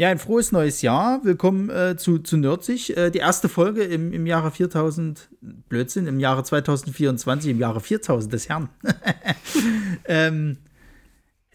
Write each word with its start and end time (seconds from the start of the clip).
Ja, 0.00 0.10
ein 0.10 0.18
frohes 0.20 0.52
neues 0.52 0.80
Jahr. 0.80 1.24
Willkommen 1.24 1.70
äh, 1.70 1.96
zu, 1.96 2.20
zu 2.20 2.36
Nerdsig. 2.36 2.96
Äh, 2.96 3.10
die 3.10 3.18
erste 3.18 3.48
Folge 3.48 3.82
im, 3.82 4.12
im 4.12 4.28
Jahre 4.28 4.52
4000, 4.52 5.28
Blödsinn, 5.68 6.06
im 6.06 6.20
Jahre 6.20 6.44
2024, 6.44 7.50
im 7.50 7.58
Jahre 7.58 7.80
4000 7.80 8.32
des 8.32 8.48
Herrn. 8.48 8.68
ähm, 10.04 10.58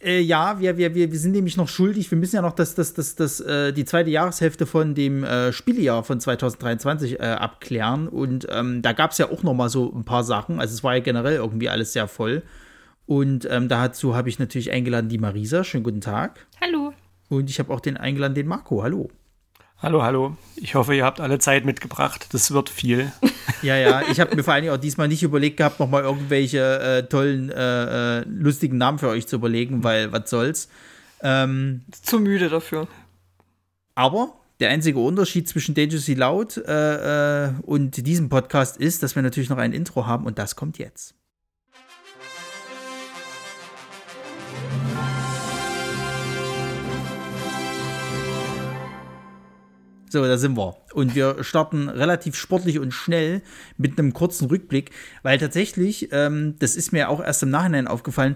äh, 0.03 0.19
ja, 0.19 0.59
wir, 0.59 0.75
wir, 0.75 0.93
wir, 0.93 1.09
wir 1.09 1.19
sind 1.19 1.31
nämlich 1.31 1.55
noch 1.55 1.69
schuldig. 1.69 2.11
Wir 2.11 2.17
müssen 2.17 2.35
ja 2.35 2.41
noch 2.41 2.51
das, 2.51 2.75
das, 2.75 2.93
das, 2.93 3.15
das, 3.15 3.39
äh, 3.39 3.71
die 3.71 3.85
zweite 3.85 4.09
Jahreshälfte 4.09 4.65
von 4.65 4.93
dem 4.93 5.23
äh, 5.23 5.53
Spielejahr 5.53 6.03
von 6.03 6.19
2023 6.19 7.21
äh, 7.21 7.23
abklären. 7.23 8.09
Und 8.09 8.45
ähm, 8.49 8.81
da 8.81 8.91
gab 8.91 9.11
es 9.11 9.19
ja 9.19 9.31
auch 9.31 9.43
noch 9.43 9.53
mal 9.53 9.69
so 9.69 9.89
ein 9.95 10.03
paar 10.03 10.25
Sachen. 10.25 10.59
Also 10.59 10.73
es 10.73 10.83
war 10.83 10.95
ja 10.95 11.01
generell 11.01 11.35
irgendwie 11.35 11.69
alles 11.69 11.93
sehr 11.93 12.09
voll. 12.09 12.43
Und 13.05 13.47
ähm, 13.49 13.69
dazu 13.69 14.17
habe 14.17 14.27
ich 14.27 14.37
natürlich 14.37 14.69
eingeladen 14.69 15.07
die 15.07 15.17
Marisa. 15.17 15.63
Schönen 15.63 15.85
guten 15.85 16.01
Tag. 16.01 16.45
Hallo. 16.59 16.91
Und 17.37 17.49
ich 17.49 17.59
habe 17.59 17.73
auch 17.73 17.79
den 17.79 17.97
eingeladen, 17.97 18.35
den 18.35 18.47
Marco. 18.47 18.83
Hallo. 18.83 19.09
Hallo, 19.77 20.01
hallo. 20.01 20.37
Ich 20.55 20.75
hoffe, 20.75 20.95
ihr 20.95 21.03
habt 21.03 21.19
alle 21.19 21.39
Zeit 21.39 21.65
mitgebracht. 21.65 22.27
Das 22.31 22.51
wird 22.51 22.69
viel. 22.69 23.11
Ja, 23.61 23.77
ja. 23.77 24.01
Ich 24.11 24.19
habe 24.19 24.35
mir 24.35 24.43
vor 24.43 24.53
allen 24.53 24.63
Dingen 24.63 24.75
auch 24.75 24.79
diesmal 24.79 25.07
nicht 25.07 25.23
überlegt 25.23 25.55
gehabt, 25.55 25.79
nochmal 25.79 26.03
irgendwelche 26.03 26.79
äh, 26.79 27.03
tollen, 27.03 27.49
äh, 27.49 28.19
äh, 28.19 28.25
lustigen 28.27 28.77
Namen 28.77 28.99
für 28.99 29.07
euch 29.07 29.25
zu 29.25 29.37
überlegen, 29.37 29.85
weil 29.85 30.11
was 30.11 30.29
soll's. 30.29 30.67
Ähm, 31.21 31.81
Zu 32.01 32.19
müde 32.19 32.49
dafür. 32.49 32.89
Aber 33.95 34.33
der 34.59 34.69
einzige 34.69 34.99
Unterschied 34.99 35.47
zwischen 35.47 35.75
Dangerously 35.75 36.13
Loud 36.15 36.57
äh, 36.57 37.45
äh, 37.45 37.53
und 37.61 38.05
diesem 38.05 38.27
Podcast 38.27 38.75
ist, 38.75 39.01
dass 39.01 39.15
wir 39.15 39.23
natürlich 39.23 39.49
noch 39.49 39.57
ein 39.57 39.71
Intro 39.71 40.07
haben 40.07 40.25
und 40.25 40.37
das 40.39 40.57
kommt 40.57 40.77
jetzt. 40.77 41.15
So, 50.13 50.23
da 50.23 50.37
sind 50.37 50.55
wir. 50.55 50.75
Und 50.93 51.15
wir 51.15 51.43
starten 51.43 51.89
relativ 51.89 52.35
sportlich 52.35 52.77
und 52.77 52.91
schnell 52.91 53.41
mit 53.77 53.97
einem 53.97 54.13
kurzen 54.13 54.47
Rückblick, 54.47 54.91
weil 55.23 55.39
tatsächlich, 55.39 56.09
ähm, 56.11 56.53
das 56.59 56.75
ist 56.75 56.93
mir 56.93 57.09
auch 57.09 57.19
erst 57.19 57.41
im 57.41 57.49
Nachhinein 57.49 57.87
aufgefallen, 57.87 58.35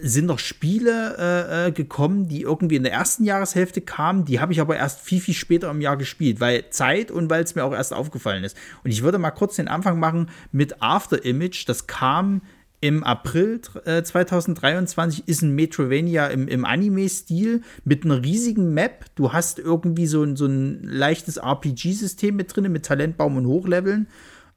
sind 0.00 0.26
noch 0.26 0.38
Spiele 0.38 1.16
äh, 1.18 1.66
äh, 1.66 1.72
gekommen, 1.72 2.28
die 2.28 2.42
irgendwie 2.42 2.76
in 2.76 2.84
der 2.84 2.92
ersten 2.92 3.24
Jahreshälfte 3.24 3.80
kamen. 3.80 4.26
Die 4.26 4.38
habe 4.38 4.52
ich 4.52 4.60
aber 4.60 4.76
erst 4.76 5.00
viel, 5.00 5.20
viel 5.20 5.34
später 5.34 5.68
im 5.72 5.80
Jahr 5.80 5.96
gespielt, 5.96 6.38
weil 6.38 6.70
Zeit 6.70 7.10
und 7.10 7.28
weil 7.28 7.42
es 7.42 7.56
mir 7.56 7.64
auch 7.64 7.72
erst 7.74 7.92
aufgefallen 7.92 8.44
ist. 8.44 8.56
Und 8.84 8.92
ich 8.92 9.02
würde 9.02 9.18
mal 9.18 9.32
kurz 9.32 9.56
den 9.56 9.66
Anfang 9.66 9.98
machen 9.98 10.30
mit 10.52 10.80
After 10.80 11.24
Image. 11.24 11.68
Das 11.68 11.88
kam 11.88 12.42
im 12.80 13.02
April 13.02 13.60
äh, 13.84 14.02
2023 14.02 15.26
ist 15.26 15.42
ein 15.42 15.54
Metrovania 15.54 16.28
im, 16.28 16.46
im 16.46 16.64
Anime-Stil 16.64 17.62
mit 17.84 18.04
einer 18.04 18.22
riesigen 18.22 18.72
Map. 18.72 19.06
Du 19.16 19.32
hast 19.32 19.58
irgendwie 19.58 20.06
so 20.06 20.22
ein, 20.22 20.36
so 20.36 20.46
ein 20.46 20.84
leichtes 20.84 21.38
RPG-System 21.38 22.36
mit 22.36 22.54
drin, 22.54 22.70
mit 22.70 22.86
Talentbaum 22.86 23.36
und 23.36 23.46
Hochleveln. 23.46 24.06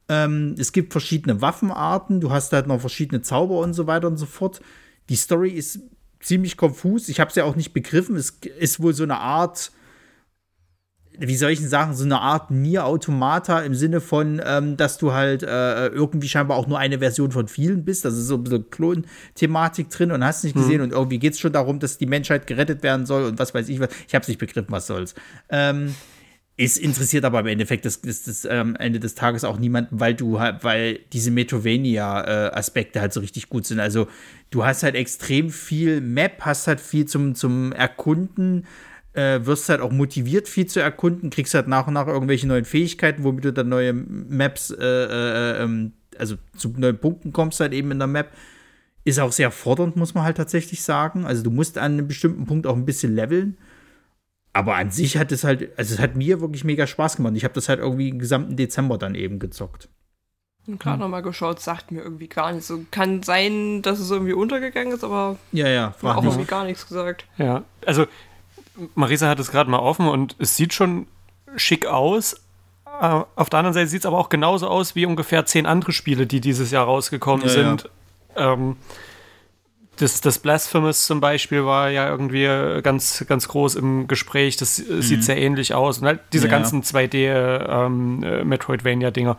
Ähm, 0.08 0.56
es 0.60 0.72
gibt 0.72 0.92
verschiedene 0.92 1.42
Waffenarten, 1.42 2.22
du 2.22 2.32
hast 2.32 2.54
halt 2.54 2.68
noch 2.68 2.80
verschiedene 2.80 3.22
Zauber 3.22 3.60
und 3.60 3.74
so 3.74 3.88
weiter 3.88 4.08
und 4.08 4.18
so 4.18 4.28
fort. 4.28 4.62
Die 5.10 5.16
Story 5.16 5.50
ist 5.50 5.80
ziemlich 6.20 6.58
konfus. 6.58 7.10
Ich 7.10 7.20
habe 7.20 7.30
es 7.30 7.36
ja 7.36 7.44
auch 7.46 7.56
nicht 7.56 7.74
begriffen. 7.74 8.16
Es 8.16 8.38
ist 8.60 8.82
wohl 8.82 8.94
so 8.94 9.04
eine 9.04 9.18
Art 9.18 9.72
wie 11.18 11.36
soll 11.36 11.52
ich 11.52 11.60
denn 11.60 11.68
sagen, 11.68 11.94
so 11.94 12.04
eine 12.04 12.20
Art 12.20 12.52
Nier 12.52 12.86
Automata 12.86 13.60
im 13.62 13.76
Sinne 13.76 14.02
von, 14.02 14.42
ähm, 14.46 14.78
dass 14.78 14.98
du 14.98 15.14
halt 15.14 15.44
äh, 15.44 15.88
irgendwie 15.88 16.30
scheinbar 16.30 16.58
auch 16.58 16.68
nur 16.68 16.80
eine 16.80 17.00
Version 17.00 17.32
von 17.32 17.48
vielen 17.48 17.84
bist. 17.86 18.06
Also 18.06 18.22
so 18.22 18.36
ein 18.36 18.44
bisschen 18.44 18.70
Klon-Thematik 18.70 19.90
drin 19.90 20.12
und 20.12 20.24
hast 20.24 20.44
nicht 20.44 20.56
gesehen. 20.56 20.78
Mhm. 20.78 20.84
Und 20.84 20.92
irgendwie 20.94 21.20
geht 21.20 21.34
es 21.34 21.40
schon 21.40 21.54
darum, 21.54 21.80
dass 21.80 21.98
die 21.98 22.06
Menschheit 22.06 22.48
gerettet 22.48 22.82
werden 22.84 23.06
soll 23.06 23.26
und 23.26 23.40
was 23.40 23.54
weiß 23.54 23.70
ich 23.70 23.80
was. 23.80 23.90
Ich 24.08 24.16
habe 24.16 24.24
es 24.24 24.28
nicht 24.28 24.40
begriffen, 24.40 24.72
was 24.72 24.88
soll's. 24.88 25.14
Ähm, 25.50 25.94
ist 26.58 26.78
interessiert 26.78 27.26
aber 27.26 27.40
im 27.40 27.48
Endeffekt 27.48 27.86
das, 27.86 28.02
das, 28.02 28.24
das 28.24 28.46
ähm, 28.46 28.76
Ende 28.76 29.00
des 29.00 29.16
Tages 29.16 29.44
auch 29.44 29.58
niemanden, 29.58 30.00
weil 30.00 30.14
du 30.14 30.40
halt, 30.40 30.64
weil 30.64 31.00
diese 31.12 31.32
Metrovania-Aspekte 31.32 33.00
äh, 33.00 33.02
halt 33.02 33.14
so 33.14 33.20
richtig 33.20 33.50
gut 33.50 33.66
sind. 33.66 33.80
Also 33.80 34.08
du 34.52 34.64
hast 34.64 34.84
halt 34.84 34.96
extrem 34.96 35.50
viel 35.50 36.02
Map, 36.02 36.42
hast 36.42 36.68
halt 36.68 36.80
viel 36.80 37.06
zum, 37.06 37.36
zum 37.36 37.72
Erkunden, 37.72 38.68
äh, 39.14 39.46
wirst 39.46 39.70
halt 39.70 39.82
auch 39.82 39.92
motiviert, 39.92 40.48
viel 40.48 40.66
zu 40.68 40.80
erkunden, 40.80 41.30
kriegst 41.30 41.54
halt 41.54 41.68
nach 41.68 41.88
und 41.88 41.94
nach 41.94 42.08
irgendwelche 42.08 42.48
neuen 42.48 42.66
Fähigkeiten, 42.66 43.24
womit 43.24 43.46
du 43.46 43.54
dann 43.54 43.70
neue 43.70 43.94
Maps, 43.94 44.72
äh, 44.72 44.84
äh, 44.84 45.64
ähm, 45.64 45.94
also 46.18 46.36
zu 46.56 46.70
neuen 46.78 46.98
Punkten 46.98 47.34
kommst 47.34 47.60
halt 47.60 47.74
eben 47.74 47.92
in 47.92 48.00
der 48.00 48.08
Map. 48.08 48.32
Ist 49.04 49.20
auch 49.20 49.32
sehr 49.32 49.50
fordernd, 49.50 49.96
muss 49.96 50.14
man 50.14 50.24
halt 50.24 50.38
tatsächlich 50.38 50.84
sagen. 50.84 51.26
Also 51.26 51.44
du 51.44 51.50
musst 51.50 51.78
an 51.78 51.94
einem 51.94 52.08
bestimmten 52.08 52.46
Punkt 52.46 52.68
auch 52.68 52.76
ein 52.76 52.86
bisschen 52.86 53.16
leveln. 53.16 53.58
Aber 54.54 54.76
an 54.76 54.92
sich 54.92 55.18
hat 55.18 55.32
es 55.32 55.44
halt, 55.44 55.78
also 55.78 55.96
es 55.96 56.00
hat 56.00 56.16
mir 56.16 56.42
wirklich 56.42 56.64
mega 56.64 56.86
Spaß 56.86 57.16
gemacht. 57.16 57.34
Ich 57.36 57.44
habe 57.44 57.54
das 57.54 57.70
halt 57.70 57.80
irgendwie 57.80 58.10
im 58.10 58.20
gesamten 58.20 58.58
Dezember 58.58 58.98
dann 58.98 59.16
eben 59.16 59.40
gezockt. 59.40 59.90
Und 60.68 60.80
gerade 60.80 60.96
hm. 60.96 61.02
nochmal 61.02 61.24
geschaut, 61.24 61.60
sagt 61.60 61.92
mir 61.92 62.02
irgendwie 62.02 62.28
gar 62.28 62.52
nichts. 62.52 62.68
So, 62.68 62.86
kann 62.92 63.24
sein, 63.24 63.82
dass 63.82 64.00
es 64.00 64.12
irgendwie 64.12 64.34
untergegangen 64.34 64.94
ist, 64.94 65.04
aber 65.04 65.38
ja, 65.52 65.68
ja, 65.68 65.96
auch 66.02 66.24
irgendwie 66.24 66.46
gar 66.46 66.66
nichts 66.66 66.88
gesagt. 66.88 67.26
Ja, 67.38 67.64
also 67.86 68.06
Marisa 68.96 69.28
hat 69.28 69.40
es 69.40 69.52
gerade 69.52 69.70
mal 69.70 69.80
offen 69.80 70.08
und 70.08 70.36
es 70.40 70.56
sieht 70.56 70.74
schon 70.74 71.08
schick 71.56 71.86
aus. 71.86 72.36
Äh, 73.02 73.22
auf 73.36 73.50
der 73.50 73.60
anderen 73.60 73.74
Seite 73.74 73.88
sieht 73.88 74.00
es 74.02 74.06
aber 74.06 74.18
auch 74.18 74.30
genauso 74.30 74.68
aus 74.68 74.96
wie 74.96 75.06
ungefähr 75.06 75.46
zehn 75.46 75.66
andere 75.66 75.92
Spiele, 75.92 76.26
die 76.28 76.40
dieses 76.42 76.72
Jahr 76.72 76.86
rausgekommen 76.86 77.48
ja, 77.48 77.52
sind. 77.52 77.90
Ja. 78.36 78.54
Ähm, 78.54 78.78
das, 79.98 80.22
das 80.22 80.40
Blasphemous 80.40 81.06
zum 81.06 81.20
Beispiel 81.20 81.66
war 81.66 81.90
ja 81.90 82.08
irgendwie 82.10 82.46
ganz, 82.82 83.26
ganz 83.28 83.48
groß 83.48 83.76
im 83.76 84.08
Gespräch. 84.08 84.58
Das 84.58 84.80
mhm. 84.80 85.02
sieht 85.02 85.24
sehr 85.24 85.38
ähnlich 85.38 85.76
aus. 85.76 86.00
Und 86.00 86.08
halt 86.08 86.22
diese 86.34 86.48
ja. 86.48 86.52
ganzen 86.52 86.82
2D-Metroidvania-Dinger. 86.82 89.38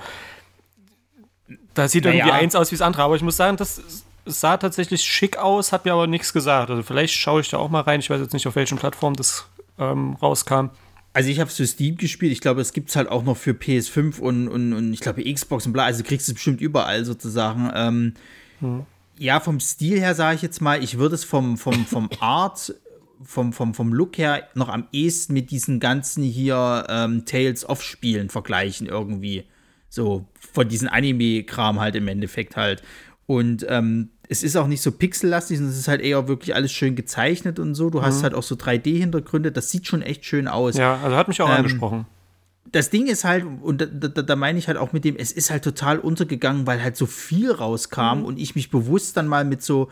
Ähm, 1.48 1.54
äh, 1.54 1.56
da 1.74 1.88
sieht 1.88 2.06
irgendwie 2.06 2.30
eins 2.30 2.54
aus 2.54 2.70
wie 2.70 2.76
das 2.76 2.82
andere. 2.82 3.02
Aber 3.02 3.16
ich 3.16 3.22
muss 3.22 3.36
sagen, 3.36 3.56
das 3.56 3.82
sah 4.24 4.56
tatsächlich 4.56 5.02
schick 5.02 5.36
aus, 5.36 5.72
hat 5.72 5.84
mir 5.84 5.92
aber 5.92 6.06
nichts 6.06 6.32
gesagt. 6.32 6.70
Also 6.70 6.82
vielleicht 6.82 7.14
schaue 7.14 7.40
ich 7.40 7.50
da 7.50 7.58
auch 7.58 7.70
mal 7.70 7.80
rein. 7.80 8.00
Ich 8.00 8.10
weiß 8.10 8.20
jetzt 8.20 8.32
nicht, 8.32 8.46
auf 8.46 8.56
welchen 8.56 8.78
Plattform 8.78 9.14
das 9.14 9.46
ähm, 9.78 10.16
rauskam. 10.20 10.70
Also 11.12 11.28
ich 11.28 11.40
habe 11.40 11.50
es 11.50 11.56
für 11.56 11.66
Steam 11.66 11.96
gespielt. 11.96 12.32
Ich 12.32 12.40
glaube, 12.40 12.60
es 12.60 12.72
gibt 12.72 12.88
es 12.88 12.96
halt 12.96 13.08
auch 13.08 13.22
noch 13.22 13.36
für 13.36 13.52
PS5 13.52 14.18
und, 14.18 14.48
und, 14.48 14.72
und 14.72 14.92
ich 14.92 15.00
glaube 15.00 15.22
Xbox 15.30 15.66
und 15.66 15.72
bla. 15.72 15.84
Also 15.84 16.02
kriegst 16.02 16.28
du 16.28 16.32
es 16.32 16.34
bestimmt 16.34 16.60
überall 16.60 17.04
sozusagen. 17.04 17.70
Ähm, 17.74 18.14
hm. 18.60 18.86
Ja, 19.18 19.40
vom 19.40 19.60
Stil 19.60 20.00
her 20.00 20.14
sage 20.14 20.36
ich 20.36 20.42
jetzt 20.42 20.60
mal, 20.60 20.82
ich 20.82 20.98
würde 20.98 21.14
es 21.14 21.24
vom, 21.24 21.58
vom, 21.58 21.84
vom 21.84 22.08
Art, 22.20 22.74
vom, 23.22 23.52
vom, 23.52 23.74
vom 23.74 23.92
Look 23.92 24.16
her 24.18 24.48
noch 24.54 24.68
am 24.68 24.88
ehesten 24.92 25.34
mit 25.34 25.50
diesen 25.50 25.80
ganzen 25.80 26.24
hier 26.24 26.86
ähm, 26.88 27.26
Tales 27.26 27.68
of 27.68 27.82
Spielen 27.82 28.30
vergleichen 28.30 28.86
irgendwie. 28.86 29.44
So 29.90 30.24
von 30.54 30.68
diesen 30.68 30.88
Anime-Kram 30.88 31.78
halt 31.78 31.94
im 31.96 32.08
Endeffekt 32.08 32.56
halt. 32.56 32.82
Und 33.32 33.64
ähm, 33.70 34.10
es 34.28 34.42
ist 34.42 34.56
auch 34.56 34.66
nicht 34.66 34.82
so 34.82 34.92
pixellastig, 34.92 35.56
sondern 35.56 35.72
es 35.72 35.78
ist 35.78 35.88
halt 35.88 36.02
eher 36.02 36.28
wirklich 36.28 36.54
alles 36.54 36.70
schön 36.70 36.96
gezeichnet 36.96 37.58
und 37.58 37.74
so. 37.74 37.88
Du 37.88 38.00
mhm. 38.00 38.02
hast 38.02 38.22
halt 38.22 38.34
auch 38.34 38.42
so 38.42 38.56
3D-Hintergründe, 38.56 39.50
das 39.50 39.70
sieht 39.70 39.86
schon 39.86 40.02
echt 40.02 40.26
schön 40.26 40.48
aus. 40.48 40.76
Ja, 40.76 41.00
also 41.02 41.16
hat 41.16 41.28
mich 41.28 41.40
auch 41.40 41.48
ähm, 41.48 41.56
angesprochen. 41.56 42.04
Das 42.72 42.90
Ding 42.90 43.06
ist 43.06 43.24
halt, 43.24 43.46
und 43.62 43.80
da, 43.80 43.86
da, 43.86 44.20
da, 44.20 44.36
meine 44.36 44.58
ich 44.58 44.68
halt 44.68 44.76
auch 44.76 44.92
mit 44.92 45.06
dem, 45.06 45.16
es 45.16 45.32
ist 45.32 45.50
halt 45.50 45.64
total 45.64 45.98
untergegangen, 45.98 46.66
weil 46.66 46.82
halt 46.82 46.94
so 46.94 47.06
viel 47.06 47.50
rauskam 47.50 48.18
mhm. 48.18 48.24
und 48.26 48.38
ich 48.38 48.54
mich 48.54 48.70
bewusst 48.70 49.16
dann 49.16 49.26
mal 49.28 49.46
mit 49.46 49.62
so 49.62 49.88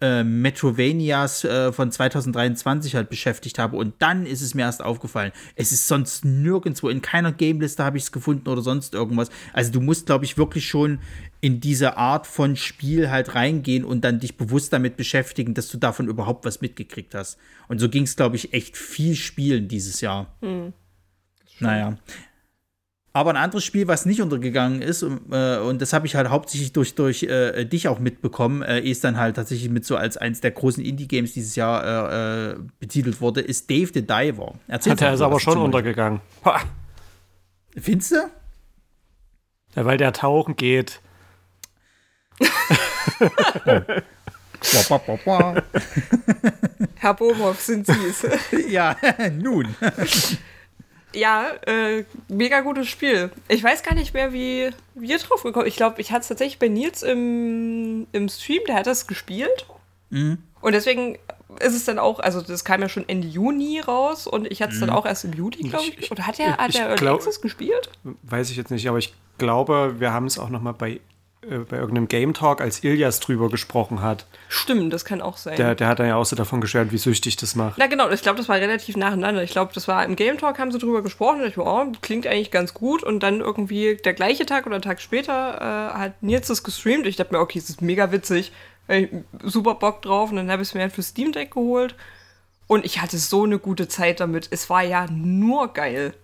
äh, 0.00 0.24
Metrovanias 0.24 1.44
äh, 1.44 1.72
von 1.72 1.90
2023 1.90 2.94
halt 2.94 3.08
beschäftigt 3.08 3.58
habe. 3.58 3.76
Und 3.76 3.94
dann 3.98 4.26
ist 4.26 4.42
es 4.42 4.54
mir 4.54 4.62
erst 4.62 4.82
aufgefallen. 4.82 5.32
Es 5.54 5.72
ist 5.72 5.88
sonst 5.88 6.24
nirgendwo, 6.24 6.88
in 6.88 7.02
keiner 7.02 7.32
Gameliste 7.32 7.84
habe 7.84 7.96
ich 7.98 8.04
es 8.04 8.12
gefunden 8.12 8.48
oder 8.48 8.62
sonst 8.62 8.94
irgendwas. 8.94 9.30
Also 9.52 9.72
du 9.72 9.80
musst, 9.80 10.06
glaube 10.06 10.24
ich, 10.24 10.38
wirklich 10.38 10.66
schon 10.68 11.00
in 11.40 11.60
diese 11.60 11.96
Art 11.96 12.26
von 12.26 12.56
Spiel 12.56 13.10
halt 13.10 13.34
reingehen 13.34 13.84
und 13.84 14.04
dann 14.04 14.20
dich 14.20 14.36
bewusst 14.36 14.72
damit 14.72 14.96
beschäftigen, 14.96 15.54
dass 15.54 15.68
du 15.68 15.78
davon 15.78 16.08
überhaupt 16.08 16.44
was 16.44 16.60
mitgekriegt 16.60 17.14
hast. 17.14 17.38
Und 17.68 17.78
so 17.78 17.88
ging 17.88 18.04
es, 18.04 18.16
glaube 18.16 18.36
ich, 18.36 18.52
echt 18.52 18.76
viel 18.76 19.14
Spielen 19.14 19.68
dieses 19.68 20.00
Jahr. 20.00 20.36
Mhm. 20.40 20.72
Naja. 21.60 21.96
Aber 23.16 23.30
ein 23.30 23.38
anderes 23.38 23.64
Spiel, 23.64 23.88
was 23.88 24.04
nicht 24.04 24.20
untergegangen 24.20 24.82
ist, 24.82 25.02
äh, 25.02 25.56
und 25.56 25.80
das 25.80 25.94
habe 25.94 26.06
ich 26.06 26.16
halt 26.16 26.28
hauptsächlich 26.28 26.74
durch, 26.74 26.94
durch 26.96 27.22
äh, 27.22 27.64
dich 27.64 27.88
auch 27.88 27.98
mitbekommen, 27.98 28.60
äh, 28.60 28.80
ist 28.80 29.04
dann 29.04 29.16
halt 29.16 29.36
tatsächlich 29.36 29.70
mit 29.70 29.86
so 29.86 29.96
als 29.96 30.18
eins 30.18 30.42
der 30.42 30.50
großen 30.50 30.84
Indie-Games 30.84 31.32
dieses 31.32 31.56
Jahr 31.56 32.12
äh, 32.12 32.50
äh, 32.50 32.56
betitelt 32.78 33.22
wurde, 33.22 33.40
ist 33.40 33.70
Dave 33.70 33.90
the 33.94 34.06
Diver. 34.06 34.56
Erzähl 34.68 34.92
Hat 34.92 35.00
er 35.00 35.14
ist 35.14 35.22
aber 35.22 35.40
schon 35.40 35.56
untergegangen. 35.56 36.20
Findest 37.74 38.12
du? 38.12 38.16
Ja, 39.76 39.86
weil 39.86 39.96
der 39.96 40.12
tauchen 40.12 40.54
geht. 40.54 41.00
Herr 46.96 47.14
Bomhoff, 47.14 47.62
sind 47.62 47.86
Sie 47.86 47.92
es? 48.10 48.26
ja, 48.68 48.94
nun 49.32 49.74
ja, 51.14 51.48
äh, 51.66 52.04
mega 52.28 52.60
gutes 52.60 52.88
Spiel. 52.88 53.30
Ich 53.48 53.62
weiß 53.62 53.82
gar 53.82 53.94
nicht 53.94 54.12
mehr, 54.14 54.32
wie 54.32 54.70
wir 54.94 55.18
drauf 55.18 55.42
gekommen 55.42 55.66
Ich 55.66 55.76
glaube, 55.76 56.00
ich 56.00 56.10
hatte 56.12 56.20
es 56.22 56.28
tatsächlich 56.28 56.58
bei 56.58 56.68
Nils 56.68 57.02
im, 57.02 58.06
im 58.12 58.28
Stream, 58.28 58.62
der 58.66 58.76
hat 58.76 58.86
das 58.86 59.06
gespielt. 59.06 59.66
Mhm. 60.10 60.38
Und 60.60 60.72
deswegen 60.72 61.18
ist 61.60 61.74
es 61.74 61.84
dann 61.84 61.98
auch, 61.98 62.18
also 62.20 62.42
das 62.42 62.64
kam 62.64 62.82
ja 62.82 62.88
schon 62.88 63.08
Ende 63.08 63.28
Juni 63.28 63.80
raus 63.80 64.26
und 64.26 64.50
ich 64.50 64.60
hatte 64.62 64.74
es 64.74 64.80
dann 64.80 64.90
auch 64.90 65.06
erst 65.06 65.24
im 65.24 65.32
Juli, 65.32 65.62
glaube 65.62 65.84
ich. 65.86 65.98
Ich- 65.98 66.10
Oder 66.10 66.26
hat 66.26 66.38
er, 66.38 66.56
hat 66.58 66.74
er 66.74 66.86
Early 66.88 66.96
glaub- 66.96 67.16
Access 67.20 67.40
gespielt? 67.40 67.90
Weiß 68.22 68.50
ich 68.50 68.56
jetzt 68.56 68.70
nicht, 68.70 68.86
aber 68.88 68.98
ich 68.98 69.14
glaube, 69.38 69.96
wir 69.98 70.12
haben 70.12 70.26
es 70.26 70.38
auch 70.38 70.50
noch 70.50 70.60
mal 70.60 70.72
bei, 70.72 71.00
äh, 71.50 71.58
bei 71.58 71.76
irgendeinem 71.76 72.08
Game 72.08 72.34
Talk, 72.34 72.60
als 72.60 72.82
Ilias 72.82 73.20
drüber 73.20 73.48
gesprochen 73.48 74.02
hat. 74.02 74.26
Stimmt, 74.48 74.92
das 74.92 75.04
kann 75.04 75.20
auch 75.20 75.36
sein. 75.36 75.56
Der, 75.56 75.74
der 75.74 75.88
hat 75.88 75.98
dann 75.98 76.08
ja 76.08 76.16
auch 76.16 76.24
so 76.24 76.36
davon 76.36 76.60
geschwärmt, 76.60 76.92
wie 76.92 76.98
süchtig 76.98 77.36
das 77.36 77.54
macht. 77.54 77.78
Na 77.78 77.86
genau, 77.86 78.10
ich 78.10 78.22
glaube, 78.22 78.38
das 78.38 78.48
war 78.48 78.56
relativ 78.56 78.96
nacheinander. 78.96 79.42
Ich 79.42 79.50
glaube, 79.50 79.72
das 79.74 79.88
war 79.88 80.04
im 80.04 80.16
Game 80.16 80.38
Talk, 80.38 80.58
haben 80.58 80.72
sie 80.72 80.78
drüber 80.78 81.02
gesprochen. 81.02 81.40
Und 81.42 81.48
ich 81.48 81.58
war, 81.58 81.66
oh, 81.66 81.92
klingt 82.02 82.26
eigentlich 82.26 82.50
ganz 82.50 82.74
gut. 82.74 83.02
Und 83.02 83.20
dann 83.22 83.40
irgendwie 83.40 83.96
der 84.04 84.14
gleiche 84.14 84.46
Tag 84.46 84.66
oder 84.66 84.76
einen 84.76 84.82
Tag 84.82 85.00
später 85.00 85.92
äh, 85.92 85.98
hat 85.98 86.22
Nils 86.22 86.48
das 86.48 86.62
gestreamt. 86.62 87.06
Ich 87.06 87.16
dachte 87.16 87.34
mir, 87.34 87.40
okay, 87.40 87.58
das 87.58 87.70
ist 87.70 87.82
mega 87.82 88.12
witzig. 88.12 88.52
Ich 88.88 89.08
super 89.42 89.74
Bock 89.74 90.02
drauf. 90.02 90.30
Und 90.30 90.36
dann 90.36 90.50
habe 90.50 90.62
ich 90.62 90.68
es 90.68 90.74
mir 90.74 90.82
halt 90.82 90.92
für 90.92 91.02
Steam 91.02 91.32
Deck 91.32 91.52
geholt. 91.52 91.94
Und 92.66 92.84
ich 92.84 93.00
hatte 93.00 93.18
so 93.18 93.44
eine 93.44 93.58
gute 93.58 93.88
Zeit 93.88 94.20
damit. 94.20 94.48
Es 94.50 94.68
war 94.70 94.82
ja 94.82 95.06
nur 95.10 95.72
geil. 95.72 96.14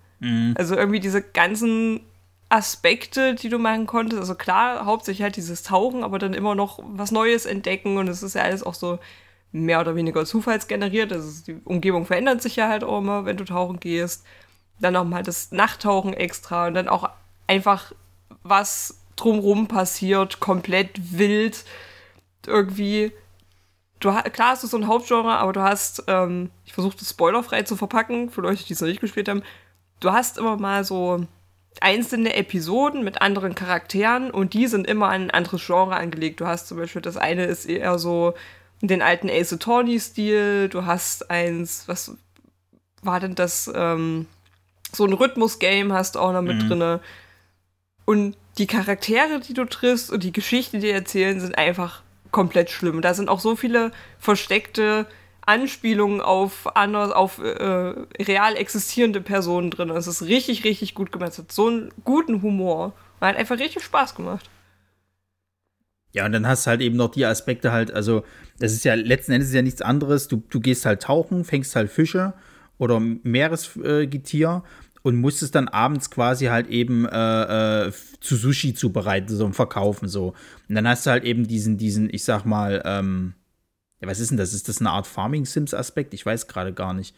Also 0.55 0.77
irgendwie 0.77 1.01
diese 1.01 1.21
ganzen 1.21 1.99
Aspekte, 2.53 3.35
die 3.35 3.49
du 3.49 3.59
machen 3.59 3.87
konntest. 3.87 4.21
Also 4.21 4.35
klar, 4.35 4.85
hauptsächlich 4.85 5.23
halt 5.23 5.37
dieses 5.37 5.63
Tauchen, 5.63 6.05
aber 6.05 6.19
dann 6.19 6.35
immer 6.35 6.55
noch 6.55 6.81
was 6.85 7.11
Neues 7.11 7.47
entdecken. 7.47 7.97
Und 7.97 8.09
es 8.09 8.23
ist 8.23 8.35
ja 8.35 8.43
alles 8.43 8.63
auch 8.63 8.75
so 8.75 8.99
mehr 9.53 9.81
oder 9.81 9.97
weniger 9.97 10.27
zufallsgeneriert. 10.27 11.13
Also 11.13 11.45
die 11.45 11.61
Umgebung 11.65 12.05
verändert 12.05 12.43
sich 12.43 12.57
ja 12.57 12.69
halt 12.69 12.85
auch 12.85 12.99
immer, 12.99 13.25
wenn 13.25 13.39
du 13.39 13.45
tauchen 13.45 13.81
gehst. 13.81 14.27
Dann 14.81 14.93
nochmal 14.93 15.23
das 15.23 15.51
Nachttauchen 15.51 16.13
extra 16.13 16.67
und 16.67 16.75
dann 16.75 16.89
auch 16.89 17.09
einfach 17.47 17.93
was 18.43 18.99
drumrum 19.17 19.67
passiert, 19.67 20.39
komplett 20.41 21.19
wild. 21.19 21.65
Irgendwie. 22.47 23.13
Du, 24.01 24.11
klar 24.11 24.51
hast 24.51 24.65
du 24.65 24.67
so 24.67 24.77
ein 24.77 24.89
Hauptgenre, 24.89 25.39
aber 25.39 25.53
du 25.53 25.63
hast, 25.63 26.05
ähm, 26.09 26.51
ich 26.65 26.75
versuche 26.75 26.99
das 26.99 27.11
spoilerfrei 27.11 27.63
zu 27.63 27.77
verpacken, 27.77 28.31
für 28.31 28.41
Leute, 28.43 28.65
die 28.65 28.73
es 28.75 28.81
noch 28.81 28.89
nicht 28.89 29.01
gespielt 29.01 29.29
haben. 29.29 29.43
Du 30.01 30.13
hast 30.13 30.39
immer 30.39 30.57
mal 30.57 30.85
so 30.85 31.25
einzelne 31.81 32.35
Episoden 32.35 33.03
mit 33.05 33.23
anderen 33.23 33.55
Charakteren 33.55 34.31
und 34.31 34.55
die 34.55 34.67
sind 34.67 34.87
immer 34.87 35.09
an 35.09 35.23
ein 35.23 35.31
anderes 35.31 35.65
Genre 35.65 35.97
angelegt. 35.97 36.41
Du 36.41 36.47
hast 36.47 36.69
zum 36.69 36.79
Beispiel, 36.79 37.03
das 37.03 37.17
eine 37.17 37.45
ist 37.45 37.67
eher 37.67 37.99
so 37.99 38.35
den 38.81 39.03
alten 39.03 39.31
Ace 39.31 39.53
Attorney-Stil, 39.53 40.69
du 40.69 40.85
hast 40.85 41.31
eins, 41.31 41.85
was 41.87 42.17
war 43.03 43.21
denn 43.21 43.35
das, 43.35 43.71
ähm, 43.75 44.27
so 44.93 45.05
ein 45.05 45.13
Rhythmus-Game 45.13 45.93
hast 45.93 46.17
du 46.17 46.21
auch 46.21 46.33
noch 46.33 46.43
mit 46.43 46.69
drinne. 46.69 47.01
Und 48.05 48.37
die 48.59 48.67
Charaktere, 48.67 49.41
die 49.41 49.55
du 49.55 49.65
triffst 49.65 50.11
und 50.11 50.23
die 50.23 50.33
Geschichten, 50.33 50.81
die 50.81 50.91
erzählen, 50.91 51.41
sind 51.41 51.57
einfach 51.57 52.03
komplett 52.31 52.71
schlimm. 52.71 53.01
Da 53.01 53.15
sind 53.15 53.29
auch 53.29 53.41
so 53.41 53.57
viele 53.57 53.93
versteckte 54.19 55.07
Anspielungen 55.43 56.21
auf 56.21 56.77
anders, 56.77 57.11
auf 57.11 57.39
äh, 57.39 57.95
real 58.23 58.57
existierende 58.57 59.21
Personen 59.21 59.71
drin. 59.71 59.91
Es 59.91 60.07
ist 60.07 60.23
richtig, 60.23 60.65
richtig 60.65 60.95
gut 60.95 61.13
gemacht. 61.13 61.33
Es 61.33 61.39
hat 61.39 61.53
so 61.53 61.67
einen 61.67 61.91
guten 62.05 62.43
Humor. 62.43 62.93
Hat 63.21 63.37
einfach 63.37 63.59
richtig 63.59 63.83
Spaß 63.83 64.15
gemacht. 64.15 64.49
Ja, 66.13 66.27
und 66.27 66.33
dann 66.33 66.47
hast 66.47 66.67
du 66.67 66.71
halt 66.71 66.81
eben 66.81 66.97
noch 66.97 67.11
die 67.11 67.25
Aspekte 67.25 67.73
halt, 67.73 67.91
also 67.91 68.25
das 68.59 68.73
ist 68.73 68.85
ja 68.85 68.95
letzten 68.95 69.33
Endes 69.33 69.53
ja 69.53 69.63
nichts 69.63 69.83
anderes. 69.83 70.29
Du, 70.29 70.43
du 70.51 70.61
gehst 70.61 70.85
halt 70.85 71.03
tauchen, 71.03 71.45
fängst 71.45 71.75
halt 71.75 71.91
Fische 71.91 72.35
oder 72.79 73.01
Meeresgetier 73.01 74.63
und 75.03 75.17
musst 75.17 75.43
es 75.43 75.51
dann 75.51 75.69
abends 75.69 76.11
quasi 76.11 76.47
halt 76.47 76.69
eben 76.69 77.07
äh, 77.07 77.87
äh, 77.87 77.93
zu 78.21 78.37
Sushi 78.37 78.75
zubereiten, 78.75 79.35
so 79.35 79.45
und 79.45 79.55
verkaufen 79.55 80.09
so. 80.09 80.35
Und 80.69 80.75
dann 80.75 80.87
hast 80.87 81.07
du 81.07 81.11
halt 81.11 81.25
eben 81.25 81.49
diesen, 81.49 81.79
diesen, 81.79 82.13
ich 82.13 82.25
sag 82.25 82.45
mal, 82.45 82.83
ähm, 82.85 83.35
ja, 84.03 84.09
was 84.09 84.21
ist 84.21 84.31
denn 84.31 84.37
das? 84.37 84.53
Ist 84.53 84.69
das 84.69 84.81
eine 84.81 84.91
Art 84.91 85.07
Farming-Sims-Aspekt? 85.07 86.13
Ich 86.13 86.27
weiß 86.27 86.49
gerade 86.49 86.73
gar 86.73 86.93
nicht. 86.93 87.15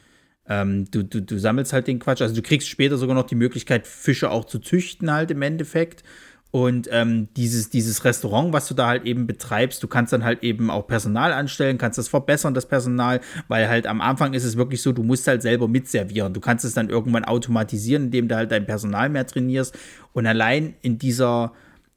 Ähm, 0.47 0.85
du, 0.91 1.03
du, 1.03 1.23
du 1.23 1.39
sammelst 1.39 1.73
halt 1.73 1.87
den 1.87 1.99
Quatsch. 1.99 2.21
Also 2.21 2.35
du 2.35 2.43
kriegst 2.43 2.69
später 2.69 2.99
sogar 2.99 3.17
noch 3.17 3.27
die 3.27 3.35
Möglichkeit, 3.35 3.87
Fische 3.87 4.31
auch 4.31 4.45
zu 4.45 4.59
züchten, 4.59 5.11
halt 5.11 5.31
im 5.31 5.41
Endeffekt. 5.41 6.05
Und 6.51 6.89
ähm, 6.93 7.29
dieses, 7.37 7.71
dieses 7.71 8.05
Restaurant, 8.05 8.53
was 8.53 8.69
du 8.69 8.75
da 8.75 8.87
halt 8.87 9.07
eben 9.07 9.27
betreibst, 9.27 9.83
du 9.83 9.89
kannst 9.89 10.13
dann 10.13 10.23
halt 10.23 10.45
eben 10.45 10.71
auch 10.71 10.87
Personal 10.87 11.33
anstellen, 11.33 11.79
kannst 11.79 11.99
das 11.99 12.07
verbessern, 12.07 12.55
das 12.55 12.67
Personal, 12.67 13.23
weil 13.49 13.69
halt 13.69 13.89
am 13.89 14.01
Anfang 14.01 14.35
ist 14.35 14.45
es 14.45 14.57
wirklich 14.57 14.81
so, 14.81 14.93
du 14.93 15.03
musst 15.03 15.27
halt 15.27 15.43
selber 15.43 15.67
mitservieren. 15.67 16.33
Du 16.33 16.41
kannst 16.41 16.65
es 16.65 16.75
dann 16.75 16.91
irgendwann 16.91 17.25
automatisieren, 17.25 18.05
indem 18.05 18.29
du 18.29 18.37
halt 18.37 18.53
dein 18.53 18.67
Personal 18.67 19.09
mehr 19.09 19.27
trainierst. 19.27 19.77
Und 20.13 20.27
allein 20.27 20.75
in 20.83 20.99
dieser, 20.99 21.55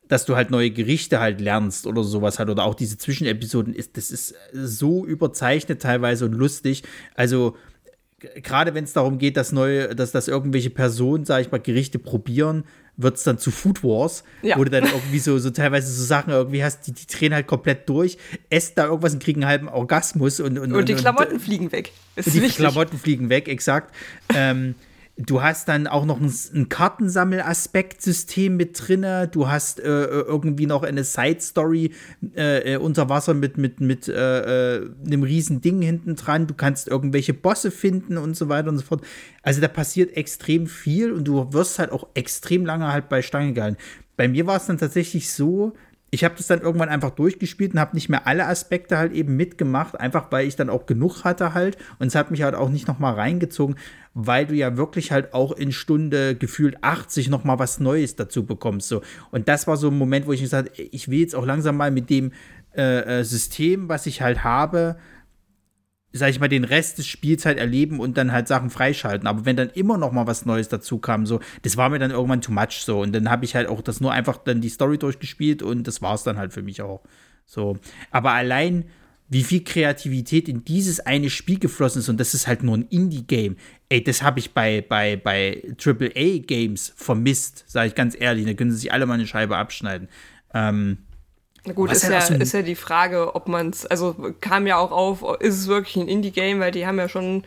dass 0.07 0.25
du 0.25 0.35
halt 0.35 0.49
neue 0.51 0.71
Gerichte 0.71 1.19
halt 1.19 1.41
lernst 1.41 1.85
oder 1.87 2.03
sowas 2.03 2.39
halt, 2.39 2.49
oder 2.49 2.63
auch 2.63 2.75
diese 2.75 2.97
Zwischenepisoden, 2.97 3.73
ist, 3.73 3.97
das 3.97 4.11
ist 4.11 4.35
so 4.53 5.05
überzeichnet 5.05 5.81
teilweise 5.81 6.25
und 6.25 6.33
lustig. 6.33 6.83
Also, 7.15 7.55
gerade 8.41 8.73
wenn 8.73 8.83
es 8.83 8.93
darum 8.93 9.17
geht, 9.19 9.37
dass 9.37 9.51
neue, 9.51 9.95
dass, 9.95 10.11
dass 10.11 10.27
irgendwelche 10.27 10.69
Personen, 10.69 11.25
sag 11.25 11.41
ich 11.41 11.51
mal, 11.51 11.59
Gerichte 11.59 11.99
probieren, 11.99 12.63
wird 12.99 13.17
es 13.17 13.23
dann 13.23 13.37
zu 13.37 13.51
Food 13.51 13.83
Wars, 13.83 14.23
Ja. 14.41 14.57
wo 14.57 14.63
du 14.63 14.71
dann 14.71 14.85
irgendwie 14.85 15.19
so, 15.19 15.37
so 15.37 15.51
teilweise 15.51 15.91
so 15.91 16.03
Sachen 16.03 16.33
irgendwie 16.33 16.63
hast, 16.63 16.87
die, 16.87 16.93
die 16.93 17.05
drehen 17.05 17.31
halt 17.31 17.45
komplett 17.45 17.87
durch, 17.87 18.17
essen 18.49 18.73
da 18.75 18.85
irgendwas 18.87 19.13
und 19.13 19.21
kriegen 19.21 19.43
einen 19.43 19.49
halben 19.49 19.69
Orgasmus 19.69 20.39
und, 20.39 20.57
und, 20.57 20.71
Und 20.73 20.89
die 20.89 20.95
Klamotten 20.95 21.39
fliegen 21.39 21.71
weg. 21.71 21.91
Ist 22.15 22.25
und 22.27 22.33
die 22.33 22.41
wichtig. 22.41 22.57
Klamotten 22.57 22.97
fliegen 22.97 23.29
weg, 23.29 23.47
exakt. 23.49 23.93
ähm, 24.33 24.73
du 25.17 25.41
hast 25.41 25.67
dann 25.67 25.87
auch 25.87 26.05
noch 26.05 26.19
ein, 26.21 26.31
ein 26.53 26.69
Kartensammelaspektsystem 26.69 28.55
mit 28.55 28.79
drinne. 28.79 29.27
Du 29.27 29.47
hast 29.47 29.79
äh, 29.79 29.83
irgendwie 29.83 30.67
noch 30.67 30.83
eine 30.83 31.03
Side-Story 31.03 31.91
äh, 32.35 32.73
äh, 32.73 32.77
unter 32.77 33.09
Wasser 33.09 33.33
mit, 33.33 33.57
mit, 33.57 33.81
mit 33.81 34.07
äh, 34.07 34.77
äh, 34.77 34.89
einem 35.05 35.23
riesen 35.23 35.61
Ding 35.61 35.81
hinten 35.81 36.15
dran. 36.15 36.47
Du 36.47 36.53
kannst 36.53 36.87
irgendwelche 36.87 37.33
Bosse 37.33 37.71
finden 37.71 38.17
und 38.17 38.35
so 38.35 38.47
weiter 38.47 38.69
und 38.69 38.77
so 38.77 38.85
fort. 38.85 39.01
Also 39.41 39.59
da 39.59 39.67
passiert 39.67 40.15
extrem 40.15 40.67
viel 40.67 41.11
und 41.11 41.27
du 41.27 41.51
wirst 41.51 41.79
halt 41.79 41.91
auch 41.91 42.07
extrem 42.13 42.65
lange 42.65 42.91
halt 42.91 43.09
bei 43.09 43.21
Stange 43.21 43.53
gehalten. 43.53 43.77
Bei 44.15 44.27
mir 44.27 44.47
war 44.47 44.57
es 44.57 44.65
dann 44.65 44.77
tatsächlich 44.77 45.31
so, 45.31 45.73
ich 46.09 46.23
habe 46.23 46.35
das 46.37 46.47
dann 46.47 46.61
irgendwann 46.61 46.89
einfach 46.89 47.11
durchgespielt 47.11 47.73
und 47.73 47.79
habe 47.79 47.95
nicht 47.95 48.07
mehr 48.07 48.27
alle 48.27 48.47
Aspekte 48.47 48.97
halt 48.97 49.11
eben 49.11 49.35
mitgemacht, 49.35 49.99
einfach 49.99 50.31
weil 50.31 50.47
ich 50.47 50.55
dann 50.55 50.69
auch 50.69 50.85
genug 50.85 51.25
hatte 51.25 51.53
halt. 51.53 51.77
Und 51.99 52.07
es 52.07 52.15
hat 52.15 52.31
mich 52.31 52.43
halt 52.43 52.55
auch 52.55 52.69
nicht 52.69 52.87
noch 52.87 52.99
mal 52.99 53.13
reingezogen, 53.13 53.75
weil 54.13 54.45
du 54.45 54.55
ja 54.55 54.77
wirklich 54.77 55.11
halt 55.11 55.33
auch 55.33 55.51
in 55.51 55.73
Stunde 55.73 56.35
gefühlt 56.35 56.81
80 56.81 57.29
noch 57.29 57.43
mal 57.43 57.59
was 57.59 57.79
Neues 57.79 58.15
dazu 58.15 58.45
bekommst. 58.45 58.87
So. 58.87 59.01
Und 59.31 59.49
das 59.49 59.67
war 59.67 59.75
so 59.75 59.89
ein 59.89 59.97
Moment, 59.97 60.27
wo 60.27 60.33
ich 60.33 60.41
gesagt 60.41 60.79
ich 60.79 61.09
will 61.09 61.19
jetzt 61.19 61.35
auch 61.35 61.45
langsam 61.45 61.75
mal 61.75 61.91
mit 61.91 62.09
dem 62.09 62.31
äh, 62.75 63.19
äh, 63.19 63.23
System, 63.23 63.89
was 63.89 64.05
ich 64.05 64.21
halt 64.21 64.43
habe, 64.43 64.97
sag 66.17 66.29
ich 66.29 66.39
mal, 66.39 66.47
den 66.47 66.63
Rest 66.63 66.97
des 66.97 67.07
Spiels 67.07 67.45
halt 67.45 67.57
erleben 67.57 67.99
und 67.99 68.17
dann 68.17 68.31
halt 68.31 68.47
Sachen 68.47 68.69
freischalten. 68.69 69.27
Aber 69.27 69.45
wenn 69.45 69.55
dann 69.55 69.69
immer 69.69 69.97
noch 69.97 70.11
mal 70.11 70.27
was 70.27 70.45
Neues 70.45 70.69
dazu 70.69 70.99
kam, 70.99 71.25
so, 71.25 71.39
das 71.61 71.77
war 71.77 71.89
mir 71.89 71.99
dann 71.99 72.11
irgendwann 72.11 72.41
too 72.41 72.51
much 72.51 72.83
so. 72.83 73.01
Und 73.01 73.13
dann 73.13 73.29
habe 73.29 73.45
ich 73.45 73.55
halt 73.55 73.67
auch 73.67 73.81
das 73.81 74.01
nur 74.01 74.11
einfach 74.11 74.37
dann 74.37 74.61
die 74.61 74.69
Story 74.69 74.97
durchgespielt 74.97 75.61
und 75.61 75.87
das 75.87 76.01
war 76.01 76.15
es 76.15 76.23
dann 76.23 76.37
halt 76.37 76.53
für 76.53 76.61
mich 76.61 76.81
auch. 76.81 77.01
So. 77.45 77.77
Aber 78.11 78.33
allein, 78.33 78.85
wie 79.29 79.43
viel 79.43 79.63
Kreativität 79.63 80.47
in 80.47 80.63
dieses 80.63 80.99
eine 80.99 81.29
Spiel 81.29 81.59
geflossen 81.59 81.99
ist 81.99 82.09
und 82.09 82.19
das 82.19 82.33
ist 82.33 82.47
halt 82.47 82.63
nur 82.63 82.77
ein 82.77 82.87
Indie-Game. 82.89 83.57
Ey, 83.89 84.03
das 84.03 84.23
habe 84.23 84.39
ich 84.39 84.53
bei, 84.53 84.81
bei, 84.81 85.17
bei 85.17 85.63
AAA-Games 85.83 86.93
vermisst, 86.95 87.65
sage 87.67 87.89
ich 87.89 87.95
ganz 87.95 88.15
ehrlich. 88.19 88.45
Da 88.45 88.53
können 88.53 88.71
sie 88.71 88.77
sich 88.77 88.93
alle 88.93 89.05
mal 89.05 89.15
eine 89.15 89.27
Scheibe 89.27 89.57
abschneiden. 89.57 90.07
Ähm, 90.53 90.99
Na 91.67 91.73
gut, 91.73 91.91
ist 91.91 92.05
halt 92.05 92.13
ja, 92.13 92.21
so 92.21 92.33
ist 92.33 92.53
ja 92.53 92.61
die 92.61 92.75
Frage, 92.75 93.35
ob 93.35 93.49
man 93.49 93.71
es, 93.71 93.85
also 93.85 94.15
kam 94.39 94.67
ja 94.67 94.77
auch 94.77 94.91
auf, 94.91 95.41
ist 95.41 95.59
es 95.59 95.67
wirklich 95.67 95.97
ein 95.97 96.07
Indie-Game, 96.07 96.61
weil 96.61 96.71
die 96.71 96.87
haben 96.87 96.97
ja 96.97 97.09
schon 97.09 97.43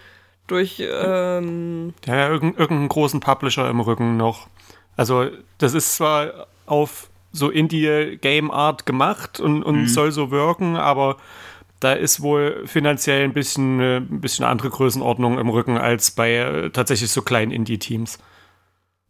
durch, 0.47 0.77
ähm, 0.79 1.95
hat 2.07 2.15
ja 2.15 2.29
irgendeinen, 2.29 2.61
irgendeinen 2.61 2.89
großen 2.91 3.21
Publisher 3.21 3.71
im 3.71 3.81
Rücken 3.81 4.19
noch. 4.19 4.49
Also, 4.95 5.29
das 5.57 5.73
ist 5.73 5.97
zwar 5.97 6.49
auf 6.67 7.09
so 7.33 7.49
Indie-Game-Art 7.49 8.85
gemacht 8.85 9.41
und, 9.41 9.63
und 9.63 9.87
soll 9.87 10.13
so 10.13 10.31
wirken, 10.31 10.77
aber 10.77 11.17
da 11.79 11.95
ist 11.95 12.21
wohl 12.21 12.67
finanziell 12.67 13.25
ein 13.25 13.33
bisschen, 13.33 13.81
äh, 13.81 13.97
ein 13.97 14.21
bisschen 14.21 14.45
andere 14.45 14.69
Größenordnung 14.69 15.39
im 15.39 15.49
Rücken 15.49 15.79
als 15.79 16.11
bei 16.11 16.35
äh, 16.35 16.71
tatsächlich 16.71 17.11
so 17.11 17.23
kleinen 17.23 17.53
Indie-Teams. 17.53 18.19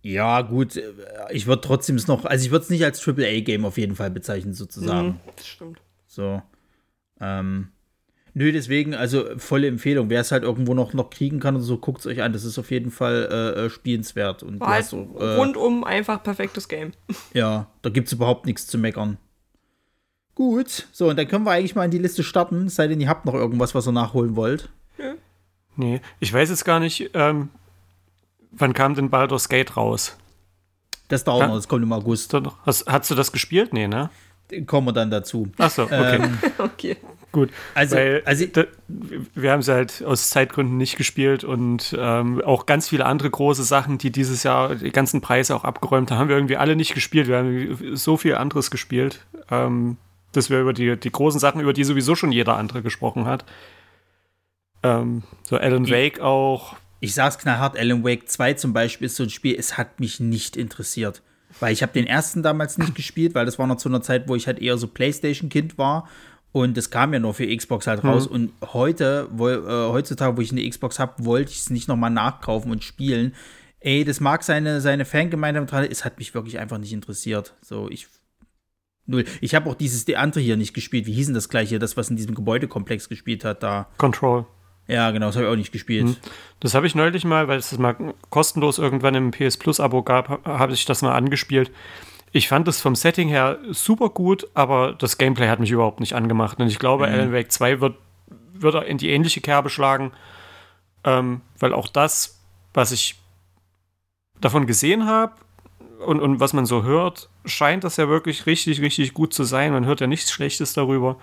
Ja, 0.03 0.43
gut, 0.43 0.77
äh, 0.77 0.93
ich 1.31 1.47
würde 1.47 1.63
trotzdem 1.63 1.97
es 1.97 2.07
noch, 2.07 2.25
also 2.25 2.45
ich 2.45 2.51
würde 2.51 2.65
es 2.65 2.71
nicht 2.71 2.85
als 2.85 3.07
AAA-Game 3.07 3.65
auf 3.65 3.79
jeden 3.79 3.97
Fall 3.97 4.11
bezeichnen, 4.11 4.55
sozusagen. 4.55 5.09
mhm, 5.09 5.21
das 5.37 5.47
stimmt. 5.47 5.81
So. 6.07 6.43
Ähm, 7.21 7.69
nö, 8.35 8.51
deswegen, 8.51 8.95
also 8.95 9.25
volle 9.37 9.69
Empfehlung. 9.69 10.09
Wer 10.11 10.23
es 10.23 10.33
halt 10.33 10.43
irgendwo 10.43 10.75
noch, 10.75 10.95
noch 10.95 11.11
kriegen 11.11 11.39
kann 11.39 11.55
und 11.57 11.63
so, 11.63 11.79
guckt 11.79 12.01
es 12.01 12.07
euch 12.07 12.23
an. 12.23 12.33
Das 12.33 12.45
ist 12.45 12.59
auf 12.59 12.71
jeden 12.71 12.91
Fall 12.91 13.29
äh, 13.31 13.67
äh, 13.67 13.71
spielenswert. 13.71 14.43
Und 14.43 14.55
du 14.55 14.61
War 14.61 14.75
halt 14.75 14.87
so, 14.87 15.17
äh, 15.19 15.35
rundum 15.35 15.85
einfach 15.85 16.23
perfektes 16.23 16.69
Game. 16.69 16.93
ja, 17.35 17.69
da 17.83 17.91
gibt 17.91 18.07
es 18.09 18.13
überhaupt 18.13 18.47
nichts 18.47 18.67
zu 18.67 18.79
meckern. 18.79 19.19
Gut, 20.35 20.87
so, 20.93 21.11
und 21.11 21.19
dann 21.19 21.29
können 21.29 21.45
wir 21.45 21.51
eigentlich 21.51 21.75
mal 21.75 21.85
in 21.85 21.91
die 21.91 21.99
Liste 21.99 22.23
starten, 22.23 22.67
es 22.67 22.77
sei 22.77 22.89
denn, 22.89 22.99
ihr 22.99 23.09
habt 23.09 23.27
noch 23.27 23.35
irgendwas, 23.35 23.75
was 23.75 23.87
ihr 23.87 23.93
nachholen 23.93 24.37
wollt. 24.37 24.71
Nee, 25.77 26.01
ich 26.19 26.33
weiß 26.33 26.51
jetzt 26.51 26.65
gar 26.65 26.81
nicht, 26.81 27.11
ähm, 27.15 27.49
wann 28.53 28.73
kam 28.73 28.95
denn 28.95 29.11
Baldur's 29.11 29.49
Gate 29.49 29.77
raus? 29.77 30.17
Das 31.09 31.25
dauert 31.25 31.49
noch, 31.49 31.57
das 31.57 31.69
kommt 31.69 31.83
im 31.83 31.93
August. 31.93 32.35
Hast, 32.65 32.87
hast, 32.87 33.11
du 33.11 33.15
das 33.15 33.33
gespielt? 33.33 33.73
Nee, 33.73 33.89
ne? 33.89 34.11
kommen 34.67 34.89
wir 34.89 34.93
dann 34.93 35.11
dazu. 35.11 35.49
Ach 35.59 35.71
so, 35.71 35.85
okay. 35.85 36.17
Ähm, 36.17 36.39
okay. 36.59 36.97
Gut. 37.33 37.51
Also, 37.75 37.97
Weil, 37.97 38.23
also 38.25 38.45
da, 38.47 38.65
wir 38.89 39.53
haben 39.53 39.61
es 39.61 39.69
halt 39.69 40.03
aus 40.05 40.31
Zeitgründen 40.31 40.77
nicht 40.77 40.97
gespielt 40.97 41.45
und 41.45 41.97
ähm, 41.99 42.43
auch 42.43 42.67
ganz 42.67 42.89
viele 42.89 43.07
andere 43.07 43.31
große 43.31 43.63
Sachen, 43.63 43.99
die 43.99 44.11
dieses 44.11 44.43
Jahr 44.43 44.75
die 44.75 44.91
ganzen 44.91 45.21
Preise 45.21 45.55
auch 45.55 45.63
abgeräumt 45.63 46.11
haben, 46.11 46.19
haben 46.19 46.29
wir 46.29 46.37
irgendwie 46.37 46.57
alle 46.57 46.75
nicht 46.75 46.95
gespielt. 46.95 47.29
Wir 47.29 47.39
haben 47.39 47.97
so 47.97 48.17
viel 48.17 48.35
anderes 48.35 48.71
gespielt, 48.73 49.25
ähm, 49.51 49.97
dass 50.33 50.51
wir 50.51 50.61
über 50.61 50.73
die, 50.73 50.97
die 50.97 51.13
großen 51.13 51.39
Sachen, 51.39 51.61
über 51.61 51.73
die 51.73 51.85
sowieso 51.85 52.17
schon 52.17 52.33
jeder 52.33 52.57
andere 52.57 52.83
gesprochen 52.83 53.27
hat. 53.27 53.45
Ähm, 54.83 55.23
so 55.45 55.57
Alan 55.57 55.89
Wake 55.89 56.21
auch. 56.21 56.77
Ich 57.01 57.15
sag's 57.15 57.39
knallhart, 57.39 57.79
Alan 57.79 58.05
Wake 58.05 58.29
2 58.29 58.55
zum 58.55 58.73
Beispiel 58.73 59.07
ist 59.07 59.17
so 59.17 59.23
ein 59.23 59.31
Spiel, 59.31 59.57
es 59.59 59.79
hat 59.79 60.01
mich 60.01 60.21
nicht 60.21 60.57
interessiert. 60.57 61.23
Weil 61.59 61.73
ich 61.73 61.83
habe 61.83 61.93
den 61.93 62.07
ersten 62.07 62.43
damals 62.43 62.79
nicht 62.79 62.95
gespielt, 62.95 63.35
weil 63.35 63.47
das 63.47 63.59
war 63.59 63.67
noch 63.67 63.77
zu 63.77 63.89
einer 63.89 64.03
Zeit, 64.03 64.29
wo 64.29 64.37
ich 64.37 64.47
halt 64.47 64.61
eher 64.61 64.79
so 64.79 64.87
Playstation-Kind 64.87 65.79
war. 65.79 66.09
Und 66.53 66.77
das 66.77 66.91
kam 66.91 67.13
ja 67.13 67.21
nur 67.21 67.35
für 67.35 67.55
Xbox 67.55 67.87
halt 67.87 68.05
raus. 68.05 68.29
Mhm. 68.29 68.35
Und 68.35 68.53
heute, 68.73 69.29
wo, 69.33 69.49
äh, 69.49 69.91
heutzutage, 69.91 70.37
wo 70.37 70.41
ich 70.41 70.53
eine 70.53 70.69
Xbox 70.69 70.99
habe, 70.99 71.25
wollte 71.25 71.53
ich 71.53 71.59
es 71.59 71.71
nicht 71.71 71.89
nochmal 71.89 72.11
nachkaufen 72.11 72.71
und 72.71 72.85
spielen. 72.85 73.35
Ey, 73.81 74.05
das 74.05 74.21
mag 74.21 74.43
seine, 74.43 74.81
seine 74.81 75.05
Fangemeinde 75.05 75.65
dran. 75.65 75.87
Es 75.91 76.05
hat 76.05 76.19
mich 76.19 76.35
wirklich 76.35 76.59
einfach 76.59 76.79
nicht 76.79 76.93
interessiert. 76.93 77.55
So, 77.63 77.89
ich. 77.89 78.09
Null. 79.07 79.25
Ich 79.41 79.55
habe 79.55 79.69
auch 79.71 79.75
dieses 79.75 80.05
die 80.05 80.17
andere 80.17 80.41
hier 80.41 80.57
nicht 80.57 80.75
gespielt. 80.75 81.07
Wie 81.07 81.13
hieß 81.13 81.27
denn 81.27 81.35
das 81.35 81.49
gleiche? 81.49 81.79
Das, 81.79 81.97
was 81.97 82.11
in 82.11 82.17
diesem 82.17 82.35
Gebäudekomplex 82.35 83.09
gespielt 83.09 83.45
hat, 83.45 83.63
da. 83.63 83.89
Control. 83.97 84.47
Ja, 84.91 85.11
genau, 85.13 85.27
das 85.27 85.37
habe 85.37 85.47
ich 85.47 85.53
auch 85.53 85.57
nicht 85.57 85.73
gespielt. 85.73 86.07
Mhm. 86.07 86.17
Das 86.59 86.75
habe 86.75 86.87
ich 86.87 86.95
neulich 86.95 87.25
mal, 87.25 87.49
weil 87.49 87.59
es 87.59 87.71
das 87.71 87.79
mal 87.79 87.97
kostenlos 88.29 88.79
irgendwann 88.79 89.15
im 89.15 89.31
PS 89.31 89.57
Plus-Abo 89.57 90.03
gab, 90.03 90.45
habe 90.45 90.73
ich 90.73 90.85
das 90.85 91.03
mal 91.03 91.15
angespielt. 91.15 91.71
Ich 92.33 92.49
fand 92.49 92.69
es 92.69 92.81
vom 92.81 92.95
Setting 92.95 93.29
her 93.29 93.59
super 93.71 94.09
gut, 94.09 94.49
aber 94.55 94.93
das 94.93 95.19
Gameplay 95.19 95.49
hat 95.49 95.61
mich 95.61 95.71
überhaupt 95.71 96.01
nicht 96.01 96.15
angemacht. 96.15 96.61
Und 96.61 96.69
ich 96.69 96.79
glaube, 96.79 97.07
mhm. 97.07 97.13
Alan 97.13 97.33
Wake 97.33 97.53
2 97.53 97.81
wird, 97.81 97.97
wird 98.53 98.85
in 98.85 98.99
die 98.99 99.11
ähnliche 99.11 99.41
Kerbe 99.41 99.71
schlagen, 99.71 100.13
ähm, 101.05 101.41
weil 101.59 101.73
auch 101.73 101.89
das, 101.89 102.41
was 102.75 102.93
ich 102.93 103.17
davon 104.41 104.67
gesehen 104.67 105.07
habe 105.07 105.33
und, 106.05 106.21
und 106.21 106.41
was 106.41 106.53
man 106.53 106.67
so 106.67 106.83
hört, 106.83 107.29
scheint 107.45 107.85
das 107.85 107.97
ja 107.97 108.09
wirklich 108.09 108.47
richtig, 108.47 108.81
richtig 108.81 109.15
gut 109.15 109.35
zu 109.35 109.45
sein. 109.45 109.73
Man 109.73 109.87
hört 109.87 110.01
ja 110.01 110.07
nichts 110.07 110.31
Schlechtes 110.31 110.73
darüber. 110.73 111.17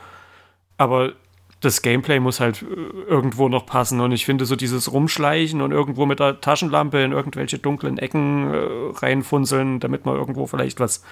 Aber 0.78 1.14
das 1.62 1.82
Gameplay 1.82 2.20
muss 2.20 2.40
halt 2.40 2.62
äh, 2.62 2.66
irgendwo 3.08 3.50
noch 3.50 3.66
passen. 3.66 4.00
Und 4.00 4.12
ich 4.12 4.26
finde 4.26 4.46
so 4.46 4.56
dieses 4.56 4.92
Rumschleichen 4.92 5.62
und 5.62 5.72
irgendwo 5.72 6.06
mit 6.06 6.20
der 6.20 6.40
Taschenlampe 6.40 7.02
in 7.02 7.12
irgendwelche 7.12 7.60
dunklen 7.60 7.98
Ecken 7.98 8.54
äh, 8.54 8.98
reinfunzeln, 8.98 9.80
damit 9.80 10.06
man 10.06 10.16
irgendwo 10.16 10.46
vielleicht 10.46 10.80
was, 10.80 11.04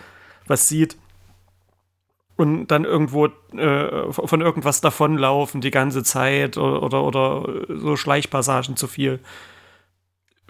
was 0.48 0.68
sieht. 0.68 0.98
Und 2.38 2.68
dann 2.68 2.84
irgendwo 2.84 3.28
äh, 3.28 4.12
von 4.12 4.42
irgendwas 4.42 4.82
davonlaufen 4.82 5.62
die 5.62 5.72
ganze 5.72 6.04
Zeit 6.04 6.58
oder, 6.58 6.84
oder, 6.84 7.04
oder 7.04 7.66
so 7.70 7.96
Schleichpassagen 7.96 8.76
zu 8.76 8.88
viel. 8.88 9.22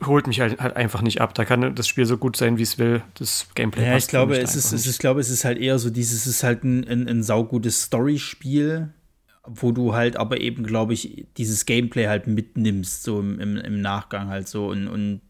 Holt 0.03 0.27
mich 0.27 0.41
halt, 0.41 0.59
halt 0.59 0.75
einfach 0.75 1.03
nicht 1.03 1.21
ab. 1.21 1.35
Da 1.35 1.45
kann 1.45 1.75
das 1.75 1.87
Spiel 1.87 2.07
so 2.07 2.17
gut 2.17 2.35
sein, 2.35 2.57
wie 2.57 2.63
es 2.63 2.79
will. 2.79 3.03
Das 3.13 3.47
Gameplay 3.53 3.85
ja, 3.85 3.95
ich 3.95 4.07
glaube, 4.07 4.35
es 4.35 4.55
ist, 4.55 4.73
es 4.73 4.85
ist, 4.85 4.87
ich 4.87 4.97
glaube, 4.97 5.21
es 5.21 5.29
ist 5.29 5.45
halt 5.45 5.59
eher 5.59 5.77
so 5.77 5.91
dieses, 5.91 6.25
es 6.25 6.27
ist 6.27 6.43
halt 6.43 6.63
ein, 6.63 6.85
ein, 6.87 7.07
ein 7.07 7.23
saugutes 7.23 7.83
Story-Spiel 7.83 8.94
wo 9.47 9.71
du 9.71 9.93
halt 9.93 10.17
aber 10.17 10.41
eben, 10.41 10.63
glaube 10.63 10.93
ich, 10.93 11.27
dieses 11.37 11.65
Gameplay 11.65 12.07
halt 12.07 12.27
mitnimmst, 12.27 13.03
so 13.03 13.19
im, 13.19 13.39
im, 13.39 13.57
im 13.57 13.81
Nachgang 13.81 14.27
halt 14.27 14.47
so 14.47 14.67
und, 14.69 14.87
und 14.87 15.21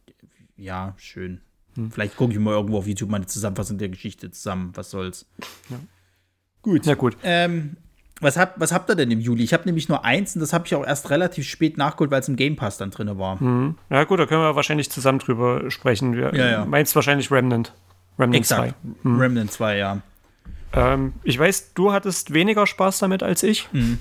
ja, 0.57 0.93
schön. 0.97 1.41
Hm. 1.75 1.91
Vielleicht 1.91 2.15
gucke 2.15 2.33
ich 2.33 2.39
mal 2.39 2.51
irgendwo 2.51 2.77
auf 2.77 2.87
YouTube 2.87 3.09
meine 3.09 3.25
Zusammenfassung 3.25 3.77
der 3.77 3.89
Geschichte 3.89 4.31
zusammen. 4.31 4.71
Was 4.75 4.91
soll's. 4.91 5.25
Ja. 5.69 5.79
Gut. 6.61 6.85
Ja, 6.85 6.95
gut. 6.95 7.17
Ähm, 7.23 7.77
was, 8.21 8.37
habt, 8.37 8.59
was 8.59 8.71
habt 8.71 8.89
ihr 8.89 8.95
denn 8.95 9.11
im 9.11 9.19
Juli? 9.19 9.43
Ich 9.43 9.53
habe 9.53 9.65
nämlich 9.65 9.89
nur 9.89 10.05
eins 10.05 10.35
und 10.35 10.41
das 10.41 10.53
habe 10.53 10.65
ich 10.65 10.73
auch 10.75 10.85
erst 10.85 11.09
relativ 11.09 11.47
spät 11.47 11.77
nachgeholt, 11.77 12.11
weil 12.11 12.21
es 12.21 12.29
im 12.29 12.37
Game 12.37 12.55
Pass 12.55 12.77
dann 12.77 12.91
drin 12.91 13.17
war. 13.17 13.41
Mhm. 13.41 13.75
Ja, 13.89 14.03
gut, 14.05 14.19
da 14.19 14.25
können 14.25 14.41
wir 14.41 14.55
wahrscheinlich 14.55 14.89
zusammen 14.89 15.19
drüber 15.19 15.69
sprechen. 15.69 16.15
Wir, 16.15 16.33
ja, 16.33 16.49
ja. 16.49 16.65
Meinst 16.65 16.95
wahrscheinlich 16.95 17.29
Remnant. 17.29 17.73
Remnant 18.17 18.37
Exakt. 18.37 18.73
2. 19.03 19.09
Mhm. 19.09 19.19
Remnant 19.19 19.51
2, 19.51 19.77
ja. 19.77 20.01
Ähm, 20.75 21.13
ich 21.23 21.39
weiß, 21.39 21.73
du 21.73 21.91
hattest 21.91 22.33
weniger 22.33 22.67
Spaß 22.67 22.99
damit 22.99 23.23
als 23.23 23.43
ich. 23.43 23.69
Mhm. 23.71 23.99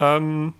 Ähm, 0.00 0.54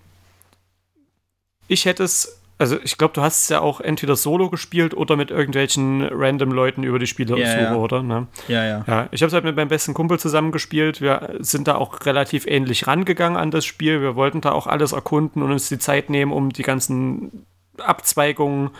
ich 1.67 1.85
hätte 1.85 2.03
es, 2.03 2.41
also 2.57 2.77
ich 2.83 2.97
glaube, 2.97 3.13
du 3.13 3.21
hast 3.21 3.43
es 3.43 3.49
ja 3.49 3.61
auch 3.61 3.79
entweder 3.79 4.15
solo 4.15 4.49
gespielt 4.49 4.93
oder 4.93 5.15
mit 5.15 5.31
irgendwelchen 5.31 6.03
random 6.11 6.51
Leuten 6.51 6.83
über 6.83 6.99
die 6.99 7.07
Spiele 7.07 7.37
ja, 7.39 7.61
ja. 7.61 7.75
oder? 7.75 8.03
Ne? 8.03 8.27
Ja, 8.47 8.65
ja. 8.65 8.83
ja 8.85 9.07
ich 9.11 9.21
habe 9.21 9.27
es 9.27 9.33
halt 9.33 9.45
mit 9.45 9.55
meinem 9.55 9.69
besten 9.69 9.93
Kumpel 9.93 10.19
zusammen 10.19 10.51
gespielt. 10.51 11.01
Wir 11.01 11.37
sind 11.39 11.67
da 11.67 11.75
auch 11.75 12.05
relativ 12.05 12.45
ähnlich 12.45 12.85
rangegangen 12.85 13.37
an 13.37 13.51
das 13.51 13.65
Spiel. 13.65 14.01
Wir 14.01 14.15
wollten 14.15 14.41
da 14.41 14.51
auch 14.51 14.67
alles 14.67 14.91
erkunden 14.91 15.41
und 15.41 15.51
uns 15.51 15.69
die 15.69 15.79
Zeit 15.79 16.09
nehmen, 16.09 16.31
um 16.31 16.51
die 16.51 16.63
ganzen 16.63 17.45
Abzweigungen 17.77 18.71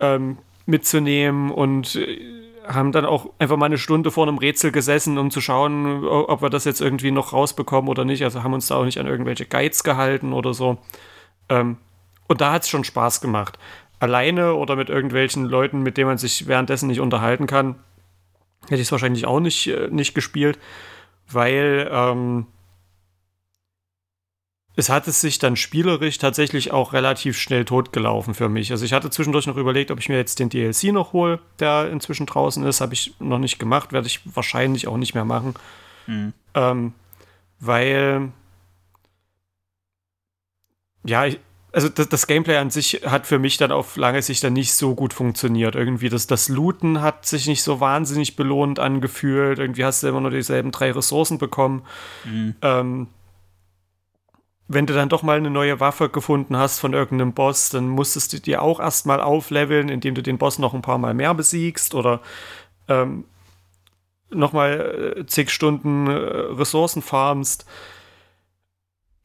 ähm, 0.00 0.38
mitzunehmen 0.64 1.50
und 1.50 1.96
äh, 1.96 2.45
haben 2.66 2.92
dann 2.92 3.04
auch 3.04 3.30
einfach 3.38 3.56
mal 3.56 3.66
eine 3.66 3.78
Stunde 3.78 4.10
vor 4.10 4.26
einem 4.26 4.38
Rätsel 4.38 4.72
gesessen, 4.72 5.18
um 5.18 5.30
zu 5.30 5.40
schauen, 5.40 6.04
ob 6.04 6.42
wir 6.42 6.50
das 6.50 6.64
jetzt 6.64 6.80
irgendwie 6.80 7.10
noch 7.10 7.32
rausbekommen 7.32 7.88
oder 7.88 8.04
nicht. 8.04 8.24
Also 8.24 8.42
haben 8.42 8.54
uns 8.54 8.66
da 8.66 8.76
auch 8.76 8.84
nicht 8.84 8.98
an 8.98 9.06
irgendwelche 9.06 9.46
Guides 9.46 9.84
gehalten 9.84 10.32
oder 10.32 10.54
so. 10.54 10.78
Ähm, 11.48 11.78
und 12.28 12.40
da 12.40 12.52
hat 12.52 12.62
es 12.62 12.68
schon 12.68 12.84
Spaß 12.84 13.20
gemacht. 13.20 13.58
Alleine 13.98 14.54
oder 14.54 14.76
mit 14.76 14.90
irgendwelchen 14.90 15.44
Leuten, 15.44 15.82
mit 15.82 15.96
denen 15.96 16.08
man 16.08 16.18
sich 16.18 16.46
währenddessen 16.46 16.88
nicht 16.88 17.00
unterhalten 17.00 17.46
kann, 17.46 17.76
hätte 18.64 18.76
ich 18.76 18.88
es 18.88 18.92
wahrscheinlich 18.92 19.26
auch 19.26 19.40
nicht, 19.40 19.68
äh, 19.68 19.88
nicht 19.90 20.14
gespielt, 20.14 20.58
weil 21.30 21.88
ähm, 21.90 22.46
es 24.78 24.90
hat 24.90 25.08
es 25.08 25.22
sich 25.22 25.38
dann 25.38 25.56
spielerisch 25.56 26.18
tatsächlich 26.18 26.70
auch 26.70 26.92
relativ 26.92 27.38
schnell 27.38 27.64
totgelaufen 27.64 28.34
für 28.34 28.50
mich. 28.50 28.70
Also 28.70 28.84
ich 28.84 28.92
hatte 28.92 29.08
zwischendurch 29.08 29.46
noch 29.46 29.56
überlegt, 29.56 29.90
ob 29.90 29.98
ich 29.98 30.10
mir 30.10 30.18
jetzt 30.18 30.38
den 30.38 30.50
DLC 30.50 30.92
noch 30.92 31.14
hole, 31.14 31.40
der 31.58 31.90
inzwischen 31.90 32.26
draußen 32.26 32.62
ist. 32.64 32.82
Habe 32.82 32.92
ich 32.92 33.14
noch 33.18 33.38
nicht 33.38 33.58
gemacht, 33.58 33.94
werde 33.94 34.06
ich 34.06 34.20
wahrscheinlich 34.24 34.86
auch 34.86 34.98
nicht 34.98 35.14
mehr 35.14 35.24
machen. 35.24 35.54
Mhm. 36.06 36.34
Ähm, 36.54 36.92
weil, 37.58 38.32
ja, 41.06 41.24
ich, 41.24 41.40
also 41.72 41.88
das, 41.88 42.10
das, 42.10 42.26
Gameplay 42.26 42.56
an 42.56 42.68
sich 42.68 43.00
hat 43.06 43.26
für 43.26 43.38
mich 43.38 43.56
dann 43.56 43.72
auf 43.72 43.96
lange 43.96 44.20
Sicht 44.20 44.44
dann 44.44 44.52
nicht 44.52 44.74
so 44.74 44.94
gut 44.94 45.14
funktioniert. 45.14 45.74
Irgendwie 45.74 46.10
das, 46.10 46.26
das 46.26 46.50
Looten 46.50 47.00
hat 47.00 47.24
sich 47.24 47.46
nicht 47.46 47.62
so 47.62 47.80
wahnsinnig 47.80 48.36
belohnt 48.36 48.78
angefühlt. 48.78 49.58
Irgendwie 49.58 49.86
hast 49.86 50.02
du 50.02 50.08
immer 50.08 50.20
nur 50.20 50.30
dieselben 50.30 50.70
drei 50.70 50.92
Ressourcen 50.92 51.38
bekommen. 51.38 51.82
Mhm. 52.24 52.56
Ähm, 52.60 53.06
wenn 54.68 54.86
du 54.86 54.94
dann 54.94 55.08
doch 55.08 55.22
mal 55.22 55.36
eine 55.36 55.50
neue 55.50 55.78
Waffe 55.78 56.08
gefunden 56.08 56.56
hast 56.56 56.80
von 56.80 56.92
irgendeinem 56.92 57.32
Boss, 57.32 57.70
dann 57.70 57.88
musstest 57.88 58.32
du 58.32 58.40
dir 58.40 58.62
auch 58.62 58.80
erstmal 58.80 59.20
aufleveln, 59.20 59.88
indem 59.88 60.14
du 60.14 60.22
den 60.22 60.38
Boss 60.38 60.58
noch 60.58 60.74
ein 60.74 60.82
paar 60.82 60.98
Mal 60.98 61.14
mehr 61.14 61.34
besiegst 61.34 61.94
oder 61.94 62.20
ähm, 62.88 63.24
nochmal 64.30 65.14
äh, 65.18 65.26
zig 65.26 65.50
Stunden 65.50 66.08
äh, 66.08 66.12
Ressourcen 66.12 67.02
farmst. 67.02 67.64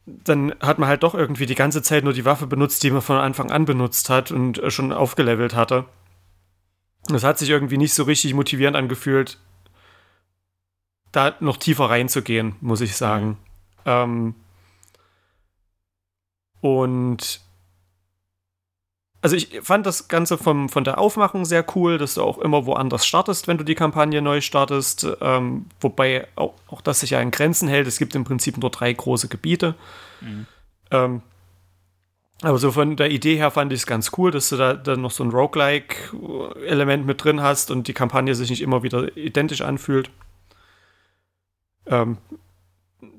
Dann 0.05 0.53
hat 0.60 0.77
man 0.77 0.89
halt 0.89 1.03
doch 1.03 1.15
irgendwie 1.15 1.45
die 1.45 1.55
ganze 1.55 1.81
Zeit 1.81 2.03
nur 2.03 2.13
die 2.13 2.25
Waffe 2.25 2.45
benutzt, 2.45 2.83
die 2.83 2.91
man 2.91 3.01
von 3.01 3.17
Anfang 3.17 3.51
an 3.51 3.65
benutzt 3.65 4.10
hat 4.10 4.31
und 4.31 4.60
äh, 4.60 4.69
schon 4.69 4.93
aufgelevelt 4.93 5.55
hatte. 5.55 5.86
Das 7.07 7.24
hat 7.24 7.39
sich 7.39 7.50
irgendwie 7.50 7.77
nicht 7.77 7.95
so 7.95 8.03
richtig 8.03 8.36
motivierend 8.36 8.77
angefühlt, 8.77 9.39
da 11.12 11.36
noch 11.39 11.57
tiefer 11.57 11.89
reinzugehen, 11.89 12.55
muss 12.62 12.81
ich 12.81 12.95
sagen. 12.95 13.27
Mhm. 13.29 13.36
Ähm, 13.86 14.36
und 16.62 17.41
also 19.24 19.36
ich 19.36 19.60
fand 19.62 19.86
das 19.86 20.08
Ganze 20.08 20.38
vom, 20.38 20.68
von 20.68 20.84
der 20.84 20.98
Aufmachung 20.98 21.46
sehr 21.46 21.63
cool, 21.75 22.00
dass 22.00 22.15
du 22.15 22.24
auch 22.24 22.39
immer 22.39 22.65
woanders 22.65 23.06
startest, 23.06 23.48
wenn 23.48 23.60
du 23.60 23.63
die 23.63 23.75
Kampagne 23.75 24.20
neu 24.22 24.41
startest. 24.41 25.08
Ähm, 25.22 25.68
wobei 25.80 26.27
auch, 26.36 26.56
auch 26.68 26.82
das 26.82 27.01
sich 27.01 27.12
ja 27.12 27.22
in 27.22 27.30
Grenzen 27.30 27.68
hält. 27.68 27.86
Es 27.86 28.00
gibt 28.00 28.15
im 28.15 28.24
Prinzip 28.24 28.58
nur 28.58 28.72
drei 28.72 28.91
große 28.91 29.27
Gebiete. 29.27 29.75
Mhm. 30.22 30.48
Ähm, 30.89 31.22
aber 32.41 32.58
so 32.58 32.72
von 32.72 32.96
der 32.96 33.12
Idee 33.12 33.36
her 33.36 33.51
fand 33.51 33.72
ich 33.72 33.82
es 33.82 33.86
ganz 33.86 34.12
cool, 34.18 34.32
dass 34.32 34.50
du 34.50 34.58
da 34.58 34.74
dann 34.74 35.01
noch 35.01 35.12
so 35.12 35.24
ein 35.24 35.30
Roguelike-Element 35.30 37.06
mit 37.06 37.24
drin 37.24 37.41
hast 37.41 37.70
und 37.70 37.88
die 37.88 37.94
Kampagne 37.94 38.34
sich 38.34 38.50
nicht 38.50 38.63
immer 38.63 38.82
wieder 38.82 39.15
identisch 39.15 39.62
anfühlt. 39.62 40.10
Ähm, 41.86 42.18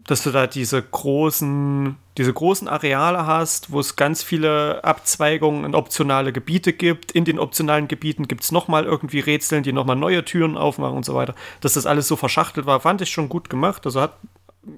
dass 0.05 0.23
du 0.23 0.31
da 0.31 0.47
diese 0.47 0.83
großen, 0.83 1.97
diese 2.19 2.33
großen 2.33 2.69
Areale 2.69 3.27
hast, 3.27 3.73
wo 3.73 3.81
es 3.81 3.97
ganz 3.97 4.23
viele 4.23 4.83
Abzweigungen 4.85 5.65
und 5.65 5.75
optionale 5.75 6.33
Gebiete 6.33 6.73
gibt. 6.73 7.13
In 7.13 7.25
den 7.25 7.39
optionalen 7.39 7.89
Gebieten 7.89 8.29
gibt 8.29 8.43
es 8.43 8.53
nochmal 8.53 8.85
irgendwie 8.85 9.21
Rätseln, 9.21 9.63
die 9.63 9.73
nochmal 9.73 9.97
neue 9.97 10.25
Türen 10.25 10.57
aufmachen 10.57 10.97
und 10.97 11.05
so 11.05 11.15
weiter. 11.15 11.35
Dass 11.61 11.75
das 11.75 11.87
alles 11.87 12.09
so 12.09 12.17
verschachtelt 12.17 12.67
war, 12.67 12.81
fand 12.81 13.01
ich 13.01 13.11
schon 13.11 13.29
gut 13.29 13.51
gemacht. 13.51 13.87
Also 13.87 14.01
hat 14.01 14.19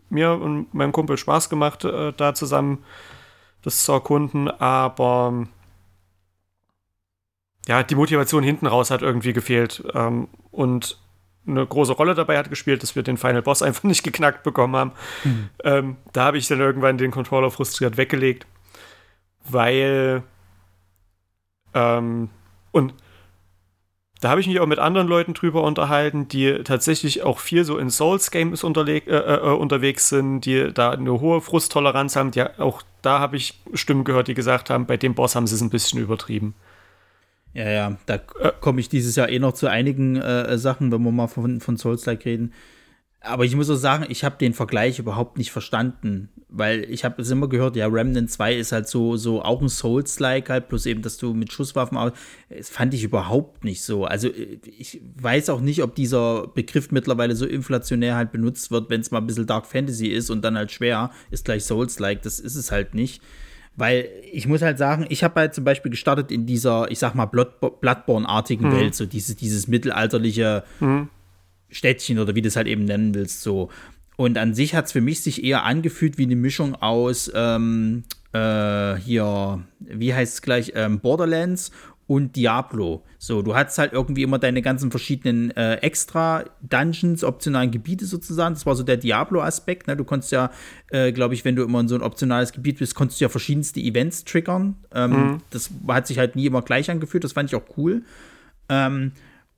mir 0.09 0.33
und 0.33 0.73
meinem 0.73 0.93
Kumpel 0.93 1.17
Spaß 1.17 1.51
gemacht, 1.51 1.85
äh, 1.85 2.13
da 2.17 2.35
zusammen 2.35 2.85
das 3.63 3.85
zu 3.85 3.93
erkunden, 3.93 4.49
aber 4.49 5.47
ja, 7.67 7.83
die 7.83 7.95
Motivation 7.95 8.43
hinten 8.43 8.67
raus 8.67 8.91
hat 8.91 9.03
irgendwie 9.03 9.33
gefehlt. 9.33 9.83
Ähm, 9.95 10.29
und 10.51 10.99
eine 11.47 11.67
große 11.67 11.93
Rolle 11.93 12.15
dabei 12.15 12.39
hat 12.39 12.51
gespielt, 12.51 12.83
dass 12.83 12.97
wir 12.97 13.03
den 13.03 13.17
Final 13.17 13.43
Boss 13.43 13.63
einfach 13.63 13.85
nicht 13.85 14.03
geknackt 14.03 14.43
bekommen 14.43 14.77
haben. 14.77 14.93
Mhm. 15.25 15.51
Ähm, 15.63 15.97
da 16.13 16.25
habe 16.25 16.39
ich 16.39 16.49
dann 16.49 16.61
irgendwann 16.61 16.99
den 16.99 17.11
Controller 17.11 17.51
frustriert 17.51 17.97
weggelegt, 17.97 18.47
weil 19.49 20.23
ähm, 21.75 22.31
und 22.73 22.95
da 24.21 24.31
habe 24.31 24.41
ich 24.41 24.47
mich 24.47 24.59
auch 24.59 24.67
mit 24.67 24.79
anderen 24.79 25.07
Leuten 25.07 25.35
drüber 25.35 25.63
unterhalten, 25.65 26.29
die 26.29 26.63
tatsächlich 26.65 27.23
auch 27.25 27.41
viel 27.41 27.65
so 27.65 27.77
in 27.77 27.91
Souls-Games 27.91 28.65
äh, 28.65 28.89
äh, 29.01 29.39
unterwegs 29.51 30.09
sind, 30.09 30.47
die 30.47 30.73
da 30.73 30.93
eine 30.93 31.21
hohe 31.21 31.43
Frusttoleranz 31.43 32.17
haben. 32.17 32.31
Die, 32.31 32.43
auch 32.59 32.81
da 33.03 33.19
habe 33.19 33.37
ich 33.37 33.61
Stimmen 33.75 34.05
gehört, 34.05 34.29
die 34.29 34.35
gesagt 34.35 34.71
haben, 34.71 34.87
bei 34.87 34.97
dem 34.97 35.15
Boss 35.15 35.37
haben 35.37 35.47
sie 35.47 35.57
es 35.57 35.61
ein 35.61 35.69
bisschen 35.69 36.01
übertrieben. 36.01 36.55
Ja, 37.55 37.71
ja, 37.71 37.97
da 38.07 38.15
äh, 38.15 38.51
komme 38.61 38.81
ich 38.81 38.89
dieses 38.89 39.15
Jahr 39.15 39.29
eh 39.29 39.39
noch 39.39 39.53
zu 39.53 39.69
einigen 39.69 40.17
äh, 40.17 40.59
Sachen, 40.59 40.91
wenn 40.91 41.03
wir 41.03 41.13
mal 41.13 41.29
von, 41.29 41.61
von 41.61 41.77
Souls-like 41.77 42.25
reden. 42.27 42.53
Aber 43.21 43.45
ich 43.47 43.57
muss 43.57 43.71
auch 43.71 43.77
sagen, 43.77 44.05
ich 44.11 44.23
habe 44.23 44.37
den 44.37 44.53
Vergleich 44.53 44.99
überhaupt 44.99 45.39
nicht 45.39 45.51
verstanden, 45.51 46.29
weil 46.49 46.85
ich 46.91 47.07
habe 47.07 47.23
es 47.23 47.31
immer 47.31 47.49
gehört, 47.49 47.75
ja, 47.75 47.87
Remnant 47.87 48.31
2 48.31 48.57
ist 48.57 48.73
halt 48.73 48.87
so, 48.87 49.17
so 49.17 49.41
auch 49.41 49.63
ein 49.63 49.71
Souls-like 49.71 50.51
halt, 50.51 50.69
plus 50.69 50.85
eben, 50.85 51.01
dass 51.01 51.17
du 51.17 51.33
mit 51.33 51.51
Schusswaffen 51.51 51.97
aus. 51.97 52.13
Das 52.51 52.69
fand 52.69 52.93
ich 52.93 53.03
überhaupt 53.03 53.65
nicht 53.65 53.83
so. 53.83 54.05
Also 54.05 54.29
ich 54.29 55.01
weiß 55.17 55.49
auch 55.49 55.61
nicht, 55.61 55.83
ob 55.83 55.95
dieser 55.95 56.49
Begriff 56.49 56.91
mittlerweile 56.91 57.35
so 57.35 57.47
inflationär 57.47 58.17
halt 58.17 58.31
benutzt 58.31 58.71
wird, 58.71 58.91
wenn 58.91 59.01
es 59.01 59.11
mal 59.11 59.19
ein 59.19 59.27
bisschen 59.27 59.47
Dark 59.47 59.65
Fantasy 59.65 60.09
ist 60.09 60.29
und 60.29 60.43
dann 60.43 60.59
halt 60.59 60.71
schwer, 60.71 61.11
ist 61.31 61.47
gleich 61.47 61.65
Souls-like. 61.65 62.21
Das 62.23 62.41
ist 62.41 62.57
es 62.57 62.71
halt 62.71 62.95
nicht. 62.95 63.23
Weil 63.77 64.09
ich 64.33 64.47
muss 64.47 64.63
halt 64.63 64.79
sagen, 64.79 65.07
ich 65.09 65.25
habe 65.25 65.41
halt 65.41 65.55
zum 65.55 65.65
Beispiel 65.65 65.91
gestartet 65.91 66.31
in 66.31 66.47
dieser, 66.47 66.91
ich 66.91 66.99
sag 66.99 67.15
mal, 67.15 67.27
Bloodborne-artigen 67.27 68.69
mhm. 68.69 68.73
Welt, 68.73 68.95
so 68.95 69.05
dieses, 69.07 69.37
dieses 69.37 69.67
mittelalterliche 69.67 70.65
mhm. 70.81 71.09
Städtchen 71.71 72.19
oder 72.19 72.35
wie 72.35 72.43
du 72.43 72.49
es 72.49 72.57
halt 72.57 72.69
eben 72.69 72.85
nennen 72.85 73.15
willst, 73.15 73.43
so. 73.43 73.71
Und 74.17 74.39
an 74.39 74.55
sich 74.55 74.77
hat 74.77 74.87
es 74.87 74.93
für 74.93 75.01
mich 75.01 75.23
sich 75.23 75.43
eher 75.43 75.65
angefühlt 75.65 76.19
wie 76.19 76.23
eine 76.23 76.37
Mischung 76.37 76.77
aus 76.77 77.33
ähm, 77.35 78.05
äh, 78.33 78.95
hier, 78.97 79.65
wie 79.81 80.15
heißt 80.15 80.35
es 80.35 80.43
gleich, 80.43 80.73
ähm, 80.77 81.01
Borderlands 81.01 81.73
und 82.07 82.37
Diablo. 82.37 83.03
So, 83.19 83.41
du 83.41 83.55
hattest 83.55 83.79
halt 83.79 83.93
irgendwie 83.93 84.23
immer 84.23 84.39
deine 84.39 84.61
ganzen 84.61 84.91
verschiedenen 84.91 85.51
äh, 85.53 85.77
extra 85.77 86.45
Dungeons, 86.61 87.25
optionalen 87.25 87.71
Gebiete 87.71 88.05
sozusagen. 88.05 88.55
Das 88.55 88.67
war 88.67 88.75
so 88.77 88.83
der 88.83 88.99
Diablo-Aspekt. 88.99 89.87
Ne? 89.87 89.97
Du 89.97 90.05
konntest 90.05 90.31
ja, 90.33 90.51
äh, 90.91 91.13
glaube 91.13 91.35
ich, 91.35 91.45
wenn 91.45 91.57
du 91.57 91.63
immer 91.63 91.81
in 91.81 91.89
so 91.89 91.95
ein 91.95 92.03
optionales 92.03 92.53
Gebiet 92.53 92.79
bist, 92.79 92.95
konntest 92.95 93.21
du 93.21 93.25
ja 93.25 93.29
verschiedenste 93.31 93.81
Events 93.81 94.25
triggern. 94.25 94.77
Ähm, 94.95 95.11
mhm. 95.11 95.39
Das 95.51 95.71
hat 95.89 96.07
sich 96.07 96.19
halt 96.19 96.37
nie 96.37 96.47
immer 96.47 96.63
gleich 96.63 96.91
angefühlt. 96.91 97.25
Das 97.25 97.33
fand 97.33 97.49
ich 97.49 97.57
auch 97.57 97.77
cool. 97.79 98.03
Ähm, 98.69 99.13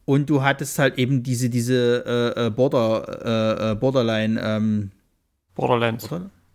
und 0.05 0.31
du 0.31 0.43
hattest 0.43 0.79
halt 0.79 0.99
eben 0.99 1.25
diese, 1.25 1.51
diese 1.51 2.05
äh, 2.37 2.47
äh 2.47 2.51
Border, 2.51 3.25
äh, 3.25 3.73
äh, 3.73 3.75
Borderline, 3.75 4.41
ähm, 4.41 4.91
Borderlands. 5.57 6.09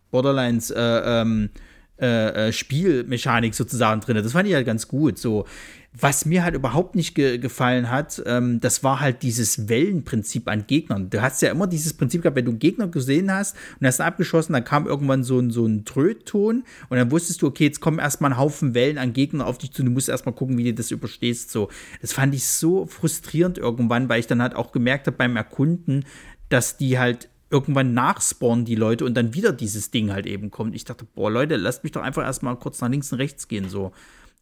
Borderlands, 0.10 0.72
äh, 0.72 0.80
ähm, 0.80 1.50
äh, 1.98 2.52
Spielmechanik 2.52 3.54
sozusagen 3.54 4.02
drin. 4.02 4.18
Das 4.18 4.32
fand 4.32 4.48
ich 4.48 4.56
halt 4.56 4.66
ganz 4.66 4.88
gut. 4.88 5.18
So, 5.18 5.46
was 5.94 6.26
mir 6.26 6.44
halt 6.44 6.56
überhaupt 6.56 6.96
nicht 6.96 7.16
ge 7.16 7.38
gefallen 7.38 7.92
hat, 7.92 8.24
ähm, 8.26 8.62
das 8.62 8.82
war 8.82 9.02
halt 9.02 9.24
dieses 9.24 9.68
Wellenprinzip 9.68 10.48
an 10.48 10.66
Gegnern. 10.66 11.10
Du 11.10 11.22
hast 11.22 11.42
ja 11.42 11.52
immer 11.52 11.68
dieses 11.68 11.94
Prinzip 11.94 12.22
gehabt, 12.22 12.38
wenn 12.38 12.46
du 12.46 12.52
einen 12.52 12.60
Gegner 12.60 12.88
gesehen 12.88 13.32
hast 13.32 13.58
und 13.80 13.86
hast 13.86 14.00
ihn 14.00 14.04
abgeschossen, 14.04 14.54
dann 14.54 14.64
kam 14.64 14.88
irgendwann 14.88 15.24
so 15.24 15.38
ein, 15.40 15.52
so 15.52 15.66
ein 15.66 15.84
Trötton 15.84 16.64
und 16.90 16.98
dann 16.98 17.12
wusstest 17.12 17.42
du, 17.42 17.48
okay, 17.48 17.66
jetzt 17.66 17.82
kommen 17.82 18.00
erstmal 18.00 18.32
ein 18.32 18.38
Haufen 18.38 18.74
Wellen 18.74 18.98
an 18.98 19.12
Gegner 19.12 19.46
auf 19.46 19.58
dich 19.58 19.74
zu, 19.74 19.84
du 19.84 19.92
musst 19.92 20.08
erstmal 20.08 20.34
gucken, 20.34 20.58
wie 20.58 20.64
du 20.64 20.74
das 20.74 20.92
überstehst. 20.92 21.52
So, 21.52 21.68
das 22.02 22.14
fand 22.14 22.34
ich 22.34 22.46
so 22.46 22.86
frustrierend 22.86 23.58
irgendwann, 23.58 24.08
weil 24.08 24.22
ich 24.22 24.28
dann 24.28 24.42
halt 24.42 24.56
auch 24.56 24.72
gemerkt 24.72 25.08
habe 25.08 25.18
beim 25.18 25.36
Erkunden, 25.36 26.06
dass 26.48 26.78
die 26.78 27.00
halt 27.00 27.28
irgendwann 27.50 27.94
nachspawnen 27.94 28.64
die 28.64 28.76
Leute 28.76 29.04
und 29.04 29.14
dann 29.16 29.34
wieder 29.34 29.52
dieses 29.52 29.92
Ding 29.92 30.14
halt 30.14 30.26
eben 30.26 30.52
kommt. 30.52 30.74
Ich 30.74 30.86
dachte, 30.86 31.04
boah, 31.04 31.30
Leute, 31.30 31.58
lasst 31.58 31.84
mich 31.84 31.92
doch 31.92 32.02
einfach 32.02 32.24
erstmal 32.24 32.56
kurz 32.56 32.80
nach 32.80 32.88
links 32.88 33.12
und 33.12 33.20
rechts 33.20 33.50
gehen, 33.50 33.68
so. 33.68 33.92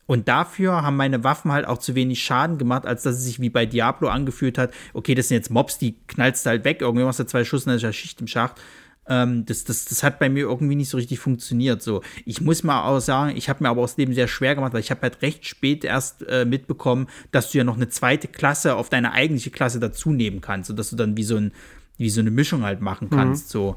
Und 0.09 0.27
dafür 0.27 0.81
haben 0.81 0.95
meine 0.95 1.23
Waffen 1.23 1.51
halt 1.51 1.67
auch 1.67 1.77
zu 1.77 1.93
wenig 1.93 2.23
Schaden 2.23 2.57
gemacht, 2.57 2.87
als 2.87 3.03
dass 3.03 3.17
es 3.17 3.25
sich 3.25 3.39
wie 3.39 3.51
bei 3.51 3.67
Diablo 3.67 4.07
angefühlt 4.07 4.57
hat. 4.57 4.73
Okay, 4.93 5.13
das 5.13 5.27
sind 5.27 5.35
jetzt 5.37 5.51
Mobs, 5.51 5.77
die 5.77 5.99
knallst 6.07 6.43
du 6.43 6.49
halt 6.49 6.65
weg. 6.65 6.81
Irgendwie 6.81 7.03
machst 7.03 7.19
du 7.19 7.27
zwei 7.27 7.43
Schuss 7.43 7.65
und 7.65 7.67
dann 7.67 7.75
ist 7.75 7.83
ja 7.83 7.93
Schicht 7.93 8.19
im 8.19 8.25
Schacht. 8.25 8.59
Ähm, 9.07 9.45
das, 9.45 9.65
das, 9.65 9.85
das 9.85 10.01
hat 10.01 10.17
bei 10.17 10.27
mir 10.27 10.45
irgendwie 10.45 10.73
nicht 10.73 10.89
so 10.89 10.97
richtig 10.97 11.19
funktioniert. 11.19 11.83
So, 11.83 12.01
ich 12.25 12.41
muss 12.41 12.63
mal 12.63 12.85
auch 12.85 12.99
sagen, 13.01 13.37
ich 13.37 13.49
habe 13.49 13.63
mir 13.63 13.69
aber 13.69 13.83
aus 13.83 13.97
dem 13.97 14.11
sehr 14.15 14.27
schwer 14.27 14.55
gemacht, 14.55 14.73
weil 14.73 14.79
ich 14.79 14.89
habe 14.89 15.01
halt 15.03 15.21
recht 15.21 15.45
spät 15.45 15.85
erst 15.85 16.27
äh, 16.27 16.43
mitbekommen, 16.43 17.05
dass 17.31 17.51
du 17.51 17.59
ja 17.59 17.63
noch 17.63 17.75
eine 17.75 17.89
zweite 17.89 18.27
Klasse 18.27 18.77
auf 18.77 18.89
deine 18.89 19.11
eigentliche 19.11 19.51
Klasse 19.51 19.79
dazu 19.79 20.11
nehmen 20.11 20.41
kannst, 20.41 20.69
sodass 20.69 20.89
du 20.89 20.95
dann 20.95 21.17
wie 21.17 21.23
so, 21.23 21.35
ein, 21.35 21.51
wie 21.97 22.09
so 22.09 22.21
eine 22.21 22.31
Mischung 22.31 22.63
halt 22.63 22.81
machen 22.81 23.11
kannst. 23.11 23.45
Mhm. 23.49 23.51
So. 23.51 23.75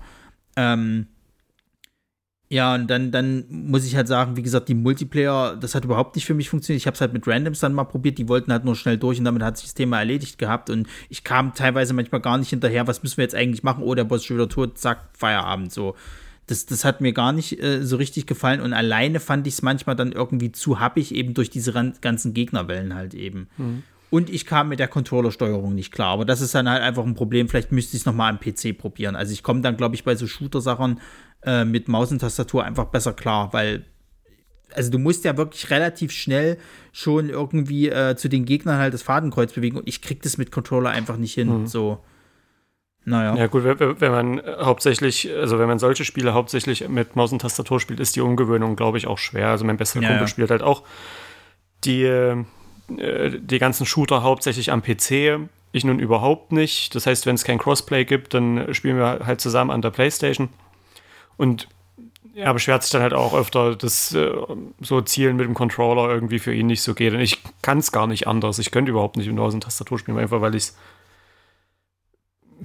Ähm, 0.57 1.09
ja, 2.53 2.75
und 2.75 2.87
dann, 2.89 3.11
dann 3.11 3.47
muss 3.49 3.87
ich 3.87 3.97
halt 3.97 4.09
sagen, 4.09 4.37
wie 4.37 4.43
gesagt, 4.43 4.69
die 4.69 4.75
Multiplayer, 4.75 5.57
das 5.57 5.75
hat 5.75 5.87
überhaupt 5.87 6.17
nicht 6.17 6.27
für 6.27 6.35
mich 6.35 6.51
funktioniert. 6.51 6.83
Ich 6.83 6.87
habe 6.87 6.95
es 6.95 7.01
halt 7.01 7.15
mit 7.15 7.27
Randoms 7.27 7.61
dann 7.61 7.73
mal 7.73 7.85
probiert, 7.85 8.19
die 8.19 8.29
wollten 8.29 8.53
halt 8.53 8.67
nur 8.67 8.77
schnell 8.77 8.99
durch 8.99 9.19
und 9.19 9.25
damit 9.25 9.43
hat 9.43 9.57
sich 9.57 9.69
das 9.69 9.75
Thema 9.75 10.01
erledigt 10.01 10.37
gehabt. 10.37 10.69
Und 10.69 10.87
ich 11.09 11.25
kam 11.25 11.55
teilweise 11.55 11.95
manchmal 11.95 12.21
gar 12.21 12.37
nicht 12.37 12.51
hinterher, 12.51 12.87
was 12.87 13.03
müssen 13.03 13.17
wir 13.17 13.25
jetzt 13.25 13.35
eigentlich 13.35 13.63
machen? 13.63 13.83
Oh, 13.83 13.95
der 13.95 14.05
Boss 14.05 14.21
ist 14.21 14.27
schon 14.27 14.37
wieder 14.37 14.51
tot, 14.51 14.77
zack, 14.77 15.09
Feierabend. 15.15 15.73
So. 15.73 15.97
Das, 16.47 16.67
das 16.67 16.85
hat 16.85 17.01
mir 17.01 17.15
gar 17.15 17.33
nicht 17.33 17.59
äh, 17.59 17.83
so 17.87 17.97
richtig 17.97 18.27
gefallen. 18.27 18.61
Und 18.61 18.75
alleine 18.75 19.19
fand 19.19 19.47
ich 19.47 19.55
es 19.55 19.63
manchmal 19.63 19.97
dann 19.97 20.13
irgendwie 20.13 20.53
zu 20.53 20.79
happig, 20.79 21.15
eben 21.15 21.33
durch 21.33 21.49
diese 21.49 21.73
ganzen 22.03 22.35
Gegnerwellen 22.35 22.95
halt 22.95 23.15
eben. 23.15 23.49
Mhm. 23.57 23.83
Und 24.11 24.29
ich 24.29 24.45
kam 24.45 24.69
mit 24.69 24.79
der 24.79 24.89
Controllersteuerung 24.89 25.75
nicht 25.75 25.91
klar. 25.91 26.09
Aber 26.09 26.27
das 26.27 26.43
ist 26.43 26.55
dann 26.55 26.69
halt 26.69 26.83
einfach 26.83 27.07
ein 27.07 27.15
Problem. 27.15 27.49
Vielleicht 27.49 27.73
müsste 27.73 27.97
ich 27.97 28.03
es 28.03 28.07
nochmal 28.07 28.31
am 28.31 28.39
PC 28.39 28.77
probieren. 28.77 29.17
Also 29.17 29.33
ich 29.33 29.43
komme 29.43 29.63
dann, 29.63 29.79
glaube 29.79 29.95
ich, 29.95 30.05
bei 30.05 30.17
so 30.17 30.27
Shooter-Sachen 30.27 31.01
äh, 31.45 31.65
mit 31.65 31.89
Maus 31.89 32.11
und 32.13 32.21
Tastatur 32.21 32.65
einfach 32.65 32.87
besser 32.87 33.13
klar, 33.13 33.53
weil 33.53 33.85
also 34.75 34.91
du 34.91 34.99
musst 34.99 35.25
ja 35.25 35.37
wirklich 35.37 35.71
relativ 35.71 36.13
schnell 36.13 36.59
schon 36.93 37.29
irgendwie 37.29 37.89
äh, 37.89 38.17
zu 38.17 38.29
den 38.29 38.45
Gegnern 38.45 38.79
halt 38.79 38.95
das 38.95 39.03
Fadenkreuz 39.03 39.53
bewegen 39.53 39.77
und 39.77 39.89
ich 39.89 40.03
krieg 40.03 40.23
das 40.23 40.39
mit 40.39 40.51
Controller 40.51 40.91
einfach 40.91 41.17
nicht 41.17 41.35
hin. 41.35 41.63
Mhm. 41.63 41.67
So. 41.67 41.99
Naja. 43.05 43.35
Ja, 43.35 43.47
gut, 43.49 43.65
wenn, 43.65 44.13
man 44.13 44.41
hauptsächlich, 44.61 45.29
also 45.33 45.59
wenn 45.59 45.67
man 45.67 45.81
solche 45.81 46.05
Spiele 46.05 46.35
hauptsächlich 46.35 46.89
mit 46.89 47.17
Maus 47.17 47.33
und 47.33 47.41
Tastatur 47.41 47.81
spielt, 47.81 47.99
ist 47.99 48.15
die 48.15 48.21
Umgewöhnung, 48.21 48.77
glaube 48.77 48.99
ich, 48.99 49.09
auch 49.09 49.19
schwer. 49.19 49.49
Also 49.49 49.65
mein 49.65 49.77
bester 49.77 50.01
ja, 50.01 50.09
Kumpel 50.09 50.25
ja. 50.25 50.29
spielt 50.29 50.51
halt 50.51 50.63
auch 50.63 50.85
die, 51.85 52.05
äh, 52.05 52.45
die 52.89 53.59
ganzen 53.59 53.87
Shooter 53.87 54.23
hauptsächlich 54.23 54.71
am 54.71 54.83
PC. 54.83 55.41
Ich 55.73 55.85
nun 55.85 55.99
überhaupt 55.99 56.53
nicht. 56.53 56.95
Das 56.95 57.07
heißt, 57.07 57.27
wenn 57.27 57.35
es 57.35 57.43
kein 57.43 57.59
Crossplay 57.59 58.05
gibt, 58.05 58.35
dann 58.35 58.73
spielen 58.73 58.99
wir 58.99 59.27
halt 59.27 59.41
zusammen 59.41 59.73
an 59.73 59.83
der 59.83 59.91
Playstation. 59.91 60.49
Und 61.37 61.69
er 62.35 62.53
beschwert 62.55 62.83
sich 62.83 62.93
dann 62.93 63.03
halt 63.03 63.13
auch 63.13 63.35
öfter, 63.35 63.77
dass 63.77 64.15
äh, 64.15 64.33
so 64.81 65.01
Zielen 65.03 65.37
mit 65.37 65.47
dem 65.47 65.55
Controller 65.55 66.13
irgendwie 66.13 66.39
für 66.39 66.55
ihn 66.55 66.67
nicht 66.67 66.83
so 66.83 66.95
geht. 66.95 67.13
Und 67.13 67.21
ich 67.21 67.43
kann 67.61 67.79
es 67.79 67.93
gar 67.93 68.07
nicht 68.07 68.27
anders. 68.27 68.59
Ich 68.59 68.71
könnte 68.71 68.91
überhaupt 68.91 69.17
nicht 69.17 69.27
mit 69.27 69.37
Maus 69.37 69.55
und 69.55 69.63
Tastatur 69.63 69.99
spielen, 69.99 70.19
einfach 70.19 70.41
weil 70.41 70.55
ich 70.55 70.65
es 70.65 70.77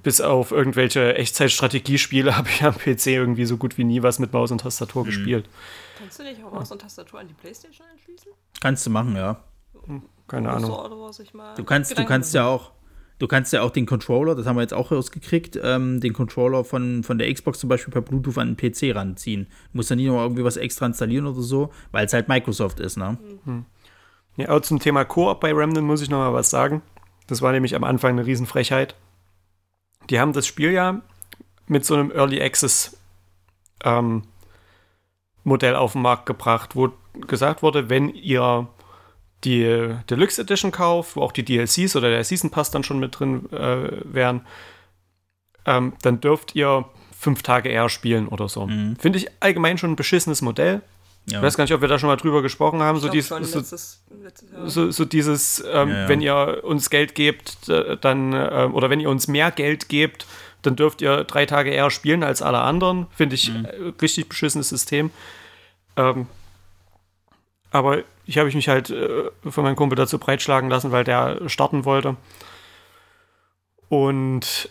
bis 0.03 0.21
auf 0.21 0.51
irgendwelche 0.51 1.15
Echtzeitstrategiespiele 1.15 2.37
habe 2.37 2.49
ich 2.49 2.63
am 2.63 2.75
PC 2.75 3.07
irgendwie 3.07 3.45
so 3.45 3.57
gut 3.57 3.77
wie 3.77 3.83
nie 3.83 4.03
was 4.03 4.19
mit 4.19 4.31
Maus 4.31 4.51
und 4.51 4.61
Tastatur 4.61 5.03
mhm. 5.03 5.07
gespielt. 5.07 5.49
Kannst 5.97 6.19
du 6.19 6.23
nicht 6.23 6.43
auch 6.43 6.51
Maus 6.51 6.71
und 6.71 6.81
Tastatur 6.81 7.19
an 7.19 7.27
die 7.27 7.33
Playstation 7.33 7.87
anschließen? 7.91 8.31
Kannst 8.61 8.85
du 8.85 8.89
machen, 8.89 9.15
ja. 9.15 9.43
Hm, 9.85 10.03
keine 10.27 10.51
Ahnung. 10.51 10.71
du 11.55 11.63
kannst, 11.63 11.97
du 11.97 12.05
kannst 12.05 12.33
ja 12.33 12.47
auch 12.47 12.71
Du 13.19 13.27
kannst 13.27 13.51
ja 13.51 13.63
auch 13.63 13.71
den 13.71 13.87
Controller, 13.87 14.35
das 14.35 14.45
haben 14.45 14.57
wir 14.57 14.61
jetzt 14.61 14.73
auch 14.73 14.91
rausgekriegt, 14.91 15.59
ähm, 15.63 15.99
den 15.99 16.13
Controller 16.13 16.63
von, 16.63 17.03
von 17.03 17.17
der 17.17 17.33
Xbox 17.33 17.59
zum 17.59 17.67
Beispiel 17.67 17.91
per 17.91 18.01
Bluetooth 18.01 18.37
an 18.37 18.55
den 18.55 18.57
PC 18.57 18.95
ranziehen. 18.95 19.45
Du 19.71 19.77
musst 19.77 19.89
ja 19.89 19.95
nicht 19.95 20.05
noch 20.05 20.21
irgendwie 20.21 20.43
was 20.43 20.57
extra 20.57 20.85
installieren 20.85 21.25
oder 21.25 21.41
so, 21.41 21.71
weil 21.91 22.05
es 22.05 22.13
halt 22.13 22.27
Microsoft 22.27 22.79
ist, 22.79 22.97
ne? 22.97 23.17
Mhm. 23.45 23.65
Ja, 24.35 24.49
auch 24.49 24.61
zum 24.61 24.79
Thema 24.79 25.03
Koop 25.03 25.39
bei 25.39 25.51
Remnant 25.51 25.87
muss 25.87 26.01
ich 26.01 26.11
noch 26.11 26.19
mal 26.19 26.33
was 26.33 26.51
sagen. 26.51 26.83
Das 27.25 27.41
war 27.41 27.51
nämlich 27.51 27.75
am 27.75 27.83
Anfang 27.83 28.11
eine 28.11 28.25
Riesenfrechheit. 28.27 28.95
Die 30.11 30.19
haben 30.19 30.31
das 30.31 30.45
Spiel 30.45 30.71
ja 30.71 31.01
mit 31.67 31.85
so 31.85 31.95
einem 31.95 32.11
Early 32.11 32.41
Access 32.41 32.97
ähm, 33.83 34.23
Modell 35.43 35.75
auf 35.75 35.93
den 35.93 36.03
Markt 36.03 36.27
gebracht, 36.27 36.75
wo 36.75 36.91
gesagt 37.27 37.63
wurde, 37.63 37.89
wenn 37.89 38.09
ihr 38.09 38.67
die 39.43 39.95
Deluxe 40.09 40.41
Edition 40.41 40.71
kauft, 40.71 41.15
wo 41.15 41.21
auch 41.21 41.31
die 41.31 41.45
DLCs 41.45 41.95
oder 41.95 42.09
der 42.09 42.23
Season 42.23 42.49
Pass 42.49 42.71
dann 42.71 42.83
schon 42.83 42.99
mit 42.99 43.19
drin 43.19 43.51
äh, 43.51 43.89
wären, 44.03 44.41
ähm, 45.65 45.93
dann 46.01 46.19
dürft 46.21 46.55
ihr 46.55 46.85
fünf 47.17 47.43
Tage 47.43 47.69
eher 47.69 47.89
spielen 47.89 48.27
oder 48.27 48.47
so. 48.49 48.67
Mhm. 48.67 48.95
Finde 48.97 49.19
ich 49.19 49.27
allgemein 49.39 49.77
schon 49.77 49.91
ein 49.91 49.95
beschissenes 49.95 50.41
Modell. 50.41 50.81
Ja. 51.29 51.39
Ich 51.39 51.43
weiß 51.43 51.57
gar 51.57 51.65
nicht, 51.65 51.73
ob 51.73 51.81
wir 51.81 51.89
da 51.89 51.99
schon 51.99 52.07
mal 52.07 52.15
drüber 52.15 52.41
gesprochen 52.41 52.81
haben. 52.81 52.99
So, 52.99 53.09
dies, 53.09 53.27
so, 53.27 53.37
letztes, 53.37 54.01
letztes 54.23 54.49
so, 54.65 54.91
so, 54.91 55.03
dieses, 55.03 55.59
ähm, 55.59 55.89
ja, 55.89 56.01
ja. 56.03 56.09
wenn 56.09 56.21
ihr 56.21 56.61
uns 56.63 56.89
Geld 56.89 57.15
gebt, 57.15 57.67
dann, 57.67 58.33
äh, 58.33 58.69
oder 58.71 58.89
wenn 58.89 59.01
ihr 59.01 59.09
uns 59.09 59.27
mehr 59.27 59.51
Geld 59.51 59.89
gebt, 59.89 60.25
dann 60.61 60.77
dürft 60.77 61.01
ihr 61.01 61.25
drei 61.25 61.45
Tage 61.45 61.71
eher 61.71 61.91
spielen 61.91 62.23
als 62.23 62.41
alle 62.41 62.59
anderen. 62.59 63.07
Finde 63.11 63.35
ich 63.35 63.51
mhm. 63.51 63.93
Richtig 64.01 64.29
beschissenes 64.29 64.69
System. 64.69 65.11
Ähm, 65.97 66.27
aber 67.71 68.03
ich 68.27 68.37
habe 68.37 68.51
mich 68.53 68.67
halt 68.67 68.89
äh, 68.89 69.31
von 69.49 69.63
meinem 69.63 69.75
Kumpel 69.75 69.95
dazu 69.95 70.19
breitschlagen 70.19 70.69
lassen, 70.69 70.91
weil 70.91 71.03
der 71.03 71.47
starten 71.47 71.85
wollte. 71.85 72.17
Und 73.89 74.69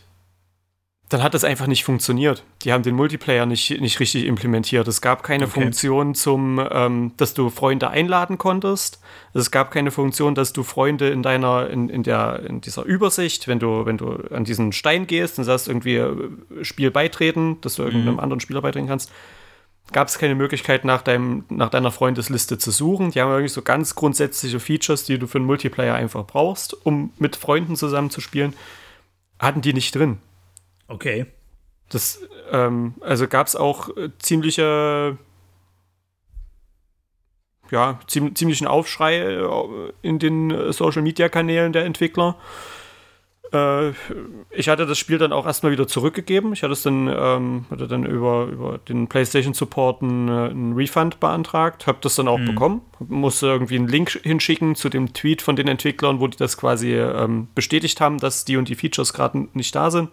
dann 1.08 1.22
hat 1.22 1.34
das 1.34 1.44
einfach 1.44 1.68
nicht 1.68 1.84
funktioniert. 1.84 2.42
Die 2.62 2.72
haben 2.72 2.82
den 2.82 2.96
Multiplayer 2.96 3.46
nicht, 3.46 3.80
nicht 3.80 4.00
richtig 4.00 4.26
implementiert. 4.26 4.88
Es 4.88 5.00
gab 5.00 5.22
keine 5.22 5.44
okay. 5.44 5.60
Funktion 5.60 6.16
zum, 6.16 6.60
ähm, 6.70 7.12
dass 7.16 7.32
du 7.32 7.48
Freunde 7.48 7.90
einladen 7.90 8.38
konntest. 8.38 9.00
Es 9.32 9.52
gab 9.52 9.70
keine 9.70 9.92
Funktion, 9.92 10.34
dass 10.34 10.52
du 10.52 10.64
Freunde 10.64 11.08
in 11.10 11.22
deiner, 11.22 11.70
in, 11.70 11.88
in 11.88 12.02
der, 12.02 12.40
in 12.48 12.60
dieser 12.60 12.82
Übersicht, 12.82 13.46
wenn 13.46 13.60
du, 13.60 13.86
wenn 13.86 13.98
du 13.98 14.16
an 14.30 14.44
diesen 14.44 14.72
Stein 14.72 15.06
gehst 15.06 15.38
und 15.38 15.44
sagst 15.44 15.68
irgendwie 15.68 15.96
äh, 15.96 16.16
Spiel 16.62 16.90
beitreten, 16.90 17.60
dass 17.60 17.76
du 17.76 17.82
mhm. 17.82 17.88
irgendeinem 17.88 18.20
anderen 18.20 18.40
Spieler 18.40 18.60
beitreten 18.60 18.88
kannst, 18.88 19.12
gab 19.92 20.08
es 20.08 20.18
keine 20.18 20.34
Möglichkeit, 20.34 20.84
nach, 20.84 21.02
deinem, 21.02 21.44
nach 21.48 21.70
deiner 21.70 21.92
Freundesliste 21.92 22.58
zu 22.58 22.70
suchen. 22.70 23.12
Die 23.12 23.20
haben 23.20 23.30
wirklich 23.30 23.52
so 23.52 23.62
ganz 23.62 23.94
grundsätzliche 23.94 24.60
Features, 24.60 25.04
die 25.04 25.18
du 25.18 25.26
für 25.26 25.38
einen 25.38 25.46
Multiplayer 25.46 25.94
einfach 25.94 26.26
brauchst, 26.26 26.86
um 26.86 27.12
mit 27.18 27.36
Freunden 27.36 27.76
zusammen 27.76 28.10
zu 28.10 28.20
spielen, 28.20 28.54
hatten 29.38 29.62
die 29.62 29.72
nicht 29.72 29.94
drin. 29.94 30.18
Okay. 30.88 31.26
Das, 31.88 32.20
ähm, 32.50 32.94
also 33.00 33.28
gab 33.28 33.46
es 33.46 33.54
auch 33.54 33.96
äh, 33.96 34.10
ziemliche, 34.18 35.18
ja, 37.70 38.00
ziem 38.08 38.34
ziemlichen 38.34 38.66
Aufschrei 38.66 39.18
äh, 39.18 39.92
in 40.02 40.18
den 40.18 40.50
äh, 40.50 40.72
Social 40.72 41.02
Media 41.02 41.28
Kanälen 41.28 41.72
der 41.72 41.84
Entwickler. 41.84 42.36
Äh, 43.52 43.90
ich 44.50 44.68
hatte 44.68 44.86
das 44.86 44.98
Spiel 44.98 45.18
dann 45.18 45.32
auch 45.32 45.46
erstmal 45.46 45.72
wieder 45.72 45.86
zurückgegeben. 45.86 46.52
Ich 46.52 46.62
hatte 46.62 46.72
es 46.72 46.82
dann, 46.82 47.08
ähm, 47.08 47.66
hatte 47.70 47.86
dann 47.86 48.04
über, 48.04 48.46
über 48.46 48.78
den 48.78 49.08
PlayStation 49.08 49.54
Support 49.54 50.02
einen, 50.02 50.28
äh, 50.28 50.50
einen 50.50 50.72
Refund 50.74 51.20
beantragt, 51.20 51.86
habe 51.86 51.98
das 52.00 52.16
dann 52.16 52.28
auch 52.28 52.38
mhm. 52.38 52.46
bekommen, 52.46 52.80
musste 52.98 53.46
irgendwie 53.46 53.76
einen 53.76 53.88
Link 53.88 54.18
hinschicken 54.22 54.74
zu 54.74 54.88
dem 54.88 55.12
Tweet 55.12 55.42
von 55.42 55.56
den 55.56 55.68
Entwicklern, 55.68 56.20
wo 56.20 56.26
die 56.26 56.36
das 56.36 56.56
quasi 56.56 56.94
ähm, 56.94 57.48
bestätigt 57.54 58.00
haben, 58.00 58.18
dass 58.18 58.44
die 58.44 58.56
und 58.56 58.68
die 58.68 58.74
Features 58.74 59.12
gerade 59.12 59.48
nicht 59.52 59.74
da 59.74 59.90
sind. 59.90 60.10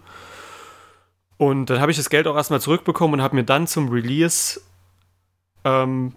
Und 1.37 1.69
dann 1.69 1.81
habe 1.81 1.91
ich 1.91 1.97
das 1.97 2.09
Geld 2.09 2.27
auch 2.27 2.35
erstmal 2.35 2.61
zurückbekommen 2.61 3.15
und 3.15 3.21
habe 3.21 3.35
mir 3.35 3.43
dann 3.43 3.67
zum 3.67 3.89
Release 3.89 4.61
ähm, 5.65 6.13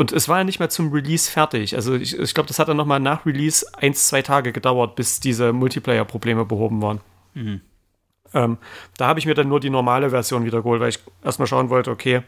und 0.00 0.12
es 0.12 0.30
war 0.30 0.38
ja 0.38 0.44
nicht 0.44 0.60
mehr 0.60 0.70
zum 0.70 0.92
Release 0.92 1.30
fertig. 1.30 1.76
Also 1.76 1.94
ich, 1.94 2.18
ich 2.18 2.32
glaube, 2.32 2.46
das 2.46 2.58
hat 2.58 2.68
dann 2.68 2.78
nochmal 2.78 3.00
nach 3.00 3.26
Release 3.26 3.66
eins, 3.76 4.08
zwei 4.08 4.22
Tage 4.22 4.50
gedauert, 4.50 4.96
bis 4.96 5.20
diese 5.20 5.52
Multiplayer-Probleme 5.52 6.46
behoben 6.46 6.80
waren. 6.80 7.00
Mhm. 7.34 7.60
Ähm, 8.32 8.56
da 8.96 9.08
habe 9.08 9.18
ich 9.18 9.26
mir 9.26 9.34
dann 9.34 9.50
nur 9.50 9.60
die 9.60 9.68
normale 9.68 10.08
Version 10.08 10.46
wiederholt, 10.46 10.80
weil 10.80 10.88
ich 10.88 11.00
erstmal 11.22 11.46
schauen 11.46 11.68
wollte, 11.68 11.90
okay, 11.90 12.22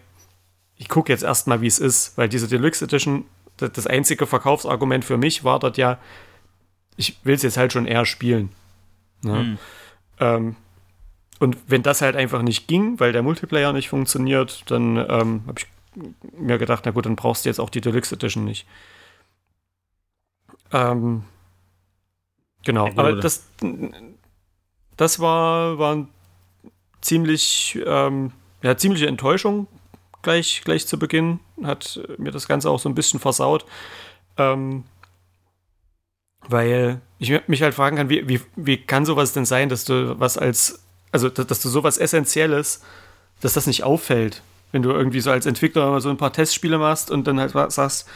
ich 0.77 0.91
gucke 0.91 1.11
jetzt 1.11 1.23
erstmal, 1.23 1.63
wie 1.63 1.67
es 1.67 1.79
ist, 1.79 2.19
weil 2.19 2.29
diese 2.29 2.47
Deluxe 2.47 2.85
Edition, 2.85 3.25
das, 3.57 3.73
das 3.73 3.87
einzige 3.87 4.27
Verkaufsargument 4.27 5.07
für 5.07 5.17
mich 5.17 5.43
war 5.43 5.59
dort 5.59 5.79
ja, 5.79 5.99
ich 6.99 7.21
will 7.25 7.37
es 7.37 7.43
jetzt 7.43 7.57
halt 7.57 7.73
schon 7.73 7.87
eher 7.87 8.05
spielen. 8.05 8.51
Ne? 9.23 9.45
Mhm. 9.45 9.59
Ähm, 10.21 10.57
und 11.39 11.57
wenn 11.69 11.83
das 11.83 12.03
halt 12.03 12.17
einfach 12.17 12.43
nicht 12.43 12.69
ging, 12.69 13.01
weil 13.01 13.13
der 13.13 13.23
Multiplayer 13.23 13.73
nicht 13.73 13.89
funktioniert, 13.89 14.71
dann 14.71 14.99
ähm, 14.99 15.43
habe 15.47 15.55
ich 15.57 15.67
mir 16.33 16.59
gedacht, 16.59 16.85
na 16.85 16.93
gut, 16.93 17.07
dann 17.07 17.17
brauchst 17.17 17.45
du 17.45 17.49
jetzt 17.49 17.61
auch 17.61 17.71
die 17.71 17.81
Deluxe 17.81 18.15
Edition 18.15 18.45
nicht. 18.45 18.67
Ähm, 20.73 21.25
genau, 22.65 22.87
ja, 22.87 22.93
aber 22.97 23.17
das, 23.17 23.47
das 24.97 25.21
war, 25.21 25.79
war 25.79 26.07
ziemlich, 27.01 27.79
ähm, 27.85 28.33
ja, 28.63 28.77
ziemliche 28.77 29.07
Enttäuschung 29.07 29.67
gleich, 30.23 30.63
gleich 30.65 30.87
zu 30.87 30.99
Beginn. 30.99 31.41
Hat 31.63 32.01
mir 32.19 32.31
das 32.31 32.49
Ganze 32.49 32.71
auch 32.71 32.79
so 32.79 32.89
ein 32.89 32.95
bisschen 32.95 33.21
versaut. 33.21 33.67
Ähm, 34.39 34.85
weil 36.49 37.01
ich 37.19 37.47
mich 37.47 37.63
halt 37.63 37.75
fragen 37.75 37.97
kann, 37.97 38.09
wie, 38.09 38.29
wie, 38.29 38.41
wie 38.57 38.77
kann 38.77 39.05
sowas 39.05 39.33
denn 39.33 39.45
sein, 39.45 39.69
dass 39.69 39.85
du 39.85 40.19
was 40.19 40.39
als 40.39 40.83
also 41.13 41.29
dass, 41.29 41.47
dass 41.47 41.61
du 41.61 41.69
sowas 41.69 41.99
Essentielles, 41.99 42.83
dass 43.41 43.53
das 43.53 43.67
nicht 43.67 43.85
auffällt, 43.85 44.43
wenn 44.73 44.83
du 44.83 44.91
irgendwie 44.91 45.21
so 45.21 45.31
als 45.31 45.47
Entwickler 45.47 46.01
so 46.01 46.11
ein 46.11 46.17
paar 46.17 46.33
Testspiele 46.33 46.79
machst 46.79 47.11
und 47.11 47.27
dann 47.27 47.39
halt 47.39 47.53
sagst, 47.73 48.09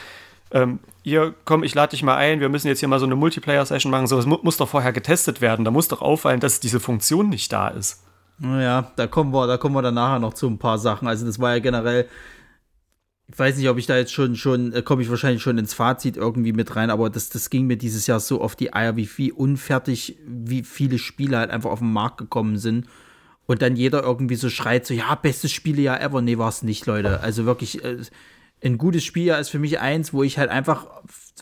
ähm, 0.51 0.79
hier, 1.03 1.33
komm, 1.45 1.63
ich 1.63 1.75
lade 1.75 1.91
dich 1.91 2.03
mal 2.03 2.15
ein, 2.15 2.39
wir 2.39 2.49
müssen 2.49 2.67
jetzt 2.67 2.79
hier 2.79 2.89
mal 2.89 2.99
so 2.99 3.05
eine 3.05 3.15
Multiplayer-Session 3.15 3.91
machen. 3.91 4.07
Sowas 4.07 4.25
mu 4.25 4.37
muss 4.43 4.57
doch 4.57 4.69
vorher 4.69 4.93
getestet 4.93 5.41
werden. 5.41 5.65
Da 5.65 5.71
muss 5.71 5.87
doch 5.87 6.01
auffallen, 6.01 6.39
dass 6.39 6.59
diese 6.59 6.79
Funktion 6.79 7.29
nicht 7.29 7.51
da 7.51 7.67
ist. 7.69 8.03
Naja, 8.39 8.91
da 8.95 9.07
kommen 9.07 9.33
wir, 9.33 9.47
da 9.47 9.57
kommen 9.57 9.75
wir 9.75 9.81
dann 9.81 9.95
nachher 9.95 10.19
noch 10.19 10.33
zu 10.33 10.47
ein 10.47 10.57
paar 10.57 10.77
Sachen. 10.77 11.07
Also, 11.07 11.25
das 11.25 11.39
war 11.39 11.53
ja 11.53 11.59
generell 11.59 12.07
ich 13.29 13.37
weiß 13.37 13.57
nicht, 13.57 13.67
ob 13.67 13.77
ich 13.77 13.85
da 13.85 13.97
jetzt 13.97 14.13
schon, 14.13 14.35
schon, 14.35 14.71
äh, 14.73 14.81
komme 14.81 15.01
ich 15.01 15.09
wahrscheinlich 15.09 15.41
schon 15.41 15.57
ins 15.57 15.73
Fazit 15.73 16.15
irgendwie 16.15 16.53
mit 16.53 16.75
rein, 16.75 16.89
aber 16.89 17.09
das, 17.09 17.29
das 17.29 17.49
ging 17.49 17.67
mir 17.67 17.77
dieses 17.77 18.07
Jahr 18.07 18.21
so 18.21 18.41
auf 18.41 18.55
die 18.55 18.73
Eier, 18.73 18.95
wie 18.95 19.05
viel 19.05 19.33
unfertig, 19.33 20.17
wie 20.25 20.63
viele 20.63 20.97
Spiele 20.97 21.37
halt 21.37 21.51
einfach 21.51 21.69
auf 21.69 21.79
den 21.79 21.91
Markt 21.91 22.17
gekommen 22.19 22.57
sind. 22.57 22.87
Und 23.47 23.61
dann 23.61 23.75
jeder 23.75 24.03
irgendwie 24.03 24.35
so 24.35 24.49
schreit, 24.49 24.85
so, 24.85 24.93
ja, 24.93 25.15
bestes 25.15 25.51
Spielejahr 25.51 26.01
ever. 26.01 26.21
Nee, 26.21 26.37
war 26.37 26.49
es 26.49 26.63
nicht, 26.63 26.85
Leute. 26.85 27.21
Also 27.21 27.45
wirklich, 27.45 27.83
äh, 27.83 27.97
ein 28.63 28.77
gutes 28.77 29.03
Spieljahr 29.03 29.39
ist 29.39 29.49
für 29.49 29.59
mich 29.59 29.79
eins, 29.79 30.13
wo 30.13 30.23
ich 30.23 30.37
halt 30.37 30.49
einfach 30.49 30.87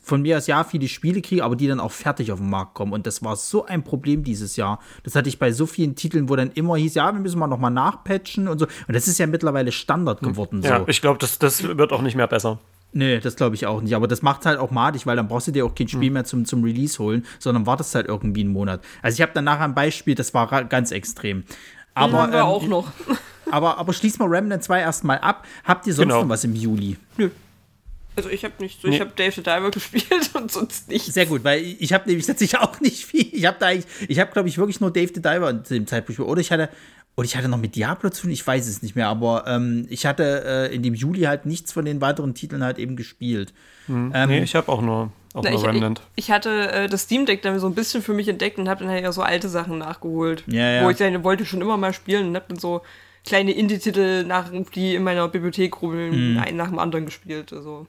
von 0.04 0.22
mir 0.22 0.38
aus 0.38 0.48
ja 0.48 0.63
viele 0.63 0.88
Spiele 0.88 1.22
kriege, 1.22 1.44
aber 1.44 1.56
die 1.56 1.68
dann 1.68 1.80
auch 1.80 1.91
fertig 1.91 2.32
auf 2.32 2.39
den 2.39 2.50
Markt 2.50 2.76
kommen. 2.76 2.94
Und 2.94 3.08
das 3.08 3.24
war 3.24 3.36
so 3.36 3.65
ein 3.65 3.84
Problem 3.84 4.24
dieses 4.24 4.56
Jahr. 4.56 4.80
Das 5.04 5.15
hatte 5.15 5.30
ich 5.30 5.39
bei 5.39 5.52
so 5.52 5.65
vielen 5.65 5.96
Titeln, 5.96 6.30
wo 6.30 6.36
dann 6.36 6.52
immer 6.52 6.76
hieß, 6.76 6.96
ja, 6.96 7.12
wir 7.12 7.20
müssen 7.20 7.39
mal 7.39 7.48
nochmal 7.48 7.72
nachpatchen 7.72 8.48
und 8.48 8.60
so. 8.60 8.68
Und 8.88 8.94
das 8.94 9.08
ist 9.08 9.18
ja 9.18 9.28
mittlerweile 9.28 9.72
Standard 9.72 10.22
geworden. 10.22 10.62
Ja, 10.62 10.80
so. 10.80 10.88
ich 10.88 11.02
glaube, 11.02 11.20
das, 11.20 11.39
das 11.39 11.63
wird 11.63 11.91
auch 11.91 12.02
nicht 12.02 12.15
mehr 12.15 12.28
besser. 12.28 12.60
Nee, 12.98 13.20
das 13.20 13.36
glaube 13.36 13.56
ich 13.56 13.65
auch 13.65 13.82
nicht. 13.82 13.94
Aber 13.94 14.08
das 14.08 14.22
macht 14.22 14.46
halt 14.46 14.58
auch 14.58 14.72
madig, 14.72 15.06
weil 15.06 15.18
dann 15.18 15.28
brauchst 15.28 15.48
du 15.48 15.52
dir 15.52 15.65
auch 15.65 15.76
kein 15.76 15.89
Spiel 15.89 16.08
hm. 16.08 16.13
mehr 16.13 16.24
zum, 16.24 16.46
zum 16.46 16.63
Release 16.63 16.98
holen, 16.98 17.26
sondern 17.39 17.65
wartest 17.65 17.94
halt 17.94 18.08
irgendwie 18.08 18.41
einen 18.41 18.54
Monat. 18.54 18.82
Also 19.02 19.15
ich 19.15 19.22
habe 19.22 19.34
dann 19.34 19.44
nachher 19.44 19.65
ein 19.65 19.76
Beispiel, 19.76 20.15
das 20.15 20.34
war 20.34 20.63
ganz 20.65 20.91
extrem. 20.91 21.44
Aber, 21.96 22.24
haben 22.24 22.32
wir 22.34 22.40
ähm, 22.40 22.46
auch 22.46 22.68
noch. 22.68 22.92
aber, 23.52 23.78
aber 23.78 23.94
schließ 23.94 24.20
mal 24.20 24.28
Remnant 24.28 24.64
2 24.64 24.82
erstmal 24.82 25.18
ab. 25.20 25.46
Habt 25.64 25.88
ihr 25.88 25.94
sonst 25.94 26.10
genau. 26.10 26.22
noch 26.22 26.30
was 26.30 26.44
im 26.44 26.56
Juli? 26.56 26.98
Nö. 27.18 27.30
Also 28.18 28.30
ich 28.30 28.46
habe 28.46 28.54
nicht 28.60 28.82
so, 28.82 28.88
nee. 28.88 28.96
ich 28.96 29.02
habe 29.02 29.12
Dave 29.16 29.32
the 29.32 29.44
Diver 29.44 29.72
gespielt 29.72 30.30
und 30.34 30.52
sonst 30.52 30.90
nicht. 30.90 31.06
Sehr 31.06 31.26
gut, 31.26 31.44
weil 31.44 31.62
ich 31.62 31.92
habe 31.92 32.08
nämlich 32.08 32.26
tatsächlich 32.26 32.60
auch 32.62 32.80
nicht 32.80 33.06
viel. 33.06 33.28
Ich 33.32 33.46
habe 33.46 33.58
da 33.60 33.68
eigentlich, 33.68 33.88
ich 34.08 34.20
habe 34.20 34.32
glaube 34.32 34.48
ich 34.48 34.58
wirklich 34.58 34.80
nur 34.80 34.92
Dave 34.92 35.12
the 35.14 35.22
Diver 35.22 35.64
zu 35.64 35.74
dem 35.74 35.88
Zeitpunkt 35.88 36.20
oder 36.20 36.42
ich 36.42 36.52
hatte 36.52 36.70
oder 37.18 37.26
ich 37.26 37.38
hatte 37.38 37.48
noch 37.48 37.58
mit 37.58 37.76
Diablo 37.76 38.10
zu 38.10 38.24
tun, 38.24 38.32
ich 38.32 38.46
weiß 38.46 38.68
es 38.68 38.82
nicht 38.82 38.96
mehr, 38.96 39.08
aber 39.08 39.46
ähm, 39.48 39.86
ich 39.90 40.06
hatte 40.06 40.44
äh, 40.46 40.76
in 40.76 40.84
dem 40.84 40.94
Juli 40.94 41.22
halt 41.22 41.46
nichts 41.46 41.72
von 41.72 41.86
den 41.86 42.02
weiteren 42.02 42.36
Titeln 42.36 42.62
halt 42.62 42.78
eben 42.78 42.98
gespielt. 42.98 43.54
Hm. 43.88 44.12
Ähm, 44.14 44.30
nee, 44.30 44.44
ich 44.44 44.54
habe 44.54 44.70
auch 44.70 44.82
nur, 44.82 45.12
auch 45.36 45.43
na, 45.43 45.52
nur 45.52 45.60
ich, 45.60 45.65
Remnant. 45.65 46.02
Ich, 46.15 46.26
ich 46.26 46.32
hatte 46.32 46.71
äh, 46.71 46.88
das 46.88 47.04
Steam 47.04 47.26
Deck 47.26 47.41
dann 47.41 47.60
so 47.60 47.67
ein 47.67 47.76
bisschen 47.76 48.02
für 48.02 48.13
mich 48.13 48.28
entdeckt 48.30 48.58
und 48.58 48.69
habe 48.69 48.84
dann 48.84 48.89
halt 48.91 49.04
ja 49.04 49.12
so 49.12 49.21
alte 49.21 49.50
Sachen 49.50 49.78
nachgeholt. 49.78 50.43
Ja, 50.48 50.69
ja. 50.69 50.84
Wo 50.84 50.89
ich 50.89 50.98
dann 50.98 51.24
wollte 51.24 51.45
schon 51.45 51.62
immer 51.62 51.76
mal 51.76 51.93
spielen 51.93 52.30
und 52.30 52.36
habe 52.36 52.45
dann 52.48 52.58
so 52.58 52.82
kleine 53.26 53.52
Indie-Titel 53.52 54.24
nach, 54.24 54.50
die 54.74 54.95
in 54.95 55.04
meiner 55.04 55.28
Bibliothek 55.28 55.82
rubbeln, 55.82 56.34
mhm. 56.34 56.39
einen 56.39 56.56
nach 56.56 56.69
dem 56.69 56.80
anderen 56.80 57.06
gespielt. 57.06 57.52
Also. 57.52 57.86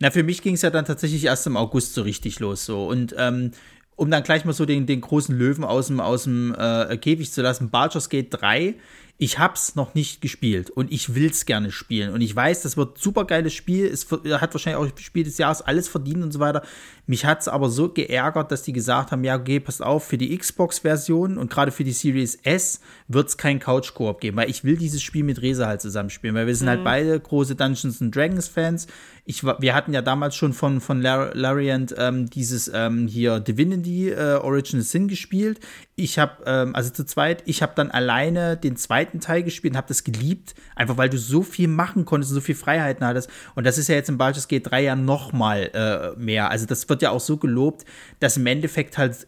Na, 0.00 0.10
für 0.10 0.24
mich 0.24 0.42
ging 0.42 0.54
es 0.54 0.62
ja 0.62 0.70
dann 0.70 0.84
tatsächlich 0.84 1.24
erst 1.24 1.46
im 1.46 1.56
August 1.56 1.94
so 1.94 2.02
richtig 2.02 2.40
los. 2.40 2.66
So. 2.66 2.86
Und 2.86 3.14
ähm, 3.16 3.52
um 3.94 4.10
dann 4.10 4.24
gleich 4.24 4.44
mal 4.44 4.52
so 4.52 4.66
den, 4.66 4.86
den 4.86 5.00
großen 5.00 5.36
Löwen 5.38 5.62
aus 5.62 5.86
dem, 5.86 6.00
aus 6.00 6.24
dem 6.24 6.56
äh, 6.58 6.96
Käfig 6.96 7.30
zu 7.30 7.42
lassen, 7.42 7.70
Baldur's 7.70 8.08
Gate 8.08 8.28
3 8.30 8.74
ich 9.22 9.38
hab's 9.38 9.76
noch 9.76 9.94
nicht 9.94 10.20
gespielt 10.20 10.68
und 10.68 10.90
ich 10.90 11.14
will's 11.14 11.46
gerne 11.46 11.70
spielen. 11.70 12.12
Und 12.12 12.22
ich 12.22 12.34
weiß, 12.34 12.62
das 12.62 12.76
wird 12.76 12.96
ein 12.96 13.00
super 13.00 13.24
geiles 13.24 13.54
Spiel. 13.54 13.86
Es 13.86 14.10
hat 14.10 14.52
wahrscheinlich 14.52 14.74
auch 14.74 14.98
Spiel 14.98 15.22
des 15.22 15.38
Jahres 15.38 15.62
alles 15.62 15.86
verdient 15.86 16.24
und 16.24 16.32
so 16.32 16.40
weiter. 16.40 16.62
Mich 17.06 17.24
hat's 17.24 17.48
aber 17.48 17.68
so 17.68 17.88
geärgert, 17.88 18.52
dass 18.52 18.62
die 18.62 18.72
gesagt 18.72 19.10
haben: 19.10 19.24
Ja, 19.24 19.36
okay, 19.36 19.58
passt 19.58 19.82
auf, 19.82 20.04
für 20.04 20.18
die 20.18 20.36
Xbox-Version 20.36 21.36
und 21.36 21.50
gerade 21.50 21.72
für 21.72 21.82
die 21.82 21.92
Series 21.92 22.36
S 22.44 22.80
wird's 23.08 23.36
kein 23.36 23.58
Couch-Koop 23.58 24.20
geben, 24.20 24.36
weil 24.36 24.48
ich 24.48 24.62
will 24.62 24.76
dieses 24.76 25.02
Spiel 25.02 25.24
mit 25.24 25.42
Resa 25.42 25.66
halt 25.66 25.80
zusammenspielen, 25.80 26.36
weil 26.36 26.46
wir 26.46 26.54
sind 26.54 26.68
halt 26.68 26.80
mhm. 26.80 26.88
halt 26.88 27.04
beide 27.06 27.20
große 27.20 27.56
Dungeons 27.56 28.00
and 28.00 28.14
Dragons-Fans. 28.14 28.86
wir 29.26 29.74
hatten 29.74 29.92
ja 29.92 30.00
damals 30.00 30.36
schon 30.36 30.52
von, 30.52 30.80
von 30.80 31.02
Lariant 31.02 31.92
ähm, 31.98 32.30
dieses 32.30 32.70
ähm, 32.72 33.08
hier 33.08 33.40
Divinity 33.40 34.10
äh, 34.10 34.34
Original 34.34 34.84
Sin 34.84 35.08
gespielt. 35.08 35.58
Ich 35.96 36.18
habe, 36.18 36.42
ähm, 36.46 36.74
also 36.74 36.90
zu 36.90 37.04
zweit, 37.04 37.42
ich 37.46 37.62
habe 37.62 37.72
dann 37.74 37.90
alleine 37.90 38.56
den 38.56 38.76
zweiten 38.76 39.20
Teil 39.20 39.42
gespielt 39.42 39.74
und 39.74 39.76
habe 39.76 39.88
das 39.88 40.04
geliebt, 40.04 40.54
einfach 40.76 40.96
weil 40.96 41.08
du 41.08 41.18
so 41.18 41.42
viel 41.42 41.68
machen 41.68 42.04
konntest 42.04 42.32
und 42.32 42.36
so 42.36 42.40
viel 42.40 42.54
Freiheiten 42.54 43.04
hattest. 43.06 43.28
Und 43.54 43.64
das 43.66 43.76
ist 43.76 43.88
ja 43.88 43.96
jetzt 43.96 44.08
im 44.08 44.18
Baldur's 44.18 44.48
Gate 44.48 44.70
3 44.70 44.82
ja 44.82 44.96
noch 44.96 45.32
mal 45.32 45.70
äh, 45.74 46.18
mehr. 46.18 46.50
Also 46.50 46.66
das 46.66 46.91
wird 46.92 47.02
ja 47.02 47.10
auch 47.10 47.20
so 47.20 47.38
gelobt, 47.38 47.86
dass 48.20 48.36
im 48.36 48.46
Endeffekt 48.46 48.98
halt 48.98 49.26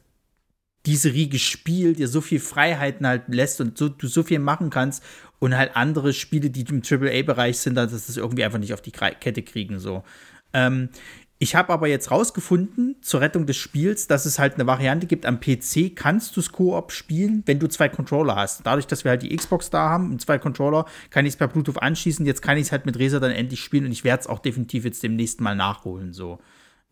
diese 0.84 1.14
Riege 1.14 1.38
spielt, 1.38 1.98
dir 1.98 2.08
so 2.08 2.20
viel 2.20 2.40
Freiheiten 2.40 3.06
halt 3.06 3.22
lässt 3.28 3.58
und 3.62 3.78
so, 3.78 3.88
du 3.88 4.06
so 4.06 4.22
viel 4.22 4.38
machen 4.38 4.68
kannst 4.68 5.02
und 5.38 5.56
halt 5.56 5.76
andere 5.76 6.12
Spiele, 6.12 6.50
die 6.50 6.60
im 6.62 6.82
AAA-Bereich 6.82 7.58
sind, 7.58 7.74
dass 7.74 7.90
das 7.90 8.16
irgendwie 8.18 8.44
einfach 8.44 8.58
nicht 8.58 8.74
auf 8.74 8.82
die 8.82 8.92
Kette 8.92 9.42
kriegen. 9.42 9.78
So. 9.78 10.04
Ähm, 10.52 10.90
ich 11.38 11.54
habe 11.54 11.72
aber 11.72 11.88
jetzt 11.88 12.10
rausgefunden, 12.10 12.96
zur 13.02 13.20
Rettung 13.20 13.44
des 13.44 13.56
Spiels, 13.56 14.06
dass 14.06 14.24
es 14.24 14.38
halt 14.38 14.54
eine 14.54 14.66
Variante 14.66 15.06
gibt, 15.06 15.26
am 15.26 15.40
PC 15.40 15.94
kannst 15.94 16.36
du 16.36 16.40
es 16.40 16.52
Koop 16.52 16.92
spielen, 16.92 17.42
wenn 17.46 17.58
du 17.58 17.66
zwei 17.66 17.88
Controller 17.88 18.36
hast. 18.36 18.64
Dadurch, 18.64 18.86
dass 18.86 19.04
wir 19.04 19.10
halt 19.10 19.22
die 19.22 19.34
Xbox 19.34 19.68
da 19.68 19.88
haben 19.88 20.12
und 20.12 20.20
zwei 20.20 20.38
Controller, 20.38 20.84
kann 21.10 21.26
ich 21.26 21.32
es 21.32 21.36
per 21.36 21.48
Bluetooth 21.48 21.82
anschließen. 21.82 22.24
Jetzt 22.24 22.40
kann 22.40 22.56
ich 22.56 22.64
es 22.64 22.72
halt 22.72 22.86
mit 22.86 22.98
Razer 23.00 23.20
dann 23.20 23.32
endlich 23.32 23.62
spielen 23.62 23.86
und 23.86 23.92
ich 23.92 24.04
werde 24.04 24.20
es 24.20 24.26
auch 24.26 24.38
definitiv 24.38 24.84
jetzt 24.84 25.02
demnächst 25.02 25.40
mal 25.40 25.56
nachholen. 25.56 26.12
So. 26.12 26.38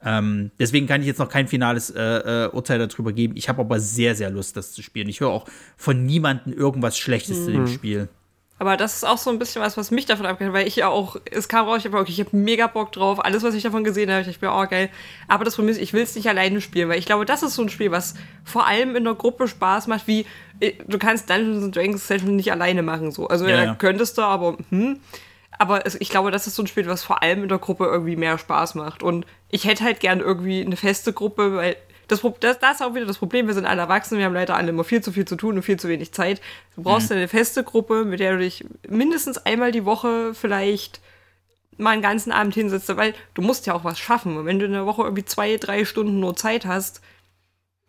Ähm, 0.04 0.50
deswegen 0.58 0.86
kann 0.86 1.00
ich 1.00 1.06
jetzt 1.06 1.18
noch 1.18 1.28
kein 1.28 1.48
finales 1.48 1.90
äh, 1.90 2.00
äh, 2.00 2.48
Urteil 2.48 2.78
darüber 2.78 3.12
geben. 3.12 3.34
Ich 3.36 3.48
habe 3.48 3.60
aber 3.60 3.80
sehr, 3.80 4.14
sehr 4.14 4.30
Lust, 4.30 4.56
das 4.56 4.72
zu 4.72 4.82
spielen. 4.82 5.08
Ich 5.08 5.20
höre 5.20 5.30
auch 5.30 5.46
von 5.76 6.04
niemandem 6.04 6.52
irgendwas 6.52 6.98
Schlechtes 6.98 7.38
mhm. 7.38 7.44
zu 7.44 7.52
dem 7.52 7.66
Spiel. 7.68 8.08
Aber 8.62 8.76
das 8.76 8.94
ist 8.94 9.04
auch 9.04 9.18
so 9.18 9.28
ein 9.28 9.40
bisschen 9.40 9.60
was, 9.60 9.76
was 9.76 9.90
mich 9.90 10.06
davon 10.06 10.24
abgeht, 10.24 10.52
weil 10.52 10.68
ich 10.68 10.76
ja 10.76 10.86
auch, 10.86 11.16
es 11.28 11.48
kam 11.48 11.66
raus, 11.66 11.78
ich 11.80 11.86
habe 11.86 11.98
okay, 11.98 12.12
ich 12.12 12.20
habe 12.20 12.36
mega 12.36 12.68
Bock 12.68 12.92
drauf, 12.92 13.24
alles, 13.24 13.42
was 13.42 13.54
ich 13.54 13.64
davon 13.64 13.82
gesehen 13.82 14.08
habe, 14.08 14.30
ich 14.30 14.38
bin 14.38 14.50
auch 14.50 14.62
oh, 14.62 14.68
geil. 14.68 14.88
Aber 15.26 15.44
das 15.44 15.56
Problem 15.56 15.72
ist, 15.72 15.80
ich 15.80 15.92
will 15.92 16.02
es 16.02 16.14
nicht 16.14 16.28
alleine 16.28 16.60
spielen, 16.60 16.88
weil 16.88 17.00
ich 17.00 17.06
glaube, 17.06 17.24
das 17.24 17.42
ist 17.42 17.54
so 17.54 17.62
ein 17.62 17.70
Spiel, 17.70 17.90
was 17.90 18.14
vor 18.44 18.68
allem 18.68 18.94
in 18.94 19.02
der 19.02 19.14
Gruppe 19.14 19.48
Spaß 19.48 19.88
macht, 19.88 20.06
wie 20.06 20.26
äh, 20.60 20.74
du 20.86 20.98
kannst 20.98 21.28
Dungeons 21.28 21.72
Dragons 21.72 22.06
Session 22.06 22.36
nicht 22.36 22.52
alleine 22.52 22.84
machen, 22.84 23.10
so. 23.10 23.26
Also 23.26 23.48
ja, 23.48 23.64
ja. 23.64 23.74
könntest 23.74 24.16
du, 24.16 24.22
aber 24.22 24.56
hm. 24.70 25.00
Aber 25.58 25.84
ich 25.86 26.08
glaube, 26.08 26.30
das 26.30 26.46
ist 26.46 26.56
so 26.56 26.62
ein 26.62 26.66
Spiel, 26.66 26.86
was 26.86 27.04
vor 27.04 27.22
allem 27.22 27.42
in 27.42 27.48
der 27.48 27.58
Gruppe 27.58 27.84
irgendwie 27.84 28.16
mehr 28.16 28.38
Spaß 28.38 28.74
macht. 28.74 29.02
Und 29.02 29.26
ich 29.48 29.64
hätte 29.64 29.84
halt 29.84 30.00
gern 30.00 30.20
irgendwie 30.20 30.64
eine 30.64 30.76
feste 30.76 31.12
Gruppe, 31.12 31.56
weil 31.56 31.76
das, 32.08 32.20
das, 32.40 32.58
das 32.58 32.74
ist 32.76 32.82
auch 32.82 32.94
wieder 32.94 33.06
das 33.06 33.18
Problem, 33.18 33.46
wir 33.46 33.54
sind 33.54 33.66
alle 33.66 33.82
erwachsen, 33.82 34.18
wir 34.18 34.24
haben 34.24 34.34
leider 34.34 34.56
alle 34.56 34.70
immer 34.70 34.84
viel 34.84 35.02
zu 35.02 35.12
viel 35.12 35.24
zu 35.24 35.36
tun 35.36 35.56
und 35.56 35.62
viel 35.62 35.78
zu 35.78 35.88
wenig 35.88 36.12
Zeit. 36.12 36.40
Du 36.76 36.82
brauchst 36.82 37.10
mhm. 37.10 37.16
eine 37.16 37.28
feste 37.28 37.64
Gruppe, 37.64 38.04
mit 38.04 38.20
der 38.20 38.32
du 38.32 38.38
dich 38.38 38.64
mindestens 38.88 39.38
einmal 39.38 39.72
die 39.72 39.84
Woche 39.84 40.34
vielleicht 40.34 41.00
mal 41.78 41.90
einen 41.90 42.02
ganzen 42.02 42.32
Abend 42.32 42.54
hinsetzt, 42.54 42.94
weil 42.96 43.14
du 43.34 43.42
musst 43.42 43.66
ja 43.66 43.74
auch 43.74 43.84
was 43.84 43.98
schaffen. 43.98 44.36
Und 44.36 44.46
wenn 44.46 44.58
du 44.58 44.66
in 44.66 44.72
der 44.72 44.86
Woche 44.86 45.02
irgendwie 45.02 45.24
zwei, 45.24 45.56
drei 45.56 45.84
Stunden 45.84 46.20
nur 46.20 46.36
Zeit 46.36 46.66
hast, 46.66 47.00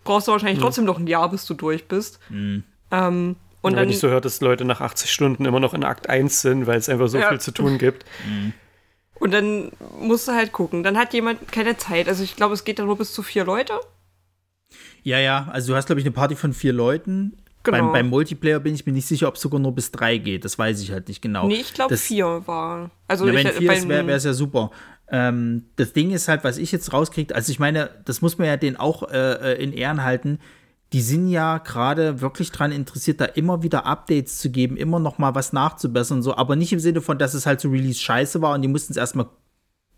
brauchst 0.03 0.27
du 0.27 0.31
wahrscheinlich 0.31 0.59
mhm. 0.59 0.63
trotzdem 0.63 0.85
noch 0.85 0.99
ein 0.99 1.07
Jahr, 1.07 1.29
bis 1.29 1.45
du 1.45 1.53
durch 1.53 1.87
bist. 1.87 2.19
Mhm. 2.29 2.63
Ähm, 2.91 3.35
und 3.63 3.71
ja, 3.71 3.77
dann, 3.77 3.85
wenn 3.85 3.91
ich 3.91 3.99
so 3.99 4.09
hört, 4.09 4.25
dass 4.25 4.41
Leute 4.41 4.65
nach 4.65 4.81
80 4.81 5.09
Stunden 5.09 5.45
immer 5.45 5.61
noch 5.61 5.73
in 5.73 5.85
Akt 5.85 6.09
1 6.09 6.41
sind, 6.41 6.67
weil 6.67 6.77
es 6.77 6.89
einfach 6.89 7.07
so 7.07 7.17
ja. 7.17 7.29
viel 7.29 7.39
zu 7.39 7.51
tun 7.51 7.77
gibt. 7.77 8.05
Mhm. 8.27 8.53
Und 9.19 9.33
dann 9.33 9.71
musst 9.97 10.27
du 10.27 10.33
halt 10.33 10.51
gucken. 10.51 10.83
Dann 10.83 10.97
hat 10.97 11.13
jemand 11.13 11.49
keine 11.49 11.77
Zeit. 11.77 12.09
Also 12.09 12.23
ich 12.23 12.35
glaube, 12.35 12.55
es 12.55 12.65
geht 12.65 12.77
dann 12.79 12.87
nur 12.87 12.97
bis 12.97 13.13
zu 13.13 13.23
vier 13.23 13.45
Leute. 13.45 13.79
Ja, 15.03 15.17
ja, 15.17 15.47
also 15.49 15.71
du 15.71 15.77
hast, 15.77 15.85
glaube 15.85 16.01
ich, 16.01 16.05
eine 16.05 16.11
Party 16.11 16.35
von 16.35 16.51
vier 16.51 16.73
Leuten. 16.73 17.37
Genau. 17.63 17.77
Beim, 17.77 17.91
beim, 17.93 18.09
Multiplayer 18.09 18.59
bin 18.59 18.75
ich 18.75 18.85
mir 18.85 18.91
nicht 18.91 19.07
sicher, 19.07 19.29
ob 19.29 19.35
es 19.35 19.41
sogar 19.41 19.61
nur 19.61 19.73
bis 19.73 19.91
drei 19.91 20.17
geht. 20.17 20.43
Das 20.43 20.59
weiß 20.59 20.81
ich 20.81 20.91
halt 20.91 21.07
nicht 21.07 21.21
genau. 21.21 21.47
Nee, 21.47 21.61
ich 21.61 21.73
glaube 21.73 21.95
vier 21.95 22.43
war. 22.45 22.91
Also 23.07 23.25
ja, 23.25 23.33
wenn 23.33 23.47
ich, 23.47 23.53
vier 23.53 23.71
ist, 23.71 23.87
wäre 23.87 24.11
es 24.11 24.25
ja 24.25 24.33
super. 24.33 24.71
Ähm, 25.07 25.67
das 25.77 25.93
Ding 25.93 26.11
ist 26.11 26.27
halt, 26.27 26.43
was 26.43 26.57
ich 26.57 26.73
jetzt 26.73 26.91
rauskriege, 26.91 27.33
also 27.33 27.49
ich 27.49 27.59
meine, 27.59 27.91
das 28.03 28.21
muss 28.21 28.37
man 28.37 28.47
ja 28.47 28.57
den 28.57 28.75
auch 28.75 29.09
äh, 29.09 29.53
äh 29.53 29.63
in 29.63 29.71
Ehren 29.71 30.03
halten. 30.03 30.39
Die 30.93 31.01
sind 31.01 31.27
ja 31.27 31.57
gerade 31.57 32.21
wirklich 32.21 32.51
daran 32.51 32.71
interessiert, 32.71 33.19
da 33.19 33.25
immer 33.25 33.63
wieder 33.63 33.85
Updates 33.85 34.37
zu 34.37 34.51
geben, 34.51 34.77
immer 34.77 34.99
noch 34.99 35.17
mal 35.17 35.35
was 35.35 35.51
nachzubessern, 35.51 36.21
so, 36.21 36.35
aber 36.37 36.55
nicht 36.55 36.71
im 36.71 36.79
Sinne 36.79 37.01
von, 37.01 37.17
dass 37.17 37.33
es 37.33 37.45
halt 37.45 37.59
zu 37.59 37.69
Release 37.69 37.99
scheiße 37.99 38.41
war 38.41 38.53
und 38.53 38.61
die 38.61 38.67
mussten 38.67 38.93
es 38.93 38.97
erstmal 38.97 39.27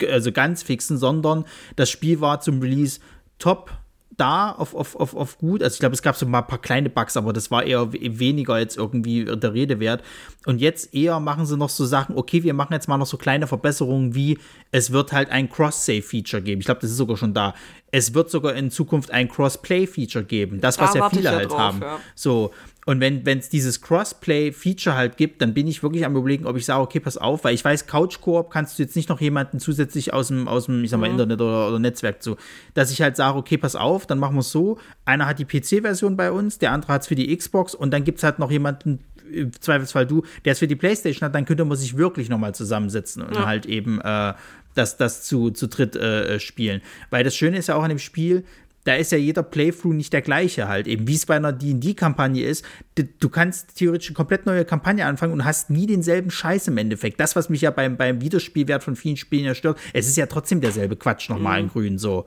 also 0.09 0.31
ganz 0.31 0.63
fixen, 0.63 0.97
sondern 0.97 1.45
das 1.75 1.89
Spiel 1.89 2.21
war 2.21 2.39
zum 2.41 2.61
Release 2.61 2.99
top, 3.39 3.71
da 4.17 4.51
auf, 4.51 4.73
auf, 4.73 4.95
auf, 4.95 5.15
auf 5.15 5.37
gut. 5.37 5.61
Also 5.61 5.75
ich 5.75 5.79
glaube, 5.79 5.93
es 5.93 6.01
gab 6.01 6.15
so 6.15 6.25
mal 6.25 6.39
ein 6.39 6.47
paar 6.47 6.61
kleine 6.61 6.89
Bugs, 6.89 7.17
aber 7.17 7.33
das 7.33 7.51
war 7.51 7.63
eher 7.63 7.91
weniger 7.91 8.59
jetzt 8.59 8.77
irgendwie 8.77 9.25
der 9.25 9.53
Rede 9.53 9.79
wert. 9.79 10.03
Und 10.45 10.59
jetzt 10.59 10.93
eher 10.93 11.19
machen 11.19 11.45
sie 11.45 11.57
noch 11.57 11.69
so 11.69 11.85
Sachen, 11.85 12.15
okay, 12.17 12.43
wir 12.43 12.53
machen 12.53 12.73
jetzt 12.73 12.87
mal 12.87 12.97
noch 12.97 13.05
so 13.05 13.17
kleine 13.17 13.47
Verbesserungen 13.47 14.15
wie, 14.15 14.37
es 14.71 14.91
wird 14.91 15.11
halt 15.11 15.29
ein 15.29 15.49
Cross-Save-Feature 15.49 16.41
geben. 16.41 16.59
Ich 16.59 16.65
glaube, 16.65 16.81
das 16.81 16.91
ist 16.91 16.97
sogar 16.97 17.17
schon 17.17 17.33
da. 17.33 17.53
Es 17.91 18.13
wird 18.13 18.29
sogar 18.29 18.53
in 18.55 18.71
Zukunft 18.71 19.11
ein 19.11 19.29
Cross-Play-Feature 19.29 20.25
geben. 20.25 20.59
Das, 20.61 20.79
was 20.79 20.93
da 20.93 20.99
ja 20.99 21.09
viele 21.09 21.31
halt 21.31 21.49
drauf, 21.49 21.59
haben. 21.59 21.81
Ja. 21.81 21.99
So, 22.13 22.51
und 22.87 22.99
wenn 23.01 23.25
es 23.25 23.49
dieses 23.49 23.81
Crossplay-Feature 23.81 24.95
halt 24.95 25.17
gibt, 25.17 25.41
dann 25.41 25.55
bin 25.55 25.67
ich 25.67 25.81
wirklich 25.81 26.05
am 26.05 26.15
überlegen, 26.15 26.45
ob 26.45 26.55
ich 26.55 26.65
sage, 26.65 26.81
okay, 26.81 26.99
pass 26.99 27.17
auf, 27.17 27.43
weil 27.43 27.55
ich 27.55 27.65
weiß, 27.65 27.87
Couch-Koop 27.87 28.51
kannst 28.51 28.77
du 28.77 28.83
jetzt 28.83 28.95
nicht 28.95 29.09
noch 29.09 29.19
jemanden 29.19 29.59
zusätzlich 29.59 30.13
aus 30.13 30.27
dem, 30.27 30.47
aus 30.47 30.67
dem 30.67 30.83
ich 30.83 30.91
sag 30.91 30.99
mal, 30.99 31.07
mhm. 31.07 31.13
Internet 31.13 31.41
oder, 31.41 31.67
oder 31.69 31.79
Netzwerk 31.79 32.21
zu, 32.21 32.37
dass 32.75 32.91
ich 32.91 33.01
halt 33.01 33.15
sage, 33.15 33.39
okay, 33.39 33.57
pass 33.57 33.75
auf, 33.75 34.05
dann 34.05 34.19
machen 34.19 34.35
wir 34.35 34.41
es 34.41 34.51
so. 34.51 34.77
Einer 35.03 35.25
hat 35.25 35.39
die 35.39 35.45
PC-Version 35.45 36.15
bei 36.15 36.31
uns, 36.31 36.59
der 36.59 36.73
andere 36.73 36.93
hat 36.93 37.01
es 37.01 37.07
für 37.07 37.15
die 37.15 37.35
Xbox 37.35 37.73
und 37.73 37.89
dann 37.91 38.03
gibt 38.03 38.19
es 38.19 38.23
halt 38.23 38.37
noch 38.37 38.51
jemanden, 38.51 38.99
im 39.31 39.51
Zweifelsfall 39.59 40.05
du, 40.05 40.21
der 40.45 40.51
es 40.51 40.59
für 40.59 40.67
die 40.67 40.75
Playstation 40.75 41.25
hat, 41.25 41.33
dann 41.33 41.45
könnte 41.45 41.65
man 41.65 41.77
sich 41.77 41.97
wirklich 41.97 42.29
nochmal 42.29 42.53
zusammensetzen 42.53 43.23
und 43.23 43.33
ja. 43.33 43.47
halt 43.47 43.65
eben 43.65 43.99
äh, 44.01 44.33
das, 44.75 44.97
das 44.97 45.23
zu, 45.23 45.49
zu 45.49 45.67
dritt 45.67 45.95
äh, 45.95 46.39
spielen. 46.39 46.81
Weil 47.09 47.23
das 47.23 47.35
Schöne 47.35 47.57
ist 47.57 47.67
ja 47.67 47.75
auch 47.75 47.83
an 47.83 47.89
dem 47.89 47.97
Spiel, 47.97 48.43
da 48.85 48.93
ist 48.95 49.11
ja 49.11 49.17
jeder 49.17 49.43
Playthrough 49.43 49.93
nicht 49.93 50.13
der 50.13 50.21
gleiche 50.21 50.67
halt. 50.67 50.87
Eben 50.87 51.07
wie 51.07 51.15
es 51.15 51.25
bei 51.25 51.35
einer 51.35 51.51
D&D-Kampagne 51.51 52.45
ist, 52.45 52.63
du 52.95 53.29
kannst 53.29 53.75
theoretisch 53.75 54.09
eine 54.09 54.15
komplett 54.15 54.45
neue 54.45 54.63
Kampagne 54.63 55.05
anfangen 55.05 55.33
und 55.33 55.43
hast 55.43 55.71
nie 55.71 55.87
denselben 55.87 56.29
Scheiß 56.29 56.67
im 56.67 56.77
Endeffekt. 56.77 57.19
Das, 57.19 57.35
was 57.35 57.49
mich 57.49 57.61
ja 57.61 57.71
beim, 57.71 57.97
beim 57.97 58.21
Wiederspielwert 58.21 58.83
von 58.83 58.95
vielen 58.95 59.17
Spielen 59.17 59.45
ja 59.45 59.55
stört, 59.55 59.79
es 59.93 60.07
ist 60.07 60.17
ja 60.17 60.27
trotzdem 60.27 60.61
derselbe 60.61 60.95
Quatsch 60.95 61.29
nochmal 61.29 61.59
mhm. 61.61 61.67
in 61.67 61.71
grün 61.71 61.97
so. 61.97 62.25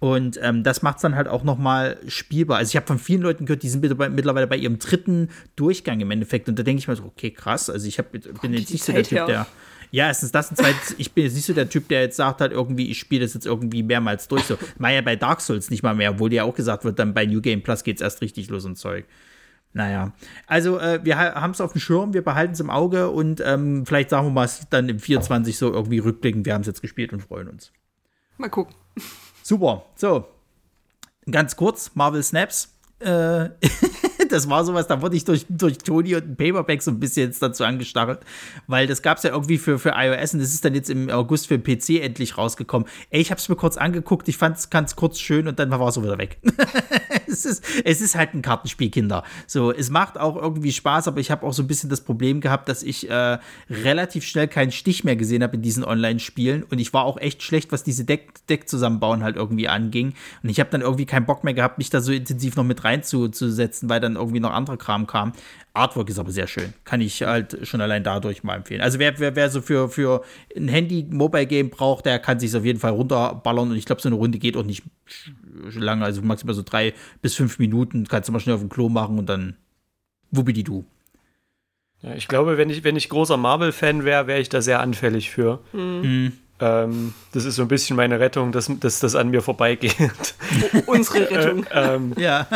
Und 0.00 0.40
ähm, 0.42 0.64
das 0.64 0.82
macht 0.82 0.96
es 0.96 1.02
dann 1.02 1.14
halt 1.14 1.28
auch 1.28 1.44
noch 1.44 1.58
mal 1.58 1.96
spielbar. 2.08 2.58
Also 2.58 2.70
ich 2.70 2.76
habe 2.76 2.86
von 2.88 2.98
vielen 2.98 3.22
Leuten 3.22 3.46
gehört, 3.46 3.62
die 3.62 3.68
sind 3.68 3.80
mittlerweile 3.82 4.48
bei 4.48 4.56
ihrem 4.56 4.80
dritten 4.80 5.28
Durchgang 5.54 6.00
im 6.00 6.10
Endeffekt. 6.10 6.48
Und 6.48 6.58
da 6.58 6.64
denke 6.64 6.80
ich 6.80 6.88
mir 6.88 6.96
so, 6.96 7.04
okay, 7.04 7.30
krass. 7.30 7.70
Also 7.70 7.86
ich 7.86 8.00
hab, 8.00 8.10
bin 8.10 8.52
jetzt 8.52 8.72
nicht 8.72 8.82
so 8.82 8.92
der 8.92 9.04
Typ, 9.04 9.26
der 9.26 9.46
ja, 9.92 10.06
erstens 10.06 10.32
das 10.32 10.48
und 10.48 10.56
zweitens, 10.56 10.94
ich 10.96 11.12
bin 11.12 11.24
jetzt 11.24 11.34
nicht 11.34 11.44
so 11.44 11.52
der 11.52 11.68
Typ, 11.68 11.86
der 11.88 12.00
jetzt 12.00 12.16
sagt 12.16 12.40
halt 12.40 12.50
irgendwie, 12.50 12.90
ich 12.90 12.98
spiele 12.98 13.24
das 13.26 13.34
jetzt 13.34 13.44
irgendwie 13.44 13.82
mehrmals 13.82 14.26
durch. 14.26 14.42
So, 14.44 14.56
war 14.78 14.90
ja 14.90 15.02
bei 15.02 15.16
Dark 15.16 15.42
Souls 15.42 15.68
nicht 15.70 15.82
mal 15.82 15.94
mehr, 15.94 16.12
obwohl 16.12 16.32
ja 16.32 16.44
auch 16.44 16.54
gesagt 16.54 16.84
wird, 16.84 16.98
dann 16.98 17.12
bei 17.12 17.26
New 17.26 17.42
Game 17.42 17.62
Plus 17.62 17.84
geht 17.84 17.96
es 17.96 18.02
erst 18.02 18.22
richtig 18.22 18.48
los 18.48 18.64
und 18.64 18.76
Zeug. 18.76 19.04
Naja, 19.74 20.12
also 20.46 20.78
äh, 20.78 21.00
wir 21.02 21.18
haben 21.18 21.50
es 21.50 21.60
auf 21.60 21.72
dem 21.72 21.80
Schirm, 21.80 22.14
wir 22.14 22.24
behalten 22.24 22.54
es 22.54 22.60
im 22.60 22.70
Auge 22.70 23.10
und 23.10 23.42
ähm, 23.44 23.84
vielleicht 23.84 24.10
sagen 24.10 24.26
wir 24.26 24.30
mal 24.30 24.48
dann 24.70 24.88
im 24.88 24.98
24 24.98 25.56
so 25.56 25.70
irgendwie 25.70 25.98
rückblicken, 25.98 26.46
wir 26.46 26.54
haben 26.54 26.62
es 26.62 26.66
jetzt 26.66 26.80
gespielt 26.80 27.12
und 27.12 27.20
freuen 27.20 27.48
uns. 27.48 27.70
Mal 28.38 28.48
gucken. 28.48 28.74
Super, 29.42 29.84
so. 29.94 30.26
Ganz 31.30 31.54
kurz, 31.54 31.90
Marvel 31.94 32.22
Snaps. 32.22 32.74
Äh, 32.98 33.50
das 34.32 34.48
war 34.48 34.64
sowas, 34.64 34.86
da 34.86 35.02
wurde 35.02 35.16
ich 35.16 35.24
durch, 35.24 35.46
durch 35.48 35.78
Toni 35.78 36.14
und 36.14 36.24
ein 36.24 36.36
Paperback 36.36 36.82
so 36.82 36.90
ein 36.90 36.98
bisschen 36.98 37.28
jetzt 37.28 37.42
dazu 37.42 37.64
angestachelt, 37.64 38.20
weil 38.66 38.86
das 38.86 39.02
gab 39.02 39.18
es 39.18 39.24
ja 39.24 39.30
irgendwie 39.30 39.58
für, 39.58 39.78
für 39.78 39.92
iOS 39.96 40.34
und 40.34 40.40
das 40.40 40.54
ist 40.54 40.64
dann 40.64 40.74
jetzt 40.74 40.90
im 40.90 41.10
August 41.10 41.48
für 41.48 41.58
PC 41.58 42.00
endlich 42.02 42.38
rausgekommen. 42.38 42.88
Ey, 43.10 43.20
ich 43.20 43.30
habe 43.30 43.38
es 43.38 43.48
mir 43.48 43.56
kurz 43.56 43.76
angeguckt, 43.76 44.28
ich 44.28 44.36
fand 44.36 44.56
es 44.56 44.70
ganz 44.70 44.96
kurz 44.96 45.20
schön 45.20 45.48
und 45.48 45.58
dann 45.58 45.70
war 45.70 45.88
es 45.88 45.94
so 45.94 46.02
wieder 46.02 46.18
weg. 46.18 46.38
es, 47.26 47.44
ist, 47.44 47.64
es 47.84 48.00
ist 48.00 48.14
halt 48.14 48.34
ein 48.34 48.42
Kartenspiel, 48.42 48.90
Kinder. 48.90 49.22
So, 49.46 49.72
es 49.72 49.90
macht 49.90 50.18
auch 50.18 50.36
irgendwie 50.36 50.72
Spaß, 50.72 51.08
aber 51.08 51.20
ich 51.20 51.30
habe 51.30 51.46
auch 51.46 51.52
so 51.52 51.62
ein 51.62 51.66
bisschen 51.66 51.90
das 51.90 52.00
Problem 52.00 52.40
gehabt, 52.40 52.68
dass 52.68 52.82
ich 52.82 53.10
äh, 53.10 53.38
relativ 53.68 54.24
schnell 54.24 54.48
keinen 54.48 54.72
Stich 54.72 55.04
mehr 55.04 55.16
gesehen 55.16 55.42
habe 55.42 55.56
in 55.56 55.62
diesen 55.62 55.84
Online-Spielen 55.84 56.62
und 56.62 56.78
ich 56.78 56.92
war 56.92 57.04
auch 57.04 57.18
echt 57.18 57.42
schlecht, 57.42 57.72
was 57.72 57.84
diese 57.84 58.04
Deck, 58.04 58.46
Deck 58.48 58.68
zusammenbauen 58.68 59.22
halt 59.22 59.36
irgendwie 59.36 59.68
anging 59.68 60.14
und 60.42 60.48
ich 60.48 60.60
habe 60.60 60.70
dann 60.70 60.80
irgendwie 60.80 61.06
keinen 61.06 61.26
Bock 61.26 61.44
mehr 61.44 61.54
gehabt, 61.54 61.78
mich 61.78 61.90
da 61.90 62.00
so 62.00 62.12
intensiv 62.12 62.56
noch 62.56 62.64
mit 62.64 62.84
reinzusetzen, 62.84 63.88
weil 63.88 64.00
dann 64.00 64.16
irgendwie 64.22 64.40
noch 64.40 64.52
anderer 64.52 64.76
Kram 64.76 65.06
kam. 65.06 65.32
Artwork 65.74 66.10
ist 66.10 66.18
aber 66.18 66.30
sehr 66.30 66.46
schön. 66.46 66.72
Kann 66.84 67.00
ich 67.00 67.22
halt 67.22 67.58
schon 67.66 67.80
allein 67.80 68.04
dadurch 68.04 68.42
mal 68.42 68.56
empfehlen. 68.56 68.80
Also 68.80 68.98
wer, 68.98 69.18
wer, 69.18 69.36
wer 69.36 69.50
so 69.50 69.62
für, 69.62 69.88
für 69.88 70.22
ein 70.56 70.68
Handy-Mobile-Game 70.68 71.70
braucht, 71.70 72.06
der 72.06 72.18
kann 72.18 72.38
sich 72.38 72.54
auf 72.54 72.64
jeden 72.64 72.78
Fall 72.78 72.92
runterballern. 72.92 73.70
Und 73.70 73.76
ich 73.76 73.86
glaube, 73.86 74.02
so 74.02 74.08
eine 74.08 74.16
Runde 74.16 74.38
geht 74.38 74.56
auch 74.56 74.64
nicht 74.64 74.82
lange, 75.74 76.04
also 76.04 76.22
maximal 76.22 76.54
so 76.54 76.62
drei 76.62 76.94
bis 77.22 77.34
fünf 77.34 77.58
Minuten. 77.58 78.06
Kannst 78.06 78.28
du 78.28 78.32
mal 78.32 78.40
schnell 78.40 78.54
auf 78.54 78.60
dem 78.60 78.70
Klo 78.70 78.88
machen 78.88 79.18
und 79.18 79.26
dann 79.26 79.56
du. 80.30 80.84
Ja, 82.02 82.14
ich 82.14 82.28
glaube, 82.28 82.58
wenn 82.58 82.68
ich, 82.68 82.84
wenn 82.84 82.96
ich 82.96 83.08
großer 83.08 83.36
Marvel-Fan 83.36 84.04
wäre, 84.04 84.26
wäre 84.26 84.40
ich 84.40 84.48
da 84.48 84.60
sehr 84.60 84.80
anfällig 84.80 85.30
für. 85.30 85.60
Mhm. 85.72 86.32
Ähm, 86.60 87.14
das 87.32 87.44
ist 87.44 87.56
so 87.56 87.62
ein 87.62 87.68
bisschen 87.68 87.96
meine 87.96 88.20
Rettung, 88.20 88.52
dass, 88.52 88.70
dass 88.80 89.00
das 89.00 89.14
an 89.14 89.30
mir 89.30 89.42
vorbeigeht. 89.42 89.94
Unsere 90.86 91.30
Rettung. 91.30 91.64
äh, 91.64 91.94
ähm, 91.94 92.12
ja. 92.16 92.46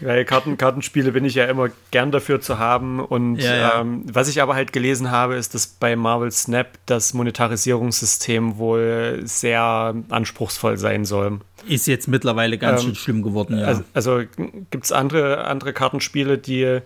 Weil 0.00 0.24
Karten, 0.24 0.56
Kartenspiele 0.56 1.12
bin 1.12 1.24
ich 1.24 1.34
ja 1.34 1.46
immer 1.46 1.70
gern 1.90 2.12
dafür 2.12 2.40
zu 2.40 2.58
haben. 2.58 3.00
Und 3.00 3.36
ja, 3.36 3.56
ja. 3.56 3.80
Ähm, 3.80 4.04
was 4.12 4.28
ich 4.28 4.40
aber 4.40 4.54
halt 4.54 4.72
gelesen 4.72 5.10
habe, 5.10 5.34
ist, 5.34 5.54
dass 5.54 5.66
bei 5.66 5.96
Marvel 5.96 6.30
Snap 6.30 6.68
das 6.86 7.14
Monetarisierungssystem 7.14 8.58
wohl 8.58 9.20
sehr 9.24 9.94
anspruchsvoll 10.08 10.78
sein 10.78 11.04
soll. 11.04 11.40
Ist 11.66 11.86
jetzt 11.86 12.06
mittlerweile 12.06 12.58
ganz 12.58 12.80
ähm, 12.80 12.86
schön 12.86 12.94
schlimm 12.94 13.22
geworden, 13.22 13.58
ja. 13.58 13.66
Also, 13.66 13.82
also 13.94 14.22
gibt 14.70 14.84
es 14.84 14.92
andere, 14.92 15.44
andere 15.44 15.72
Kartenspiele, 15.72 16.38
die 16.38 16.80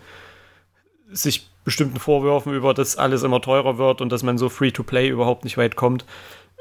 sich 1.11 1.48
bestimmten 1.64 1.98
Vorwürfen 2.01 2.55
über, 2.55 2.75
dass 2.75 2.96
alles 2.96 3.22
immer 3.22 3.40
teurer 3.40 3.79
wird 3.79 4.01
und 4.01 4.11
dass 4.11 4.22
man 4.22 4.38
so 4.38 4.48
Free-to-Play 4.48 5.09
überhaupt 5.09 5.44
nicht 5.44 5.59
weit 5.59 5.77
kommt. 5.77 6.05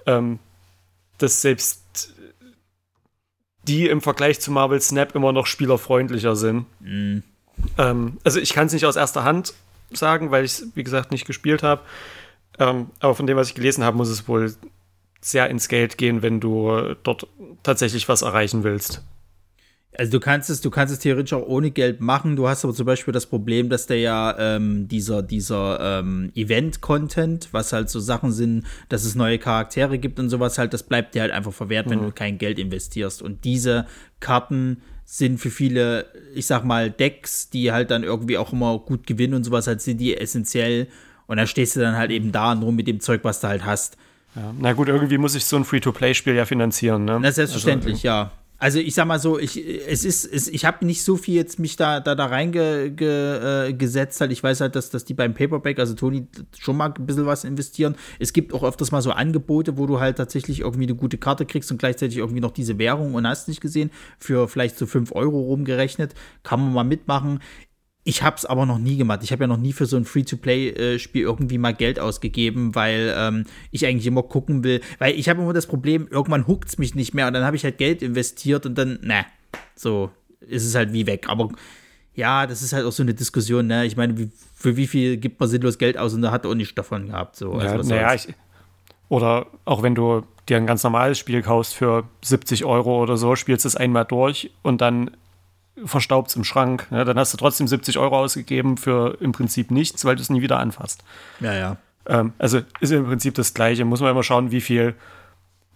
Ähm, 0.06 0.40
dass 1.18 1.42
selbst 1.42 1.81
die 3.64 3.88
im 3.88 4.02
Vergleich 4.02 4.40
zu 4.40 4.52
Marvel 4.52 4.82
Snap 4.82 5.16
immer 5.16 5.32
noch 5.32 5.46
spielerfreundlicher 5.46 6.36
sind. 6.36 6.66
Mhm. 6.80 7.24
Ähm, 7.78 8.18
also 8.24 8.40
ich 8.40 8.54
kann 8.54 8.68
es 8.68 8.74
nicht 8.74 8.86
aus 8.86 8.96
erster 8.96 9.24
Hand 9.24 9.54
sagen, 9.92 10.32
weil 10.32 10.46
ich 10.46 10.54
es, 10.54 10.68
wie 10.76 10.84
gesagt, 10.84 11.12
nicht 11.12 11.26
gespielt 11.26 11.64
habe. 11.64 11.82
Ähm, 12.60 12.88
aber 13.00 13.16
von 13.16 13.28
dem, 13.28 13.38
was 13.38 13.50
ich 13.50 13.56
gelesen 13.56 13.84
habe, 13.84 13.98
muss 13.98 14.10
es 14.10 14.28
wohl 14.28 14.54
sehr 15.22 15.50
ins 15.50 15.68
Geld 15.68 15.98
gehen, 15.98 16.22
wenn 16.22 16.40
du 16.40 16.96
dort 17.04 17.28
tatsächlich 17.64 18.10
was 18.10 18.24
erreichen 18.24 18.64
willst. 18.64 19.04
Also 19.98 20.14
du 20.14 20.20
kannst 20.22 20.50
es, 20.50 20.62
du 20.62 20.70
kannst 20.70 20.94
es 20.94 21.00
theoretisch 21.00 21.34
auch 21.34 21.46
ohne 21.46 21.70
Geld 21.70 22.00
machen. 22.00 22.38
Du 22.38 22.48
hast 22.48 22.64
aber 22.64 22.74
zum 22.74 22.86
Beispiel 22.86 23.14
das 23.14 23.26
Problem, 23.26 23.70
dass 23.70 23.88
der 23.88 24.00
ja 24.00 24.36
ähm, 24.40 24.88
dieser, 24.88 25.22
dieser 25.22 26.00
ähm, 26.00 26.32
Event-Content, 26.34 27.50
was 27.52 27.74
halt 27.74 27.90
so 27.90 28.00
Sachen 28.00 28.32
sind, 28.32 28.66
dass 28.88 29.04
es 29.04 29.16
neue 29.16 29.38
Charaktere 29.38 29.98
gibt 29.98 30.18
und 30.18 30.30
sowas 30.30 30.58
halt, 30.58 30.74
das 30.74 30.84
bleibt 30.84 31.14
dir 31.14 31.24
halt 31.24 31.32
einfach 31.32 31.52
verwehrt, 31.52 31.88
mhm. 31.88 31.92
wenn 31.92 32.02
du 32.04 32.12
kein 32.12 32.38
Geld 32.38 32.58
investierst. 32.58 33.22
Und 33.22 33.44
diese 33.44 33.86
Karten 34.22 34.82
sind 35.04 35.40
für 35.40 35.52
viele, 35.52 36.06
ich 36.34 36.46
sag 36.46 36.64
mal, 36.64 36.90
Decks, 36.90 37.50
die 37.50 37.74
halt 37.74 37.92
dann 37.92 38.04
irgendwie 38.04 38.38
auch 38.38 38.54
immer 38.54 38.80
gut 38.80 39.06
gewinnen 39.06 39.34
und 39.34 39.44
sowas, 39.44 39.68
halt 39.68 39.82
sind 39.82 39.98
die 39.98 40.16
essentiell. 40.16 40.88
Und 41.28 41.36
da 41.36 41.46
stehst 41.46 41.76
du 41.76 41.82
dann 41.82 41.98
halt 41.98 42.12
eben 42.12 42.32
da 42.32 42.56
nur 42.56 42.72
mit 42.72 42.88
dem 42.88 43.02
Zeug, 43.02 43.22
was 43.24 43.42
du 43.42 43.50
halt 43.50 43.66
hast. 43.66 43.98
Ja. 44.36 44.54
Na 44.58 44.72
gut, 44.72 44.88
irgendwie 44.88 45.18
muss 45.18 45.36
ich 45.36 45.44
so 45.44 45.58
ein 45.58 45.66
Free-to-Play-Spiel 45.66 46.36
ja 46.36 46.46
finanzieren, 46.46 47.04
ne? 47.04 47.20
Na, 47.22 47.32
selbstverständlich, 47.32 47.96
also, 47.96 48.08
ja. 48.08 48.32
Also 48.62 48.78
ich 48.78 48.94
sag 48.94 49.08
mal 49.08 49.18
so, 49.18 49.40
ich, 49.40 49.58
es 49.58 50.06
ist, 50.06 50.24
es, 50.24 50.48
ich 50.48 50.66
habe 50.66 50.86
nicht 50.86 51.04
so 51.04 51.18
viel 51.18 51.34
jetzt 51.34 51.58
mich 51.58 51.78
da, 51.78 52.00
da, 52.00 52.14
da 52.14 52.28
reingesetzt. 52.28 52.96
Ge, 52.96 53.66
äh, 53.66 54.08
halt. 54.20 54.32
Ich 54.32 54.44
weiß 54.44 54.62
halt, 54.62 54.76
dass, 54.76 54.92
dass 54.92 55.04
die 55.04 55.16
beim 55.16 55.34
Paperback, 55.34 55.80
also 55.80 55.96
Toni, 55.96 56.28
schon 56.60 56.78
mal 56.78 56.94
ein 56.96 57.06
bisschen 57.08 57.26
was 57.26 57.44
investieren. 57.44 57.96
Es 58.20 58.34
gibt 58.34 58.54
auch 58.54 58.64
öfters 58.64 58.92
mal 58.92 59.02
so 59.02 59.14
Angebote, 59.14 59.80
wo 59.80 59.88
du 59.88 60.00
halt 60.00 60.18
tatsächlich 60.18 60.60
irgendwie 60.60 60.84
eine 60.84 60.94
gute 60.94 61.18
Karte 61.18 61.48
kriegst 61.48 61.72
und 61.72 61.80
gleichzeitig 61.80 62.18
irgendwie 62.18 62.40
noch 62.40 62.52
diese 62.52 62.78
Währung 62.78 63.16
und 63.16 63.28
hast 63.28 63.48
nicht 63.48 63.62
gesehen, 63.62 63.90
für 64.20 64.48
vielleicht 64.48 64.78
so 64.78 64.86
5 64.86 65.12
Euro 65.16 65.40
rumgerechnet. 65.40 66.14
Kann 66.44 66.60
man 66.60 66.72
mal 66.72 66.84
mitmachen. 66.84 67.40
Ich 68.04 68.24
habe 68.24 68.36
es 68.36 68.46
aber 68.46 68.66
noch 68.66 68.80
nie 68.80 68.98
gemacht. 68.98 69.20
Ich 69.24 69.32
habe 69.32 69.44
ja 69.44 69.48
noch 69.48 69.58
nie 69.58 69.74
für 69.74 69.86
so 69.86 69.96
ein 69.96 70.06
Free-to-Play-Spiel 70.06 71.22
irgendwie 71.22 71.60
mal 71.60 71.74
Geld 71.74 72.00
ausgegeben, 72.00 72.74
weil 72.74 73.14
ähm, 73.16 73.46
ich 73.70 73.86
eigentlich 73.86 74.08
immer 74.08 74.24
gucken 74.24 74.64
will. 74.64 74.82
Weil 74.98 75.14
ich 75.20 75.30
habe 75.30 75.42
immer 75.42 75.54
das 75.54 75.68
Problem, 75.68 76.08
irgendwann 76.10 76.48
huckt 76.48 76.70
es 76.70 76.78
mich 76.80 76.96
nicht 76.96 77.14
mehr 77.14 77.28
und 77.28 77.34
dann 77.34 77.44
habe 77.44 77.56
ich 77.56 77.64
halt 77.64 77.78
Geld 77.78 78.02
investiert 78.02 78.66
und 78.66 78.76
dann, 78.78 79.00
ne, 79.04 79.26
so 79.76 80.10
ist 80.40 80.66
es 80.66 80.74
halt 80.74 80.94
wie 80.94 81.06
weg. 81.06 81.30
Aber 81.30 81.50
ja, 82.16 82.48
das 82.48 82.64
ist 82.64 82.74
halt 82.74 82.86
auch 82.86 82.92
so 82.92 83.04
eine 83.04 83.14
Diskussion, 83.14 83.68
ne? 83.68 83.86
Ich 83.86 83.96
meine, 83.96 84.18
wie, 84.18 84.32
für 84.56 84.76
wie 84.78 84.88
viel 84.88 85.18
gibt 85.18 85.40
man 85.40 85.48
sinnlos 85.48 85.78
Geld 85.78 85.98
aus 85.98 86.14
und 86.14 86.24
da 86.24 86.32
hat 86.32 86.46
er 86.46 86.52
auch 86.52 86.56
nichts 86.56 86.76
davon 86.76 87.08
gehabt. 87.08 87.36
So. 87.36 87.54
Also, 87.54 87.94
ja, 87.94 88.02
naja, 88.02 88.14
ich, 88.16 88.34
oder 89.10 89.48
auch 89.66 89.84
wenn 89.84 89.94
du 89.94 90.24
dir 90.50 90.58
ein 90.58 90.66
ganz 90.66 90.84
normales 90.84 91.20
Spiel 91.20 91.42
kaufst 91.42 91.76
für 91.76 92.06
70 92.24 92.66
Euro 92.66 93.02
oder 93.02 93.18
so, 93.18 93.36
spielst 93.36 93.66
es 93.66 93.76
einmal 93.76 94.06
durch 94.06 94.52
und 94.64 94.82
dann 94.82 95.12
verstaubt 95.86 96.36
im 96.36 96.44
Schrank. 96.44 96.88
Ja, 96.92 97.04
dann 97.04 97.18
hast 97.18 97.34
du 97.34 97.38
trotzdem 97.38 97.68
70 97.68 97.98
Euro 97.98 98.18
ausgegeben 98.20 98.78
für 98.78 99.18
im 99.20 99.32
Prinzip 99.32 99.72
nichts, 99.72 100.06
weil 100.06 100.16
du 100.16 100.22
es 100.22 100.30
nie 100.30 100.42
wieder 100.42 100.60
anfasst. 100.60 101.04
Ja, 101.40 101.54
ja. 101.54 101.78
Ähm, 102.06 102.34
also 102.38 102.62
ist 102.80 102.92
im 102.92 103.06
Prinzip 103.06 103.36
das 103.36 103.54
Gleiche. 103.54 103.86
Muss 103.86 104.02
man 104.02 104.12
immer 104.12 104.24
schauen, 104.24 104.52
wie 104.52 104.62
viel, 104.62 104.96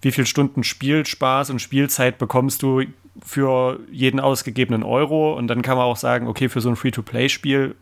wie 0.02 0.12
viel 0.12 0.26
Stunden 0.26 0.64
Spielspaß 0.64 1.50
und 1.50 1.60
Spielzeit 1.60 2.18
bekommst 2.18 2.62
du 2.64 2.84
für 3.24 3.80
jeden 3.92 4.20
ausgegebenen 4.20 4.84
Euro. 4.84 5.34
Und 5.34 5.48
dann 5.48 5.62
kann 5.62 5.78
man 5.78 5.86
auch 5.86 5.98
sagen, 5.98 6.28
okay, 6.28 6.50
für 6.50 6.62
so 6.62 6.70
ein 6.70 6.76
Free-to-Play-Spiel, 6.76 7.76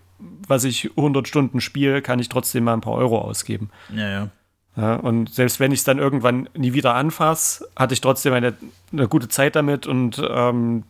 was 0.47 0.63
ich 0.63 0.91
100 0.95 1.27
Stunden 1.27 1.61
spiele, 1.61 2.01
kann 2.01 2.19
ich 2.19 2.29
trotzdem 2.29 2.65
mal 2.65 2.73
ein 2.73 2.81
paar 2.81 2.93
Euro 2.93 3.19
ausgeben. 3.19 3.69
Ja, 3.93 4.09
ja. 4.09 4.29
Ja, 4.75 4.95
und 4.95 5.31
selbst 5.31 5.59
wenn 5.59 5.71
ich 5.71 5.79
es 5.79 5.83
dann 5.83 5.99
irgendwann 5.99 6.49
nie 6.57 6.73
wieder 6.73 6.95
anfasse, 6.95 7.67
hatte 7.75 7.93
ich 7.93 8.01
trotzdem 8.01 8.33
eine, 8.33 8.53
eine 8.91 9.07
gute 9.07 9.27
Zeit 9.27 9.55
damit 9.55 9.85
und 9.85 10.21
ähm, 10.27 10.83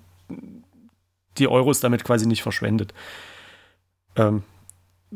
die 1.38 1.48
Euros 1.48 1.80
damit 1.80 2.04
quasi 2.04 2.26
nicht 2.28 2.44
verschwendet. 2.44 2.94
Ähm, 4.16 4.44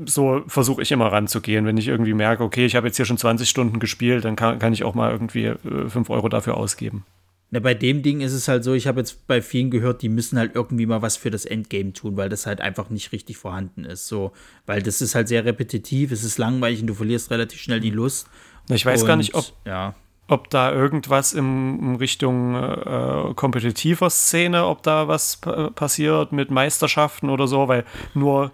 so 0.05 0.43
versuche 0.47 0.81
ich 0.81 0.91
immer 0.91 1.07
ranzugehen. 1.07 1.65
Wenn 1.65 1.77
ich 1.77 1.87
irgendwie 1.87 2.13
merke, 2.13 2.43
okay, 2.43 2.65
ich 2.65 2.75
habe 2.75 2.87
jetzt 2.87 2.97
hier 2.97 3.05
schon 3.05 3.17
20 3.17 3.49
Stunden 3.49 3.79
gespielt, 3.79 4.25
dann 4.25 4.35
kann, 4.35 4.59
kann 4.59 4.73
ich 4.73 4.83
auch 4.83 4.93
mal 4.93 5.11
irgendwie 5.11 5.45
äh, 5.45 5.89
5 5.89 6.09
Euro 6.09 6.29
dafür 6.29 6.57
ausgeben. 6.57 7.05
Na, 7.49 7.59
bei 7.59 7.73
dem 7.73 8.03
Ding 8.03 8.19
ist 8.19 8.33
es 8.33 8.47
halt 8.47 8.63
so, 8.63 8.73
ich 8.73 8.87
habe 8.87 8.99
jetzt 8.99 9.25
bei 9.25 9.41
vielen 9.41 9.71
gehört, 9.71 10.01
die 10.01 10.09
müssen 10.09 10.37
halt 10.37 10.53
irgendwie 10.53 10.85
mal 10.85 11.01
was 11.01 11.15
für 11.15 11.31
das 11.31 11.45
Endgame 11.45 11.93
tun, 11.93 12.17
weil 12.17 12.27
das 12.27 12.45
halt 12.45 12.59
einfach 12.59 12.89
nicht 12.89 13.13
richtig 13.13 13.37
vorhanden 13.37 13.85
ist. 13.85 14.07
So, 14.07 14.33
weil 14.65 14.81
das 14.81 15.01
ist 15.01 15.15
halt 15.15 15.29
sehr 15.29 15.45
repetitiv, 15.45 16.11
es 16.11 16.23
ist 16.23 16.37
langweilig 16.37 16.81
und 16.81 16.87
du 16.87 16.93
verlierst 16.93 17.31
relativ 17.31 17.61
schnell 17.61 17.79
die 17.79 17.89
Lust. 17.89 18.27
Ich 18.69 18.85
weiß 18.85 19.01
und, 19.01 19.07
gar 19.07 19.15
nicht, 19.15 19.33
ob, 19.33 19.45
ja 19.65 19.95
ob 20.27 20.49
da 20.49 20.71
irgendwas 20.71 21.33
in, 21.33 21.79
in 21.79 21.95
Richtung 21.95 22.55
äh, 22.55 23.33
kompetitiver 23.35 24.09
Szene, 24.09 24.65
ob 24.65 24.83
da 24.83 25.07
was 25.07 25.39
passiert 25.75 26.31
mit 26.31 26.51
Meisterschaften 26.51 27.29
oder 27.29 27.47
so, 27.47 27.67
weil 27.67 27.85
nur 28.13 28.51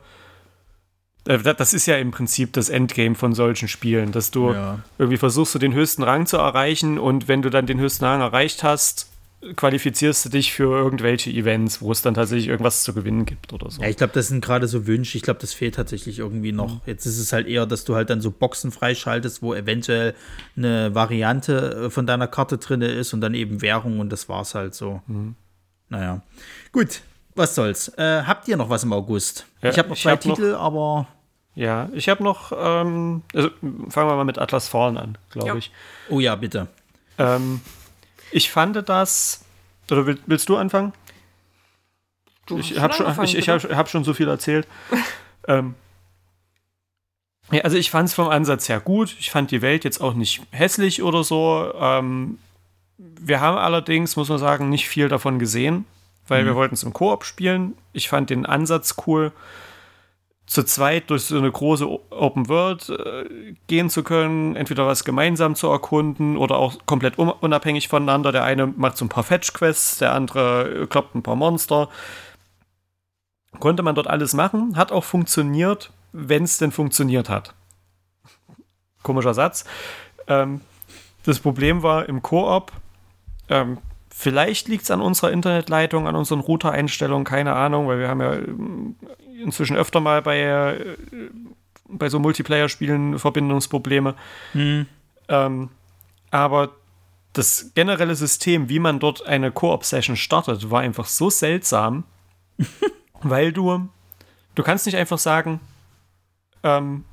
äh, 1.26 1.40
das 1.40 1.74
ist 1.74 1.86
ja 1.86 1.98
im 1.98 2.12
Prinzip 2.12 2.54
das 2.54 2.70
Endgame 2.70 3.16
von 3.16 3.34
solchen 3.34 3.68
Spielen, 3.68 4.12
dass 4.12 4.32
du 4.32 4.52
ja. 4.52 4.80
irgendwie 4.98 5.18
versuchst, 5.18 5.56
du 5.56 5.60
den 5.60 5.74
höchsten 5.74 6.04
Rang 6.04 6.26
zu 6.26 6.38
erreichen 6.38 7.00
und 7.00 7.28
wenn 7.28 7.42
du 7.42 7.50
dann 7.50 7.66
den 7.66 7.80
höchsten 7.80 8.06
Rang 8.06 8.22
erreicht 8.22 8.64
hast, 8.64 9.10
qualifizierst 9.56 10.25
du 10.25 10.29
dich 10.29 10.53
für 10.53 10.75
irgendwelche 10.77 11.29
Events, 11.29 11.82
wo 11.82 11.91
es 11.91 12.01
dann 12.01 12.13
tatsächlich 12.13 12.47
irgendwas 12.47 12.84
zu 12.84 12.93
gewinnen 12.93 13.25
gibt 13.25 13.53
oder 13.53 13.69
so. 13.69 13.82
Ja, 13.82 13.89
ich 13.89 13.97
glaube, 13.97 14.13
das 14.13 14.27
sind 14.27 14.43
gerade 14.43 14.67
so 14.67 14.88
Wünsche. 14.88 15.17
Ich 15.17 15.23
glaube, 15.23 15.39
das 15.39 15.53
fehlt 15.53 15.75
tatsächlich 15.75 16.19
irgendwie 16.19 16.51
noch. 16.51 16.75
Mhm. 16.75 16.82
Jetzt 16.86 17.06
ist 17.06 17.19
es 17.19 17.34
halt 17.34 17.47
eher, 17.47 17.65
dass 17.65 17.84
du 17.84 17.95
halt 17.95 18.10
dann 18.10 18.21
so 18.21 18.32
Boxen 18.32 18.71
freischaltest, 18.71 19.41
wo 19.41 19.53
eventuell 19.53 20.15
eine 20.56 20.95
Variante 20.95 21.86
äh, 21.86 21.89
von 21.89 22.08
deiner 22.08 22.27
Karte 22.27 22.58
drin 22.58 22.82
ist 22.82 23.13
und 23.13 23.21
dann 23.21 23.34
eben 23.34 23.62
Währung 23.62 23.99
und 23.99 24.10
das 24.10 24.29
war's 24.29 24.56
halt 24.56 24.75
so. 24.75 25.01
Mhm. 25.08 25.36
Naja. 25.89 26.21
Gut, 26.71 27.01
was 27.36 27.56
soll's. 27.56 27.89
Äh, 27.97 28.23
habt 28.23 28.47
ihr 28.47 28.58
noch 28.58 28.69
was 28.69 28.84
im 28.84 28.93
August? 28.93 29.45
Ja, 29.62 29.69
ich 29.69 29.77
habe 29.77 29.89
noch 29.89 29.97
zwei 29.97 30.12
hab 30.12 30.21
Titel, 30.21 30.53
noch, 30.53 30.60
aber. 30.60 31.08
Ja, 31.56 31.89
ich 31.93 32.10
habe 32.10 32.23
noch, 32.23 32.51
ähm, 32.51 33.21
also 33.34 33.49
fangen 33.89 34.10
wir 34.10 34.15
mal 34.15 34.23
mit 34.23 34.39
Atlas 34.39 34.67
Fallen 34.67 34.97
an, 34.97 35.17
glaube 35.29 35.49
ja. 35.49 35.56
ich. 35.56 35.71
Oh 36.10 36.19
ja, 36.19 36.36
bitte. 36.36 36.67
Ähm, 37.19 37.62
ich 38.34 38.52
fand 38.52 38.88
das. 38.89 39.43
Oder 39.91 40.06
willst, 40.06 40.24
willst 40.26 40.50
du 40.50 40.58
anfangen? 40.58 40.93
Du 42.46 42.58
ich 42.58 42.80
habe 42.80 42.93
schon, 42.93 43.24
ich, 43.24 43.38
ich 43.38 43.50
hab, 43.50 43.63
hab 43.63 43.89
schon 43.89 44.04
so 44.04 44.13
viel 44.13 44.28
erzählt. 44.28 44.67
ähm, 45.48 45.76
ja, 47.52 47.62
also 47.62 47.78
ich 47.78 47.91
fand 47.91 48.10
es 48.10 48.15
vom 48.15 48.30
Ansatz 48.30 48.69
her 48.69 48.80
gut. 48.80 49.15
Ich 49.19 49.32
fand 49.32 49.52
die 49.52 49.62
Welt 49.62 49.84
jetzt 49.84 50.02
auch 50.02 50.13
nicht 50.13 50.41
hässlich 50.52 51.04
oder 51.04 51.24
so. 51.24 51.72
Ähm, 51.78 52.39
wir 52.98 53.39
haben 53.39 53.58
allerdings, 53.58 54.15
muss 54.15 54.30
man 54.30 54.39
sagen, 54.39 54.69
nicht 54.69 54.88
viel 54.88 55.10
davon 55.10 55.39
gesehen, 55.39 55.86
weil 56.28 56.43
mhm. 56.43 56.48
wir 56.48 56.56
wollten 56.56 56.76
es 56.76 56.84
im 56.84 56.93
Koop 56.93 57.26
spielen. 57.26 57.78
Ich 57.91 58.10
fand 58.10 58.30
den 58.30 58.46
Ansatz 58.46 58.96
cool 59.06 59.32
zu 60.45 60.63
zweit 60.63 61.10
durch 61.10 61.23
so 61.23 61.38
eine 61.38 61.51
große 61.51 61.88
Open 62.12 62.49
World 62.49 62.89
äh, 62.89 63.53
gehen 63.67 63.89
zu 63.89 64.03
können, 64.03 64.56
entweder 64.56 64.86
was 64.86 65.03
gemeinsam 65.03 65.56
zu 65.56 65.67
erkunden 65.67 66.38
oder 66.38 66.58
auch 66.58 66.75
komplett 66.86 67.17
unabhängig 67.17 67.88
voneinander. 67.88 68.32
Der 68.32 68.43
eine 68.43 68.67
macht 68.67 68.97
so 68.97 69.06
ein 69.06 69.10
paar 69.10 69.23
Fetch-Quests, 69.23 69.99
der 69.99 70.13
andere 70.13 70.88
kloppt 70.89 71.15
ein 71.15 71.23
paar 71.23 71.36
Monster. 71.36 71.89
Konnte 73.60 73.84
man 73.84 73.95
dort 73.95 74.08
alles 74.08 74.34
machen, 74.34 74.75
hat 74.75 74.91
auch 74.91 75.03
funktioniert, 75.03 75.91
wenn 76.12 76.43
es 76.43 76.58
denn 76.58 76.71
funktioniert 76.71 77.29
hat. 77.29 77.53
Komischer 79.01 79.34
Satz. 79.34 79.65
Ähm, 80.27 80.62
das 81.23 81.39
Problem 81.39 81.84
war 81.84 82.10
im 82.10 82.21
Koop, 82.21 82.73
ähm, 83.49 83.77
vielleicht 84.10 84.67
liegt 84.67 84.84
es 84.84 84.91
an 84.91 85.01
unserer 85.01 85.32
Internetleitung, 85.32 86.08
an 86.08 86.15
unseren 86.15 86.41
Router-Einstellungen, 86.41 87.23
keine 87.23 87.53
Ahnung, 87.53 87.88
weil 87.88 87.99
wir 87.99 88.10
haben 88.10 88.21
ja 88.21 88.38
inzwischen 89.43 89.75
öfter 89.75 89.99
mal 89.99 90.21
bei, 90.21 90.39
äh, 90.41 90.95
bei 91.88 92.10
so 92.10 92.19
Multiplayer-Spielen 92.19 93.19
Verbindungsprobleme. 93.19 94.15
Mhm. 94.53 94.88
Ähm, 95.27 95.69
aber 96.32 96.71
das 97.34 97.71
generelle 97.73 98.15
System, 98.15 98.69
wie 98.69 98.79
man 98.79 98.99
dort 98.99 99.25
eine 99.25 99.51
Koop-Session 99.51 100.15
startet, 100.15 100.69
war 100.69 100.82
einfach 100.82 101.06
so 101.06 101.29
seltsam, 101.29 102.03
weil 103.21 103.51
du, 103.51 103.89
du 104.56 104.63
kannst 104.63 104.86
nicht 104.86 104.95
einfach 104.95 105.17
sagen, 105.17 105.60
ähm, 106.63 107.03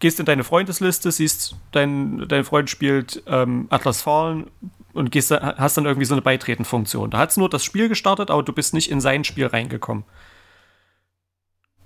gehst 0.00 0.20
in 0.20 0.26
deine 0.26 0.44
Freundesliste, 0.44 1.10
siehst, 1.10 1.56
dein, 1.72 2.26
dein 2.28 2.44
Freund 2.44 2.70
spielt 2.70 3.22
ähm, 3.26 3.66
Atlas 3.70 4.02
Fallen 4.02 4.50
und 4.92 5.10
gehst, 5.10 5.30
hast 5.30 5.76
dann 5.76 5.86
irgendwie 5.86 6.06
so 6.06 6.14
eine 6.14 6.22
Beitreten-Funktion. 6.22 7.10
Da 7.10 7.18
hat 7.18 7.30
es 7.30 7.36
nur 7.36 7.48
das 7.48 7.64
Spiel 7.64 7.88
gestartet, 7.88 8.30
aber 8.30 8.42
du 8.42 8.52
bist 8.52 8.74
nicht 8.74 8.90
in 8.90 9.00
sein 9.00 9.24
Spiel 9.24 9.46
reingekommen 9.46 10.04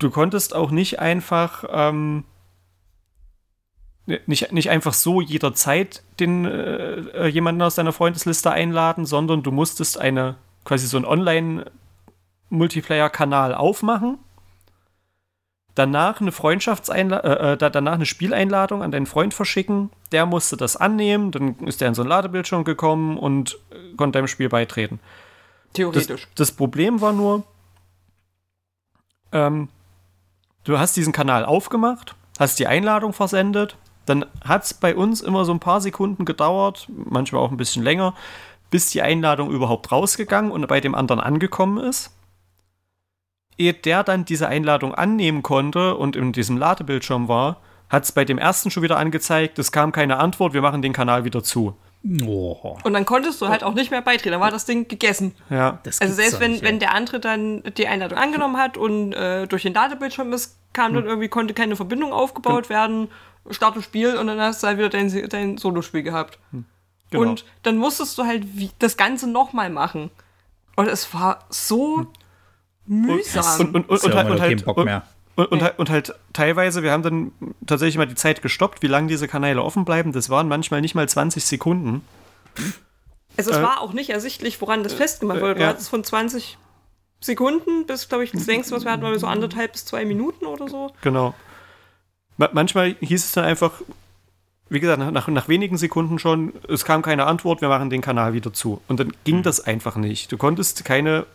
du 0.02 0.10
konntest 0.10 0.54
auch 0.54 0.70
nicht 0.70 0.98
einfach 0.98 1.64
ähm, 1.70 2.24
nicht, 4.06 4.52
nicht 4.52 4.70
einfach 4.70 4.94
so 4.94 5.20
jederzeit 5.20 6.02
den 6.18 6.44
äh, 6.44 6.94
äh, 6.94 7.28
jemanden 7.28 7.62
aus 7.62 7.76
deiner 7.76 7.92
Freundesliste 7.92 8.50
einladen, 8.50 9.06
sondern 9.06 9.44
du 9.44 9.52
musstest 9.52 9.98
eine 9.98 10.34
quasi 10.64 10.86
so 10.86 10.96
einen 10.96 11.06
Online-Multiplayer-Kanal 11.06 13.54
aufmachen, 13.54 14.18
danach 15.74 16.20
eine 16.20 16.32
Freundschaftseinladung, 16.32 17.30
äh, 17.30 17.52
äh 17.52 17.70
danach 17.70 17.94
eine 17.94 18.06
Spieleinladung 18.06 18.82
an 18.82 18.90
deinen 18.90 19.06
Freund 19.06 19.34
verschicken, 19.34 19.90
der 20.10 20.26
musste 20.26 20.56
das 20.56 20.76
annehmen, 20.76 21.30
dann 21.30 21.56
ist 21.60 21.80
der 21.80 21.86
in 21.88 21.94
so 21.94 22.02
ein 22.02 22.08
Ladebildschirm 22.08 22.64
gekommen 22.64 23.16
und 23.16 23.56
äh, 23.70 23.94
konnte 23.96 24.18
deinem 24.18 24.28
Spiel 24.28 24.48
beitreten. 24.48 24.98
Theoretisch. 25.74 26.22
Das, 26.22 26.34
das 26.34 26.52
Problem 26.52 27.00
war 27.00 27.12
nur, 27.12 27.44
ähm, 29.30 29.68
du 30.64 30.78
hast 30.78 30.96
diesen 30.96 31.12
Kanal 31.12 31.44
aufgemacht, 31.44 32.14
hast 32.38 32.58
die 32.58 32.66
Einladung 32.66 33.12
versendet, 33.12 33.76
dann 34.06 34.24
hat 34.44 34.64
es 34.64 34.74
bei 34.74 34.96
uns 34.96 35.20
immer 35.20 35.44
so 35.44 35.52
ein 35.52 35.60
paar 35.60 35.80
Sekunden 35.80 36.24
gedauert, 36.24 36.88
manchmal 36.88 37.42
auch 37.42 37.50
ein 37.50 37.56
bisschen 37.56 37.82
länger, 37.82 38.14
bis 38.70 38.90
die 38.90 39.02
Einladung 39.02 39.50
überhaupt 39.50 39.92
rausgegangen 39.92 40.50
und 40.50 40.66
bei 40.66 40.80
dem 40.80 40.94
anderen 40.94 41.20
angekommen 41.20 41.78
ist. 41.84 42.10
ehe 43.58 43.74
der 43.74 44.02
dann 44.02 44.24
diese 44.24 44.48
Einladung 44.48 44.94
annehmen 44.94 45.42
konnte 45.42 45.94
und 45.96 46.16
in 46.16 46.32
diesem 46.32 46.56
Ladebildschirm 46.56 47.28
war, 47.28 47.58
hat 47.90 48.04
es 48.04 48.12
bei 48.12 48.24
dem 48.24 48.38
ersten 48.38 48.70
schon 48.70 48.82
wieder 48.82 48.96
angezeigt, 48.96 49.58
es 49.58 49.70
kam 49.70 49.92
keine 49.92 50.16
Antwort, 50.18 50.54
wir 50.54 50.62
machen 50.62 50.80
den 50.82 50.94
Kanal 50.94 51.24
wieder 51.24 51.42
zu. 51.42 51.76
Oh, 52.26 52.76
Und 52.82 52.94
dann 52.94 53.04
konntest 53.04 53.40
du 53.40 53.48
halt 53.48 53.62
auch 53.62 53.74
nicht 53.74 53.92
mehr 53.92 54.02
beitreten. 54.02 54.32
Dann 54.32 54.40
war 54.40 54.50
das 54.50 54.64
Ding 54.64 54.88
gegessen. 54.88 55.34
Ja. 55.50 55.78
das 55.84 56.00
Also 56.00 56.14
selbst 56.14 56.40
wenn, 56.40 56.52
nicht, 56.52 56.64
wenn 56.64 56.80
der 56.80 56.94
andere 56.94 57.20
dann 57.20 57.62
die 57.76 57.86
Einladung 57.86 58.18
angenommen 58.18 58.56
hat 58.56 58.76
und 58.76 59.12
äh, 59.12 59.46
durch 59.46 59.62
den 59.62 59.72
Ladebildschirm 59.72 60.32
ist, 60.32 60.56
kam 60.72 60.94
dann 60.94 61.06
irgendwie, 61.06 61.28
konnte 61.28 61.54
keine 61.54 61.76
Verbindung 61.76 62.12
aufgebaut 62.12 62.68
werden, 62.68 63.08
starte 63.50 63.82
Spiel 63.82 64.16
und 64.16 64.26
dann 64.26 64.40
hast 64.40 64.62
du 64.62 64.66
halt 64.66 64.78
wieder 64.78 64.88
dein, 64.88 65.28
dein 65.28 65.58
Solospiel 65.58 66.02
gehabt. 66.02 66.38
Genau. 67.10 67.22
Und 67.22 67.44
dann 67.62 67.76
musstest 67.76 68.18
du 68.18 68.24
halt 68.24 68.56
wie, 68.56 68.70
das 68.78 68.96
Ganze 68.96 69.30
nochmal 69.30 69.70
machen. 69.70 70.10
Und 70.74 70.88
es 70.88 71.12
war 71.14 71.44
so 71.50 72.06
mühsam. 72.86 73.60
und, 73.60 73.74
und, 73.74 73.88
und, 73.90 74.02
ja 74.02 74.08
und, 74.10 74.14
halt, 74.14 74.14
irgendwann 74.14 74.32
und, 74.32 74.40
halt, 74.40 74.56
kein 74.58 74.64
Bock 74.64 74.76
und, 74.78 74.84
mehr. 74.86 75.02
Und, 75.34 75.46
und, 75.46 75.62
halt, 75.62 75.78
und 75.78 75.90
halt 75.90 76.14
teilweise, 76.32 76.82
wir 76.82 76.92
haben 76.92 77.02
dann 77.02 77.32
tatsächlich 77.66 77.96
mal 77.96 78.06
die 78.06 78.14
Zeit 78.14 78.42
gestoppt, 78.42 78.82
wie 78.82 78.86
lange 78.86 79.08
diese 79.08 79.28
Kanäle 79.28 79.62
offen 79.62 79.84
bleiben. 79.84 80.12
Das 80.12 80.28
waren 80.28 80.48
manchmal 80.48 80.80
nicht 80.82 80.94
mal 80.94 81.08
20 81.08 81.44
Sekunden. 81.44 82.02
also 83.36 83.50
es 83.50 83.56
äh, 83.56 83.62
war 83.62 83.80
auch 83.80 83.94
nicht 83.94 84.10
ersichtlich, 84.10 84.60
woran 84.60 84.82
das 84.82 84.92
festgemacht 84.92 85.40
wurde. 85.40 85.54
Du 85.54 85.62
ja. 85.62 85.68
hattest 85.68 85.88
von 85.88 86.04
20 86.04 86.58
Sekunden 87.20 87.86
bis, 87.86 88.08
glaube 88.08 88.24
ich, 88.24 88.32
das 88.32 88.46
längste, 88.46 88.74
was 88.74 88.84
wir 88.84 88.92
hatten, 88.92 89.02
war 89.02 89.18
so 89.18 89.26
anderthalb 89.26 89.72
bis 89.72 89.86
zwei 89.86 90.04
Minuten 90.04 90.44
oder 90.44 90.68
so. 90.68 90.90
Genau. 91.00 91.34
Ma 92.36 92.50
manchmal 92.52 92.96
hieß 93.00 93.24
es 93.24 93.32
dann 93.32 93.44
einfach, 93.44 93.72
wie 94.68 94.80
gesagt, 94.80 94.98
nach, 94.98 95.28
nach, 95.28 95.48
wenigen 95.48 95.78
Sekunden 95.78 96.18
schon, 96.18 96.52
es 96.68 96.84
kam 96.84 97.00
keine 97.00 97.26
Antwort, 97.26 97.60
wir 97.60 97.68
machen 97.68 97.90
den 97.90 98.00
Kanal 98.00 98.34
wieder 98.34 98.52
zu. 98.52 98.82
Und 98.88 99.00
dann 99.00 99.12
ging 99.24 99.42
das 99.42 99.60
einfach 99.60 99.96
nicht. 99.96 100.32
Du 100.32 100.36
konntest 100.36 100.84
keine, 100.84 101.26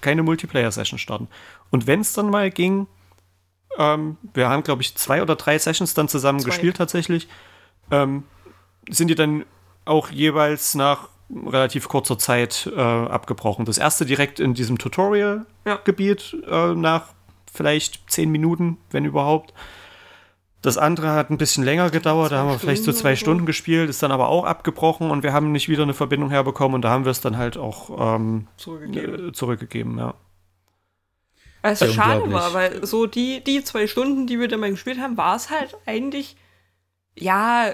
keine 0.00 0.22
Multiplayer-Session 0.22 0.98
starten. 0.98 1.28
Und 1.70 1.86
wenn 1.86 2.00
es 2.00 2.12
dann 2.12 2.30
mal 2.30 2.50
ging, 2.50 2.86
ähm, 3.78 4.16
wir 4.34 4.48
haben, 4.48 4.62
glaube 4.62 4.82
ich, 4.82 4.94
zwei 4.96 5.22
oder 5.22 5.36
drei 5.36 5.58
Sessions 5.58 5.94
dann 5.94 6.08
zusammen 6.08 6.40
Zwei. 6.40 6.50
gespielt 6.50 6.76
tatsächlich, 6.76 7.28
ähm, 7.90 8.24
sind 8.88 9.08
die 9.08 9.14
dann 9.14 9.44
auch 9.84 10.10
jeweils 10.10 10.74
nach 10.74 11.08
relativ 11.30 11.88
kurzer 11.88 12.18
Zeit 12.18 12.70
äh, 12.74 12.80
abgebrochen. 12.80 13.64
Das 13.66 13.76
erste 13.78 14.06
direkt 14.06 14.40
in 14.40 14.54
diesem 14.54 14.76
Ja. 14.76 14.82
Tutorial-Gebiet 14.82 16.36
äh, 16.48 16.74
nach 16.74 17.08
vielleicht 17.52 18.10
zehn 18.10 18.30
Minuten, 18.30 18.78
wenn 18.90 19.04
überhaupt. 19.04 19.52
Das 20.62 20.76
andere 20.76 21.12
hat 21.12 21.30
ein 21.30 21.38
bisschen 21.38 21.62
länger 21.64 21.90
gedauert, 21.90 22.32
da 22.32 22.38
haben 22.38 22.48
wir 22.48 22.58
vielleicht 22.58 22.82
so 22.82 22.92
zwei. 22.92 23.14
Stunden 23.14 23.46
gespielt, 23.46 23.88
ist 23.88 24.02
dann 24.02 24.10
aber 24.10 24.28
auch 24.28 24.44
abgebrochen 24.44 25.10
und 25.10 25.22
wir 25.22 25.32
haben 25.32 25.52
nicht 25.52 25.68
wieder 25.68 25.84
eine 25.84 25.94
Verbindung 25.94 26.30
herbekommen 26.30 26.74
und 26.74 26.82
da 26.82 26.90
haben 26.90 27.04
wir 27.04 27.12
es 27.12 27.20
dann 27.20 27.36
halt 27.36 27.56
auch 27.56 28.16
ähm, 28.16 28.48
Zurückgegeben. 28.56 29.28
äh, 29.28 29.32
zurückgegeben, 29.32 29.98
ja. 29.98 30.14
Es 31.72 31.80
Ja, 31.80 31.88
schade 31.88 32.32
war, 32.32 32.52
weil 32.54 32.84
so 32.86 33.06
die, 33.06 33.42
die 33.42 33.62
zwei 33.64 33.86
Stunden, 33.86 34.26
die 34.26 34.38
wir 34.40 34.48
dann 34.48 34.60
mal 34.60 34.70
gespielt 34.70 34.98
haben, 35.00 35.16
war 35.16 35.36
es 35.36 35.50
halt 35.50 35.76
eigentlich, 35.86 36.36
ja, 37.16 37.70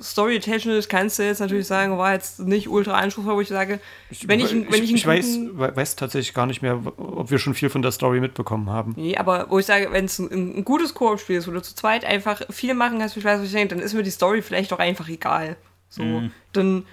storytechnisch 0.00 0.88
kannst 0.88 1.18
du 1.18 1.24
jetzt 1.24 1.40
natürlich 1.40 1.66
sagen, 1.66 1.98
war 1.98 2.14
jetzt 2.14 2.40
nicht 2.40 2.68
ultra 2.68 2.94
anspruchsvoll, 2.94 3.36
wo 3.36 3.40
ich 3.40 3.48
sage, 3.48 3.80
wenn 4.24 4.40
ich, 4.40 4.52
wenn 4.52 4.82
ich, 4.82 4.92
ich, 4.92 5.06
einen 5.06 5.58
weiß, 5.58 5.76
weiß 5.76 5.96
tatsächlich 5.96 6.34
gar 6.34 6.46
nicht 6.46 6.62
mehr, 6.62 6.80
ob 6.96 7.30
wir 7.30 7.38
schon 7.38 7.54
viel 7.54 7.68
von 7.68 7.82
der 7.82 7.92
Story 7.92 8.20
mitbekommen 8.20 8.70
haben. 8.70 8.94
Nee, 8.96 9.16
aber 9.16 9.50
wo 9.50 9.58
ich 9.58 9.66
sage, 9.66 9.88
wenn 9.92 10.06
es 10.06 10.18
ein, 10.18 10.58
ein 10.58 10.64
gutes 10.64 10.94
Koop-Spiel 10.94 11.36
ist, 11.36 11.46
wo 11.46 11.52
du 11.52 11.62
zu 11.62 11.74
zweit 11.74 12.04
einfach 12.04 12.40
viel 12.50 12.74
machen 12.74 12.98
kannst, 12.98 13.16
wie 13.16 13.20
ich 13.20 13.26
weiß, 13.26 13.40
was 13.40 13.46
ich 13.46 13.52
denke, 13.52 13.74
dann 13.74 13.84
ist 13.84 13.92
mir 13.94 14.02
die 14.02 14.10
Story 14.10 14.40
vielleicht 14.42 14.72
auch 14.72 14.78
einfach 14.78 15.08
egal. 15.08 15.56
So, 15.90 16.02
Mhm. 16.02 16.32
dann 16.52 16.84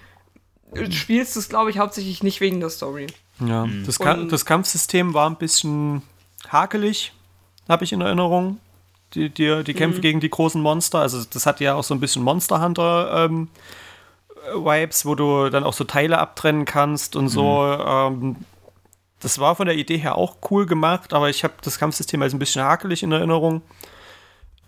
äh, 0.74 0.92
spielst 0.92 1.36
du 1.36 1.40
es, 1.40 1.50
glaube 1.50 1.70
ich, 1.70 1.78
hauptsächlich 1.78 2.24
nicht 2.24 2.42
wegen 2.42 2.60
der 2.60 2.70
Story. 2.70 3.08
Ja, 3.46 3.68
das, 3.86 4.00
Ka 4.00 4.16
das 4.16 4.46
Kampfsystem 4.46 5.14
war 5.14 5.30
ein 5.30 5.38
bisschen 5.38 6.02
hakelig, 6.52 7.14
habe 7.68 7.84
ich 7.84 7.94
in 7.94 8.02
Erinnerung. 8.02 8.60
Die, 9.14 9.30
die, 9.30 9.64
die 9.64 9.74
Kämpfe 9.74 10.02
gegen 10.02 10.20
die 10.20 10.30
großen 10.30 10.62
Monster. 10.62 11.00
Also 11.00 11.24
das 11.32 11.46
hat 11.46 11.60
ja 11.62 11.76
auch 11.76 11.84
so 11.84 11.94
ein 11.94 12.00
bisschen 12.00 12.24
Monster 12.24 12.62
Hunter 12.62 13.26
ähm, 13.26 13.48
Vibes, 14.54 15.06
wo 15.06 15.16
du 15.16 15.50
dann 15.50 15.64
auch 15.64 15.74
so 15.74 15.84
Teile 15.84 16.18
abtrennen 16.18 16.66
kannst 16.66 17.16
und 17.16 17.30
so. 17.30 17.64
Ähm, 17.64 18.36
das 19.20 19.40
war 19.40 19.56
von 19.56 19.66
der 19.66 19.78
Idee 19.78 19.98
her 19.98 20.18
auch 20.18 20.36
cool 20.52 20.66
gemacht, 20.66 21.14
aber 21.14 21.30
ich 21.30 21.44
habe 21.44 21.54
das 21.62 21.80
Kampfsystem 21.80 22.22
als 22.22 22.34
ein 22.34 22.40
bisschen 22.40 22.64
hakelig 22.64 23.04
in 23.04 23.12
Erinnerung. 23.12 23.62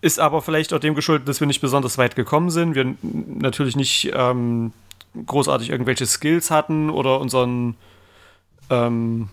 Ist 0.02 0.20
aber 0.20 0.42
vielleicht 0.42 0.74
auch 0.74 0.80
dem 0.80 0.96
geschuldet, 0.96 1.28
dass 1.28 1.40
wir 1.40 1.48
nicht 1.48 1.62
besonders 1.62 1.98
weit 1.98 2.16
gekommen 2.16 2.50
sind. 2.50 2.76
Wir 2.76 2.96
natürlich 3.02 3.76
nicht 3.76 4.12
ähm, 4.14 4.72
großartig 5.26 5.70
irgendwelche 5.70 6.06
Skills 6.06 6.52
hatten 6.52 6.90
oder 6.90 7.20
unseren 7.20 7.76
ähm, 8.70 9.30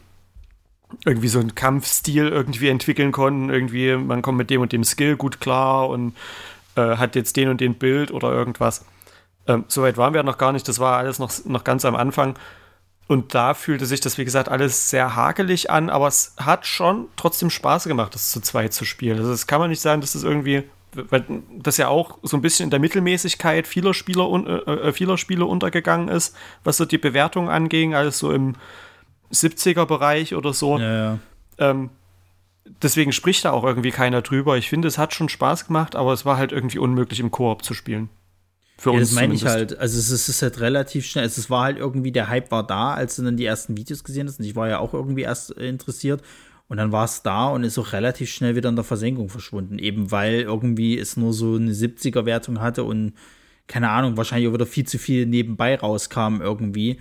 irgendwie 1.04 1.28
so 1.28 1.40
einen 1.40 1.54
Kampfstil 1.54 2.28
irgendwie 2.28 2.68
entwickeln 2.68 3.12
konnten. 3.12 3.50
Irgendwie, 3.50 3.96
man 3.96 4.22
kommt 4.22 4.38
mit 4.38 4.50
dem 4.50 4.60
und 4.60 4.72
dem 4.72 4.84
Skill 4.84 5.16
gut 5.16 5.40
klar 5.40 5.88
und 5.88 6.14
äh, 6.76 6.96
hat 6.96 7.16
jetzt 7.16 7.36
den 7.36 7.48
und 7.48 7.60
den 7.60 7.74
Bild 7.74 8.10
oder 8.10 8.30
irgendwas. 8.32 8.84
Ähm, 9.46 9.64
Soweit 9.68 9.96
waren 9.96 10.14
wir 10.14 10.22
noch 10.22 10.38
gar 10.38 10.52
nicht. 10.52 10.68
Das 10.68 10.78
war 10.78 10.96
alles 10.98 11.18
noch, 11.18 11.32
noch 11.44 11.64
ganz 11.64 11.84
am 11.84 11.96
Anfang. 11.96 12.36
Und 13.06 13.34
da 13.34 13.52
fühlte 13.52 13.84
sich 13.84 14.00
das, 14.00 14.16
wie 14.16 14.24
gesagt, 14.24 14.48
alles 14.48 14.88
sehr 14.88 15.14
hakelig 15.14 15.70
an, 15.70 15.90
aber 15.90 16.08
es 16.08 16.34
hat 16.38 16.66
schon 16.66 17.08
trotzdem 17.16 17.50
Spaß 17.50 17.84
gemacht, 17.84 18.14
das 18.14 18.30
zu 18.30 18.40
zweit 18.40 18.72
zu 18.72 18.86
spielen. 18.86 19.18
Also 19.18 19.30
das 19.30 19.46
kann 19.46 19.60
man 19.60 19.68
nicht 19.68 19.82
sagen, 19.82 20.00
dass 20.00 20.14
das 20.14 20.22
irgendwie, 20.22 20.62
weil 20.94 21.24
das 21.58 21.76
ja 21.76 21.88
auch 21.88 22.18
so 22.22 22.38
ein 22.38 22.40
bisschen 22.40 22.64
in 22.64 22.70
der 22.70 22.80
Mittelmäßigkeit 22.80 23.66
vieler, 23.66 23.92
Spieler, 23.92 24.26
äh, 24.46 24.88
äh, 24.88 24.92
vieler 24.94 25.18
Spiele 25.18 25.44
untergegangen 25.44 26.08
ist, 26.08 26.34
was 26.64 26.78
so 26.78 26.86
die 26.86 26.96
Bewertung 26.96 27.50
anging, 27.50 27.94
alles 27.94 28.18
so 28.18 28.32
im 28.32 28.54
70er-Bereich 29.34 30.34
oder 30.34 30.52
so. 30.52 30.78
Ja, 30.78 30.94
ja. 30.94 31.18
Ähm, 31.58 31.90
deswegen 32.82 33.12
spricht 33.12 33.44
da 33.44 33.52
auch 33.52 33.64
irgendwie 33.64 33.90
keiner 33.90 34.22
drüber. 34.22 34.56
Ich 34.56 34.68
finde, 34.68 34.88
es 34.88 34.98
hat 34.98 35.14
schon 35.14 35.28
Spaß 35.28 35.66
gemacht, 35.66 35.96
aber 35.96 36.12
es 36.12 36.24
war 36.24 36.36
halt 36.36 36.52
irgendwie 36.52 36.78
unmöglich 36.78 37.20
im 37.20 37.30
Koop 37.30 37.64
zu 37.64 37.74
spielen. 37.74 38.08
Für 38.76 38.90
Ja, 38.90 38.98
uns 38.98 39.10
das 39.10 39.14
meine 39.14 39.34
ich 39.34 39.44
halt. 39.44 39.78
Also 39.78 39.98
es 39.98 40.06
ist, 40.10 40.22
es 40.22 40.28
ist 40.28 40.42
halt 40.42 40.60
relativ 40.60 41.06
schnell. 41.06 41.24
Es 41.24 41.50
war 41.50 41.64
halt 41.64 41.78
irgendwie, 41.78 42.10
der 42.12 42.28
Hype 42.28 42.50
war 42.50 42.66
da, 42.66 42.94
als 42.94 43.16
du 43.16 43.22
dann 43.22 43.36
die 43.36 43.44
ersten 43.44 43.76
Videos 43.76 44.02
gesehen 44.02 44.26
hast. 44.26 44.40
Und 44.40 44.46
ich 44.46 44.56
war 44.56 44.68
ja 44.68 44.78
auch 44.78 44.94
irgendwie 44.94 45.22
erst 45.22 45.56
äh, 45.56 45.68
interessiert. 45.68 46.22
Und 46.66 46.78
dann 46.78 46.92
war 46.92 47.04
es 47.04 47.22
da 47.22 47.48
und 47.48 47.62
ist 47.62 47.78
auch 47.78 47.92
relativ 47.92 48.30
schnell 48.30 48.56
wieder 48.56 48.70
in 48.70 48.76
der 48.76 48.84
Versenkung 48.84 49.28
verschwunden. 49.28 49.78
Eben 49.78 50.10
weil 50.10 50.40
irgendwie 50.40 50.98
es 50.98 51.16
nur 51.16 51.32
so 51.32 51.54
eine 51.56 51.72
70er-Wertung 51.72 52.60
hatte 52.60 52.84
und 52.84 53.12
keine 53.66 53.90
Ahnung, 53.90 54.16
wahrscheinlich 54.16 54.48
auch 54.48 54.54
wieder 54.54 54.66
viel 54.66 54.86
zu 54.86 54.98
viel 54.98 55.26
nebenbei 55.26 55.76
rauskam 55.76 56.40
irgendwie. 56.40 56.98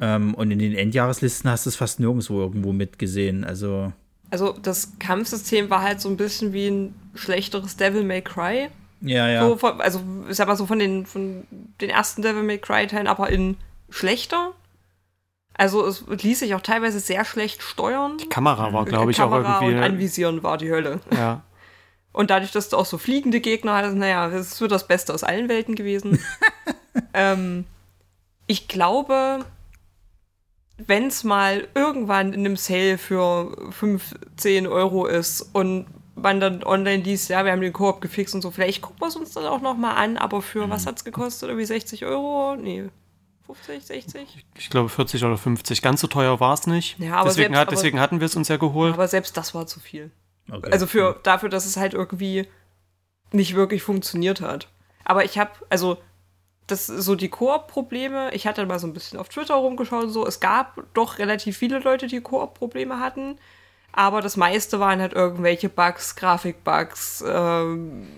Ähm, 0.00 0.34
und 0.34 0.50
in 0.50 0.58
den 0.58 0.74
Endjahreslisten 0.74 1.50
hast 1.50 1.66
du 1.66 1.70
es 1.70 1.76
fast 1.76 2.00
nirgendwo 2.00 2.40
irgendwo 2.40 2.72
mitgesehen. 2.72 3.44
Also, 3.44 3.92
Also 4.30 4.52
das 4.52 4.92
Kampfsystem 4.98 5.70
war 5.70 5.82
halt 5.82 6.00
so 6.00 6.08
ein 6.08 6.16
bisschen 6.16 6.52
wie 6.52 6.68
ein 6.68 6.94
schlechteres 7.14 7.76
Devil 7.76 8.02
May 8.04 8.22
Cry. 8.22 8.68
ja, 9.00 9.28
ja. 9.28 9.46
So 9.46 9.56
von, 9.56 9.80
also 9.80 10.00
ich 10.28 10.36
sag 10.36 10.48
mal 10.48 10.56
so 10.56 10.66
von 10.66 10.78
den, 10.78 11.06
von 11.06 11.46
den 11.80 11.90
ersten 11.90 12.22
Devil 12.22 12.42
May 12.42 12.58
Cry 12.58 12.86
Teilen, 12.86 13.06
aber 13.06 13.30
in 13.30 13.56
schlechter. 13.88 14.52
Also 15.56 15.86
es 15.86 16.04
ließ 16.08 16.40
sich 16.40 16.54
auch 16.56 16.60
teilweise 16.60 16.98
sehr 16.98 17.24
schlecht 17.24 17.62
steuern. 17.62 18.18
Die 18.18 18.28
Kamera 18.28 18.72
war, 18.72 18.84
glaube 18.84 19.12
ich, 19.12 19.18
Kamera 19.18 19.58
auch 19.58 19.62
irgendwie. 19.62 19.78
und 19.78 19.84
Anvisieren 19.84 20.42
war 20.42 20.58
die 20.58 20.70
Hölle. 20.70 21.00
ja. 21.12 21.42
Und 22.12 22.30
dadurch, 22.30 22.50
dass 22.50 22.68
du 22.68 22.76
auch 22.76 22.86
so 22.86 22.98
fliegende 22.98 23.40
Gegner 23.40 23.74
hattest, 23.74 23.96
naja, 23.96 24.28
das 24.28 24.48
ist 24.48 24.56
so 24.56 24.66
das 24.66 24.86
Beste 24.88 25.14
aus 25.14 25.22
allen 25.22 25.48
Welten 25.48 25.76
gewesen. 25.76 26.18
ähm, 27.14 27.64
ich 28.46 28.66
glaube, 28.68 29.44
wenn 30.78 31.06
es 31.06 31.24
mal 31.24 31.68
irgendwann 31.74 32.32
in 32.32 32.40
einem 32.40 32.56
Sale 32.56 32.98
für 32.98 33.70
5, 33.72 34.14
10 34.36 34.66
Euro 34.66 35.06
ist 35.06 35.42
und 35.52 35.86
man 36.16 36.40
dann 36.40 36.62
online 36.64 37.02
liest, 37.02 37.28
ja, 37.28 37.44
wir 37.44 37.52
haben 37.52 37.60
den 37.60 37.72
Koop 37.72 38.00
gefixt 38.00 38.34
und 38.34 38.42
so, 38.42 38.50
vielleicht 38.50 38.82
gucken 38.82 39.00
wir 39.00 39.08
es 39.08 39.16
uns 39.16 39.32
dann 39.32 39.46
auch 39.46 39.60
noch 39.60 39.76
mal 39.76 39.94
an, 39.94 40.16
aber 40.16 40.42
für 40.42 40.68
was 40.70 40.86
hat 40.86 40.96
es 40.98 41.04
gekostet? 41.04 41.48
Irgendwie 41.48 41.66
60 41.66 42.04
Euro? 42.04 42.56
Nee, 42.56 42.84
50, 43.46 43.84
60? 43.84 44.46
Ich 44.56 44.70
glaube 44.70 44.88
40 44.88 45.24
oder 45.24 45.36
50. 45.36 45.82
Ganz 45.82 46.00
so 46.00 46.06
teuer 46.06 46.38
war 46.40 46.54
es 46.54 46.66
nicht. 46.66 46.98
Ja, 46.98 47.16
aber 47.16 47.28
deswegen, 47.28 47.48
selbst- 47.54 47.58
hat, 47.60 47.68
aber- 47.68 47.76
deswegen 47.76 48.00
hatten 48.00 48.20
wir 48.20 48.26
es 48.26 48.36
uns 48.36 48.48
ja 48.48 48.56
geholt. 48.56 48.94
Aber 48.94 49.08
selbst 49.08 49.36
das 49.36 49.54
war 49.54 49.66
zu 49.66 49.80
viel. 49.80 50.10
Okay. 50.50 50.70
Also 50.70 50.86
für 50.86 51.18
dafür, 51.22 51.48
dass 51.48 51.66
es 51.66 51.76
halt 51.76 51.94
irgendwie 51.94 52.46
nicht 53.32 53.54
wirklich 53.54 53.82
funktioniert 53.82 54.40
hat. 54.40 54.68
Aber 55.04 55.24
ich 55.24 55.36
habe, 55.38 55.50
also 55.68 55.98
das 56.66 56.86
so 56.86 57.14
die 57.14 57.28
Koop-Probleme, 57.28 58.32
ich 58.32 58.46
hatte 58.46 58.64
mal 58.66 58.78
so 58.78 58.86
ein 58.86 58.94
bisschen 58.94 59.18
auf 59.18 59.28
Twitter 59.28 59.54
rumgeschaut 59.54 60.04
und 60.04 60.10
so, 60.10 60.26
es 60.26 60.40
gab 60.40 60.82
doch 60.94 61.18
relativ 61.18 61.58
viele 61.58 61.78
Leute, 61.78 62.06
die 62.06 62.20
Koop-Probleme 62.20 63.00
hatten, 63.00 63.38
aber 63.92 64.20
das 64.20 64.36
meiste 64.36 64.80
waren 64.80 65.00
halt 65.00 65.12
irgendwelche 65.12 65.68
Bugs, 65.68 66.16
Grafikbugs, 66.16 67.22
ähm, 67.26 68.08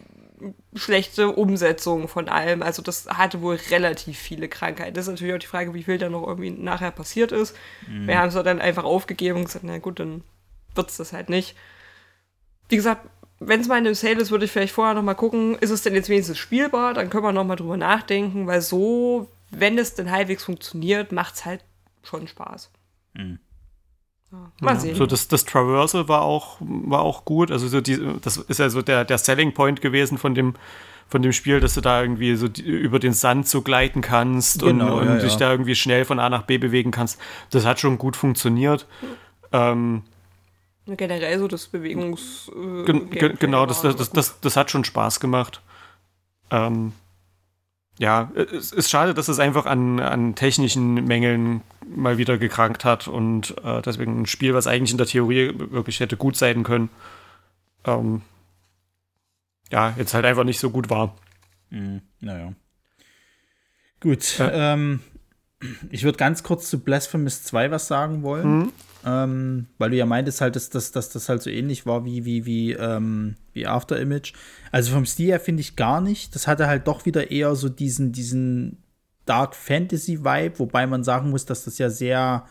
schlechte 0.74 1.30
Umsetzung 1.30 2.08
von 2.08 2.28
allem. 2.28 2.62
Also 2.62 2.82
das 2.82 3.06
hatte 3.08 3.40
wohl 3.40 3.58
relativ 3.70 4.18
viele 4.18 4.48
Krankheiten. 4.48 4.94
Das 4.94 5.06
ist 5.06 5.10
natürlich 5.10 5.34
auch 5.34 5.38
die 5.38 5.46
Frage, 5.46 5.74
wie 5.74 5.82
viel 5.82 5.98
da 5.98 6.08
noch 6.08 6.26
irgendwie 6.26 6.50
nachher 6.50 6.90
passiert 6.90 7.32
ist. 7.32 7.56
Wir 7.88 8.18
haben 8.18 8.28
es 8.28 8.34
dann 8.34 8.60
einfach 8.60 8.84
aufgegeben 8.84 9.38
und 9.38 9.44
gesagt, 9.46 9.64
na 9.64 9.78
gut, 9.78 9.98
dann 9.98 10.24
wird 10.74 10.90
es 10.90 10.98
das 10.98 11.12
halt 11.12 11.30
nicht 11.30 11.56
wie 12.68 12.76
gesagt, 12.76 13.06
wenn 13.38 13.60
es 13.60 13.68
mal 13.68 13.78
in 13.78 13.86
einem 13.86 13.94
Sale 13.94 14.16
ist, 14.16 14.30
würde 14.30 14.44
ich 14.46 14.52
vielleicht 14.52 14.72
vorher 14.72 14.94
noch 14.94 15.02
mal 15.02 15.14
gucken, 15.14 15.56
ist 15.56 15.70
es 15.70 15.82
denn 15.82 15.94
jetzt 15.94 16.08
wenigstens 16.08 16.38
spielbar? 16.38 16.94
Dann 16.94 17.10
können 17.10 17.24
wir 17.24 17.32
noch 17.32 17.44
mal 17.44 17.56
drüber 17.56 17.76
nachdenken, 17.76 18.46
weil 18.46 18.62
so, 18.62 19.28
wenn 19.50 19.78
es 19.78 19.94
denn 19.94 20.10
halbwegs 20.10 20.44
funktioniert, 20.44 21.12
macht 21.12 21.34
es 21.34 21.44
halt 21.44 21.62
schon 22.02 22.26
Spaß. 22.26 22.70
Mal 24.60 24.80
sehen. 24.80 24.96
So 24.96 25.06
das, 25.06 25.28
das 25.28 25.44
Traversal 25.44 26.08
war 26.08 26.22
auch, 26.22 26.56
war 26.60 27.02
auch 27.02 27.24
gut. 27.24 27.50
Also 27.50 27.68
so 27.68 27.80
die, 27.80 27.98
das 28.22 28.38
ist 28.38 28.58
ja 28.58 28.68
so 28.68 28.82
der, 28.82 29.04
der 29.04 29.18
Selling 29.18 29.52
Point 29.54 29.80
gewesen 29.80 30.18
von 30.18 30.34
dem, 30.34 30.54
von 31.08 31.22
dem 31.22 31.32
Spiel, 31.32 31.60
dass 31.60 31.74
du 31.74 31.80
da 31.80 32.02
irgendwie 32.02 32.34
so 32.36 32.48
die, 32.48 32.62
über 32.62 32.98
den 32.98 33.12
Sand 33.12 33.46
so 33.48 33.62
gleiten 33.62 34.00
kannst 34.00 34.60
Genau, 34.60 34.98
und, 34.98 35.06
ja, 35.06 35.12
und 35.12 35.22
dich 35.22 35.32
ja. 35.34 35.38
da 35.38 35.50
irgendwie 35.52 35.74
schnell 35.74 36.04
von 36.04 36.18
A 36.18 36.28
nach 36.28 36.42
B 36.42 36.58
bewegen 36.58 36.90
kannst. 36.90 37.20
Das 37.50 37.64
hat 37.64 37.80
schon 37.80 37.98
gut 37.98 38.16
funktioniert. 38.16 38.86
Ähm, 39.52 40.02
Generell 40.86 41.38
so 41.38 41.48
das 41.48 41.66
Bewegungs. 41.66 42.48
Äh, 42.54 42.84
gen, 42.84 43.10
ge, 43.10 43.20
Gameplay 43.20 43.36
genau, 43.38 43.66
das, 43.66 43.82
das, 43.82 44.10
das, 44.10 44.40
das 44.40 44.56
hat 44.56 44.70
schon 44.70 44.84
Spaß 44.84 45.18
gemacht. 45.18 45.60
Ähm, 46.50 46.92
ja, 47.98 48.30
es 48.34 48.72
ist 48.72 48.90
schade, 48.90 49.14
dass 49.14 49.28
es 49.28 49.38
einfach 49.38 49.66
an, 49.66 50.00
an 50.00 50.34
technischen 50.34 50.94
Mängeln 51.06 51.62
mal 51.88 52.18
wieder 52.18 52.36
gekrankt 52.38 52.84
hat 52.84 53.08
und 53.08 53.56
äh, 53.64 53.80
deswegen 53.82 54.22
ein 54.22 54.26
Spiel, 54.26 54.54
was 54.54 54.66
eigentlich 54.66 54.92
in 54.92 54.98
der 54.98 55.06
Theorie 55.06 55.52
wirklich 55.56 56.00
hätte 56.00 56.16
gut 56.16 56.36
sein 56.36 56.62
können, 56.62 56.90
ähm, 57.84 58.22
ja, 59.72 59.94
jetzt 59.96 60.14
halt 60.14 60.24
einfach 60.24 60.44
nicht 60.44 60.60
so 60.60 60.70
gut 60.70 60.90
war. 60.90 61.16
Mhm, 61.70 62.02
naja. 62.20 62.52
Gut, 64.00 64.36
ähm, 64.40 65.00
ich 65.90 66.04
würde 66.04 66.18
ganz 66.18 66.42
kurz 66.42 66.68
zu 66.68 66.80
Blasphemous 66.80 67.44
2 67.44 67.70
was 67.70 67.88
sagen 67.88 68.22
wollen. 68.22 68.58
Mhm. 68.58 68.72
Ähm, 69.06 69.68
weil 69.78 69.90
du 69.90 69.96
ja 69.96 70.04
meintest 70.04 70.40
halt, 70.40 70.56
dass, 70.56 70.68
dass, 70.68 70.90
dass 70.90 71.10
das 71.10 71.28
halt 71.28 71.40
so 71.40 71.48
ähnlich 71.48 71.86
war 71.86 72.04
wie, 72.04 72.24
wie, 72.24 72.44
wie, 72.44 72.72
ähm, 72.72 73.36
wie 73.52 73.64
After 73.64 73.98
Image. 74.00 74.32
Also 74.72 74.92
vom 74.92 75.06
Stil 75.06 75.28
her 75.28 75.38
finde 75.38 75.60
ich 75.60 75.76
gar 75.76 76.00
nicht. 76.00 76.34
Das 76.34 76.48
hatte 76.48 76.66
halt 76.66 76.88
doch 76.88 77.06
wieder 77.06 77.30
eher 77.30 77.54
so 77.54 77.68
diesen, 77.68 78.10
diesen 78.10 78.82
Dark 79.24 79.54
Fantasy 79.54 80.24
Vibe, 80.24 80.58
wobei 80.58 80.88
man 80.88 81.04
sagen 81.04 81.30
muss, 81.30 81.46
dass 81.46 81.64
das 81.64 81.78
ja 81.78 81.88
sehr, 81.88 82.46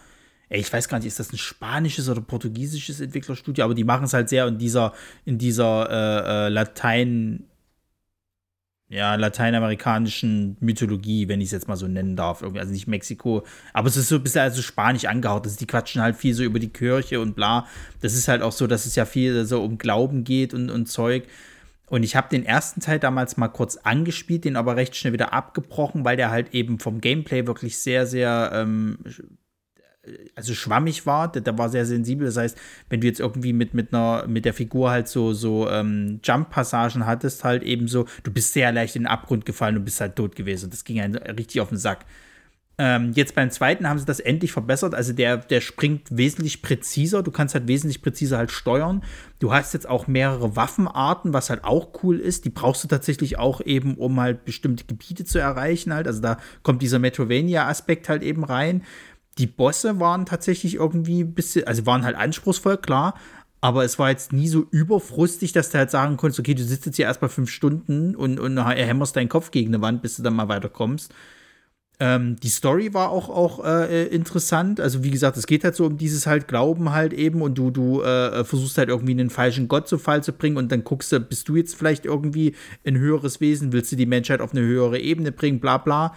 ey, 0.47 0.61
ich 0.61 0.71
weiß 0.71 0.87
gar 0.87 0.97
nicht, 0.99 1.07
ist 1.07 1.19
das 1.19 1.33
ein 1.33 1.37
spanisches 1.37 2.07
oder 2.07 2.21
portugiesisches 2.21 3.01
Entwicklerstudio, 3.01 3.65
aber 3.65 3.73
die 3.73 3.83
machen 3.83 4.05
es 4.05 4.13
halt 4.13 4.29
sehr 4.29 4.47
in 4.47 4.57
dieser, 4.57 4.93
in 5.25 5.37
dieser 5.37 5.89
äh, 5.89 6.45
äh, 6.45 6.49
Latein, 6.49 7.43
ja, 8.87 9.15
lateinamerikanischen 9.15 10.57
Mythologie, 10.59 11.27
wenn 11.27 11.41
ich 11.41 11.47
es 11.47 11.51
jetzt 11.51 11.67
mal 11.67 11.75
so 11.75 11.87
nennen 11.87 12.15
darf. 12.15 12.43
Also 12.43 12.71
nicht 12.71 12.87
Mexiko, 12.87 13.43
aber 13.73 13.87
es 13.87 13.97
ist 13.97 14.09
so 14.09 14.15
ein 14.15 14.23
bisschen 14.23 14.41
also 14.41 14.61
spanisch 14.61 15.05
angehaucht. 15.05 15.45
Also 15.45 15.57
die 15.57 15.65
quatschen 15.65 16.01
halt 16.01 16.15
viel 16.15 16.33
so 16.33 16.43
über 16.43 16.59
die 16.59 16.69
Kirche 16.69 17.19
und 17.19 17.35
bla. 17.35 17.67
Das 18.01 18.13
ist 18.13 18.27
halt 18.27 18.41
auch 18.41 18.51
so, 18.51 18.67
dass 18.67 18.85
es 18.85 18.95
ja 18.95 19.05
viel 19.05 19.45
so 19.45 19.63
um 19.63 19.77
Glauben 19.77 20.23
geht 20.23 20.53
und, 20.53 20.69
und 20.69 20.85
Zeug. 20.85 21.23
Und 21.87 22.03
ich 22.03 22.15
habe 22.15 22.29
den 22.29 22.45
ersten 22.45 22.79
Teil 22.79 22.99
damals 22.99 23.37
mal 23.37 23.47
kurz 23.47 23.77
angespielt, 23.77 24.45
den 24.45 24.55
aber 24.55 24.75
recht 24.75 24.95
schnell 24.95 25.13
wieder 25.13 25.33
abgebrochen, 25.33 26.03
weil 26.05 26.17
der 26.17 26.31
halt 26.31 26.53
eben 26.53 26.79
vom 26.79 27.01
Gameplay 27.01 27.45
wirklich 27.47 27.77
sehr, 27.77 28.07
sehr 28.07 28.51
ähm, 28.53 28.99
also 30.35 30.53
schwammig 30.53 31.05
war, 31.05 31.31
der, 31.31 31.41
der 31.41 31.57
war 31.57 31.69
sehr 31.69 31.85
sensibel. 31.85 32.25
Das 32.25 32.37
heißt, 32.37 32.57
wenn 32.89 33.01
du 33.01 33.07
jetzt 33.07 33.19
irgendwie 33.19 33.53
mit, 33.53 33.73
mit 33.73 33.93
einer, 33.93 34.25
mit 34.27 34.45
der 34.45 34.53
Figur 34.53 34.89
halt 34.89 35.07
so, 35.07 35.33
so 35.33 35.69
ähm, 35.69 36.19
Jump-Passagen 36.23 37.05
hattest, 37.05 37.43
halt 37.43 37.63
eben 37.63 37.87
so, 37.87 38.05
du 38.23 38.31
bist 38.31 38.53
sehr 38.53 38.71
leicht 38.71 38.95
in 38.95 39.03
den 39.03 39.07
Abgrund 39.07 39.45
gefallen 39.45 39.77
und 39.77 39.85
bist 39.85 40.01
halt 40.01 40.15
tot 40.15 40.35
gewesen. 40.35 40.65
Und 40.65 40.73
das 40.73 40.83
ging 40.83 41.01
halt 41.01 41.15
richtig 41.37 41.61
auf 41.61 41.69
den 41.69 41.77
Sack. 41.77 42.05
Ähm, 42.77 43.13
jetzt 43.15 43.35
beim 43.35 43.49
zweiten 43.51 43.87
haben 43.87 43.99
sie 43.99 44.05
das 44.05 44.19
endlich 44.19 44.51
verbessert. 44.51 44.93
Also 44.95 45.13
der, 45.13 45.37
der 45.37 45.61
springt 45.61 46.07
wesentlich 46.09 46.61
präziser. 46.61 47.23
Du 47.23 47.31
kannst 47.31 47.55
halt 47.55 47.67
wesentlich 47.69 48.01
präziser 48.01 48.37
halt 48.37 48.51
steuern. 48.51 49.01
Du 49.39 49.53
hast 49.53 49.73
jetzt 49.73 49.87
auch 49.87 50.07
mehrere 50.07 50.57
Waffenarten, 50.57 51.33
was 51.33 51.49
halt 51.49 51.63
auch 51.63 52.03
cool 52.03 52.19
ist. 52.19 52.43
Die 52.43 52.49
brauchst 52.49 52.83
du 52.83 52.89
tatsächlich 52.89 53.37
auch 53.39 53.61
eben, 53.61 53.95
um 53.95 54.19
halt 54.19 54.43
bestimmte 54.43 54.83
Gebiete 54.83 55.23
zu 55.23 55.39
erreichen 55.39 55.93
halt. 55.93 56.05
Also 56.05 56.21
da 56.21 56.37
kommt 56.63 56.81
dieser 56.81 56.99
Metrovania-Aspekt 56.99 58.09
halt 58.09 58.23
eben 58.23 58.43
rein. 58.43 58.83
Die 59.37 59.47
Bosse 59.47 59.99
waren 59.99 60.25
tatsächlich 60.25 60.75
irgendwie 60.75 61.21
ein 61.23 61.33
bisschen, 61.33 61.67
also 61.67 61.85
waren 61.85 62.03
halt 62.03 62.15
anspruchsvoll, 62.15 62.77
klar. 62.77 63.15
Aber 63.61 63.83
es 63.83 63.97
war 63.97 64.11
jetzt 64.11 64.31
nie 64.31 64.47
so 64.47 64.67
überfrustig, 64.69 65.51
dass 65.51 65.71
du 65.71 65.79
halt 65.79 65.89
sagen 65.89 66.17
konntest, 66.17 66.39
okay, 66.39 66.53
du 66.53 66.63
sitzt 66.63 66.85
jetzt 66.85 66.97
hier 66.97 67.05
erstmal 67.05 67.29
fünf 67.29 67.49
Stunden 67.49 68.15
und, 68.15 68.39
und 68.39 68.57
hämmerst 68.63 69.15
deinen 69.15 69.29
Kopf 69.29 69.51
gegen 69.51 69.73
eine 69.73 69.81
Wand, 69.81 70.01
bis 70.01 70.17
du 70.17 70.23
dann 70.23 70.35
mal 70.35 70.49
weiterkommst. 70.49 71.11
Ähm, 71.99 72.35
die 72.41 72.49
Story 72.49 72.93
war 72.93 73.09
auch, 73.09 73.29
auch 73.29 73.63
äh, 73.63 74.07
interessant. 74.07 74.81
Also, 74.81 75.03
wie 75.03 75.11
gesagt, 75.11 75.37
es 75.37 75.47
geht 75.47 75.63
halt 75.63 75.75
so 75.75 75.85
um 75.85 75.97
dieses 75.97 76.27
halt 76.27 76.47
Glauben 76.47 76.91
halt 76.91 77.13
eben 77.13 77.41
und 77.41 77.57
du, 77.57 77.71
du 77.71 78.01
äh, 78.01 78.43
versuchst 78.43 78.77
halt 78.77 78.89
irgendwie 78.89 79.13
einen 79.13 79.29
falschen 79.29 79.67
Gott 79.67 79.87
zu 79.87 79.97
Fall 79.97 80.21
zu 80.21 80.33
bringen 80.33 80.57
und 80.57 80.71
dann 80.71 80.83
guckst 80.83 81.11
du, 81.11 81.19
bist 81.21 81.47
du 81.47 81.55
jetzt 81.55 81.75
vielleicht 81.75 82.05
irgendwie 82.05 82.55
ein 82.85 82.97
höheres 82.97 83.39
Wesen, 83.39 83.71
willst 83.71 83.91
du 83.93 83.95
die 83.95 84.05
Menschheit 84.05 84.41
auf 84.41 84.51
eine 84.51 84.61
höhere 84.61 84.99
Ebene 84.99 85.31
bringen, 85.31 85.59
bla 85.59 85.77
bla. 85.77 86.13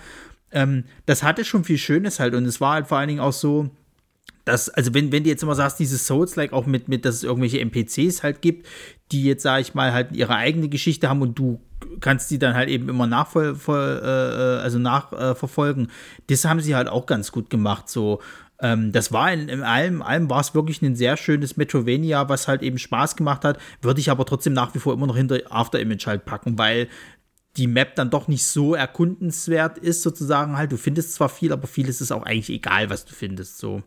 Ähm, 0.50 0.84
das 1.06 1.22
hatte 1.22 1.44
schon 1.44 1.64
viel 1.64 1.78
Schönes 1.78 2.20
halt 2.20 2.34
und 2.34 2.44
es 2.46 2.60
war 2.60 2.74
halt 2.74 2.86
vor 2.86 2.98
allen 2.98 3.08
Dingen 3.08 3.20
auch 3.20 3.32
so, 3.32 3.70
dass, 4.44 4.70
also 4.70 4.94
wenn, 4.94 5.12
wenn 5.12 5.24
du 5.24 5.28
jetzt 5.28 5.42
immer 5.42 5.54
sagst, 5.54 5.78
dieses 5.78 6.06
Souls-like 6.06 6.52
auch 6.52 6.66
mit, 6.66 6.88
mit, 6.88 7.04
dass 7.04 7.16
es 7.16 7.22
irgendwelche 7.22 7.60
NPCs 7.60 8.22
halt 8.22 8.40
gibt, 8.40 8.66
die 9.12 9.24
jetzt, 9.24 9.42
sag 9.42 9.60
ich 9.60 9.74
mal, 9.74 9.92
halt 9.92 10.12
ihre 10.12 10.34
eigene 10.34 10.68
Geschichte 10.68 11.08
haben 11.08 11.22
und 11.22 11.38
du 11.38 11.60
kannst 12.00 12.30
die 12.30 12.38
dann 12.38 12.54
halt 12.54 12.68
eben 12.68 12.88
immer 12.88 13.06
nachvoll, 13.06 13.54
voll, 13.54 14.00
äh, 14.02 14.62
also 14.62 14.78
nachverfolgen. 14.78 15.86
Äh, 15.86 15.88
das 16.28 16.44
haben 16.44 16.60
sie 16.60 16.74
halt 16.74 16.88
auch 16.88 17.06
ganz 17.06 17.30
gut 17.30 17.50
gemacht. 17.50 17.88
So, 17.88 18.20
ähm, 18.60 18.90
das 18.90 19.12
war 19.12 19.32
in, 19.32 19.48
in 19.48 19.62
allem, 19.62 20.02
allem 20.02 20.28
war 20.30 20.40
es 20.40 20.54
wirklich 20.54 20.82
ein 20.82 20.96
sehr 20.96 21.16
schönes 21.16 21.56
Metrovania, 21.56 22.28
was 22.28 22.48
halt 22.48 22.62
eben 22.62 22.78
Spaß 22.78 23.16
gemacht 23.16 23.44
hat. 23.44 23.58
Würde 23.82 24.00
ich 24.00 24.10
aber 24.10 24.24
trotzdem 24.26 24.52
nach 24.52 24.74
wie 24.74 24.78
vor 24.78 24.92
immer 24.94 25.06
noch 25.06 25.16
hinter 25.16 25.40
After 25.50 25.78
Image 25.78 26.06
halt 26.06 26.24
packen, 26.24 26.58
weil 26.58 26.88
die 27.58 27.66
Map 27.66 27.94
dann 27.96 28.10
doch 28.10 28.28
nicht 28.28 28.46
so 28.46 28.74
erkundenswert 28.74 29.76
ist, 29.78 30.02
sozusagen 30.02 30.56
halt. 30.56 30.72
Du 30.72 30.76
findest 30.76 31.12
zwar 31.14 31.28
viel, 31.28 31.52
aber 31.52 31.66
vieles 31.66 32.00
ist 32.00 32.12
auch 32.12 32.22
eigentlich 32.22 32.50
egal, 32.50 32.88
was 32.90 33.04
du 33.04 33.12
findest. 33.14 33.58
So. 33.58 33.82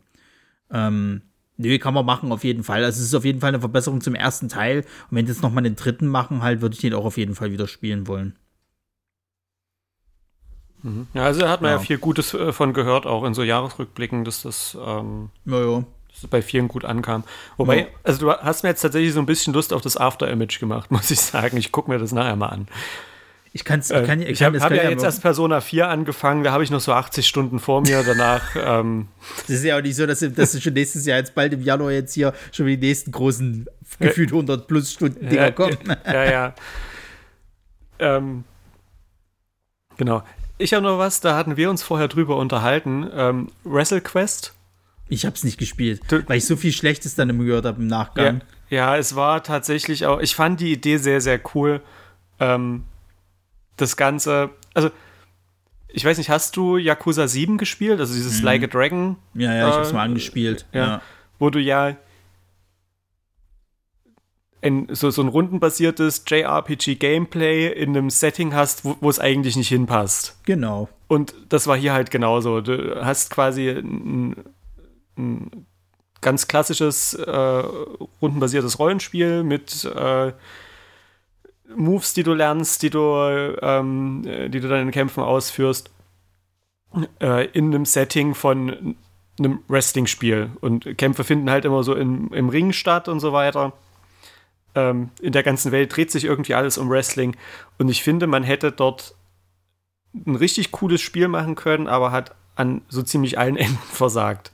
Ähm, 0.69 1.22
nö, 1.57 1.78
kann 1.80 1.93
man 1.93 2.05
machen, 2.05 2.32
auf 2.32 2.43
jeden 2.43 2.63
Fall. 2.63 2.84
Also 2.84 2.99
es 2.99 3.07
ist 3.07 3.15
auf 3.15 3.26
jeden 3.26 3.39
Fall 3.39 3.49
eine 3.49 3.59
Verbesserung 3.61 4.01
zum 4.01 4.13
ersten 4.15 4.49
Teil. 4.49 4.80
Und 5.09 5.17
wenn 5.17 5.26
jetzt 5.28 5.41
nochmal 5.41 5.63
den 5.63 5.76
dritten 5.76 6.07
machen, 6.07 6.43
halt, 6.43 6.61
würde 6.61 6.76
ich 6.76 6.82
den 6.82 6.93
auch 6.93 7.05
auf 7.05 7.17
jeden 7.17 7.34
Fall 7.36 7.51
wieder 7.51 7.67
spielen 7.67 8.07
wollen. 8.07 8.36
Ja, 11.13 11.26
also 11.26 11.47
hat 11.47 11.61
man 11.61 11.72
ja, 11.72 11.78
Ja. 11.78 11.84
viel 11.84 11.99
Gutes 11.99 12.34
äh, 12.34 12.51
von 12.51 12.74
gehört, 12.74 13.05
auch 13.05 13.24
in 13.24 13.36
so 13.36 13.43
Jahresrückblicken, 13.43 14.24
dass 14.26 14.41
das, 14.41 14.76
ähm, 14.84 15.30
Naja. 15.45 15.84
dass 16.09 16.22
das 16.22 16.30
bei 16.32 16.41
vielen 16.41 16.67
gut 16.67 16.86
ankam. 16.86 17.24
Wobei, 17.57 17.82
Ja. 17.82 17.88
also 18.03 18.19
du 18.26 18.32
hast 18.32 18.63
mir 18.63 18.69
jetzt 18.69 18.82
tatsächlich 18.82 19.13
so 19.13 19.19
ein 19.19 19.28
bisschen 19.28 19.53
Lust 19.53 19.74
auf 19.74 19.82
das 19.84 19.95
After-Image 19.95 20.59
gemacht, 20.59 20.89
muss 20.91 21.11
ich 21.11 21.19
sagen. 21.22 21.57
Ich 21.57 21.72
gucke 21.72 21.89
mir 21.91 21.99
das 21.99 22.11
nachher 22.13 22.36
mal 22.36 22.47
an. 22.49 22.67
Ich 23.54 23.66
kann's, 23.66 23.91
Äh, 23.91 24.04
kann, 24.06 24.22
ich 24.22 24.39
kann 24.39 24.54
habe 24.54 24.62
hab 24.62 24.72
ja 24.72 24.84
ja 24.84 24.89
jetzt 24.91 25.04
erst 25.04 25.22
Persona 25.22 25.60
4 25.60 25.89
angefangen, 25.89 26.43
da 26.43 26.54
habe 26.54 26.64
ich 26.64 26.72
noch 26.72 26.80
so 26.80 26.93
80 26.93 27.28
Stunden 27.28 27.60
vor 27.60 27.82
mir. 27.82 28.02
Danach, 28.04 28.56
ähm, 28.56 29.08
Das 29.41 29.49
ist 29.58 29.64
ja 29.66 29.78
auch 29.78 29.82
nicht 29.82 29.95
so, 29.97 30.06
dass, 30.06 30.20
dass 30.20 30.62
schon 30.64 30.74
nächstes 30.74 31.06
Jahr 31.06 31.18
jetzt 31.18 31.36
bald 31.36 31.52
im 31.54 31.62
Januar 31.62 31.91
jetzt 31.91 32.14
hier 32.14 32.34
schon 32.54 32.66
die 32.68 32.78
nächsten 32.78 33.12
großen 33.12 33.66
gefühlt 33.99 34.30
100 34.32 34.68
plus 34.68 34.93
Stunden 34.93 35.28
Dinger 35.28 35.41
ja, 35.47 35.52
kommen. 35.52 35.78
ja, 36.06 36.32
ja. 36.32 36.56
ähm, 37.99 38.43
genau. 39.97 40.24
Ich 40.58 40.74
habe 40.74 40.84
noch 40.84 40.97
was, 40.97 41.20
da 41.22 41.36
hatten 41.36 41.58
wir 41.58 41.70
uns 41.70 41.84
vorher 41.84 42.08
drüber 42.08 42.38
unterhalten. 42.38 43.10
Ähm, 43.14 43.47
WrestleQuest. 43.64 44.54
Ich 45.10 45.26
hab's 45.26 45.43
nicht 45.43 45.58
gespielt, 45.58 46.02
Du- 46.08 46.24
weil 46.30 46.38
ich 46.38 46.45
so 46.45 46.56
viel 46.56 46.72
Schlechtes 46.72 47.16
dann 47.16 47.30
immer 47.30 47.43
gehört 47.43 47.66
habe 47.66 47.82
im 47.82 47.89
Ja, 47.89 47.97
Nachgang. 47.97 48.41
ja, 48.70 48.95
es 48.95 49.16
war 49.16 49.43
tatsächlich 49.43 50.06
auch, 50.06 50.22
ich 50.22 50.36
fand 50.36 50.62
die 50.62 50.72
Idee 50.72 50.97
sehr, 50.97 51.20
sehr 51.20 51.39
cool. 51.54 51.82
Ähm, 52.39 52.84
das 53.82 53.97
Ganze, 53.97 54.49
also 54.73 54.89
ich 55.88 56.05
weiß 56.05 56.17
nicht, 56.17 56.29
hast 56.29 56.55
du 56.55 56.77
Yakuza 56.77 57.27
7 57.27 57.57
gespielt? 57.57 57.99
Also 57.99 58.13
dieses 58.13 58.41
Like 58.41 58.63
a 58.63 58.67
Dragon, 58.67 59.17
Ja, 59.34 59.53
ja, 59.53 59.69
ich 59.69 59.75
hab's 59.75 59.89
Äh, 59.91 59.93
mal 59.93 60.03
angespielt. 60.03 60.65
ja. 60.73 60.86
Ja. 60.86 61.01
wo 61.39 61.49
du 61.49 61.59
ja 61.59 61.95
ein, 64.63 64.88
so, 64.91 65.09
so 65.09 65.23
ein 65.23 65.27
rundenbasiertes 65.27 66.23
JRPG-Gameplay 66.27 67.67
in 67.73 67.89
einem 67.97 68.09
Setting 68.11 68.53
hast, 68.53 68.86
wo, 68.86 68.95
wo 69.01 69.09
es 69.09 69.19
eigentlich 69.19 69.55
nicht 69.55 69.69
hinpasst. 69.69 70.38
Genau. 70.45 70.88
Und 71.07 71.34
das 71.49 71.65
war 71.67 71.75
hier 71.75 71.93
halt 71.93 72.11
genauso. 72.11 72.61
Du 72.61 73.03
hast 73.03 73.32
quasi 73.32 73.69
ein, 73.69 74.36
ein 75.17 75.65
ganz 76.21 76.47
klassisches 76.47 77.15
äh, 77.15 77.32
rundenbasiertes 78.21 78.77
Rollenspiel 78.77 79.43
mit 79.43 79.84
äh, 79.84 80.32
Moves, 81.76 82.13
die 82.13 82.24
du 82.24 82.34
lernst, 82.34 82.84
die 82.84 82.89
du, 82.89 82.99
ähm, 83.61 84.24
äh, 84.26 84.49
die 84.49 84.59
du 84.59 84.67
dann 84.67 84.82
in 84.82 84.91
Kämpfen 84.91 85.24
ausführst, 85.24 85.91
äh, 87.22 87.47
in 87.47 87.74
einem 87.74 87.86
Setting 87.86 88.36
von 88.36 88.95
einem 89.39 89.59
Wrestling-Spiel. 89.67 90.51
Und 90.61 90.97
Kämpfe 90.97 91.24
finden 91.24 91.49
halt 91.49 91.65
immer 91.65 91.84
so 91.84 91.95
im, 91.95 92.32
im 92.34 92.49
Ring 92.49 92.74
statt 92.74 93.07
und 93.07 93.19
so 93.19 93.34
weiter. 93.34 93.74
Ähm, 94.76 95.09
in 95.22 95.34
der 95.34 95.43
ganzen 95.43 95.72
Welt 95.72 95.95
dreht 95.95 96.11
sich 96.11 96.26
irgendwie 96.26 96.53
alles 96.53 96.78
um 96.78 96.89
Wrestling. 96.89 97.36
Und 97.78 97.89
ich 97.89 98.03
finde, 98.03 98.28
man 98.28 98.43
hätte 98.43 98.72
dort 98.72 99.15
ein 100.13 100.36
richtig 100.36 100.72
cooles 100.72 101.01
Spiel 101.01 101.28
machen 101.28 101.55
können, 101.55 101.88
aber 101.88 102.11
hat 102.11 102.36
an 102.55 102.82
so 102.89 103.01
ziemlich 103.01 103.38
allen 103.38 103.57
Enden 103.57 103.80
versagt. 103.91 104.51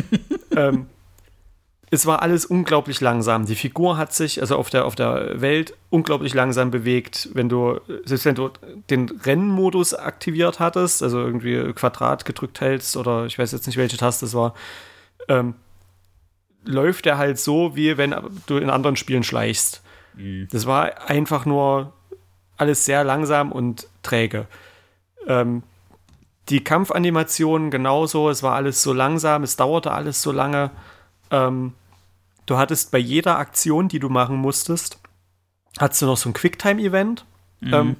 ähm, 0.56 0.86
es 1.92 2.06
war 2.06 2.22
alles 2.22 2.46
unglaublich 2.46 3.00
langsam. 3.00 3.46
Die 3.46 3.56
Figur 3.56 3.96
hat 3.96 4.12
sich, 4.12 4.40
also 4.40 4.56
auf 4.56 4.70
der, 4.70 4.84
auf 4.84 4.94
der 4.94 5.40
Welt, 5.40 5.76
unglaublich 5.90 6.34
langsam 6.34 6.70
bewegt. 6.70 7.28
Wenn 7.32 7.48
du, 7.48 7.80
selbst 8.04 8.24
wenn 8.26 8.36
du 8.36 8.50
den 8.90 9.08
Rennmodus 9.08 9.94
aktiviert 9.94 10.60
hattest, 10.60 11.02
also 11.02 11.18
irgendwie 11.18 11.72
Quadrat 11.72 12.24
gedrückt 12.24 12.60
hältst 12.60 12.96
oder 12.96 13.26
ich 13.26 13.38
weiß 13.38 13.50
jetzt 13.50 13.66
nicht, 13.66 13.76
welche 13.76 13.96
Taste 13.96 14.26
es 14.26 14.34
war, 14.34 14.54
ähm, 15.28 15.54
läuft 16.64 17.06
er 17.06 17.18
halt 17.18 17.40
so, 17.40 17.74
wie 17.74 17.96
wenn 17.96 18.14
du 18.46 18.58
in 18.58 18.70
anderen 18.70 18.96
Spielen 18.96 19.24
schleichst. 19.24 19.82
Mhm. 20.14 20.46
Das 20.52 20.66
war 20.66 21.10
einfach 21.10 21.44
nur 21.44 21.92
alles 22.56 22.84
sehr 22.84 23.02
langsam 23.02 23.50
und 23.50 23.88
träge. 24.02 24.46
Ähm, 25.26 25.64
die 26.50 26.62
Kampfanimationen 26.62 27.70
genauso, 27.72 28.30
es 28.30 28.44
war 28.44 28.54
alles 28.54 28.80
so 28.82 28.92
langsam, 28.92 29.42
es 29.42 29.56
dauerte 29.56 29.90
alles 29.90 30.22
so 30.22 30.30
lange. 30.30 30.70
Ähm, 31.32 31.72
du 32.46 32.56
hattest 32.56 32.90
bei 32.90 32.98
jeder 32.98 33.38
Aktion, 33.38 33.88
die 33.88 33.98
du 33.98 34.08
machen 34.08 34.36
musstest, 34.36 34.98
hattest 35.78 36.02
du 36.02 36.06
noch 36.06 36.16
so 36.16 36.28
ein 36.28 36.32
Quicktime-Event. 36.32 37.24
Mhm. 37.60 37.74
Ähm, 37.74 37.96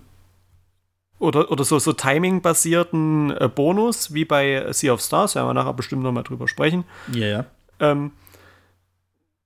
oder, 1.18 1.50
oder 1.50 1.64
so, 1.64 1.78
so 1.78 1.92
Timing-basierten 1.92 3.36
äh, 3.36 3.48
Bonus, 3.48 4.14
wie 4.14 4.24
bei 4.24 4.72
Sea 4.72 4.94
of 4.94 5.02
Stars, 5.02 5.34
werden 5.34 5.48
wir 5.48 5.54
nachher 5.54 5.74
bestimmt 5.74 6.02
nochmal 6.02 6.24
drüber 6.24 6.48
sprechen. 6.48 6.84
Ja, 7.12 7.26
ja. 7.26 7.44
Ähm, 7.78 8.12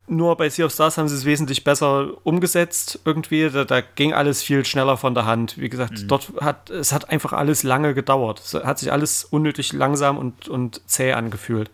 nur 0.07 0.37
bei 0.37 0.51
Sea 0.51 0.67
of 0.67 0.73
Stars 0.73 0.99
haben 0.99 1.09
sie 1.09 1.17
es 1.17 1.25
wesentlich 1.25 1.65
besser 1.65 2.09
umgesetzt 2.25 3.01
irgendwie. 3.05 3.49
Da, 3.49 3.65
da 3.65 3.81
ging 3.81 4.13
alles 4.13 4.43
viel 4.43 4.65
schneller 4.65 4.97
von 4.97 5.15
der 5.15 5.25
Hand. 5.25 5.59
Wie 5.59 5.69
gesagt, 5.69 6.03
mhm. 6.03 6.09
dort 6.09 6.33
hat 6.41 6.71
es 6.71 6.93
hat 6.93 7.11
einfach 7.11 7.33
alles 7.33 7.63
lange 7.63 7.95
gedauert. 7.95 8.41
Es 8.41 8.55
hat 8.55 8.79
sich 8.79 8.93
alles 8.93 9.25
unnötig 9.25 9.73
langsam 9.73 10.19
und, 10.19 10.49
und 10.49 10.83
zäh 10.89 11.13
angefühlt. 11.13 11.71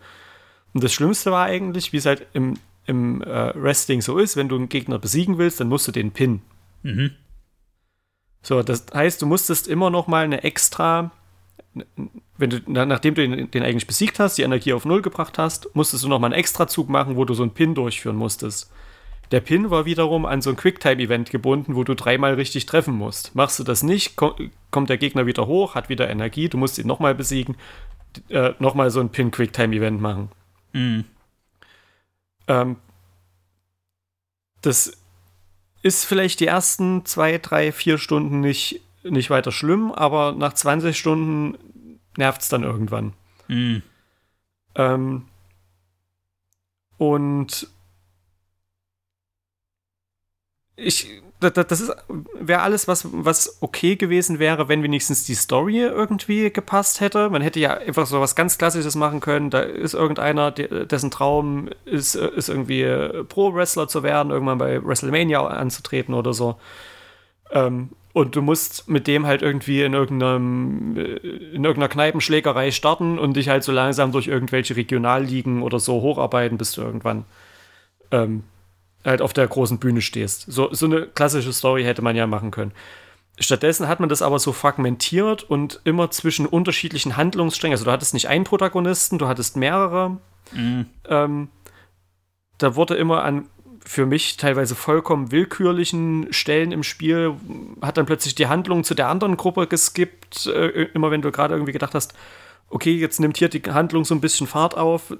Und 0.73 0.83
das 0.83 0.93
Schlimmste 0.93 1.31
war 1.31 1.45
eigentlich, 1.45 1.91
wie 1.91 1.97
es 1.97 2.05
halt 2.05 2.25
im, 2.33 2.57
im 2.85 3.21
äh, 3.21 3.53
Wrestling 3.55 4.01
so 4.01 4.17
ist, 4.17 4.35
wenn 4.35 4.49
du 4.49 4.55
einen 4.55 4.69
Gegner 4.69 4.99
besiegen 4.99 5.37
willst, 5.37 5.59
dann 5.59 5.69
musst 5.69 5.87
du 5.87 5.91
den 5.91 6.11
pinnen. 6.11 6.41
Mhm. 6.83 7.11
So, 8.41 8.63
das 8.63 8.85
heißt, 8.93 9.21
du 9.21 9.27
musstest 9.27 9.67
immer 9.67 9.89
noch 9.89 10.07
mal 10.07 10.23
eine 10.23 10.43
extra 10.43 11.11
wenn 12.37 12.49
du, 12.49 12.59
nachdem 12.67 13.15
du 13.15 13.27
den, 13.27 13.51
den, 13.51 13.63
eigentlich 13.63 13.87
besiegt 13.87 14.19
hast, 14.19 14.37
die 14.37 14.41
Energie 14.41 14.73
auf 14.73 14.85
Null 14.85 15.01
gebracht 15.01 15.37
hast, 15.37 15.73
musstest 15.73 16.03
du 16.03 16.09
nochmal 16.09 16.31
einen 16.31 16.39
Extrazug 16.39 16.89
machen, 16.89 17.15
wo 17.15 17.25
du 17.25 17.33
so 17.33 17.43
einen 17.43 17.53
Pin 17.53 17.75
durchführen 17.75 18.17
musstest. 18.17 18.71
Der 19.31 19.39
Pin 19.39 19.69
war 19.69 19.85
wiederum 19.85 20.25
an 20.25 20.41
so 20.41 20.49
ein 20.49 20.57
Quicktime-Event 20.57 21.29
gebunden, 21.29 21.75
wo 21.75 21.85
du 21.85 21.95
dreimal 21.95 22.33
richtig 22.33 22.65
treffen 22.65 22.95
musst. 22.95 23.33
Machst 23.35 23.59
du 23.59 23.63
das 23.63 23.83
nicht, 23.83 24.17
kommt 24.17 24.89
der 24.89 24.97
Gegner 24.97 25.25
wieder 25.25 25.47
hoch, 25.47 25.75
hat 25.75 25.87
wieder 25.87 26.09
Energie, 26.09 26.49
du 26.49 26.57
musst 26.57 26.77
ihn 26.77 26.87
nochmal 26.87 27.15
besiegen, 27.15 27.55
äh, 28.27 28.51
nochmal 28.59 28.91
so 28.91 28.99
ein 28.99 29.09
Pin-Quicktime-Event 29.09 30.01
machen. 30.01 30.29
Mhm. 30.73 31.05
Ähm, 32.47 32.77
das 34.61 34.97
ist 35.81 36.05
vielleicht 36.05 36.39
die 36.39 36.47
ersten 36.47 37.05
zwei, 37.05 37.37
drei, 37.37 37.71
vier 37.71 37.97
Stunden 37.97 38.41
nicht 38.41 38.81
nicht 39.03 39.29
weiter 39.29 39.51
schlimm, 39.51 39.91
aber 39.91 40.33
nach 40.33 40.53
20 40.53 40.97
Stunden 40.97 41.99
nervt 42.17 42.41
es 42.41 42.49
dann 42.49 42.63
irgendwann. 42.63 43.13
Mhm. 43.47 43.81
Ähm, 44.75 45.27
und 46.97 47.67
ich, 50.75 51.21
das, 51.49 51.91
wäre 52.39 52.61
alles, 52.61 52.87
was, 52.87 53.07
was 53.11 53.57
okay 53.61 53.95
gewesen 53.95 54.37
wäre, 54.37 54.69
wenn 54.69 54.83
wenigstens 54.83 55.23
die 55.25 55.33
Story 55.33 55.79
irgendwie 55.79 56.51
gepasst 56.51 57.01
hätte. 57.01 57.29
Man 57.29 57.41
hätte 57.41 57.59
ja 57.59 57.73
einfach 57.77 58.05
so 58.05 58.21
was 58.21 58.35
ganz 58.35 58.59
Klassisches 58.59 58.95
machen 58.95 59.19
können. 59.19 59.49
Da 59.49 59.61
ist 59.61 59.95
irgendeiner, 59.95 60.51
dessen 60.51 61.09
Traum 61.09 61.69
ist, 61.85 62.15
ist 62.15 62.49
irgendwie 62.49 62.85
Pro-Wrestler 63.27 63.87
zu 63.87 64.03
werden, 64.03 64.31
irgendwann 64.31 64.59
bei 64.59 64.83
WrestleMania 64.85 65.45
anzutreten 65.45 66.13
oder 66.13 66.33
so. 66.33 66.57
Ähm, 67.51 67.89
und 68.13 68.35
du 68.35 68.41
musst 68.41 68.89
mit 68.89 69.07
dem 69.07 69.25
halt 69.25 69.41
irgendwie 69.41 69.83
in, 69.83 69.93
irgendeinem, 69.93 70.97
äh, 70.97 71.15
in 71.55 71.63
irgendeiner 71.63 71.87
Kneipenschlägerei 71.87 72.71
starten 72.71 73.17
und 73.17 73.35
dich 73.35 73.49
halt 73.49 73.63
so 73.63 73.71
langsam 73.71 74.11
durch 74.11 74.27
irgendwelche 74.27 74.75
Regionalligen 74.75 75.63
oder 75.63 75.79
so 75.79 76.01
hocharbeiten, 76.01 76.57
bis 76.57 76.73
du 76.73 76.81
irgendwann 76.81 77.25
ähm, 78.11 78.43
halt 79.05 79.21
auf 79.21 79.33
der 79.33 79.47
großen 79.47 79.79
Bühne 79.79 80.01
stehst. 80.01 80.45
So, 80.47 80.73
so 80.73 80.85
eine 80.85 81.07
klassische 81.07 81.53
Story 81.53 81.83
hätte 81.83 82.01
man 82.01 82.15
ja 82.15 82.27
machen 82.27 82.51
können. 82.51 82.71
Stattdessen 83.39 83.87
hat 83.87 83.99
man 83.99 84.09
das 84.09 84.21
aber 84.21 84.39
so 84.39 84.51
fragmentiert 84.51 85.43
und 85.43 85.79
immer 85.83 86.11
zwischen 86.11 86.45
unterschiedlichen 86.45 87.17
Handlungssträngen. 87.17 87.73
Also 87.73 87.85
du 87.85 87.91
hattest 87.91 88.13
nicht 88.13 88.27
einen 88.27 88.43
Protagonisten, 88.43 89.17
du 89.17 89.27
hattest 89.27 89.57
mehrere. 89.57 90.17
Mhm. 90.51 90.85
Ähm, 91.07 91.49
da 92.57 92.75
wurde 92.75 92.95
immer 92.95 93.23
an 93.23 93.47
für 93.83 94.05
mich 94.05 94.37
teilweise 94.37 94.75
vollkommen 94.75 95.31
willkürlichen 95.31 96.31
Stellen 96.31 96.71
im 96.71 96.83
Spiel 96.83 97.33
hat 97.81 97.97
dann 97.97 98.05
plötzlich 98.05 98.35
die 98.35 98.45
Handlung 98.45 98.83
zu 98.83 98.93
der 98.93 99.07
anderen 99.07 99.37
Gruppe 99.37 99.65
geskippt. 99.65 100.45
Äh, 100.45 100.89
immer 100.93 101.09
wenn 101.09 101.21
du 101.21 101.31
gerade 101.31 101.55
irgendwie 101.55 101.71
gedacht 101.71 101.95
hast, 101.95 102.13
okay, 102.71 102.93
jetzt 102.95 103.19
nimmt 103.19 103.37
hier 103.37 103.49
die 103.49 103.61
Handlung 103.71 104.05
so 104.05 104.15
ein 104.15 104.21
bisschen 104.21 104.47
Fahrt 104.47 104.75
auf, 104.75 105.13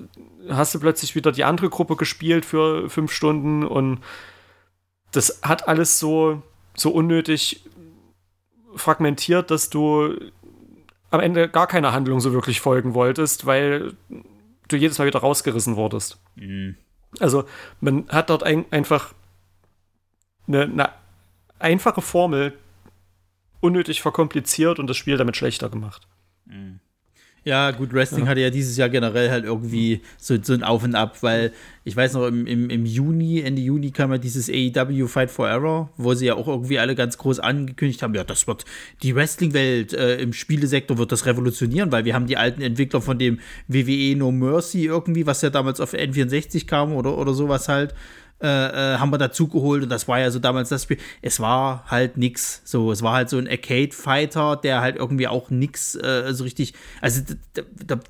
hast 0.50 0.74
du 0.74 0.80
plötzlich 0.80 1.16
wieder 1.16 1.32
die 1.32 1.44
andere 1.44 1.70
Gruppe 1.70 1.96
gespielt 1.96 2.46
für 2.46 2.90
fünf 2.90 3.12
Stunden 3.12 3.64
und 3.64 4.00
das 5.12 5.42
hat 5.44 5.68
alles 5.68 6.00
so, 6.00 6.42
so 6.76 6.92
unnötig 6.92 7.64
fragmentiert, 8.76 9.52
dass 9.52 9.70
du 9.70 10.16
am 11.10 11.20
Ende 11.20 11.50
gar 11.50 11.68
keiner 11.68 11.92
Handlung 11.92 12.22
so 12.22 12.32
wirklich 12.32 12.62
folgen 12.62 12.94
wolltest, 12.94 13.46
weil 13.46 13.94
du 14.70 14.78
jedes 14.78 14.98
Mal 14.98 15.08
wieder 15.08 15.20
rausgerissen 15.20 15.76
wurdest. 15.76 16.20
Mhm. 16.36 16.78
Also 17.20 17.44
man 17.82 18.08
hat 18.08 18.30
dort 18.30 18.44
ein, 18.44 18.66
einfach 18.72 19.14
eine, 20.48 20.64
eine 20.64 20.90
einfache 21.60 22.02
Formel 22.02 22.58
unnötig 23.60 24.02
verkompliziert 24.02 24.80
und 24.80 24.88
das 24.88 24.96
Spiel 24.96 25.18
damit 25.18 25.36
schlechter 25.36 25.70
gemacht. 25.70 26.08
Mhm. 26.46 26.80
Ja, 27.44 27.72
gut, 27.72 27.92
Wrestling 27.92 28.26
ja. 28.26 28.30
hatte 28.30 28.42
ja 28.42 28.52
dieses 28.52 28.78
Jahr 28.78 28.90
generell 28.90 29.32
halt 29.32 29.46
irgendwie 29.46 30.02
so, 30.20 30.36
so 30.40 30.54
ein 30.54 30.64
Auf 30.64 30.84
und 30.84 30.94
Ab, 30.94 31.18
weil 31.22 31.52
ich 31.84 31.96
weiß 31.96 32.14
noch, 32.14 32.28
im, 32.28 32.46
im, 32.46 32.70
im 32.70 32.86
Juni, 32.86 33.42
Ende 33.42 33.64
Juni 33.64 33.90
kam 33.90 34.12
ja 34.12 34.20
dieses 34.20 34.48
AEW 34.48 35.08
Fight 35.08 35.32
for 35.32 35.50
Error, 35.50 35.90
wo 35.98 36.14
sie 36.14 36.28
ja 36.28 36.36
auch 36.36 36.48
irgendwie 36.48 36.78
alle 36.78 36.94
ganz 36.94 37.18
groß 37.18 37.40
angekündigt 37.40 38.04
haben, 38.04 38.14
ja, 38.14 38.24
das 38.24 38.46
wird 38.46 38.66
die 39.02 39.16
Wrestling-Welt 39.16 39.94
äh, 39.94 40.18
im 40.18 40.34
Spielesektor 40.34 41.00
wird 41.00 41.12
das 41.12 41.26
revolutionieren, 41.26 41.92
weil 41.92 42.06
wir 42.06 42.14
haben 42.14 42.28
die 42.28 42.38
alten 42.38 42.62
Entwickler 42.62 43.02
von 43.02 43.18
dem 43.18 43.40
WWE 43.68 44.16
No 44.16 44.32
Mercy 44.32 44.86
irgendwie, 44.86 45.26
was 45.26 45.42
ja 45.42 45.50
damals 45.50 45.80
auf 45.80 45.94
N64 45.96 46.68
kam 46.68 46.94
oder, 46.94 47.18
oder 47.18 47.34
sowas 47.34 47.68
halt, 47.68 47.96
äh, 48.42 48.48
äh, 48.94 48.98
haben 48.98 49.12
wir 49.12 49.18
dazu 49.18 49.48
geholt 49.48 49.84
und 49.84 49.90
das 49.90 50.08
war 50.08 50.20
ja 50.20 50.32
so 50.32 50.40
damals 50.40 50.70
das 50.70 50.84
Spiel. 50.84 50.98
Es 51.22 51.40
war 51.40 51.86
halt 51.88 52.18
nix. 52.18 52.62
So, 52.66 52.92
es 52.92 53.02
war 53.02 53.14
halt 53.14 53.30
so 53.30 53.38
ein 53.38 53.48
Arcade-Fighter, 53.48 54.56
der 54.56 54.82
halt 54.82 54.96
irgendwie 54.96 55.28
auch 55.28 55.50
nix 55.50 55.96
äh, 55.96 56.34
so 56.34 56.44
richtig. 56.44 56.74
Also, 57.02 57.22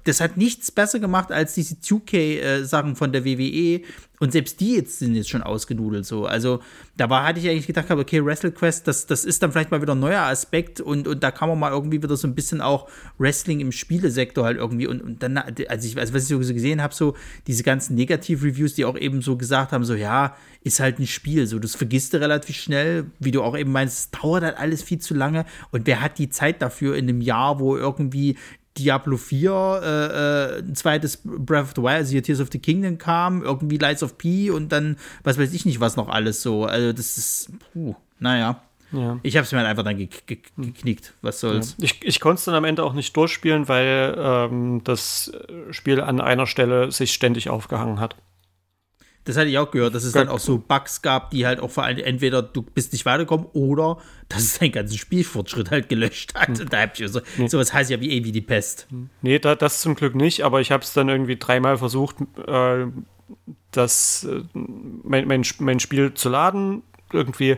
das 0.03 0.21
hat 0.21 0.37
nichts 0.37 0.71
besser 0.71 0.99
gemacht 0.99 1.31
als 1.31 1.53
diese 1.53 1.75
2K-Sachen 1.75 2.93
äh, 2.93 2.95
von 2.95 3.11
der 3.11 3.25
WWE, 3.25 3.81
und 4.21 4.31
selbst 4.31 4.59
die 4.59 4.75
jetzt 4.75 4.99
sind 4.99 5.15
jetzt 5.15 5.31
schon 5.31 5.41
ausgenudelt 5.41 6.05
so. 6.05 6.27
Also 6.27 6.59
da 6.95 7.09
war, 7.09 7.25
hatte 7.25 7.39
ich 7.39 7.49
eigentlich 7.49 7.65
gedacht, 7.65 7.89
okay, 7.89 8.23
WrestleQuest, 8.23 8.87
das, 8.87 9.07
das 9.07 9.25
ist 9.25 9.41
dann 9.41 9.51
vielleicht 9.51 9.71
mal 9.71 9.81
wieder 9.81 9.95
ein 9.95 9.99
neuer 9.99 10.21
Aspekt 10.21 10.79
und, 10.79 11.07
und 11.07 11.23
da 11.23 11.31
kann 11.31 11.49
man 11.49 11.57
mal 11.57 11.71
irgendwie 11.71 12.03
wieder 12.03 12.15
so 12.15 12.27
ein 12.27 12.35
bisschen 12.35 12.61
auch 12.61 12.87
Wrestling 13.17 13.61
im 13.61 13.71
Spielesektor 13.71 14.45
halt 14.45 14.57
irgendwie 14.57 14.85
und, 14.85 15.01
und 15.01 15.23
dann, 15.23 15.39
als 15.39 15.85
ich, 15.85 15.97
also 15.97 16.13
was 16.13 16.21
ich 16.21 16.29
so 16.29 16.37
gesehen 16.37 16.83
habe, 16.83 16.93
so 16.93 17.15
diese 17.47 17.63
ganzen 17.63 17.95
Negativ-Reviews, 17.95 18.75
die 18.75 18.85
auch 18.85 18.95
eben 18.95 19.23
so 19.23 19.37
gesagt 19.37 19.71
haben, 19.71 19.85
so 19.85 19.95
ja, 19.95 20.35
ist 20.63 20.79
halt 20.79 20.99
ein 20.99 21.07
Spiel, 21.07 21.47
so 21.47 21.57
das 21.57 21.73
vergisst 21.73 22.13
du 22.13 22.21
relativ 22.21 22.55
schnell, 22.55 23.05
wie 23.17 23.31
du 23.31 23.41
auch 23.41 23.57
eben 23.57 23.71
meinst, 23.71 23.97
es 23.97 24.21
dauert 24.21 24.43
halt 24.43 24.57
alles 24.57 24.83
viel 24.83 24.99
zu 24.99 25.15
lange 25.15 25.45
und 25.71 25.87
wer 25.87 25.99
hat 25.99 26.19
die 26.19 26.29
Zeit 26.29 26.61
dafür 26.61 26.95
in 26.95 27.09
einem 27.09 27.21
Jahr, 27.21 27.59
wo 27.59 27.75
irgendwie 27.75 28.37
Diablo 28.77 29.17
4, 29.17 29.81
äh, 29.83 30.57
äh, 30.57 30.59
ein 30.59 30.75
zweites 30.75 31.21
Breath 31.23 31.63
of 31.63 31.71
the 31.75 31.81
Wild, 31.81 31.97
also 31.97 32.11
hier 32.11 32.23
Tears 32.23 32.39
of 32.39 32.49
the 32.51 32.59
Kingdom 32.59 32.97
kam, 32.97 33.43
irgendwie 33.43 33.77
Lights 33.77 34.01
of 34.03 34.17
P 34.17 34.49
und 34.49 34.71
dann, 34.71 34.97
was 35.23 35.37
weiß 35.37 35.53
ich 35.53 35.65
nicht, 35.65 35.79
was 35.79 35.97
noch 35.97 36.09
alles 36.09 36.41
so. 36.41 36.65
Also, 36.65 36.93
das 36.93 37.17
ist, 37.17 37.51
puh, 37.73 37.95
naja. 38.19 38.61
Ja. 38.93 39.19
Ich 39.23 39.37
habe 39.37 39.45
es 39.45 39.51
mir 39.51 39.59
halt 39.59 39.69
einfach 39.69 39.83
dann 39.83 39.97
ge 39.97 40.09
ge 40.25 40.39
geknickt. 40.57 41.13
Was 41.21 41.39
soll's. 41.39 41.75
Ja. 41.77 41.85
Ich, 41.85 41.99
ich 42.03 42.19
konnte 42.19 42.39
es 42.39 42.45
dann 42.45 42.55
am 42.55 42.65
Ende 42.65 42.83
auch 42.83 42.93
nicht 42.93 43.15
durchspielen, 43.15 43.69
weil 43.69 44.15
ähm, 44.17 44.81
das 44.83 45.31
Spiel 45.71 46.01
an 46.01 46.19
einer 46.19 46.45
Stelle 46.45 46.91
sich 46.91 47.13
ständig 47.13 47.49
aufgehangen 47.49 48.01
hat. 48.01 48.17
Das 49.23 49.37
hatte 49.37 49.49
ich 49.49 49.57
auch 49.59 49.69
gehört, 49.69 49.93
dass 49.93 50.03
es 50.03 50.13
dann 50.13 50.29
auch 50.29 50.39
so 50.39 50.57
Bugs 50.57 51.01
gab, 51.01 51.29
die 51.29 51.45
halt 51.45 51.59
auch 51.59 51.69
vor 51.69 51.83
allem 51.83 51.99
entweder 51.99 52.41
du 52.41 52.63
bist 52.63 52.91
nicht 52.91 53.05
weitergekommen 53.05 53.45
oder 53.53 53.97
dass 54.29 54.41
es 54.41 54.59
deinen 54.59 54.71
ganzen 54.71 54.97
Spielfortschritt 54.97 55.69
halt 55.69 55.89
gelöscht 55.89 56.33
hat. 56.33 56.57
Hm. 56.57 56.69
Da 56.69 56.81
hab 56.81 56.99
ich 56.99 57.11
so, 57.11 57.21
nee. 57.37 57.47
sowas 57.47 57.71
heißt 57.73 57.91
ja 57.91 58.01
wie 58.01 58.09
eh 58.11 58.23
wie 58.23 58.31
die 58.31 58.41
Pest. 58.41 58.87
Nee, 59.21 59.37
da, 59.37 59.55
das 59.55 59.81
zum 59.81 59.95
Glück 59.95 60.15
nicht, 60.15 60.41
aber 60.43 60.61
ich 60.61 60.71
habe 60.71 60.83
es 60.83 60.93
dann 60.93 61.07
irgendwie 61.07 61.37
dreimal 61.37 61.77
versucht, 61.77 62.15
äh, 62.47 62.87
das, 63.71 64.23
äh, 64.23 64.41
mein, 64.53 65.27
mein, 65.27 65.43
mein 65.59 65.79
Spiel 65.79 66.13
zu 66.13 66.29
laden. 66.29 66.83
Irgendwie 67.13 67.57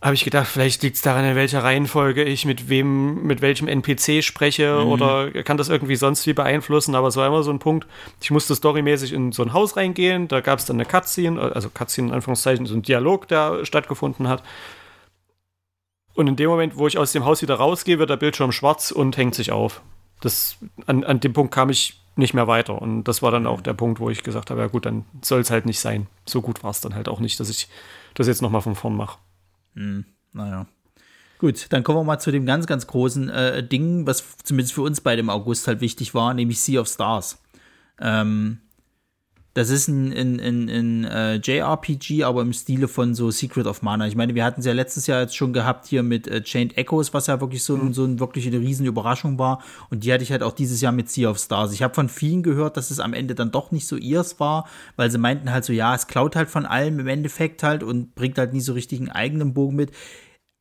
habe 0.00 0.14
ich 0.14 0.24
gedacht, 0.24 0.46
vielleicht 0.46 0.82
liegt 0.82 0.96
es 0.96 1.02
daran, 1.02 1.24
in 1.24 1.34
welcher 1.34 1.64
Reihenfolge 1.64 2.22
ich 2.22 2.44
mit 2.44 2.68
wem, 2.68 3.24
mit 3.24 3.40
welchem 3.40 3.66
NPC 3.66 4.22
spreche 4.22 4.80
mhm. 4.80 4.92
oder 4.92 5.30
kann 5.42 5.56
das 5.56 5.68
irgendwie 5.68 5.96
sonst 5.96 6.26
wie 6.26 6.34
beeinflussen, 6.34 6.94
aber 6.94 7.08
es 7.08 7.16
war 7.16 7.26
immer 7.26 7.42
so 7.42 7.50
ein 7.50 7.58
Punkt, 7.58 7.86
ich 8.20 8.30
musste 8.30 8.54
storymäßig 8.54 9.12
in 9.12 9.32
so 9.32 9.42
ein 9.42 9.52
Haus 9.52 9.76
reingehen, 9.76 10.28
da 10.28 10.40
gab 10.40 10.60
es 10.60 10.66
dann 10.66 10.76
eine 10.76 10.84
Cutscene, 10.84 11.40
also 11.40 11.68
Cutscene 11.70 12.08
in 12.08 12.14
Anführungszeichen, 12.14 12.66
so 12.66 12.74
ein 12.74 12.82
Dialog, 12.82 13.26
der 13.28 13.64
stattgefunden 13.64 14.28
hat. 14.28 14.42
Und 16.14 16.26
in 16.26 16.36
dem 16.36 16.50
Moment, 16.50 16.76
wo 16.76 16.86
ich 16.86 16.98
aus 16.98 17.12
dem 17.12 17.24
Haus 17.24 17.42
wieder 17.42 17.54
rausgehe, 17.54 17.98
wird 17.98 18.10
der 18.10 18.16
Bildschirm 18.16 18.50
schwarz 18.50 18.90
und 18.90 19.16
hängt 19.16 19.34
sich 19.36 19.52
auf. 19.52 19.82
Das, 20.20 20.56
an, 20.86 21.04
an 21.04 21.20
dem 21.20 21.32
Punkt 21.32 21.54
kam 21.54 21.70
ich 21.70 22.00
nicht 22.16 22.34
mehr 22.34 22.48
weiter. 22.48 22.82
Und 22.82 23.04
das 23.04 23.22
war 23.22 23.30
dann 23.30 23.46
auch 23.46 23.60
der 23.60 23.74
Punkt, 23.74 24.00
wo 24.00 24.10
ich 24.10 24.24
gesagt 24.24 24.50
habe, 24.50 24.60
ja 24.60 24.66
gut, 24.66 24.84
dann 24.84 25.04
soll 25.22 25.40
es 25.40 25.50
halt 25.50 25.64
nicht 25.64 25.78
sein. 25.78 26.08
So 26.26 26.42
gut 26.42 26.64
war 26.64 26.70
es 26.70 26.80
dann 26.80 26.96
halt 26.96 27.08
auch 27.08 27.20
nicht, 27.20 27.38
dass 27.38 27.48
ich 27.48 27.68
das 28.14 28.26
jetzt 28.26 28.42
nochmal 28.42 28.62
von 28.62 28.74
vorn 28.74 28.96
mache. 28.96 29.18
Hm, 29.78 30.04
naja. 30.32 30.66
Gut, 31.38 31.66
dann 31.70 31.84
kommen 31.84 32.00
wir 32.00 32.04
mal 32.04 32.18
zu 32.18 32.32
dem 32.32 32.46
ganz, 32.46 32.66
ganz 32.66 32.88
großen 32.88 33.28
äh, 33.30 33.66
Ding, 33.66 34.06
was 34.08 34.36
zumindest 34.38 34.74
für 34.74 34.82
uns 34.82 35.00
beide 35.00 35.20
im 35.20 35.30
August 35.30 35.68
halt 35.68 35.80
wichtig 35.80 36.12
war, 36.14 36.34
nämlich 36.34 36.60
Sea 36.60 36.80
of 36.80 36.88
Stars. 36.88 37.40
Ähm, 38.00 38.58
das 39.58 39.70
ist 39.70 39.88
ein, 39.88 40.12
ein, 40.12 40.38
ein, 40.38 40.68
ein 40.68 41.04
äh, 41.04 41.34
JRPG, 41.34 42.22
aber 42.22 42.42
im 42.42 42.52
Stile 42.52 42.86
von 42.86 43.16
so 43.16 43.32
Secret 43.32 43.66
of 43.66 43.82
Mana. 43.82 44.06
Ich 44.06 44.14
meine, 44.14 44.36
wir 44.36 44.44
hatten 44.44 44.60
es 44.60 44.66
ja 44.66 44.72
letztes 44.72 45.08
Jahr 45.08 45.22
jetzt 45.22 45.34
schon 45.34 45.52
gehabt 45.52 45.86
hier 45.86 46.04
mit 46.04 46.28
äh, 46.28 46.42
Chained 46.42 46.78
Echoes, 46.78 47.12
was 47.12 47.26
ja 47.26 47.40
wirklich 47.40 47.64
so, 47.64 47.76
mhm. 47.76 47.92
so 47.92 48.04
ein, 48.04 48.20
wirklich 48.20 48.46
eine 48.46 48.60
riesen 48.60 48.86
Überraschung 48.86 49.36
war. 49.40 49.60
Und 49.90 50.04
die 50.04 50.12
hatte 50.12 50.22
ich 50.22 50.30
halt 50.30 50.44
auch 50.44 50.52
dieses 50.52 50.80
Jahr 50.80 50.92
mit 50.92 51.10
Sea 51.10 51.28
of 51.28 51.38
Stars. 51.38 51.72
Ich 51.72 51.82
habe 51.82 51.92
von 51.92 52.08
vielen 52.08 52.44
gehört, 52.44 52.76
dass 52.76 52.92
es 52.92 53.00
am 53.00 53.14
Ende 53.14 53.34
dann 53.34 53.50
doch 53.50 53.72
nicht 53.72 53.88
so 53.88 53.96
ihrs 53.96 54.38
war, 54.38 54.68
weil 54.94 55.10
sie 55.10 55.18
meinten 55.18 55.50
halt 55.50 55.64
so, 55.64 55.72
ja, 55.72 55.92
es 55.92 56.06
klaut 56.06 56.36
halt 56.36 56.48
von 56.48 56.64
allem 56.64 57.00
im 57.00 57.08
Endeffekt 57.08 57.64
halt 57.64 57.82
und 57.82 58.14
bringt 58.14 58.38
halt 58.38 58.52
nie 58.52 58.60
so 58.60 58.74
richtig 58.74 59.00
einen 59.00 59.10
eigenen 59.10 59.54
Bogen 59.54 59.74
mit. 59.74 59.90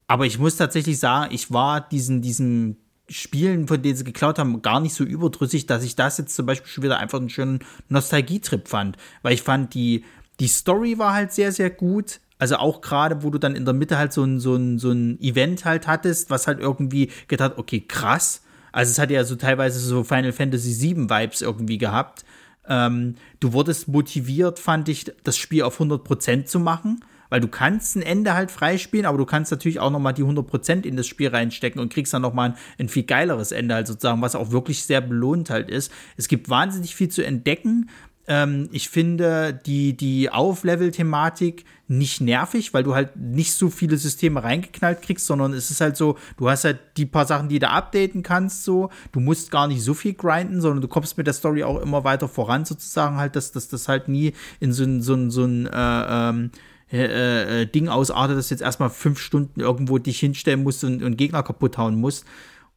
Aber 0.07 0.25
ich 0.25 0.39
muss 0.39 0.55
tatsächlich 0.55 0.97
sagen, 0.97 1.31
ich 1.31 1.51
war 1.51 1.81
diesen, 1.87 2.23
diesen 2.23 2.86
Spielen, 3.09 3.67
von 3.67 3.81
denen 3.81 3.95
sie 3.95 4.03
geklaut 4.03 4.37
haben, 4.37 4.61
gar 4.61 4.79
nicht 4.79 4.93
so 4.93 5.03
überdrüssig, 5.03 5.65
dass 5.65 5.83
ich 5.83 5.95
das 5.95 6.17
jetzt 6.17 6.35
zum 6.35 6.45
Beispiel 6.45 6.69
schon 6.69 6.83
wieder 6.83 6.99
einfach 6.99 7.19
einen 7.19 7.29
schönen 7.29 7.59
Nostalgietrip 7.89 8.67
fand. 8.67 8.97
Weil 9.21 9.33
ich 9.33 9.41
fand, 9.41 9.73
die, 9.73 10.03
die 10.39 10.47
Story 10.47 10.97
war 10.97 11.13
halt 11.13 11.31
sehr, 11.31 11.51
sehr 11.51 11.69
gut. 11.69 12.19
Also 12.39 12.57
auch 12.57 12.81
gerade, 12.81 13.23
wo 13.23 13.29
du 13.29 13.39
dann 13.39 13.55
in 13.55 13.65
der 13.65 13.73
Mitte 13.73 13.97
halt 13.97 14.13
so 14.13 14.23
ein, 14.23 14.39
so, 14.39 14.55
ein, 14.55 14.77
so 14.77 14.91
ein 14.91 15.19
Event 15.21 15.65
halt 15.65 15.87
hattest, 15.87 16.29
was 16.29 16.47
halt 16.47 16.59
irgendwie 16.59 17.11
gedacht, 17.27 17.53
okay, 17.57 17.81
krass. 17.81 18.43
Also 18.71 18.91
es 18.91 18.99
hat 18.99 19.09
ja 19.09 19.23
so 19.23 19.35
teilweise 19.35 19.79
so 19.79 20.03
Final 20.03 20.33
Fantasy 20.33 20.79
VII 20.81 21.09
Vibes 21.09 21.41
irgendwie 21.41 21.77
gehabt. 21.77 22.25
Ähm, 22.67 23.15
du 23.39 23.53
wurdest 23.53 23.87
motiviert, 23.87 24.59
fand 24.59 24.89
ich, 24.89 25.11
das 25.23 25.37
Spiel 25.37 25.63
auf 25.63 25.79
100% 25.79 26.45
zu 26.45 26.59
machen 26.59 26.99
weil 27.29 27.41
du 27.41 27.47
kannst 27.47 27.95
ein 27.95 28.01
Ende 28.01 28.33
halt 28.33 28.51
freispielen, 28.51 29.05
aber 29.05 29.17
du 29.17 29.25
kannst 29.25 29.51
natürlich 29.51 29.79
auch 29.79 29.91
nochmal 29.91 30.13
die 30.13 30.23
100% 30.23 30.85
in 30.85 30.97
das 30.97 31.07
Spiel 31.07 31.29
reinstecken 31.29 31.81
und 31.81 31.93
kriegst 31.93 32.13
dann 32.13 32.21
nochmal 32.21 32.51
ein, 32.51 32.57
ein 32.79 32.89
viel 32.89 33.03
geileres 33.03 33.51
Ende 33.51 33.75
halt 33.75 33.87
sozusagen, 33.87 34.21
was 34.21 34.35
auch 34.35 34.51
wirklich 34.51 34.83
sehr 34.83 35.01
belohnt 35.01 35.49
halt 35.49 35.69
ist. 35.69 35.91
Es 36.15 36.27
gibt 36.27 36.49
wahnsinnig 36.49 36.95
viel 36.95 37.09
zu 37.09 37.25
entdecken. 37.25 37.89
Ähm, 38.27 38.67
ich 38.71 38.89
finde 38.89 39.59
die, 39.65 39.95
die 39.95 40.29
Auflevel-Thematik 40.29 41.63
nicht 41.87 42.19
nervig, 42.19 42.73
weil 42.73 42.83
du 42.83 42.93
halt 42.93 43.15
nicht 43.15 43.53
so 43.53 43.69
viele 43.69 43.97
Systeme 43.97 44.43
reingeknallt 44.43 45.01
kriegst, 45.01 45.25
sondern 45.25 45.53
es 45.53 45.71
ist 45.71 45.79
halt 45.79 45.95
so, 45.95 46.17
du 46.35 46.49
hast 46.49 46.65
halt 46.65 46.79
die 46.97 47.05
paar 47.05 47.25
Sachen, 47.25 47.47
die 47.47 47.59
du 47.59 47.69
updaten 47.69 48.23
kannst, 48.23 48.65
so. 48.65 48.89
Du 49.13 49.21
musst 49.21 49.49
gar 49.51 49.67
nicht 49.67 49.81
so 49.81 49.93
viel 49.93 50.13
grinden, 50.13 50.59
sondern 50.59 50.81
du 50.81 50.89
kommst 50.89 51.17
mit 51.17 51.27
der 51.27 51.33
Story 51.33 51.63
auch 51.63 51.81
immer 51.81 52.03
weiter 52.03 52.27
voran, 52.27 52.65
sozusagen 52.65 53.15
halt, 53.15 53.37
dass 53.37 53.51
das 53.53 53.87
halt 53.87 54.09
nie 54.09 54.33
in 54.59 54.73
so 54.73 54.83
ein, 54.83 55.01
so 55.01 55.13
ein, 55.13 55.31
so 55.31 55.45
ein, 55.45 55.65
äh, 55.67 55.71
ähm, 55.73 56.51
äh, 56.91 57.61
äh, 57.61 57.65
Ding 57.65 57.89
ausartet, 57.89 58.37
dass 58.37 58.47
du 58.47 58.53
jetzt 58.53 58.61
erstmal 58.61 58.89
fünf 58.89 59.19
Stunden 59.19 59.59
irgendwo 59.59 59.97
dich 59.97 60.19
hinstellen 60.19 60.63
musst 60.63 60.83
und, 60.83 61.03
und 61.03 61.17
Gegner 61.17 61.43
kaputt 61.43 61.77
hauen 61.77 61.95
musst. 61.95 62.25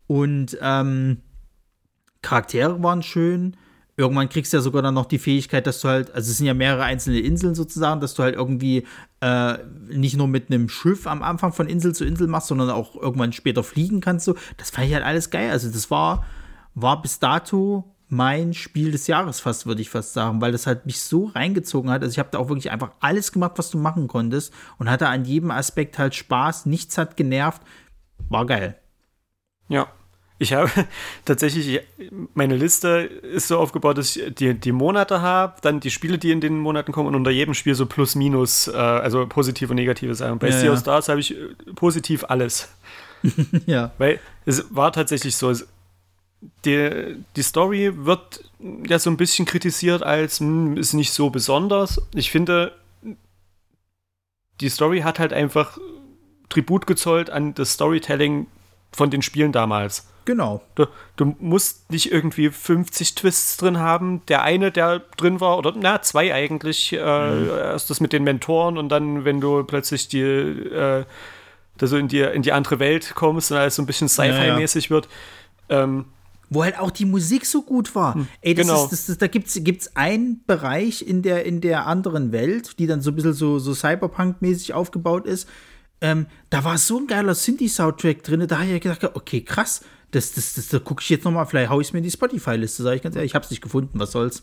Und 0.06 0.58
ähm, 0.60 1.18
Charaktere 2.22 2.82
waren 2.82 3.02
schön. 3.02 3.56
Irgendwann 3.96 4.28
kriegst 4.28 4.52
du 4.52 4.56
ja 4.56 4.62
sogar 4.62 4.82
dann 4.82 4.94
noch 4.94 5.06
die 5.06 5.18
Fähigkeit, 5.18 5.66
dass 5.66 5.80
du 5.80 5.88
halt, 5.88 6.12
also 6.14 6.30
es 6.30 6.38
sind 6.38 6.46
ja 6.46 6.54
mehrere 6.54 6.84
einzelne 6.84 7.20
Inseln 7.20 7.54
sozusagen, 7.54 8.00
dass 8.00 8.14
du 8.14 8.22
halt 8.22 8.34
irgendwie 8.34 8.86
äh, 9.20 9.58
nicht 9.88 10.16
nur 10.16 10.26
mit 10.26 10.50
einem 10.50 10.68
Schiff 10.68 11.06
am 11.06 11.22
Anfang 11.22 11.52
von 11.52 11.68
Insel 11.68 11.94
zu 11.94 12.04
Insel 12.04 12.26
machst, 12.26 12.48
sondern 12.48 12.70
auch 12.70 12.96
irgendwann 12.96 13.32
später 13.32 13.62
fliegen 13.62 14.00
kannst. 14.00 14.24
So. 14.24 14.34
Das 14.56 14.70
fand 14.70 14.88
ich 14.88 14.94
halt 14.94 15.04
alles 15.04 15.30
geil. 15.30 15.50
Also 15.50 15.70
das 15.70 15.90
war, 15.90 16.24
war 16.74 17.02
bis 17.02 17.18
dato 17.18 17.94
mein 18.10 18.54
Spiel 18.54 18.92
des 18.92 19.06
Jahres 19.06 19.40
fast, 19.40 19.66
würde 19.66 19.82
ich 19.82 19.90
fast 19.90 20.12
sagen, 20.12 20.40
weil 20.40 20.52
das 20.52 20.66
halt 20.66 20.86
mich 20.86 21.00
so 21.00 21.26
reingezogen 21.26 21.90
hat. 21.90 22.02
Also 22.02 22.12
ich 22.12 22.18
habe 22.18 22.30
da 22.32 22.38
auch 22.38 22.48
wirklich 22.48 22.70
einfach 22.70 22.92
alles 23.00 23.32
gemacht, 23.32 23.52
was 23.56 23.70
du 23.70 23.78
machen 23.78 24.08
konntest 24.08 24.52
und 24.78 24.90
hatte 24.90 25.08
an 25.08 25.24
jedem 25.24 25.50
Aspekt 25.50 25.98
halt 25.98 26.14
Spaß, 26.14 26.66
nichts 26.66 26.98
hat 26.98 27.16
genervt, 27.16 27.62
war 28.28 28.46
geil. 28.46 28.76
Ja, 29.68 29.88
ich 30.40 30.54
habe 30.54 30.70
tatsächlich, 31.26 31.80
meine 32.34 32.56
Liste 32.56 32.88
ist 32.88 33.46
so 33.46 33.58
aufgebaut, 33.58 33.98
dass 33.98 34.16
ich 34.16 34.34
die, 34.34 34.54
die 34.54 34.72
Monate 34.72 35.20
habe, 35.20 35.56
dann 35.60 35.80
die 35.80 35.90
Spiele, 35.90 36.18
die 36.18 36.32
in 36.32 36.40
den 36.40 36.58
Monaten 36.58 36.92
kommen 36.92 37.08
und 37.08 37.14
unter 37.14 37.30
jedem 37.30 37.54
Spiel 37.54 37.74
so 37.74 37.86
plus 37.86 38.14
minus, 38.16 38.66
äh, 38.66 38.72
also 38.72 39.26
positive 39.26 39.70
und 39.70 39.76
negative 39.76 40.14
Sachen. 40.14 40.38
Bei 40.38 40.48
ja, 40.48 40.58
Sea 40.58 40.72
of 40.72 40.80
Stars 40.80 41.10
habe 41.10 41.20
ich 41.20 41.36
äh, 41.36 41.54
positiv 41.74 42.24
alles. 42.24 42.70
ja. 43.66 43.92
Weil 43.98 44.18
es 44.46 44.74
war 44.74 44.92
tatsächlich 44.92 45.36
so, 45.36 45.52
die, 46.64 47.16
die 47.36 47.42
Story 47.42 47.92
wird 47.94 48.44
ja 48.86 48.98
so 48.98 49.10
ein 49.10 49.16
bisschen 49.16 49.46
kritisiert 49.46 50.02
als, 50.02 50.40
mh, 50.40 50.46
hm, 50.46 50.76
ist 50.76 50.94
nicht 50.94 51.12
so 51.12 51.30
besonders. 51.30 52.00
Ich 52.14 52.30
finde, 52.30 52.72
die 54.60 54.68
Story 54.68 55.00
hat 55.00 55.18
halt 55.18 55.32
einfach 55.32 55.78
Tribut 56.48 56.86
gezollt 56.86 57.30
an 57.30 57.54
das 57.54 57.74
Storytelling 57.74 58.46
von 58.92 59.10
den 59.10 59.22
Spielen 59.22 59.52
damals. 59.52 60.06
Genau. 60.24 60.62
Du, 60.74 60.86
du, 61.16 61.36
musst 61.38 61.90
nicht 61.90 62.12
irgendwie 62.12 62.50
50 62.50 63.14
Twists 63.14 63.56
drin 63.56 63.78
haben. 63.78 64.22
Der 64.26 64.42
eine, 64.42 64.70
der 64.70 65.00
drin 65.16 65.40
war, 65.40 65.58
oder 65.58 65.72
na, 65.76 66.02
zwei 66.02 66.34
eigentlich. 66.34 66.92
Äh, 66.92 67.30
mhm. 67.30 67.48
Erst 67.48 67.90
das 67.90 68.00
mit 68.00 68.12
den 68.12 68.24
Mentoren 68.24 68.78
und 68.78 68.90
dann, 68.90 69.24
wenn 69.24 69.40
du 69.40 69.64
plötzlich 69.64 70.08
die, 70.08 70.20
äh, 70.20 71.04
da 71.78 71.86
so 71.86 71.96
in 71.96 72.08
die, 72.08 72.20
in 72.20 72.42
die 72.42 72.52
andere 72.52 72.78
Welt 72.78 73.14
kommst 73.14 73.50
und 73.50 73.56
alles 73.56 73.76
so 73.76 73.82
ein 73.82 73.86
bisschen 73.86 74.08
Sci-Fi-mäßig 74.08 74.84
ja, 74.84 74.88
ja. 74.88 74.90
wird. 74.90 75.08
Ähm, 75.68 76.04
wo 76.50 76.64
halt 76.64 76.78
auch 76.78 76.90
die 76.90 77.04
Musik 77.06 77.46
so 77.46 77.62
gut 77.62 77.94
war. 77.94 78.14
Hm, 78.14 78.28
Ey, 78.42 78.54
das 78.54 78.66
genau. 78.66 78.84
ist, 78.84 78.92
das, 78.92 79.06
das, 79.06 79.18
da 79.18 79.26
gibt's 79.28 79.58
gibt's 79.62 79.96
einen 79.96 80.44
Bereich 80.46 81.06
in 81.06 81.22
der 81.22 81.46
in 81.46 81.60
der 81.60 81.86
anderen 81.86 82.32
Welt, 82.32 82.78
die 82.78 82.86
dann 82.86 83.00
so 83.00 83.10
ein 83.10 83.16
bisschen 83.16 83.32
so 83.32 83.58
so 83.58 83.72
Cyberpunk-mäßig 83.72 84.74
aufgebaut 84.74 85.26
ist. 85.26 85.48
Ähm, 86.00 86.26
da 86.48 86.64
war 86.64 86.78
so 86.78 86.98
ein 86.98 87.06
geiler 87.06 87.34
Synthie-Soundtrack 87.34 88.22
drin, 88.22 88.46
da 88.48 88.58
habe 88.58 88.70
ich 88.70 88.80
gedacht, 88.80 89.04
okay, 89.14 89.42
krass, 89.42 89.82
das, 90.12 90.32
das, 90.32 90.54
das, 90.54 90.68
da 90.68 90.78
gucke 90.78 91.02
ich 91.02 91.10
jetzt 91.10 91.24
noch 91.24 91.30
mal, 91.30 91.44
vielleicht 91.44 91.70
haue 91.70 91.82
ich 91.82 91.88
es 91.88 91.92
mir 91.92 91.98
in 91.98 92.04
die 92.04 92.10
Spotify-Liste, 92.10 92.82
sage 92.82 92.96
ich 92.96 93.02
ganz 93.02 93.16
ehrlich, 93.16 93.32
ich 93.32 93.34
habe 93.34 93.44
es 93.44 93.50
nicht 93.50 93.62
gefunden, 93.62 93.98
was 93.98 94.12
soll's. 94.12 94.42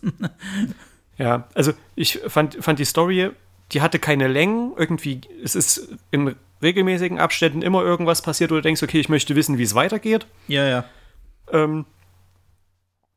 ja, 1.18 1.48
also 1.56 1.74
ich 1.96 2.20
fand, 2.28 2.64
fand 2.64 2.80
die 2.80 2.86
Story, 2.86 3.32
die 3.72 3.82
hatte 3.82 4.00
keine 4.00 4.28
Längen, 4.28 4.74
irgendwie, 4.78 5.22
es 5.44 5.56
ist 5.56 5.90
in 6.12 6.36
regelmäßigen 6.62 7.20
Abständen 7.20 7.62
immer 7.62 7.84
irgendwas 7.84 8.22
passiert, 8.22 8.52
wo 8.52 8.56
du 8.56 8.62
denkst, 8.62 8.84
okay, 8.84 9.00
ich 9.00 9.10
möchte 9.10 9.36
wissen, 9.36 9.58
wie 9.58 9.64
es 9.64 9.76
weitergeht. 9.76 10.28
Ja, 10.48 10.68
ja. 10.68 10.86
Ähm, 11.52 11.86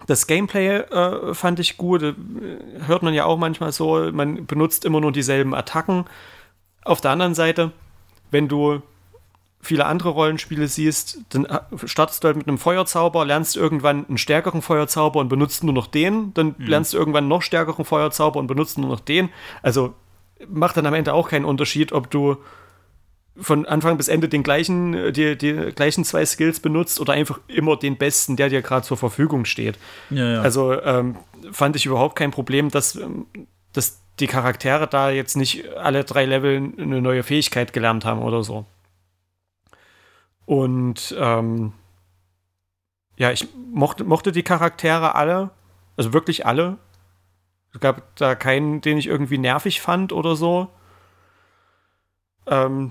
das 0.06 0.26
Gameplay 0.26 0.78
äh, 0.78 1.34
fand 1.34 1.60
ich 1.60 1.76
gut. 1.76 2.02
Äh, 2.02 2.14
hört 2.86 3.02
man 3.02 3.14
ja 3.14 3.24
auch 3.24 3.38
manchmal 3.38 3.72
so. 3.72 4.10
Man 4.12 4.46
benutzt 4.46 4.84
immer 4.84 5.00
nur 5.00 5.12
dieselben 5.12 5.54
Attacken. 5.54 6.04
Auf 6.84 7.00
der 7.00 7.10
anderen 7.10 7.34
Seite, 7.34 7.72
wenn 8.30 8.48
du 8.48 8.82
viele 9.62 9.84
andere 9.86 10.10
Rollenspiele 10.10 10.66
siehst, 10.68 11.18
dann 11.30 11.44
äh, 11.44 11.60
startest 11.84 12.24
du 12.24 12.28
halt 12.28 12.36
mit 12.36 12.48
einem 12.48 12.58
Feuerzauber, 12.58 13.24
lernst 13.24 13.56
irgendwann 13.56 14.06
einen 14.06 14.18
stärkeren 14.18 14.62
Feuerzauber 14.62 15.20
und 15.20 15.28
benutzt 15.28 15.62
nur 15.64 15.74
noch 15.74 15.86
den. 15.86 16.32
Dann 16.34 16.54
mhm. 16.56 16.66
lernst 16.66 16.94
du 16.94 16.98
irgendwann 16.98 17.28
noch 17.28 17.42
stärkeren 17.42 17.84
Feuerzauber 17.84 18.38
und 18.38 18.46
benutzt 18.46 18.78
nur 18.78 18.88
noch 18.88 19.00
den. 19.00 19.28
Also 19.62 19.94
macht 20.48 20.76
dann 20.76 20.86
am 20.86 20.94
Ende 20.94 21.12
auch 21.12 21.28
keinen 21.28 21.44
Unterschied, 21.44 21.92
ob 21.92 22.10
du 22.10 22.38
von 23.36 23.66
Anfang 23.66 23.96
bis 23.96 24.08
Ende 24.08 24.28
den 24.28 24.42
gleichen, 24.42 24.94
äh, 24.94 25.12
die, 25.12 25.36
die 25.36 25.72
gleichen 25.74 26.04
zwei 26.04 26.24
Skills 26.24 26.60
benutzt 26.60 27.00
oder 27.00 27.12
einfach 27.12 27.40
immer 27.46 27.76
den 27.76 27.96
besten, 27.96 28.36
der 28.36 28.48
dir 28.48 28.62
gerade 28.62 28.86
zur 28.86 28.96
Verfügung 28.96 29.44
steht. 29.44 29.78
Ja, 30.10 30.34
ja. 30.34 30.42
Also 30.42 30.80
ähm, 30.82 31.16
fand 31.52 31.76
ich 31.76 31.86
überhaupt 31.86 32.16
kein 32.16 32.30
Problem, 32.30 32.70
dass, 32.70 32.96
ähm, 32.96 33.26
dass 33.72 34.00
die 34.18 34.26
Charaktere 34.26 34.86
da 34.86 35.10
jetzt 35.10 35.36
nicht 35.36 35.68
alle 35.76 36.04
drei 36.04 36.26
Level 36.26 36.72
eine 36.76 37.00
neue 37.00 37.22
Fähigkeit 37.22 37.72
gelernt 37.72 38.04
haben 38.04 38.22
oder 38.22 38.42
so. 38.42 38.66
Und 40.44 41.14
ähm, 41.18 41.72
ja, 43.16 43.30
ich 43.30 43.46
mochte, 43.72 44.04
mochte 44.04 44.32
die 44.32 44.42
Charaktere 44.42 45.14
alle, 45.14 45.50
also 45.96 46.12
wirklich 46.12 46.46
alle. 46.46 46.78
Es 47.72 47.80
gab 47.80 48.16
da 48.16 48.34
keinen, 48.34 48.80
den 48.80 48.98
ich 48.98 49.06
irgendwie 49.06 49.38
nervig 49.38 49.80
fand 49.80 50.12
oder 50.12 50.34
so. 50.36 50.68
Ähm, 52.46 52.90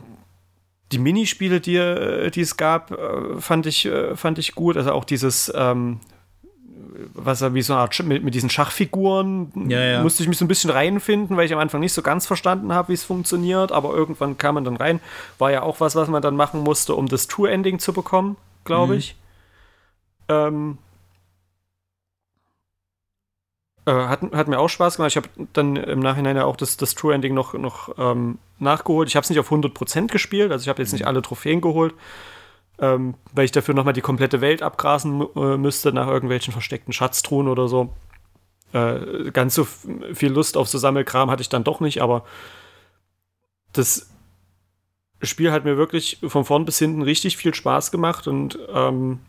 die 0.92 1.00
Minispiele, 1.00 1.62
die, 1.62 1.76
äh, 1.76 2.32
die 2.32 2.42
es 2.42 2.58
gab, 2.58 2.92
äh, 2.92 3.40
fand 3.40 3.66
ich, 3.66 3.86
äh, 3.86 4.16
fand 4.16 4.40
ich 4.40 4.56
gut. 4.56 4.78
Also 4.78 4.92
auch 4.92 5.06
dieses, 5.06 5.52
ähm, 5.56 6.00
was 7.14 7.42
wie 7.54 7.62
so 7.62 7.74
eine 7.74 7.82
Art 7.84 8.04
mit, 8.04 8.24
mit 8.24 8.34
diesen 8.34 8.50
Schachfiguren 8.50 9.52
ja, 9.70 9.80
ja. 9.82 10.04
musste 10.04 10.24
ich 10.24 10.30
mich 10.30 10.38
so 10.38 10.46
ein 10.46 10.48
bisschen 10.48 10.70
reinfinden, 10.70 11.38
weil 11.38 11.46
ich 11.46 11.54
am 11.54 11.60
Anfang 11.60 11.80
nicht 11.80 11.94
so 11.94 12.02
ganz 12.02 12.28
verstanden 12.28 12.74
habe, 12.74 12.90
wie 12.90 12.94
es 12.94 13.04
funktioniert, 13.04 13.72
aber 13.72 13.94
irgendwann 13.94 14.38
kam 14.38 14.56
man 14.56 14.64
dann 14.64 14.78
rein. 14.78 15.00
War 15.38 15.52
ja 15.52 15.62
auch 15.62 15.80
was, 15.80 15.96
was 15.96 16.10
man 16.10 16.22
dann 16.22 16.36
machen 16.36 16.62
musste, 16.62 16.96
um 16.96 17.08
das 17.08 17.28
Tour-Ending 17.28 17.80
zu 17.80 17.94
bekommen, 17.94 18.38
glaube 18.64 18.94
mhm. 18.94 19.00
ich. 19.00 19.16
Ähm, 20.28 20.78
äh, 20.78 20.89
hat, 23.86 24.22
hat 24.34 24.48
mir 24.48 24.60
auch 24.60 24.68
Spaß 24.68 24.98
gemacht. 24.98 25.12
Ich 25.12 25.18
habe 25.18 25.30
dann 25.54 25.76
im 25.76 26.00
Nachhinein 26.00 26.36
ja 26.36 26.46
auch 26.46 26.56
das, 26.56 26.78
das 26.78 26.96
True-Ending 26.96 27.34
noch, 27.34 27.54
noch 27.54 27.96
ähm, 27.98 28.38
nachgeholt. 28.60 29.10
Ich 29.10 29.16
habe 29.16 29.24
es 29.24 29.30
nicht 29.30 29.40
auf 29.40 29.52
100% 29.52 30.08
gespielt, 30.08 30.52
also 30.52 30.64
ich 30.64 30.70
habe 30.70 30.82
jetzt 30.82 30.92
nicht 30.92 31.02
mhm. 31.02 31.08
alle 31.08 31.22
Trophäen 31.22 31.62
geholt, 31.62 31.94
ähm, 32.80 33.16
weil 33.34 33.46
ich 33.46 33.52
dafür 33.52 33.74
nochmal 33.74 33.94
die 33.94 34.02
komplette 34.02 34.42
Welt 34.42 34.62
abgrasen 34.62 35.26
äh, 35.36 35.58
müsste 35.58 35.92
nach 35.92 36.08
irgendwelchen 36.08 36.52
versteckten 36.52 36.94
Schatztruhen 36.94 37.48
oder 37.48 37.68
so. 37.68 37.94
Äh, 38.74 39.32
ganz 39.32 39.56
so 39.56 39.66
viel 40.14 40.32
Lust 40.32 40.56
auf 40.56 40.68
so 40.68 40.78
Sammelkram 40.78 41.32
hatte 41.32 41.42
ich 41.42 41.50
dann 41.50 41.64
doch 41.64 41.80
nicht, 41.80 42.02
aber 42.02 42.24
das 43.74 44.10
Spiel 45.22 45.52
hat 45.52 45.66
mir 45.66 45.78
wirklich 45.78 46.20
von 46.28 46.46
vorn 46.46 46.66
bis 46.66 46.80
hinten 46.80 47.02
richtig 47.02 47.36
viel 47.36 47.54
Spaß 47.54 47.92
gemacht 47.92 48.28
und 48.28 48.60
ähm, 48.74 49.20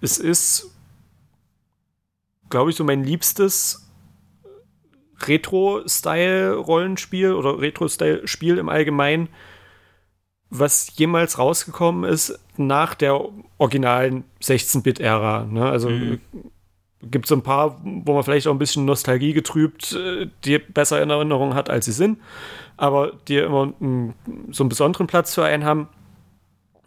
es 0.00 0.18
ist, 0.18 0.70
glaube 2.52 2.70
ich, 2.70 2.76
so 2.76 2.84
mein 2.84 3.02
liebstes 3.02 3.90
Retro-Style-Rollenspiel 5.26 7.32
oder 7.32 7.60
Retro-Style-Spiel 7.60 8.58
im 8.58 8.68
Allgemeinen, 8.68 9.28
was 10.50 10.96
jemals 10.96 11.38
rausgekommen 11.38 12.04
ist 12.04 12.38
nach 12.56 12.94
der 12.94 13.20
originalen 13.56 14.24
16-Bit-Ära. 14.42 15.46
Ne? 15.46 15.64
Also 15.64 15.88
mhm. 15.88 16.20
gibt 17.02 17.24
es 17.24 17.30
so 17.30 17.36
ein 17.36 17.42
paar, 17.42 17.80
wo 17.82 18.12
man 18.12 18.22
vielleicht 18.22 18.46
auch 18.46 18.52
ein 18.52 18.58
bisschen 18.58 18.84
Nostalgie 18.84 19.32
getrübt, 19.32 19.94
äh, 19.94 20.28
die 20.44 20.58
besser 20.58 21.02
in 21.02 21.08
Erinnerung 21.08 21.54
hat, 21.54 21.70
als 21.70 21.86
sie 21.86 21.92
sind, 21.92 22.18
aber 22.76 23.14
die 23.28 23.38
immer 23.38 23.72
einen, 23.80 24.12
so 24.50 24.62
einen 24.62 24.68
besonderen 24.68 25.06
Platz 25.06 25.34
für 25.34 25.44
einen 25.44 25.64
haben. 25.64 25.88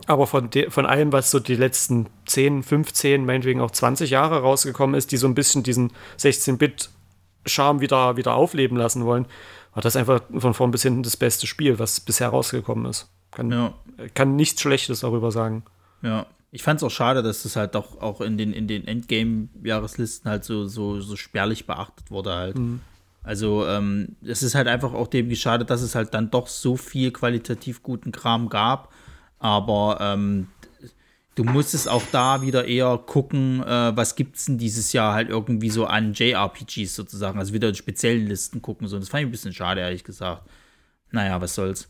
Aber 0.08 0.28
von, 0.28 0.50
von 0.70 0.86
allem, 0.86 1.12
was 1.12 1.32
so 1.32 1.40
die 1.40 1.56
letzten 1.56 2.08
10, 2.26 2.64
15, 2.64 3.26
meinetwegen 3.26 3.62
auch 3.62 3.72
20 3.72 4.10
Jahre 4.10 4.42
rausgekommen 4.42 4.96
ist, 4.96 5.12
die 5.12 5.18
so 5.18 5.28
ein 5.28 5.36
bisschen 5.36 5.64
diesen 5.64 5.92
16-Bit-Charme 6.20 7.80
wieder, 7.80 8.18
wieder 8.18 8.36
aufleben 8.36 8.78
lassen 8.78 9.06
wollen, 9.06 9.26
war 9.74 9.82
das 9.82 9.96
einfach 9.96 10.22
von 10.38 10.54
vorn 10.54 10.72
bis 10.72 10.84
hinten 10.84 11.04
das 11.04 11.18
beste 11.18 11.48
Spiel, 11.48 11.80
was 11.80 12.00
bisher 12.00 12.30
rausgekommen 12.30 12.86
ist. 12.86 13.10
Kann, 13.32 13.52
ja. 13.52 13.74
kann 14.14 14.36
nichts 14.36 14.62
Schlechtes 14.62 15.02
darüber 15.02 15.32
sagen. 15.32 15.64
Ja. 16.02 16.26
Ich 16.52 16.64
fand 16.64 16.80
es 16.80 16.84
auch 16.84 16.92
schade, 16.92 17.22
dass 17.22 17.44
das 17.44 17.58
halt 17.58 17.76
doch 17.76 18.02
auch 18.02 18.22
in 18.22 18.38
den, 18.38 18.54
in 18.54 18.68
den 18.68 18.88
Endgame-Jahreslisten 18.88 20.30
halt 20.30 20.46
so, 20.46 20.66
so, 20.68 21.02
so 21.02 21.18
spärlich 21.18 21.68
beachtet 21.68 22.12
wurde 22.12 22.34
halt. 22.34 22.58
Mhm. 22.58 22.80
Also 23.24 23.68
ähm, 23.68 24.16
es 24.24 24.44
ist 24.44 24.56
halt 24.56 24.68
einfach 24.68 24.94
auch 24.94 25.08
dem 25.08 25.28
geschadet, 25.28 25.70
dass 25.70 25.82
es 25.82 25.96
halt 25.96 26.14
dann 26.14 26.32
doch 26.32 26.48
so 26.48 26.78
viel 26.78 27.12
qualitativ 27.12 27.84
guten 27.84 28.12
Kram 28.12 28.48
gab. 28.48 28.94
Aber 29.46 30.00
ähm, 30.02 30.48
du 31.36 31.44
musstest 31.44 31.88
auch 31.88 32.02
da 32.12 32.42
wieder 32.42 32.66
eher 32.66 32.98
gucken, 32.98 33.62
äh, 33.62 33.96
was 33.96 34.16
es 34.18 34.46
denn 34.46 34.58
dieses 34.58 34.92
Jahr 34.92 35.14
halt 35.14 35.30
irgendwie 35.30 35.70
so 35.70 35.86
an 35.86 36.14
JRPGs 36.14 36.96
sozusagen, 36.96 37.38
also 37.38 37.54
wieder 37.54 37.70
in 37.70 37.76
speziellen 37.76 38.26
Listen 38.26 38.64
gucken. 38.64 38.88
So. 38.88 38.98
das 38.98 39.10
fand 39.10 39.22
ich 39.22 39.28
ein 39.28 39.32
bisschen 39.32 39.54
schade, 39.54 39.82
ehrlich 39.82 40.04
gesagt. 40.04 40.50
Naja, 41.12 41.40
was 41.42 41.54
soll's. 41.54 41.88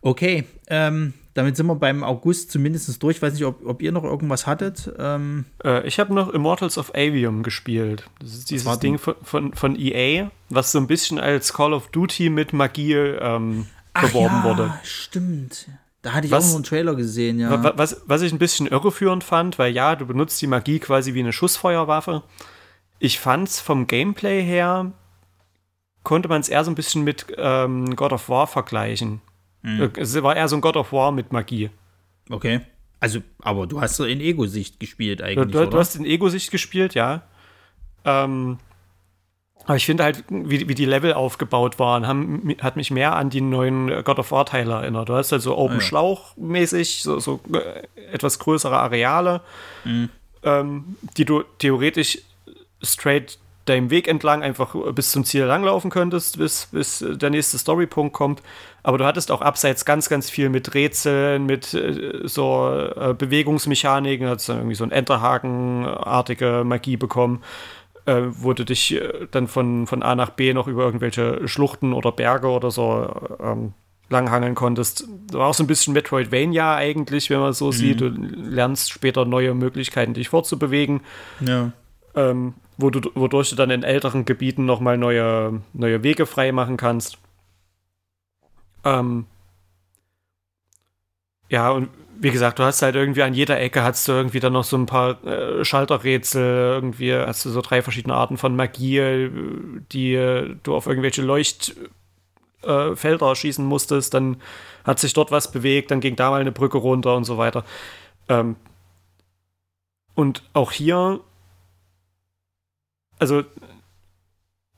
Okay, 0.00 0.44
ähm, 0.68 1.12
damit 1.34 1.58
sind 1.58 1.66
wir 1.66 1.74
beim 1.74 2.02
August 2.02 2.50
zumindest 2.50 3.02
durch. 3.02 3.16
Ich 3.16 3.22
weiß 3.22 3.34
nicht, 3.34 3.44
ob, 3.44 3.66
ob 3.66 3.82
ihr 3.82 3.92
noch 3.92 4.04
irgendwas 4.04 4.46
hattet. 4.46 4.90
Ähm 4.98 5.44
äh, 5.62 5.86
ich 5.86 6.00
habe 6.00 6.14
noch 6.14 6.30
Immortals 6.30 6.78
of 6.78 6.94
Avium 6.94 7.42
gespielt. 7.42 8.08
Das 8.20 8.32
ist 8.32 8.50
dieses 8.50 8.78
Ding 8.78 8.96
von, 8.96 9.16
von, 9.22 9.52
von, 9.52 9.76
EA, 9.78 10.30
was 10.48 10.72
so 10.72 10.78
ein 10.78 10.86
bisschen 10.86 11.18
als 11.18 11.52
Call 11.52 11.74
of 11.74 11.88
Duty 11.88 12.30
mit 12.30 12.54
Magie 12.54 12.94
ähm, 12.94 13.66
beworben 13.92 14.36
ja, 14.36 14.44
wurde. 14.44 14.74
Stimmt. 14.82 15.68
Da 16.04 16.12
hatte 16.12 16.26
ich 16.26 16.32
was, 16.32 16.44
auch 16.44 16.48
noch 16.48 16.54
einen 16.56 16.64
Trailer 16.64 16.94
gesehen, 16.96 17.40
ja. 17.40 17.78
Was, 17.78 18.02
was 18.04 18.20
ich 18.20 18.30
ein 18.30 18.38
bisschen 18.38 18.66
irreführend 18.66 19.24
fand, 19.24 19.58
weil 19.58 19.72
ja, 19.72 19.96
du 19.96 20.04
benutzt 20.04 20.40
die 20.42 20.46
Magie 20.46 20.78
quasi 20.78 21.14
wie 21.14 21.20
eine 21.20 21.32
Schussfeuerwaffe. 21.32 22.22
Ich 22.98 23.18
fand 23.18 23.48
es 23.48 23.58
vom 23.58 23.86
Gameplay 23.86 24.42
her, 24.42 24.92
konnte 26.02 26.28
man 26.28 26.42
es 26.42 26.50
eher 26.50 26.62
so 26.62 26.70
ein 26.70 26.74
bisschen 26.74 27.04
mit 27.04 27.28
ähm, 27.38 27.96
God 27.96 28.12
of 28.12 28.28
War 28.28 28.46
vergleichen. 28.46 29.22
Mhm. 29.62 29.92
Es 29.96 30.22
war 30.22 30.36
eher 30.36 30.46
so 30.46 30.56
ein 30.56 30.60
God 30.60 30.76
of 30.76 30.92
War 30.92 31.10
mit 31.10 31.32
Magie. 31.32 31.70
Okay. 32.28 32.60
Also, 33.00 33.20
aber 33.40 33.66
du 33.66 33.80
hast 33.80 33.96
so 33.96 34.04
in 34.04 34.20
Ego-Sicht 34.20 34.78
gespielt 34.78 35.22
eigentlich. 35.22 35.52
Du, 35.52 35.66
du 35.66 35.78
hast 35.78 35.96
in 35.96 36.04
Ego-Sicht 36.04 36.50
gespielt, 36.50 36.94
ja. 36.94 37.22
Ähm, 38.04 38.58
aber 39.66 39.76
ich 39.76 39.86
finde 39.86 40.04
halt, 40.04 40.24
wie, 40.28 40.68
wie 40.68 40.74
die 40.74 40.84
Level 40.84 41.14
aufgebaut 41.14 41.78
waren, 41.78 42.06
haben, 42.06 42.54
hat 42.60 42.76
mich 42.76 42.90
mehr 42.90 43.16
an 43.16 43.30
die 43.30 43.40
neuen 43.40 44.04
God 44.04 44.18
of 44.18 44.30
War-Teile 44.30 44.72
erinnert. 44.72 45.08
Du 45.08 45.14
hast 45.14 45.32
halt 45.32 45.42
so 45.42 45.56
Open 45.56 45.76
ah, 45.76 45.80
ja. 45.80 45.86
Schlauch-mäßig, 45.86 47.02
so, 47.02 47.18
so 47.18 47.40
äh, 47.52 47.86
etwas 48.12 48.38
größere 48.38 48.78
Areale, 48.78 49.40
mhm. 49.84 50.10
ähm, 50.42 50.96
die 51.16 51.24
du 51.24 51.44
theoretisch 51.58 52.18
straight 52.82 53.38
deinem 53.64 53.88
Weg 53.88 54.08
entlang 54.08 54.42
einfach 54.42 54.74
bis 54.92 55.10
zum 55.10 55.24
Ziel 55.24 55.44
langlaufen 55.44 55.90
könntest, 55.90 56.36
bis, 56.38 56.68
bis 56.70 57.02
der 57.06 57.30
nächste 57.30 57.56
Storypunkt 57.56 58.12
kommt. 58.12 58.42
Aber 58.82 58.98
du 58.98 59.06
hattest 59.06 59.30
auch 59.30 59.40
abseits 59.40 59.86
ganz, 59.86 60.10
ganz 60.10 60.28
viel 60.28 60.50
mit 60.50 60.74
Rätseln, 60.74 61.46
mit 61.46 61.72
äh, 61.72 62.20
so 62.24 62.70
äh, 62.70 63.14
Bewegungsmechaniken, 63.14 64.28
hast 64.28 64.48
dann 64.50 64.58
irgendwie 64.58 64.74
so 64.74 64.84
ein 64.84 64.92
Enterhaken-artige 64.92 66.62
Magie 66.66 66.98
bekommen, 66.98 67.42
äh, 68.06 68.22
wo 68.30 68.52
du 68.52 68.64
dich 68.64 68.94
äh, 68.94 69.26
dann 69.30 69.48
von, 69.48 69.86
von 69.86 70.02
A 70.02 70.14
nach 70.14 70.30
B 70.30 70.52
noch 70.52 70.66
über 70.66 70.84
irgendwelche 70.84 71.46
Schluchten 71.48 71.92
oder 71.92 72.12
Berge 72.12 72.48
oder 72.48 72.70
so 72.70 73.08
ähm, 73.40 73.72
langhangeln 74.10 74.54
konntest. 74.54 75.08
War 75.32 75.48
auch 75.48 75.54
so 75.54 75.64
ein 75.64 75.66
bisschen 75.66 75.94
Metroidvania 75.94 76.74
eigentlich, 76.76 77.30
wenn 77.30 77.40
man 77.40 77.52
so 77.52 77.66
mhm. 77.66 77.72
sieht. 77.72 78.00
Du 78.00 78.08
lernst 78.08 78.90
später 78.90 79.24
neue 79.24 79.54
Möglichkeiten, 79.54 80.14
dich 80.14 80.28
fortzubewegen. 80.28 81.00
Ja. 81.40 81.72
Ähm, 82.14 82.54
wo 82.76 82.90
du, 82.90 83.10
wodurch 83.14 83.50
du 83.50 83.56
dann 83.56 83.70
in 83.70 83.82
älteren 83.82 84.24
Gebieten 84.24 84.66
nochmal 84.66 84.98
neue, 84.98 85.62
neue 85.72 86.02
Wege 86.02 86.26
frei 86.26 86.52
machen 86.52 86.76
kannst. 86.76 87.18
Ähm, 88.84 89.26
ja, 91.48 91.70
und 91.70 91.88
wie 92.24 92.30
gesagt, 92.30 92.58
du 92.58 92.64
hast 92.64 92.82
halt 92.82 92.96
irgendwie 92.96 93.22
an 93.22 93.34
jeder 93.34 93.60
Ecke 93.60 93.84
hast 93.84 94.08
du 94.08 94.12
irgendwie 94.12 94.40
dann 94.40 94.54
noch 94.54 94.64
so 94.64 94.76
ein 94.76 94.86
paar 94.86 95.22
äh, 95.24 95.64
Schalterrätsel, 95.64 96.42
irgendwie 96.42 97.14
hast 97.14 97.44
du 97.44 97.50
so 97.50 97.60
drei 97.60 97.82
verschiedene 97.82 98.14
Arten 98.14 98.38
von 98.38 98.56
Magie, 98.56 99.30
die 99.92 100.56
du 100.62 100.74
auf 100.74 100.86
irgendwelche 100.86 101.22
Leuchtfelder 101.22 103.30
äh, 103.30 103.36
schießen 103.36 103.64
musstest, 103.64 104.14
dann 104.14 104.40
hat 104.84 104.98
sich 104.98 105.12
dort 105.12 105.30
was 105.30 105.52
bewegt, 105.52 105.90
dann 105.90 106.00
ging 106.00 106.16
da 106.16 106.30
mal 106.30 106.40
eine 106.40 106.52
Brücke 106.52 106.78
runter 106.78 107.14
und 107.14 107.24
so 107.24 107.38
weiter. 107.38 107.64
Ähm, 108.28 108.56
und 110.14 110.42
auch 110.52 110.72
hier 110.72 111.20
also 113.18 113.44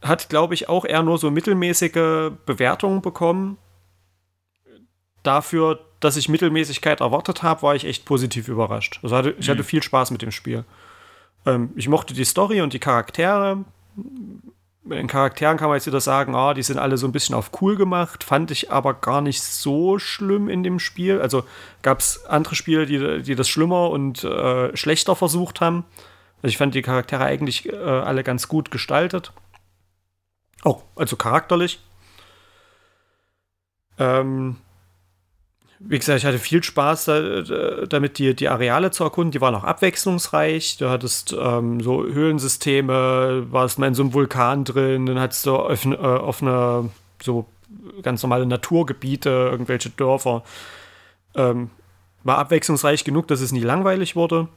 hat, 0.03 0.29
glaube 0.29 0.55
ich, 0.55 0.69
auch 0.69 0.85
eher 0.85 1.03
nur 1.03 1.19
so 1.19 1.31
mittelmäßige 1.31 2.33
Bewertungen 2.45 3.03
bekommen. 3.03 3.59
Dafür, 5.27 5.81
dass 5.99 6.17
ich 6.17 6.29
Mittelmäßigkeit 6.29 7.01
erwartet 7.01 7.43
habe, 7.43 7.63
war 7.63 7.75
ich 7.75 7.85
echt 7.85 8.05
positiv 8.05 8.47
überrascht. 8.47 9.01
Also 9.03 9.17
hatte, 9.17 9.35
ich 9.41 9.49
hatte 9.49 9.63
mhm. 9.63 9.67
viel 9.67 9.83
Spaß 9.83 10.13
mit 10.13 10.23
dem 10.23 10.31
Spiel. 10.31 10.65
Ähm, 11.45 11.71
ich 11.75 11.89
mochte 11.89 12.15
die 12.15 12.25
Story 12.25 12.61
und 12.61 12.73
die 12.73 12.79
Charaktere. 12.79 13.65
Bei 14.85 14.95
den 14.95 15.09
Charakteren 15.09 15.57
kann 15.57 15.67
man 15.67 15.79
jetzt 15.79 15.89
wieder 15.89 16.01
sagen, 16.01 16.37
ah, 16.37 16.55
die 16.55 16.63
sind 16.63 16.79
alle 16.79 16.97
so 16.97 17.09
ein 17.09 17.13
bisschen 17.13 17.35
auf 17.35 17.51
cool 17.61 17.75
gemacht, 17.75 18.23
fand 18.23 18.53
ich 18.53 18.71
aber 18.71 18.95
gar 18.95 19.21
nicht 19.21 19.43
so 19.43 19.99
schlimm 19.99 20.49
in 20.49 20.63
dem 20.63 20.79
Spiel. 20.79 21.21
Also 21.21 21.43
gab 21.83 21.99
es 21.99 22.25
andere 22.27 22.55
Spiele, 22.55 22.87
die, 22.87 23.23
die 23.25 23.35
das 23.35 23.49
schlimmer 23.49 23.91
und 23.91 24.23
äh, 24.23 24.77
schlechter 24.77 25.17
versucht 25.17 25.61
haben. 25.61 25.85
Also 26.37 26.53
ich 26.53 26.57
fand 26.57 26.73
die 26.77 26.83
Charaktere 26.83 27.25
eigentlich 27.25 27.69
äh, 27.69 27.75
alle 27.75 28.23
ganz 28.23 28.47
gut 28.47 28.71
gestaltet. 28.71 29.33
Auch, 30.63 30.85
also 30.95 31.17
charakterlich. 31.17 31.81
Ähm, 33.99 34.59
wie 35.89 35.99
gesagt, 35.99 36.19
ich 36.19 36.27
hatte 36.27 36.39
viel 36.39 36.63
Spaß 36.63 37.05
da, 37.05 37.87
damit, 37.87 38.19
die, 38.19 38.35
die 38.35 38.49
Areale 38.49 38.91
zu 38.91 39.05
erkunden. 39.05 39.31
Die 39.31 39.41
waren 39.41 39.55
auch 39.55 39.65
abwechslungsreich. 39.65 40.79
Du 40.79 40.89
hattest 40.89 41.35
ähm, 41.39 41.81
so 41.81 42.05
Höhlensysteme, 42.05 43.47
warst 43.51 43.79
mal 43.79 43.87
in 43.87 43.95
so 43.95 44.03
einem 44.03 44.13
Vulkan 44.13 44.65
drin, 44.65 45.07
dann 45.07 45.21
hattest 45.21 45.47
du 45.47 45.55
offene, 45.55 45.97
äh, 45.97 45.99
offene 45.99 46.91
so 47.23 47.47
ganz 48.03 48.23
normale 48.23 48.47
Naturgebiete, 48.47 49.31
irgendwelche 49.31 49.91
Dörfer. 49.91 50.43
Ähm, 51.35 51.71
war 52.25 52.39
abwechslungsreich 52.39 53.05
genug, 53.05 53.29
dass 53.29 53.41
es 53.41 53.53
nie 53.53 53.61
langweilig 53.61 54.17
wurde. 54.17 54.49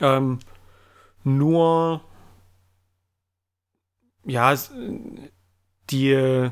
Ähm, 0.00 0.38
nur, 1.24 2.00
ja, 4.24 4.54
die, 5.90 6.50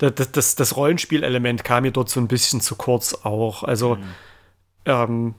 das, 0.00 0.32
das, 0.32 0.54
das 0.56 0.76
Rollenspielelement 0.76 1.62
kam 1.62 1.82
mir 1.82 1.92
dort 1.92 2.08
so 2.08 2.20
ein 2.20 2.28
bisschen 2.28 2.60
zu 2.60 2.74
kurz 2.76 3.14
auch. 3.24 3.62
Also, 3.62 3.96
mhm. 3.96 4.04
ähm, 4.86 5.34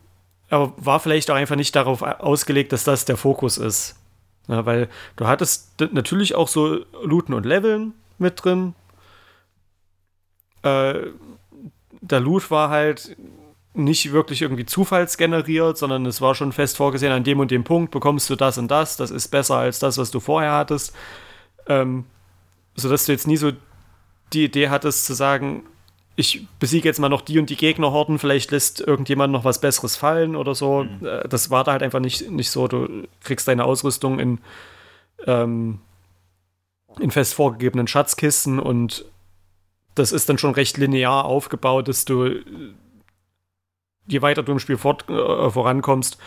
aber 0.49 0.73
war 0.77 0.99
vielleicht 0.99 1.31
auch 1.31 1.35
einfach 1.35 1.55
nicht 1.55 1.75
darauf 1.75 2.01
ausgelegt, 2.01 2.71
dass 2.71 2.83
das 2.83 3.05
der 3.05 3.17
Fokus 3.17 3.57
ist. 3.57 3.95
Ja, 4.47 4.65
weil 4.65 4.89
du 5.15 5.27
hattest 5.27 5.79
natürlich 5.91 6.35
auch 6.35 6.47
so 6.47 6.79
Looten 7.03 7.33
und 7.33 7.45
Leveln 7.45 7.93
mit 8.17 8.43
drin. 8.43 8.75
Äh, 10.63 10.93
der 12.01 12.19
Loot 12.19 12.51
war 12.51 12.69
halt 12.69 13.15
nicht 13.73 14.11
wirklich 14.11 14.41
irgendwie 14.41 14.65
zufallsgeneriert, 14.65 15.77
sondern 15.77 16.05
es 16.05 16.19
war 16.19 16.35
schon 16.35 16.51
fest 16.51 16.77
vorgesehen, 16.77 17.13
an 17.13 17.23
dem 17.23 17.39
und 17.39 17.51
dem 17.51 17.63
Punkt 17.63 17.91
bekommst 17.91 18.29
du 18.29 18.35
das 18.35 18.57
und 18.57 18.69
das, 18.69 18.97
das 18.97 19.11
ist 19.11 19.29
besser 19.29 19.55
als 19.55 19.79
das, 19.79 19.97
was 19.97 20.11
du 20.11 20.19
vorher 20.19 20.51
hattest. 20.51 20.93
Ähm, 21.67 22.05
sodass 22.75 23.05
du 23.05 23.13
jetzt 23.13 23.27
nie 23.27 23.37
so 23.37 23.51
die 24.33 24.45
Idee 24.45 24.69
hattest 24.69 25.05
zu 25.05 25.13
sagen, 25.13 25.63
ich 26.15 26.47
besiege 26.59 26.87
jetzt 26.87 26.99
mal 26.99 27.09
noch 27.09 27.21
die 27.21 27.39
und 27.39 27.49
die 27.49 27.55
Gegnerhorden, 27.55 28.19
vielleicht 28.19 28.51
lässt 28.51 28.81
irgendjemand 28.81 29.31
noch 29.31 29.43
was 29.43 29.61
Besseres 29.61 29.95
fallen 29.95 30.35
oder 30.35 30.55
so. 30.55 30.83
Mhm. 30.83 31.05
Äh, 31.05 31.27
das 31.27 31.49
war 31.49 31.63
da 31.63 31.71
halt 31.71 31.83
einfach 31.83 31.99
nicht, 31.99 32.29
nicht 32.29 32.51
so. 32.51 32.67
Du 32.67 33.07
kriegst 33.23 33.47
deine 33.47 33.65
Ausrüstung 33.65 34.19
in, 34.19 34.39
ähm, 35.25 35.79
in 36.99 37.11
fest 37.11 37.33
vorgegebenen 37.33 37.87
Schatzkisten 37.87 38.59
und 38.59 39.05
das 39.95 40.11
ist 40.11 40.29
dann 40.29 40.37
schon 40.37 40.53
recht 40.53 40.77
linear 40.77 41.25
aufgebaut, 41.25 41.87
dass 41.87 42.05
du, 42.05 42.39
je 44.07 44.21
weiter 44.21 44.43
du 44.43 44.53
im 44.53 44.59
Spiel 44.59 44.77
fort, 44.77 45.09
äh, 45.09 45.49
vorankommst, 45.49 46.17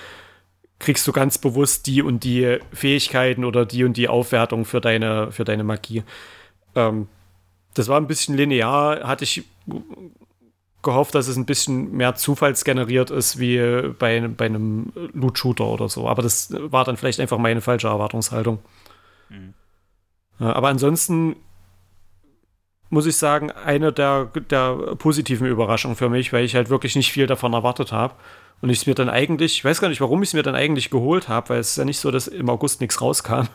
kriegst 0.79 1.07
du 1.07 1.13
ganz 1.13 1.39
bewusst 1.39 1.87
die 1.87 2.03
und 2.03 2.25
die 2.25 2.59
Fähigkeiten 2.73 3.45
oder 3.45 3.65
die 3.65 3.85
und 3.85 3.97
die 3.97 4.09
Aufwertung 4.09 4.65
für 4.65 4.81
deine, 4.81 5.31
für 5.33 5.45
deine 5.45 5.65
Magie. 5.65 6.03
Ähm, 6.75 7.09
das 7.75 7.89
war 7.89 8.01
ein 8.01 8.07
bisschen 8.07 8.37
linear, 8.37 9.07
hatte 9.07 9.25
ich 9.25 9.45
gehofft, 10.83 11.15
dass 11.15 11.29
es 11.29 11.37
ein 11.37 11.47
bisschen 11.47 11.93
mehr 11.93 12.15
zufallsgeneriert 12.15 13.11
ist 13.11 13.39
wie 13.41 13.59
bei, 13.99 14.21
bei 14.21 14.47
einem 14.47 14.93
Loot-Shooter 15.13 15.67
oder 15.67 15.89
so. 15.89 16.09
Aber 16.09 16.23
das 16.23 16.53
war 16.53 16.85
dann 16.85 16.97
vielleicht 16.97 17.21
einfach 17.21 17.39
meine 17.39 17.61
falsche 17.61 17.89
Erwartungshaltung. 17.89 18.61
Mhm. 19.31 19.55
Aber 20.39 20.69
ansonsten 20.69 21.37
muss 22.91 23.07
ich 23.07 23.17
sagen, 23.17 23.51
eine 23.51 23.93
der, 23.93 24.27
der 24.51 24.75
positiven 24.97 25.47
Überraschungen 25.49 25.97
für 25.97 26.09
mich, 26.09 26.33
weil 26.33 26.45
ich 26.45 26.55
halt 26.55 26.71
wirklich 26.71 26.95
nicht 26.95 27.13
viel 27.13 27.27
davon 27.27 27.53
erwartet 27.53 27.93
habe. 27.93 28.15
Und 28.61 28.71
ich 28.71 28.79
es 28.79 28.87
mir 28.87 28.95
dann 28.95 29.11
eigentlich, 29.11 29.57
ich 29.57 29.65
weiß 29.65 29.81
gar 29.81 29.89
nicht, 29.89 30.01
warum 30.01 30.23
ich 30.23 30.31
es 30.31 30.35
mir 30.35 30.43
dann 30.43 30.55
eigentlich 30.55 30.91
geholt 30.91 31.29
habe, 31.29 31.51
weil 31.51 31.59
es 31.59 31.71
ist 31.71 31.77
ja 31.77 31.85
nicht 31.85 31.99
so, 31.99 32.11
dass 32.11 32.29
im 32.29 32.49
August 32.49 32.81
nichts 32.81 33.01
rauskam. 33.01 33.49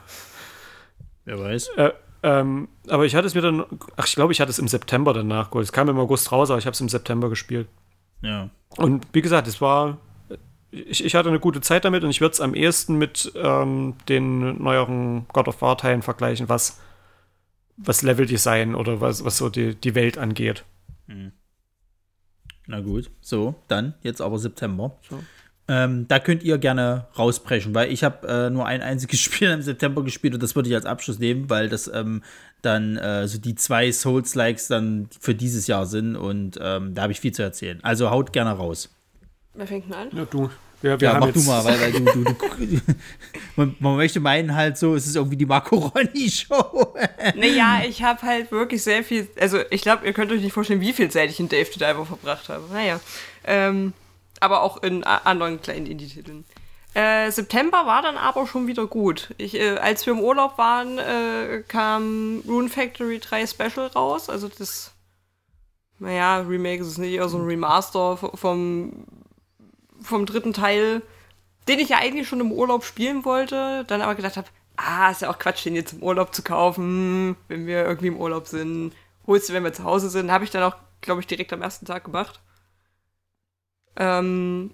Wer 1.25 1.39
weiß. 1.39 1.69
Äh, 1.77 1.91
ähm, 2.23 2.67
aber 2.87 3.05
ich 3.05 3.15
hatte 3.15 3.27
es 3.27 3.35
mir 3.35 3.41
dann, 3.41 3.65
ach, 3.95 4.07
ich 4.07 4.15
glaube, 4.15 4.33
ich 4.33 4.41
hatte 4.41 4.51
es 4.51 4.59
im 4.59 4.67
September 4.67 5.13
dann 5.13 5.27
nachgeholt. 5.27 5.65
Es 5.65 5.71
kam 5.71 5.89
im 5.89 5.99
August 5.99 6.31
raus, 6.31 6.49
aber 6.49 6.59
ich 6.59 6.65
habe 6.65 6.73
es 6.73 6.81
im 6.81 6.89
September 6.89 7.29
gespielt. 7.29 7.67
Ja. 8.21 8.49
Und 8.77 9.07
wie 9.13 9.21
gesagt, 9.21 9.47
es 9.47 9.61
war, 9.61 9.97
ich, 10.71 11.03
ich 11.03 11.15
hatte 11.15 11.29
eine 11.29 11.39
gute 11.39 11.61
Zeit 11.61 11.85
damit 11.85 12.03
und 12.03 12.09
ich 12.09 12.21
würde 12.21 12.33
es 12.33 12.41
am 12.41 12.53
ehesten 12.53 12.97
mit 12.97 13.31
ähm, 13.35 13.95
den 14.07 14.61
neueren 14.61 15.27
God 15.33 15.47
of 15.47 15.61
War-Teilen 15.61 16.01
vergleichen, 16.01 16.49
was, 16.49 16.79
was 17.77 18.01
Leveldesign 18.01 18.75
oder 18.75 19.01
was, 19.01 19.23
was 19.23 19.37
so 19.37 19.49
die, 19.49 19.75
die 19.75 19.95
Welt 19.95 20.17
angeht. 20.17 20.65
Hm. 21.07 21.31
Na 22.67 22.81
gut, 22.81 23.09
so, 23.21 23.55
dann 23.67 23.95
jetzt 24.03 24.21
aber 24.21 24.37
September. 24.37 24.97
So. 25.09 25.19
Ähm, 25.69 26.07
da 26.07 26.17
könnt 26.17 26.41
ihr 26.41 26.57
gerne 26.57 27.05
rausbrechen, 27.15 27.75
weil 27.75 27.91
ich 27.91 28.03
habe 28.03 28.27
äh, 28.27 28.49
nur 28.49 28.65
ein 28.65 28.81
einziges 28.81 29.19
Spiel 29.21 29.51
im 29.51 29.61
September 29.61 30.03
gespielt 30.03 30.33
und 30.33 30.41
das 30.41 30.55
würde 30.55 30.67
ich 30.67 30.75
als 30.75 30.85
Abschluss 30.85 31.19
nehmen, 31.19 31.49
weil 31.49 31.69
das 31.69 31.87
ähm, 31.93 32.23
dann 32.63 32.97
äh, 32.97 33.27
so 33.27 33.37
die 33.37 33.53
zwei 33.53 33.91
Souls-Likes 33.91 34.67
dann 34.67 35.07
für 35.19 35.35
dieses 35.35 35.67
Jahr 35.67 35.85
sind 35.85 36.15
und 36.15 36.57
ähm, 36.59 36.95
da 36.95 37.03
habe 37.03 37.13
ich 37.13 37.19
viel 37.19 37.33
zu 37.33 37.43
erzählen. 37.43 37.79
Also 37.83 38.09
haut 38.09 38.33
gerne 38.33 38.51
raus. 38.51 38.89
Wer 39.53 39.67
fängt 39.67 39.85
denn 39.85 39.93
an? 39.93 40.09
Ja, 40.11 40.25
du. 40.25 40.49
Wir, 40.81 40.99
wir 40.99 41.09
ja, 41.09 41.19
mach 41.19 41.33
du 41.33 41.41
mal, 41.41 41.63
weil, 41.65 41.79
weil 41.81 41.91
du, 41.91 42.05
du, 42.05 42.23
du 42.23 42.35
man, 43.57 43.75
man, 43.79 43.97
möchte 43.97 44.21
meinen 44.21 44.55
halt 44.55 44.77
so, 44.77 44.95
es 44.95 45.05
ist 45.05 45.17
irgendwie 45.17 45.35
die 45.35 45.45
Marco 45.45 45.75
Ronny 45.75 46.31
Show. 46.31 46.95
naja, 47.35 47.81
ich 47.87 48.01
habe 48.01 48.21
halt 48.21 48.49
wirklich 48.49 48.81
sehr 48.81 49.03
viel, 49.03 49.27
also 49.39 49.59
ich 49.71 49.81
glaube, 49.81 50.05
ihr 50.05 50.13
könnt 50.13 50.31
euch 50.31 50.41
nicht 50.41 50.53
vorstellen, 50.53 50.79
wie 50.79 50.93
viel 50.93 51.11
Zeit 51.11 51.29
ich 51.29 51.39
in 51.39 51.49
Dave 51.49 51.65
the 51.65 51.79
Diver 51.79 52.05
verbracht 52.05 52.47
habe. 52.47 52.63
Naja, 52.71 53.01
ähm, 53.43 53.91
aber 54.39 54.61
auch 54.61 54.81
in 54.83 55.03
anderen 55.03 55.61
kleinen 55.61 55.85
Indie-Titeln. 55.85 56.45
Äh, 56.93 57.31
September 57.31 57.85
war 57.85 58.01
dann 58.01 58.17
aber 58.17 58.47
schon 58.47 58.67
wieder 58.67 58.87
gut. 58.87 59.33
Ich, 59.37 59.55
äh, 59.55 59.77
als 59.77 60.05
wir 60.05 60.13
im 60.13 60.21
Urlaub 60.21 60.57
waren, 60.57 60.97
äh, 60.97 61.63
kam 61.67 62.43
Rune 62.47 62.69
Factory 62.69 63.19
3 63.19 63.45
Special 63.45 63.87
raus. 63.87 64.29
Also 64.29 64.47
das, 64.47 64.91
naja, 65.99 66.39
Remake 66.39 66.81
ist 66.81 66.87
es 66.87 66.97
nicht, 66.97 67.13
eher 67.13 67.29
so 67.29 67.37
ein 67.37 67.45
Remaster 67.45 68.17
vom, 68.17 69.05
vom 70.01 70.25
dritten 70.25 70.53
Teil, 70.53 71.03
den 71.67 71.79
ich 71.79 71.89
ja 71.89 71.97
eigentlich 71.97 72.27
schon 72.27 72.39
im 72.39 72.51
Urlaub 72.51 72.83
spielen 72.83 73.23
wollte. 73.23 73.85
Dann 73.85 74.01
aber 74.01 74.15
gedacht 74.15 74.37
habe, 74.37 74.47
ah, 74.77 75.11
ist 75.11 75.21
ja 75.21 75.29
auch 75.29 75.37
Quatsch, 75.37 75.65
den 75.65 75.75
jetzt 75.75 75.93
im 75.93 76.01
Urlaub 76.01 76.33
zu 76.33 76.41
kaufen, 76.41 77.35
wenn 77.49 77.67
wir 77.67 77.85
irgendwie 77.85 78.07
im 78.07 78.17
Urlaub 78.17 78.47
sind. 78.47 78.93
Holst 79.27 79.49
du, 79.49 79.53
wenn 79.53 79.63
wir 79.63 79.73
zu 79.73 79.83
Hause 79.83 80.09
sind. 80.09 80.31
Habe 80.31 80.43
ich 80.43 80.49
dann 80.49 80.63
auch, 80.63 80.75
glaube 81.01 81.21
ich, 81.21 81.27
direkt 81.27 81.53
am 81.53 81.61
ersten 81.61 81.85
Tag 81.85 82.03
gemacht. 82.05 82.39
Ähm, 83.99 84.71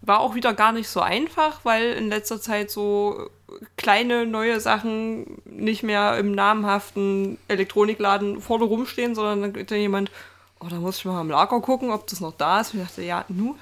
war 0.00 0.20
auch 0.20 0.34
wieder 0.34 0.54
gar 0.54 0.72
nicht 0.72 0.88
so 0.88 1.00
einfach, 1.00 1.64
weil 1.64 1.92
in 1.92 2.08
letzter 2.08 2.40
Zeit 2.40 2.70
so 2.70 3.30
kleine 3.76 4.26
neue 4.26 4.60
Sachen 4.60 5.40
nicht 5.44 5.82
mehr 5.82 6.18
im 6.18 6.32
namhaften 6.32 7.38
Elektronikladen 7.48 8.40
vorne 8.40 8.64
rumstehen, 8.64 9.14
sondern 9.14 9.42
dann 9.42 9.52
geht 9.52 9.70
da 9.70 9.74
jemand, 9.74 10.10
oh, 10.60 10.66
da 10.68 10.76
muss 10.76 10.98
ich 10.98 11.04
mal 11.04 11.20
am 11.20 11.30
Lager 11.30 11.60
gucken, 11.60 11.90
ob 11.90 12.06
das 12.06 12.20
noch 12.20 12.34
da 12.36 12.60
ist. 12.60 12.74
Und 12.74 12.80
ich 12.80 12.86
dachte, 12.86 13.02
ja, 13.02 13.24
nu. 13.28 13.56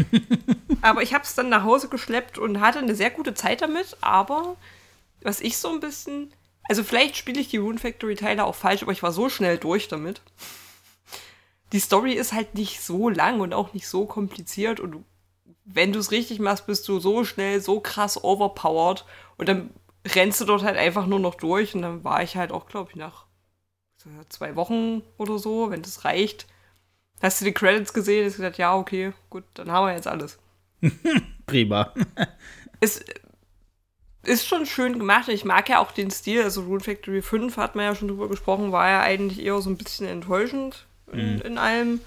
aber 0.82 1.02
ich 1.02 1.14
habe 1.14 1.24
es 1.24 1.34
dann 1.34 1.48
nach 1.48 1.64
Hause 1.64 1.88
geschleppt 1.88 2.38
und 2.38 2.60
hatte 2.60 2.78
eine 2.78 2.94
sehr 2.94 3.10
gute 3.10 3.34
Zeit 3.34 3.62
damit, 3.62 3.96
aber 4.00 4.56
was 5.22 5.40
ich 5.40 5.58
so 5.58 5.68
ein 5.68 5.80
bisschen, 5.80 6.32
also 6.68 6.84
vielleicht 6.84 7.16
spiele 7.16 7.40
ich 7.40 7.48
die 7.48 7.56
Rune 7.56 7.78
Factory 7.78 8.14
Teile 8.14 8.44
auch 8.44 8.54
falsch, 8.54 8.82
aber 8.82 8.92
ich 8.92 9.02
war 9.02 9.12
so 9.12 9.28
schnell 9.28 9.58
durch 9.58 9.88
damit 9.88 10.20
die 11.72 11.80
Story 11.80 12.12
ist 12.14 12.32
halt 12.32 12.54
nicht 12.54 12.80
so 12.80 13.08
lang 13.08 13.40
und 13.40 13.52
auch 13.52 13.74
nicht 13.74 13.88
so 13.88 14.06
kompliziert 14.06 14.80
und 14.80 15.04
wenn 15.64 15.92
du 15.92 15.98
es 15.98 16.10
richtig 16.10 16.38
machst, 16.38 16.66
bist 16.66 16.88
du 16.88 16.98
so 16.98 17.24
schnell, 17.24 17.60
so 17.60 17.80
krass 17.80 18.22
overpowered 18.22 19.04
und 19.36 19.48
dann 19.48 19.70
rennst 20.06 20.40
du 20.40 20.46
dort 20.46 20.62
halt 20.62 20.78
einfach 20.78 21.06
nur 21.06 21.20
noch 21.20 21.34
durch 21.34 21.74
und 21.74 21.82
dann 21.82 22.04
war 22.04 22.22
ich 22.22 22.36
halt 22.36 22.52
auch, 22.52 22.66
glaube 22.66 22.90
ich, 22.90 22.96
nach 22.96 23.26
zwei 24.30 24.56
Wochen 24.56 25.02
oder 25.18 25.38
so, 25.38 25.70
wenn 25.70 25.82
das 25.82 26.04
reicht. 26.04 26.46
Hast 27.20 27.40
du 27.40 27.44
die 27.44 27.52
Credits 27.52 27.92
gesehen? 27.92 28.24
Hast 28.24 28.36
gesagt, 28.36 28.58
ja, 28.58 28.74
okay, 28.74 29.12
gut, 29.28 29.44
dann 29.54 29.70
haben 29.70 29.86
wir 29.86 29.94
jetzt 29.94 30.06
alles. 30.06 30.38
Prima. 31.46 31.92
es 32.80 33.04
ist 34.22 34.46
schon 34.46 34.66
schön 34.66 34.98
gemacht. 34.98 35.28
Ich 35.28 35.44
mag 35.44 35.68
ja 35.68 35.80
auch 35.80 35.90
den 35.90 36.12
Stil. 36.12 36.44
Also 36.44 36.62
Rune 36.62 36.80
Factory 36.80 37.20
5 37.20 37.56
hat 37.56 37.74
man 37.74 37.86
ja 37.86 37.94
schon 37.94 38.08
drüber 38.08 38.28
gesprochen, 38.28 38.70
war 38.70 38.88
ja 38.88 39.00
eigentlich 39.00 39.44
eher 39.44 39.60
so 39.60 39.68
ein 39.68 39.76
bisschen 39.76 40.06
enttäuschend 40.06 40.87
in, 41.12 41.36
mhm. 41.36 41.40
in 41.42 41.58
allem. 41.58 42.00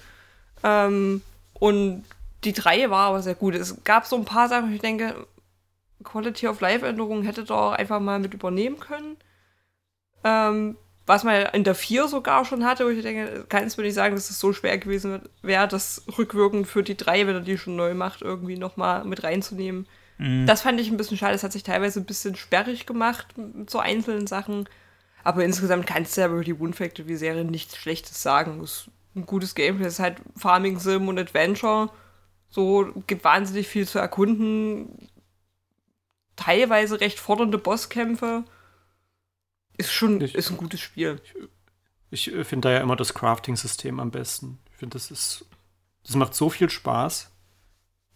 Ähm, 0.62 1.22
und 1.54 2.04
die 2.44 2.52
3 2.52 2.90
war 2.90 3.08
aber 3.08 3.22
sehr 3.22 3.34
gut. 3.34 3.54
Es 3.54 3.84
gab 3.84 4.06
so 4.06 4.16
ein 4.16 4.24
paar 4.24 4.48
Sachen, 4.48 4.70
wo 4.70 4.74
ich 4.74 4.80
denke, 4.80 5.26
Quality 6.02 6.48
of 6.48 6.60
Life-Änderungen 6.60 7.24
hätte 7.24 7.44
doch 7.44 7.72
einfach 7.72 8.00
mal 8.00 8.18
mit 8.18 8.34
übernehmen 8.34 8.80
können. 8.80 9.16
Ähm, 10.24 10.76
was 11.06 11.24
man 11.24 11.46
in 11.52 11.64
der 11.64 11.74
4 11.74 12.08
sogar 12.08 12.44
schon 12.44 12.64
hatte, 12.64 12.84
wo 12.84 12.88
ich 12.88 13.02
denke, 13.02 13.44
kannst 13.48 13.76
du 13.76 13.80
mir 13.80 13.86
nicht 13.86 13.94
sagen, 13.94 14.14
dass 14.14 14.30
es 14.30 14.38
so 14.38 14.52
schwer 14.52 14.78
gewesen 14.78 15.20
wäre, 15.42 15.68
das 15.68 16.04
rückwirkend 16.16 16.68
für 16.68 16.82
die 16.82 16.96
3, 16.96 17.26
wenn 17.26 17.34
er 17.34 17.40
die 17.40 17.58
schon 17.58 17.76
neu 17.76 17.94
macht, 17.94 18.22
irgendwie 18.22 18.56
nochmal 18.56 19.04
mit 19.04 19.24
reinzunehmen. 19.24 19.86
Mhm. 20.18 20.46
Das 20.46 20.62
fand 20.62 20.80
ich 20.80 20.90
ein 20.90 20.96
bisschen 20.96 21.16
schade. 21.16 21.32
Das 21.32 21.42
hat 21.42 21.52
sich 21.52 21.64
teilweise 21.64 22.00
ein 22.00 22.06
bisschen 22.06 22.36
sperrig 22.36 22.86
gemacht 22.86 23.36
mit 23.36 23.70
so 23.70 23.78
einzelnen 23.78 24.26
Sachen. 24.26 24.68
Aber 25.24 25.44
insgesamt 25.44 25.86
kannst 25.86 26.16
du 26.16 26.22
ja 26.22 26.28
über 26.28 26.42
die 26.42 26.58
Wound 26.58 26.76
Factory-Serie 26.76 27.44
nichts 27.44 27.76
Schlechtes 27.76 28.22
sagen. 28.22 28.60
Es 28.62 28.72
ist 28.72 28.90
ein 29.14 29.26
gutes 29.26 29.54
Gameplay. 29.54 29.86
Es 29.86 29.94
ist 29.94 30.00
halt 30.00 30.20
Farming 30.36 30.78
Sim 30.78 31.08
und 31.08 31.18
Adventure. 31.18 31.90
So 32.48 32.92
gibt 33.06 33.24
wahnsinnig 33.24 33.68
viel 33.68 33.86
zu 33.86 33.98
erkunden. 33.98 35.08
Teilweise 36.36 37.00
recht 37.00 37.18
fordernde 37.18 37.58
Bosskämpfe. 37.58 38.44
Ist 39.78 39.92
schon 39.92 40.20
ich, 40.20 40.34
ist 40.34 40.50
ein 40.50 40.56
gutes 40.56 40.80
Spiel. 40.80 41.20
Ich, 42.10 42.32
ich 42.32 42.46
finde 42.46 42.68
da 42.68 42.74
ja 42.74 42.80
immer 42.80 42.96
das 42.96 43.14
Crafting-System 43.14 44.00
am 44.00 44.10
besten. 44.10 44.58
Ich 44.70 44.76
finde, 44.76 44.94
das 44.94 45.10
ist. 45.10 45.46
Das 46.04 46.16
macht 46.16 46.34
so 46.34 46.50
viel 46.50 46.68
Spaß. 46.68 47.30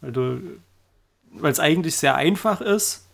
Weil 0.00 0.12
du. 0.12 0.60
Weil 1.30 1.52
es 1.52 1.60
eigentlich 1.60 1.96
sehr 1.96 2.14
einfach 2.14 2.60
ist 2.60 3.06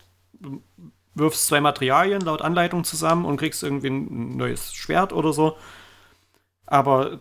wirfst 1.15 1.47
zwei 1.47 1.61
Materialien 1.61 2.21
laut 2.21 2.41
Anleitung 2.41 2.83
zusammen 2.83 3.25
und 3.25 3.37
kriegst 3.37 3.63
irgendwie 3.63 3.89
ein 3.89 4.37
neues 4.37 4.73
Schwert 4.73 5.13
oder 5.13 5.33
so. 5.33 5.57
Aber 6.65 7.19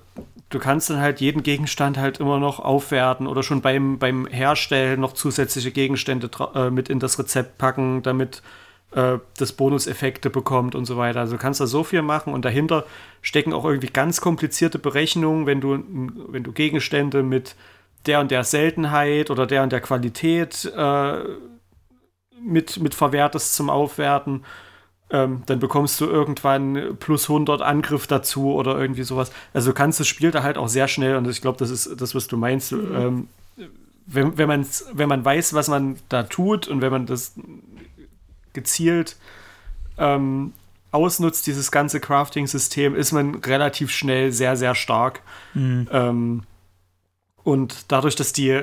du 0.51 0.59
kannst 0.59 0.88
dann 0.90 1.01
halt 1.01 1.20
jeden 1.20 1.43
Gegenstand 1.43 1.99
halt 1.99 2.20
immer 2.20 2.38
noch 2.38 2.61
aufwerten 2.61 3.26
oder 3.26 3.43
schon 3.43 3.61
beim, 3.61 3.99
beim 3.99 4.26
Herstellen 4.26 5.01
noch 5.01 5.12
zusätzliche 5.12 5.72
Gegenstände 5.72 6.30
äh, 6.55 6.70
mit 6.70 6.88
in 6.88 7.01
das 7.01 7.18
Rezept 7.18 7.59
packen, 7.59 8.03
damit 8.03 8.43
äh, 8.93 9.18
das 9.38 9.53
Bonuseffekte 9.53 10.30
bekommt 10.30 10.74
und 10.74 10.84
so 10.84 10.97
weiter. 10.97 11.20
Also 11.20 11.36
du 11.36 11.43
kannst 11.43 11.61
da 11.61 11.66
so 11.66 11.84
viel 11.84 12.03
machen 12.03 12.32
und 12.32 12.45
dahinter 12.45 12.86
stecken 13.20 13.53
auch 13.53 13.64
irgendwie 13.64 13.88
ganz 13.88 14.20
komplizierte 14.20 14.78
Berechnungen, 14.78 15.47
wenn 15.47 15.61
du, 15.61 15.82
wenn 16.28 16.45
du 16.45 16.53
Gegenstände 16.53 17.22
mit 17.22 17.57
der 18.07 18.20
und 18.20 18.30
der 18.30 18.45
Seltenheit 18.45 19.30
oder 19.30 19.47
der 19.47 19.62
und 19.62 19.72
der 19.72 19.80
Qualität 19.80 20.64
äh, 20.76 21.24
mit, 22.45 22.80
mit 22.80 22.95
verwertest 22.95 23.55
zum 23.55 23.70
Aufwerten. 23.70 24.45
Ähm, 25.11 25.43
dann 25.47 25.59
bekommst 25.59 26.01
du 26.01 26.07
irgendwann 26.07 26.97
plus 26.99 27.28
100 27.28 27.61
Angriff 27.61 28.07
dazu 28.07 28.55
oder 28.55 28.78
irgendwie 28.78 29.03
sowas. 29.03 29.30
Also 29.53 29.70
du 29.70 29.74
kannst 29.74 30.01
das 30.01 30.09
Spiel 30.09 30.30
da 30.30 30.43
halt 30.43 30.57
auch 30.57 30.68
sehr 30.68 30.88
schnell, 30.88 31.16
und 31.16 31.28
ich 31.28 31.43
glaube, 31.43 31.59
das 31.59 31.70
ist 31.70 32.01
das, 32.01 32.14
was 32.14 32.28
du 32.28 32.38
meinst, 32.38 32.72
mhm. 32.72 32.95
ähm, 32.95 33.28
wenn, 34.07 34.38
wenn, 34.38 34.49
man's, 34.49 34.86
wenn 34.93 35.09
man 35.09 35.24
weiß, 35.24 35.55
was 35.55 35.68
man 35.68 35.97
da 36.09 36.22
tut 36.22 36.66
und 36.66 36.80
wenn 36.80 36.90
man 36.90 37.07
das 37.07 37.34
gezielt 38.53 39.16
ähm, 39.99 40.53
ausnutzt, 40.93 41.47
dieses 41.47 41.70
ganze 41.70 42.01
Crafting-System, 42.01 42.95
ist 42.95 43.12
man 43.12 43.36
relativ 43.36 43.90
schnell 43.90 44.32
sehr, 44.32 44.57
sehr 44.57 44.74
stark. 44.74 45.22
Mhm. 45.55 45.88
Ähm, 45.90 46.43
und 47.45 47.86
dadurch, 47.88 48.14
dass 48.14 48.32
die, 48.32 48.62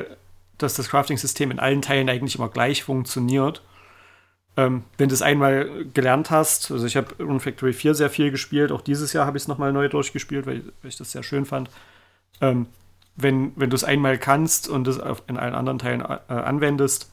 dass 0.58 0.76
das 0.76 0.90
Crafting-System 0.90 1.52
in 1.52 1.60
allen 1.60 1.82
Teilen 1.82 2.10
eigentlich 2.10 2.36
immer 2.36 2.50
gleich 2.50 2.84
funktioniert, 2.84 3.62
ähm, 4.60 4.84
wenn 4.98 5.08
du 5.08 5.16
es 5.16 5.22
einmal 5.22 5.86
gelernt 5.94 6.32
hast, 6.32 6.70
also 6.70 6.86
ich 6.86 6.98
habe 6.98 7.16
Rune 7.24 7.40
Factory 7.40 7.72
4 7.72 7.96
sehr 7.96 8.10
viel 8.10 8.30
gespielt, 8.30 8.74
auch 8.74 8.82
dieses 8.82 9.14
Jahr 9.14 9.26
habe 9.26 9.38
ich 9.38 9.44
es 9.44 9.48
nochmal 9.48 9.72
neu 9.72 9.88
durchgespielt, 9.88 10.46
weil, 10.46 10.64
weil, 10.82 10.90
ich 10.90 10.98
das 10.98 11.14
sehr 11.14 11.24
schön 11.24 11.46
fand. 11.46 11.70
Ähm, 12.42 12.68
wenn, 13.16 13.54
wenn 13.56 13.70
du 13.70 13.76
es 13.78 13.86
einmal 13.86 14.18
kannst 14.18 14.68
und 14.68 14.86
es 14.88 15.00
in 15.28 15.38
allen 15.38 15.56
anderen 15.56 15.80
Teilen 15.80 16.02
äh, 16.02 16.34
anwendest, 16.34 17.10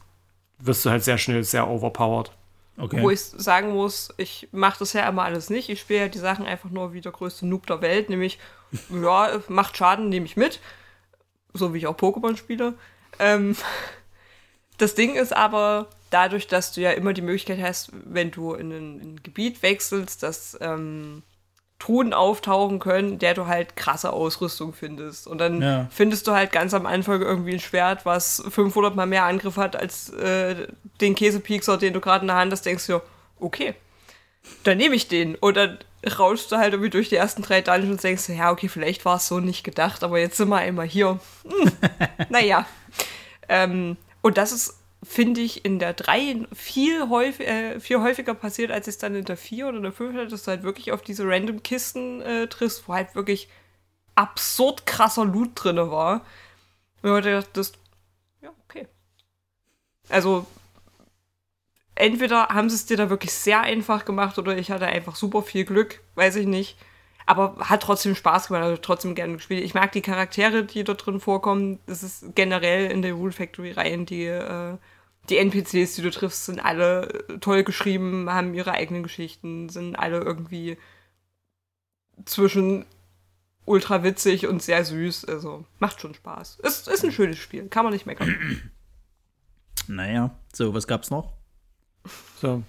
wirst 0.59 0.85
du 0.85 0.89
halt 0.89 1.05
sehr 1.05 1.17
schnell 1.17 1.45
sehr 1.45 1.69
overpowered. 1.69 2.31
Okay. 2.77 3.01
Wo 3.01 3.09
ich 3.09 3.21
sagen 3.21 3.71
muss, 3.71 4.13
ich 4.17 4.49
mache 4.51 4.79
das 4.79 4.91
ja 4.91 5.07
immer 5.07 5.23
alles 5.23 5.49
nicht. 5.49 5.69
Ich 5.69 5.79
spiele 5.79 6.01
ja 6.01 6.07
die 6.09 6.19
Sachen 6.19 6.45
einfach 6.45 6.69
nur 6.69 6.91
wie 6.91 7.01
der 7.01 7.13
größte 7.13 7.47
Noob 7.47 7.65
der 7.65 7.81
Welt, 7.81 8.09
nämlich, 8.09 8.39
ja, 8.89 9.39
macht 9.47 9.77
Schaden, 9.77 10.09
nehme 10.09 10.25
ich 10.25 10.35
mit. 10.35 10.59
So 11.53 11.73
wie 11.73 11.77
ich 11.77 11.87
auch 11.87 11.97
Pokémon 11.97 12.35
spiele. 12.35 12.73
Ähm, 13.19 13.55
das 14.77 14.95
Ding 14.95 15.15
ist 15.15 15.35
aber, 15.35 15.87
dadurch, 16.09 16.47
dass 16.47 16.71
du 16.71 16.81
ja 16.81 16.91
immer 16.91 17.13
die 17.13 17.21
Möglichkeit 17.21 17.61
hast, 17.61 17.91
wenn 17.93 18.31
du 18.31 18.53
in 18.53 18.71
ein, 18.71 18.99
in 18.99 19.13
ein 19.13 19.23
Gebiet 19.23 19.61
wechselst, 19.61 20.23
dass 20.23 20.57
ähm, 20.61 21.23
Truhen 21.79 22.13
auftauchen 22.13 22.79
können, 22.79 23.19
der 23.19 23.33
du 23.33 23.45
halt 23.45 23.75
krasse 23.75 24.11
Ausrüstung 24.11 24.73
findest. 24.73 25.27
Und 25.27 25.37
dann 25.37 25.61
ja. 25.61 25.87
findest 25.91 26.27
du 26.27 26.31
halt 26.31 26.51
ganz 26.51 26.73
am 26.73 26.85
Anfang 26.85 27.21
irgendwie 27.21 27.53
ein 27.53 27.59
Schwert, 27.59 28.05
was 28.05 28.43
500 28.49 28.95
mal 28.95 29.05
mehr 29.05 29.25
Angriff 29.25 29.57
hat 29.57 29.75
als 29.75 30.09
äh, 30.09 30.67
den 31.01 31.13
Käsepiekser, 31.13 31.77
den 31.77 31.93
du 31.93 32.01
gerade 32.01 32.23
in 32.23 32.27
der 32.27 32.37
Hand 32.37 32.51
hast, 32.51 32.65
denkst 32.65 32.87
du, 32.87 32.99
okay, 33.39 33.75
dann 34.63 34.77
nehme 34.77 34.95
ich 34.95 35.07
den. 35.07 35.35
Und 35.35 35.55
dann 35.55 35.77
rauschst 36.17 36.51
du 36.51 36.57
halt 36.57 36.73
irgendwie 36.73 36.89
durch 36.89 37.09
die 37.09 37.15
ersten 37.15 37.43
drei 37.43 37.61
Dungeons 37.61 37.91
und 37.91 38.03
denkst, 38.03 38.29
ja, 38.29 38.51
okay, 38.51 38.69
vielleicht 38.69 39.05
war 39.05 39.17
es 39.17 39.27
so 39.27 39.39
nicht 39.39 39.63
gedacht, 39.63 40.03
aber 40.03 40.19
jetzt 40.19 40.37
sind 40.37 40.49
wir 40.49 40.57
einmal 40.57 40.87
hier. 40.87 41.19
Hm, 41.43 41.71
naja. 42.29 42.65
Ähm, 43.49 43.97
und 44.21 44.37
das 44.37 44.51
ist 44.51 44.76
finde 45.03 45.41
ich, 45.41 45.63
in 45.65 45.79
der 45.79 45.93
3 45.93 46.47
viel, 46.53 47.09
häufig, 47.09 47.47
äh, 47.47 47.79
viel 47.79 47.99
häufiger 48.01 48.33
passiert, 48.33 48.71
als 48.71 48.87
es 48.87 48.97
dann 48.97 49.15
in 49.15 49.25
der 49.25 49.37
4 49.37 49.67
oder 49.67 49.81
der 49.81 49.91
5 49.91 50.15
hatte, 50.15 50.27
dass 50.27 50.43
du 50.43 50.51
halt 50.51 50.63
wirklich 50.63 50.91
auf 50.91 51.01
diese 51.01 51.27
random 51.27 51.63
Kisten 51.63 52.21
äh, 52.21 52.47
triffst, 52.47 52.87
wo 52.87 52.93
halt 52.93 53.15
wirklich 53.15 53.49
absurd 54.15 54.85
krasser 54.85 55.25
Loot 55.25 55.51
drin 55.55 55.77
war. 55.77 56.25
Und 57.03 57.25
ich 57.25 57.25
dachte, 57.25 57.49
das, 57.53 57.73
ja, 58.41 58.49
okay. 58.65 58.87
Also, 60.09 60.45
entweder 61.95 62.49
haben 62.49 62.69
sie 62.69 62.75
es 62.75 62.85
dir 62.85 62.97
da 62.97 63.09
wirklich 63.09 63.33
sehr 63.33 63.61
einfach 63.61 64.05
gemacht 64.05 64.37
oder 64.39 64.57
ich 64.57 64.71
hatte 64.71 64.87
einfach 64.87 65.15
super 65.15 65.41
viel 65.43 65.65
Glück, 65.65 66.01
weiß 66.15 66.37
ich 66.37 66.47
nicht. 66.47 66.77
Aber 67.27 67.57
hat 67.59 67.83
trotzdem 67.83 68.15
Spaß 68.15 68.47
gemacht, 68.47 68.63
also 68.63 68.77
trotzdem 68.77 69.13
gerne 69.13 69.33
gespielt. 69.33 69.63
Ich 69.63 69.73
mag 69.73 69.91
die 69.91 70.01
Charaktere, 70.01 70.63
die 70.63 70.85
da 70.85 70.93
drin 70.93 71.19
vorkommen. 71.19 71.79
Das 71.85 72.01
ist 72.01 72.35
generell 72.35 72.89
in 72.89 73.01
der 73.01 73.13
Rule 73.13 73.33
Factory-Reihen, 73.33 74.05
die, 74.05 74.25
äh, 74.25 74.77
die 75.29 75.37
NPCs, 75.37 75.95
die 75.95 76.01
du 76.01 76.09
triffst, 76.09 76.45
sind 76.45 76.63
alle 76.63 77.25
toll 77.41 77.65
geschrieben, 77.65 78.29
haben 78.29 78.53
ihre 78.53 78.71
eigenen 78.71 79.03
Geschichten, 79.03 79.67
sind 79.67 79.97
alle 79.97 80.19
irgendwie 80.19 80.77
zwischen 82.23 82.85
ultra 83.65 84.03
witzig 84.03 84.47
und 84.47 84.63
sehr 84.63 84.85
süß. 84.85 85.25
Also 85.25 85.65
macht 85.79 85.99
schon 85.99 86.13
Spaß. 86.13 86.59
Ist, 86.63 86.87
ist 86.87 87.03
ein 87.03 87.11
schönes 87.11 87.37
Spiel, 87.37 87.67
kann 87.67 87.83
man 87.83 87.93
nicht 87.93 88.05
meckern. 88.05 88.35
Naja, 89.89 90.31
so, 90.53 90.73
was 90.73 90.85
gab's 90.85 91.11
noch? 91.11 91.31
So, 92.41 92.61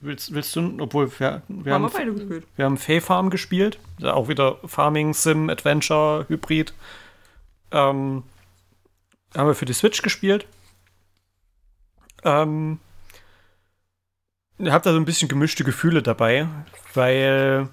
Willst, 0.00 0.32
willst 0.32 0.54
du, 0.54 0.76
obwohl 0.78 1.10
wir, 1.18 1.42
wir 1.48 1.74
haben, 1.74 1.92
haben 1.92 2.30
wir, 2.30 2.42
wir 2.54 2.64
haben 2.64 2.76
Fay 2.76 3.00
Farm 3.00 3.30
gespielt, 3.30 3.78
auch 4.02 4.28
wieder 4.28 4.58
Farming, 4.64 5.12
Sim, 5.12 5.50
Adventure, 5.50 6.24
Hybrid. 6.28 6.72
Ähm, 7.72 8.22
haben 9.36 9.46
wir 9.46 9.54
für 9.54 9.64
die 9.64 9.72
Switch 9.72 10.02
gespielt. 10.02 10.46
Ähm, 12.22 12.78
ich 14.58 14.70
habe 14.70 14.84
da 14.84 14.92
so 14.92 14.98
ein 14.98 15.04
bisschen 15.04 15.28
gemischte 15.28 15.64
Gefühle 15.64 16.02
dabei, 16.02 16.48
weil 16.94 17.68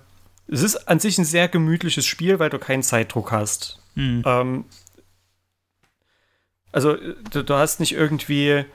es 0.47 0.63
ist 0.63 0.87
an 0.87 0.99
sich 0.99 1.17
ein 1.17 1.25
sehr 1.25 1.47
gemütliches 1.47 2.05
Spiel, 2.05 2.39
weil 2.39 2.49
du 2.49 2.59
keinen 2.59 2.83
Zeitdruck 2.83 3.31
hast. 3.31 3.79
Hm. 3.95 4.23
Ähm, 4.25 4.65
also 6.71 6.95
du, 7.31 7.43
du 7.43 7.53
hast 7.53 7.79
nicht 7.79 7.93
irgendwie 7.93 8.65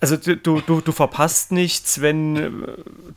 also 0.00 0.16
du, 0.16 0.60
du, 0.60 0.80
du 0.80 0.92
verpasst 0.92 1.50
nichts, 1.50 2.00
wenn 2.00 2.36
äh, 2.36 2.50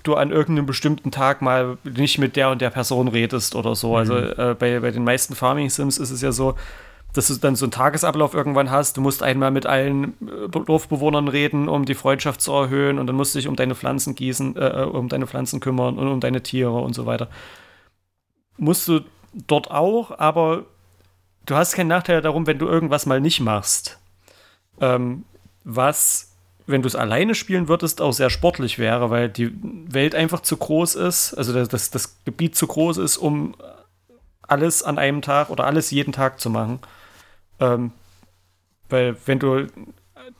du 0.03 0.15
an 0.15 0.31
irgendeinem 0.31 0.65
bestimmten 0.65 1.11
Tag 1.11 1.41
mal 1.41 1.77
nicht 1.83 2.17
mit 2.17 2.35
der 2.35 2.49
und 2.49 2.61
der 2.61 2.71
Person 2.71 3.07
redest 3.07 3.55
oder 3.55 3.75
so. 3.75 3.95
Also, 3.95 4.13
mhm. 4.15 4.33
Also 4.35 4.41
äh, 4.41 4.55
bei, 4.55 4.79
bei 4.79 4.91
den 4.91 5.03
meisten 5.03 5.35
Farming 5.35 5.69
Sims 5.69 5.97
ist 5.97 6.09
es 6.09 6.21
ja 6.21 6.31
so, 6.31 6.55
dass 7.13 7.27
du 7.27 7.35
dann 7.35 7.55
so 7.55 7.65
einen 7.65 7.71
Tagesablauf 7.71 8.33
irgendwann 8.33 8.71
hast. 8.71 8.97
Du 8.97 9.01
musst 9.01 9.21
einmal 9.21 9.51
mit 9.51 9.67
allen 9.67 10.13
äh, 10.21 10.49
Dorfbewohnern 10.49 11.27
reden, 11.27 11.69
um 11.69 11.85
die 11.85 11.93
Freundschaft 11.93 12.41
zu 12.41 12.51
erhöhen 12.51 12.97
und 12.97 13.05
dann 13.05 13.15
musst 13.15 13.35
du 13.35 13.39
dich 13.39 13.47
um 13.47 13.55
deine 13.55 13.75
Pflanzen 13.75 14.15
gießen, 14.15 14.55
äh, 14.55 14.87
um 14.91 15.07
deine 15.07 15.27
Pflanzen 15.27 15.59
kümmern 15.59 15.99
und 15.99 16.07
um 16.07 16.19
deine 16.19 16.41
Tiere 16.41 16.79
und 16.79 16.93
so 16.93 17.05
weiter. 17.05 17.29
Musst 18.57 18.87
du 18.87 19.01
dort 19.33 19.69
auch, 19.69 20.17
aber 20.17 20.65
du 21.45 21.55
hast 21.55 21.73
keinen 21.73 21.89
Nachteil 21.89 22.21
darum, 22.21 22.47
wenn 22.47 22.57
du 22.57 22.67
irgendwas 22.67 23.05
mal 23.05 23.21
nicht 23.21 23.39
machst. 23.39 23.99
Ähm, 24.79 25.25
was 25.63 26.30
wenn 26.67 26.81
du 26.81 26.87
es 26.87 26.95
alleine 26.95 27.35
spielen 27.35 27.67
würdest, 27.67 28.01
auch 28.01 28.13
sehr 28.13 28.29
sportlich 28.29 28.79
wäre, 28.79 29.09
weil 29.09 29.29
die 29.29 29.51
Welt 29.61 30.15
einfach 30.15 30.41
zu 30.41 30.57
groß 30.57 30.95
ist, 30.95 31.33
also 31.33 31.53
das, 31.65 31.91
das 31.91 32.23
Gebiet 32.25 32.55
zu 32.55 32.67
groß 32.67 32.97
ist, 32.97 33.17
um 33.17 33.55
alles 34.41 34.83
an 34.83 34.97
einem 34.97 35.21
Tag 35.21 35.49
oder 35.49 35.65
alles 35.65 35.91
jeden 35.91 36.13
Tag 36.13 36.39
zu 36.39 36.49
machen. 36.49 36.79
Ähm, 37.59 37.91
weil 38.89 39.15
wenn 39.25 39.39
du 39.39 39.67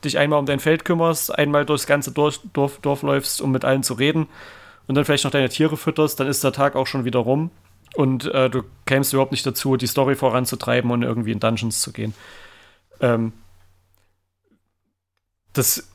dich 0.03 0.17
einmal 0.17 0.39
um 0.39 0.45
dein 0.45 0.59
Feld 0.59 0.85
kümmerst, 0.85 1.37
einmal 1.37 1.65
durchs 1.65 1.87
ganze 1.87 2.11
Dorf, 2.11 2.39
Dorf, 2.53 2.79
Dorf 2.81 3.01
läufst, 3.03 3.41
um 3.41 3.51
mit 3.51 3.65
allen 3.65 3.83
zu 3.83 3.93
reden 3.93 4.27
und 4.87 4.95
dann 4.95 5.05
vielleicht 5.05 5.23
noch 5.23 5.31
deine 5.31 5.49
Tiere 5.49 5.77
fütterst, 5.77 6.19
dann 6.19 6.27
ist 6.27 6.43
der 6.43 6.51
Tag 6.51 6.75
auch 6.75 6.87
schon 6.87 7.05
wieder 7.05 7.19
rum 7.19 7.51
und 7.95 8.25
äh, 8.25 8.49
du 8.49 8.63
kämst 8.85 9.13
überhaupt 9.13 9.31
nicht 9.31 9.45
dazu, 9.45 9.77
die 9.77 9.87
Story 9.87 10.15
voranzutreiben 10.15 10.91
und 10.91 11.03
irgendwie 11.03 11.31
in 11.31 11.39
Dungeons 11.39 11.81
zu 11.81 11.91
gehen. 11.91 12.13
Ähm, 12.99 13.33
das 15.53 15.90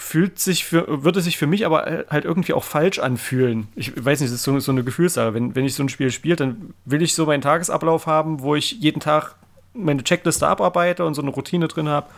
fühlt 0.00 0.38
sich 0.38 0.64
für, 0.64 1.04
würde 1.04 1.20
sich 1.20 1.36
für 1.36 1.46
mich 1.46 1.66
aber 1.66 2.06
halt 2.08 2.24
irgendwie 2.24 2.54
auch 2.54 2.64
falsch 2.64 2.98
anfühlen. 2.98 3.68
Ich 3.76 3.92
weiß 3.94 4.20
nicht, 4.20 4.32
das 4.32 4.38
ist 4.38 4.44
so, 4.44 4.58
so 4.58 4.72
eine 4.72 4.82
Gefühlssache. 4.82 5.34
Wenn, 5.34 5.54
wenn 5.54 5.66
ich 5.66 5.74
so 5.74 5.82
ein 5.82 5.90
Spiel 5.90 6.10
spiele, 6.10 6.36
dann 6.36 6.72
will 6.86 7.02
ich 7.02 7.14
so 7.14 7.26
meinen 7.26 7.42
Tagesablauf 7.42 8.06
haben, 8.06 8.40
wo 8.40 8.56
ich 8.56 8.72
jeden 8.72 9.00
Tag 9.00 9.36
meine 9.74 10.02
Checkliste 10.02 10.48
abarbeite 10.48 11.04
und 11.04 11.14
so 11.14 11.22
eine 11.22 11.30
Routine 11.30 11.68
drin 11.68 11.88
habe. 11.88 12.08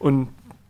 Und 0.00 0.28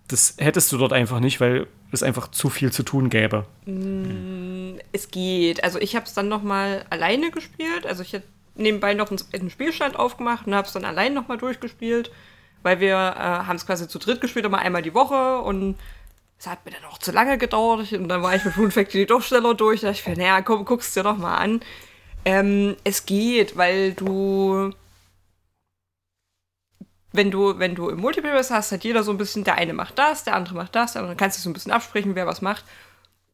das 0.09 0.37
hättest 0.39 0.71
du 0.71 0.77
dort 0.77 0.93
einfach 0.93 1.19
nicht, 1.19 1.41
weil 1.41 1.67
es 1.93 2.03
einfach 2.03 2.29
zu 2.31 2.51
viel 2.51 2.71
zu 2.71 2.83
tun 2.83 3.09
gäbe. 3.09 3.47
Mm, 3.65 4.79
es 4.93 5.11
geht. 5.11 5.65
Also 5.65 5.79
ich 5.79 5.97
habe 5.97 6.05
es 6.05 6.13
dann 6.13 6.29
noch 6.29 6.43
mal 6.43 6.85
alleine 6.91 7.31
gespielt. 7.31 7.87
Also 7.87 8.03
ich 8.03 8.15
habe 8.15 8.25
nebenbei 8.55 8.93
noch 8.93 9.11
einen 9.11 9.51
Spielstand 9.51 9.97
aufgemacht 9.97 10.47
und 10.47 10.55
habe 10.55 10.67
es 10.67 10.75
dann 10.75 10.85
allein 10.85 11.15
noch 11.15 11.27
mal 11.27 11.39
durchgespielt, 11.39 12.11
weil 12.63 12.81
wir 12.81 12.95
äh, 12.97 13.47
haben 13.47 13.57
es 13.57 13.65
quasi 13.65 13.89
zu 13.89 13.99
dritt 13.99 14.21
gespielt, 14.21 14.45
immer 14.45 14.59
einmal 14.59 14.83
die 14.83 14.95
Woche 14.95 15.39
und 15.39 15.77
es 16.41 16.47
hat 16.47 16.65
mir 16.65 16.73
dann 16.73 16.85
auch 16.87 16.99
zu 16.99 17.13
lange 17.13 17.37
gedauert 17.37 17.93
und 17.93 18.09
dann 18.09 18.23
war 18.23 18.35
ich 18.35 18.45
mit 18.45 18.57
Rune 18.57 18.71
Factory 18.71 19.05
doch 19.05 19.23
schneller 19.23 19.55
durch. 19.55 19.83
Da 19.83 19.89
dachte 19.89 20.01
ich 20.01 20.07
mir, 20.07 20.17
naja, 20.17 20.41
komm, 20.41 20.65
guck's 20.65 20.95
dir 20.95 21.03
doch 21.03 21.19
mal 21.19 21.37
an. 21.37 21.61
Ähm, 22.25 22.77
es 22.83 23.05
geht, 23.05 23.59
weil 23.59 23.93
du 23.93 24.73
wenn 27.13 27.31
du, 27.31 27.59
wenn 27.59 27.75
du 27.75 27.91
im 27.91 27.99
Multiplayer 28.01 28.39
bist, 28.39 28.51
hast 28.51 28.73
hat 28.73 28.85
jeder 28.85 29.03
so 29.03 29.11
ein 29.11 29.19
bisschen, 29.19 29.45
der 29.45 29.57
eine 29.57 29.75
macht 29.75 29.99
das, 29.99 30.25
der 30.25 30.35
andere 30.35 30.55
macht 30.55 30.75
das, 30.77 30.97
aber 30.97 31.09
dann 31.09 31.17
kannst 31.17 31.39
du 31.39 31.43
so 31.43 31.51
ein 31.51 31.53
bisschen 31.53 31.73
absprechen, 31.73 32.15
wer 32.15 32.27
was 32.27 32.41
macht. 32.41 32.65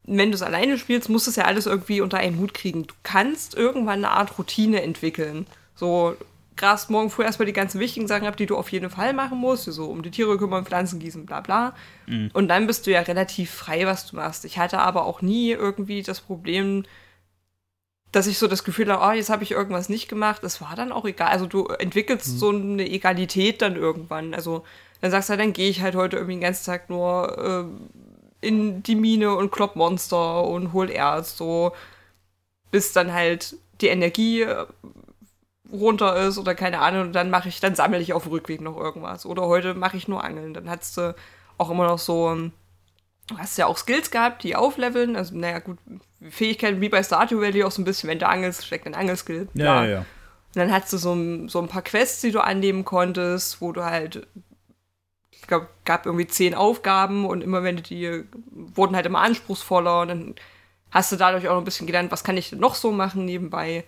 Wenn 0.04 0.30
du 0.30 0.36
es 0.36 0.42
alleine 0.42 0.78
spielst, 0.78 1.08
musst 1.08 1.26
du 1.26 1.30
es 1.30 1.36
ja 1.36 1.44
alles 1.44 1.66
irgendwie 1.66 2.00
unter 2.00 2.18
einen 2.18 2.38
Hut 2.38 2.54
kriegen. 2.54 2.86
Du 2.86 2.94
kannst 3.02 3.54
irgendwann 3.54 4.04
eine 4.04 4.10
Art 4.10 4.38
Routine 4.38 4.82
entwickeln. 4.82 5.46
So, 5.74 6.16
grast 6.56 6.90
morgen 6.90 7.10
früh 7.10 7.24
erstmal 7.24 7.46
die 7.46 7.52
ganzen 7.52 7.80
wichtigen 7.80 8.08
Sachen 8.08 8.26
ab, 8.26 8.36
die 8.36 8.46
du 8.46 8.56
auf 8.56 8.72
jeden 8.72 8.90
Fall 8.90 9.12
machen 9.12 9.38
musst, 9.38 9.64
so 9.64 9.86
um 9.86 10.02
die 10.02 10.10
Tiere 10.10 10.38
kümmern, 10.38 10.64
Pflanzen 10.64 10.98
gießen, 10.98 11.26
bla 11.26 11.40
bla. 11.40 11.74
Mhm. 12.06 12.30
Und 12.32 12.48
dann 12.48 12.66
bist 12.66 12.86
du 12.86 12.90
ja 12.90 13.00
relativ 13.00 13.50
frei, 13.50 13.86
was 13.86 14.06
du 14.06 14.16
machst. 14.16 14.44
Ich 14.44 14.58
hatte 14.58 14.78
aber 14.78 15.04
auch 15.04 15.22
nie 15.22 15.50
irgendwie 15.50 16.02
das 16.02 16.20
Problem, 16.20 16.84
dass 18.12 18.26
ich 18.26 18.38
so 18.38 18.46
das 18.48 18.64
Gefühl 18.64 18.90
habe, 18.90 19.04
oh, 19.06 19.12
jetzt 19.12 19.28
habe 19.28 19.42
ich 19.42 19.50
irgendwas 19.50 19.88
nicht 19.88 20.08
gemacht. 20.08 20.42
Es 20.44 20.60
war 20.60 20.74
dann 20.74 20.92
auch 20.92 21.04
egal. 21.04 21.28
Also 21.28 21.46
du 21.46 21.66
entwickelst 21.66 22.28
mhm. 22.28 22.38
so 22.38 22.48
eine 22.50 22.88
Egalität 22.88 23.60
dann 23.60 23.76
irgendwann. 23.76 24.32
Also 24.32 24.64
dann 25.00 25.10
sagst 25.10 25.28
du, 25.28 25.32
halt, 25.32 25.40
dann 25.40 25.52
gehe 25.52 25.68
ich 25.68 25.82
halt 25.82 25.94
heute 25.94 26.16
irgendwie 26.16 26.36
den 26.36 26.40
ganzen 26.40 26.64
Tag 26.64 26.88
nur 26.88 27.68
äh, 28.42 28.46
in 28.46 28.82
die 28.82 28.94
Mine 28.94 29.34
und 29.34 29.50
klopp 29.50 29.76
Monster 29.76 30.44
und 30.44 30.72
hol 30.72 30.90
Erz, 30.90 31.36
so 31.36 31.72
bis 32.70 32.92
dann 32.92 33.12
halt 33.12 33.56
die 33.80 33.88
Energie 33.88 34.42
äh, 34.42 34.66
runter 35.72 36.16
ist 36.16 36.38
oder 36.38 36.54
keine 36.54 36.80
Ahnung, 36.80 37.02
und 37.02 37.12
dann 37.12 37.30
mache 37.30 37.48
ich, 37.48 37.60
dann 37.60 37.74
sammle 37.74 38.00
ich 38.00 38.12
auf 38.12 38.24
dem 38.24 38.32
Rückweg 38.32 38.60
noch 38.60 38.76
irgendwas. 38.76 39.26
Oder 39.26 39.46
heute 39.46 39.74
mache 39.74 39.96
ich 39.96 40.08
nur 40.08 40.22
Angeln. 40.22 40.54
Dann 40.54 40.70
hast 40.70 40.96
du 40.96 41.14
auch 41.58 41.70
immer 41.70 41.86
noch 41.86 41.98
so, 41.98 42.34
du 43.26 43.38
hast 43.38 43.58
ja 43.58 43.66
auch 43.66 43.78
Skills 43.78 44.10
gehabt, 44.10 44.42
die 44.42 44.56
aufleveln. 44.56 45.16
Also, 45.16 45.36
naja, 45.36 45.58
gut, 45.58 45.78
Fähigkeiten 46.30 46.80
wie 46.80 46.88
bei 46.88 47.02
Stardew 47.02 47.40
Valley 47.40 47.64
auch 47.64 47.70
so 47.70 47.82
ein 47.82 47.84
bisschen, 47.84 48.08
wenn 48.08 48.18
du 48.18 48.28
angelst, 48.28 48.66
steckt 48.66 48.86
ein 48.86 48.94
Angelskill. 48.94 49.48
Ja, 49.54 49.84
ja, 49.84 49.90
ja. 49.90 49.98
Und 49.98 50.06
dann 50.56 50.72
hattest 50.72 50.94
du 50.94 50.98
so, 50.98 51.48
so 51.48 51.60
ein 51.60 51.68
paar 51.68 51.82
Quests, 51.82 52.22
die 52.22 52.30
du 52.30 52.40
annehmen 52.40 52.84
konntest, 52.84 53.60
wo 53.60 53.72
du 53.72 53.84
halt, 53.84 54.26
ich 55.30 55.42
glaube, 55.42 55.68
gab 55.84 56.06
irgendwie 56.06 56.26
zehn 56.26 56.54
Aufgaben 56.54 57.26
und 57.26 57.42
immer 57.42 57.62
wenn 57.62 57.76
du 57.76 57.82
die, 57.82 58.24
wurden 58.50 58.96
halt 58.96 59.06
immer 59.06 59.20
anspruchsvoller 59.20 60.02
und 60.02 60.08
dann 60.08 60.34
hast 60.90 61.12
du 61.12 61.16
dadurch 61.16 61.46
auch 61.48 61.52
noch 61.52 61.60
ein 61.60 61.64
bisschen 61.64 61.86
gelernt, 61.86 62.10
was 62.10 62.24
kann 62.24 62.36
ich 62.36 62.50
denn 62.50 62.60
noch 62.60 62.74
so 62.74 62.90
machen 62.90 63.26
nebenbei. 63.26 63.84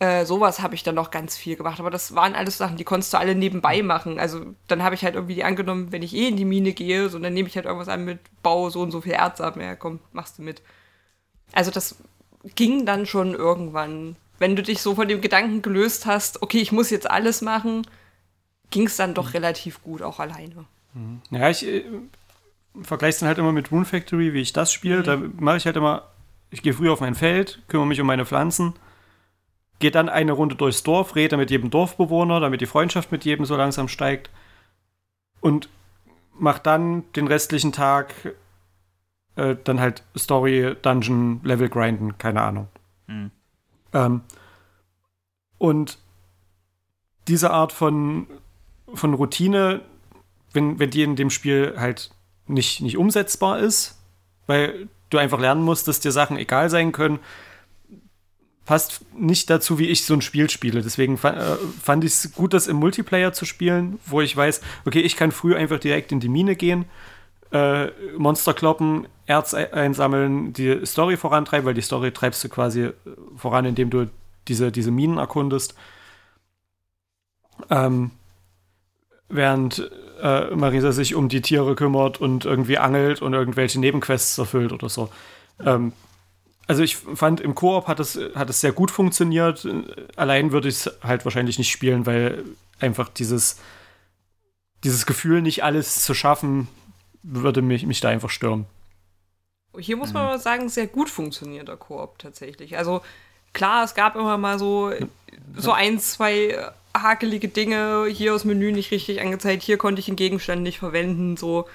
Äh, 0.00 0.24
sowas 0.24 0.60
habe 0.60 0.74
ich 0.74 0.82
dann 0.82 0.96
noch 0.96 1.10
ganz 1.10 1.36
viel 1.36 1.56
gemacht. 1.56 1.78
Aber 1.78 1.90
das 1.90 2.14
waren 2.14 2.34
alles 2.34 2.58
Sachen, 2.58 2.76
die 2.76 2.84
konntest 2.84 3.12
du 3.12 3.18
alle 3.18 3.34
nebenbei 3.34 3.82
machen. 3.82 4.18
Also 4.18 4.44
dann 4.66 4.82
habe 4.82 4.94
ich 4.94 5.04
halt 5.04 5.14
irgendwie 5.14 5.36
die 5.36 5.44
angenommen, 5.44 5.92
wenn 5.92 6.02
ich 6.02 6.14
eh 6.14 6.28
in 6.28 6.36
die 6.36 6.44
Mine 6.44 6.72
gehe, 6.72 7.08
so 7.08 7.18
dann 7.18 7.32
nehme 7.32 7.48
ich 7.48 7.56
halt 7.56 7.66
irgendwas 7.66 7.88
an 7.88 8.04
mit 8.04 8.18
Bau 8.42 8.70
so 8.70 8.80
und 8.80 8.90
so 8.90 9.00
viel 9.00 9.12
Erz 9.12 9.40
ab. 9.40 9.56
Ja, 9.56 9.76
komm, 9.76 10.00
machst 10.12 10.38
du 10.38 10.42
mit. 10.42 10.62
Also 11.52 11.70
das 11.70 11.96
ging 12.56 12.86
dann 12.86 13.06
schon 13.06 13.34
irgendwann. 13.34 14.16
Wenn 14.40 14.56
du 14.56 14.62
dich 14.64 14.82
so 14.82 14.96
von 14.96 15.06
dem 15.06 15.20
Gedanken 15.20 15.62
gelöst 15.62 16.06
hast, 16.06 16.42
okay, 16.42 16.58
ich 16.58 16.72
muss 16.72 16.90
jetzt 16.90 17.08
alles 17.08 17.40
machen, 17.40 17.86
ging 18.70 18.86
es 18.86 18.96
dann 18.96 19.14
doch 19.14 19.32
relativ 19.32 19.80
gut, 19.84 20.02
auch 20.02 20.18
alleine. 20.18 20.64
Mhm. 20.92 21.20
Ja, 21.30 21.48
ich 21.48 21.64
äh, 21.64 21.84
vergleiche 22.82 23.10
es 23.10 23.18
dann 23.20 23.28
halt 23.28 23.38
immer 23.38 23.52
mit 23.52 23.70
Moon 23.70 23.84
Factory, 23.84 24.34
wie 24.34 24.40
ich 24.40 24.52
das 24.52 24.72
spiele. 24.72 24.98
Mhm. 24.98 25.04
Da 25.04 25.16
mache 25.38 25.58
ich 25.58 25.66
halt 25.66 25.76
immer, 25.76 26.10
ich 26.50 26.62
gehe 26.62 26.74
früh 26.74 26.90
auf 26.90 27.00
mein 27.00 27.14
Feld, 27.14 27.62
kümmere 27.68 27.86
mich 27.86 28.00
um 28.00 28.08
meine 28.08 28.26
Pflanzen 28.26 28.74
geht 29.84 29.96
dann 29.96 30.08
eine 30.08 30.32
Runde 30.32 30.54
durchs 30.54 30.82
Dorf, 30.82 31.14
rede 31.14 31.36
mit 31.36 31.50
jedem 31.50 31.68
Dorfbewohner, 31.68 32.40
damit 32.40 32.62
die 32.62 32.66
Freundschaft 32.66 33.12
mit 33.12 33.26
jedem 33.26 33.44
so 33.44 33.54
langsam 33.54 33.86
steigt. 33.88 34.30
Und 35.42 35.68
macht 36.32 36.64
dann 36.64 37.04
den 37.12 37.26
restlichen 37.26 37.70
Tag 37.70 38.14
äh, 39.36 39.56
dann 39.62 39.80
halt 39.80 40.02
Story, 40.16 40.74
Dungeon, 40.80 41.42
Level 41.44 41.68
grinden, 41.68 42.16
keine 42.16 42.40
Ahnung. 42.40 42.68
Mhm. 43.08 43.30
Ähm, 43.92 44.22
und 45.58 45.98
diese 47.28 47.50
Art 47.50 47.70
von, 47.70 48.26
von 48.94 49.12
Routine, 49.12 49.82
wenn, 50.54 50.78
wenn 50.78 50.88
die 50.88 51.02
in 51.02 51.14
dem 51.14 51.28
Spiel 51.28 51.74
halt 51.76 52.10
nicht, 52.46 52.80
nicht 52.80 52.96
umsetzbar 52.96 53.58
ist, 53.58 54.02
weil 54.46 54.88
du 55.10 55.18
einfach 55.18 55.40
lernen 55.40 55.62
musst, 55.62 55.88
dass 55.88 56.00
dir 56.00 56.10
Sachen 56.10 56.38
egal 56.38 56.70
sein 56.70 56.92
können, 56.92 57.18
passt 58.64 59.02
nicht 59.16 59.50
dazu, 59.50 59.78
wie 59.78 59.88
ich 59.88 60.04
so 60.04 60.14
ein 60.14 60.22
Spiel 60.22 60.48
spiele. 60.48 60.82
Deswegen 60.82 61.14
äh, 61.22 61.56
fand 61.82 62.04
ich 62.04 62.12
es 62.12 62.32
gut, 62.32 62.54
das 62.54 62.66
im 62.66 62.76
Multiplayer 62.76 63.32
zu 63.32 63.44
spielen, 63.44 63.98
wo 64.06 64.20
ich 64.20 64.36
weiß, 64.36 64.60
okay, 64.86 65.00
ich 65.00 65.16
kann 65.16 65.32
früh 65.32 65.54
einfach 65.54 65.78
direkt 65.78 66.12
in 66.12 66.20
die 66.20 66.28
Mine 66.28 66.56
gehen, 66.56 66.86
äh, 67.52 67.88
Monster 68.16 68.54
kloppen, 68.54 69.06
Erz 69.26 69.54
einsammeln, 69.54 70.52
die 70.52 70.84
Story 70.84 71.16
vorantreiben, 71.16 71.66
weil 71.66 71.74
die 71.74 71.82
Story 71.82 72.10
treibst 72.10 72.42
du 72.44 72.48
quasi 72.48 72.90
voran, 73.36 73.64
indem 73.64 73.90
du 73.90 74.10
diese, 74.48 74.70
diese 74.70 74.90
Minen 74.90 75.18
erkundest. 75.18 75.74
Ähm, 77.70 78.10
während 79.28 79.90
äh, 80.20 80.54
Marisa 80.54 80.92
sich 80.92 81.14
um 81.14 81.28
die 81.28 81.40
Tiere 81.40 81.74
kümmert 81.74 82.20
und 82.20 82.44
irgendwie 82.44 82.78
angelt 82.78 83.22
und 83.22 83.32
irgendwelche 83.32 83.80
Nebenquests 83.80 84.38
erfüllt 84.38 84.72
oder 84.72 84.88
so. 84.88 85.08
Ähm, 85.64 85.92
also 86.66 86.82
ich 86.82 86.96
fand, 86.96 87.40
im 87.40 87.54
Koop 87.54 87.88
hat 87.88 88.00
es, 88.00 88.18
hat 88.34 88.48
es 88.48 88.60
sehr 88.60 88.72
gut 88.72 88.90
funktioniert. 88.90 89.66
Allein 90.16 90.52
würde 90.52 90.68
ich 90.68 90.76
es 90.76 90.90
halt 91.02 91.24
wahrscheinlich 91.24 91.58
nicht 91.58 91.70
spielen, 91.70 92.06
weil 92.06 92.44
einfach 92.80 93.08
dieses, 93.08 93.58
dieses 94.82 95.06
Gefühl, 95.06 95.42
nicht 95.42 95.62
alles 95.62 96.02
zu 96.02 96.14
schaffen, 96.14 96.68
würde 97.22 97.62
mich, 97.62 97.84
mich 97.86 98.00
da 98.00 98.08
einfach 98.08 98.30
stören. 98.30 98.66
Hier 99.78 99.96
muss 99.96 100.12
man 100.12 100.22
mhm. 100.24 100.28
mal 100.30 100.38
sagen, 100.38 100.68
sehr 100.68 100.86
gut 100.86 101.10
funktioniert 101.10 101.68
der 101.68 101.76
Koop 101.76 102.18
tatsächlich. 102.18 102.78
Also 102.78 103.02
klar, 103.52 103.84
es 103.84 103.94
gab 103.94 104.14
immer 104.14 104.38
mal 104.38 104.58
so, 104.58 104.92
so 105.56 105.72
ein, 105.72 105.98
zwei 105.98 106.58
hakelige 106.96 107.48
Dinge, 107.48 108.06
hier 108.08 108.34
aus 108.34 108.44
Menü 108.44 108.72
nicht 108.72 108.92
richtig 108.92 109.20
angezeigt, 109.20 109.62
hier 109.62 109.78
konnte 109.78 110.00
ich 110.00 110.08
einen 110.08 110.16
Gegenstand 110.16 110.62
nicht 110.62 110.78
verwenden, 110.78 111.36
so 111.36 111.66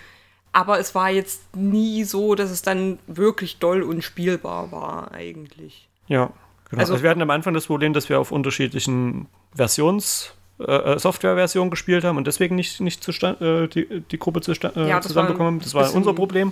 aber 0.52 0.80
es 0.80 0.96
war 0.96 1.10
jetzt 1.10 1.56
nie 1.56 2.04
so, 2.04 2.36
dass 2.36 2.50
es 2.50 2.62
dann 2.62 3.00
wirklich 3.08 3.60
doll 3.60 3.84
unspielbar 3.84 4.72
war, 4.72 5.12
eigentlich. 5.12 5.88
Ja, 6.08 6.32
genau. 6.70 6.82
Also, 6.82 6.94
also 6.94 7.04
wir 7.04 7.10
hatten 7.10 7.22
am 7.22 7.30
Anfang 7.30 7.54
das 7.54 7.68
Problem, 7.68 7.94
dass 7.94 8.10
wir 8.10 8.20
auf 8.20 8.32
unterschiedlichen 8.32 9.28
Versions- 9.56 10.34
äh, 10.60 10.72
äh 10.72 11.00
Softwareversionen 11.00 11.70
gespielt 11.70 12.04
haben 12.04 12.18
und 12.18 12.28
deswegen 12.28 12.56
nicht, 12.56 12.82
nicht 12.82 13.04
zustand, 13.04 13.42
äh, 13.42 13.68
die, 13.68 14.02
die 14.02 14.20
Gruppe 14.20 14.42
zustand, 14.42 14.76
äh, 14.76 14.88
ja, 14.88 15.02
zusammenbekommen 15.02 15.56
haben. 15.56 15.60
Das 15.60 15.74
war 15.74 15.94
unser 15.94 16.14
Problem. 16.14 16.52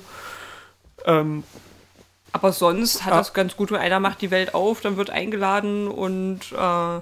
Ähm, 1.06 1.44
aber 2.32 2.52
sonst 2.52 3.06
hat 3.06 3.14
ah, 3.14 3.18
das 3.18 3.34
ganz 3.34 3.56
gut, 3.58 3.72
wenn 3.72 3.80
einer 3.80 4.00
macht 4.00 4.22
die 4.22 4.32
Welt 4.32 4.54
auf, 4.54 4.82
dann 4.82 4.98
wird 4.98 5.10
eingeladen 5.10 5.88
und 5.88 6.40
äh, 6.52 7.02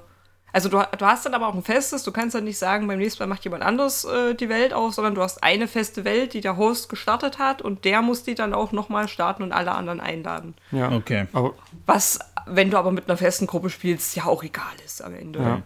also 0.55 0.69
du, 0.69 0.81
du 0.97 1.05
hast 1.05 1.25
dann 1.25 1.33
aber 1.33 1.49
auch 1.49 1.53
ein 1.53 1.63
festes, 1.63 2.03
du 2.03 2.13
kannst 2.13 2.33
dann 2.33 2.45
nicht 2.45 2.57
sagen, 2.57 2.87
beim 2.87 2.97
nächsten 2.97 3.21
Mal 3.21 3.27
macht 3.27 3.43
jemand 3.43 3.61
anderes 3.61 4.05
äh, 4.05 4.35
die 4.35 4.47
Welt 4.47 4.73
auf, 4.73 4.93
sondern 4.93 5.13
du 5.13 5.21
hast 5.21 5.43
eine 5.43 5.67
feste 5.67 6.05
Welt, 6.05 6.33
die 6.33 6.39
der 6.39 6.55
Host 6.55 6.87
gestartet 6.87 7.39
hat 7.39 7.61
und 7.61 7.83
der 7.83 8.01
muss 8.01 8.23
die 8.23 8.35
dann 8.35 8.53
auch 8.53 8.71
nochmal 8.71 9.09
starten 9.09 9.43
und 9.43 9.51
alle 9.51 9.73
anderen 9.73 9.99
einladen. 9.99 10.55
Ja, 10.71 10.93
okay. 10.93 11.27
Aber 11.33 11.55
Was, 11.85 12.19
wenn 12.45 12.71
du 12.71 12.77
aber 12.77 12.93
mit 12.93 13.09
einer 13.09 13.17
festen 13.17 13.47
Gruppe 13.47 13.69
spielst, 13.69 14.15
ja 14.15 14.27
auch 14.27 14.43
egal 14.43 14.63
ist 14.85 15.03
am 15.03 15.13
Ende. 15.13 15.39
Ja. 15.39 15.61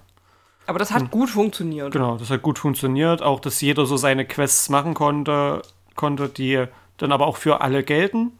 Aber 0.65 0.79
das 0.79 0.91
hat 0.91 1.03
hm. 1.03 1.11
gut 1.11 1.29
funktioniert. 1.29 1.91
Genau, 1.91 2.17
das 2.17 2.31
hat 2.31 2.41
gut 2.41 2.57
funktioniert. 2.57 3.21
Auch, 3.21 3.41
dass 3.41 3.61
jeder 3.61 3.85
so 3.85 3.95
seine 3.95 4.25
Quests 4.25 4.69
machen 4.69 4.95
konnte, 4.95 5.61
konnte 5.93 6.29
die 6.29 6.65
dann 6.97 7.11
aber 7.11 7.27
auch 7.27 7.37
für 7.37 7.61
alle 7.61 7.83
gelten. 7.83 8.31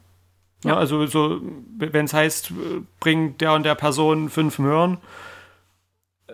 Ja, 0.64 0.72
ja 0.72 0.78
also 0.78 1.06
so, 1.06 1.42
wenn 1.78 2.06
es 2.06 2.14
heißt, 2.16 2.54
bring 3.00 3.38
der 3.38 3.54
und 3.54 3.68
der 3.68 3.76
Person 3.76 4.30
fünf 4.30 4.58
Möhren, 4.58 4.98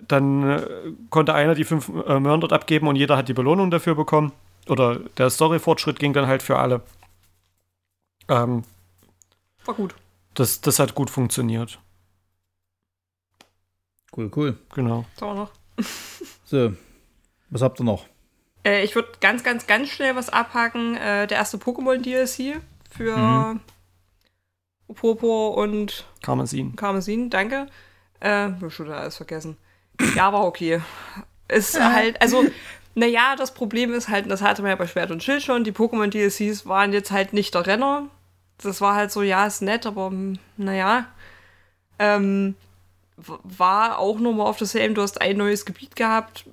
dann 0.08 0.50
äh, 0.50 0.68
konnte 1.10 1.34
einer 1.34 1.56
die 1.56 1.64
fünf 1.64 1.90
äh, 1.90 2.20
Möhren 2.20 2.42
dort 2.42 2.54
abgeben 2.54 2.88
und 2.88 2.96
jeder 2.96 3.18
hat 3.18 3.28
die 3.28 3.34
Belohnung 3.34 3.72
dafür 3.72 3.96
bekommen. 3.96 4.32
Oder 4.68 5.00
der 5.18 5.30
Story-Fortschritt 5.30 6.00
ging 6.00 6.14
dann 6.14 6.28
halt 6.28 6.42
für 6.42 6.58
alle. 6.58 6.82
Ähm, 8.28 8.64
War 9.66 9.76
gut. 9.76 9.96
Das, 10.34 10.62
das 10.62 10.80
hat 10.80 10.96
gut 10.96 11.10
funktioniert. 11.10 11.80
Cool, 14.16 14.32
cool. 14.36 14.58
Genau. 14.74 15.06
Haben 15.22 15.28
wir 15.28 15.36
noch? 15.36 15.52
so, 16.46 16.74
was 17.50 17.62
habt 17.62 17.80
ihr 17.80 17.84
noch? 17.84 18.06
Äh, 18.66 18.84
ich 18.84 18.96
würde 18.96 19.10
ganz, 19.22 19.44
ganz, 19.44 19.68
ganz 19.68 19.90
schnell 19.90 20.16
was 20.16 20.30
abhaken. 20.30 20.96
Äh, 20.96 21.28
der 21.28 21.38
erste 21.38 21.58
Pokémon-DLC 21.58 22.62
für 22.90 23.18
mhm. 23.18 23.60
Popo 24.94 25.50
und 25.50 26.06
Karmesin. 26.22 26.76
Karmesin, 26.76 27.30
danke. 27.30 27.68
Äh, 28.22 28.50
ich 28.66 28.74
schon 28.74 28.92
alles 28.92 29.18
vergessen. 29.18 29.58
Ja, 30.16 30.32
war 30.34 30.46
okay. 30.46 30.82
Ist 31.48 31.80
halt, 31.80 32.22
also, 32.22 32.46
naja, 32.96 33.36
das 33.36 33.54
Problem 33.54 33.94
ist 33.94 34.10
halt, 34.10 34.30
das 34.30 34.42
hatte 34.42 34.62
man 34.62 34.72
ja 34.72 34.76
bei 34.76 34.88
Schwert 34.88 35.12
und 35.12 35.24
Schild 35.24 35.44
schon, 35.44 35.64
die 35.64 35.72
Pokémon-DLCs 35.72 36.66
waren 36.66 36.94
jetzt 36.94 37.12
halt 37.12 37.34
nicht 37.34 37.54
der 37.54 37.68
Renner. 37.68 38.08
Das 38.62 38.82
war 38.82 38.96
halt 38.96 39.12
so, 39.12 39.22
ja, 39.22 39.46
ist 39.46 39.62
nett, 39.62 39.86
aber 39.86 40.12
naja. 40.58 41.06
Ähm, 42.00 42.56
war 43.18 44.00
auch 44.00 44.20
nochmal 44.20 44.48
auf 44.48 44.58
dasselbe, 44.58 44.96
du 44.96 45.02
hast 45.02 45.22
ein 45.22 45.38
neues 45.38 45.66
Gebiet 45.66 45.96
gehabt, 45.96 46.46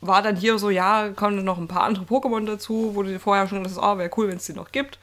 war 0.00 0.20
dann 0.22 0.36
hier 0.36 0.58
so, 0.58 0.70
ja, 0.70 1.10
kommen 1.10 1.42
noch 1.44 1.58
ein 1.58 1.68
paar 1.68 1.84
andere 1.84 2.04
Pokémon 2.04 2.44
dazu, 2.44 2.94
wo 2.94 3.02
du 3.02 3.10
dir 3.10 3.20
vorher 3.20 3.48
schon 3.48 3.64
das, 3.64 3.78
ah, 3.78 3.96
wäre 3.96 4.10
cool, 4.16 4.28
wenn 4.28 4.36
es 4.36 4.46
die 4.46 4.52
noch 4.52 4.72
gibt. 4.72 4.98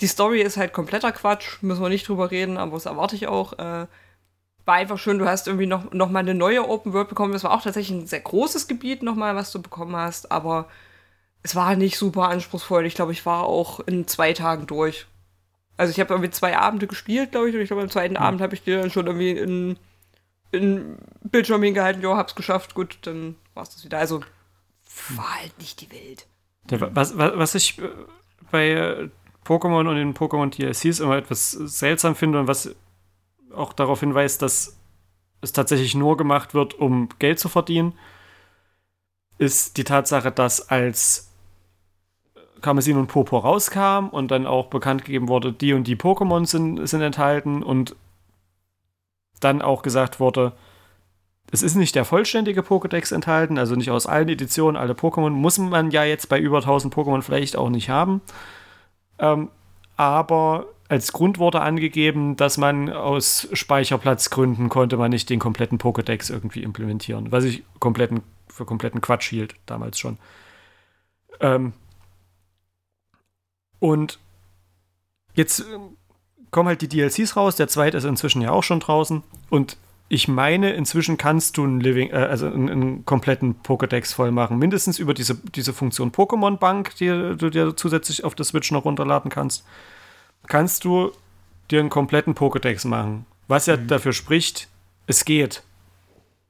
Die 0.00 0.06
Story 0.06 0.42
ist 0.42 0.56
halt 0.56 0.72
kompletter 0.72 1.12
Quatsch, 1.12 1.62
müssen 1.62 1.82
wir 1.82 1.88
nicht 1.88 2.08
drüber 2.08 2.30
reden, 2.30 2.56
aber 2.56 2.72
das 2.72 2.86
erwarte 2.86 3.16
ich 3.16 3.26
auch. 3.26 3.58
Äh, 3.58 3.86
war 4.64 4.74
einfach 4.76 4.98
schön, 4.98 5.18
du 5.18 5.26
hast 5.26 5.46
irgendwie 5.46 5.66
noch, 5.66 5.92
noch 5.92 6.10
mal 6.10 6.20
eine 6.20 6.34
neue 6.34 6.68
Open 6.68 6.92
World 6.92 7.08
bekommen. 7.08 7.32
Das 7.32 7.44
war 7.44 7.52
auch 7.52 7.62
tatsächlich 7.62 7.98
ein 7.98 8.06
sehr 8.06 8.20
großes 8.20 8.66
Gebiet 8.66 9.02
nochmal, 9.02 9.36
was 9.36 9.52
du 9.52 9.60
bekommen 9.60 9.94
hast, 9.96 10.32
aber 10.32 10.68
es 11.42 11.54
war 11.54 11.76
nicht 11.76 11.98
super 11.98 12.28
anspruchsvoll. 12.28 12.86
Ich 12.86 12.94
glaube, 12.94 13.12
ich 13.12 13.26
war 13.26 13.44
auch 13.44 13.80
in 13.80 14.06
zwei 14.08 14.32
Tagen 14.32 14.66
durch. 14.66 15.06
Also 15.76 15.90
ich 15.90 16.00
habe 16.00 16.14
irgendwie 16.14 16.30
zwei 16.30 16.56
Abende 16.56 16.86
gespielt, 16.86 17.32
glaube 17.32 17.50
ich, 17.50 17.54
und 17.54 17.60
ich 17.60 17.68
glaube, 17.68 17.82
am 17.82 17.90
zweiten 17.90 18.14
mhm. 18.14 18.20
Abend 18.20 18.40
habe 18.40 18.54
ich 18.54 18.62
dir 18.62 18.80
dann 18.80 18.90
schon 18.90 19.06
irgendwie 19.06 19.32
in, 19.32 19.76
in 20.52 20.96
Bildschirm 21.22 21.62
hingehalten, 21.62 22.02
jo, 22.02 22.16
hab's 22.16 22.34
geschafft, 22.34 22.74
gut, 22.74 22.98
dann 23.02 23.36
war 23.52 23.64
es 23.64 23.70
das 23.70 23.84
wieder. 23.84 23.98
Also 23.98 24.22
war 25.10 25.40
halt 25.40 25.58
nicht 25.58 25.80
die 25.80 25.90
Welt. 25.90 26.26
Was, 26.70 27.18
was, 27.18 27.36
was 27.36 27.54
ich 27.54 27.78
äh, 27.78 27.88
bei 28.50 28.70
äh, 28.70 29.08
Pokémon 29.44 29.86
und 29.88 29.96
den 29.96 30.14
Pokémon 30.14 30.50
DLCs 30.50 31.00
immer 31.00 31.16
etwas 31.16 31.50
seltsam 31.50 32.14
finde 32.14 32.40
und 32.40 32.48
was 32.48 32.74
auch 33.54 33.72
darauf 33.72 34.00
hinweist, 34.00 34.42
dass 34.42 34.76
es 35.40 35.52
tatsächlich 35.52 35.94
nur 35.94 36.16
gemacht 36.16 36.54
wird, 36.54 36.74
um 36.74 37.08
Geld 37.18 37.38
zu 37.38 37.48
verdienen, 37.48 37.94
ist 39.38 39.76
die 39.76 39.84
Tatsache, 39.84 40.30
dass 40.30 40.68
als 40.68 41.30
Karmesin 42.60 42.96
und 42.96 43.08
Popo 43.08 43.38
rauskam 43.38 44.08
und 44.08 44.30
dann 44.30 44.46
auch 44.46 44.66
bekannt 44.66 45.04
gegeben 45.04 45.28
wurde, 45.28 45.52
die 45.52 45.74
und 45.74 45.86
die 45.86 45.96
Pokémon 45.96 46.46
sind, 46.46 46.86
sind 46.88 47.02
enthalten 47.02 47.62
und 47.62 47.94
dann 49.40 49.60
auch 49.60 49.82
gesagt 49.82 50.18
wurde, 50.18 50.52
es 51.50 51.62
ist 51.62 51.74
nicht 51.74 51.94
der 51.94 52.04
vollständige 52.04 52.62
Pokédex 52.62 53.14
enthalten, 53.14 53.58
also 53.58 53.76
nicht 53.76 53.90
aus 53.90 54.06
allen 54.06 54.28
Editionen, 54.28 54.80
alle 54.80 54.94
Pokémon, 54.94 55.30
muss 55.30 55.58
man 55.58 55.90
ja 55.90 56.04
jetzt 56.04 56.28
bei 56.28 56.40
über 56.40 56.58
1000 56.58 56.92
Pokémon 56.94 57.22
vielleicht 57.22 57.56
auch 57.56 57.68
nicht 57.68 57.90
haben. 57.90 58.22
Ähm, 59.18 59.50
aber 59.96 60.66
als 60.88 61.12
Grundworte 61.12 61.60
angegeben, 61.60 62.36
dass 62.36 62.58
man 62.58 62.90
aus 62.90 63.48
Speicherplatzgründen 63.52 64.68
konnte 64.68 64.96
man 64.96 65.10
nicht 65.10 65.30
den 65.30 65.38
kompletten 65.38 65.78
Pokédex 65.78 66.30
irgendwie 66.30 66.62
implementieren, 66.62 67.32
was 67.32 67.44
ich 67.44 67.64
kompletten, 67.80 68.22
für 68.48 68.64
kompletten 68.64 69.00
Quatsch 69.00 69.28
hielt, 69.28 69.54
damals 69.66 69.98
schon. 69.98 70.18
Ähm 71.40 71.72
und 73.78 74.18
jetzt 75.34 75.60
äh, 75.60 75.64
kommen 76.50 76.68
halt 76.68 76.82
die 76.82 76.88
DLCs 76.88 77.36
raus, 77.36 77.56
der 77.56 77.68
zweite 77.68 77.96
ist 77.96 78.04
inzwischen 78.04 78.42
ja 78.42 78.50
auch 78.50 78.62
schon 78.62 78.80
draußen 78.80 79.22
und 79.50 79.76
ich 80.10 80.28
meine, 80.28 80.72
inzwischen 80.74 81.16
kannst 81.16 81.56
du 81.56 81.64
einen 81.64 81.80
Living, 81.80 82.10
äh, 82.10 82.16
also 82.16 82.46
einen, 82.46 82.68
einen, 82.68 83.04
kompletten 83.06 83.56
Pokédex 83.62 84.14
voll 84.14 84.30
machen. 84.30 84.58
Mindestens 84.58 84.98
über 84.98 85.14
diese, 85.14 85.34
diese 85.34 85.72
Funktion 85.72 86.12
Pokémon 86.12 86.58
Bank, 86.58 86.94
die 86.96 87.08
du 87.08 87.50
dir 87.50 87.74
zusätzlich 87.74 88.22
auf 88.22 88.34
der 88.34 88.44
Switch 88.44 88.70
noch 88.70 88.84
runterladen 88.84 89.30
kannst, 89.30 89.64
kannst 90.46 90.84
du 90.84 91.12
dir 91.70 91.80
einen 91.80 91.90
kompletten 91.90 92.34
Pokédex 92.34 92.86
machen. 92.86 93.26
Was 93.48 93.66
ja 93.66 93.76
mhm. 93.76 93.88
dafür 93.88 94.12
spricht, 94.12 94.68
es 95.06 95.24
geht. 95.24 95.62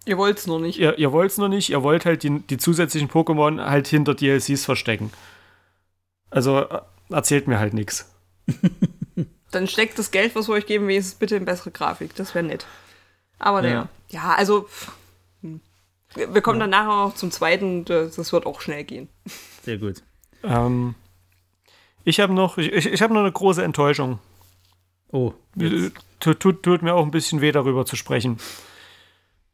Ihr 0.07 0.19
wollt 0.19 0.39
es 0.39 0.47
nur 0.47 0.61
nicht. 0.61 0.79
Ihr, 0.79 0.99
ihr 0.99 1.13
wollt 1.13 1.31
es 1.31 1.39
nur 1.39 1.49
nicht, 1.49 1.71
ihr 1.71 1.83
wollt 1.83 2.05
halt 2.05 2.23
die, 2.23 2.41
die 2.41 2.59
zusätzlichen 2.59 3.09
Pokémon 3.09 3.65
halt 3.65 3.89
hinter 3.89 4.15
DLCs 4.15 4.65
verstecken. 4.65 5.11
Also 6.31 6.61
äh, 6.61 6.81
erzählt 7.11 7.49
mir 7.49 7.59
halt 7.59 7.75
nichts. 7.75 8.13
Dann 9.51 9.67
steckt 9.67 9.99
das 9.99 10.11
Geld, 10.11 10.35
was 10.35 10.49
wir 10.49 10.55
euch 10.55 10.67
geben, 10.67 10.89
wenigstens 10.89 11.19
bitte 11.19 11.37
in 11.37 11.45
bessere 11.45 11.71
Grafik. 11.71 12.15
Das 12.17 12.35
wäre 12.35 12.45
nett. 12.45 12.67
Aber 13.39 13.63
naja. 13.63 13.89
Ja. 14.09 14.21
ja, 14.21 14.35
also 14.35 14.69
hm. 15.41 15.61
wir 16.15 16.43
kommen 16.43 16.59
ja. 16.59 16.67
dann 16.67 16.71
nachher 16.71 17.07
noch 17.07 17.15
zum 17.15 17.31
zweiten. 17.31 17.85
Das 17.85 18.33
wird 18.33 18.47
auch 18.47 18.61
schnell 18.61 18.85
gehen. 18.85 19.09
Sehr 19.63 19.79
gut. 19.79 20.03
Ähm, 20.43 20.97
ich 22.05 22.21
habe 22.21 22.33
noch, 22.33 22.59
ich, 22.59 22.87
ich 22.87 23.03
habe 23.03 23.15
noch 23.15 23.21
eine 23.21 23.33
große 23.33 23.63
Enttäuschung. 23.63 24.19
Oh. 25.11 25.33
Tut, 26.21 26.41
tut, 26.41 26.63
tut, 26.63 26.83
mir 26.83 26.95
auch 26.95 27.05
ein 27.05 27.11
bisschen 27.11 27.41
weh, 27.41 27.53
darüber 27.53 27.87
zu 27.87 27.97
sprechen. 27.97 28.39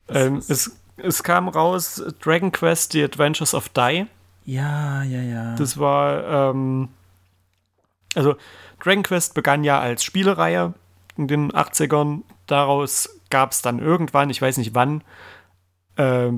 Ähm, 0.09 0.43
es, 0.49 0.77
es 0.97 1.23
kam 1.23 1.49
raus 1.49 2.03
Dragon 2.21 2.53
Quest 2.53 2.93
The 2.93 3.05
Adventures 3.05 3.55
of 3.55 3.69
Die. 3.71 4.07
Ja, 4.45 5.03
ja, 5.03 5.21
ja. 5.21 5.55
Das 5.57 5.79
war, 5.79 6.51
ähm, 6.51 6.89
also 8.15 8.37
Dragon 8.83 9.03
Quest 9.03 9.35
begann 9.35 9.65
ja 9.65 9.79
als 9.81 10.03
Spielereihe 10.03 10.75
in 11.17 11.29
den 11.29 11.53
80ern. 11.53 12.23
Daraus 12.47 13.21
gab 13.31 13.53
es 13.53 13.63
dann 13.63 13.79
irgendwann, 13.79 14.31
ich 14.31 14.41
weiß 14.41 14.57
nicht 14.57 14.75
wann, 14.75 15.05
äh, 15.97 16.31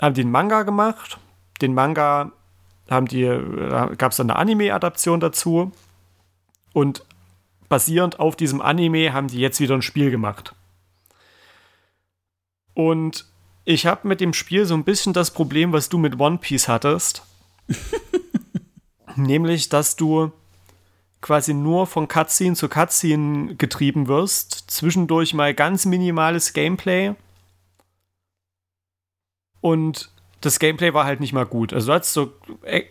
haben 0.00 0.14
die 0.14 0.20
einen 0.20 0.30
Manga 0.30 0.64
gemacht. 0.64 1.18
Den 1.62 1.72
Manga 1.72 2.32
haben 2.90 3.06
die, 3.06 3.22
äh, 3.22 3.96
gab 3.96 4.12
es 4.12 4.16
dann 4.18 4.30
eine 4.30 4.38
Anime-Adaption 4.38 5.20
dazu. 5.20 5.72
Und 6.72 7.04
basierend 7.68 8.20
auf 8.20 8.36
diesem 8.36 8.60
Anime 8.60 9.12
haben 9.12 9.28
die 9.28 9.38
jetzt 9.38 9.60
wieder 9.60 9.74
ein 9.74 9.82
Spiel 9.82 10.10
gemacht. 10.10 10.54
Und 12.74 13.26
ich 13.64 13.86
habe 13.86 14.06
mit 14.06 14.20
dem 14.20 14.32
Spiel 14.32 14.66
so 14.66 14.74
ein 14.74 14.84
bisschen 14.84 15.12
das 15.12 15.30
Problem, 15.30 15.72
was 15.72 15.88
du 15.88 15.98
mit 15.98 16.20
One 16.20 16.38
Piece 16.38 16.68
hattest. 16.68 17.22
Nämlich, 19.16 19.68
dass 19.68 19.96
du 19.96 20.30
quasi 21.20 21.54
nur 21.54 21.86
von 21.86 22.06
Cutscene 22.06 22.54
zu 22.54 22.68
Cutscene 22.68 23.56
getrieben 23.56 24.06
wirst. 24.06 24.70
Zwischendurch 24.70 25.34
mal 25.34 25.54
ganz 25.54 25.86
minimales 25.86 26.52
Gameplay. 26.52 27.14
Und 29.60 30.10
das 30.46 30.60
Gameplay 30.60 30.94
war 30.94 31.04
halt 31.04 31.20
nicht 31.20 31.32
mal 31.32 31.44
gut. 31.44 31.72
Also 31.72 31.88
du 31.88 31.94
hattest 31.94 32.12
so 32.12 32.32
äh, 32.62 32.84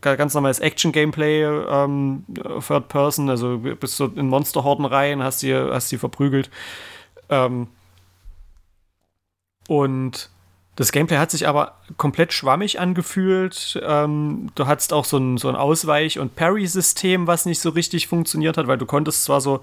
ganz 0.00 0.32
normales 0.32 0.60
Action-Gameplay, 0.60 1.44
ähm, 1.44 2.24
Third 2.66 2.88
Person, 2.88 3.28
also 3.28 3.58
bist 3.58 3.98
du 3.98 4.06
in 4.06 4.28
Monsterhorden 4.28 4.84
rein, 4.84 5.22
hast 5.22 5.42
die, 5.42 5.54
hast 5.54 5.90
die 5.90 5.98
verprügelt. 5.98 6.50
Ähm, 7.28 7.66
und 9.68 10.30
das 10.76 10.92
Gameplay 10.92 11.18
hat 11.18 11.30
sich 11.32 11.46
aber 11.48 11.78
komplett 11.96 12.32
schwammig 12.32 12.78
angefühlt. 12.80 13.78
Ähm, 13.84 14.50
du 14.54 14.66
hattest 14.66 14.92
auch 14.92 15.04
so 15.04 15.18
ein, 15.18 15.36
so 15.36 15.48
ein 15.48 15.56
Ausweich- 15.56 16.18
und 16.18 16.36
Parry-System, 16.36 17.26
was 17.26 17.44
nicht 17.44 17.60
so 17.60 17.70
richtig 17.70 18.06
funktioniert 18.06 18.56
hat, 18.56 18.68
weil 18.68 18.78
du 18.78 18.86
konntest 18.86 19.24
zwar 19.24 19.40
so 19.40 19.62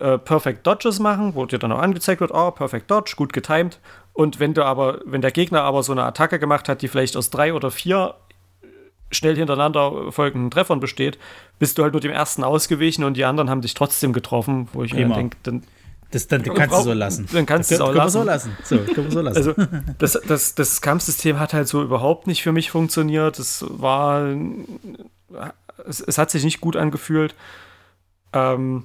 äh, 0.00 0.18
Perfect 0.18 0.66
Dodges 0.66 0.98
machen, 0.98 1.34
wo 1.34 1.46
dir 1.46 1.58
dann 1.58 1.72
auch 1.72 1.78
angezeigt 1.78 2.20
wird, 2.20 2.32
oh, 2.32 2.50
Perfect 2.50 2.90
Dodge, 2.90 3.14
gut 3.16 3.32
getimed. 3.32 3.78
Und 4.12 4.40
wenn 4.40 4.54
du 4.54 4.64
aber, 4.64 5.00
wenn 5.04 5.20
der 5.20 5.30
Gegner 5.30 5.62
aber 5.62 5.82
so 5.82 5.92
eine 5.92 6.04
Attacke 6.04 6.38
gemacht 6.38 6.68
hat, 6.68 6.82
die 6.82 6.88
vielleicht 6.88 7.16
aus 7.16 7.30
drei 7.30 7.52
oder 7.52 7.70
vier 7.70 8.14
schnell 9.10 9.36
hintereinander 9.36 10.10
folgenden 10.10 10.50
Treffern 10.50 10.80
besteht, 10.80 11.18
bist 11.58 11.78
du 11.78 11.82
halt 11.82 11.92
nur 11.92 12.00
dem 12.00 12.10
ersten 12.10 12.42
ausgewichen 12.42 13.04
und 13.04 13.16
die 13.16 13.24
anderen 13.24 13.50
haben 13.50 13.60
dich 13.60 13.74
trotzdem 13.74 14.12
getroffen, 14.12 14.68
wo 14.72 14.82
ich 14.82 14.94
mir 14.94 15.08
denke, 15.08 15.36
dann 15.42 15.62
das, 16.10 16.28
dann 16.28 16.42
kannst 16.42 16.76
du 16.76 16.82
so 16.82 16.92
lassen. 16.92 17.28
Dann 17.32 17.46
kannst 17.46 17.70
du 17.70 17.74
es 17.74 17.80
auch 17.80 17.92
lassen. 17.92 18.18
So 18.18 18.22
lassen. 18.22 18.56
So, 18.62 18.78
so 19.10 19.20
lassen. 19.20 19.36
Also, 19.36 19.54
das, 19.98 20.18
das, 20.26 20.54
das 20.54 20.80
Kampfsystem 20.80 21.40
hat 21.40 21.52
halt 21.52 21.66
so 21.66 21.82
überhaupt 21.82 22.26
nicht 22.28 22.42
für 22.42 22.52
mich 22.52 22.70
funktioniert. 22.70 23.38
Es 23.38 23.64
war. 23.68 24.24
Es, 25.86 26.00
es 26.00 26.16
hat 26.16 26.30
sich 26.30 26.44
nicht 26.44 26.60
gut 26.60 26.76
angefühlt. 26.76 27.34
Ähm, 28.32 28.84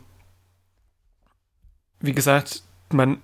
wie 2.02 2.14
gesagt, 2.14 2.64
man 2.92 3.18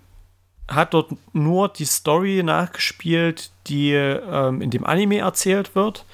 hat 0.68 0.94
dort 0.94 1.12
nur 1.34 1.70
die 1.70 1.86
Story 1.86 2.44
nachgespielt, 2.44 3.52
die 3.68 3.94
ähm, 3.94 4.62
in 4.62 4.70
dem 4.70 4.86
Anime 4.86 5.20
erzählt 5.20 5.76
wird. 5.76 6.06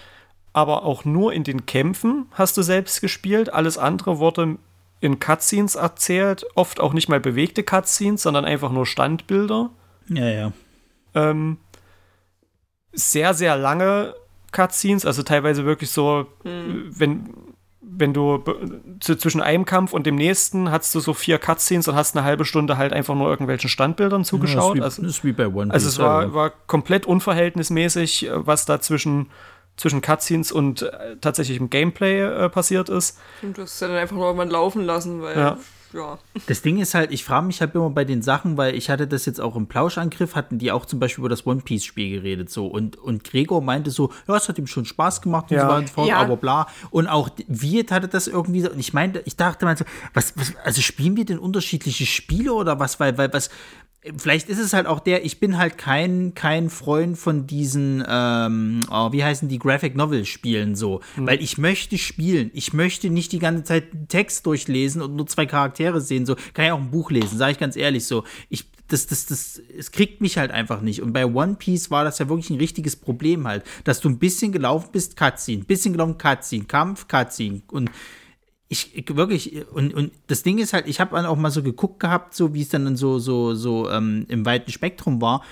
Aber 0.53 0.83
auch 0.83 1.03
nur 1.03 1.33
in 1.33 1.43
den 1.43 1.65
Kämpfen 1.65 2.27
hast 2.33 2.57
du 2.57 2.61
selbst 2.61 3.01
gespielt. 3.01 3.51
Alles 3.51 3.79
andere 3.79 4.19
wurde 4.19 4.57
in 5.03 5.19
Cutscenes 5.19 5.75
erzählt, 5.75 6.45
oft 6.55 6.79
auch 6.79 6.93
nicht 6.93 7.09
mal 7.09 7.19
bewegte 7.19 7.63
Cutscenes, 7.63 8.21
sondern 8.21 8.45
einfach 8.45 8.71
nur 8.71 8.85
Standbilder. 8.85 9.69
Ja, 10.07 10.29
ja. 10.29 10.51
Ähm, 11.13 11.57
sehr, 12.93 13.33
sehr 13.33 13.57
lange 13.57 14.13
Cutscenes, 14.51 15.05
also 15.05 15.23
teilweise 15.23 15.65
wirklich 15.65 15.89
so, 15.89 16.27
hm. 16.43 16.91
wenn, 16.97 17.29
wenn 17.85 18.13
du 18.13 18.43
zwischen 18.99 19.41
einem 19.41 19.65
Kampf 19.65 19.93
und 19.93 20.05
dem 20.05 20.15
nächsten 20.15 20.71
hast 20.71 20.95
du 20.95 20.99
so 20.99 21.13
vier 21.13 21.37
Cutscenes 21.37 21.87
und 21.87 21.95
hast 21.95 22.15
eine 22.15 22.25
halbe 22.25 22.45
Stunde 22.45 22.77
halt 22.77 22.93
einfach 22.93 23.15
nur 23.15 23.29
irgendwelchen 23.29 23.69
Standbildern 23.69 24.23
zugeschaut. 24.23 24.77
Ja, 24.77 24.83
das 24.83 24.93
ist 24.93 24.99
wie, 24.99 25.05
also, 25.05 25.17
ist 25.17 25.23
wie 25.23 25.33
bei 25.33 25.47
One 25.47 25.65
Piece. 25.65 25.73
Also 25.73 25.87
es 25.89 25.99
war, 25.99 26.33
war 26.33 26.51
komplett 26.67 27.05
unverhältnismäßig, 27.05 28.29
was 28.33 28.65
da 28.65 28.79
zwischen 28.79 29.27
zwischen 29.75 30.01
Cutscenes 30.01 30.51
und 30.51 30.83
äh, 30.83 31.17
tatsächlichem 31.19 31.69
Gameplay 31.69 32.21
äh, 32.21 32.49
passiert 32.49 32.89
ist. 32.89 33.19
Und 33.41 33.57
du 33.57 33.63
hast 33.63 33.79
ja 33.81 33.87
dann 33.87 33.97
einfach 33.97 34.15
nur 34.15 34.25
irgendwann 34.25 34.49
laufen 34.49 34.83
lassen, 34.83 35.21
weil. 35.21 35.37
Ja. 35.37 35.57
Ja. 35.93 36.17
Das 36.47 36.61
Ding 36.61 36.79
ist 36.79 36.93
halt, 36.93 37.11
ich 37.11 37.23
frage 37.23 37.45
mich 37.45 37.61
halt 37.61 37.75
immer 37.75 37.89
bei 37.89 38.05
den 38.05 38.21
Sachen, 38.21 38.57
weil 38.57 38.75
ich 38.75 38.89
hatte 38.89 39.07
das 39.07 39.25
jetzt 39.25 39.39
auch 39.39 39.55
im 39.55 39.67
Plauschangriff, 39.67 40.35
hatten 40.35 40.59
die 40.59 40.71
auch 40.71 40.85
zum 40.85 40.99
Beispiel 40.99 41.21
über 41.21 41.29
das 41.29 41.45
One 41.45 41.61
Piece 41.61 41.85
Spiel 41.85 42.09
geredet 42.17 42.49
so 42.49 42.67
und, 42.67 42.97
und 42.97 43.23
Gregor 43.23 43.61
meinte 43.61 43.91
so, 43.91 44.11
ja, 44.27 44.35
es 44.35 44.49
hat 44.49 44.57
ihm 44.57 44.67
schon 44.67 44.85
Spaß 44.85 45.21
gemacht 45.21 45.51
und 45.51 45.57
ja. 45.57 45.63
so 45.63 45.67
weiter 45.67 45.79
und 45.79 45.89
fort, 45.89 46.07
ja. 46.09 46.17
aber 46.17 46.37
bla. 46.37 46.67
Und 46.91 47.07
auch 47.07 47.29
Viet 47.47 47.91
hatte 47.91 48.07
das 48.07 48.27
irgendwie, 48.27 48.67
und 48.67 48.79
ich 48.79 48.93
meinte, 48.93 49.21
ich 49.25 49.35
dachte 49.35 49.65
mal 49.65 49.77
so, 49.77 49.85
was, 50.13 50.35
was, 50.37 50.55
also 50.63 50.81
spielen 50.81 51.15
wir 51.15 51.25
denn 51.25 51.39
unterschiedliche 51.39 52.05
Spiele 52.05 52.53
oder 52.53 52.79
was, 52.79 52.99
weil, 52.99 53.17
weil, 53.17 53.31
was, 53.33 53.49
vielleicht 54.17 54.49
ist 54.49 54.59
es 54.59 54.73
halt 54.73 54.85
auch 54.85 54.99
der, 54.99 55.25
ich 55.25 55.39
bin 55.39 55.57
halt 55.57 55.77
kein, 55.77 56.33
kein 56.33 56.69
Freund 56.69 57.17
von 57.17 57.47
diesen, 57.47 58.03
ähm, 58.07 58.81
oh, 58.91 59.11
wie 59.11 59.23
heißen 59.23 59.47
die 59.47 59.59
Graphic 59.59 59.95
Novel 59.95 60.25
Spielen 60.25 60.75
so, 60.75 61.01
mhm. 61.15 61.27
weil 61.27 61.41
ich 61.41 61.57
möchte 61.57 61.97
spielen, 61.97 62.51
ich 62.53 62.73
möchte 62.73 63.09
nicht 63.09 63.31
die 63.31 63.39
ganze 63.39 63.63
Zeit 63.63 63.85
Text 64.09 64.45
durchlesen 64.45 65.01
und 65.01 65.15
nur 65.15 65.27
zwei 65.27 65.45
Charaktere 65.45 66.01
sehen, 66.01 66.25
so, 66.25 66.35
kann 66.53 66.65
ja 66.65 66.73
auch 66.73 66.79
ein 66.79 66.91
Buch 66.91 67.11
lesen, 67.11 67.37
sage 67.37 67.53
ich 67.53 67.59
ganz 67.59 67.75
ehrlich 67.75 68.05
so, 68.05 68.23
ich, 68.49 68.65
das, 68.89 69.07
das, 69.07 69.25
das, 69.25 69.61
es 69.77 69.91
kriegt 69.91 70.21
mich 70.21 70.37
halt 70.37 70.51
einfach 70.51 70.81
nicht. 70.81 71.01
Und 71.01 71.13
bei 71.13 71.25
One 71.25 71.55
Piece 71.55 71.89
war 71.89 72.03
das 72.03 72.19
ja 72.19 72.27
wirklich 72.27 72.49
ein 72.49 72.57
richtiges 72.57 72.95
Problem 72.95 73.47
halt, 73.47 73.63
dass 73.85 74.01
du 74.01 74.09
ein 74.09 74.19
bisschen 74.19 74.51
gelaufen 74.51 74.89
bist, 74.91 75.15
Cutscene, 75.15 75.63
bisschen 75.63 75.93
gelaufen, 75.93 76.17
Cutscene, 76.17 76.65
Kampf, 76.65 77.07
Cutscene. 77.07 77.61
Und 77.71 77.89
ich, 78.69 79.05
wirklich, 79.15 79.67
und, 79.71 79.93
und 79.93 80.11
das 80.27 80.43
Ding 80.43 80.57
ist 80.57 80.73
halt, 80.73 80.87
ich 80.87 80.99
habe 80.99 81.15
dann 81.15 81.25
auch 81.25 81.37
mal 81.37 81.51
so 81.51 81.61
geguckt 81.61 81.99
gehabt, 81.99 82.33
so 82.33 82.53
wie 82.53 82.61
es 82.61 82.69
dann 82.69 82.95
so, 82.95 83.19
so, 83.19 83.53
so 83.53 83.89
ähm, 83.89 84.25
im 84.29 84.45
weiten 84.45 84.71
Spektrum 84.71 85.21
war. 85.21 85.43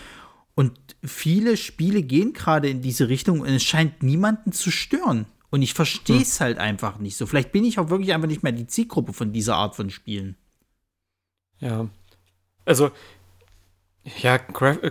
Und 0.55 0.73
viele 1.03 1.57
Spiele 1.57 2.01
gehen 2.03 2.33
gerade 2.33 2.69
in 2.69 2.81
diese 2.81 3.09
Richtung 3.09 3.41
und 3.41 3.47
es 3.47 3.63
scheint 3.63 4.03
niemanden 4.03 4.51
zu 4.51 4.71
stören. 4.71 5.25
Und 5.49 5.61
ich 5.61 5.73
verstehe 5.73 6.21
es 6.21 6.39
hm. 6.39 6.45
halt 6.45 6.57
einfach 6.59 6.97
nicht 6.99 7.17
so. 7.17 7.25
Vielleicht 7.25 7.51
bin 7.51 7.65
ich 7.65 7.77
auch 7.77 7.89
wirklich 7.89 8.13
einfach 8.13 8.27
nicht 8.27 8.43
mehr 8.43 8.53
die 8.53 8.67
Zielgruppe 8.67 9.13
von 9.13 9.33
dieser 9.33 9.55
Art 9.55 9.75
von 9.75 9.89
Spielen. 9.89 10.35
Ja. 11.59 11.87
Also, 12.65 12.91
ja, 14.21 14.37
Graf 14.37 14.77
äh, 14.81 14.89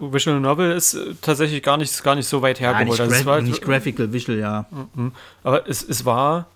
Visual 0.00 0.40
Novel 0.40 0.72
ist 0.72 0.94
äh, 0.94 1.14
tatsächlich 1.20 1.62
gar 1.62 1.76
nicht, 1.76 2.04
gar 2.04 2.14
nicht 2.14 2.28
so 2.28 2.42
weit 2.42 2.60
hergeholt. 2.60 2.98
Ja, 2.98 3.06
nicht, 3.06 3.14
also, 3.14 3.24
Gra 3.24 3.40
nicht 3.40 3.62
Graphical 3.62 4.12
Visual, 4.12 4.38
ja. 4.38 4.66
Mhm. 4.94 5.12
Aber 5.42 5.68
es, 5.68 5.82
es 5.82 6.04
war 6.04 6.48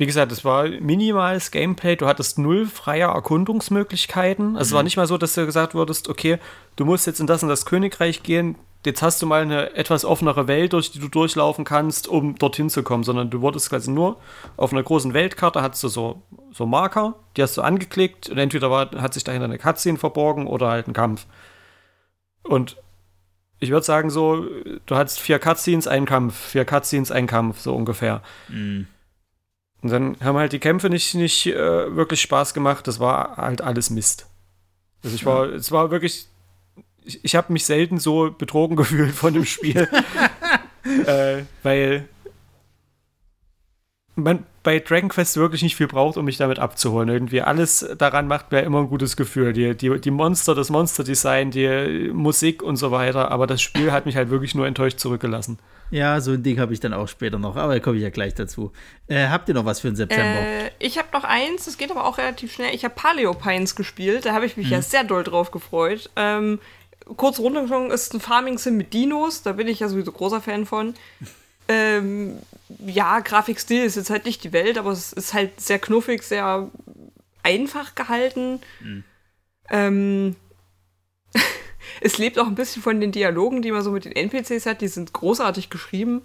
wie 0.00 0.06
gesagt, 0.06 0.32
es 0.32 0.46
war 0.46 0.66
minimales 0.66 1.50
Gameplay, 1.50 1.94
du 1.94 2.06
hattest 2.06 2.38
null 2.38 2.64
freie 2.64 3.02
Erkundungsmöglichkeiten. 3.02 4.56
Also 4.56 4.56
mhm. 4.56 4.62
es 4.62 4.72
war 4.72 4.80
mhm. 4.80 4.84
nicht 4.84 4.96
mal 4.96 5.06
so, 5.06 5.18
dass 5.18 5.34
du 5.34 5.44
gesagt 5.44 5.74
wurdest, 5.74 6.08
okay, 6.08 6.38
du 6.76 6.86
musst 6.86 7.06
jetzt 7.06 7.20
in 7.20 7.26
das 7.26 7.42
und 7.42 7.50
das 7.50 7.66
Königreich 7.66 8.22
gehen, 8.22 8.56
jetzt 8.86 9.02
hast 9.02 9.20
du 9.20 9.26
mal 9.26 9.42
eine 9.42 9.74
etwas 9.74 10.06
offenere 10.06 10.48
Welt, 10.48 10.72
durch 10.72 10.90
die 10.90 11.00
du 11.00 11.08
durchlaufen 11.08 11.66
kannst, 11.66 12.08
um 12.08 12.34
dorthin 12.36 12.70
zu 12.70 12.82
kommen, 12.82 13.04
sondern 13.04 13.28
du 13.28 13.42
wurdest 13.42 13.68
quasi 13.68 13.90
nur 13.90 14.16
auf 14.56 14.72
einer 14.72 14.82
großen 14.82 15.12
Weltkarte, 15.12 15.60
hattest 15.60 15.82
du 15.82 15.88
so, 15.88 16.22
so 16.50 16.64
Marker, 16.64 17.16
die 17.36 17.42
hast 17.42 17.58
du 17.58 17.60
angeklickt 17.60 18.30
und 18.30 18.38
entweder 18.38 18.70
war, 18.70 18.90
hat 19.02 19.12
sich 19.12 19.24
dahinter 19.24 19.44
eine 19.44 19.58
Cutscene 19.58 19.98
verborgen 19.98 20.46
oder 20.46 20.70
halt 20.70 20.88
ein 20.88 20.94
Kampf. 20.94 21.26
Und 22.42 22.78
ich 23.58 23.68
würde 23.68 23.84
sagen 23.84 24.08
so, 24.08 24.46
du 24.86 24.96
hattest 24.96 25.20
vier 25.20 25.38
Cutscenes, 25.38 25.86
einen 25.86 26.06
Kampf, 26.06 26.34
vier 26.52 26.64
Cutscenes, 26.64 27.12
einen 27.12 27.26
Kampf, 27.26 27.60
so 27.60 27.76
ungefähr. 27.76 28.22
Mhm. 28.48 28.86
Und 29.82 29.90
dann 29.90 30.16
haben 30.22 30.36
halt 30.36 30.52
die 30.52 30.58
Kämpfe 30.58 30.90
nicht, 30.90 31.14
nicht 31.14 31.46
äh, 31.46 31.96
wirklich 31.96 32.20
Spaß 32.20 32.54
gemacht, 32.54 32.86
das 32.86 33.00
war 33.00 33.36
halt 33.36 33.62
alles 33.62 33.90
Mist. 33.90 34.26
Also 35.02 35.16
ich 35.16 35.24
war, 35.24 35.48
ja. 35.48 35.54
es 35.54 35.72
war 35.72 35.90
wirklich 35.90 36.28
ich, 37.04 37.24
ich 37.24 37.34
habe 37.34 37.52
mich 37.52 37.64
selten 37.64 37.98
so 37.98 38.30
betrogen 38.30 38.76
gefühlt 38.76 39.12
von 39.14 39.34
dem 39.34 39.44
Spiel. 39.44 39.88
äh, 41.06 41.42
weil 41.62 42.08
man 44.16 44.44
bei 44.62 44.78
Dragon 44.78 45.08
Quest 45.08 45.38
wirklich 45.38 45.62
nicht 45.62 45.76
viel 45.76 45.86
braucht, 45.86 46.18
um 46.18 46.26
mich 46.26 46.36
damit 46.36 46.58
abzuholen. 46.58 47.08
Irgendwie 47.08 47.40
alles 47.40 47.86
daran 47.96 48.28
macht 48.28 48.52
mir 48.52 48.60
immer 48.60 48.80
ein 48.80 48.88
gutes 48.88 49.16
Gefühl. 49.16 49.54
Die, 49.54 49.74
die, 49.74 49.98
die 49.98 50.10
Monster, 50.10 50.54
das 50.54 50.68
Monsterdesign, 50.68 51.50
die 51.50 52.10
Musik 52.12 52.62
und 52.62 52.76
so 52.76 52.90
weiter. 52.90 53.30
Aber 53.30 53.46
das 53.46 53.62
Spiel 53.62 53.92
hat 53.92 54.04
mich 54.04 54.16
halt 54.16 54.28
wirklich 54.28 54.54
nur 54.54 54.66
enttäuscht 54.66 54.98
zurückgelassen. 54.98 55.58
Ja, 55.90 56.20
so 56.20 56.32
ein 56.32 56.42
Ding 56.42 56.58
habe 56.60 56.72
ich 56.72 56.80
dann 56.80 56.92
auch 56.92 57.08
später 57.08 57.38
noch, 57.38 57.56
aber 57.56 57.74
da 57.74 57.80
komme 57.80 57.96
ich 57.96 58.02
ja 58.02 58.10
gleich 58.10 58.34
dazu. 58.34 58.72
Äh, 59.08 59.28
habt 59.28 59.48
ihr 59.48 59.54
noch 59.54 59.64
was 59.64 59.80
für 59.80 59.88
den 59.88 59.96
September? 59.96 60.40
Äh, 60.40 60.70
ich 60.78 60.98
habe 60.98 61.08
noch 61.12 61.24
eins, 61.24 61.64
das 61.64 61.78
geht 61.78 61.90
aber 61.90 62.04
auch 62.04 62.18
relativ 62.18 62.52
schnell. 62.52 62.74
Ich 62.74 62.84
habe 62.84 62.94
Paleo 62.94 63.34
Pines 63.34 63.74
gespielt, 63.74 64.24
da 64.24 64.32
habe 64.32 64.46
ich 64.46 64.56
mich 64.56 64.66
hm. 64.66 64.72
ja 64.72 64.82
sehr 64.82 65.04
doll 65.04 65.24
drauf 65.24 65.50
gefreut. 65.50 66.10
Ähm, 66.16 66.60
kurz 67.16 67.38
runtergeschaut, 67.38 67.92
ist 67.92 68.14
ein 68.14 68.20
Farming-Sim 68.20 68.76
mit 68.76 68.92
Dinos. 68.92 69.42
Da 69.42 69.52
bin 69.52 69.68
ich 69.68 69.80
ja 69.80 69.88
sowieso 69.88 70.12
großer 70.12 70.40
Fan 70.40 70.66
von. 70.66 70.94
Ähm, 71.68 72.38
ja, 72.86 73.20
Grafikstil 73.20 73.84
ist 73.84 73.96
jetzt 73.96 74.10
halt 74.10 74.24
nicht 74.24 74.44
die 74.44 74.52
Welt, 74.52 74.78
aber 74.78 74.90
es 74.90 75.12
ist 75.12 75.34
halt 75.34 75.60
sehr 75.60 75.78
knuffig, 75.78 76.22
sehr 76.22 76.70
einfach 77.42 77.94
gehalten. 77.94 78.60
Mhm. 78.80 79.04
Ähm, 79.70 80.36
es 82.00 82.18
lebt 82.18 82.38
auch 82.38 82.46
ein 82.46 82.54
bisschen 82.54 82.82
von 82.82 83.00
den 83.00 83.12
Dialogen, 83.12 83.62
die 83.62 83.72
man 83.72 83.82
so 83.82 83.90
mit 83.90 84.04
den 84.04 84.12
NPCs 84.12 84.66
hat. 84.66 84.80
Die 84.80 84.88
sind 84.88 85.12
großartig 85.12 85.70
geschrieben. 85.70 86.22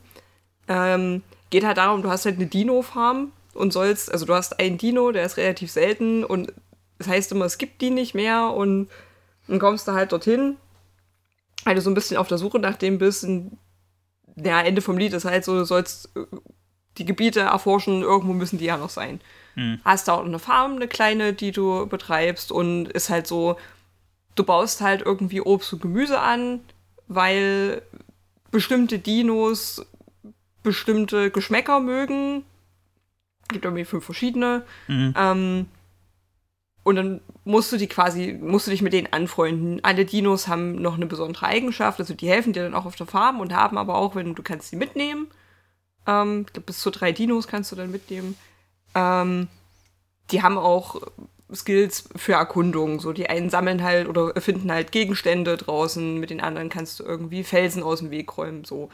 Ähm, 0.68 1.24
geht 1.50 1.64
halt 1.64 1.78
darum, 1.78 2.02
du 2.02 2.10
hast 2.10 2.26
halt 2.26 2.36
eine 2.36 2.48
Dino-Farm 2.48 3.32
und 3.54 3.72
sollst, 3.72 4.12
also 4.12 4.26
du 4.26 4.34
hast 4.34 4.60
einen 4.60 4.78
Dino, 4.78 5.12
der 5.12 5.26
ist 5.26 5.38
relativ 5.38 5.72
selten 5.72 6.24
und 6.24 6.52
das 6.98 7.08
heißt 7.08 7.32
immer, 7.32 7.46
es 7.46 7.58
gibt 7.58 7.82
die 7.82 7.90
nicht 7.90 8.16
mehr 8.16 8.52
und 8.52 8.90
dann 9.48 9.60
kommst 9.60 9.88
du 9.88 9.92
halt 9.92 10.12
dorthin 10.12 10.58
weil 11.66 11.76
du 11.76 11.82
so 11.82 11.90
ein 11.90 11.96
bisschen 11.96 12.16
auf 12.16 12.30
der 12.30 12.38
Suche 12.38 12.60
nach 12.60 12.78
dem 12.78 12.98
bist. 12.98 13.26
Und, 13.26 13.58
ja, 14.38 14.62
Ende 14.62 14.82
vom 14.82 14.98
Lied 14.98 15.14
ist 15.14 15.26
halt 15.26 15.44
so, 15.44 15.58
du 15.58 15.66
sollst 15.66 16.16
äh, 16.16 16.26
die 16.98 17.06
Gebiete 17.06 17.42
erforschen, 17.42 18.02
irgendwo 18.02 18.34
müssen 18.34 18.58
die 18.58 18.66
ja 18.66 18.78
noch 18.78 18.90
sein. 18.90 19.20
Hm. 19.56 19.82
Hast 19.84 20.08
da 20.08 20.14
auch 20.14 20.26
eine 20.26 20.40
Farm, 20.40 20.76
eine 20.76 20.88
kleine, 20.88 21.34
die 21.34 21.52
du 21.52 21.88
betreibst 21.88 22.52
und 22.52 22.88
ist 22.90 23.10
halt 23.10 23.28
so, 23.28 23.58
du 24.36 24.44
baust 24.44 24.82
halt 24.82 25.02
irgendwie 25.02 25.42
Obst 25.42 25.74
und 25.74 25.82
Gemüse 25.82 26.20
an, 26.20 26.62
weil 27.08 27.82
bestimmte 28.52 29.00
Dinos 29.00 29.86
bestimmte 30.64 31.32
Geschmäcker 31.32 31.80
mögen. 31.80 32.44
Gibt 33.48 33.66
irgendwie 33.66 33.86
fünf 33.86 34.04
verschiedene. 34.04 34.66
Mhm. 34.88 35.14
Ähm, 35.16 35.66
und 36.84 36.96
dann 36.98 37.22
musst 37.46 37.72
du 37.72 37.78
die 37.78 37.88
quasi, 37.88 38.38
musst 38.40 38.68
du 38.68 38.72
dich 38.72 38.82
mit 38.82 38.94
denen 38.94 39.12
anfreunden. 39.12 39.84
Alle 39.84 40.06
Dinos 40.06 40.48
haben 40.48 40.76
noch 40.82 40.96
eine 40.96 41.06
besondere 41.06 41.46
Eigenschaft, 41.46 42.00
also 42.00 42.14
die 42.14 42.28
helfen 42.28 42.54
dir 42.54 42.64
dann 42.64 42.76
auch 42.76 42.86
auf 42.86 42.96
der 42.96 43.08
Farm 43.08 43.40
und 43.40 43.54
haben 43.54 43.78
aber 43.78 43.96
auch, 43.96 44.16
wenn 44.16 44.36
du 44.36 44.44
kannst 44.44 44.72
die 44.72 44.76
mitnehmen. 44.76 45.28
Ähm, 46.08 46.46
bis 46.66 46.80
zu 46.80 46.92
drei 46.92 47.12
Dinos 47.12 47.48
kannst 47.48 47.72
du 47.72 47.76
dann 47.76 47.92
mitnehmen. 47.92 48.36
Ähm, 48.94 49.48
die 50.32 50.42
haben 50.42 50.58
auch 50.58 51.02
Skills 51.54 52.10
für 52.16 52.34
Erkundung. 52.34 53.00
So, 53.00 53.14
die 53.14 53.30
einen 53.30 53.50
sammeln 53.50 53.84
halt 53.84 54.08
oder 54.08 54.40
finden 54.42 54.72
halt 54.72 54.92
Gegenstände 54.92 55.58
draußen, 55.58 56.20
mit 56.20 56.30
den 56.30 56.42
anderen 56.42 56.70
kannst 56.70 57.00
du 57.00 57.04
irgendwie 57.04 57.44
Felsen 57.44 57.84
aus 57.84 58.00
dem 58.00 58.12
Weg 58.12 58.38
räumen. 58.38 58.66
So 58.66 58.90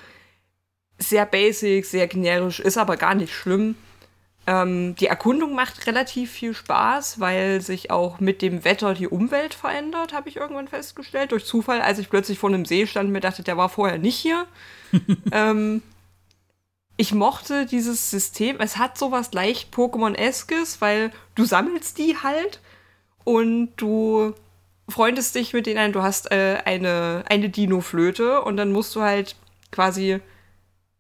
sehr 0.98 1.26
basic, 1.26 1.86
sehr 1.86 2.08
generisch, 2.08 2.60
ist 2.60 2.78
aber 2.78 2.98
gar 2.98 3.16
nicht 3.16 3.34
schlimm. 3.34 3.76
Ähm, 4.48 4.96
die 4.96 5.06
Erkundung 5.06 5.54
macht 5.54 5.86
relativ 5.86 6.32
viel 6.32 6.54
Spaß, 6.54 7.20
weil 7.20 7.62
sich 7.62 7.92
auch 7.92 8.20
mit 8.20 8.42
dem 8.42 8.66
Wetter 8.66 8.96
die 8.96 9.08
Umwelt 9.08 9.54
verändert, 9.54 10.14
habe 10.14 10.30
ich 10.30 10.38
irgendwann 10.38 10.68
festgestellt. 10.68 11.32
Durch 11.32 11.46
Zufall, 11.46 11.82
als 11.82 12.00
ich 12.00 12.10
plötzlich 12.10 12.40
vor 12.40 12.50
einem 12.50 12.66
See 12.66 12.88
stand 12.88 13.08
und 13.08 13.14
mir 13.14 13.20
dachte, 13.20 13.44
der 13.44 13.58
war 13.58 13.70
vorher 13.70 14.00
nicht 14.00 14.18
hier. 14.18 14.46
ähm, 15.32 15.84
ich 17.02 17.16
mochte 17.16 17.66
dieses 17.66 18.12
System. 18.12 18.58
Es 18.60 18.78
hat 18.78 18.96
sowas 18.96 19.34
leicht 19.34 19.74
Pokémon-eskes, 19.74 20.82
weil 20.82 21.10
du 21.34 21.46
sammelst 21.46 21.98
die 21.98 22.16
halt 22.22 22.60
und 23.24 23.70
du 23.78 24.36
freundest 24.88 25.34
dich 25.34 25.52
mit 25.52 25.66
denen 25.66 25.80
ein. 25.80 25.94
Du 25.94 26.04
hast 26.04 26.32
äh, 26.32 26.60
eine, 26.64 27.24
eine 27.28 27.50
Dino-Flöte 27.50 28.42
und 28.42 28.56
dann 28.56 28.72
musst 28.72 28.96
du 28.96 29.02
halt 29.02 29.36
quasi 29.72 30.20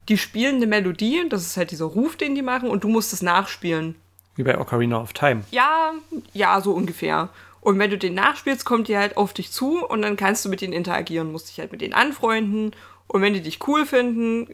die 0.09 0.17
spielen 0.17 0.55
eine 0.55 0.65
Melodie, 0.65 1.23
das 1.29 1.45
ist 1.45 1.55
halt 1.55 1.69
dieser 1.69 1.85
Ruf, 1.85 2.15
den 2.15 2.33
die 2.33 2.41
machen, 2.41 2.71
und 2.71 2.83
du 2.83 2.87
musst 2.87 3.13
es 3.13 3.21
nachspielen. 3.21 3.93
Wie 4.35 4.41
bei 4.41 4.57
Ocarina 4.57 4.99
of 4.99 5.13
Time. 5.13 5.43
Ja, 5.51 5.93
ja, 6.33 6.59
so 6.61 6.71
ungefähr. 6.71 7.29
Und 7.59 7.77
wenn 7.77 7.91
du 7.91 7.99
den 7.99 8.15
nachspielst, 8.15 8.65
kommt 8.65 8.87
die 8.87 8.97
halt 8.97 9.17
auf 9.17 9.33
dich 9.33 9.51
zu 9.51 9.85
und 9.85 10.01
dann 10.01 10.17
kannst 10.17 10.43
du 10.43 10.49
mit 10.49 10.61
denen 10.61 10.73
interagieren, 10.73 11.31
musst 11.31 11.49
dich 11.49 11.59
halt 11.59 11.71
mit 11.71 11.81
denen 11.81 11.93
anfreunden. 11.93 12.71
Und 13.05 13.21
wenn 13.21 13.35
die 13.35 13.41
dich 13.41 13.67
cool 13.67 13.85
finden, 13.85 14.47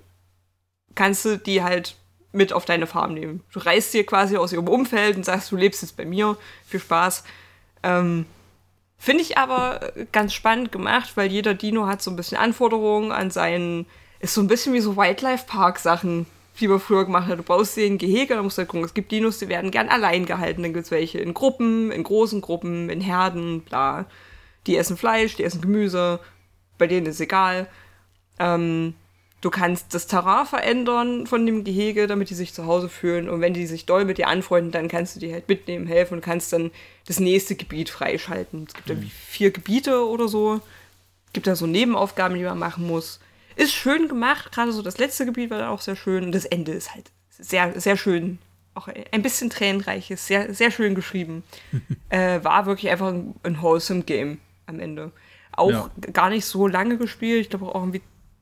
kannst 0.97 1.23
du 1.23 1.37
die 1.37 1.63
halt 1.63 1.95
mit 2.33 2.51
auf 2.51 2.65
deine 2.65 2.87
Farm 2.87 3.13
nehmen. 3.13 3.41
Du 3.53 3.59
reist 3.59 3.93
dir 3.93 4.05
quasi 4.05 4.35
aus 4.35 4.51
ihrem 4.51 4.67
Umfeld 4.67 5.15
und 5.15 5.23
sagst, 5.23 5.51
du 5.51 5.55
lebst 5.55 5.81
jetzt 5.81 5.95
bei 5.95 6.05
mir. 6.05 6.37
Viel 6.65 6.81
Spaß. 6.81 7.23
Ähm, 7.83 8.25
Finde 8.97 9.21
ich 9.21 9.37
aber 9.37 9.93
ganz 10.11 10.33
spannend 10.33 10.71
gemacht, 10.71 11.11
weil 11.15 11.31
jeder 11.31 11.53
Dino 11.53 11.87
hat 11.87 12.01
so 12.01 12.11
ein 12.11 12.15
bisschen 12.15 12.37
Anforderungen 12.37 13.11
an 13.11 13.31
seinen 13.31 13.85
ist 14.19 14.33
so 14.33 14.41
ein 14.41 14.47
bisschen 14.47 14.73
wie 14.73 14.79
so 14.79 14.97
Wildlife-Park-Sachen, 14.97 16.25
die 16.59 16.67
man 16.67 16.79
früher 16.79 17.05
gemacht 17.05 17.27
hat. 17.27 17.37
Du 17.37 17.43
baust 17.43 17.75
sie 17.75 17.85
in 17.85 17.99
Gehege, 17.99 18.33
da 18.33 18.41
musst 18.41 18.57
du 18.57 18.61
halt 18.61 18.69
gucken, 18.69 18.85
es 18.85 18.95
gibt 18.95 19.11
Dinos, 19.11 19.37
die 19.37 19.47
werden 19.47 19.69
gern 19.69 19.89
allein 19.89 20.25
gehalten. 20.25 20.63
Dann 20.63 20.73
gibt 20.73 20.85
es 20.85 20.91
welche 20.91 21.19
in 21.19 21.35
Gruppen, 21.35 21.91
in 21.91 22.03
großen 22.03 22.41
Gruppen, 22.41 22.89
in 22.89 23.01
Herden, 23.01 23.61
bla. 23.61 24.05
Die 24.65 24.75
essen 24.75 24.97
Fleisch, 24.97 25.35
die 25.35 25.43
essen 25.43 25.61
Gemüse. 25.61 26.19
Bei 26.79 26.87
denen 26.87 27.05
ist 27.05 27.21
egal. 27.21 27.67
Ähm, 28.39 28.95
du 29.47 29.51
kannst 29.51 29.93
das 29.93 30.07
Terrain 30.07 30.45
verändern 30.45 31.25
von 31.25 31.45
dem 31.45 31.63
Gehege, 31.63 32.07
damit 32.07 32.29
die 32.29 32.35
sich 32.35 32.53
zu 32.53 32.65
Hause 32.65 32.89
fühlen. 32.89 33.29
Und 33.29 33.39
wenn 33.39 33.53
die 33.53 33.65
sich 33.65 33.85
doll 33.85 34.03
mit 34.03 34.17
dir 34.17 34.27
anfreunden, 34.27 34.73
dann 34.73 34.89
kannst 34.89 35.15
du 35.15 35.21
die 35.21 35.31
halt 35.31 35.47
mitnehmen, 35.47 35.87
helfen 35.87 36.15
und 36.15 36.21
kannst 36.21 36.51
dann 36.51 36.69
das 37.05 37.21
nächste 37.21 37.55
Gebiet 37.55 37.89
freischalten. 37.89 38.65
Es 38.67 38.73
gibt 38.73 38.87
mhm. 38.87 38.95
irgendwie 38.95 39.09
vier 39.09 39.51
Gebiete 39.51 40.05
oder 40.05 40.27
so. 40.27 40.55
Es 41.27 41.31
gibt 41.31 41.47
da 41.47 41.55
so 41.55 41.65
Nebenaufgaben, 41.65 42.37
die 42.37 42.43
man 42.43 42.59
machen 42.59 42.85
muss. 42.85 43.21
Ist 43.55 43.71
schön 43.71 44.09
gemacht, 44.09 44.51
gerade 44.51 44.73
so 44.73 44.81
das 44.81 44.97
letzte 44.97 45.25
Gebiet 45.25 45.49
war 45.49 45.59
dann 45.59 45.69
auch 45.69 45.81
sehr 45.81 45.95
schön 45.95 46.25
und 46.25 46.33
das 46.33 46.43
Ende 46.43 46.73
ist 46.73 46.93
halt 46.93 47.09
sehr, 47.29 47.79
sehr 47.79 47.95
schön. 47.95 48.39
Auch 48.73 48.89
ein 49.11 49.21
bisschen 49.21 49.49
tränenreich, 49.49 50.11
ist 50.11 50.27
sehr, 50.27 50.53
sehr 50.53 50.71
schön 50.71 50.93
geschrieben. 50.93 51.43
äh, 52.09 52.43
war 52.43 52.65
wirklich 52.65 52.91
einfach 52.91 53.07
ein, 53.07 53.33
ein 53.43 53.61
wholesome 53.61 54.03
Game 54.03 54.39
am 54.65 54.81
Ende. 54.81 55.13
Auch 55.53 55.71
ja. 55.71 55.89
gar 56.11 56.29
nicht 56.29 56.45
so 56.45 56.67
lange 56.67 56.97
gespielt, 56.97 57.41
ich 57.43 57.49
glaube 57.49 57.67
auch 57.67 57.81
irgendwie 57.81 58.01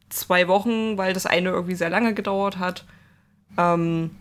zwei 0.10 0.48
Wochen, 0.48 0.98
weil 0.98 1.14
das 1.14 1.26
eine 1.26 1.50
irgendwie 1.50 1.76
sehr 1.76 1.90
lange 1.90 2.14
gedauert 2.14 2.58
hat. 2.58 2.86
Ähm, 3.58 4.12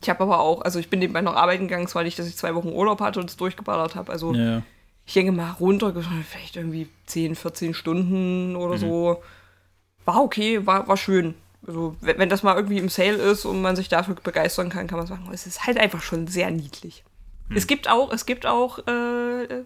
ich 0.00 0.10
habe 0.10 0.22
aber 0.22 0.40
auch, 0.40 0.62
also 0.62 0.78
ich 0.78 0.90
bin 0.90 0.98
nebenbei 0.98 1.20
noch 1.20 1.36
arbeiten 1.36 1.68
gegangen, 1.68 1.86
zwar 1.86 2.02
nicht, 2.02 2.18
dass 2.18 2.26
ich 2.26 2.36
zwei 2.36 2.54
Wochen 2.54 2.68
Urlaub 2.68 3.00
hatte 3.00 3.20
und 3.20 3.30
es 3.30 3.36
durchgeballert 3.36 3.94
habe. 3.94 4.10
Also 4.10 4.34
ja 4.34 4.62
ich 5.04 5.14
denke 5.14 5.32
mal, 5.32 5.50
runtergeschaut, 5.52 6.12
vielleicht 6.28 6.56
irgendwie 6.56 6.88
10, 7.06 7.34
14 7.34 7.74
Stunden 7.74 8.56
oder 8.56 8.74
mhm. 8.76 8.80
so. 8.80 9.22
War 10.04 10.22
okay, 10.22 10.66
war, 10.66 10.88
war 10.88 10.96
schön. 10.96 11.34
Also, 11.66 11.96
wenn, 12.00 12.18
wenn, 12.18 12.28
das 12.28 12.42
mal 12.42 12.56
irgendwie 12.56 12.78
im 12.78 12.88
Sale 12.88 13.16
ist 13.16 13.44
und 13.44 13.62
man 13.62 13.76
sich 13.76 13.88
dafür 13.88 14.14
begeistern 14.14 14.68
kann, 14.68 14.88
kann 14.88 14.98
man 14.98 15.06
sagen, 15.06 15.28
es 15.32 15.46
ist 15.46 15.66
halt 15.66 15.78
einfach 15.78 16.02
schon 16.02 16.26
sehr 16.26 16.50
niedlich. 16.50 17.04
Mhm. 17.48 17.56
Es 17.56 17.66
gibt 17.66 17.88
auch, 17.88 18.12
es 18.12 18.26
gibt 18.26 18.46
auch 18.46 18.78
äh, 18.86 19.64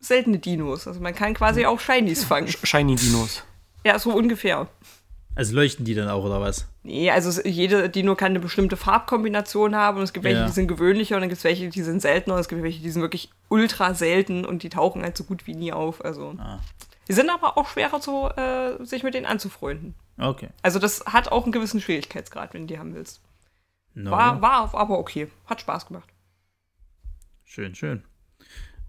seltene 0.00 0.38
Dinos. 0.38 0.86
Also 0.86 1.00
man 1.00 1.14
kann 1.14 1.34
quasi 1.34 1.66
auch 1.66 1.80
Shinies 1.80 2.24
fangen. 2.24 2.48
Shiny 2.48 2.94
Dinos. 2.96 3.42
Ja, 3.84 3.98
so 3.98 4.12
ungefähr. 4.12 4.68
Also 5.36 5.54
leuchten 5.54 5.84
die 5.84 5.94
dann 5.94 6.08
auch, 6.08 6.24
oder 6.24 6.40
was? 6.40 6.68
Nee, 6.84 7.10
also 7.10 7.42
jede 7.42 7.88
Dino 7.88 8.14
kann 8.14 8.30
eine 8.30 8.40
bestimmte 8.40 8.76
Farbkombination 8.76 9.74
haben 9.74 9.98
und 9.98 10.04
es 10.04 10.12
gibt 10.12 10.24
welche, 10.24 10.40
ja. 10.40 10.46
die 10.46 10.52
sind 10.52 10.68
gewöhnlicher 10.68 11.16
und 11.16 11.22
dann 11.22 11.28
gibt 11.28 11.38
es 11.38 11.44
welche, 11.44 11.68
die 11.68 11.82
sind 11.82 12.00
seltener 12.00 12.36
und 12.36 12.40
es 12.40 12.48
gibt 12.48 12.62
welche, 12.62 12.80
die 12.80 12.90
sind 12.90 13.02
wirklich 13.02 13.30
ultra 13.48 13.94
selten 13.94 14.44
und 14.44 14.62
die 14.62 14.68
tauchen 14.68 15.02
halt 15.02 15.16
so 15.16 15.24
gut 15.24 15.46
wie 15.46 15.54
nie 15.54 15.72
auf. 15.72 16.04
Also. 16.04 16.34
Ah. 16.38 16.60
Die 17.08 17.12
sind 17.12 17.30
aber 17.30 17.58
auch 17.58 17.68
schwerer, 17.68 18.00
zu, 18.00 18.28
äh, 18.28 18.82
sich 18.84 19.02
mit 19.02 19.14
denen 19.14 19.26
anzufreunden. 19.26 19.94
Okay. 20.18 20.48
Also 20.62 20.78
das 20.78 21.04
hat 21.06 21.32
auch 21.32 21.42
einen 21.42 21.52
gewissen 21.52 21.80
Schwierigkeitsgrad, 21.80 22.54
wenn 22.54 22.62
du 22.62 22.74
die 22.74 22.78
haben 22.78 22.94
willst. 22.94 23.20
No. 23.94 24.12
War, 24.12 24.40
war 24.40 24.74
aber 24.74 24.98
okay. 24.98 25.28
Hat 25.46 25.60
Spaß 25.60 25.86
gemacht. 25.86 26.08
Schön, 27.44 27.74
schön. 27.74 28.04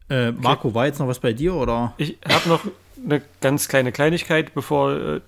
Äh, 0.09 0.31
Marco, 0.31 0.69
okay. 0.69 0.75
war 0.75 0.85
jetzt 0.85 0.99
noch 0.99 1.07
was 1.07 1.19
bei 1.19 1.33
dir 1.33 1.55
oder? 1.55 1.93
Ich 1.97 2.17
habe 2.27 2.47
noch 2.49 2.61
eine 3.03 3.21
ganz 3.41 3.67
kleine 3.67 3.91
Kleinigkeit, 3.91 4.53
bevor 4.53 4.91
äh, 4.91 5.21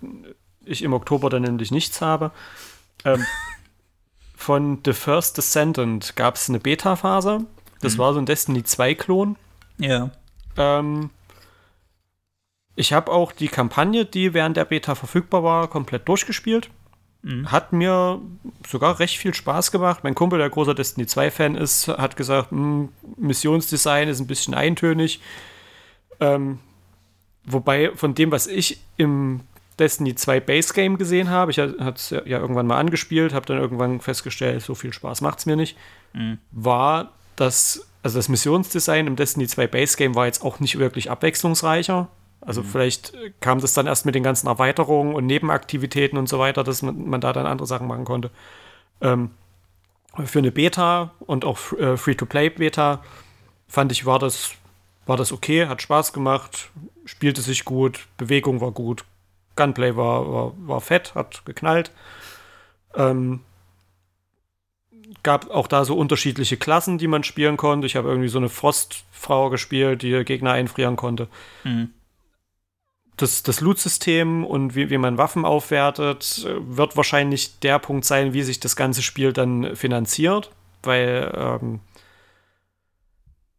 ich 0.66 0.84
im 0.84 0.94
Oktober 0.94 1.30
dann 1.30 1.44
nämlich 1.44 1.72
nichts 1.72 2.02
habe. 2.02 2.32
Ähm, 3.06 3.26
von 4.36 4.80
The 4.86 4.94
First 4.94 5.38
Descendant 5.38 6.16
gab 6.16 6.36
es 6.36 6.50
eine 6.50 6.60
Beta-Phase. 6.60 7.46
Das 7.82 7.96
mhm. 7.96 7.98
war 7.98 8.14
so 8.14 8.20
ein 8.20 8.26
Destiny 8.26 8.60
2-Klon. 8.60 9.36
Ja. 9.80 10.12
Ähm, 10.58 11.10
ich 12.76 12.94
habe 12.94 13.12
auch 13.12 13.32
die 13.32 13.48
Kampagne, 13.48 14.06
die 14.06 14.34
während 14.34 14.58
der 14.58 14.66
Beta 14.66 14.96
verfügbar 14.96 15.44
war, 15.44 15.68
komplett 15.68 16.08
durchgespielt. 16.08 16.70
Mhm. 17.24 17.52
Hat 17.52 17.74
mir 17.74 18.22
sogar 18.68 19.00
recht 19.00 19.18
viel 19.18 19.34
Spaß 19.34 19.72
gemacht. 19.72 20.04
Mein 20.04 20.16
Kumpel, 20.16 20.40
der 20.40 20.50
großer 20.50 20.76
Destiny 20.76 21.08
2-Fan 21.08 21.56
ist, 21.56 21.88
hat 21.88 22.16
gesagt, 22.16 22.52
hm, 22.52 22.90
Missionsdesign 23.18 24.08
ist 24.08 24.20
ein 24.20 24.28
bisschen 24.28 24.54
eintönig. 24.54 25.20
Ähm, 26.20 26.60
wobei 27.48 27.92
von 27.96 28.14
dem, 28.14 28.32
was 28.32 28.48
ich 28.48 28.80
im 28.98 29.42
Destiny 29.80 30.16
2 30.16 30.40
Base 30.40 30.74
Game 30.74 30.98
gesehen 30.98 31.30
habe, 31.30 31.52
ich 31.52 31.60
hatte 31.60 31.94
es 31.96 32.10
ja, 32.10 32.22
ja, 32.26 32.40
irgendwann 32.40 32.68
mal 32.68 32.78
angespielt, 32.78 33.34
habe 33.34 33.46
dann 33.46 33.58
irgendwann 33.58 34.00
festgestellt, 34.02 34.64
so 34.64 34.76
viel 34.76 34.94
Spaß 34.94 35.22
macht 35.22 35.40
es 35.40 35.46
mir 35.46 35.56
nicht, 35.56 35.78
mhm. 36.14 36.40
war 36.52 37.14
das, 37.36 37.88
also 38.02 38.18
das 38.18 38.30
Missionsdesign 38.30 39.08
im 39.08 39.16
Destiny 39.16 39.48
2 39.48 39.68
Base 39.68 39.98
Game 39.98 40.16
war 40.16 40.26
jetzt 40.26 40.44
auch 40.44 40.60
nicht 40.60 40.80
wirklich 40.80 41.12
abwechslungsreicher. 41.12 42.08
Also 42.42 42.62
mhm. 42.62 42.68
vielleicht 42.68 43.14
kam 43.40 43.60
das 43.60 43.74
dann 43.74 43.88
erst 43.88 44.06
mit 44.06 44.16
den 44.16 44.24
ganzen 44.24 44.48
Erweiterungen 44.48 45.14
und 45.14 45.26
Nebenaktivitäten 45.26 46.18
und 46.18 46.28
so 46.28 46.40
weiter, 46.40 46.64
dass 46.64 46.82
man, 46.82 47.08
man 47.08 47.22
da 47.22 47.34
dann 47.34 47.46
andere 47.46 47.68
Sachen 47.68 47.88
machen 47.88 48.06
konnte. 48.06 48.32
Ähm, 49.02 49.32
für 50.26 50.40
eine 50.40 50.52
Beta 50.52 51.12
und 51.20 51.46
auch 51.46 51.74
äh, 51.74 51.98
Free-to-Play-Beta 51.98 53.04
fand 53.68 53.92
ich, 53.92 54.06
war 54.06 54.18
das, 54.18 54.52
war 55.06 55.18
das 55.18 55.32
okay, 55.32 55.68
hat 55.68 55.82
Spaß 55.82 56.14
gemacht, 56.14 56.72
spielte 57.08 57.42
sich 57.42 57.66
gut, 57.66 58.08
Bewegung 58.18 58.62
war 58.62 58.72
gut, 58.72 59.04
Gunplay 59.56 59.96
war, 59.96 60.32
war, 60.32 60.54
war 60.58 60.82
fett, 60.82 61.16
hat 61.16 61.44
geknallt. 61.46 61.92
Ähm, 62.96 63.42
gab 65.24 65.50
auch 65.50 65.68
da 65.68 65.84
so 65.84 65.98
unterschiedliche 65.98 66.58
Klassen, 66.58 67.00
die 67.00 67.08
man 67.08 67.24
spielen 67.24 67.58
konnte. 67.58 67.88
Ich 67.88 67.96
habe 67.96 68.10
irgendwie 68.10 68.30
so 68.30 68.38
eine 68.38 68.50
Frostfrau 68.50 69.50
gespielt, 69.50 70.04
die 70.04 70.24
Gegner 70.24 70.52
einfrieren 70.52 70.96
konnte. 70.96 71.28
Mhm 71.64 71.92
das, 73.18 73.42
das 73.42 73.62
Loot-System 73.62 74.46
und 74.46 74.76
wie, 74.76 74.90
wie 74.90 74.98
man 75.00 75.18
Waffen 75.18 75.44
aufwertet, 75.44 76.48
wird 76.60 76.96
wahrscheinlich 76.96 77.60
der 77.60 77.80
Punkt 77.80 78.06
sein, 78.06 78.34
wie 78.34 78.44
sich 78.44 78.60
das 78.60 78.76
ganze 78.76 79.02
Spiel 79.02 79.34
dann 79.34 79.76
finanziert, 79.76 80.52
weil 80.84 81.32
ähm, 81.36 81.80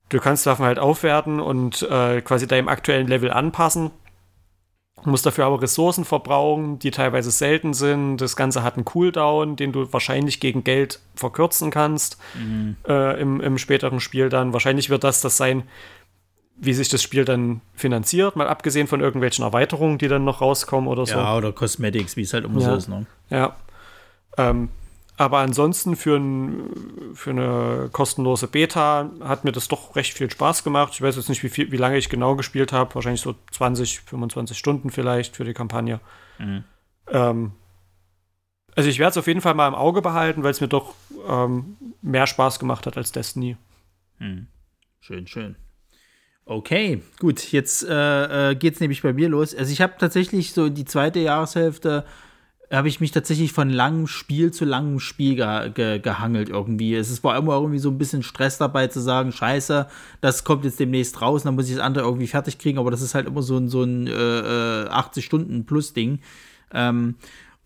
du 0.08 0.18
kannst 0.20 0.46
Waffen 0.46 0.64
halt 0.64 0.78
aufwerten 0.78 1.40
und 1.40 1.82
äh, 1.82 2.20
quasi 2.20 2.46
deinem 2.46 2.68
aktuellen 2.68 3.08
Level 3.08 3.30
anpassen. 3.30 3.90
Du 5.04 5.10
musst 5.10 5.24
dafür 5.24 5.46
aber 5.46 5.62
Ressourcen 5.62 6.04
verbrauchen, 6.04 6.78
die 6.80 6.90
teilweise 6.90 7.30
selten 7.30 7.72
sind. 7.72 8.16
Das 8.16 8.34
Ganze 8.34 8.64
hat 8.64 8.74
einen 8.74 8.84
Cooldown, 8.84 9.54
den 9.54 9.72
du 9.72 9.92
wahrscheinlich 9.92 10.40
gegen 10.40 10.64
Geld 10.64 11.00
verkürzen 11.14 11.70
kannst 11.70 12.18
mhm. 12.34 12.76
äh, 12.86 13.20
im, 13.20 13.40
im 13.40 13.58
späteren 13.58 14.00
Spiel 14.00 14.28
dann. 14.28 14.52
Wahrscheinlich 14.52 14.90
wird 14.90 15.04
das 15.04 15.20
das 15.20 15.36
sein, 15.36 15.62
wie 16.56 16.74
sich 16.74 16.88
das 16.88 17.02
Spiel 17.02 17.24
dann 17.24 17.60
finanziert, 17.74 18.34
mal 18.34 18.48
abgesehen 18.48 18.88
von 18.88 19.00
irgendwelchen 19.00 19.44
Erweiterungen, 19.44 19.98
die 19.98 20.08
dann 20.08 20.24
noch 20.24 20.40
rauskommen 20.40 20.88
oder 20.88 21.06
so. 21.06 21.14
Ja, 21.14 21.36
oder 21.36 21.52
Cosmetics, 21.52 22.16
wie 22.16 22.22
es 22.22 22.32
halt 22.32 22.44
immer 22.44 22.60
ja. 22.60 22.70
so 22.70 22.76
ist. 22.76 22.88
Ne? 22.88 23.06
Ja. 23.30 23.56
Ähm, 24.36 24.68
aber 25.18 25.38
ansonsten 25.38 25.96
für, 25.96 26.16
ein, 26.16 26.70
für 27.14 27.30
eine 27.30 27.88
kostenlose 27.90 28.46
Beta 28.46 29.10
hat 29.20 29.42
mir 29.42 29.50
das 29.50 29.66
doch 29.66 29.96
recht 29.96 30.14
viel 30.14 30.30
Spaß 30.30 30.62
gemacht. 30.62 30.92
Ich 30.94 31.02
weiß 31.02 31.16
jetzt 31.16 31.28
nicht, 31.28 31.42
wie, 31.42 31.48
viel, 31.48 31.72
wie 31.72 31.76
lange 31.76 31.98
ich 31.98 32.08
genau 32.08 32.36
gespielt 32.36 32.72
habe. 32.72 32.94
Wahrscheinlich 32.94 33.20
so 33.20 33.34
20, 33.50 34.00
25 34.02 34.56
Stunden 34.56 34.90
vielleicht 34.90 35.34
für 35.34 35.44
die 35.44 35.54
Kampagne. 35.54 35.98
Mhm. 36.38 36.62
Ähm, 37.08 37.52
also 38.76 38.88
ich 38.88 39.00
werde 39.00 39.10
es 39.10 39.16
auf 39.16 39.26
jeden 39.26 39.40
Fall 39.40 39.54
mal 39.54 39.66
im 39.66 39.74
Auge 39.74 40.02
behalten, 40.02 40.44
weil 40.44 40.52
es 40.52 40.60
mir 40.60 40.68
doch 40.68 40.94
ähm, 41.28 41.76
mehr 42.00 42.28
Spaß 42.28 42.60
gemacht 42.60 42.86
hat 42.86 42.96
als 42.96 43.10
Destiny. 43.10 43.56
Mhm. 44.20 44.46
Schön, 45.00 45.26
schön. 45.26 45.56
Okay, 46.44 47.02
gut, 47.18 47.50
jetzt 47.50 47.82
äh, 47.82 48.52
äh, 48.52 48.54
geht's 48.54 48.78
nämlich 48.78 49.02
bei 49.02 49.12
mir 49.12 49.28
los. 49.28 49.52
Also 49.52 49.72
ich 49.72 49.80
habe 49.80 49.94
tatsächlich 49.98 50.52
so 50.52 50.68
die 50.68 50.84
zweite 50.84 51.18
Jahreshälfte 51.18 52.04
habe 52.70 52.88
ich 52.88 53.00
mich 53.00 53.12
tatsächlich 53.12 53.52
von 53.52 53.70
langem 53.70 54.06
Spiel 54.06 54.52
zu 54.52 54.64
langem 54.64 55.00
Spiel 55.00 55.36
ge 55.36 55.70
ge 55.70 55.98
gehangelt 55.98 56.50
irgendwie. 56.50 56.94
Es 56.94 57.24
war 57.24 57.36
immer 57.36 57.54
irgendwie 57.54 57.78
so 57.78 57.90
ein 57.90 57.98
bisschen 57.98 58.22
Stress 58.22 58.58
dabei 58.58 58.88
zu 58.88 59.00
sagen, 59.00 59.32
scheiße, 59.32 59.86
das 60.20 60.44
kommt 60.44 60.64
jetzt 60.64 60.78
demnächst 60.78 61.20
raus, 61.22 61.44
dann 61.44 61.54
muss 61.54 61.68
ich 61.68 61.76
das 61.76 61.84
andere 61.84 62.04
irgendwie 62.04 62.26
fertig 62.26 62.58
kriegen, 62.58 62.78
aber 62.78 62.90
das 62.90 63.00
ist 63.00 63.14
halt 63.14 63.26
immer 63.26 63.42
so 63.42 63.56
ein, 63.56 63.68
so 63.68 63.82
ein 63.82 64.06
äh, 64.06 64.10
80-Stunden-Plus-Ding. 64.10 66.20
Äh, 66.72 66.88
ähm, 66.88 67.14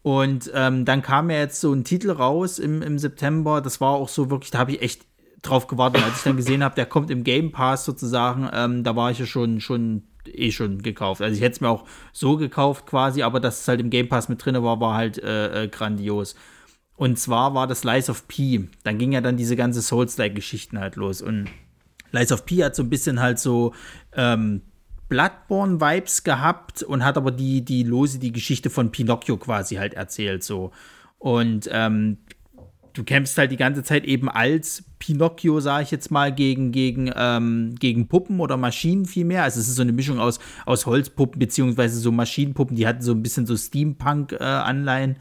und 0.02 0.50
ähm, 0.54 0.84
dann 0.84 1.02
kam 1.02 1.30
ja 1.30 1.38
jetzt 1.38 1.60
so 1.60 1.72
ein 1.72 1.84
Titel 1.84 2.10
raus 2.10 2.58
im, 2.58 2.82
im 2.82 2.98
September, 2.98 3.60
das 3.60 3.80
war 3.80 3.90
auch 3.90 4.08
so 4.08 4.30
wirklich, 4.30 4.50
da 4.50 4.58
habe 4.58 4.72
ich 4.72 4.82
echt 4.82 5.02
drauf 5.42 5.66
gewartet. 5.66 6.02
Als 6.04 6.18
ich 6.18 6.22
dann 6.22 6.36
gesehen 6.36 6.64
habe, 6.64 6.74
der 6.74 6.86
kommt 6.86 7.10
im 7.10 7.24
Game 7.24 7.52
Pass 7.52 7.84
sozusagen, 7.84 8.48
ähm, 8.52 8.84
da 8.84 8.96
war 8.96 9.10
ich 9.10 9.18
ja 9.18 9.26
schon, 9.26 9.60
schon 9.60 10.04
eh 10.26 10.50
schon 10.50 10.82
gekauft. 10.82 11.22
Also 11.22 11.34
ich 11.34 11.42
hätte 11.42 11.54
es 11.54 11.60
mir 11.60 11.68
auch 11.68 11.84
so 12.12 12.36
gekauft 12.36 12.86
quasi, 12.86 13.22
aber 13.22 13.40
dass 13.40 13.60
es 13.60 13.68
halt 13.68 13.80
im 13.80 13.90
Game 13.90 14.08
Pass 14.08 14.28
mit 14.28 14.44
drin 14.44 14.60
war, 14.62 14.80
war 14.80 14.94
halt 14.94 15.22
äh, 15.22 15.64
äh, 15.64 15.68
grandios. 15.68 16.34
Und 16.94 17.18
zwar 17.18 17.54
war 17.54 17.66
das 17.66 17.84
Lies 17.84 18.10
of 18.10 18.28
P. 18.28 18.68
Dann 18.84 18.98
ging 18.98 19.12
ja 19.12 19.20
dann 19.20 19.36
diese 19.36 19.56
ganze 19.56 19.82
Souls-like-Geschichten 19.82 20.78
halt 20.78 20.96
los. 20.96 21.22
Und 21.22 21.48
Lies 22.12 22.32
of 22.32 22.44
P 22.46 22.62
hat 22.62 22.76
so 22.76 22.82
ein 22.82 22.90
bisschen 22.90 23.20
halt 23.20 23.38
so 23.38 23.74
ähm, 24.14 24.62
Bloodborne-Vibes 25.08 26.22
gehabt 26.22 26.82
und 26.82 27.04
hat 27.04 27.16
aber 27.16 27.30
die, 27.30 27.64
die 27.64 27.82
lose 27.82 28.18
die 28.18 28.32
Geschichte 28.32 28.70
von 28.70 28.92
Pinocchio 28.92 29.36
quasi 29.36 29.76
halt 29.76 29.94
erzählt 29.94 30.44
so. 30.44 30.70
Und 31.18 31.68
ähm, 31.72 32.18
du 32.92 33.04
kämpfst 33.04 33.38
halt 33.38 33.50
die 33.50 33.56
ganze 33.56 33.82
Zeit 33.82 34.04
eben 34.04 34.28
als 34.28 34.84
Pinocchio, 34.98 35.60
sage 35.60 35.84
ich 35.84 35.90
jetzt 35.90 36.10
mal, 36.10 36.32
gegen, 36.32 36.72
gegen, 36.72 37.10
ähm, 37.16 37.74
gegen 37.78 38.08
Puppen 38.08 38.40
oder 38.40 38.56
Maschinen 38.56 39.06
vielmehr. 39.06 39.42
Also 39.42 39.60
es 39.60 39.68
ist 39.68 39.76
so 39.76 39.82
eine 39.82 39.92
Mischung 39.92 40.20
aus, 40.20 40.38
aus 40.66 40.86
Holzpuppen 40.86 41.38
beziehungsweise 41.38 41.98
so 41.98 42.12
Maschinenpuppen, 42.12 42.76
die 42.76 42.86
hatten 42.86 43.02
so 43.02 43.12
ein 43.12 43.22
bisschen 43.22 43.46
so 43.46 43.56
Steampunk-Anleihen. 43.56 45.12
Äh, 45.12 45.18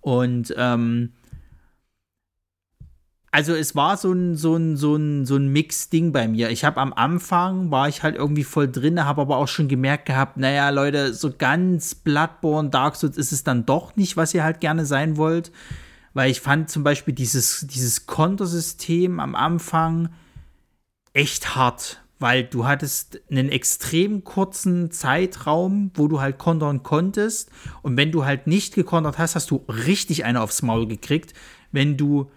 und 0.00 0.54
ähm, 0.56 1.12
also 3.30 3.54
es 3.54 3.74
war 3.76 3.96
so 3.96 4.12
ein, 4.12 4.36
so 4.36 4.56
ein, 4.56 4.76
so 4.76 4.96
ein, 4.96 5.26
so 5.26 5.36
ein 5.36 5.48
Mix-Ding 5.48 6.12
bei 6.12 6.28
mir. 6.28 6.50
Ich 6.50 6.64
habe 6.64 6.80
am 6.80 6.92
Anfang, 6.92 7.70
war 7.70 7.88
ich 7.88 8.02
halt 8.02 8.16
irgendwie 8.16 8.44
voll 8.44 8.70
drin, 8.70 9.04
habe 9.04 9.20
aber 9.22 9.36
auch 9.36 9.48
schon 9.48 9.68
gemerkt 9.68 10.06
gehabt, 10.06 10.38
naja, 10.38 10.70
Leute, 10.70 11.12
so 11.12 11.32
ganz 11.36 11.94
Bloodborne, 11.94 12.70
Dark 12.70 12.96
Souls 12.96 13.18
ist 13.18 13.32
es 13.32 13.44
dann 13.44 13.66
doch 13.66 13.96
nicht, 13.96 14.16
was 14.16 14.32
ihr 14.32 14.44
halt 14.44 14.60
gerne 14.60 14.86
sein 14.86 15.16
wollt 15.16 15.50
weil 16.18 16.32
ich 16.32 16.40
fand 16.40 16.68
zum 16.68 16.82
Beispiel 16.82 17.14
dieses, 17.14 17.64
dieses 17.70 18.06
Kontosystem 18.06 19.20
am 19.20 19.36
Anfang 19.36 20.08
echt 21.12 21.54
hart, 21.54 22.02
weil 22.18 22.42
du 22.42 22.66
hattest 22.66 23.20
einen 23.30 23.48
extrem 23.48 24.24
kurzen 24.24 24.90
Zeitraum, 24.90 25.92
wo 25.94 26.08
du 26.08 26.20
halt 26.20 26.36
kontern 26.38 26.82
konntest. 26.82 27.52
Und 27.82 27.96
wenn 27.96 28.10
du 28.10 28.24
halt 28.24 28.48
nicht 28.48 28.74
gekontert 28.74 29.16
hast, 29.16 29.36
hast 29.36 29.52
du 29.52 29.64
richtig 29.68 30.24
eine 30.24 30.40
aufs 30.40 30.62
Maul 30.62 30.88
gekriegt. 30.88 31.34
Wenn 31.70 31.96
du 31.96 32.28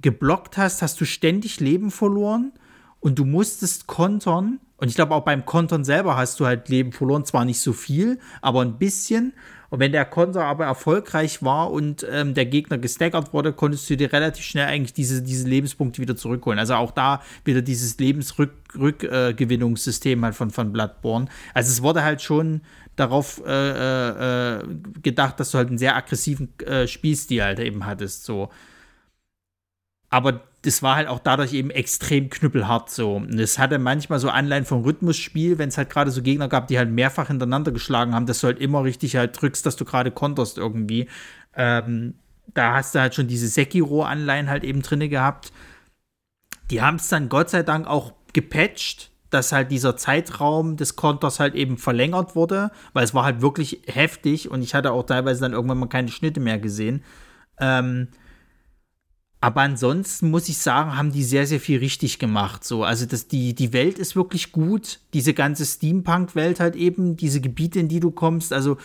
geblockt 0.00 0.56
hast, 0.56 0.80
hast 0.80 1.00
du 1.00 1.04
ständig 1.04 1.58
Leben 1.58 1.90
verloren 1.90 2.52
und 3.00 3.18
du 3.18 3.24
musstest 3.24 3.88
kontern. 3.88 4.60
Und 4.76 4.86
ich 4.86 4.94
glaube 4.94 5.16
auch 5.16 5.24
beim 5.24 5.44
Kontern 5.44 5.84
selber 5.84 6.16
hast 6.16 6.38
du 6.38 6.46
halt 6.46 6.68
Leben 6.68 6.92
verloren, 6.92 7.24
zwar 7.24 7.44
nicht 7.44 7.60
so 7.60 7.72
viel, 7.72 8.20
aber 8.40 8.62
ein 8.62 8.78
bisschen 8.78 9.32
und 9.70 9.80
wenn 9.80 9.92
der 9.92 10.04
Konter 10.04 10.44
aber 10.44 10.66
erfolgreich 10.66 11.42
war 11.42 11.70
und 11.70 12.06
ähm, 12.10 12.34
der 12.34 12.44
Gegner 12.46 12.78
gestaggert 12.78 13.32
wurde, 13.32 13.52
konntest 13.52 13.88
du 13.90 13.96
dir 13.96 14.12
relativ 14.12 14.44
schnell 14.44 14.66
eigentlich 14.66 14.92
diese, 14.92 15.22
diese 15.22 15.48
Lebenspunkte 15.48 16.02
wieder 16.02 16.16
zurückholen. 16.16 16.58
Also 16.58 16.74
auch 16.74 16.90
da 16.90 17.22
wieder 17.44 17.62
dieses 17.62 17.96
Lebensrückgewinnungssystem 17.98 20.24
halt 20.24 20.34
von, 20.34 20.50
von 20.50 20.72
Bloodborne. 20.72 21.28
Also 21.54 21.70
es 21.70 21.80
wurde 21.82 22.02
halt 22.02 22.22
schon 22.22 22.62
darauf 22.96 23.40
äh, 23.46 24.58
äh, 24.58 24.62
gedacht, 25.02 25.40
dass 25.40 25.50
du 25.50 25.58
halt 25.58 25.68
einen 25.68 25.76
sehr 25.78 25.96
aggressiven 25.96 26.48
äh, 26.60 26.86
Spielstil 26.86 27.42
halt 27.42 27.58
eben 27.60 27.86
hattest. 27.86 28.24
So. 28.24 28.50
Aber 30.08 30.42
das 30.62 30.82
war 30.82 30.96
halt 30.96 31.08
auch 31.08 31.20
dadurch 31.20 31.52
eben 31.52 31.70
extrem 31.70 32.28
knüppelhart 32.30 32.90
so. 32.90 33.16
Und 33.16 33.38
es 33.38 33.58
hatte 33.58 33.78
manchmal 33.78 34.18
so 34.18 34.28
Anleihen 34.28 34.64
vom 34.64 34.82
Rhythmusspiel, 34.82 35.58
wenn 35.58 35.68
es 35.68 35.78
halt 35.78 35.90
gerade 35.90 36.10
so 36.10 36.22
Gegner 36.22 36.48
gab, 36.48 36.68
die 36.68 36.78
halt 36.78 36.90
mehrfach 36.90 37.28
hintereinander 37.28 37.72
geschlagen 37.72 38.14
haben, 38.14 38.26
dass 38.26 38.40
du 38.40 38.48
halt 38.48 38.58
immer 38.58 38.82
richtig 38.84 39.16
halt 39.16 39.40
drückst, 39.40 39.64
dass 39.64 39.76
du 39.76 39.84
gerade 39.84 40.10
konterst 40.10 40.58
irgendwie. 40.58 41.08
Ähm, 41.54 42.14
da 42.54 42.74
hast 42.74 42.94
du 42.94 43.00
halt 43.00 43.14
schon 43.14 43.28
diese 43.28 43.48
Sekiro-Anleihen 43.48 44.48
halt 44.48 44.64
eben 44.64 44.82
drinne 44.82 45.08
gehabt. 45.08 45.52
Die 46.70 46.82
haben 46.82 46.96
es 46.96 47.08
dann 47.08 47.28
Gott 47.28 47.50
sei 47.50 47.62
Dank 47.62 47.86
auch 47.86 48.12
gepatcht, 48.32 49.10
dass 49.30 49.52
halt 49.52 49.70
dieser 49.70 49.96
Zeitraum 49.96 50.76
des 50.76 50.96
Konters 50.96 51.40
halt 51.40 51.54
eben 51.54 51.78
verlängert 51.78 52.34
wurde, 52.34 52.70
weil 52.92 53.04
es 53.04 53.14
war 53.14 53.24
halt 53.24 53.40
wirklich 53.40 53.82
heftig 53.86 54.50
und 54.50 54.62
ich 54.62 54.74
hatte 54.74 54.92
auch 54.92 55.04
teilweise 55.04 55.40
dann 55.40 55.52
irgendwann 55.52 55.78
mal 55.78 55.88
keine 55.88 56.08
Schnitte 56.08 56.40
mehr 56.40 56.58
gesehen. 56.58 57.02
Ähm, 57.58 58.08
Aber 59.40 59.60
ansonsten 59.60 60.30
muss 60.30 60.48
ich 60.48 60.58
sagen, 60.58 60.96
haben 60.96 61.12
die 61.12 61.22
sehr, 61.22 61.46
sehr 61.46 61.60
viel 61.60 61.78
richtig 61.78 62.18
gemacht. 62.18 62.64
So, 62.64 62.84
also 62.84 63.06
das, 63.06 63.28
die, 63.28 63.54
die 63.54 63.72
Welt 63.72 63.98
ist 63.98 64.16
wirklich 64.16 64.50
gut. 64.50 65.00
Diese 65.12 65.34
ganze 65.34 65.66
Steampunk-Welt 65.66 66.58
halt 66.58 66.74
eben, 66.74 67.16
diese 67.16 67.40
Gebiete, 67.40 67.78
in 67.78 67.88
die 67.88 68.00
du 68.00 68.10
kommst. 68.10 68.52
Also, 68.52 68.78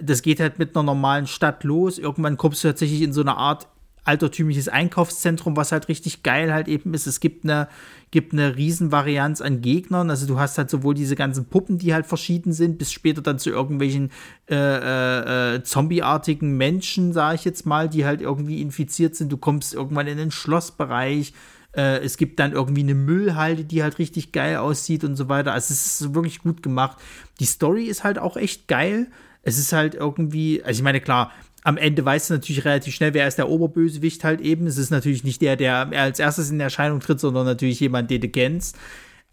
das 0.00 0.22
geht 0.22 0.38
halt 0.38 0.60
mit 0.60 0.76
einer 0.76 0.84
normalen 0.84 1.26
Stadt 1.26 1.64
los. 1.64 1.98
Irgendwann 1.98 2.36
kommst 2.36 2.62
du 2.62 2.68
tatsächlich 2.68 3.02
in 3.02 3.12
so 3.12 3.20
eine 3.20 3.36
Art 3.36 3.66
altertümliches 4.08 4.68
Einkaufszentrum, 4.68 5.56
was 5.56 5.70
halt 5.70 5.88
richtig 5.88 6.22
geil 6.22 6.52
halt 6.52 6.66
eben 6.66 6.94
ist. 6.94 7.06
Es 7.06 7.20
gibt 7.20 7.44
eine, 7.44 7.68
gibt 8.10 8.32
eine 8.32 8.56
Riesenvarianz 8.56 9.42
an 9.42 9.60
Gegnern. 9.60 10.08
Also 10.08 10.26
du 10.26 10.38
hast 10.38 10.56
halt 10.56 10.70
sowohl 10.70 10.94
diese 10.94 11.14
ganzen 11.14 11.44
Puppen, 11.44 11.76
die 11.76 11.92
halt 11.92 12.06
verschieden 12.06 12.54
sind, 12.54 12.78
bis 12.78 12.90
später 12.90 13.20
dann 13.20 13.38
zu 13.38 13.50
irgendwelchen 13.50 14.10
äh, 14.50 14.54
äh, 14.56 15.56
äh 15.56 15.62
zombieartigen 15.62 16.56
Menschen, 16.56 17.12
sage 17.12 17.34
ich 17.36 17.44
jetzt 17.44 17.66
mal, 17.66 17.90
die 17.90 18.06
halt 18.06 18.22
irgendwie 18.22 18.62
infiziert 18.62 19.14
sind. 19.14 19.30
Du 19.30 19.36
kommst 19.36 19.74
irgendwann 19.74 20.06
in 20.06 20.16
den 20.16 20.30
Schlossbereich. 20.30 21.34
Äh, 21.76 21.98
es 21.98 22.16
gibt 22.16 22.40
dann 22.40 22.52
irgendwie 22.52 22.80
eine 22.80 22.94
Müllhalde, 22.94 23.64
die 23.64 23.82
halt 23.82 23.98
richtig 23.98 24.32
geil 24.32 24.56
aussieht 24.56 25.04
und 25.04 25.16
so 25.16 25.28
weiter. 25.28 25.52
Also 25.52 25.74
es 25.74 26.00
ist 26.00 26.14
wirklich 26.14 26.40
gut 26.40 26.62
gemacht. 26.62 26.96
Die 27.40 27.44
Story 27.44 27.84
ist 27.84 28.04
halt 28.04 28.18
auch 28.18 28.38
echt 28.38 28.68
geil. 28.68 29.08
Es 29.42 29.58
ist 29.58 29.72
halt 29.72 29.94
irgendwie, 29.94 30.62
also 30.64 30.78
ich 30.78 30.82
meine, 30.82 31.00
klar, 31.00 31.30
am 31.64 31.76
Ende 31.76 32.04
weißt 32.04 32.30
du 32.30 32.34
natürlich 32.34 32.64
relativ 32.64 32.94
schnell, 32.94 33.14
wer 33.14 33.26
ist 33.26 33.38
der 33.38 33.48
Oberbösewicht 33.48 34.24
halt 34.24 34.40
eben. 34.40 34.66
Es 34.66 34.78
ist 34.78 34.90
natürlich 34.90 35.24
nicht 35.24 35.42
der, 35.42 35.56
der 35.56 35.90
als 35.92 36.18
erstes 36.18 36.50
in 36.50 36.60
Erscheinung 36.60 37.00
tritt, 37.00 37.20
sondern 37.20 37.46
natürlich 37.46 37.80
jemand, 37.80 38.10
den 38.10 38.20
du 38.20 38.28
kennst. 38.28 38.76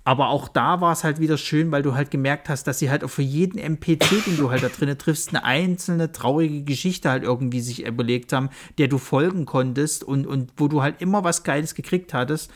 Aber 0.07 0.29
auch 0.29 0.47
da 0.47 0.81
war 0.81 0.93
es 0.93 1.03
halt 1.03 1.19
wieder 1.19 1.35
schön, 1.35 1.71
weil 1.71 1.81
du 1.81 1.95
halt 1.95 2.11
gemerkt 2.11 2.47
hast, 2.47 2.67
dass 2.67 2.77
sie 2.77 2.91
halt 2.91 3.03
auch 3.03 3.09
für 3.09 3.23
jeden 3.23 3.57
NPC, 3.57 4.23
den 4.27 4.37
du 4.37 4.51
halt 4.51 4.61
da 4.61 4.69
drinnen 4.69 4.99
triffst, 4.99 5.29
eine 5.29 5.43
einzelne 5.43 6.11
traurige 6.11 6.61
Geschichte 6.61 7.09
halt 7.09 7.23
irgendwie 7.23 7.59
sich 7.59 7.87
überlegt 7.87 8.31
haben, 8.31 8.49
der 8.77 8.87
du 8.87 8.99
folgen 8.99 9.45
konntest 9.45 10.03
und, 10.03 10.27
und 10.27 10.51
wo 10.57 10.67
du 10.67 10.83
halt 10.83 11.01
immer 11.01 11.23
was 11.23 11.43
Geiles 11.43 11.73
gekriegt 11.73 12.13
hattest. 12.13 12.51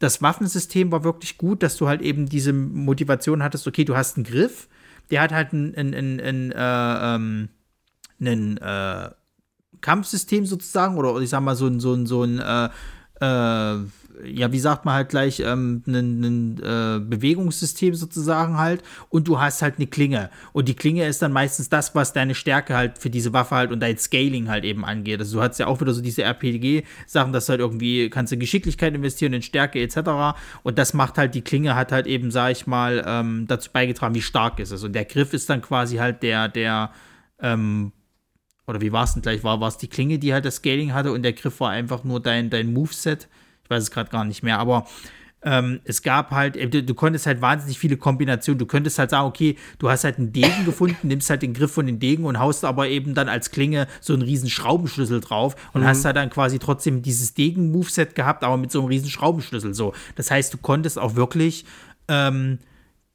Das 0.00 0.22
Waffensystem 0.22 0.90
war 0.90 1.04
wirklich 1.04 1.38
gut, 1.38 1.62
dass 1.62 1.76
du 1.76 1.86
halt 1.86 2.02
eben 2.02 2.28
diese 2.28 2.52
Motivation 2.52 3.44
hattest, 3.44 3.68
okay, 3.68 3.84
du 3.84 3.96
hast 3.96 4.16
einen 4.16 4.24
Griff, 4.24 4.68
der 5.12 5.22
hat 5.22 5.32
halt 5.32 5.52
ein, 5.52 5.76
ein, 5.76 5.94
ein, 5.94 6.20
ein 6.20 6.52
äh, 6.52 7.14
ähm, 7.14 7.48
ein 8.20 8.56
äh, 8.58 9.10
Kampfsystem 9.80 10.46
sozusagen 10.46 10.96
oder 10.96 11.20
ich 11.20 11.30
sag 11.30 11.40
mal 11.40 11.56
so 11.56 11.66
ein, 11.66 11.80
so 11.80 11.94
ein, 11.94 12.06
so 12.06 12.24
ein 12.24 12.38
äh, 12.38 12.68
äh, 13.20 13.76
ja, 14.24 14.50
wie 14.50 14.58
sagt 14.58 14.84
man 14.84 14.94
halt 14.94 15.10
gleich, 15.10 15.40
ähm, 15.40 15.82
ein, 15.86 16.58
äh, 16.58 16.98
Bewegungssystem 17.00 17.94
sozusagen 17.94 18.58
halt 18.58 18.82
und 19.10 19.28
du 19.28 19.40
hast 19.40 19.62
halt 19.62 19.76
eine 19.76 19.86
Klinge. 19.86 20.30
Und 20.52 20.68
die 20.68 20.74
Klinge 20.74 21.06
ist 21.06 21.22
dann 21.22 21.32
meistens 21.32 21.68
das, 21.68 21.94
was 21.94 22.12
deine 22.12 22.34
Stärke 22.34 22.76
halt 22.76 22.98
für 22.98 23.10
diese 23.10 23.32
Waffe 23.32 23.54
halt 23.54 23.70
und 23.70 23.80
dein 23.80 23.96
Scaling 23.96 24.48
halt 24.48 24.64
eben 24.64 24.84
angeht. 24.84 25.20
Also 25.20 25.38
du 25.38 25.42
hast 25.42 25.58
ja 25.58 25.66
auch 25.66 25.80
wieder 25.80 25.94
so 25.94 26.02
diese 26.02 26.22
RPG-Sachen, 26.22 27.32
dass 27.32 27.46
du 27.46 27.50
halt 27.50 27.60
irgendwie 27.60 28.10
kannst 28.10 28.32
du 28.32 28.38
Geschicklichkeit 28.38 28.94
investieren, 28.94 29.32
in 29.32 29.42
Stärke 29.42 29.80
etc. 29.80 30.36
Und 30.62 30.78
das 30.78 30.94
macht 30.94 31.18
halt 31.18 31.34
die 31.34 31.42
Klinge, 31.42 31.74
hat 31.74 31.92
halt 31.92 32.06
eben, 32.06 32.30
sag 32.30 32.52
ich 32.52 32.66
mal, 32.66 33.04
ähm, 33.06 33.46
dazu 33.46 33.70
beigetragen, 33.72 34.14
wie 34.14 34.22
stark 34.22 34.58
ist 34.58 34.72
es. 34.72 34.82
Und 34.82 34.94
der 34.94 35.04
Griff 35.04 35.32
ist 35.32 35.48
dann 35.48 35.62
quasi 35.62 35.96
halt 35.96 36.22
der, 36.22 36.48
der, 36.48 36.90
ähm, 37.40 37.92
oder 38.68 38.80
wie 38.80 38.92
war 38.92 39.04
es 39.04 39.14
denn 39.14 39.22
gleich? 39.22 39.42
War 39.42 39.60
es 39.62 39.78
die 39.78 39.88
Klinge, 39.88 40.18
die 40.18 40.32
halt 40.32 40.44
das 40.44 40.56
Scaling 40.56 40.92
hatte 40.92 41.12
und 41.12 41.22
der 41.22 41.32
Griff 41.32 41.58
war 41.60 41.70
einfach 41.70 42.04
nur 42.04 42.20
dein, 42.20 42.50
dein 42.50 42.72
Moveset? 42.72 43.26
Ich 43.64 43.70
weiß 43.70 43.82
es 43.82 43.90
gerade 43.90 44.10
gar 44.10 44.24
nicht 44.24 44.42
mehr, 44.42 44.58
aber 44.58 44.86
ähm, 45.42 45.80
es 45.84 46.02
gab 46.02 46.32
halt, 46.32 46.56
äh, 46.56 46.68
du, 46.68 46.82
du, 46.82 46.94
konntest 46.94 47.26
halt 47.26 47.40
wahnsinnig 47.40 47.78
viele 47.78 47.96
Kombinationen. 47.96 48.58
Du 48.58 48.66
könntest 48.66 48.98
halt 48.98 49.10
sagen, 49.10 49.26
okay, 49.26 49.56
du 49.78 49.88
hast 49.88 50.04
halt 50.04 50.18
einen 50.18 50.32
Degen 50.32 50.64
gefunden, 50.64 51.08
nimmst 51.08 51.30
halt 51.30 51.42
den 51.42 51.54
Griff 51.54 51.72
von 51.72 51.86
den 51.86 51.98
Degen 52.00 52.24
und 52.24 52.38
haust 52.38 52.64
aber 52.64 52.88
eben 52.88 53.14
dann 53.14 53.28
als 53.28 53.50
Klinge 53.50 53.86
so 54.00 54.12
einen 54.12 54.22
riesen 54.22 54.50
Schraubenschlüssel 54.50 55.20
drauf 55.20 55.54
und 55.72 55.82
mhm. 55.82 55.86
hast 55.86 56.04
halt 56.04 56.16
dann 56.16 56.28
quasi 56.28 56.58
trotzdem 56.58 57.02
dieses 57.02 57.34
Degen-Moveset 57.34 58.14
gehabt, 58.14 58.42
aber 58.42 58.56
mit 58.56 58.72
so 58.72 58.80
einem 58.80 58.88
riesen 58.88 59.08
Schraubenschlüssel 59.08 59.74
so. 59.74 59.94
Das 60.16 60.30
heißt, 60.30 60.52
du 60.52 60.58
konntest 60.58 60.98
auch 60.98 61.14
wirklich 61.14 61.64
ähm, 62.08 62.58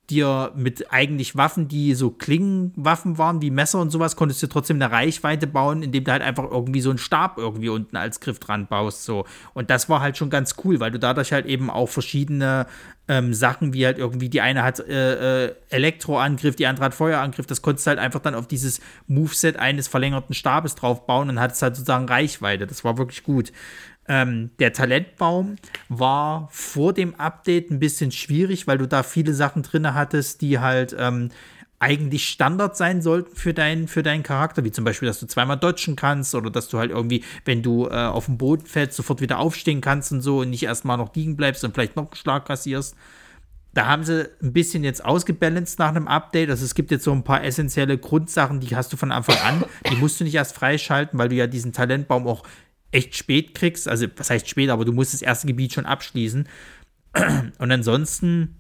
dir 0.10 0.52
mit 0.56 0.92
eigentlich 0.92 1.36
Waffen, 1.38 1.68
die 1.68 1.96
so 1.96 2.12
Klingenwaffen 2.12 3.18
waren, 3.18 3.42
wie 3.42 3.52
Messer 3.52 3.80
und 3.80 3.90
sowas, 3.90 4.16
konntest 4.16 4.44
du 4.44 4.48
trotzdem 4.48 4.82
eine 4.82 4.92
Reichweite 4.92 5.48
bauen, 5.48 5.82
indem 5.82 6.04
du 6.04 6.12
halt 6.12 6.22
einfach 6.22 6.50
irgendwie 6.50 6.82
so 6.82 6.90
einen 6.90 7.00
Stab 7.00 7.38
irgendwie 7.38 7.70
unten 7.70 7.96
als 7.96 8.20
Griff 8.20 8.40
dran 8.40 8.68
baust. 8.68 9.06
So. 9.06 9.26
Und 9.54 9.70
das 9.70 9.88
war 9.88 10.02
halt 10.02 10.18
schon 10.18 10.30
ganz 10.30 10.56
cool, 10.64 10.80
weil 10.80 10.92
du 10.92 11.00
dadurch 11.00 11.32
halt 11.32 11.46
eben 11.46 11.70
auch 11.70 11.88
verschiedene 11.88 12.68
ähm, 13.08 13.34
Sachen, 13.34 13.74
wie 13.74 13.86
halt 13.86 13.98
irgendwie 13.98 14.30
die 14.30 14.42
eine 14.42 14.64
hat 14.64 14.80
äh, 14.80 15.46
äh, 15.46 15.56
Elektroangriff, 15.70 16.56
die 16.56 16.68
andere 16.68 16.86
hat 16.86 16.94
Feuerangriff, 16.94 17.46
das 17.46 17.62
konntest 17.62 17.86
du 17.86 17.90
halt 17.90 18.00
einfach 18.00 18.22
dann 18.22 18.36
auf 18.36 18.48
dieses 18.48 18.80
Moveset 19.08 19.58
eines 19.58 19.88
verlängerten 19.88 20.34
Stabes 20.34 20.76
drauf 20.76 21.06
bauen 21.06 21.30
und 21.30 21.40
hattest 21.40 21.62
halt 21.62 21.76
sozusagen 21.76 22.08
Reichweite. 22.08 22.66
Das 22.66 22.84
war 22.84 22.98
wirklich 22.98 23.24
gut. 23.24 23.52
Ähm, 24.08 24.52
der 24.60 24.74
Talentbaum 24.74 25.56
war 25.90 26.50
vor 26.52 26.94
dem 26.94 27.16
Update 27.16 27.72
ein 27.72 27.80
bisschen 27.80 28.12
schwierig, 28.12 28.68
weil 28.68 28.78
du 28.78 28.88
da 28.88 29.04
viele 29.04 29.34
Sachen 29.34 29.64
drin 29.64 29.94
hattest, 29.94 30.42
die 30.42 30.60
halt 30.60 30.96
ähm, 30.98 31.30
eigentlich 31.84 32.30
Standard 32.30 32.78
sein 32.78 33.02
sollten 33.02 33.36
für, 33.36 33.54
dein, 33.54 33.90
für 33.90 34.04
deinen 34.04 34.24
Charakter, 34.24 34.64
wie 34.64 34.72
zum 34.72 34.86
Beispiel, 34.86 35.08
dass 35.08 35.20
du 35.20 35.28
zweimal 35.28 35.58
dodgen 35.58 35.98
kannst 35.98 36.34
oder 36.34 36.50
dass 36.50 36.70
du 36.70 36.80
halt 36.80 36.92
irgendwie, 36.92 37.26
wenn 37.44 37.62
du 37.62 37.88
äh, 37.88 37.94
auf 37.94 38.26
dem 38.26 38.38
Boden 38.38 38.66
fällst, 38.66 38.96
sofort 38.96 39.20
wieder 39.20 39.40
aufstehen 39.40 39.82
kannst 39.82 40.12
und 40.14 40.22
so 40.22 40.40
und 40.40 40.50
nicht 40.50 40.64
erstmal 40.64 40.98
noch 40.98 41.14
liegen 41.14 41.36
bleibst 41.36 41.64
und 41.64 41.74
vielleicht 41.74 41.98
noch 41.98 42.06
einen 42.06 42.16
Schlag 42.16 42.46
kassierst. 42.46 42.96
Da 43.74 43.88
haben 43.88 44.04
sie 44.04 44.30
ein 44.42 44.54
bisschen 44.54 44.84
jetzt 44.84 45.04
ausgebalanced 45.04 45.80
nach 45.80 45.90
einem 45.90 46.08
Update. 46.08 46.50
Also 46.50 46.64
es 46.64 46.76
gibt 46.76 46.92
jetzt 46.92 47.04
so 47.04 47.12
ein 47.12 47.24
paar 47.24 47.44
essentielle 47.44 47.98
Grundsachen, 47.98 48.60
die 48.60 48.76
hast 48.76 48.94
du 48.94 48.98
von 48.98 49.12
Anfang 49.12 49.38
an. 49.38 49.64
Die 49.92 49.96
musst 49.96 50.20
du 50.20 50.24
nicht 50.24 50.36
erst 50.36 50.56
freischalten, 50.56 51.18
weil 51.20 51.30
du 51.30 51.36
ja 51.36 51.48
diesen 51.48 51.74
Talentbaum 51.74 52.28
auch 52.28 52.44
echt 52.94 53.16
spät 53.16 53.54
kriegst. 53.54 53.88
Also, 53.88 54.08
was 54.16 54.30
heißt 54.30 54.48
spät, 54.48 54.70
aber 54.70 54.86
du 54.86 54.94
musst 54.94 55.14
das 55.14 55.22
erste 55.22 55.48
Gebiet 55.48 55.74
schon 55.74 55.86
abschließen. 55.86 56.48
Und 57.60 57.72
ansonsten, 57.72 58.56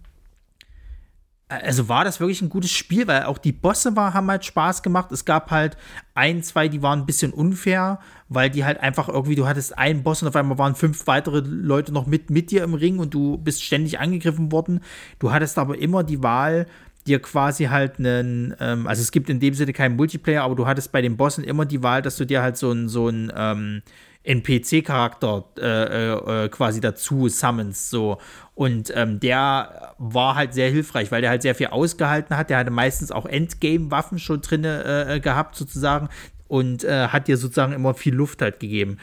also 1.49 1.89
war 1.89 2.03
das 2.03 2.19
wirklich 2.19 2.41
ein 2.41 2.49
gutes 2.49 2.72
Spiel, 2.72 3.07
weil 3.07 3.23
auch 3.23 3.38
die 3.38 3.51
Bosse 3.51 3.95
war, 3.95 4.14
haben 4.14 4.30
halt 4.30 4.45
Spaß 4.45 4.81
gemacht. 4.81 5.11
Es 5.11 5.26
gab 5.26 5.51
halt 5.51 5.77
ein, 6.15 6.41
zwei, 6.41 6.68
die 6.68 6.81
waren 6.81 6.99
ein 6.99 7.05
bisschen 7.05 7.34
unfair, 7.34 7.99
weil 8.30 8.49
die 8.49 8.65
halt 8.65 8.80
einfach 8.80 9.10
irgendwie, 9.10 9.35
du 9.35 9.47
hattest 9.47 9.77
einen 9.77 10.03
Boss 10.03 10.22
und 10.22 10.27
auf 10.27 10.35
einmal 10.35 10.57
waren 10.57 10.76
fünf 10.76 11.05
weitere 11.05 11.41
Leute 11.45 11.91
noch 11.91 12.07
mit, 12.07 12.30
mit 12.30 12.51
dir 12.51 12.64
im 12.64 12.73
Ring 12.73 12.99
und 12.99 13.14
du 13.14 13.38
bist 13.38 13.64
ständig 13.64 13.99
angegriffen 13.99 14.51
worden. 14.51 14.80
Du 15.19 15.31
hattest 15.31 15.57
aber 15.57 15.77
immer 15.77 16.03
die 16.03 16.23
Wahl, 16.23 16.68
dir 17.05 17.22
quasi 17.22 17.65
halt 17.65 17.99
einen, 17.99 18.55
ähm, 18.60 18.88
also 18.88 19.01
es 19.01 19.11
gibt 19.11 19.30
in 19.30 19.39
dem 19.39 19.53
Sinne 19.53 19.73
keinen 19.73 19.95
Multiplayer, 19.95 20.43
aber 20.43 20.55
du 20.55 20.65
hattest 20.65 20.91
bei 20.91 21.01
den 21.01 21.18
Bossen 21.18 21.43
immer 21.43 21.65
die 21.65 21.84
Wahl, 21.84 22.01
dass 22.01 22.15
du 22.15 22.26
dir 22.26 22.41
halt 22.41 22.57
so 22.57 22.72
ein, 22.72 22.88
so 22.88 23.10
ein, 23.10 23.31
ähm, 23.35 23.81
NPC-Charakter 24.24 25.45
äh, 25.58 26.45
äh, 26.45 26.50
quasi 26.50 26.80
dazu 26.80 27.28
summons 27.28 27.90
so 27.90 28.20
und 28.56 28.91
ähm, 28.95 29.20
der 29.20 29.95
war 29.98 30.36
halt 30.36 30.54
sehr 30.54 30.70
hilfreich, 30.70 31.12
weil 31.12 31.22
der 31.22 31.32
halt 31.32 31.41
sehr 31.41 31.56
viel 31.56 31.68
ausgehalten 31.68 32.38
hat. 32.38 32.50
Der 32.50 32.58
hatte 32.58 32.72
meistens 32.72 33.12
auch 33.12 33.26
Endgame-Waffen 33.26 34.20
schon 34.20 34.41
drin 34.41 34.64
äh, 34.64 35.20
gehabt 35.22 35.56
sozusagen 35.56 36.10
und 36.48 36.84
äh, 36.84 37.08
hat 37.08 37.28
dir 37.28 37.38
sozusagen 37.38 37.74
immer 37.74 37.95
viel 37.95 38.14
Luft 38.14 38.41
halt 38.41 38.60
gegeben. 38.60 38.98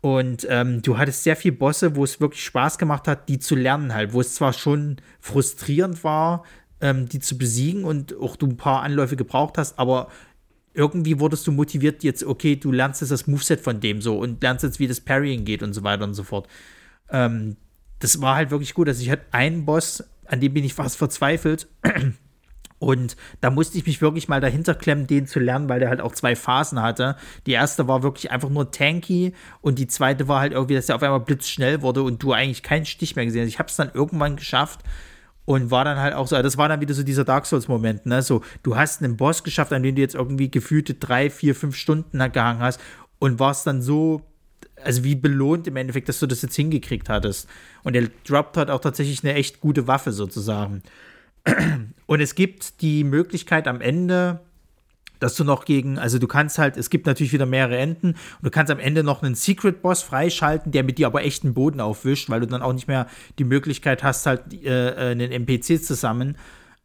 Und 0.00 0.46
ähm, 0.50 0.82
du 0.82 0.98
hattest 0.98 1.24
sehr 1.24 1.36
viele 1.36 1.56
Bosse, 1.56 1.96
wo 1.96 2.04
es 2.04 2.20
wirklich 2.20 2.44
Spaß 2.44 2.76
gemacht 2.78 3.08
hat, 3.08 3.28
die 3.28 3.38
zu 3.38 3.54
lernen 3.54 3.94
halt, 3.94 4.12
wo 4.12 4.20
es 4.20 4.34
zwar 4.34 4.52
schon 4.52 4.96
frustrierend 5.20 6.04
war, 6.04 6.44
ähm, 6.80 7.08
die 7.08 7.20
zu 7.20 7.38
besiegen 7.38 7.84
und 7.84 8.14
auch 8.20 8.36
du 8.36 8.46
ein 8.46 8.58
paar 8.58 8.82
Anläufe 8.82 9.16
gebraucht 9.16 9.56
hast, 9.56 9.78
aber 9.78 10.08
irgendwie 10.74 11.20
wurdest 11.20 11.46
du 11.46 11.52
motiviert, 11.52 12.02
jetzt, 12.02 12.24
okay, 12.24 12.56
du 12.56 12.72
lernst 12.72 13.00
jetzt 13.00 13.10
das 13.10 13.26
Moveset 13.26 13.60
von 13.60 13.80
dem 13.80 14.02
so 14.02 14.18
und 14.18 14.42
lernst 14.42 14.64
jetzt, 14.64 14.78
wie 14.78 14.88
das 14.88 15.00
Parrying 15.00 15.44
geht 15.44 15.62
und 15.62 15.72
so 15.72 15.84
weiter 15.84 16.04
und 16.04 16.14
so 16.14 16.24
fort. 16.24 16.48
Ähm, 17.10 17.56
das 18.00 18.20
war 18.20 18.34
halt 18.36 18.50
wirklich 18.50 18.74
gut. 18.74 18.88
Also 18.88 19.02
ich 19.02 19.10
hatte 19.10 19.24
einen 19.30 19.64
Boss, 19.64 20.04
an 20.26 20.40
dem 20.40 20.52
bin 20.52 20.64
ich 20.64 20.74
fast 20.74 20.96
verzweifelt. 20.96 21.68
Und 22.80 23.16
da 23.40 23.50
musste 23.50 23.78
ich 23.78 23.86
mich 23.86 24.02
wirklich 24.02 24.28
mal 24.28 24.42
dahinter 24.42 24.74
klemmen, 24.74 25.06
den 25.06 25.26
zu 25.26 25.40
lernen, 25.40 25.70
weil 25.70 25.80
der 25.80 25.88
halt 25.88 26.02
auch 26.02 26.12
zwei 26.12 26.36
Phasen 26.36 26.82
hatte. 26.82 27.16
Die 27.46 27.52
erste 27.52 27.88
war 27.88 28.02
wirklich 28.02 28.30
einfach 28.30 28.50
nur 28.50 28.72
tanky 28.72 29.32
und 29.62 29.78
die 29.78 29.86
zweite 29.86 30.28
war 30.28 30.40
halt 30.40 30.52
irgendwie, 30.52 30.74
dass 30.74 30.86
der 30.86 30.96
auf 30.96 31.02
einmal 31.02 31.20
blitzschnell 31.20 31.80
wurde 31.80 32.02
und 32.02 32.22
du 32.22 32.32
eigentlich 32.32 32.62
keinen 32.62 32.84
Stich 32.84 33.16
mehr 33.16 33.24
gesehen 33.24 33.42
hast. 33.42 33.48
Ich 33.48 33.58
habe 33.58 33.70
es 33.70 33.76
dann 33.76 33.90
irgendwann 33.94 34.36
geschafft, 34.36 34.80
und 35.44 35.70
war 35.70 35.84
dann 35.84 35.98
halt 35.98 36.14
auch 36.14 36.26
so, 36.26 36.40
das 36.40 36.56
war 36.56 36.68
dann 36.68 36.80
wieder 36.80 36.94
so 36.94 37.02
dieser 37.02 37.24
Dark 37.24 37.46
Souls-Moment, 37.46 38.06
ne? 38.06 38.22
So, 38.22 38.42
du 38.62 38.76
hast 38.76 39.02
einen 39.02 39.16
Boss 39.16 39.44
geschafft, 39.44 39.72
an 39.72 39.82
dem 39.82 39.94
du 39.94 40.00
jetzt 40.00 40.14
irgendwie 40.14 40.50
gefühlte 40.50 40.94
drei, 40.94 41.30
vier, 41.30 41.54
fünf 41.54 41.76
Stunden 41.76 42.18
gehangen 42.32 42.60
hast 42.60 42.80
und 43.18 43.38
warst 43.38 43.66
dann 43.66 43.82
so, 43.82 44.22
also 44.82 45.04
wie 45.04 45.14
belohnt 45.14 45.66
im 45.66 45.76
Endeffekt, 45.76 46.08
dass 46.08 46.18
du 46.18 46.26
das 46.26 46.42
jetzt 46.42 46.56
hingekriegt 46.56 47.08
hattest. 47.08 47.48
Und 47.82 47.94
er 47.94 48.08
droppt 48.26 48.56
halt 48.56 48.70
auch 48.70 48.80
tatsächlich 48.80 49.22
eine 49.22 49.34
echt 49.34 49.60
gute 49.60 49.86
Waffe 49.86 50.12
sozusagen. 50.12 50.82
Und 52.06 52.20
es 52.20 52.34
gibt 52.34 52.80
die 52.80 53.04
Möglichkeit 53.04 53.68
am 53.68 53.80
Ende, 53.80 54.40
dass 55.24 55.36
du 55.36 55.44
noch 55.44 55.64
gegen, 55.64 55.98
also 55.98 56.18
du 56.18 56.26
kannst 56.26 56.58
halt, 56.58 56.76
es 56.76 56.90
gibt 56.90 57.06
natürlich 57.06 57.32
wieder 57.32 57.46
mehrere 57.46 57.78
Enden 57.78 58.08
und 58.08 58.42
du 58.42 58.50
kannst 58.50 58.70
am 58.70 58.78
Ende 58.78 59.02
noch 59.02 59.22
einen 59.22 59.34
Secret 59.34 59.80
Boss 59.80 60.02
freischalten, 60.02 60.70
der 60.70 60.84
mit 60.84 60.98
dir 60.98 61.06
aber 61.06 61.24
echten 61.24 61.54
Boden 61.54 61.80
aufwischt, 61.80 62.28
weil 62.28 62.40
du 62.40 62.46
dann 62.46 62.60
auch 62.60 62.74
nicht 62.74 62.88
mehr 62.88 63.06
die 63.38 63.44
Möglichkeit 63.44 64.02
hast, 64.02 64.26
halt 64.26 64.52
äh, 64.52 64.90
äh 64.90 65.12
einen 65.12 65.32
NPC 65.32 65.82
zusammen. 65.82 66.36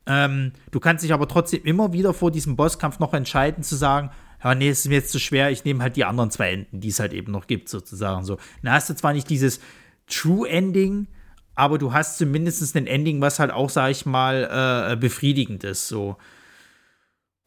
Ähm, 0.05 0.53
du 0.71 0.79
kannst 0.79 1.03
dich 1.03 1.11
aber 1.11 1.27
trotzdem 1.27 1.65
immer 1.65 1.91
wieder 1.91 2.13
vor 2.13 2.31
diesem 2.31 2.55
Bosskampf 2.55 2.99
noch 2.99 3.13
entscheiden, 3.13 3.61
zu 3.61 3.75
sagen, 3.75 4.09
ja, 4.41 4.55
nee, 4.55 4.69
es 4.69 4.79
ist 4.79 4.87
mir 4.87 4.95
jetzt 4.95 5.11
zu 5.11 5.19
schwer, 5.19 5.51
ich 5.51 5.65
nehme 5.65 5.83
halt 5.83 5.97
die 5.97 6.05
anderen 6.05 6.31
zwei 6.31 6.53
Enden, 6.53 6.79
die 6.79 6.87
es 6.87 7.01
halt 7.01 7.11
eben 7.11 7.33
noch 7.33 7.45
gibt, 7.45 7.67
sozusagen 7.67 8.23
so. 8.23 8.37
Dann 8.63 8.71
hast 8.71 8.89
du 8.89 8.95
zwar 8.95 9.11
nicht 9.11 9.29
dieses 9.29 9.59
True 10.07 10.47
Ending, 10.47 11.07
aber 11.55 11.77
du 11.77 11.91
hast 11.91 12.17
zumindest 12.17 12.73
ein 12.77 12.87
Ending, 12.87 13.19
was 13.19 13.37
halt 13.37 13.51
auch, 13.51 13.69
sag 13.69 13.91
ich 13.91 14.05
mal, 14.05 14.93
äh, 14.93 14.95
befriedigend 14.95 15.65
ist, 15.65 15.89
so. 15.89 16.15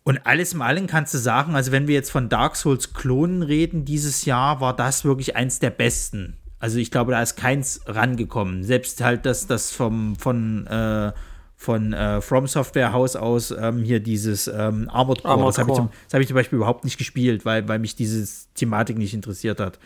Und 0.04 0.26
alles 0.26 0.52
im 0.52 0.62
Allen 0.62 0.86
kannst 0.86 1.14
du 1.14 1.18
sagen, 1.18 1.54
also 1.54 1.70
wenn 1.70 1.86
wir 1.86 1.94
jetzt 1.94 2.10
von 2.10 2.28
Dark 2.28 2.56
Souls 2.56 2.92
Klonen 2.92 3.42
reden, 3.42 3.84
dieses 3.84 4.24
Jahr 4.24 4.60
war 4.60 4.74
das 4.74 5.04
wirklich 5.04 5.36
eins 5.36 5.60
der 5.60 5.70
besten. 5.70 6.36
Also 6.58 6.78
ich 6.78 6.90
glaube, 6.90 7.12
da 7.12 7.22
ist 7.22 7.36
keins 7.36 7.80
rangekommen. 7.86 8.64
Selbst 8.64 9.00
halt 9.00 9.26
das, 9.26 9.46
das 9.46 9.70
vom, 9.70 10.16
von, 10.16 10.66
äh, 10.66 11.12
von 11.56 11.92
äh, 11.92 12.20
From 12.20 12.46
Software 12.46 12.92
Haus 12.92 13.14
aus 13.14 13.52
ähm, 13.52 13.82
hier 13.82 14.00
dieses 14.00 14.48
ähm, 14.48 14.88
Armored 14.88 15.22
Core. 15.22 15.34
Armored 15.34 15.48
das 15.48 15.58
habe 15.58 15.70
ich, 15.70 15.76
zum, 15.76 15.90
hab 16.12 16.20
ich 16.20 16.26
zum 16.26 16.34
Beispiel 16.34 16.56
überhaupt 16.56 16.84
nicht 16.84 16.98
gespielt, 16.98 17.44
weil, 17.44 17.68
weil 17.68 17.78
mich 17.78 17.94
diese 17.94 18.28
Thematik 18.54 18.98
nicht 18.98 19.14
interessiert 19.14 19.60
hat. 19.60 19.78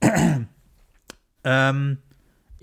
ähm, 1.44 1.98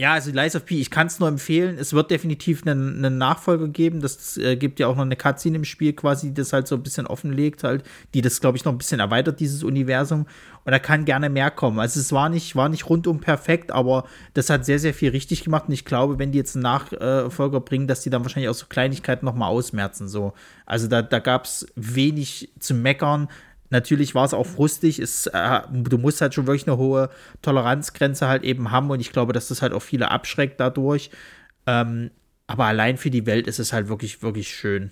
ja, 0.02 0.14
also 0.14 0.32
Lies 0.32 0.56
of 0.56 0.65
P, 0.65 0.82
ich 0.82 0.90
kann 0.90 1.06
es 1.06 1.19
nur 1.19 1.30
empfehlen. 1.30 1.78
Es 1.78 1.94
wird 1.94 2.10
definitiv 2.10 2.65
einen, 2.65 3.06
einen 3.06 3.19
Nachfolger 3.19 3.68
geben. 3.68 4.02
Das 4.02 4.36
äh, 4.36 4.56
gibt 4.56 4.80
ja 4.80 4.88
auch 4.88 4.95
noch 4.95 5.03
eine 5.03 5.15
Cutscene 5.15 5.57
im 5.57 5.64
Spiel 5.64 5.94
quasi, 5.94 6.30
die 6.30 6.34
das 6.34 6.53
halt 6.53 6.68
so 6.68 6.73
ein 6.73 6.82
bisschen 6.82 7.06
offenlegt, 7.06 7.64
halt, 7.64 7.84
die 8.15 8.23
das, 8.23 8.41
glaube 8.41 8.57
ich, 8.57 8.65
noch 8.65 8.72
ein 8.72 8.80
bisschen 8.80 8.99
erweitert, 8.99 9.40
dieses 9.40 9.64
Universum. 9.64 10.26
Und 10.65 10.72
da 10.72 10.80
kann 10.80 11.06
gerne 11.06 11.30
mehr 11.30 11.52
kommen. 11.52 11.80
Also 11.80 11.99
es 11.99 12.11
war 12.11 12.30
nicht, 12.30 12.56
war 12.56 12.68
nicht 12.68 12.90
rundum 12.90 13.19
perfekt, 13.19 13.72
aber 13.72 14.06
das 14.34 14.49
hat 14.49 14.65
sehr, 14.65 14.80
sehr 14.80 14.95
viel 14.95 15.11
richtig 15.11 15.44
gemacht. 15.44 15.65
Und 15.68 15.76
ich 15.76 15.86
glaube, 15.86 16.18
wenn 16.18 16.32
die 16.32 16.40
jetzt 16.40 16.56
einen 16.56 16.64
Nachfolger 16.64 17.60
bringen, 17.60 17.86
dass 17.86 18.02
die 18.02 18.10
dann 18.10 18.23
wahrscheinlich 18.23 18.49
auch 18.49 18.56
so 18.56 18.65
Kleinigkeiten 18.65 19.28
noch 19.28 19.36
mal 19.36 19.49
ausmerzen. 19.49 20.07
So. 20.07 20.34
Also 20.65 20.88
da, 20.88 21.03
da 21.03 21.19
gab 21.19 21.45
es 21.45 21.68
wenig 21.76 22.49
zu 22.57 22.73
meckern. 22.73 23.28
Natürlich 23.72 24.14
war 24.14 24.26
es 24.26 24.34
auch 24.34 24.45
frustig. 24.45 24.99
Es, 24.99 25.27
äh, 25.27 25.61
du 25.72 25.98
musst 25.98 26.22
halt 26.22 26.34
schon 26.34 26.45
wirklich 26.45 26.68
eine 26.68 26.77
hohe 26.77 27.10
Toleranzgrenze 27.41 28.27
halt 28.27 28.43
eben 28.43 28.69
haben 28.69 28.89
und 28.91 28.99
ich 28.99 29.11
glaube, 29.11 29.34
dass 29.34 29.48
das 29.48 29.61
halt 29.61 29.73
auch 29.73 29.81
viele 29.81 30.11
abschreckt 30.11 30.60
dadurch. 30.60 31.10
Ähm, 31.65 32.11
aber 32.48 32.65
allein 32.65 32.98
für 32.98 33.10
die 33.10 33.26
Welt 33.26 33.48
ist 33.48 33.60
es 33.60 33.72
halt 33.72 33.88
wirklich, 33.88 34.22
wirklich 34.22 34.49
schön. 34.49 34.91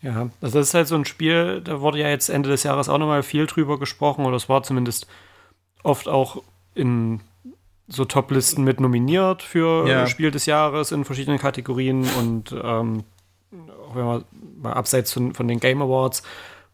Ja, 0.00 0.30
also 0.40 0.58
das 0.58 0.68
ist 0.68 0.74
halt 0.74 0.88
so 0.88 0.94
ein 0.94 1.04
Spiel, 1.04 1.60
da 1.62 1.80
wurde 1.80 1.98
ja 1.98 2.08
jetzt 2.08 2.28
Ende 2.28 2.48
des 2.48 2.62
Jahres 2.62 2.88
auch 2.88 2.98
nochmal 2.98 3.22
viel 3.22 3.46
drüber 3.46 3.78
gesprochen 3.78 4.24
oder 4.24 4.36
es 4.36 4.48
war 4.48 4.62
zumindest 4.62 5.06
oft 5.82 6.08
auch 6.08 6.42
in 6.74 7.20
so 7.88 8.04
Top-Listen 8.04 8.64
mit 8.64 8.80
nominiert 8.80 9.42
für 9.42 9.86
ja. 9.88 10.06
Spiel 10.06 10.30
des 10.30 10.46
Jahres 10.46 10.92
in 10.92 11.04
verschiedenen 11.04 11.38
Kategorien 11.38 12.06
und 12.18 12.54
ähm, 12.62 13.04
wenn 13.94 14.04
man 14.04 14.24
mal 14.60 14.72
abseits 14.72 15.12
von, 15.12 15.34
von 15.34 15.48
den 15.48 15.60
Game 15.60 15.82
Awards 15.82 16.22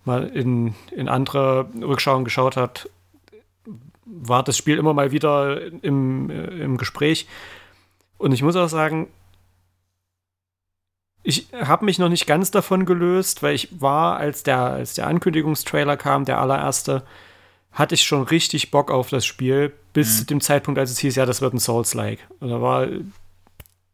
mal 0.05 0.27
in, 0.29 0.75
in 0.91 1.09
andere 1.09 1.69
Rückschauen 1.81 2.25
geschaut 2.25 2.57
hat, 2.57 2.89
war 4.05 4.43
das 4.43 4.57
Spiel 4.57 4.79
immer 4.79 4.95
mal 4.95 5.13
wieder 5.13 5.61
im, 5.83 6.31
äh, 6.31 6.45
im 6.63 6.77
Gespräch. 6.77 7.27
Und 8.19 8.33
ich 8.33 8.43
muss 8.43 8.57
auch 8.57 8.69
sagen, 8.69 9.09
ich 11.23 11.49
habe 11.53 11.85
mich 11.85 11.99
noch 11.99 12.09
nicht 12.09 12.27
ganz 12.27 12.51
davon 12.51 12.85
gelöst, 12.85 13.43
weil 13.43 13.55
ich 13.55 13.81
war, 13.81 14.17
als 14.17 14.43
der, 14.43 14.59
als 14.59 14.95
der 14.95 15.07
Ankündigungstrailer 15.07 15.97
kam, 15.97 16.25
der 16.25 16.41
allererste, 16.41 17.05
hatte 17.71 17.95
ich 17.95 18.05
schon 18.05 18.23
richtig 18.23 18.71
Bock 18.71 18.91
auf 18.91 19.09
das 19.09 19.25
Spiel, 19.25 19.73
bis 19.93 20.09
mhm. 20.09 20.19
zu 20.19 20.27
dem 20.27 20.41
Zeitpunkt, 20.41 20.79
als 20.79 20.91
es 20.91 20.99
hieß, 20.99 21.15
ja, 21.17 21.27
das 21.27 21.41
wird 21.41 21.55
ein 21.55 21.59
Souls-like. 21.59 22.19
Und 22.41 22.51
da 22.51 22.61
war 22.61 22.89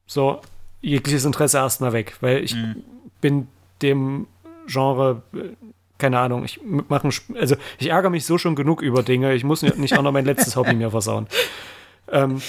so 0.06 0.40
jegliches 0.80 1.24
Interesse 1.24 1.58
erstmal 1.58 1.92
weg, 1.92 2.16
weil 2.20 2.42
ich 2.42 2.54
mhm. 2.54 2.82
bin 3.20 3.48
dem 3.82 4.26
Genre 4.66 5.22
keine 5.98 6.18
Ahnung, 6.20 6.44
ich 6.44 6.60
mache 6.62 7.10
also 7.34 7.56
ich 7.78 7.88
ärgere 7.90 8.10
mich 8.10 8.24
so 8.24 8.38
schon 8.38 8.54
genug 8.54 8.82
über 8.82 9.02
Dinge, 9.02 9.34
ich 9.34 9.44
muss 9.44 9.62
nicht 9.62 9.98
auch 9.98 10.02
noch 10.02 10.12
mein 10.12 10.24
letztes 10.24 10.56
Hobby 10.56 10.74
mir 10.74 10.90
versauen. 10.90 11.26
Ähm, 12.10 12.40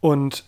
und 0.00 0.44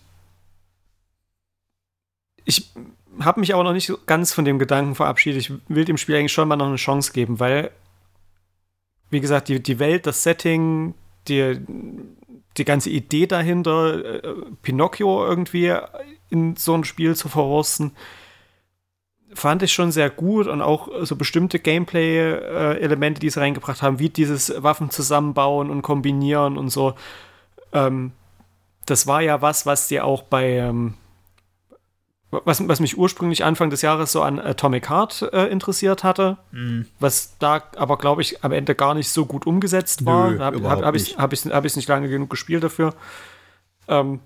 ich 2.47 2.73
habe 3.21 3.41
mich 3.41 3.55
aber 3.55 3.63
noch 3.63 3.73
nicht 3.73 3.87
so 3.87 3.99
ganz 4.07 4.33
von 4.33 4.45
dem 4.45 4.59
Gedanken 4.59 4.95
verabschiedet. 4.95 5.41
Ich 5.41 5.53
will 5.69 5.85
dem 5.85 5.97
Spiel 5.97 6.17
eigentlich 6.17 6.33
schon 6.33 6.49
mal 6.49 6.57
noch 6.57 6.67
eine 6.67 6.77
Chance 6.77 7.13
geben, 7.13 7.41
weil, 7.41 7.71
wie 9.11 9.21
gesagt, 9.21 9.49
die, 9.49 9.63
die 9.63 9.79
Welt, 9.79 10.07
das 10.07 10.23
Setting, 10.23 10.95
die, 11.29 11.61
die 12.57 12.65
ganze 12.65 12.91
Idee 12.91 13.27
dahinter, 13.27 14.25
äh, 14.25 14.35
Pinocchio 14.63 15.27
irgendwie 15.27 15.75
in 16.31 16.57
so 16.57 16.75
ein 16.75 16.85
Spiel 16.85 17.15
zu 17.15 17.29
verwursten, 17.29 17.93
fand 19.35 19.63
ich 19.63 19.73
schon 19.73 19.93
sehr 19.93 20.11
gut 20.11 20.47
und 20.47 20.63
auch 20.63 20.89
so 21.03 21.17
bestimmte 21.17 21.59
Gameplay-Elemente, 21.59 23.21
die 23.21 23.31
sie 23.31 23.41
reingebracht 23.41 23.83
haben, 23.83 23.99
wie 23.99 24.09
dieses 24.09 24.63
Waffen 24.63 24.91
zusammenbauen 24.91 25.71
und 25.71 25.83
kombinieren 25.83 26.57
und 26.57 26.71
so. 26.71 26.95
Ähm, 27.73 28.13
das 28.87 29.07
war 29.07 29.21
ja 29.21 29.43
was, 29.43 29.67
was 29.67 29.89
dir 29.89 30.05
auch 30.05 30.23
bei, 30.23 30.59
ähm, 30.59 30.95
was, 32.31 32.67
was 32.67 32.81
mich 32.81 32.99
ursprünglich 32.99 33.45
Anfang 33.45 33.71
des 33.71 33.83
Jahres 33.83 34.13
so 34.13 34.23
an 34.23 34.39
Atomic 34.39 34.89
Heart 34.89 35.31
äh, 35.33 35.47
interessiert 35.47 36.05
hatte, 36.05 36.39
mhm. 36.53 36.87
was 37.01 37.37
da 37.39 37.63
aber, 37.77 37.99
glaube 37.99 38.23
ich, 38.23 38.45
am 38.45 38.53
Ende 38.53 38.75
gar 38.75 38.95
nicht 38.95 39.09
so 39.09 39.27
gut 39.27 39.47
umgesetzt 39.47 40.05
war. 40.05 40.31
Nö, 40.31 40.39
habe 40.39 40.63
hab, 40.69 40.83
hab 40.83 40.95
ich 40.95 41.11
es 41.11 41.19
hab 41.19 41.33
hab 41.53 41.65
nicht 41.65 41.89
lange 41.89 42.09
genug 42.09 42.31
gespielt 42.31 42.65
dafür. 42.65 42.95
Ähm, 43.89 44.21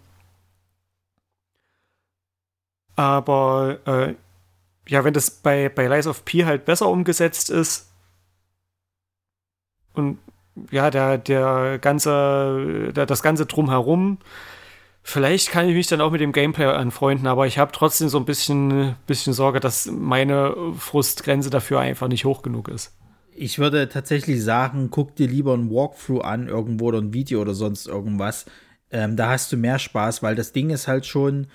aber 2.97 3.79
äh, 3.87 4.15
ja, 4.89 5.05
wenn 5.05 5.15
das 5.15 5.31
bei, 5.31 5.69
bei 5.69 5.87
Lies 5.87 6.07
of 6.07 6.25
P 6.25 6.45
halt 6.45 6.65
besser 6.65 6.89
umgesetzt 6.89 7.51
ist 7.51 7.93
und 9.95 10.19
ja, 10.71 10.91
der, 10.91 11.19
der 11.19 11.79
ganze, 11.79 12.93
der, 12.95 13.07
das 13.07 13.23
ganze 13.23 13.47
Drumherum, 13.47 14.19
vielleicht 15.03 15.51
kann 15.51 15.69
ich 15.69 15.75
mich 15.75 15.87
dann 15.87 16.01
auch 16.01 16.11
mit 16.11 16.21
dem 16.21 16.33
Gameplay 16.33 16.67
anfreunden, 16.67 17.27
aber 17.27 17.47
ich 17.47 17.59
habe 17.59 17.73
trotzdem 17.73 18.09
so 18.09 18.19
ein 18.19 18.25
bisschen, 18.25 18.97
bisschen 19.07 19.33
Sorge, 19.33 19.61
dass 19.61 19.87
meine 19.87 20.55
Frustgrenze 20.77 21.51
dafür 21.51 21.81
einfach 21.81 22.09
nicht 22.09 22.25
hoch 22.25 22.43
genug 22.43 22.69
ist. 22.69 22.95
Ich 23.35 23.61
würde 23.61 23.89
tatsächlich 23.89 24.43
sagen, 24.43 24.89
guck 24.91 25.15
dir 25.15 25.29
lieber 25.29 25.55
ein 25.55 25.71
Walkthrough 25.71 26.25
an, 26.25 26.49
irgendwo 26.49 26.87
oder 26.87 26.99
ein 26.99 27.13
Video 27.13 27.41
oder 27.41 27.55
sonst 27.55 27.87
irgendwas. 27.87 28.47
Ähm, 28.91 29.17
da 29.17 29.31
hast 29.31 29.53
du 29.53 29.57
mehr 29.57 29.79
Spaß, 29.79 30.25
weil 30.25 30.35
das 30.35 30.53
Ding 30.53 30.71
ist 30.71 30.89
halt 30.89 31.07
schon, 31.07 31.47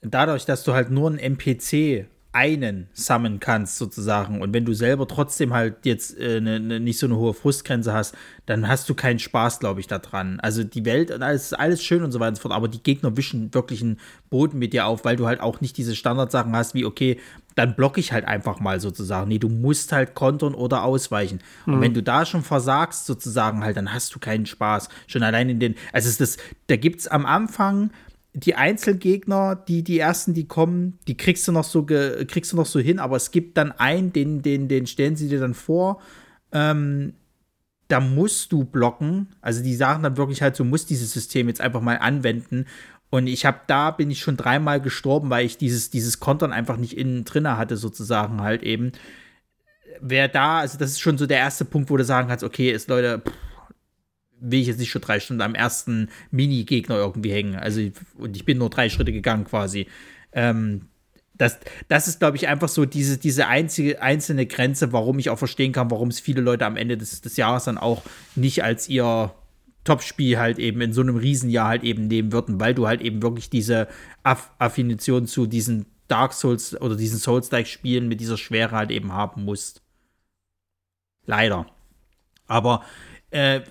dadurch, 0.00 0.46
dass 0.46 0.64
du 0.64 0.72
halt 0.72 0.90
nur 0.90 1.10
ein 1.10 1.18
NPC 1.18 2.06
einen 2.36 2.88
summon 2.92 3.40
kannst, 3.40 3.78
sozusagen. 3.78 4.42
Und 4.42 4.52
wenn 4.52 4.66
du 4.66 4.74
selber 4.74 5.08
trotzdem 5.08 5.54
halt 5.54 5.86
jetzt 5.86 6.18
äh, 6.18 6.38
ne, 6.42 6.60
ne, 6.60 6.80
nicht 6.80 6.98
so 6.98 7.06
eine 7.06 7.16
hohe 7.16 7.32
Frustgrenze 7.32 7.94
hast, 7.94 8.14
dann 8.44 8.68
hast 8.68 8.90
du 8.90 8.94
keinen 8.94 9.18
Spaß, 9.18 9.58
glaube 9.58 9.80
ich, 9.80 9.86
daran. 9.86 10.38
Also 10.40 10.62
die 10.62 10.84
Welt 10.84 11.10
und 11.10 11.22
alles 11.22 11.44
ist 11.44 11.52
alles 11.54 11.82
schön 11.82 12.02
und 12.02 12.12
so 12.12 12.20
weiter 12.20 12.28
und 12.28 12.34
so 12.36 12.42
fort, 12.42 12.54
aber 12.54 12.68
die 12.68 12.82
Gegner 12.82 13.16
wischen 13.16 13.54
wirklich 13.54 13.80
einen 13.82 13.98
Boden 14.28 14.58
mit 14.58 14.74
dir 14.74 14.84
auf, 14.84 15.06
weil 15.06 15.16
du 15.16 15.26
halt 15.26 15.40
auch 15.40 15.62
nicht 15.62 15.78
diese 15.78 15.96
Standardsachen 15.96 16.54
hast, 16.54 16.74
wie, 16.74 16.84
okay, 16.84 17.18
dann 17.54 17.74
blocke 17.74 18.00
ich 18.00 18.12
halt 18.12 18.26
einfach 18.26 18.60
mal 18.60 18.80
sozusagen. 18.80 19.28
Nee, 19.28 19.38
du 19.38 19.48
musst 19.48 19.90
halt 19.92 20.14
kontern 20.14 20.54
oder 20.54 20.84
ausweichen. 20.84 21.40
Mhm. 21.64 21.74
Und 21.74 21.80
wenn 21.80 21.94
du 21.94 22.02
da 22.02 22.26
schon 22.26 22.42
versagst, 22.42 23.06
sozusagen 23.06 23.64
halt, 23.64 23.78
dann 23.78 23.94
hast 23.94 24.14
du 24.14 24.18
keinen 24.18 24.44
Spaß. 24.44 24.90
Schon 25.06 25.22
allein 25.22 25.48
in 25.48 25.58
den, 25.58 25.74
also 25.90 26.10
ist 26.10 26.20
das, 26.20 26.36
da 26.66 26.76
gibt 26.76 27.00
es 27.00 27.08
am 27.08 27.24
Anfang 27.24 27.90
die 28.36 28.54
Einzelgegner, 28.54 29.56
die, 29.56 29.82
die 29.82 29.98
ersten, 29.98 30.34
die 30.34 30.46
kommen, 30.46 30.98
die 31.08 31.16
kriegst 31.16 31.48
du 31.48 31.52
noch 31.52 31.64
so, 31.64 31.86
kriegst 31.86 32.52
du 32.52 32.56
noch 32.56 32.66
so 32.66 32.78
hin, 32.78 32.98
aber 32.98 33.16
es 33.16 33.30
gibt 33.30 33.56
dann 33.56 33.72
einen, 33.72 34.12
den, 34.12 34.42
den, 34.42 34.68
den 34.68 34.86
stellen 34.86 35.16
sie 35.16 35.30
dir 35.30 35.40
dann 35.40 35.54
vor, 35.54 36.02
ähm, 36.52 37.14
da 37.88 37.98
musst 37.98 38.52
du 38.52 38.64
blocken. 38.64 39.28
Also 39.40 39.62
die 39.62 39.74
sagen 39.74 40.02
dann 40.02 40.18
wirklich 40.18 40.42
halt, 40.42 40.58
du 40.58 40.64
musst 40.64 40.90
dieses 40.90 41.12
System 41.12 41.48
jetzt 41.48 41.62
einfach 41.62 41.80
mal 41.80 41.96
anwenden. 41.96 42.66
Und 43.08 43.26
ich 43.26 43.46
habe 43.46 43.60
da 43.68 43.90
bin 43.90 44.10
ich 44.10 44.20
schon 44.20 44.36
dreimal 44.36 44.82
gestorben, 44.82 45.30
weil 45.30 45.46
ich 45.46 45.56
dieses, 45.56 45.88
dieses 45.88 46.20
Kontern 46.20 46.52
einfach 46.52 46.76
nicht 46.76 46.98
innen 46.98 47.24
drinne 47.24 47.56
hatte, 47.56 47.78
sozusagen 47.78 48.42
halt 48.42 48.62
eben. 48.62 48.92
Wer 50.02 50.28
da, 50.28 50.58
also 50.58 50.76
das 50.76 50.90
ist 50.90 51.00
schon 51.00 51.16
so 51.16 51.26
der 51.26 51.38
erste 51.38 51.64
Punkt, 51.64 51.88
wo 51.88 51.96
du 51.96 52.04
sagen 52.04 52.28
kannst, 52.28 52.44
okay, 52.44 52.70
ist 52.70 52.90
Leute, 52.90 53.22
pff, 53.26 53.32
will 54.40 54.60
ich 54.60 54.66
jetzt 54.66 54.78
nicht 54.78 54.90
schon 54.90 55.02
drei 55.02 55.20
Stunden 55.20 55.42
am 55.42 55.54
ersten 55.54 56.08
Mini-Gegner 56.30 56.96
irgendwie 56.96 57.32
hängen. 57.32 57.56
Also, 57.56 57.80
und 58.18 58.36
ich 58.36 58.44
bin 58.44 58.58
nur 58.58 58.70
drei 58.70 58.88
Schritte 58.88 59.12
gegangen 59.12 59.44
quasi. 59.44 59.86
Ähm, 60.32 60.88
das, 61.34 61.58
das 61.88 62.08
ist, 62.08 62.18
glaube 62.18 62.36
ich, 62.36 62.48
einfach 62.48 62.68
so 62.68 62.84
diese, 62.84 63.18
diese 63.18 63.46
einzige, 63.46 64.00
einzelne 64.00 64.46
Grenze, 64.46 64.92
warum 64.92 65.18
ich 65.18 65.30
auch 65.30 65.38
verstehen 65.38 65.72
kann, 65.72 65.90
warum 65.90 66.08
es 66.08 66.20
viele 66.20 66.40
Leute 66.40 66.66
am 66.66 66.76
Ende 66.76 66.96
des, 66.96 67.20
des 67.20 67.36
Jahres 67.36 67.64
dann 67.64 67.78
auch 67.78 68.02
nicht 68.34 68.64
als 68.64 68.88
ihr 68.88 69.34
Top-Spiel 69.84 70.38
halt 70.38 70.58
eben 70.58 70.80
in 70.80 70.92
so 70.92 71.00
einem 71.00 71.16
Riesenjahr 71.16 71.68
halt 71.68 71.84
eben 71.84 72.08
nehmen 72.08 72.32
würden, 72.32 72.58
weil 72.58 72.74
du 72.74 72.86
halt 72.86 73.00
eben 73.00 73.22
wirklich 73.22 73.50
diese 73.50 73.88
Aff 74.22 74.50
Affinition 74.58 75.26
zu 75.26 75.46
diesen 75.46 75.86
Dark 76.08 76.32
Souls 76.32 76.80
oder 76.80 76.96
diesen 76.96 77.18
Souls-like-Spielen 77.18 78.08
mit 78.08 78.20
dieser 78.20 78.36
Schwere 78.36 78.72
halt 78.72 78.90
eben 78.90 79.12
haben 79.12 79.44
musst. 79.44 79.82
Leider. 81.24 81.66
Aber 82.46 82.84
äh, 83.30 83.62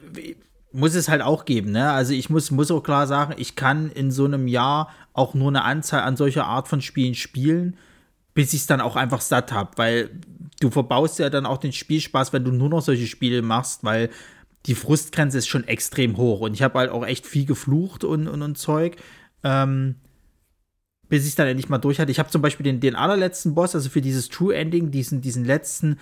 muss 0.76 0.96
es 0.96 1.10
halt 1.10 1.22
auch 1.22 1.46
geben, 1.46 1.72
ne? 1.72 1.92
Also 1.92 2.14
ich 2.14 2.30
muss, 2.30 2.52
muss 2.52 2.72
auch 2.72 2.82
klar 2.82 3.08
sagen, 3.08 3.34
ich 3.38 3.56
kann 3.56 3.90
in 3.90 4.12
so 4.12 4.26
einem 4.26 4.48
Jahr 4.48 4.90
auch 5.14 5.34
nur 5.34 5.48
eine 5.48 5.64
Anzahl 5.64 6.02
an 6.02 6.18
solcher 6.18 6.46
Art 6.46 6.68
von 6.68 6.82
Spielen 6.82 7.16
spielen, 7.16 7.78
bis 8.34 8.54
ich 8.54 8.62
es 8.62 8.68
dann 8.68 8.82
auch 8.82 8.96
einfach 8.96 9.22
satt 9.22 9.52
habe, 9.52 9.72
weil 9.78 10.10
du 10.60 10.70
verbaust 10.70 11.20
ja 11.20 11.30
dann 11.30 11.46
auch 11.46 11.58
den 11.58 11.72
Spielspaß, 11.72 12.34
wenn 12.34 12.44
du 12.44 12.52
nur 12.52 12.70
noch 12.70 12.82
solche 12.82 13.08
Spiele 13.08 13.42
machst, 13.42 13.84
weil 13.84 14.10
die 14.66 14.76
Frustgrenze 14.76 15.38
ist 15.38 15.48
schon 15.48 15.68
extrem 15.68 16.18
hoch. 16.18 16.42
Und 16.42 16.54
ich 16.54 16.62
habe 16.62 16.80
halt 16.80 16.92
auch 16.92 17.06
echt 17.06 17.26
viel 17.26 17.46
geflucht 17.46 18.04
und, 18.04 18.28
und, 18.28 18.42
und 18.42 18.58
Zeug. 18.58 18.98
Ähm, 19.44 19.96
bis 21.08 21.24
ich 21.24 21.30
es 21.30 21.36
dann 21.36 21.48
endlich 21.48 21.70
mal 21.70 21.78
durch 21.78 22.00
hatte. 22.00 22.12
Ich 22.12 22.20
habe 22.20 22.30
zum 22.30 22.42
Beispiel 22.42 22.64
den, 22.64 22.80
den 22.80 22.96
allerletzten 22.96 23.54
Boss, 23.54 23.76
also 23.76 23.90
für 23.90 24.02
dieses 24.02 24.30
True 24.30 24.56
Ending, 24.56 24.92
diesen, 24.92 25.22
diesen 25.22 25.46
letzten, 25.46 26.00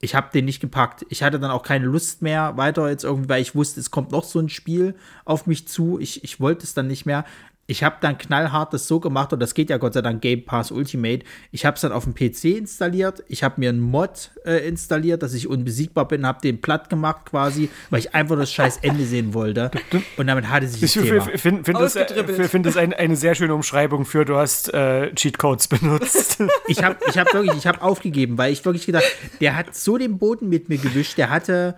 ich 0.00 0.14
habe 0.14 0.30
den 0.32 0.44
nicht 0.44 0.60
gepackt. 0.60 1.06
Ich 1.08 1.22
hatte 1.22 1.40
dann 1.40 1.50
auch 1.50 1.62
keine 1.62 1.86
Lust 1.86 2.20
mehr 2.20 2.56
weiter 2.56 2.88
jetzt 2.88 3.04
irgendwie, 3.04 3.28
weil 3.28 3.42
ich 3.42 3.54
wusste, 3.54 3.80
es 3.80 3.90
kommt 3.90 4.12
noch 4.12 4.24
so 4.24 4.38
ein 4.38 4.48
Spiel 4.48 4.94
auf 5.24 5.46
mich 5.46 5.68
zu. 5.68 5.98
Ich, 5.98 6.22
ich 6.22 6.38
wollte 6.38 6.64
es 6.64 6.74
dann 6.74 6.86
nicht 6.86 7.06
mehr 7.06 7.24
ich 7.66 7.82
habe 7.82 7.96
dann 8.00 8.16
knallhart 8.16 8.72
das 8.72 8.86
so 8.86 9.00
gemacht 9.00 9.32
und 9.32 9.40
das 9.40 9.54
geht 9.54 9.70
ja 9.70 9.78
Gott 9.78 9.94
sei 9.94 10.02
Dank 10.02 10.22
Game 10.22 10.44
Pass 10.44 10.70
Ultimate. 10.70 11.24
Ich 11.50 11.66
habe 11.66 11.74
es 11.74 11.80
dann 11.80 11.92
auf 11.92 12.04
dem 12.04 12.14
PC 12.14 12.56
installiert. 12.56 13.24
Ich 13.28 13.42
habe 13.42 13.54
mir 13.58 13.70
einen 13.70 13.80
Mod 13.80 14.30
äh, 14.44 14.66
installiert, 14.66 15.22
dass 15.22 15.34
ich 15.34 15.48
unbesiegbar 15.48 16.06
bin, 16.06 16.26
habe 16.26 16.40
den 16.40 16.60
platt 16.60 16.88
gemacht 16.88 17.26
quasi, 17.26 17.68
weil 17.90 18.00
ich 18.00 18.14
einfach 18.14 18.36
das 18.36 18.52
scheiß 18.52 18.78
Ende 18.78 19.04
sehen 19.04 19.34
wollte. 19.34 19.70
Und 20.16 20.28
damit 20.28 20.48
hatte 20.48 20.68
sich 20.68 20.80
das 20.80 20.96
ich 20.96 21.02
Thema. 21.02 21.28
Ich 21.32 21.40
finde 21.40 21.64
find 21.64 21.80
das, 21.80 21.96
äh, 21.96 22.48
find 22.48 22.66
das 22.66 22.76
ein, 22.76 22.92
eine 22.92 23.16
sehr 23.16 23.34
schöne 23.34 23.54
Umschreibung 23.54 24.04
für 24.04 24.24
du 24.24 24.36
hast 24.36 24.72
äh, 24.72 25.12
Cheatcodes 25.14 25.68
benutzt. 25.68 26.38
ich 26.68 26.82
habe 26.82 26.96
ich 27.08 27.18
hab 27.18 27.32
wirklich, 27.34 27.56
ich 27.56 27.66
habe 27.66 27.82
aufgegeben, 27.82 28.38
weil 28.38 28.52
ich 28.52 28.64
wirklich 28.64 28.86
gedacht, 28.86 29.04
der 29.40 29.56
hat 29.56 29.74
so 29.74 29.98
den 29.98 30.18
Boden 30.18 30.48
mit 30.48 30.68
mir 30.68 30.78
gewischt. 30.78 31.18
Der 31.18 31.30
hatte 31.30 31.74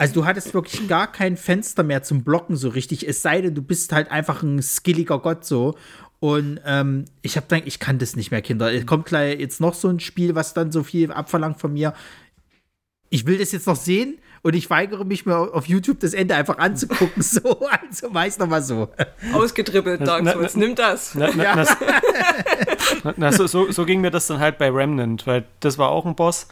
also 0.00 0.14
du 0.14 0.24
hattest 0.24 0.54
wirklich 0.54 0.88
gar 0.88 1.12
kein 1.12 1.36
Fenster 1.36 1.82
mehr 1.82 2.02
zum 2.02 2.24
Blocken 2.24 2.56
so 2.56 2.70
richtig, 2.70 3.06
es 3.06 3.20
sei 3.20 3.42
denn, 3.42 3.54
du 3.54 3.60
bist 3.60 3.92
halt 3.92 4.10
einfach 4.10 4.42
ein 4.42 4.62
skilliger 4.62 5.18
Gott 5.18 5.44
so. 5.44 5.74
Und 6.20 6.58
ähm, 6.64 7.04
ich 7.20 7.36
habe 7.36 7.46
gedacht, 7.46 7.64
ich 7.66 7.80
kann 7.80 7.98
das 7.98 8.16
nicht 8.16 8.30
mehr, 8.30 8.40
Kinder. 8.40 8.72
Es 8.72 8.86
kommt 8.86 9.04
gleich 9.04 9.38
jetzt 9.38 9.60
noch 9.60 9.74
so 9.74 9.88
ein 9.88 10.00
Spiel, 10.00 10.34
was 10.34 10.54
dann 10.54 10.72
so 10.72 10.84
viel 10.84 11.12
abverlangt 11.12 11.60
von 11.60 11.74
mir. 11.74 11.92
Ich 13.10 13.26
will 13.26 13.36
das 13.36 13.52
jetzt 13.52 13.66
noch 13.66 13.76
sehen 13.76 14.16
und 14.40 14.56
ich 14.56 14.70
weigere 14.70 15.04
mich 15.04 15.26
mir 15.26 15.36
auf 15.36 15.66
YouTube 15.66 16.00
das 16.00 16.14
Ende 16.14 16.34
einfach 16.34 16.56
anzugucken. 16.56 17.22
So, 17.22 17.60
also 17.68 18.14
weiß 18.14 18.38
noch 18.38 18.48
mal 18.48 18.62
so. 18.62 18.88
Ausgedribbelt, 19.34 20.00
Dark 20.06 20.26
Souls, 20.26 20.56
nimm 20.56 20.76
das. 20.76 21.14
Na, 21.14 21.28
na, 21.36 21.44
ja. 21.44 23.14
na, 23.18 23.32
so, 23.32 23.46
so, 23.46 23.70
so 23.70 23.84
ging 23.84 24.00
mir 24.00 24.10
das 24.10 24.28
dann 24.28 24.38
halt 24.38 24.56
bei 24.56 24.70
Remnant, 24.70 25.26
weil 25.26 25.44
das 25.60 25.76
war 25.76 25.90
auch 25.90 26.06
ein 26.06 26.14
Boss 26.14 26.48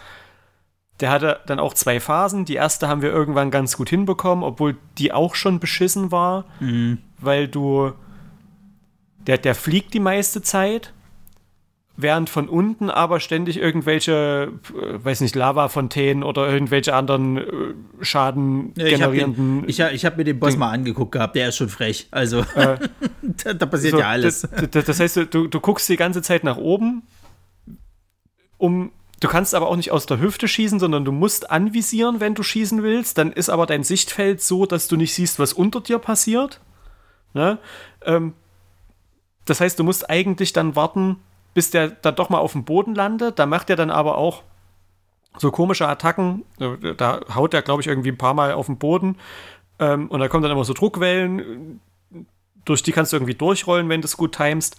der 1.00 1.10
hatte 1.10 1.40
dann 1.46 1.60
auch 1.60 1.74
zwei 1.74 2.00
Phasen. 2.00 2.44
Die 2.44 2.54
erste 2.54 2.88
haben 2.88 3.02
wir 3.02 3.10
irgendwann 3.10 3.50
ganz 3.50 3.76
gut 3.76 3.88
hinbekommen, 3.88 4.44
obwohl 4.44 4.76
die 4.98 5.12
auch 5.12 5.34
schon 5.34 5.60
beschissen 5.60 6.10
war, 6.10 6.44
mhm. 6.60 6.98
weil 7.18 7.48
du. 7.48 7.92
Der, 9.26 9.36
der 9.36 9.54
fliegt 9.54 9.92
die 9.92 10.00
meiste 10.00 10.40
Zeit, 10.40 10.94
während 11.98 12.30
von 12.30 12.48
unten 12.48 12.88
aber 12.88 13.20
ständig 13.20 13.58
irgendwelche, 13.58 14.52
äh, 14.72 15.04
weiß 15.04 15.20
nicht, 15.20 15.34
Lavafontänen 15.34 16.22
oder 16.22 16.48
irgendwelche 16.48 16.94
anderen 16.94 17.36
äh, 17.36 17.42
Schaden 18.00 18.72
generierenden. 18.74 19.68
Ich 19.68 19.82
habe 19.82 19.94
hab 19.94 20.16
mir 20.16 20.24
den 20.24 20.38
Boss 20.38 20.52
Ding. 20.52 20.60
mal 20.60 20.70
angeguckt 20.70 21.12
gehabt, 21.12 21.36
der 21.36 21.48
ist 21.48 21.56
schon 21.56 21.68
frech. 21.68 22.06
Also, 22.10 22.40
äh, 22.54 22.78
da, 23.44 23.52
da, 23.52 23.66
passiert 23.66 23.92
so, 23.92 23.98
ja 23.98 24.08
alles. 24.08 24.48
Das, 24.70 24.84
das 24.84 25.00
heißt, 25.00 25.16
du, 25.30 25.48
du 25.48 25.60
guckst 25.60 25.88
die 25.88 25.96
ganze 25.96 26.22
Zeit 26.22 26.44
nach 26.44 26.56
oben, 26.56 27.02
um 28.56 28.92
Du 29.20 29.26
kannst 29.26 29.54
aber 29.54 29.68
auch 29.68 29.76
nicht 29.76 29.90
aus 29.90 30.06
der 30.06 30.20
Hüfte 30.20 30.46
schießen, 30.46 30.78
sondern 30.78 31.04
du 31.04 31.10
musst 31.10 31.50
anvisieren, 31.50 32.20
wenn 32.20 32.34
du 32.34 32.42
schießen 32.42 32.82
willst. 32.82 33.18
Dann 33.18 33.32
ist 33.32 33.48
aber 33.48 33.66
dein 33.66 33.82
Sichtfeld 33.82 34.40
so, 34.40 34.64
dass 34.64 34.86
du 34.86 34.96
nicht 34.96 35.12
siehst, 35.12 35.38
was 35.38 35.52
unter 35.52 35.80
dir 35.80 35.98
passiert. 35.98 36.60
Ne? 37.34 37.58
Ähm, 38.04 38.34
das 39.44 39.60
heißt, 39.60 39.78
du 39.78 39.84
musst 39.84 40.08
eigentlich 40.08 40.52
dann 40.52 40.76
warten, 40.76 41.16
bis 41.54 41.70
der 41.70 41.88
dann 41.88 42.14
doch 42.14 42.28
mal 42.28 42.38
auf 42.38 42.52
dem 42.52 42.64
Boden 42.64 42.94
landet. 42.94 43.38
Da 43.38 43.46
macht 43.46 43.70
er 43.70 43.76
dann 43.76 43.90
aber 43.90 44.18
auch 44.18 44.44
so 45.36 45.50
komische 45.50 45.88
Attacken. 45.88 46.44
Da 46.96 47.20
haut 47.34 47.54
er, 47.54 47.62
glaube 47.62 47.82
ich, 47.82 47.88
irgendwie 47.88 48.10
ein 48.10 48.18
paar 48.18 48.34
Mal 48.34 48.52
auf 48.52 48.66
den 48.66 48.78
Boden. 48.78 49.16
Ähm, 49.80 50.08
und 50.08 50.20
da 50.20 50.28
kommen 50.28 50.42
dann 50.42 50.52
immer 50.52 50.64
so 50.64 50.74
Druckwellen, 50.74 51.80
durch 52.64 52.82
die 52.82 52.92
kannst 52.92 53.12
du 53.12 53.16
irgendwie 53.16 53.34
durchrollen, 53.34 53.88
wenn 53.88 54.00
du 54.00 54.06
es 54.06 54.16
gut 54.16 54.36
timest. 54.36 54.76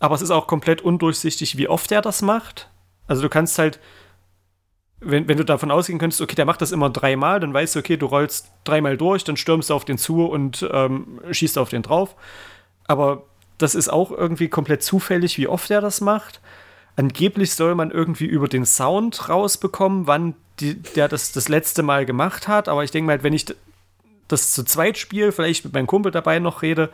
Aber 0.00 0.14
es 0.14 0.22
ist 0.22 0.30
auch 0.30 0.46
komplett 0.46 0.82
undurchsichtig, 0.82 1.56
wie 1.56 1.68
oft 1.68 1.92
er 1.92 2.02
das 2.02 2.22
macht. 2.22 2.68
Also 3.06 3.22
du 3.22 3.28
kannst 3.28 3.58
halt, 3.58 3.80
wenn, 5.00 5.28
wenn 5.28 5.36
du 5.36 5.44
davon 5.44 5.70
ausgehen 5.70 5.98
könntest, 5.98 6.20
okay, 6.20 6.34
der 6.34 6.44
macht 6.44 6.62
das 6.62 6.72
immer 6.72 6.90
dreimal, 6.90 7.40
dann 7.40 7.52
weißt 7.52 7.74
du, 7.74 7.80
okay, 7.80 7.96
du 7.96 8.06
rollst 8.06 8.50
dreimal 8.64 8.96
durch, 8.96 9.24
dann 9.24 9.36
stürmst 9.36 9.70
du 9.70 9.74
auf 9.74 9.84
den 9.84 9.98
zu 9.98 10.26
und 10.26 10.68
ähm, 10.72 11.20
schießt 11.30 11.58
auf 11.58 11.68
den 11.68 11.82
drauf. 11.82 12.16
Aber 12.86 13.24
das 13.58 13.74
ist 13.74 13.88
auch 13.88 14.10
irgendwie 14.10 14.48
komplett 14.48 14.82
zufällig, 14.82 15.38
wie 15.38 15.48
oft 15.48 15.70
er 15.70 15.80
das 15.80 16.00
macht. 16.00 16.40
Angeblich 16.96 17.54
soll 17.54 17.74
man 17.74 17.90
irgendwie 17.90 18.26
über 18.26 18.48
den 18.48 18.64
Sound 18.64 19.28
rausbekommen, 19.28 20.06
wann 20.06 20.34
die, 20.60 20.74
der 20.82 21.08
das 21.08 21.32
das 21.32 21.48
letzte 21.48 21.82
Mal 21.82 22.06
gemacht 22.06 22.48
hat. 22.48 22.68
Aber 22.68 22.84
ich 22.84 22.90
denke 22.90 23.06
mal, 23.06 23.22
wenn 23.22 23.34
ich 23.34 23.46
das 24.28 24.52
zu 24.52 24.64
zweit 24.64 24.98
spiele, 24.98 25.32
vielleicht 25.32 25.64
mit 25.64 25.74
meinem 25.74 25.86
Kumpel 25.86 26.10
dabei 26.10 26.38
noch 26.38 26.62
rede, 26.62 26.90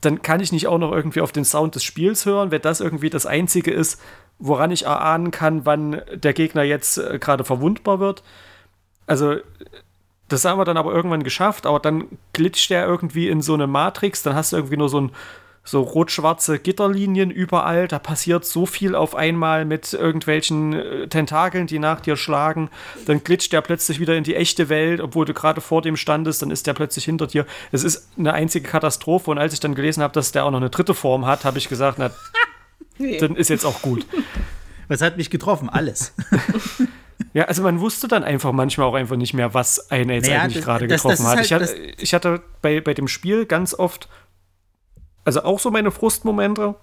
dann 0.00 0.22
kann 0.22 0.40
ich 0.40 0.52
nicht 0.52 0.66
auch 0.66 0.78
noch 0.78 0.92
irgendwie 0.92 1.20
auf 1.20 1.32
den 1.32 1.44
Sound 1.44 1.74
des 1.74 1.84
Spiels 1.84 2.26
hören, 2.26 2.50
wenn 2.50 2.62
das 2.62 2.80
irgendwie 2.80 3.10
das 3.10 3.26
Einzige 3.26 3.70
ist, 3.70 4.00
woran 4.38 4.70
ich 4.70 4.84
erahnen 4.84 5.30
kann, 5.30 5.64
wann 5.64 6.02
der 6.12 6.32
Gegner 6.32 6.62
jetzt 6.62 6.98
äh, 6.98 7.18
gerade 7.18 7.44
verwundbar 7.44 8.00
wird. 8.00 8.22
Also, 9.06 9.36
das 10.28 10.44
haben 10.44 10.58
wir 10.58 10.64
dann 10.64 10.76
aber 10.76 10.92
irgendwann 10.92 11.22
geschafft, 11.22 11.66
aber 11.66 11.80
dann 11.80 12.06
glitscht 12.32 12.70
der 12.70 12.86
irgendwie 12.86 13.28
in 13.28 13.42
so 13.42 13.54
eine 13.54 13.66
Matrix, 13.66 14.22
dann 14.22 14.34
hast 14.34 14.52
du 14.52 14.56
irgendwie 14.56 14.76
nur 14.76 14.88
so 14.88 15.00
ein 15.00 15.12
so 15.66 15.80
rot-schwarze 15.80 16.60
Gitterlinien 16.60 17.30
überall, 17.30 17.88
da 17.88 17.98
passiert 17.98 18.44
so 18.44 18.66
viel 18.66 18.94
auf 18.94 19.16
einmal 19.16 19.64
mit 19.64 19.92
irgendwelchen 19.92 20.72
äh, 20.72 21.08
Tentakeln, 21.08 21.66
die 21.66 21.80
nach 21.80 22.00
dir 22.00 22.16
schlagen, 22.16 22.70
dann 23.06 23.24
glitscht 23.24 23.52
der 23.52 23.62
plötzlich 23.62 23.98
wieder 23.98 24.16
in 24.16 24.22
die 24.22 24.36
echte 24.36 24.68
Welt, 24.68 25.00
obwohl 25.00 25.26
du 25.26 25.34
gerade 25.34 25.60
vor 25.60 25.82
dem 25.82 25.96
standest, 25.96 26.40
dann 26.42 26.52
ist 26.52 26.68
der 26.68 26.74
plötzlich 26.74 27.04
hinter 27.04 27.26
dir. 27.26 27.46
Es 27.72 27.82
ist 27.82 28.08
eine 28.16 28.32
einzige 28.32 28.68
Katastrophe 28.68 29.30
und 29.30 29.38
als 29.38 29.54
ich 29.54 29.60
dann 29.60 29.74
gelesen 29.74 30.02
habe, 30.02 30.14
dass 30.14 30.30
der 30.30 30.44
auch 30.44 30.52
noch 30.52 30.60
eine 30.60 30.70
dritte 30.70 30.94
Form 30.94 31.26
hat, 31.26 31.44
habe 31.44 31.58
ich 31.58 31.68
gesagt, 31.68 31.98
na, 31.98 32.10
Nee. 32.98 33.18
Dann 33.18 33.36
ist 33.36 33.50
jetzt 33.50 33.66
auch 33.66 33.82
gut. 33.82 34.06
Was 34.88 35.02
hat 35.02 35.18
mich 35.18 35.28
getroffen? 35.28 35.68
Alles. 35.68 36.14
Ja, 37.32 37.44
also 37.44 37.62
man 37.62 37.80
wusste 37.80 38.08
dann 38.08 38.24
einfach 38.24 38.52
manchmal 38.52 38.86
auch 38.86 38.94
einfach 38.94 39.16
nicht 39.16 39.34
mehr, 39.34 39.52
was 39.52 39.90
einen 39.90 40.10
jetzt 40.10 40.28
naja, 40.28 40.42
eigentlich 40.42 40.64
gerade 40.64 40.86
getroffen 40.86 41.10
das 41.10 41.20
hat. 41.20 41.36
Halt, 41.36 41.46
ich 41.46 41.52
hatte, 41.52 41.76
ich 41.98 42.14
hatte 42.14 42.42
bei, 42.62 42.80
bei 42.80 42.94
dem 42.94 43.08
Spiel 43.08 43.46
ganz 43.46 43.74
oft, 43.74 44.08
also 45.24 45.42
auch 45.42 45.58
so 45.58 45.70
meine 45.70 45.90
Frustmomente, 45.90 46.76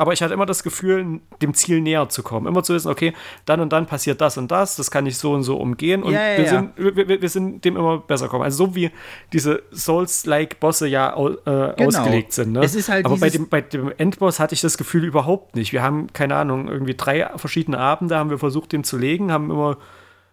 aber 0.00 0.14
ich 0.14 0.22
hatte 0.22 0.32
immer 0.32 0.46
das 0.46 0.62
Gefühl, 0.62 1.20
dem 1.42 1.52
Ziel 1.52 1.82
näher 1.82 2.08
zu 2.08 2.22
kommen. 2.22 2.46
Immer 2.46 2.62
zu 2.62 2.72
wissen, 2.72 2.88
okay, 2.88 3.12
dann 3.44 3.60
und 3.60 3.70
dann 3.70 3.84
passiert 3.84 4.22
das 4.22 4.38
und 4.38 4.50
das, 4.50 4.76
das 4.76 4.90
kann 4.90 5.04
ich 5.04 5.18
so 5.18 5.32
und 5.32 5.42
so 5.42 5.58
umgehen. 5.58 6.02
Und 6.02 6.14
ja, 6.14 6.26
ja, 6.26 6.38
wir, 6.38 6.44
ja. 6.44 6.50
Sind, 6.50 6.96
wir, 6.96 7.20
wir, 7.20 7.28
sind 7.28 7.66
dem 7.66 7.76
immer 7.76 7.98
besser 7.98 8.28
kommen. 8.28 8.42
Also 8.42 8.64
so 8.64 8.74
wie 8.74 8.90
diese 9.34 9.62
Souls-like-Bosse 9.72 10.88
ja 10.88 11.10
äh, 11.10 11.36
genau. 11.44 11.74
ausgelegt 11.76 12.32
sind. 12.32 12.52
Ne? 12.52 12.60
Halt 12.60 13.04
Aber 13.04 13.18
bei 13.18 13.28
dem, 13.28 13.50
bei 13.50 13.60
dem 13.60 13.92
Endboss 13.98 14.40
hatte 14.40 14.54
ich 14.54 14.62
das 14.62 14.78
Gefühl 14.78 15.04
überhaupt 15.04 15.54
nicht. 15.54 15.74
Wir 15.74 15.82
haben, 15.82 16.10
keine 16.14 16.36
Ahnung, 16.36 16.68
irgendwie 16.68 16.94
drei 16.94 17.28
verschiedene 17.36 17.76
Abende 17.76 18.16
haben 18.16 18.30
wir 18.30 18.38
versucht, 18.38 18.72
den 18.72 18.84
zu 18.84 18.96
legen, 18.96 19.30
haben 19.30 19.50
immer, 19.50 19.76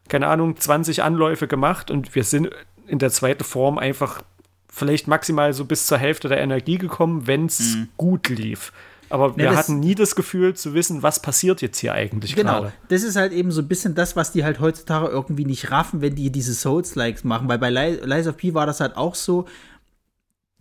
keine 0.08 0.28
Ahnung, 0.28 0.56
20 0.56 1.04
Anläufe 1.04 1.50
gemacht 1.50 1.92
und 1.92 2.16
wir 2.16 2.24
sind 2.24 2.52
in 2.88 3.00
der 3.00 3.10
zweiten 3.10 3.44
Form 3.44 3.78
einfach 3.78 4.22
vielleicht 4.70 5.10
maximal 5.10 5.52
so 5.52 5.66
bis 5.66 5.88
zur 5.88 5.98
Hälfte 5.98 6.30
der 6.30 6.38
Energie 6.38 6.78
gekommen, 6.78 7.28
wenn 7.28 7.48
es 7.48 7.76
mhm. 7.76 7.90
gut 7.98 8.30
lief. 8.30 8.72
Aber 9.10 9.38
wir 9.38 9.56
hatten 9.56 9.80
nie 9.80 9.96
das 9.96 10.16
Gefühl 10.16 10.54
zu 10.56 10.74
wissen, 10.74 11.04
was 11.04 11.22
passiert 11.22 11.62
jetzt 11.62 11.80
hier 11.80 11.94
eigentlich 11.94 12.36
genau. 12.36 12.62
Gerade. 12.62 12.74
Das 12.90 13.04
ist 13.04 13.16
halt 13.16 13.32
eben 13.32 13.52
so 13.52 13.62
ein 13.62 13.68
bisschen 13.68 13.96
das, 13.96 14.16
was 14.16 14.32
die 14.32 14.44
halt 14.44 14.60
heutzutage 14.60 15.08
irgendwie 15.08 15.46
nicht 15.46 15.72
raffen, 15.72 16.02
wenn 16.02 16.16
die 16.16 16.32
diese 16.32 16.54
Souls-Likes 16.54 17.24
machen. 17.24 17.48
Weil 17.48 17.60
bei 17.60 17.70
Lies 17.70 18.28
of 18.28 18.38
P 18.38 18.54
war 18.54 18.66
das 18.66 18.80
halt 18.80 18.98
auch 18.98 19.16
so, 19.16 19.46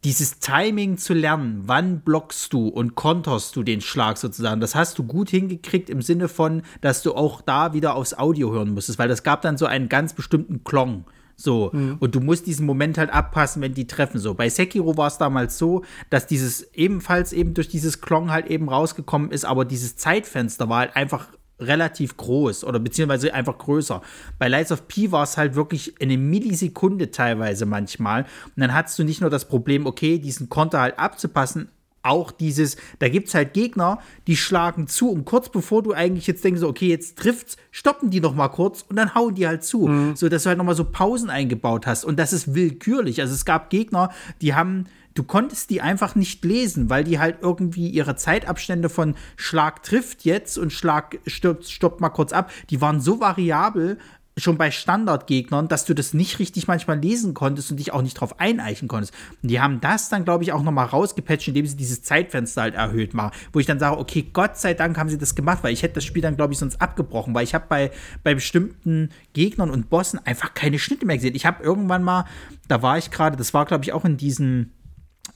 dieses 0.05 0.39
Timing 0.39 0.99
zu 0.99 1.15
lernen, 1.15 1.63
wann 1.67 2.01
blockst 2.01 2.53
du 2.53 2.69
und 2.69 2.95
konterst 2.95 3.57
du 3.57 3.65
den 3.65 3.81
Schlag 3.81 4.19
sozusagen, 4.19 4.61
das 4.61 4.77
hast 4.77 4.99
du 4.99 5.05
gut 5.05 5.31
hingekriegt 5.31 5.91
im 5.91 6.01
Sinne 6.01 6.29
von, 6.29 6.63
dass 6.81 7.03
du 7.03 7.15
auch 7.15 7.41
da 7.41 7.73
wieder 7.73 7.97
aufs 7.97 8.15
Audio 8.15 8.53
hören 8.53 8.73
musstest, 8.73 9.01
weil 9.01 9.09
das 9.09 9.25
gab 9.25 9.43
dann 9.43 9.59
so 9.59 9.67
einen 9.67 9.89
ganz 9.89 10.13
bestimmten 10.13 10.63
Klong. 10.63 11.07
So. 11.37 11.71
Mhm. 11.73 11.97
Und 12.01 12.15
du 12.15 12.21
musst 12.21 12.47
diesen 12.47 12.67
Moment 12.67 12.99
halt 12.99 13.11
abpassen, 13.11 13.63
wenn 13.63 13.75
die 13.75 13.87
treffen. 13.87 14.19
So. 14.19 14.35
Bei 14.35 14.49
Sekiro 14.49 14.97
war 14.97 15.09
es 15.09 15.19
damals 15.19 15.59
so, 15.59 15.85
dass 16.11 16.27
dieses 16.27 16.73
ebenfalls 16.75 17.33
eben 17.33 17.55
durch 17.55 17.69
dieses 17.69 18.01
Klong 18.01 18.31
halt 18.31 18.47
eben 18.47 18.69
rausgekommen 18.69 19.31
ist, 19.31 19.45
aber 19.45 19.65
dieses 19.65 19.97
Zeitfenster 19.97 20.69
war 20.69 20.81
halt 20.81 20.97
einfach 20.97 21.29
relativ 21.59 22.17
groß 22.17 22.65
oder 22.65 22.79
beziehungsweise 22.79 23.33
einfach 23.33 23.57
größer. 23.59 24.03
Bei 24.39 24.49
Lights 24.49 24.73
of 24.73 24.89
P 24.89 25.11
war 25.11 25.23
es 25.23 25.37
halt 25.37 25.55
wirklich 25.55 25.95
eine 26.01 26.19
Millisekunde 26.19 27.11
teilweise 27.11 27.65
manchmal. 27.67 28.23
Und 28.23 28.61
dann 28.61 28.75
hattest 28.75 28.99
du 28.99 29.05
nicht 29.05 29.21
nur 29.21 29.31
das 29.31 29.47
Problem, 29.47 29.87
okay, 29.87 30.19
diesen 30.19 30.49
Konter 30.49 30.81
halt 30.81 30.99
abzupassen, 30.99 31.69
auch 32.07 32.31
dieses, 32.31 32.77
da 32.99 33.09
gibt 33.09 33.29
es 33.29 33.35
halt 33.35 33.55
Gegner, 33.55 33.99
die 34.27 34.37
schlagen 34.37 34.87
zu 34.87 35.11
und 35.11 35.25
kurz 35.25 35.49
bevor 35.49 35.83
du 35.83 35.93
eigentlich 35.93 36.27
jetzt 36.27 36.45
denkst, 36.45 36.63
okay, 36.63 36.89
jetzt 36.89 37.19
trifft's, 37.19 37.57
stoppen 37.71 38.11
die 38.11 38.21
noch 38.21 38.35
mal 38.35 38.49
kurz 38.49 38.85
und 38.89 38.97
dann 38.97 39.15
hauen 39.15 39.35
die 39.35 39.47
halt 39.47 39.65
zu, 39.65 39.87
mhm. 39.89 40.17
so 40.17 40.29
dass 40.29 40.45
du 40.45 40.49
halt 40.49 40.59
noch 40.59 40.65
mal 40.65 40.75
so 40.75 40.85
Pausen 40.85 41.31
eingebaut 41.31 41.87
hast 41.87 42.05
und 42.05 42.19
das 42.19 42.33
ist 42.33 42.55
willkürlich. 42.55 43.21
Also 43.21 43.35
es 43.35 43.45
gab 43.45 43.71
Gegner, 43.71 44.11
die 44.41 44.55
haben 44.55 44.87
du 45.17 45.25
konntest 45.25 45.71
die 45.71 45.81
einfach 45.81 46.15
nicht 46.15 46.45
lesen, 46.45 46.91
weil 46.91 47.03
die 47.03 47.19
halt 47.19 47.39
irgendwie 47.41 47.89
ihre 47.89 48.17
Zeitabstände 48.17 48.89
von 48.89 49.15
Schlag 49.37 49.83
trifft 49.83 50.25
jetzt 50.25 50.59
und 50.59 50.73
Schlag 50.73 51.19
stirbt, 51.27 51.69
stoppt 51.69 52.01
mal 52.01 52.11
kurz 52.11 52.33
ab, 52.33 52.53
die 52.71 52.81
waren 52.81 53.01
so 53.01 53.19
variabel, 53.19 53.99
schon 54.39 54.59
bei 54.59 54.71
Standardgegnern, 54.71 55.67
dass 55.67 55.87
du 55.87 55.95
das 55.95 56.13
nicht 56.13 56.39
richtig 56.39 56.69
manchmal 56.69 56.99
lesen 56.99 57.33
konntest 57.33 57.71
und 57.71 57.79
dich 57.79 57.95
auch 57.95 58.03
nicht 58.03 58.21
drauf 58.21 58.39
eineichen 58.39 58.87
konntest. 58.87 59.15
Und 59.43 59.51
die 59.51 59.61
haben 59.61 59.81
das 59.81 60.11
dann, 60.11 60.27
glaube 60.27 60.45
ich, 60.45 60.53
auch 60.53 60.63
nochmal 60.63 60.87
rausgepatcht, 60.87 61.49
indem 61.49 61.67
sie 61.67 61.77
dieses 61.77 62.03
Zeitfenster 62.03 62.63
halt 62.63 62.75
erhöht 62.75 63.15
machen, 63.15 63.33
wo 63.53 63.61
ich 63.61 63.67
dann 63.67 63.79
sage, 63.79 63.99
okay, 63.99 64.29
Gott 64.31 64.59
sei 64.59 64.75
Dank 64.75 64.99
haben 64.99 65.09
sie 65.09 65.17
das 65.17 65.35
gemacht, 65.35 65.61
weil 65.63 65.73
ich 65.73 65.83
hätte 65.83 65.95
das 65.95 66.05
Spiel 66.05 66.21
dann, 66.21 66.37
glaube 66.37 66.53
ich, 66.53 66.59
sonst 66.59 66.83
abgebrochen, 66.83 67.35
weil 67.35 67.45
ich 67.45 67.55
habe 67.55 67.65
bei, 67.69 67.91
bei 68.25 68.35
bestimmten 68.35 69.09
Gegnern 69.33 69.71
und 69.71 69.89
Bossen 69.89 70.21
einfach 70.27 70.53
keine 70.53 70.79
Schnitte 70.79 71.07
mehr 71.07 71.17
gesehen. 71.17 71.35
Ich 71.35 71.47
habe 71.47 71.63
irgendwann 71.65 72.03
mal, 72.03 72.27
da 72.69 72.83
war 72.83 72.99
ich 72.99 73.11
gerade, 73.11 73.39
das 73.39 73.55
war, 73.55 73.65
glaube 73.65 73.85
ich, 73.85 73.95
auch 73.95 74.05
in 74.05 74.19
diesem 74.19 74.73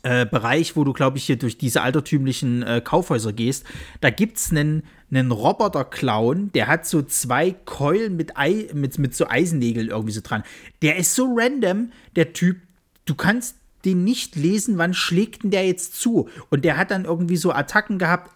äh, 0.03 0.27
Bereich, 0.27 0.77
wo 0.77 0.85
du, 0.85 0.93
glaube 0.93 1.17
ich, 1.17 1.25
hier 1.25 1.39
durch 1.39 1.57
diese 1.57 1.81
altertümlichen 1.81 2.63
äh, 2.63 2.81
Kaufhäuser 2.83 3.33
gehst, 3.33 3.65
da 4.01 4.11
gibt 4.11 4.37
es 4.37 4.51
einen, 4.51 4.83
einen 5.11 5.33
Roboter-Clown, 5.33 6.53
der 6.53 6.69
hat 6.69 6.87
so 6.87 7.03
zwei 7.03 7.53
Keulen 7.53 8.17
mit, 8.17 8.37
Ei, 8.37 8.69
mit, 8.73 8.99
mit 8.99 9.15
so 9.15 9.27
Eisennägeln 9.29 9.89
irgendwie 9.89 10.13
so 10.13 10.21
dran. 10.23 10.45
Der 10.83 10.97
ist 10.97 11.15
so 11.15 11.35
random, 11.37 11.91
der 12.17 12.33
Typ, 12.33 12.59
du 13.07 13.15
kannst 13.15 13.57
den 13.85 14.05
nicht 14.05 14.37
lesen, 14.37 14.79
wann 14.79 14.95
schlägt 14.95 15.43
denn 15.43 15.51
der 15.51 15.67
jetzt 15.67 16.01
zu? 16.01 16.29
Und 16.51 16.65
der 16.65 16.77
hat 16.77 16.91
dann 16.91 17.05
irgendwie 17.05 17.37
so 17.37 17.53
Attacken 17.53 17.99
gehabt, 17.99 18.31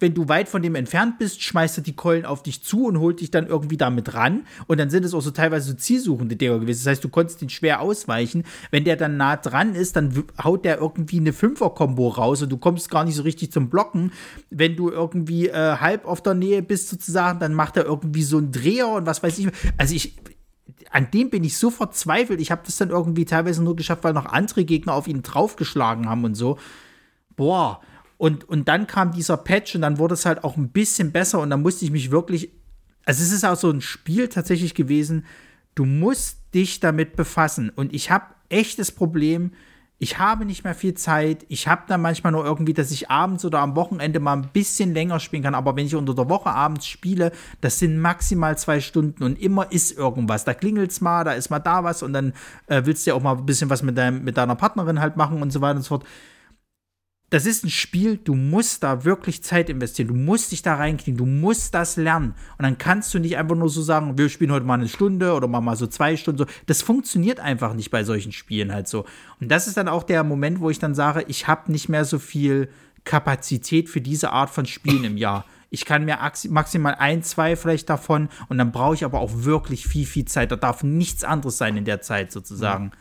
wenn 0.00 0.14
du 0.14 0.28
weit 0.28 0.48
von 0.48 0.62
dem 0.62 0.74
entfernt 0.74 1.18
bist, 1.18 1.42
schmeißt 1.42 1.78
er 1.78 1.82
die 1.82 1.96
Keulen 1.96 2.24
auf 2.24 2.42
dich 2.42 2.62
zu 2.62 2.86
und 2.86 2.98
holt 2.98 3.20
dich 3.20 3.30
dann 3.30 3.46
irgendwie 3.46 3.76
damit 3.76 4.14
ran. 4.14 4.46
Und 4.66 4.78
dann 4.78 4.90
sind 4.90 5.04
es 5.04 5.14
auch 5.14 5.20
so 5.20 5.30
teilweise 5.30 5.70
so 5.70 5.74
zielsuchende 5.74 6.36
Dinger 6.36 6.58
gewesen. 6.58 6.80
Das 6.84 6.90
heißt, 6.90 7.04
du 7.04 7.08
konntest 7.08 7.42
ihn 7.42 7.48
schwer 7.48 7.80
ausweichen. 7.80 8.44
Wenn 8.70 8.84
der 8.84 8.96
dann 8.96 9.16
nah 9.16 9.36
dran 9.36 9.74
ist, 9.74 9.96
dann 9.96 10.24
haut 10.42 10.64
der 10.64 10.78
irgendwie 10.78 11.18
eine 11.18 11.32
Fünfer-Kombo 11.32 12.08
raus 12.08 12.42
und 12.42 12.50
du 12.50 12.58
kommst 12.58 12.90
gar 12.90 13.04
nicht 13.04 13.16
so 13.16 13.22
richtig 13.22 13.52
zum 13.52 13.70
Blocken. 13.70 14.12
Wenn 14.50 14.76
du 14.76 14.90
irgendwie 14.90 15.48
äh, 15.48 15.76
halb 15.76 16.06
auf 16.06 16.22
der 16.22 16.34
Nähe 16.34 16.62
bist, 16.62 16.88
sozusagen, 16.88 17.38
dann 17.40 17.54
macht 17.54 17.76
er 17.76 17.84
irgendwie 17.84 18.22
so 18.22 18.38
einen 18.38 18.52
Dreher 18.52 18.88
und 18.88 19.06
was 19.06 19.22
weiß 19.22 19.38
ich. 19.38 19.48
Also 19.76 19.94
ich, 19.94 20.16
an 20.90 21.10
dem 21.12 21.30
bin 21.30 21.44
ich 21.44 21.56
so 21.56 21.70
verzweifelt. 21.70 22.40
Ich 22.40 22.50
habe 22.50 22.62
das 22.64 22.76
dann 22.76 22.90
irgendwie 22.90 23.24
teilweise 23.24 23.62
nur 23.62 23.76
geschafft, 23.76 24.04
weil 24.04 24.12
noch 24.12 24.26
andere 24.26 24.64
Gegner 24.64 24.94
auf 24.94 25.08
ihn 25.08 25.22
draufgeschlagen 25.22 26.08
haben 26.08 26.24
und 26.24 26.34
so. 26.34 26.58
Boah, 27.36 27.80
und, 28.18 28.48
und 28.48 28.68
dann 28.68 28.86
kam 28.86 29.12
dieser 29.12 29.36
Patch 29.36 29.76
und 29.76 29.80
dann 29.82 29.98
wurde 29.98 30.14
es 30.14 30.26
halt 30.26 30.44
auch 30.44 30.56
ein 30.56 30.70
bisschen 30.70 31.12
besser 31.12 31.40
und 31.40 31.50
dann 31.50 31.62
musste 31.62 31.84
ich 31.84 31.90
mich 31.90 32.10
wirklich. 32.10 32.50
Also, 33.04 33.22
es 33.22 33.32
ist 33.32 33.44
auch 33.44 33.56
so 33.56 33.70
ein 33.70 33.80
Spiel 33.80 34.28
tatsächlich 34.28 34.74
gewesen, 34.74 35.24
du 35.74 35.86
musst 35.86 36.40
dich 36.52 36.80
damit 36.80 37.16
befassen. 37.16 37.70
Und 37.70 37.94
ich 37.94 38.10
habe 38.10 38.26
echt 38.50 38.78
das 38.78 38.92
Problem, 38.92 39.52
ich 40.00 40.18
habe 40.18 40.44
nicht 40.44 40.62
mehr 40.62 40.74
viel 40.74 40.94
Zeit. 40.94 41.44
Ich 41.48 41.66
habe 41.66 41.82
dann 41.88 42.00
manchmal 42.00 42.32
nur 42.32 42.44
irgendwie, 42.44 42.74
dass 42.74 42.92
ich 42.92 43.10
abends 43.10 43.44
oder 43.44 43.58
am 43.60 43.74
Wochenende 43.74 44.20
mal 44.20 44.34
ein 44.34 44.50
bisschen 44.52 44.94
länger 44.94 45.18
spielen 45.18 45.42
kann. 45.42 45.56
Aber 45.56 45.74
wenn 45.74 45.86
ich 45.86 45.94
unter 45.96 46.14
der 46.14 46.28
Woche 46.28 46.50
abends 46.50 46.86
spiele, 46.86 47.32
das 47.60 47.80
sind 47.80 47.98
maximal 47.98 48.56
zwei 48.58 48.80
Stunden 48.80 49.24
und 49.24 49.40
immer 49.40 49.72
ist 49.72 49.96
irgendwas. 49.96 50.44
Da 50.44 50.54
klingelt 50.54 50.92
es 50.92 51.00
mal, 51.00 51.24
da 51.24 51.32
ist 51.32 51.50
mal 51.50 51.58
da 51.58 51.82
was 51.82 52.04
und 52.04 52.12
dann 52.12 52.32
äh, 52.68 52.82
willst 52.84 53.06
du 53.06 53.10
ja 53.10 53.16
auch 53.16 53.22
mal 53.22 53.36
ein 53.36 53.46
bisschen 53.46 53.70
was 53.70 53.82
mit, 53.82 53.98
deinem, 53.98 54.22
mit 54.22 54.36
deiner 54.36 54.54
Partnerin 54.54 55.00
halt 55.00 55.16
machen 55.16 55.42
und 55.42 55.52
so 55.52 55.60
weiter 55.60 55.76
und 55.76 55.82
so 55.82 55.88
fort 55.88 56.04
das 57.30 57.44
ist 57.44 57.64
ein 57.64 57.70
Spiel, 57.70 58.16
du 58.16 58.34
musst 58.34 58.82
da 58.82 59.04
wirklich 59.04 59.42
Zeit 59.42 59.68
investieren, 59.68 60.08
du 60.08 60.14
musst 60.14 60.50
dich 60.50 60.62
da 60.62 60.76
reinkriegen, 60.76 61.18
du 61.18 61.26
musst 61.26 61.74
das 61.74 61.96
lernen. 61.96 62.34
Und 62.56 62.62
dann 62.62 62.78
kannst 62.78 63.12
du 63.12 63.18
nicht 63.18 63.36
einfach 63.36 63.56
nur 63.56 63.68
so 63.68 63.82
sagen, 63.82 64.16
wir 64.16 64.30
spielen 64.30 64.50
heute 64.50 64.64
mal 64.64 64.74
eine 64.74 64.88
Stunde 64.88 65.34
oder 65.34 65.46
mal, 65.46 65.76
so 65.76 65.86
zwei 65.86 66.16
Stunden. 66.16 66.46
Das 66.66 66.80
funktioniert 66.80 67.38
einfach 67.38 67.74
nicht 67.74 67.90
bei 67.90 68.02
solchen 68.02 68.32
Spielen 68.32 68.72
halt 68.72 68.88
so. 68.88 69.04
Und 69.40 69.50
das 69.50 69.66
ist 69.66 69.76
dann 69.76 69.88
auch 69.88 70.04
der 70.04 70.24
Moment, 70.24 70.60
wo 70.60 70.70
ich 70.70 70.78
dann 70.78 70.94
sage, 70.94 71.24
ich 71.28 71.46
habe 71.46 71.70
nicht 71.70 71.90
mehr 71.90 72.06
so 72.06 72.18
viel 72.18 72.70
Kapazität 73.04 73.90
für 73.90 74.00
diese 74.00 74.30
Art 74.30 74.48
von 74.48 74.64
Spielen 74.64 75.04
im 75.04 75.18
Jahr. 75.18 75.44
Ich 75.70 75.84
kann 75.84 76.06
mir 76.06 76.18
maximal 76.48 76.94
ein, 76.94 77.22
zwei 77.22 77.56
vielleicht 77.56 77.90
davon 77.90 78.30
und 78.48 78.56
dann 78.56 78.72
brauche 78.72 78.94
ich 78.94 79.04
aber 79.04 79.20
auch 79.20 79.44
wirklich 79.44 79.86
viel, 79.86 80.06
viel 80.06 80.24
Zeit. 80.24 80.50
Da 80.50 80.56
darf 80.56 80.82
nichts 80.82 81.24
anderes 81.24 81.58
sein 81.58 81.76
in 81.76 81.84
der 81.84 82.00
Zeit 82.00 82.32
sozusagen. 82.32 82.84
Mhm. 82.84 82.92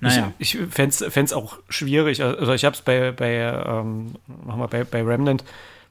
Naja. 0.00 0.32
Ich, 0.38 0.54
ich 0.58 0.68
fände 0.70 0.90
es 0.90 1.32
auch 1.32 1.58
schwierig. 1.68 2.22
Also 2.22 2.52
ich 2.52 2.64
habe 2.64 2.74
es 2.74 2.82
bei, 2.82 3.12
bei, 3.12 3.36
ähm, 3.36 4.14
bei, 4.70 4.84
bei 4.84 5.02
Remnant, 5.02 5.44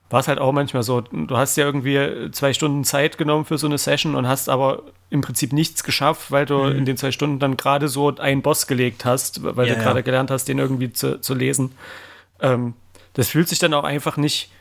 war 0.10 0.20
es 0.20 0.28
halt 0.28 0.38
auch 0.38 0.52
manchmal 0.52 0.84
so, 0.84 1.02
du 1.02 1.38
hast 1.38 1.58
ja 1.58 1.66
irgendwie 1.66 2.30
zwei 2.32 2.54
Stunden 2.54 2.84
Zeit 2.84 3.18
genommen 3.18 3.46
für 3.46 3.58
so 3.58 3.66
eine 3.66 3.80
Session 3.80 4.14
und 4.14 4.28
hast 4.28 4.48
aber 4.48 4.84
im 5.10 5.22
Prinzip 5.22 5.54
nichts 5.54 5.84
geschafft, 5.84 6.30
weil 6.30 6.46
du 6.46 6.58
mhm. 6.60 6.78
in 6.78 6.86
den 6.86 6.98
zwei 6.98 7.12
Stunden 7.12 7.40
dann 7.40 7.58
gerade 7.58 7.88
so 7.88 8.16
einen 8.16 8.44
Boss 8.44 8.68
gelegt 8.68 9.06
hast, 9.06 9.44
weil 9.44 9.68
ja, 9.68 9.74
du 9.74 9.82
gerade 9.82 10.00
ja. 10.00 10.04
gelernt 10.04 10.30
hast, 10.30 10.46
den 10.46 10.60
irgendwie 10.60 10.94
zu, 10.94 11.20
zu 11.20 11.34
lesen. 11.34 11.72
Ähm, 12.40 12.76
das 13.14 13.30
fühlt 13.30 13.50
sich 13.50 13.58
dann 13.60 13.74
auch 13.74 13.84
einfach 13.84 14.18
nicht 14.18 14.52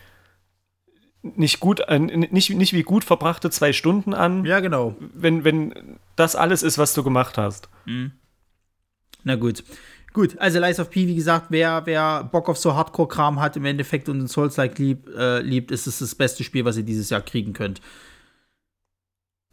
nicht 1.23 1.61
gut, 1.61 1.83
nicht, 1.89 2.51
nicht 2.51 2.73
wie 2.73 2.83
gut 2.83 3.05
verbrachte 3.05 3.49
zwei 3.51 3.73
Stunden 3.73 4.13
an. 4.13 4.45
Ja, 4.45 4.59
genau. 4.59 4.97
Wenn, 5.15 5.45
wenn 5.45 5.99
das 6.17 6.35
alles 6.35 6.65
ist, 6.65 6.79
was 6.79 6.95
du 6.95 7.05
gemacht 7.05 7.39
hast. 7.39 7.69
Mhm. 7.85 8.11
Na 9.25 9.37
gut. 9.37 9.63
Gut, 10.13 10.39
also 10.39 10.61
Lies 10.61 10.79
of 10.79 10.91
P, 10.91 11.07
wie 11.07 11.15
gesagt, 11.15 11.47
wer, 11.49 11.83
wer 11.87 12.25
Bock 12.25 12.51
auf 12.51 12.59
so 12.59 12.75
Hardcore-Kram 12.75 13.41
hat 13.41 13.57
im 13.57 13.65
Endeffekt 13.65 14.11
und 14.11 14.19
den 14.19 14.29
Souls-like 14.29 14.79
lieb, 14.79 15.09
äh, 15.17 15.41
liebt, 15.41 15.71
ist 15.71 15.87
es 15.87 16.01
das 16.01 16.15
beste 16.15 16.45
Spiel, 16.45 16.67
was 16.67 16.77
ihr 16.77 16.83
dieses 16.83 17.09
Jahr 17.09 17.23
kriegen 17.23 17.55
könnt. 17.55 17.81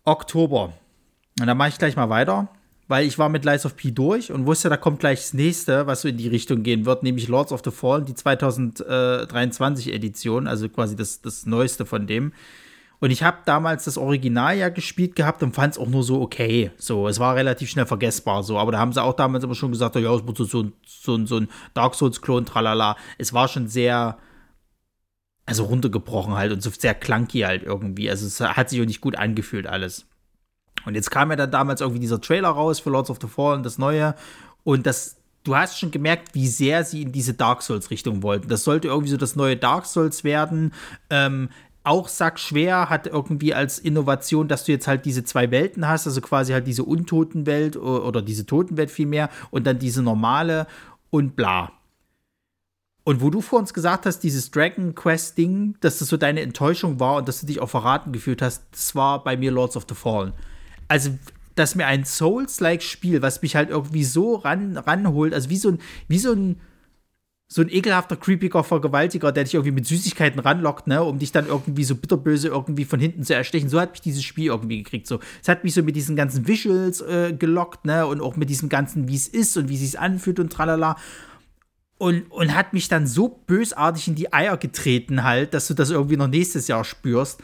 Oktober. 0.04 0.74
Und 1.40 1.48
da 1.48 1.56
mache 1.56 1.70
ich 1.70 1.78
gleich 1.78 1.96
mal 1.96 2.10
weiter, 2.10 2.50
weil 2.90 3.06
ich 3.06 3.18
war 3.18 3.30
mit 3.30 3.46
Lies 3.46 3.66
of 3.66 3.78
P 3.78 3.92
durch 3.92 4.34
und 4.34 4.48
wusste, 4.48 4.68
da 4.68 4.76
kommt 4.76 5.00
gleich 5.00 5.20
das 5.20 5.34
nächste, 5.34 5.88
was 5.88 6.02
so 6.02 6.10
in 6.10 6.18
die 6.18 6.28
Richtung 6.28 6.64
gehen 6.64 6.86
wird, 6.86 7.04
nämlich 7.04 7.30
Lords 7.30 7.54
of 7.54 7.62
the 7.64 7.72
Fallen, 7.72 8.04
die 8.04 8.16
2023 8.16 9.94
Edition, 9.94 10.46
also 10.46 10.68
quasi 10.68 10.98
das, 10.98 11.22
das 11.22 11.46
Neueste 11.46 11.86
von 11.86 12.06
dem. 12.06 12.34
Und 13.02 13.12
ich 13.12 13.24
habe 13.24 13.38
damals 13.46 13.86
das 13.86 13.98
Original 13.98 14.58
ja 14.58 14.70
gespielt 14.70 15.16
gehabt 15.16 15.42
und 15.42 15.54
fand 15.54 15.74
es 15.74 15.80
auch 15.80 15.88
nur 15.88 16.04
so 16.04 16.22
okay. 16.22 16.72
So, 16.78 17.08
es 17.08 17.20
war 17.20 17.36
relativ 17.36 17.70
schnell 17.70 17.86
vergessbar 17.86 18.44
so. 18.44 18.58
Aber 18.58 18.74
da 18.74 18.80
haben 18.80 18.92
sie 18.92 19.02
auch 19.02 19.14
damals 19.14 19.44
immer 19.44 19.56
schon 19.56 19.72
gesagt, 19.72 19.96
ja, 19.96 20.14
es 20.14 20.28
wird 20.28 20.38
so, 20.38 20.44
so, 20.44 20.72
so, 20.86 21.26
so 21.26 21.38
ein 21.38 21.48
Dark 21.74 21.96
Souls-Klon, 21.96 22.46
tralala. 22.46 22.98
Es 23.18 23.32
war 23.32 23.48
schon 23.48 23.68
sehr, 23.68 24.18
also 25.46 25.64
runtergebrochen 25.64 26.34
halt 26.34 26.52
und 26.52 26.62
so 26.62 26.70
sehr 26.70 26.94
clunky 26.94 27.40
halt 27.42 27.64
irgendwie. 27.64 28.10
Also 28.10 28.28
es 28.28 28.42
hat 28.42 28.70
sich 28.70 28.82
auch 28.82 28.86
nicht 28.86 29.02
gut 29.02 29.18
angefühlt 29.18 29.66
alles. 29.66 30.06
Und 30.86 30.96
jetzt 30.96 31.12
kam 31.12 31.30
ja 31.30 31.38
dann 31.38 31.52
damals 31.52 31.82
irgendwie 31.82 32.02
dieser 32.02 32.20
Trailer 32.20 32.50
raus 32.50 32.80
für 32.80 32.90
Lords 32.90 33.10
of 33.10 33.20
the 33.22 33.28
Fallen, 33.28 33.64
das 33.64 33.78
neue. 33.78 34.16
Und 34.64 34.86
das, 34.86 35.18
du 35.44 35.56
hast 35.56 35.80
schon 35.80 35.92
gemerkt, 35.92 36.36
wie 36.36 36.48
sehr 36.48 36.84
sie 36.84 37.04
in 37.04 37.12
diese 37.12 37.34
Dark 37.34 37.62
Souls-Richtung 37.62 38.24
wollten. 38.24 38.50
Das 38.50 38.66
sollte 38.66 38.90
irgendwie 38.90 39.10
so 39.10 39.18
das 39.18 39.36
neue 39.36 39.56
Dark 39.56 39.86
Souls 39.86 40.24
werden. 40.24 40.74
Ähm, 41.10 41.50
auch 41.84 42.08
sackschwer, 42.08 42.90
hat 42.90 43.08
irgendwie 43.08 43.54
als 43.54 43.80
Innovation, 43.80 44.48
dass 44.48 44.66
du 44.66 44.72
jetzt 44.72 44.88
halt 44.88 45.06
diese 45.06 45.24
zwei 45.24 45.50
Welten 45.52 45.88
hast, 45.88 46.08
also 46.08 46.22
quasi 46.22 46.54
halt 46.54 46.68
diese 46.68 46.84
Untotenwelt 46.84 47.78
oder 47.78 48.22
diese 48.22 48.46
Totenwelt 48.46 48.92
vielmehr 48.92 49.30
und 49.50 49.66
dann 49.66 49.80
diese 49.80 50.04
normale 50.04 50.68
und 51.10 51.36
bla. 51.36 51.72
Und 53.04 53.22
wo 53.22 53.30
du 53.30 53.42
vor 53.42 53.60
uns 53.60 53.74
gesagt 53.74 54.06
hast, 54.06 54.20
dieses 54.20 54.52
Dragon 54.52 54.94
Quest 54.94 55.38
Ding, 55.38 55.76
dass 55.80 56.00
das 56.00 56.10
so 56.10 56.18
deine 56.18 56.42
Enttäuschung 56.42 57.00
war 57.00 57.16
und 57.16 57.28
dass 57.28 57.42
du 57.42 57.48
dich 57.48 57.60
auch 57.60 57.70
verraten 57.70 58.12
gefühlt 58.12 58.42
hast, 58.42 58.66
das 58.72 58.94
war 58.94 59.24
bei 59.24 59.36
mir 59.36 59.52
Lords 59.52 59.78
of 59.78 59.86
the 59.90 59.96
Fallen. 59.96 60.34
Also, 60.88 61.12
dass 61.56 61.76
mir 61.76 61.88
ein 61.88 62.06
Souls-like 62.06 62.84
Spiel, 62.84 63.22
was 63.22 63.42
mich 63.42 63.56
halt 63.56 63.70
irgendwie 63.70 64.04
so 64.04 64.36
ran, 64.36 64.78
ranholt, 64.78 65.34
also 65.34 65.50
wie 65.50 65.58
so 65.58 65.70
ein, 65.70 65.80
wie 66.08 66.20
so 66.20 66.34
ein 66.34 66.62
so 67.52 67.64
ein 67.64 67.70
ekelhafter, 67.70 68.16
creepiger 68.16 68.64
Vergewaltiger, 68.64 69.32
der 69.32 69.44
dich 69.44 69.56
irgendwie 69.56 69.72
mit 69.72 69.88
Süßigkeiten 69.88 70.40
ranlockt, 70.40 70.86
ne, 70.86 71.04
um 71.04 71.18
dich 71.18 71.32
dann 71.32 71.48
irgendwie 71.48 71.84
so 71.84 71.96
bitterböse 71.96 72.48
irgendwie 72.48 72.86
von 72.86 73.00
hinten 73.00 73.24
zu 73.24 73.34
erstechen. 73.34 73.70
So 73.70 73.82
hat 73.82 73.92
mich 73.92 74.02
dieses 74.02 74.24
Spiel 74.24 74.46
irgendwie 74.46 74.84
gekriegt. 74.84 75.08
So, 75.08 75.20
es 75.42 75.48
hat 75.48 75.64
mich 75.64 75.74
so 75.74 75.82
mit 75.82 75.96
diesen 75.96 76.16
ganzen 76.16 76.48
Visuals 76.48 77.02
äh, 77.02 77.34
gelockt, 77.34 77.86
ne, 77.86 78.06
und 78.06 78.22
auch 78.22 78.36
mit 78.36 78.52
diesem 78.52 78.70
ganzen, 78.70 79.08
wie 79.08 79.16
es 79.16 79.28
ist 79.28 79.58
und 79.58 79.68
wie 79.68 79.74
es 79.74 79.82
sich 79.82 80.00
anfühlt 80.00 80.40
und 80.40 80.54
tralala. 80.54 80.96
Und, 81.98 82.32
und 82.32 82.54
hat 82.54 82.74
mich 82.74 82.88
dann 82.88 83.08
so 83.08 83.28
bösartig 83.28 84.08
in 84.08 84.16
die 84.16 84.32
Eier 84.32 84.56
getreten, 84.56 85.24
halt, 85.24 85.56
dass 85.56 85.68
du 85.68 85.74
das 85.74 85.90
irgendwie 85.90 86.18
noch 86.18 86.28
nächstes 86.28 86.68
Jahr 86.68 86.84
spürst 86.84 87.42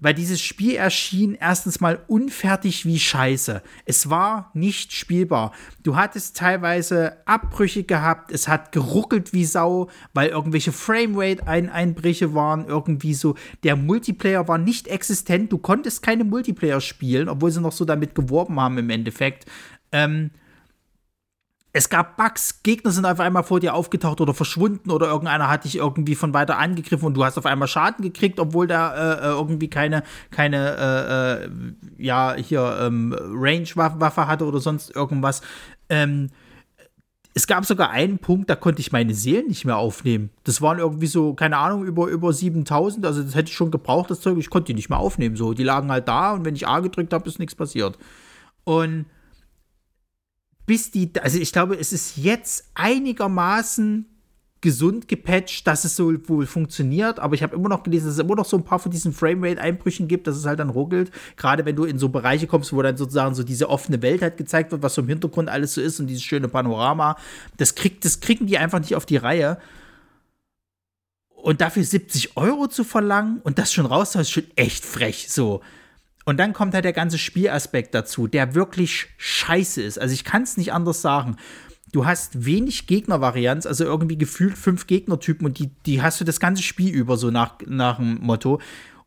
weil 0.00 0.14
dieses 0.14 0.40
Spiel 0.40 0.74
erschien 0.74 1.34
erstens 1.34 1.80
mal 1.80 2.00
unfertig 2.06 2.84
wie 2.84 2.98
Scheiße. 2.98 3.62
Es 3.84 4.10
war 4.10 4.50
nicht 4.54 4.92
spielbar. 4.92 5.52
Du 5.82 5.96
hattest 5.96 6.36
teilweise 6.36 7.16
Abbrüche 7.26 7.84
gehabt, 7.84 8.30
es 8.30 8.48
hat 8.48 8.72
geruckelt 8.72 9.32
wie 9.32 9.44
Sau, 9.44 9.88
weil 10.12 10.28
irgendwelche 10.28 10.72
Framerate-Einbrüche 10.72 12.34
waren, 12.34 12.66
irgendwie 12.66 13.14
so. 13.14 13.34
Der 13.62 13.76
Multiplayer 13.76 14.48
war 14.48 14.58
nicht 14.58 14.88
existent, 14.88 15.52
du 15.52 15.58
konntest 15.58 16.02
keine 16.02 16.24
Multiplayer 16.24 16.80
spielen, 16.80 17.28
obwohl 17.28 17.50
sie 17.50 17.60
noch 17.60 17.72
so 17.72 17.84
damit 17.84 18.14
geworben 18.14 18.60
haben 18.60 18.78
im 18.78 18.90
Endeffekt. 18.90 19.46
Ähm, 19.92 20.30
es 21.76 21.90
gab 21.90 22.16
Bugs, 22.16 22.62
Gegner 22.62 22.90
sind 22.90 23.04
auf 23.04 23.20
einmal 23.20 23.42
vor 23.42 23.60
dir 23.60 23.74
aufgetaucht 23.74 24.22
oder 24.22 24.32
verschwunden 24.32 24.90
oder 24.90 25.08
irgendeiner 25.08 25.50
hat 25.50 25.64
dich 25.64 25.76
irgendwie 25.76 26.14
von 26.14 26.32
weiter 26.32 26.56
angegriffen 26.56 27.04
und 27.04 27.14
du 27.14 27.22
hast 27.22 27.36
auf 27.36 27.44
einmal 27.44 27.68
Schaden 27.68 28.02
gekriegt, 28.02 28.40
obwohl 28.40 28.66
da 28.66 28.94
äh, 28.94 29.26
äh 29.26 29.32
irgendwie 29.32 29.68
keine, 29.68 30.02
keine 30.30 30.76
äh, 30.78 31.44
äh, 31.44 31.50
ja, 31.98 32.34
hier 32.34 32.78
ähm, 32.80 33.14
Range-Waffe 33.14 34.26
hatte 34.26 34.46
oder 34.46 34.58
sonst 34.60 34.96
irgendwas. 34.96 35.42
Ähm, 35.90 36.30
es 37.34 37.46
gab 37.46 37.66
sogar 37.66 37.90
einen 37.90 38.20
Punkt, 38.20 38.48
da 38.48 38.56
konnte 38.56 38.80
ich 38.80 38.90
meine 38.90 39.12
Seelen 39.12 39.48
nicht 39.48 39.66
mehr 39.66 39.76
aufnehmen. 39.76 40.30
Das 40.44 40.62
waren 40.62 40.78
irgendwie 40.78 41.08
so, 41.08 41.34
keine 41.34 41.58
Ahnung, 41.58 41.84
über, 41.84 42.06
über 42.06 42.32
7000. 42.32 43.04
Also 43.04 43.22
das 43.22 43.34
hätte 43.34 43.50
ich 43.50 43.54
schon 43.54 43.70
gebraucht, 43.70 44.10
das 44.10 44.22
Zeug. 44.22 44.38
Ich 44.38 44.48
konnte 44.48 44.68
die 44.68 44.74
nicht 44.74 44.88
mehr 44.88 44.98
aufnehmen. 44.98 45.36
So, 45.36 45.52
die 45.52 45.62
lagen 45.62 45.90
halt 45.90 46.08
da 46.08 46.32
und 46.32 46.46
wenn 46.46 46.56
ich 46.56 46.66
A 46.66 46.80
gedrückt 46.80 47.12
habe, 47.12 47.28
ist 47.28 47.38
nichts 47.38 47.54
passiert. 47.54 47.98
Und 48.64 49.04
bis 50.66 50.90
die, 50.90 51.10
also 51.20 51.38
ich 51.38 51.52
glaube, 51.52 51.78
es 51.78 51.92
ist 51.92 52.16
jetzt 52.16 52.70
einigermaßen 52.74 54.06
gesund 54.60 55.06
gepatcht, 55.06 55.66
dass 55.66 55.84
es 55.84 55.94
so 55.94 56.12
wohl 56.28 56.46
funktioniert, 56.46 57.20
aber 57.20 57.34
ich 57.34 57.42
habe 57.44 57.54
immer 57.54 57.68
noch 57.68 57.84
gelesen, 57.84 58.06
dass 58.06 58.14
es 58.14 58.20
immer 58.20 58.34
noch 58.34 58.46
so 58.46 58.56
ein 58.56 58.64
paar 58.64 58.80
von 58.80 58.90
diesen 58.90 59.12
Framerate-Einbrüchen 59.12 60.08
gibt, 60.08 60.26
dass 60.26 60.36
es 60.36 60.44
halt 60.44 60.58
dann 60.58 60.70
ruckelt. 60.70 61.12
Gerade 61.36 61.64
wenn 61.64 61.76
du 61.76 61.84
in 61.84 61.98
so 61.98 62.08
Bereiche 62.08 62.48
kommst, 62.48 62.72
wo 62.72 62.82
dann 62.82 62.96
sozusagen 62.96 63.34
so 63.34 63.44
diese 63.44 63.68
offene 63.68 64.02
Welt 64.02 64.22
halt 64.22 64.36
gezeigt 64.36 64.72
wird, 64.72 64.82
was 64.82 64.94
so 64.94 65.02
im 65.02 65.08
Hintergrund 65.08 65.48
alles 65.48 65.74
so 65.74 65.80
ist 65.80 66.00
und 66.00 66.08
dieses 66.08 66.24
schöne 66.24 66.48
Panorama. 66.48 67.16
Das, 67.58 67.76
kriegt, 67.76 68.04
das 68.04 68.18
kriegen 68.18 68.46
die 68.46 68.58
einfach 68.58 68.80
nicht 68.80 68.96
auf 68.96 69.06
die 69.06 69.18
Reihe. 69.18 69.58
Und 71.36 71.60
dafür 71.60 71.84
70 71.84 72.36
Euro 72.36 72.66
zu 72.66 72.82
verlangen 72.82 73.40
und 73.44 73.58
das 73.58 73.72
schon 73.72 73.86
raus, 73.86 74.16
ist 74.16 74.30
schon 74.30 74.50
echt 74.56 74.84
frech. 74.84 75.30
So. 75.30 75.60
Und 76.26 76.38
dann 76.38 76.52
kommt 76.52 76.74
halt 76.74 76.84
der 76.84 76.92
ganze 76.92 77.18
Spielaspekt 77.18 77.94
dazu, 77.94 78.26
der 78.26 78.54
wirklich 78.54 79.06
scheiße 79.16 79.80
ist. 79.80 79.98
Also 79.98 80.12
ich 80.12 80.24
kann 80.24 80.42
es 80.42 80.56
nicht 80.58 80.72
anders 80.72 81.00
sagen 81.00 81.36
du 81.92 82.04
hast 82.04 82.44
wenig 82.44 82.86
Gegnervarianz, 82.86 83.66
also 83.66 83.84
irgendwie 83.84 84.18
gefühlt 84.18 84.58
fünf 84.58 84.86
Gegnertypen 84.86 85.46
und 85.46 85.58
die, 85.58 85.70
die 85.86 86.02
hast 86.02 86.20
du 86.20 86.24
das 86.24 86.40
ganze 86.40 86.62
Spiel 86.62 86.92
über, 86.92 87.16
so 87.16 87.30
nach, 87.30 87.54
nach 87.66 87.96
dem 87.96 88.20
Motto. 88.20 88.60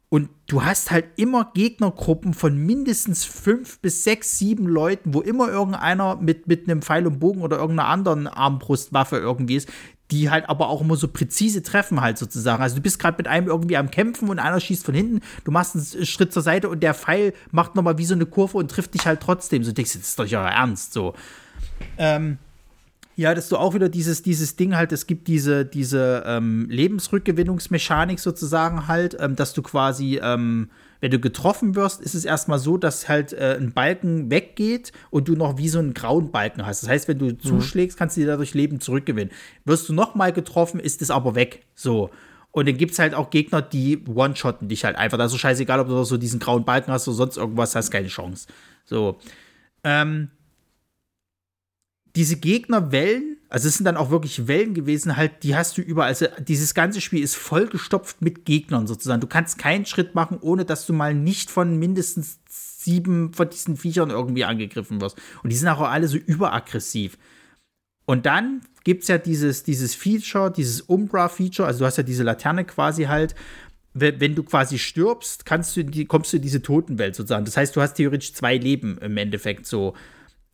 Und 0.09 0.29
du 0.47 0.63
hast 0.63 0.89
halt 0.89 1.05
immer 1.17 1.51
Gegnergruppen 1.53 2.33
von 2.33 2.57
mindestens 2.57 3.25
fünf 3.25 3.79
bis 3.79 4.03
sechs, 4.03 4.39
sieben 4.39 4.65
Leuten, 4.65 5.13
wo 5.13 5.21
immer 5.21 5.49
irgendeiner 5.49 6.15
mit, 6.15 6.47
mit 6.47 6.67
einem 6.67 6.81
Pfeil 6.81 7.05
und 7.05 7.19
Bogen 7.19 7.41
oder 7.41 7.57
irgendeiner 7.57 7.89
anderen 7.89 8.27
Armbrustwaffe 8.27 9.17
irgendwie 9.17 9.57
ist, 9.57 9.69
die 10.11 10.30
halt 10.30 10.49
aber 10.49 10.69
auch 10.69 10.81
immer 10.81 10.95
so 10.95 11.07
präzise 11.07 11.61
treffen 11.61 12.02
halt 12.02 12.18
sozusagen. 12.18 12.64
Also 12.64 12.76
du 12.76 12.81
bist 12.81 12.99
gerade 12.99 13.18
mit 13.18 13.27
einem 13.27 13.48
irgendwie 13.48 13.77
am 13.77 13.91
Kämpfen 13.91 14.30
und 14.30 14.40
einer 14.40 14.60
schießt 14.60 14.86
von 14.86 14.95
hinten, 14.95 15.22
du 15.44 15.52
machst 15.52 15.76
einen 15.76 16.06
Schritt 16.06 16.34
zur 16.34 16.41
Seite 16.41 16.69
und 16.69 16.81
der 16.81 16.94
Pfeil 16.94 17.34
macht 17.52 17.76
nochmal 17.76 17.98
wie 17.98 18.06
so 18.06 18.15
eine 18.15 18.26
Kurve 18.26 18.57
und 18.57 18.72
trifft 18.72 18.94
dich 18.94 19.06
halt 19.06 19.22
trotzdem. 19.22 19.64
So 19.64 19.72
denkst 19.72 19.94
du, 19.94 19.99
das 19.99 20.10
ist 20.10 20.19
doch 20.19 20.26
ja 20.26 20.48
ernst 20.48 20.94
so. 20.94 21.14
Ähm, 21.98 22.40
ja, 23.15 23.36
dass 23.36 23.49
du 23.49 23.57
auch 23.57 23.73
wieder 23.73 23.90
dieses, 23.90 24.23
dieses 24.23 24.56
Ding 24.56 24.76
halt, 24.76 24.91
es 24.94 25.06
gibt 25.06 25.27
diese, 25.27 25.65
diese 25.65 26.23
ähm, 26.26 26.68
Lebensrückgewinnungsmechanik 26.69 28.19
sozusagen 28.19 28.88
halt, 28.88 29.18
ähm, 29.19 29.36
dass 29.36 29.53
du 29.53 29.61
quasi, 29.61 30.19
ähm, 30.23 30.69
wenn 31.01 31.11
du 31.11 31.19
getroffen 31.19 31.76
wirst, 31.76 32.01
ist 32.01 32.13
es 32.13 32.26
erstmal 32.26 32.59
so, 32.59 32.77
dass 32.77 33.07
halt 33.07 33.34
äh, 33.34 33.57
ein 33.59 33.71
Balken 33.71 34.30
weggeht 34.30 34.91
und 35.11 35.27
du 35.27 35.34
noch 35.34 35.57
wie 35.57 35.69
so 35.69 35.80
einen 35.80 35.93
grauen 35.93 36.31
Balken 36.31 36.65
hast. 36.65 36.84
Das 36.84 36.89
heißt, 36.89 37.07
wenn 37.07 37.19
du 37.19 37.26
mhm. 37.26 37.39
zuschlägst, 37.39 37.97
kannst 37.97 38.17
du 38.17 38.21
dir 38.21 38.27
dadurch 38.27 38.53
Leben 38.53 38.80
zurückgewinnen. 38.80 39.31
Wirst 39.65 39.88
du 39.89 39.93
nochmal 39.93 40.34
getroffen, 40.34 40.80
ist 40.80 41.01
es 41.01 41.11
aber 41.11 41.35
weg. 41.35 41.65
So. 41.76 42.09
Und 42.51 42.67
dann 42.67 42.77
gibt 42.77 42.93
es 42.93 42.99
halt 42.99 43.13
auch 43.13 43.30
Gegner, 43.30 43.61
die 43.61 44.03
one-shotten 44.07 44.67
dich 44.67 44.84
halt 44.84 44.95
einfach. 44.95 45.19
Also 45.19 45.38
scheißegal, 45.38 45.80
ob 45.80 45.88
du 45.88 46.03
so 46.03 46.17
diesen 46.17 46.39
grauen 46.39 46.65
Balken 46.65 46.91
hast 46.91 47.07
oder 47.07 47.15
sonst 47.15 47.38
irgendwas, 47.38 47.76
hast 47.76 47.91
keine 47.91 48.07
Chance. 48.07 48.47
So. 48.85 49.19
Ähm, 49.84 50.30
diese 52.19 52.35
Gegnerwellen, 52.35 53.37
also 53.47 53.69
es 53.69 53.77
sind 53.77 53.85
dann 53.85 53.95
auch 53.95 54.09
wirklich 54.09 54.49
Wellen 54.49 54.73
gewesen, 54.73 55.15
halt, 55.15 55.41
die 55.43 55.55
hast 55.55 55.77
du 55.77 55.81
überall. 55.81 56.09
Also 56.09 56.25
dieses 56.37 56.73
ganze 56.73 56.99
Spiel 56.99 57.23
ist 57.23 57.37
vollgestopft 57.37 58.21
mit 58.21 58.43
Gegnern 58.43 58.87
sozusagen. 58.87 59.21
Du 59.21 59.27
kannst 59.27 59.57
keinen 59.57 59.85
Schritt 59.85 60.15
machen, 60.15 60.37
ohne 60.41 60.65
dass 60.65 60.85
du 60.85 60.91
mal 60.91 61.13
nicht 61.13 61.49
von 61.49 61.79
mindestens 61.79 62.39
sieben 62.49 63.31
von 63.31 63.49
diesen 63.49 63.77
Viechern 63.77 64.09
irgendwie 64.09 64.43
angegriffen 64.43 64.99
wirst. 64.99 65.17
Und 65.43 65.51
die 65.51 65.55
sind 65.55 65.69
auch 65.69 65.79
alle 65.79 66.09
so 66.09 66.17
überaggressiv. 66.17 67.17
Und 68.05 68.25
dann 68.25 68.63
gibt 68.83 69.03
es 69.03 69.07
ja 69.07 69.17
dieses, 69.17 69.63
dieses 69.63 69.95
Feature, 69.95 70.51
dieses 70.51 70.81
Umbra-Feature, 70.81 71.69
also 71.69 71.79
du 71.79 71.85
hast 71.85 71.95
ja 71.95 72.03
diese 72.03 72.23
Laterne 72.23 72.65
quasi 72.65 73.05
halt, 73.05 73.33
wenn, 73.93 74.35
du 74.35 74.43
quasi 74.43 74.77
stirbst, 74.77 75.45
kannst 75.45 75.77
du 75.77 75.85
die, 75.85 76.03
kommst 76.03 76.33
du 76.33 76.37
in 76.37 76.43
diese 76.43 76.61
Totenwelt 76.61 77.15
sozusagen. 77.15 77.45
Das 77.45 77.55
heißt, 77.55 77.77
du 77.77 77.81
hast 77.81 77.93
theoretisch 77.93 78.33
zwei 78.33 78.57
Leben 78.57 78.97
im 78.97 79.15
Endeffekt 79.15 79.65
so. 79.65 79.95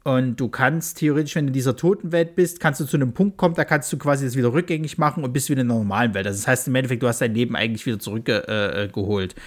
Und 0.08 0.40
du 0.40 0.50
kannst 0.50 1.00
theoretisch, 1.00 1.36
wenn 1.36 1.46
du 1.46 1.50
in 1.50 1.54
dieser 1.54 1.76
Totenwelt 1.76 2.36
bist, 2.36 2.60
kannst 2.60 2.80
du 2.80 2.86
zu 2.86 2.96
einem 2.96 3.16
Punkt 3.16 3.38
kommen, 3.38 3.56
da 3.56 3.66
kannst 3.66 3.92
du 3.92 3.98
quasi 3.98 4.24
das 4.24 4.36
wieder 4.36 4.54
rückgängig 4.54 5.00
machen 5.00 5.24
und 5.24 5.34
bist 5.34 5.50
wieder 5.50 5.64
in 5.64 5.68
der 5.68 5.78
normalen 5.78 6.14
Welt. 6.14 6.28
Also 6.28 6.38
das 6.38 6.48
heißt 6.48 6.68
im 6.68 6.76
Endeffekt, 6.76 7.02
du 7.02 7.08
hast 7.08 7.22
dein 7.22 7.34
Leben 7.34 7.56
eigentlich 7.56 7.88
wieder 7.88 7.98
zurückgeholt. 7.98 9.34
Äh, 9.34 9.42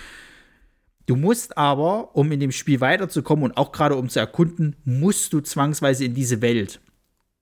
du 1.07 1.15
musst 1.15 1.57
aber, 1.57 2.17
um 2.17 2.33
in 2.33 2.41
dem 2.41 2.51
Spiel 2.51 2.81
weiterzukommen 2.81 3.45
und 3.45 3.57
auch 3.57 3.71
gerade 3.71 3.95
um 3.95 4.09
zu 4.09 4.19
erkunden, 4.19 4.75
musst 4.85 5.33
du 5.33 5.41
zwangsweise 5.41 6.07
in 6.07 6.15
diese 6.15 6.43
Welt. 6.43 6.81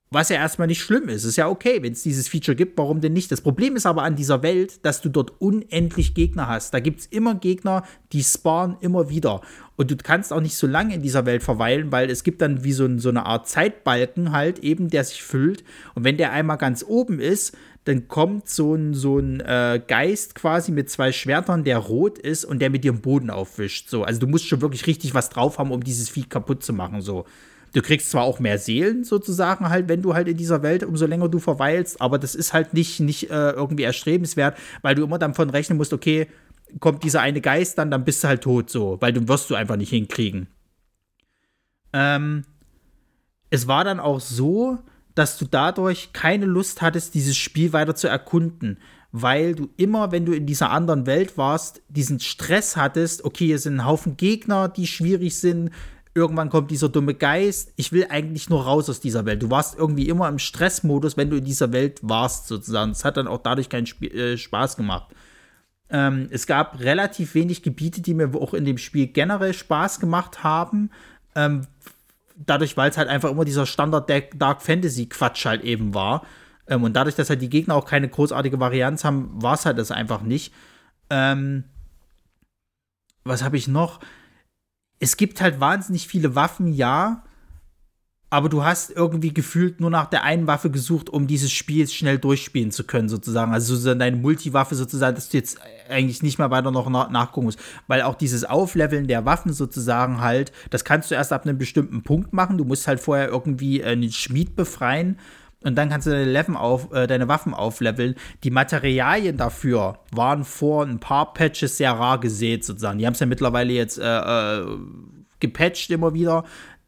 Was 0.09 0.29
ja 0.29 0.37
erstmal 0.37 0.69
nicht 0.69 0.81
schlimm 0.81 1.09
ist. 1.09 1.25
Ist 1.25 1.35
ja 1.35 1.49
okay, 1.49 1.83
wenn 1.83 1.91
es 1.91 2.01
dieses 2.01 2.29
Feature 2.29 2.55
gibt, 2.55 2.77
warum 2.77 3.01
denn 3.01 3.11
nicht? 3.11 3.29
Das 3.29 3.41
Problem 3.41 3.75
ist 3.75 3.85
aber 3.85 4.03
an 4.03 4.15
dieser 4.15 4.41
Welt, 4.41 4.85
dass 4.85 5.01
du 5.01 5.09
dort 5.09 5.33
unendlich 5.41 6.13
Gegner 6.13 6.47
hast. 6.47 6.73
Da 6.73 6.79
gibt 6.79 7.01
es 7.01 7.05
immer 7.07 7.35
Gegner, 7.35 7.83
die 8.13 8.23
spawnen 8.23 8.77
immer 8.79 9.09
wieder. 9.09 9.41
Und 9.75 9.91
du 9.91 9.97
kannst 9.97 10.31
auch 10.31 10.39
nicht 10.39 10.55
so 10.55 10.65
lange 10.65 10.95
in 10.95 11.01
dieser 11.01 11.25
Welt 11.25 11.43
verweilen, 11.43 11.91
weil 11.91 12.09
es 12.09 12.23
gibt 12.23 12.41
dann 12.41 12.63
wie 12.63 12.71
so, 12.71 12.97
so 12.97 13.09
eine 13.09 13.25
Art 13.25 13.49
Zeitbalken 13.49 14.31
halt 14.31 14.59
eben, 14.59 14.89
der 14.89 15.03
sich 15.03 15.21
füllt. 15.21 15.65
Und 15.93 16.05
wenn 16.05 16.15
der 16.15 16.31
einmal 16.31 16.57
ganz 16.57 16.85
oben 16.87 17.19
ist, 17.19 17.57
dann 17.83 18.07
kommt 18.07 18.47
so 18.47 18.75
ein, 18.75 18.93
so 18.93 19.19
ein 19.19 19.41
äh, 19.41 19.81
Geist 19.85 20.35
quasi 20.35 20.71
mit 20.71 20.89
zwei 20.89 21.11
Schwertern, 21.11 21.65
der 21.65 21.79
rot 21.79 22.17
ist 22.17 22.45
und 22.45 22.59
der 22.59 22.69
mit 22.69 22.85
dir 22.85 22.93
den 22.93 23.01
Boden 23.01 23.29
aufwischt. 23.29 23.89
So, 23.89 24.03
also 24.03 24.21
du 24.21 24.27
musst 24.27 24.47
schon 24.47 24.61
wirklich 24.61 24.87
richtig 24.87 25.13
was 25.13 25.29
drauf 25.29 25.59
haben, 25.59 25.71
um 25.71 25.83
dieses 25.83 26.09
Vieh 26.09 26.23
kaputt 26.23 26.63
zu 26.63 26.71
machen. 26.71 27.01
So. 27.01 27.25
Du 27.77 27.83
kriegst 27.83 28.09
zwar 28.09 28.23
auch 28.23 28.39
mehr 28.39 28.57
Seelen 28.57 29.03
sozusagen 29.03 29.69
halt, 29.69 29.87
wenn 29.87 30.01
du 30.01 30.15
halt 30.15 30.27
in 30.27 30.35
dieser 30.35 30.63
Welt, 30.63 30.83
umso 30.83 31.05
länger 31.05 31.29
du 31.29 31.37
verweilst, 31.37 32.01
aber 32.01 32.17
das 32.17 32.33
ist 32.33 32.51
halt 32.51 32.73
nicht, 32.73 32.99
nicht 33.01 33.29
äh, 33.29 33.51
irgendwie 33.51 33.83
erstrebenswert, 33.83 34.57
weil 34.81 34.95
du 34.95 35.03
immer 35.03 35.19
davon 35.19 35.51
rechnen 35.51 35.77
musst, 35.77 35.93
okay, 35.93 36.25
kommt 36.79 37.03
dieser 37.03 37.21
eine 37.21 37.39
Geist 37.39 37.77
dann, 37.77 37.91
dann 37.91 38.03
bist 38.03 38.23
du 38.23 38.29
halt 38.29 38.41
tot 38.41 38.71
so, 38.71 38.97
weil 38.99 39.13
du 39.13 39.27
wirst 39.27 39.51
du 39.51 39.53
einfach 39.53 39.75
nicht 39.75 39.91
hinkriegen. 39.91 40.47
Ähm, 41.93 42.45
es 43.51 43.67
war 43.67 43.83
dann 43.83 43.99
auch 43.99 44.21
so, 44.21 44.79
dass 45.13 45.37
du 45.37 45.45
dadurch 45.45 46.13
keine 46.13 46.47
Lust 46.47 46.81
hattest, 46.81 47.13
dieses 47.13 47.37
Spiel 47.37 47.73
weiter 47.73 47.93
zu 47.93 48.07
erkunden, 48.07 48.79
weil 49.11 49.53
du 49.53 49.69
immer, 49.77 50.11
wenn 50.11 50.25
du 50.25 50.33
in 50.33 50.47
dieser 50.47 50.71
anderen 50.71 51.05
Welt 51.05 51.37
warst, 51.37 51.83
diesen 51.89 52.19
Stress 52.19 52.75
hattest, 52.75 53.23
okay, 53.23 53.45
hier 53.45 53.59
sind 53.59 53.75
ein 53.75 53.85
Haufen 53.85 54.17
Gegner, 54.17 54.67
die 54.67 54.87
schwierig 54.87 55.37
sind, 55.37 55.69
irgendwann 56.17 56.49
kommt 56.49 56.71
dieser 56.71 56.89
dumme 56.89 57.13
Geist. 57.13 57.71
Ich 57.75 57.91
will 57.91 58.07
eigentlich 58.09 58.49
nur 58.49 58.63
raus 58.63 58.89
aus 58.89 58.99
dieser 58.99 59.25
Welt. 59.25 59.43
Du 59.43 59.51
warst 59.51 59.77
irgendwie 59.77 60.09
immer 60.09 60.27
im 60.27 60.39
Stressmodus, 60.39 61.15
wenn 61.15 61.29
du 61.29 61.37
in 61.37 61.45
dieser 61.45 61.71
Welt 61.71 61.99
warst, 62.01 62.47
sozusagen. 62.47 62.91
Es 62.91 63.05
hat 63.05 63.17
dann 63.17 63.27
auch 63.27 63.41
dadurch 63.41 63.69
keinen 63.69 63.85
Sp 63.85 64.09
äh, 64.09 64.37
Spaß 64.37 64.75
gemacht. 64.75 65.13
Ähm, 65.89 66.27
es 66.31 66.47
gab 66.47 66.79
relativ 66.79 67.35
wenig 67.35 67.61
Gebiete, 67.61 68.01
die 68.01 68.15
mir 68.15 68.33
auch 68.35 68.53
in 68.53 68.65
dem 68.65 68.79
Spiel 68.79 69.07
generell 69.07 69.53
Spaß 69.53 69.99
gemacht 69.99 70.43
haben. 70.43 70.89
Ähm, 71.35 71.67
dadurch, 72.35 72.75
weil 72.75 72.89
es 72.89 72.97
halt 72.97 73.07
einfach 73.07 73.29
immer 73.29 73.45
dieser 73.45 73.67
Standard 73.67 74.09
Dark 74.09 74.61
Fantasy 74.63 75.05
Quatsch 75.05 75.45
halt 75.45 75.63
eben 75.63 75.93
war. 75.93 76.25
Ähm, 76.67 76.83
und 76.83 76.93
dadurch, 76.93 77.15
dass 77.15 77.29
halt 77.29 77.41
die 77.41 77.49
Gegner 77.49 77.75
auch 77.75 77.85
keine 77.85 78.09
großartige 78.09 78.59
Varianz 78.59 79.03
haben, 79.03 79.41
war 79.41 79.53
es 79.53 79.65
halt 79.65 79.77
das 79.77 79.91
einfach 79.91 80.23
nicht. 80.23 80.51
Ähm, 81.11 81.63
was 83.23 83.43
habe 83.43 83.57
ich 83.57 83.67
noch? 83.67 83.99
Es 84.99 85.17
gibt 85.17 85.41
halt 85.41 85.59
wahnsinnig 85.59 86.07
viele 86.07 86.35
Waffen, 86.35 86.73
ja, 86.73 87.23
aber 88.29 88.49
du 88.49 88.65
hast 88.65 88.91
irgendwie 88.91 89.33
gefühlt 89.33 89.79
nur 89.79 89.89
nach 89.89 90.07
der 90.07 90.23
einen 90.23 90.47
Waffe 90.47 90.69
gesucht, 90.69 91.09
um 91.09 91.27
dieses 91.27 91.49
Spiel 91.49 91.87
schnell 91.87 92.17
durchspielen 92.17 92.71
zu 92.71 92.83
können, 92.83 93.07
sozusagen. 93.07 93.53
Also 93.53 93.73
so 93.77 93.95
deine 93.95 94.17
Multiwaffe 94.17 94.75
sozusagen, 94.75 95.15
dass 95.15 95.29
du 95.29 95.37
jetzt 95.37 95.59
eigentlich 95.87 96.21
nicht 96.23 96.37
mehr 96.37 96.51
weiter 96.51 96.71
noch 96.71 96.89
nachgucken 96.89 97.45
musst. 97.45 97.59
Weil 97.87 98.01
auch 98.01 98.15
dieses 98.15 98.43
Aufleveln 98.43 99.07
der 99.07 99.23
Waffen 99.23 99.53
sozusagen 99.53 100.19
halt, 100.19 100.51
das 100.71 100.83
kannst 100.83 101.09
du 101.09 101.15
erst 101.15 101.31
ab 101.31 101.45
einem 101.45 101.57
bestimmten 101.57 102.03
Punkt 102.03 102.33
machen. 102.33 102.57
Du 102.57 102.65
musst 102.65 102.85
halt 102.85 102.99
vorher 102.99 103.29
irgendwie 103.29 103.81
einen 103.81 104.11
Schmied 104.11 104.57
befreien 104.57 105.17
und 105.63 105.75
dann 105.75 105.89
kannst 105.89 106.05
du 106.05 106.11
deine, 106.11 106.59
auf, 106.59 106.91
äh, 106.93 107.07
deine 107.07 107.27
Waffen 107.27 107.53
aufleveln. 107.53 108.15
Die 108.43 108.51
Materialien 108.51 109.37
dafür 109.37 109.99
waren 110.11 110.43
vor 110.43 110.85
ein 110.85 110.99
paar 110.99 111.33
Patches 111.33 111.77
sehr 111.77 111.93
rar 111.93 112.19
gesät, 112.19 112.63
sozusagen. 112.63 112.99
Die 112.99 113.07
haben 113.07 113.13
es 113.13 113.19
ja 113.19 113.25
mittlerweile 113.25 113.73
jetzt 113.73 113.97
äh, 113.97 114.59
äh, 114.59 114.65
gepatcht 115.39 115.89
immer 115.89 116.13
wieder. 116.13 116.43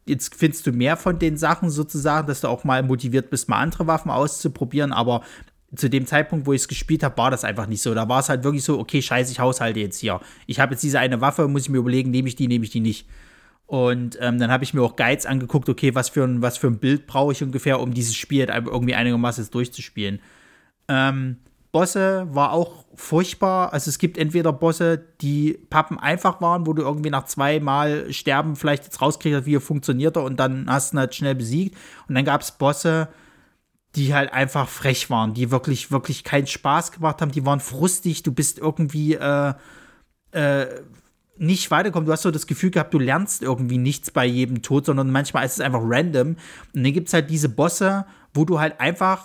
Jetzt 0.06 0.34
findest 0.34 0.66
du 0.66 0.72
mehr 0.72 0.96
von 0.96 1.18
den 1.18 1.36
Sachen 1.36 1.70
sozusagen, 1.70 2.28
dass 2.28 2.42
du 2.42 2.48
auch 2.48 2.64
mal 2.64 2.82
motiviert 2.82 3.30
bist, 3.30 3.48
mal 3.48 3.58
andere 3.58 3.86
Waffen 3.86 4.10
auszuprobieren. 4.10 4.92
Aber 4.92 5.22
zu 5.74 5.90
dem 5.90 6.06
Zeitpunkt, 6.06 6.46
wo 6.46 6.52
ich 6.52 6.62
es 6.62 6.68
gespielt 6.68 7.02
habe, 7.02 7.16
war 7.18 7.30
das 7.30 7.44
einfach 7.44 7.66
nicht 7.66 7.82
so. 7.82 7.92
Da 7.92 8.08
war 8.08 8.20
es 8.20 8.28
halt 8.28 8.44
wirklich 8.44 8.64
so, 8.64 8.78
okay, 8.78 9.02
scheiße, 9.02 9.32
ich 9.32 9.40
haushalte 9.40 9.80
jetzt 9.80 9.98
hier. 9.98 10.20
Ich 10.46 10.60
habe 10.60 10.72
jetzt 10.72 10.82
diese 10.82 11.00
eine 11.00 11.20
Waffe, 11.20 11.48
muss 11.48 11.62
ich 11.62 11.68
mir 11.70 11.78
überlegen, 11.78 12.10
nehme 12.10 12.28
ich 12.28 12.36
die, 12.36 12.48
nehme 12.48 12.64
ich 12.64 12.70
die 12.70 12.80
nicht. 12.80 13.06
Und 13.70 14.18
ähm, 14.20 14.40
dann 14.40 14.50
habe 14.50 14.64
ich 14.64 14.74
mir 14.74 14.82
auch 14.82 14.96
Guides 14.96 15.26
angeguckt, 15.26 15.68
okay, 15.68 15.94
was 15.94 16.08
für 16.08 16.24
ein, 16.24 16.42
was 16.42 16.58
für 16.58 16.66
ein 16.66 16.78
Bild 16.78 17.06
brauche 17.06 17.30
ich 17.30 17.40
ungefähr, 17.40 17.78
um 17.78 17.94
dieses 17.94 18.16
Spiel 18.16 18.48
halt 18.48 18.66
irgendwie 18.66 18.96
einigermaßen 18.96 19.48
durchzuspielen. 19.48 20.18
Ähm, 20.88 21.36
Bosse 21.70 22.26
war 22.32 22.50
auch 22.50 22.84
furchtbar. 22.96 23.72
Also 23.72 23.88
es 23.88 23.98
gibt 23.98 24.18
entweder 24.18 24.52
Bosse, 24.52 25.00
die 25.20 25.56
pappen 25.70 26.00
einfach 26.00 26.40
waren, 26.40 26.66
wo 26.66 26.72
du 26.72 26.82
irgendwie 26.82 27.10
nach 27.10 27.26
zweimal 27.26 28.12
Sterben 28.12 28.56
vielleicht 28.56 28.86
jetzt 28.86 29.00
rauskriegst, 29.00 29.46
wie 29.46 29.54
er 29.54 29.60
und 30.24 30.40
dann 30.40 30.68
hast 30.68 30.90
du 30.92 30.96
ihn 30.96 30.98
halt 30.98 31.14
schnell 31.14 31.36
besiegt. 31.36 31.76
Und 32.08 32.16
dann 32.16 32.24
gab 32.24 32.40
es 32.40 32.50
Bosse, 32.50 33.06
die 33.94 34.12
halt 34.12 34.32
einfach 34.32 34.68
frech 34.68 35.10
waren, 35.10 35.32
die 35.32 35.52
wirklich, 35.52 35.92
wirklich 35.92 36.24
keinen 36.24 36.48
Spaß 36.48 36.90
gemacht 36.90 37.22
haben, 37.22 37.30
die 37.30 37.46
waren 37.46 37.60
frustig, 37.60 38.24
du 38.24 38.32
bist 38.32 38.58
irgendwie 38.58 39.14
äh, 39.14 39.54
äh, 40.32 40.66
nicht 41.40 41.70
weiterkommen. 41.70 42.06
Du 42.06 42.12
hast 42.12 42.22
so 42.22 42.30
das 42.30 42.46
Gefühl 42.46 42.70
gehabt, 42.70 42.92
du 42.92 42.98
lernst 42.98 43.42
irgendwie 43.42 43.78
nichts 43.78 44.10
bei 44.10 44.26
jedem 44.26 44.62
Tod, 44.62 44.84
sondern 44.84 45.10
manchmal 45.10 45.46
ist 45.46 45.54
es 45.54 45.60
einfach 45.60 45.80
random. 45.82 46.36
Und 46.74 46.84
dann 46.84 46.92
gibt 46.92 47.08
es 47.08 47.14
halt 47.14 47.30
diese 47.30 47.48
Bosse, 47.48 48.04
wo 48.34 48.44
du 48.44 48.60
halt 48.60 48.78
einfach 48.78 49.24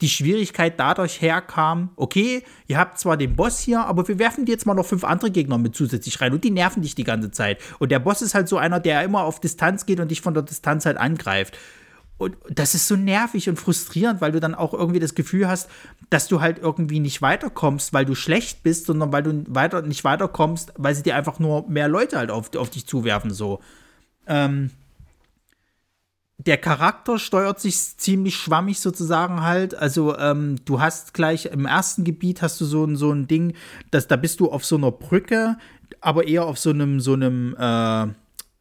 die 0.00 0.08
Schwierigkeit 0.08 0.78
dadurch 0.78 1.20
herkam, 1.20 1.90
okay, 1.96 2.42
ihr 2.66 2.78
habt 2.78 2.98
zwar 2.98 3.16
den 3.16 3.36
Boss 3.36 3.58
hier, 3.58 3.84
aber 3.84 4.06
wir 4.08 4.18
werfen 4.18 4.46
dir 4.46 4.52
jetzt 4.52 4.66
mal 4.66 4.74
noch 4.74 4.86
fünf 4.86 5.04
andere 5.04 5.30
Gegner 5.30 5.58
mit 5.58 5.74
zusätzlich 5.74 6.20
rein 6.20 6.32
und 6.32 6.42
die 6.42 6.50
nerven 6.50 6.82
dich 6.82 6.94
die 6.94 7.04
ganze 7.04 7.30
Zeit. 7.30 7.58
Und 7.78 7.90
der 7.90 7.98
Boss 7.98 8.22
ist 8.22 8.34
halt 8.34 8.48
so 8.48 8.56
einer, 8.56 8.80
der 8.80 9.02
immer 9.02 9.24
auf 9.24 9.40
Distanz 9.40 9.84
geht 9.84 10.00
und 10.00 10.10
dich 10.10 10.20
von 10.20 10.34
der 10.34 10.42
Distanz 10.42 10.86
halt 10.86 10.96
angreift. 10.96 11.58
Und 12.20 12.36
das 12.50 12.74
ist 12.74 12.86
so 12.86 12.96
nervig 12.96 13.48
und 13.48 13.56
frustrierend, 13.56 14.20
weil 14.20 14.32
du 14.32 14.40
dann 14.40 14.54
auch 14.54 14.74
irgendwie 14.74 15.00
das 15.00 15.14
Gefühl 15.14 15.48
hast, 15.48 15.70
dass 16.10 16.28
du 16.28 16.42
halt 16.42 16.58
irgendwie 16.58 17.00
nicht 17.00 17.22
weiterkommst, 17.22 17.94
weil 17.94 18.04
du 18.04 18.14
schlecht 18.14 18.62
bist, 18.62 18.84
sondern 18.84 19.10
weil 19.10 19.22
du 19.22 19.44
weiter, 19.48 19.80
nicht 19.80 20.04
weiterkommst, 20.04 20.74
weil 20.76 20.94
sie 20.94 21.02
dir 21.02 21.16
einfach 21.16 21.38
nur 21.38 21.66
mehr 21.66 21.88
Leute 21.88 22.18
halt 22.18 22.30
auf, 22.30 22.54
auf 22.56 22.68
dich 22.68 22.86
zuwerfen, 22.86 23.30
so. 23.30 23.60
Ähm, 24.26 24.70
der 26.36 26.58
Charakter 26.58 27.18
steuert 27.18 27.58
sich 27.58 27.96
ziemlich 27.96 28.36
schwammig 28.36 28.80
sozusagen 28.80 29.40
halt. 29.40 29.74
Also 29.74 30.14
ähm, 30.18 30.56
du 30.66 30.78
hast 30.78 31.14
gleich 31.14 31.46
im 31.46 31.64
ersten 31.64 32.04
Gebiet 32.04 32.42
hast 32.42 32.60
du 32.60 32.66
so 32.66 32.84
ein, 32.84 32.96
so 32.96 33.12
ein 33.12 33.28
Ding, 33.28 33.54
dass 33.90 34.08
da 34.08 34.16
bist 34.16 34.40
du 34.40 34.50
auf 34.52 34.66
so 34.66 34.76
einer 34.76 34.90
Brücke, 34.90 35.56
aber 36.02 36.28
eher 36.28 36.44
auf 36.44 36.58
so 36.58 36.68
einem, 36.68 37.00
so 37.00 37.14
einem, 37.14 37.56
äh, 37.58 38.08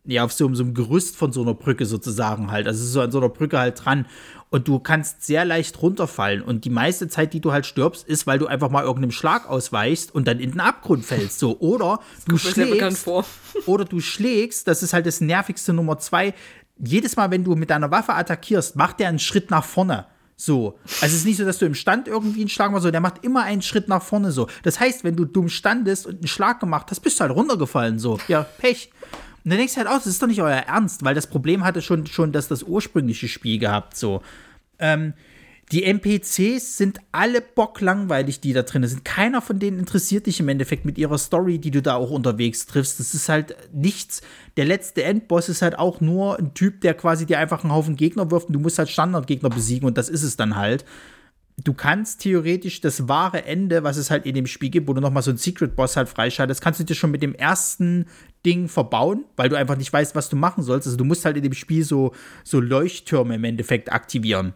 ja, 0.05 0.23
auf 0.23 0.31
so, 0.31 0.53
so 0.53 0.63
einem 0.63 0.73
Gerüst 0.73 1.15
von 1.17 1.31
so 1.31 1.41
einer 1.41 1.53
Brücke 1.53 1.85
sozusagen 1.85 2.51
halt. 2.51 2.67
Also 2.67 2.83
so 2.85 3.01
an 3.01 3.11
so 3.11 3.19
einer 3.19 3.29
Brücke 3.29 3.59
halt 3.59 3.83
dran. 3.83 4.05
Und 4.49 4.67
du 4.67 4.79
kannst 4.79 5.23
sehr 5.23 5.45
leicht 5.45 5.79
runterfallen. 5.81 6.41
Und 6.41 6.65
die 6.65 6.71
meiste 6.71 7.07
Zeit, 7.07 7.33
die 7.33 7.39
du 7.39 7.51
halt 7.51 7.65
stirbst, 7.65 8.07
ist, 8.07 8.25
weil 8.25 8.39
du 8.39 8.47
einfach 8.47 8.69
mal 8.69 8.83
irgendeinem 8.83 9.11
Schlag 9.11 9.47
ausweichst 9.47 10.13
und 10.13 10.27
dann 10.27 10.39
in 10.39 10.51
den 10.51 10.59
Abgrund 10.59 11.05
fällst. 11.05 11.37
So. 11.37 11.59
Oder 11.59 11.99
du 12.27 12.37
schlägst. 12.37 13.07
Oder 13.67 13.85
du 13.85 13.99
schlägst, 13.99 14.67
das 14.67 14.81
ist 14.81 14.93
halt 14.93 15.05
das 15.05 15.21
nervigste 15.21 15.73
Nummer 15.73 15.99
zwei. 15.99 16.33
Jedes 16.83 17.15
Mal, 17.15 17.29
wenn 17.29 17.43
du 17.43 17.55
mit 17.55 17.69
deiner 17.69 17.91
Waffe 17.91 18.13
attackierst, 18.13 18.75
macht 18.75 18.99
der 18.99 19.09
einen 19.09 19.19
Schritt 19.19 19.51
nach 19.51 19.65
vorne. 19.65 20.07
So. 20.35 20.79
Also 21.01 21.07
es 21.07 21.13
ist 21.15 21.25
nicht 21.25 21.37
so, 21.37 21.43
dass 21.43 21.57
du 21.57 21.65
im 21.65 21.75
Stand 21.75 22.07
irgendwie 22.07 22.39
einen 22.39 22.49
Schlag 22.49 22.71
machst, 22.71 22.83
so, 22.83 22.91
der 22.91 23.01
macht 23.01 23.25
immer 23.25 23.43
einen 23.43 23.61
Schritt 23.61 23.89
nach 23.89 24.01
vorne 24.01 24.31
so. 24.31 24.47
Das 24.63 24.79
heißt, 24.79 25.03
wenn 25.03 25.17
du 25.17 25.25
dumm 25.25 25.49
standest 25.49 26.07
und 26.07 26.15
einen 26.15 26.27
Schlag 26.27 26.61
gemacht 26.61 26.87
hast, 26.89 27.01
bist 27.01 27.19
du 27.19 27.21
halt 27.25 27.35
runtergefallen 27.35 27.99
so. 27.99 28.17
Ja, 28.29 28.43
Pech. 28.43 28.89
Und 29.49 29.53
dann 29.53 29.61
denkst 29.61 29.73
du 29.73 29.77
halt 29.79 29.89
auch, 29.89 29.97
das 29.97 30.05
ist 30.05 30.21
doch 30.21 30.27
nicht 30.27 30.43
euer 30.43 30.51
Ernst, 30.51 31.03
weil 31.03 31.15
das 31.15 31.25
Problem 31.25 31.63
hatte 31.63 31.81
schon, 31.81 32.05
schon 32.05 32.31
das, 32.31 32.47
das 32.49 32.61
ursprüngliche 32.61 33.27
Spiel 33.27 33.57
gehabt, 33.57 33.97
so. 33.97 34.21
Ähm, 34.77 35.15
die 35.71 35.85
NPCs 35.85 36.77
sind 36.77 36.99
alle 37.11 37.41
bocklangweilig, 37.41 38.41
die 38.41 38.53
da 38.53 38.61
drin 38.61 38.85
sind. 38.85 39.03
Keiner 39.03 39.41
von 39.41 39.57
denen 39.57 39.79
interessiert 39.79 40.27
dich 40.27 40.39
im 40.39 40.49
Endeffekt 40.49 40.85
mit 40.85 40.99
ihrer 40.99 41.17
Story, 41.17 41.57
die 41.57 41.71
du 41.71 41.81
da 41.81 41.95
auch 41.95 42.11
unterwegs 42.11 42.67
triffst. 42.67 42.99
Das 42.99 43.15
ist 43.15 43.27
halt 43.27 43.55
nichts. 43.73 44.21
Der 44.55 44.65
letzte 44.65 45.01
Endboss 45.01 45.49
ist 45.49 45.63
halt 45.63 45.79
auch 45.79 45.99
nur 45.99 46.37
ein 46.37 46.53
Typ, 46.53 46.81
der 46.81 46.93
quasi 46.93 47.25
dir 47.25 47.39
einfach 47.39 47.63
einen 47.63 47.73
Haufen 47.73 47.95
Gegner 47.95 48.29
wirft 48.29 48.49
und 48.49 48.53
du 48.53 48.59
musst 48.59 48.77
halt 48.77 48.89
Standardgegner 48.89 49.49
besiegen 49.49 49.87
und 49.87 49.97
das 49.97 50.09
ist 50.09 50.21
es 50.21 50.37
dann 50.37 50.57
halt 50.57 50.85
du 51.63 51.73
kannst 51.73 52.21
theoretisch 52.21 52.81
das 52.81 53.07
wahre 53.07 53.45
Ende, 53.45 53.83
was 53.83 53.97
es 53.97 54.11
halt 54.11 54.25
in 54.25 54.35
dem 54.35 54.47
Spiel 54.47 54.69
gibt, 54.69 54.87
wo 54.87 54.93
du 54.93 55.01
nochmal 55.01 55.23
so 55.23 55.31
einen 55.31 55.37
Secret-Boss 55.37 55.97
halt 55.97 56.09
freischaltest, 56.09 56.61
kannst 56.61 56.79
du 56.79 56.83
dir 56.83 56.95
schon 56.95 57.11
mit 57.11 57.21
dem 57.21 57.35
ersten 57.35 58.05
Ding 58.45 58.67
verbauen, 58.67 59.25
weil 59.35 59.49
du 59.49 59.57
einfach 59.57 59.77
nicht 59.77 59.91
weißt, 59.91 60.15
was 60.15 60.29
du 60.29 60.35
machen 60.35 60.63
sollst. 60.63 60.87
Also 60.87 60.97
du 60.97 61.03
musst 61.03 61.25
halt 61.25 61.37
in 61.37 61.43
dem 61.43 61.53
Spiel 61.53 61.83
so, 61.83 62.13
so 62.43 62.59
Leuchttürme 62.59 63.35
im 63.35 63.43
Endeffekt 63.43 63.91
aktivieren. 63.91 64.53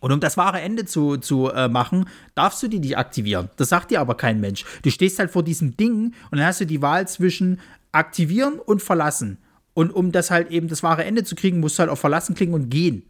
Und 0.00 0.12
um 0.12 0.20
das 0.20 0.36
wahre 0.36 0.60
Ende 0.60 0.86
zu, 0.86 1.18
zu 1.18 1.48
äh, 1.48 1.68
machen, 1.68 2.06
darfst 2.34 2.62
du 2.62 2.68
die 2.68 2.78
nicht 2.78 2.96
aktivieren. 2.96 3.50
Das 3.56 3.68
sagt 3.68 3.90
dir 3.90 4.00
aber 4.00 4.16
kein 4.16 4.40
Mensch. 4.40 4.64
Du 4.82 4.90
stehst 4.90 5.18
halt 5.18 5.30
vor 5.30 5.42
diesem 5.42 5.76
Ding 5.76 6.14
und 6.30 6.38
dann 6.38 6.46
hast 6.46 6.60
du 6.60 6.66
die 6.66 6.82
Wahl 6.82 7.06
zwischen 7.06 7.60
aktivieren 7.92 8.58
und 8.58 8.82
verlassen. 8.82 9.38
Und 9.74 9.90
um 9.94 10.10
das 10.10 10.30
halt 10.30 10.50
eben 10.50 10.68
das 10.68 10.82
wahre 10.82 11.04
Ende 11.04 11.24
zu 11.24 11.34
kriegen, 11.34 11.60
musst 11.60 11.78
du 11.78 11.80
halt 11.80 11.90
auf 11.90 12.00
verlassen 12.00 12.34
klicken 12.34 12.54
und 12.54 12.70
gehen. 12.70 13.02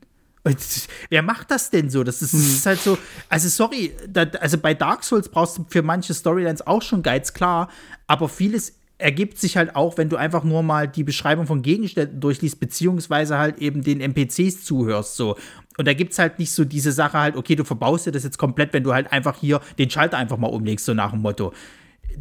Wer 1.11 1.23
macht 1.23 1.51
das 1.51 1.71
denn 1.71 1.91
so? 1.91 2.03
Das 2.03 2.23
ist, 2.23 2.33
das 2.33 2.41
ist 2.41 2.67
halt 2.67 2.81
so, 2.81 2.97
also 3.29 3.49
sorry, 3.49 3.95
da, 4.09 4.23
also 4.41 4.57
bei 4.57 4.73
Dark 4.73 5.05
Souls 5.05 5.29
brauchst 5.29 5.59
du 5.59 5.67
für 5.69 5.83
manche 5.83 6.15
Storylines 6.15 6.67
auch 6.67 6.81
schon 6.81 7.03
Geiz, 7.03 7.35
klar, 7.35 7.69
aber 8.07 8.29
vieles 8.29 8.80
ergibt 9.01 9.39
sich 9.39 9.57
halt 9.57 9.75
auch, 9.77 9.99
wenn 9.99 10.09
du 10.09 10.17
einfach 10.17 10.45
nur 10.45 10.63
mal 10.63 10.87
die 10.87 11.05
Beschreibung 11.05 11.47
von 11.47 11.63
Gegenständen 11.63 12.21
durchliest, 12.21 12.61
beziehungsweise 12.61 13.39
halt 13.39 13.59
eben 13.59 13.83
den 13.83 14.01
NPCs 14.01 14.65
zuhörst, 14.65 15.17
so. 15.17 15.37
Und 15.79 15.89
da 15.89 15.95
gibt 15.95 16.13
es 16.13 16.19
halt 16.19 16.39
nicht 16.39 16.53
so 16.53 16.65
diese 16.65 16.93
Sache 16.93 17.19
halt, 17.19 17.37
okay, 17.37 17.57
du 17.57 17.65
verbaust 17.65 18.07
dir 18.07 18.13
das 18.13 18.25
jetzt 18.25 18.39
komplett, 18.39 18.73
wenn 18.73 18.85
du 18.85 18.93
halt 18.93 19.13
einfach 19.13 19.39
hier 19.39 19.61
den 19.79 19.89
Schalter 19.89 20.19
einfach 20.19 20.37
mal 20.37 20.49
umlegst, 20.49 20.85
so 20.85 20.95
nach 20.95 21.13
dem 21.13 21.23
Motto. 21.23 21.53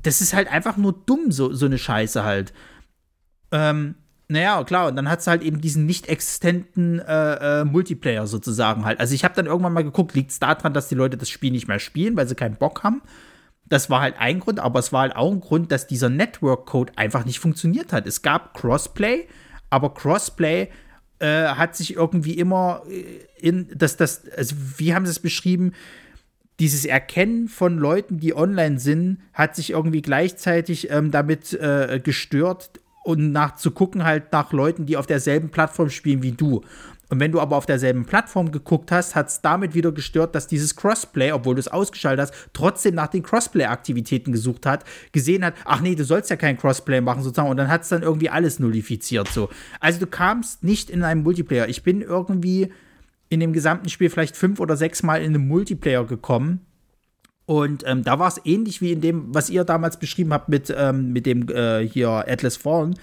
Das 0.02 0.22
ist 0.22 0.34
halt 0.34 0.50
einfach 0.50 0.78
nur 0.78 0.94
dumm, 1.06 1.32
so, 1.32 1.52
so 1.54 1.66
eine 1.66 1.78
Scheiße 1.78 2.24
halt. 2.24 2.54
Ähm, 3.52 3.96
naja, 4.32 4.64
klar, 4.64 4.88
und 4.88 4.96
dann 4.96 5.10
hat 5.10 5.20
es 5.20 5.28
halt 5.28 5.42
eben 5.42 5.60
diesen 5.60 5.88
nicht 5.88 6.08
existenten 6.08 7.00
äh, 7.00 7.62
äh, 7.62 7.66
Multiplayer 7.66 8.28
sozusagen 8.28 8.86
halt. 8.86 9.00
Also 9.00 9.16
ich 9.16 9.24
habe 9.24 9.34
dann 9.34 9.48
irgendwann 9.48 9.74
mal 9.74 9.84
geguckt, 9.84 10.14
liegt 10.14 10.30
es 10.30 10.40
daran, 10.40 10.74
dass 10.74 10.88
die 10.88 10.96
Leute 10.96 11.18
das 11.18 11.30
Spiel 11.30 11.52
nicht 11.52 11.68
mehr 11.68 11.80
spielen, 11.80 12.16
weil 12.16 12.28
sie 12.28 12.36
keinen 12.36 12.56
Bock 12.56 12.84
haben? 12.84 13.02
Das 13.70 13.90
war 13.90 14.02
halt 14.02 14.16
ein 14.20 14.40
Grund, 14.40 14.60
aber 14.60 14.80
es 14.80 14.92
war 14.92 15.02
halt 15.02 15.16
auch 15.16 15.32
ein 15.32 15.42
Grund, 15.42 15.72
dass 15.72 15.88
dieser 15.88 16.10
Network-Code 16.10 16.94
einfach 16.96 17.26
nicht 17.26 17.40
funktioniert 17.40 17.94
hat. 17.94 18.08
Es 18.08 18.22
gab 18.22 18.56
Crossplay, 18.56 19.28
aber 19.70 19.94
Crossplay 19.94 20.70
äh, 21.20 21.44
hat 21.48 21.76
sich 21.76 21.96
irgendwie 21.96 22.34
immer 22.34 22.84
äh, 22.90 23.04
in 23.40 23.70
das, 23.76 23.96
das, 23.98 24.24
also 24.36 24.56
wie 24.78 24.94
haben 24.94 25.06
sie 25.06 25.12
es 25.12 25.20
beschrieben? 25.20 25.74
Dieses 26.60 26.84
Erkennen 26.84 27.48
von 27.48 27.78
Leuten, 27.78 28.20
die 28.20 28.36
online 28.36 28.80
sind, 28.80 29.20
hat 29.34 29.56
sich 29.56 29.70
irgendwie 29.70 30.02
gleichzeitig 30.02 30.92
ähm, 30.92 31.12
damit 31.12 31.54
äh, 31.54 32.02
gestört, 32.04 32.72
und 33.10 33.32
nach 33.32 33.56
zu 33.56 33.72
gucken 33.72 34.04
halt 34.04 34.32
nach 34.32 34.52
Leuten, 34.52 34.86
die 34.86 34.98
auf 34.98 35.08
derselben 35.08 35.50
Plattform 35.50 35.90
spielen 35.90 36.22
wie 36.22 36.34
du. 36.34 36.62
Und 37.10 37.20
wenn 37.20 37.32
du 37.32 37.40
aber 37.40 37.58
auf 37.58 37.66
derselben 37.66 38.06
Plattform 38.06 38.52
geguckt 38.52 38.92
hast, 38.92 39.16
hat 39.16 39.30
es 39.30 39.42
damit 39.42 39.74
wieder 39.74 39.92
gestört, 39.92 40.36
dass 40.36 40.48
dieses 40.48 40.76
Crossplay, 40.76 41.32
obwohl 41.32 41.56
du 41.56 41.60
es 41.60 41.68
ausgeschaltet 41.68 42.28
hast, 42.28 42.50
trotzdem 42.54 42.96
nach 42.96 43.08
den 43.08 43.24
Crossplay-Aktivitäten 43.24 44.32
gesucht 44.32 44.66
hat, 44.66 44.86
gesehen 45.12 45.44
hat, 45.44 45.56
ach 45.66 45.82
nee, 45.82 45.96
du 45.96 46.04
sollst 46.04 46.30
ja 46.30 46.36
kein 46.36 46.58
Crossplay 46.58 47.02
machen 47.02 47.24
sozusagen. 47.24 47.50
Und 47.50 47.58
dann 47.58 47.68
hat 47.68 47.82
es 47.82 47.90
dann 47.90 48.04
irgendwie 48.04 48.30
alles 48.30 48.60
nullifiziert 48.60 49.28
so. 49.28 49.50
Also 49.80 50.00
du 50.00 50.08
kamst 50.08 50.64
nicht 50.64 50.90
in 50.90 51.04
einen 51.04 51.24
Multiplayer. 51.24 51.68
Ich 51.68 51.84
bin 51.84 52.02
irgendwie 52.02 52.72
in 53.30 53.40
dem 53.40 53.54
gesamten 53.54 53.90
Spiel 53.90 54.10
vielleicht 54.10 54.36
fünf 54.36 54.60
oder 54.60 54.78
sechs 54.78 55.04
Mal 55.04 55.22
in 55.22 55.36
einen 55.36 55.48
Multiplayer 55.48 56.06
gekommen 56.06 56.66
und 57.50 57.84
ähm, 57.88 58.04
da 58.04 58.20
war 58.20 58.28
es 58.28 58.40
ähnlich 58.46 58.80
wie 58.80 58.92
in 58.92 59.02
dem, 59.02 59.34
was 59.34 59.50
ihr 59.50 59.64
damals 59.64 59.98
beschrieben 59.98 60.34
habt 60.34 60.50
mit, 60.50 60.72
ähm, 60.78 61.12
mit 61.14 61.26
dem 61.26 61.50
äh, 61.50 61.80
hier 61.80 62.24
Atlas 62.28 62.58
Fallen. 62.58 62.94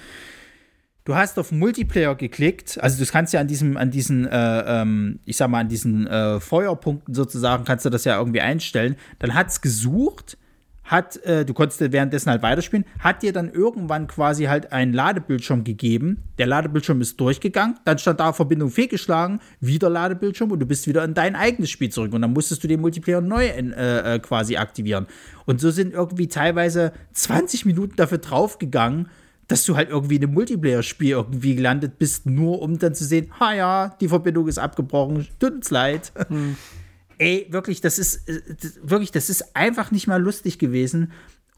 Du 1.07 1.15
hast 1.15 1.39
auf 1.39 1.53
Multiplayer 1.53 2.17
geklickt, 2.17 2.83
also 2.83 3.03
du 3.03 3.09
kannst 3.09 3.33
ja 3.33 3.39
an 3.39 3.47
diesem, 3.47 3.77
an 3.77 3.93
diesen, 3.93 4.27
äh, 4.27 4.83
ähm, 4.83 5.21
ich 5.25 5.37
sag 5.37 5.49
mal, 5.49 5.61
an 5.61 5.69
diesen 5.69 6.05
äh, 6.09 6.41
Feuerpunkten 6.41 7.15
sozusagen, 7.15 7.65
kannst 7.65 7.85
du 7.85 7.91
das 7.91 8.05
ja 8.05 8.19
irgendwie 8.19 8.41
einstellen. 8.41 8.97
Dann 9.21 9.35
hat 9.35 9.47
es 9.47 9.61
gesucht, 9.61 10.37
hat, 10.83 11.17
äh, 11.19 11.45
du 11.45 11.55
konntest 11.55 11.81
währenddessen 11.93 12.29
halt 12.29 12.43
weiterspielen, 12.43 12.85
hat 12.99 13.23
dir 13.23 13.33
dann 13.33 13.53
irgendwann 13.53 14.09
quasi 14.09 14.47
halt 14.47 14.73
einen 14.73 14.93
Ladebildschirm 14.93 15.63
gegeben. 15.63 16.25
Der 16.39 16.49
Ladebildschirm 16.49 17.01
ist 17.01 17.21
durchgegangen, 17.21 17.79
dann 17.85 17.99
stand 17.99 18.19
da 18.19 18.33
Verbindung 18.33 18.71
fehlgeschlagen, 18.71 19.39
wieder 19.61 19.89
Ladebildschirm 19.89 20.51
und 20.51 20.59
du 20.59 20.67
bist 20.67 20.89
wieder 20.89 21.05
in 21.05 21.15
dein 21.15 21.37
eigenes 21.37 21.71
Spiel 21.71 21.91
zurück. 21.91 22.15
Und 22.15 22.23
dann 22.23 22.33
musstest 22.33 22.65
du 22.65 22.67
den 22.67 22.81
Multiplayer 22.81 23.21
neu 23.21 23.47
äh, 23.47 24.15
äh, 24.15 24.19
quasi 24.19 24.57
aktivieren. 24.57 25.07
Und 25.45 25.61
so 25.61 25.71
sind 25.71 25.95
irgendwie 25.95 26.27
teilweise 26.27 26.93
20 27.13 27.65
Minuten 27.65 27.95
dafür 27.95 28.19
draufgegangen, 28.19 29.09
dass 29.49 29.65
du 29.65 29.77
halt 29.77 29.91
irgendwie 29.91 30.17
in 30.17 30.25
einem 30.25 30.35
Multiplayer-Spiel 30.35 31.11
irgendwie 31.11 31.55
gelandet 31.55 31.99
bist, 31.99 32.27
nur 32.27 32.63
um 32.63 32.79
dann 32.79 32.95
zu 32.95 33.05
sehen, 33.05 33.31
ha 33.39 33.55
ja, 33.55 33.97
die 34.01 34.09
Verbindung 34.09 34.49
ist 34.49 34.59
abgebrochen, 34.59 35.27
tut 35.39 35.53
uns 35.53 35.71
leid. 35.71 36.13
Hm. 36.29 36.57
Ey, 37.19 37.47
wirklich, 37.51 37.81
das 37.81 37.99
ist 37.99 38.29
äh, 38.29 38.41
wirklich, 38.83 39.11
das 39.11 39.31
ist 39.31 39.57
einfach 39.57 39.91
nicht 39.91 40.07
mal 40.07 40.21
lustig 40.21 40.59
gewesen. 40.59 41.13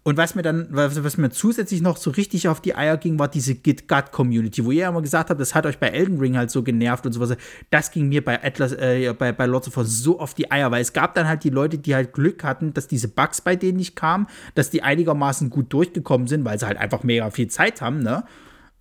Und 0.09 0.17
was 0.17 0.35
mir 0.35 0.41
dann, 0.41 0.69
was, 0.71 1.05
was, 1.05 1.19
mir 1.19 1.29
zusätzlich 1.29 1.83
noch 1.83 1.99
so 1.99 2.09
richtig 2.09 2.49
auf 2.49 2.63
die 2.63 2.75
Eier 2.75 2.97
ging, 2.97 3.19
war 3.19 3.29
diese 3.29 3.55
Git-Gut-Community, 3.55 4.65
wo 4.65 4.71
ihr 4.71 4.89
immer 4.89 5.03
gesagt 5.03 5.29
habt, 5.29 5.39
das 5.39 5.55
hat 5.55 5.67
euch 5.67 5.77
bei 5.77 5.89
Elden 5.89 6.19
Ring 6.19 6.35
halt 6.35 6.51
so 6.51 6.63
genervt 6.63 7.05
und 7.05 7.13
sowas. 7.13 7.37
Das 7.69 7.91
ging 7.91 8.09
mir 8.09 8.25
bei 8.25 8.43
Atlas, 8.43 8.73
äh, 8.73 9.13
bei, 9.13 9.33
bei 9.33 9.45
Lords 9.45 9.69
of 9.69 9.77
War 9.77 9.85
so 9.85 10.19
auf 10.19 10.33
die 10.33 10.51
Eier, 10.51 10.71
weil 10.71 10.81
es 10.81 10.95
gab 10.95 11.13
dann 11.13 11.29
halt 11.29 11.45
die 11.45 11.51
Leute, 11.51 11.77
die 11.77 11.95
halt 11.95 12.15
Glück 12.15 12.43
hatten, 12.43 12.73
dass 12.73 12.89
diese 12.89 13.09
Bugs 13.09 13.43
bei 13.43 13.55
denen 13.55 13.77
nicht 13.77 13.97
kamen, 13.97 14.29
dass 14.55 14.71
die 14.71 14.83
einigermaßen 14.83 15.51
gut 15.51 15.71
durchgekommen 15.75 16.27
sind, 16.27 16.43
weil 16.47 16.59
sie 16.59 16.67
halt 16.67 16.79
einfach 16.79 17.03
mega 17.03 17.31
viel 17.31 17.49
Zeit 17.49 17.83
haben, 17.83 18.03
ne? 18.03 18.25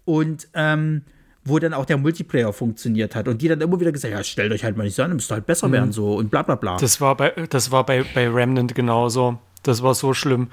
Und, 0.05 0.47
ähm, 0.53 1.01
wo 1.43 1.59
dann 1.59 1.73
auch 1.73 1.83
der 1.83 1.97
Multiplayer 1.97 2.53
funktioniert 2.53 3.15
hat 3.17 3.27
und 3.27 3.41
die 3.41 3.49
dann 3.49 3.59
immer 3.59 3.81
wieder 3.81 3.91
gesagt, 3.91 4.13
ja, 4.13 4.23
stellt 4.23 4.53
euch 4.53 4.63
halt 4.63 4.77
mal 4.77 4.85
nicht 4.85 4.95
so 4.95 5.03
an, 5.03 5.11
müsst 5.11 5.29
halt 5.29 5.45
besser 5.45 5.67
mhm. 5.67 5.73
werden 5.73 5.91
so 5.91 6.15
und 6.15 6.31
bla 6.31 6.43
bla 6.43 6.55
bla. 6.55 6.77
Das 6.77 7.01
war 7.01 7.17
bei, 7.17 7.33
das 7.49 7.69
war 7.69 7.85
bei, 7.85 8.05
bei 8.15 8.29
Remnant 8.29 8.75
genauso. 8.75 9.39
Das 9.63 9.83
war 9.83 9.93
so 9.93 10.13
schlimm. 10.13 10.47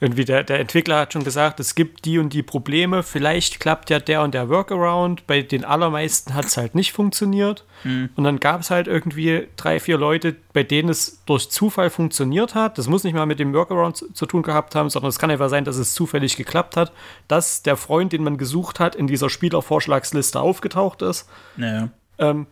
Irgendwie 0.00 0.24
der, 0.24 0.44
der 0.44 0.60
Entwickler 0.60 1.00
hat 1.00 1.12
schon 1.12 1.24
gesagt, 1.24 1.58
es 1.58 1.74
gibt 1.74 2.04
die 2.04 2.18
und 2.18 2.32
die 2.32 2.44
Probleme, 2.44 3.02
vielleicht 3.02 3.58
klappt 3.58 3.90
ja 3.90 3.98
der 3.98 4.22
und 4.22 4.32
der 4.32 4.48
Workaround, 4.48 5.26
bei 5.26 5.42
den 5.42 5.64
allermeisten 5.64 6.34
hat 6.34 6.44
es 6.44 6.56
halt 6.56 6.76
nicht 6.76 6.92
funktioniert. 6.92 7.64
Mhm. 7.82 8.10
Und 8.14 8.22
dann 8.22 8.38
gab 8.38 8.60
es 8.60 8.70
halt 8.70 8.86
irgendwie 8.86 9.48
drei, 9.56 9.80
vier 9.80 9.98
Leute, 9.98 10.36
bei 10.52 10.62
denen 10.62 10.88
es 10.88 11.22
durch 11.26 11.50
Zufall 11.50 11.90
funktioniert 11.90 12.54
hat. 12.54 12.78
Das 12.78 12.86
muss 12.86 13.02
nicht 13.02 13.14
mal 13.14 13.26
mit 13.26 13.40
dem 13.40 13.52
Workaround 13.52 13.96
zu, 13.96 14.12
zu 14.12 14.26
tun 14.26 14.42
gehabt 14.42 14.76
haben, 14.76 14.88
sondern 14.88 15.08
es 15.08 15.18
kann 15.18 15.32
einfach 15.32 15.48
sein, 15.48 15.64
dass 15.64 15.76
es 15.76 15.94
zufällig 15.94 16.36
geklappt 16.36 16.76
hat, 16.76 16.92
dass 17.26 17.62
der 17.64 17.76
Freund, 17.76 18.12
den 18.12 18.22
man 18.22 18.38
gesucht 18.38 18.78
hat, 18.78 18.94
in 18.94 19.08
dieser 19.08 19.28
Spielervorschlagsliste 19.28 20.40
aufgetaucht 20.40 21.02
ist. 21.02 21.28
Naja. 21.56 21.88
Ähm, 22.18 22.46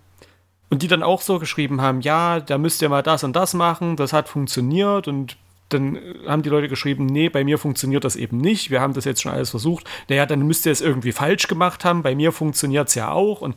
und 0.68 0.82
die 0.82 0.88
dann 0.88 1.04
auch 1.04 1.20
so 1.20 1.38
geschrieben 1.38 1.80
haben, 1.80 2.00
ja, 2.00 2.40
da 2.40 2.58
müsst 2.58 2.82
ihr 2.82 2.88
mal 2.88 3.04
das 3.04 3.22
und 3.22 3.36
das 3.36 3.54
machen, 3.54 3.94
das 3.94 4.12
hat 4.12 4.28
funktioniert 4.28 5.06
und 5.06 5.36
dann 5.68 5.98
haben 6.26 6.42
die 6.42 6.48
Leute 6.48 6.68
geschrieben, 6.68 7.06
nee, 7.06 7.28
bei 7.28 7.42
mir 7.42 7.58
funktioniert 7.58 8.04
das 8.04 8.16
eben 8.16 8.38
nicht. 8.38 8.70
Wir 8.70 8.80
haben 8.80 8.94
das 8.94 9.04
jetzt 9.04 9.22
schon 9.22 9.32
alles 9.32 9.50
versucht. 9.50 9.88
Naja, 10.08 10.26
dann 10.26 10.46
müsst 10.46 10.66
ihr 10.66 10.72
es 10.72 10.80
irgendwie 10.80 11.12
falsch 11.12 11.48
gemacht 11.48 11.84
haben. 11.84 12.02
Bei 12.02 12.14
mir 12.14 12.32
funktioniert 12.32 12.88
es 12.88 12.94
ja 12.94 13.10
auch. 13.10 13.40
Und 13.40 13.56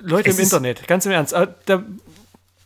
Leute 0.00 0.30
es 0.30 0.38
im 0.38 0.44
Internet, 0.44 0.86
ganz 0.86 1.04
im 1.06 1.12
Ernst, 1.12 1.32
äh, 1.32 1.48
da 1.66 1.82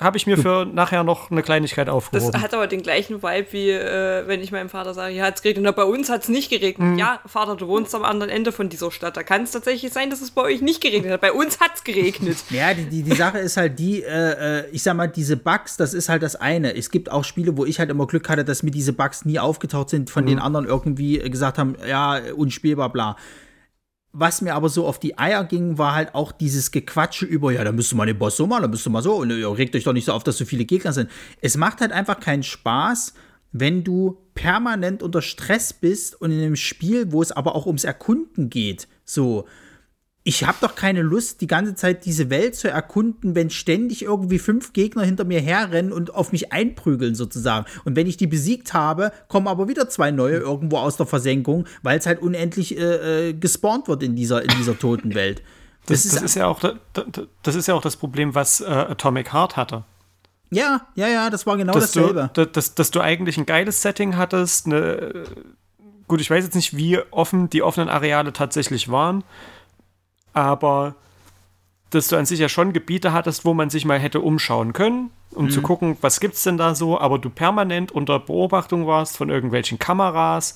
habe 0.02 0.16
ich 0.16 0.26
mir 0.26 0.38
für 0.38 0.64
nachher 0.64 1.04
noch 1.04 1.30
eine 1.30 1.42
Kleinigkeit 1.42 1.88
aufgehoben. 1.88 2.32
Das 2.32 2.42
hat 2.42 2.54
aber 2.54 2.66
den 2.66 2.82
gleichen 2.82 3.22
Vibe, 3.22 3.46
wie 3.52 3.70
äh, 3.70 4.26
wenn 4.26 4.40
ich 4.40 4.52
meinem 4.52 4.68
Vater 4.68 4.94
sage, 4.94 5.14
ja, 5.14 5.28
es 5.28 5.42
geregnet. 5.42 5.64
Na, 5.64 5.70
bei 5.72 5.84
uns 5.84 6.10
hat 6.10 6.22
es 6.22 6.28
nicht 6.28 6.50
geregnet. 6.50 6.92
Mhm. 6.92 6.98
Ja, 6.98 7.20
Vater, 7.26 7.56
du 7.56 7.68
wohnst 7.68 7.94
am 7.94 8.04
anderen 8.04 8.30
Ende 8.30 8.52
von 8.52 8.68
dieser 8.68 8.90
Stadt. 8.90 9.16
Da 9.16 9.22
kann 9.22 9.42
es 9.42 9.52
tatsächlich 9.52 9.92
sein, 9.92 10.10
dass 10.10 10.20
es 10.20 10.30
bei 10.30 10.42
euch 10.42 10.60
nicht 10.60 10.80
geregnet 10.80 11.12
hat. 11.12 11.20
Bei 11.20 11.32
uns 11.32 11.60
hat 11.60 11.72
es 11.76 11.84
geregnet. 11.84 12.38
Ja, 12.52 12.74
die, 12.74 12.84
die, 12.84 13.02
die 13.02 13.14
Sache 13.14 13.38
ist 13.38 13.56
halt 13.56 13.78
die, 13.78 14.02
äh, 14.02 14.60
äh, 14.60 14.70
ich 14.72 14.82
sag 14.82 14.94
mal, 14.94 15.06
diese 15.06 15.36
Bugs, 15.36 15.76
das 15.78 15.94
ist 15.94 16.10
halt 16.10 16.22
das 16.22 16.36
eine. 16.36 16.76
Es 16.76 16.90
gibt 16.90 17.10
auch 17.10 17.24
Spiele, 17.24 17.56
wo 17.56 17.64
ich 17.64 17.78
halt 17.78 17.88
immer 17.88 18.06
Glück 18.06 18.28
hatte, 18.28 18.44
dass 18.44 18.62
mir 18.62 18.70
diese 18.70 18.92
Bugs 18.92 19.24
nie 19.24 19.38
aufgetaucht 19.38 19.88
sind, 19.88 20.10
von 20.10 20.24
mhm. 20.24 20.28
den 20.28 20.38
anderen 20.38 20.66
irgendwie 20.66 21.18
gesagt 21.18 21.56
haben, 21.56 21.76
ja, 21.88 22.20
unspielbar, 22.36 22.92
bla 22.92 23.16
was 24.12 24.43
mir 24.43 24.55
aber 24.55 24.68
so 24.68 24.86
auf 24.86 25.01
die 25.01 25.18
Eier 25.18 25.44
ging, 25.44 25.78
war 25.78 25.94
halt 25.94 26.14
auch 26.14 26.32
dieses 26.32 26.70
Gequatsche 26.70 27.24
über, 27.24 27.51
ja, 27.52 27.64
da 27.64 27.72
müsste 27.72 27.97
man 27.97 28.06
den 28.06 28.18
Boss 28.18 28.36
so 28.36 28.47
machen, 28.47 28.62
da 28.62 28.68
müsste 28.68 28.90
man 28.90 29.02
so, 29.02 29.14
und 29.14 29.30
ja, 29.30 29.48
regt 29.51 29.74
euch 29.74 29.84
doch 29.84 29.94
nicht 29.94 30.05
so 30.05 30.12
auf, 30.12 30.22
dass 30.22 30.36
so 30.36 30.44
viele 30.44 30.64
Gegner 30.64 30.93
sind. 30.93 31.10
Es 31.40 31.56
macht 31.56 31.80
halt 31.80 31.93
einfach 31.93 32.20
keinen 32.20 32.43
Spaß, 32.43 33.14
wenn 33.52 33.84
du 33.84 34.18
permanent 34.34 35.02
unter 35.02 35.22
Stress 35.22 35.72
bist 35.72 36.20
und 36.20 36.30
in 36.30 36.40
einem 36.40 36.56
Spiel, 36.56 37.12
wo 37.12 37.22
es 37.22 37.32
aber 37.32 37.55
auch 37.55 37.66
ums 37.66 37.84
Erkunden 37.84 38.51
geht, 38.51 38.86
so, 39.05 39.47
ich 40.24 40.46
habe 40.46 40.58
doch 40.60 40.76
keine 40.76 41.02
Lust, 41.02 41.40
die 41.40 41.48
ganze 41.48 41.74
Zeit 41.74 42.04
diese 42.04 42.30
Welt 42.30 42.54
zu 42.54 42.70
erkunden, 42.70 43.34
wenn 43.34 43.50
ständig 43.50 44.02
irgendwie 44.04 44.38
fünf 44.38 44.72
Gegner 44.72 45.02
hinter 45.02 45.24
mir 45.24 45.40
herrennen 45.40 45.92
und 45.92 46.14
auf 46.14 46.30
mich 46.30 46.52
einprügeln 46.52 47.16
sozusagen. 47.16 47.66
Und 47.84 47.96
wenn 47.96 48.06
ich 48.06 48.16
die 48.18 48.28
besiegt 48.28 48.72
habe, 48.72 49.12
kommen 49.26 49.48
aber 49.48 49.66
wieder 49.66 49.88
zwei 49.88 50.12
neue 50.12 50.36
irgendwo 50.36 50.78
aus 50.78 50.96
der 50.96 51.06
Versenkung, 51.06 51.66
weil 51.82 51.98
es 51.98 52.06
halt 52.06 52.22
unendlich 52.22 52.78
äh, 52.78 53.30
äh, 53.30 53.32
gespawnt 53.34 53.88
wird 53.88 54.04
in 54.04 54.14
dieser, 54.14 54.42
in 54.42 54.50
dieser 54.58 54.78
toten 54.78 55.14
Welt. 55.16 55.42
Das, 55.86 56.04
das, 56.04 56.04
ist, 56.04 56.16
das, 56.16 56.22
ist, 56.22 56.34
ja 56.36 56.46
auch, 56.46 56.60
das 57.42 57.54
ist 57.56 57.66
ja 57.66 57.74
auch 57.74 57.82
das 57.82 57.96
Problem, 57.96 58.36
was 58.36 58.60
äh, 58.60 58.66
Atomic 58.66 59.32
Heart 59.32 59.56
hatte. 59.56 59.82
Ja, 60.50 60.86
ja, 60.94 61.08
ja, 61.08 61.30
das 61.30 61.46
war 61.46 61.56
genau 61.56 61.72
dass 61.72 61.92
dasselbe. 61.92 62.30
Du, 62.34 62.46
dass, 62.46 62.76
dass 62.76 62.92
du 62.92 63.00
eigentlich 63.00 63.38
ein 63.38 63.46
geiles 63.46 63.82
Setting 63.82 64.16
hattest. 64.16 64.66
Eine, 64.66 65.24
gut, 66.06 66.20
ich 66.20 66.30
weiß 66.30 66.44
jetzt 66.44 66.54
nicht, 66.54 66.76
wie 66.76 67.00
offen 67.10 67.50
die 67.50 67.62
offenen 67.62 67.88
Areale 67.88 68.32
tatsächlich 68.32 68.88
waren 68.88 69.24
aber 70.32 70.94
dass 71.90 72.09
du 72.09 72.16
an 72.16 72.24
sich 72.24 72.40
ja 72.40 72.48
schon 72.48 72.72
Gebiete 72.72 73.12
hattest, 73.12 73.44
wo 73.44 73.52
man 73.52 73.68
sich 73.68 73.84
mal 73.84 73.98
hätte 73.98 74.20
umschauen 74.20 74.72
können, 74.72 75.10
um 75.30 75.46
mhm. 75.46 75.50
zu 75.50 75.60
gucken, 75.60 75.98
was 76.00 76.20
gibt's 76.20 76.42
denn 76.42 76.56
da 76.56 76.74
so, 76.74 76.98
aber 76.98 77.18
du 77.18 77.28
permanent 77.28 77.92
unter 77.92 78.18
Beobachtung 78.18 78.86
warst 78.86 79.16
von 79.16 79.28
irgendwelchen 79.28 79.78
Kameras, 79.78 80.54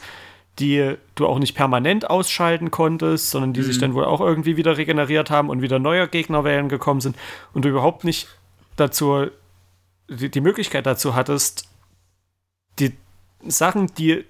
die 0.59 0.95
du 1.15 1.27
auch 1.27 1.39
nicht 1.39 1.55
permanent 1.55 2.09
ausschalten 2.09 2.71
konntest, 2.71 3.31
sondern 3.31 3.53
die 3.53 3.61
mhm. 3.61 3.65
sich 3.65 3.79
dann 3.79 3.93
wohl 3.93 4.07
auch 4.07 4.23
irgendwie 4.23 4.57
wieder 4.57 4.79
regeneriert 4.79 5.31
haben 5.31 5.51
und 5.51 5.61
wieder 5.61 5.79
neue 5.79 6.09
Gegnerwellen 6.09 6.71
gekommen 6.71 7.03
sind 7.03 7.17
und 7.53 7.67
du 7.67 7.69
überhaupt 7.69 8.05
nicht 8.05 8.29
dazu 8.77 9.27
die, 10.09 10.31
die 10.31 10.41
Möglichkeit 10.41 10.87
dazu 10.87 11.15
hattest, 11.15 11.69
die 12.79 12.93
Sachen, 13.47 13.89
die 13.99 14.25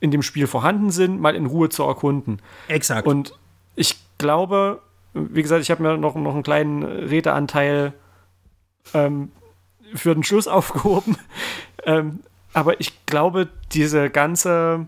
in 0.00 0.10
dem 0.10 0.22
Spiel 0.22 0.46
vorhanden 0.46 0.90
sind, 0.90 1.20
mal 1.20 1.34
in 1.34 1.46
Ruhe 1.46 1.68
zu 1.68 1.84
erkunden. 1.84 2.40
Exakt. 2.68 3.06
Und 3.06 3.34
ich 3.76 3.96
glaube, 4.18 4.82
wie 5.14 5.42
gesagt, 5.42 5.62
ich 5.62 5.70
habe 5.70 5.82
mir 5.82 5.96
noch, 5.96 6.14
noch 6.14 6.34
einen 6.34 6.42
kleinen 6.42 6.82
Redeanteil 6.82 7.92
ähm, 8.94 9.30
für 9.94 10.14
den 10.14 10.24
Schluss 10.24 10.48
aufgehoben. 10.48 11.16
ähm, 11.84 12.20
aber 12.52 12.80
ich 12.80 13.06
glaube, 13.06 13.48
diese 13.72 14.10
ganze, 14.10 14.86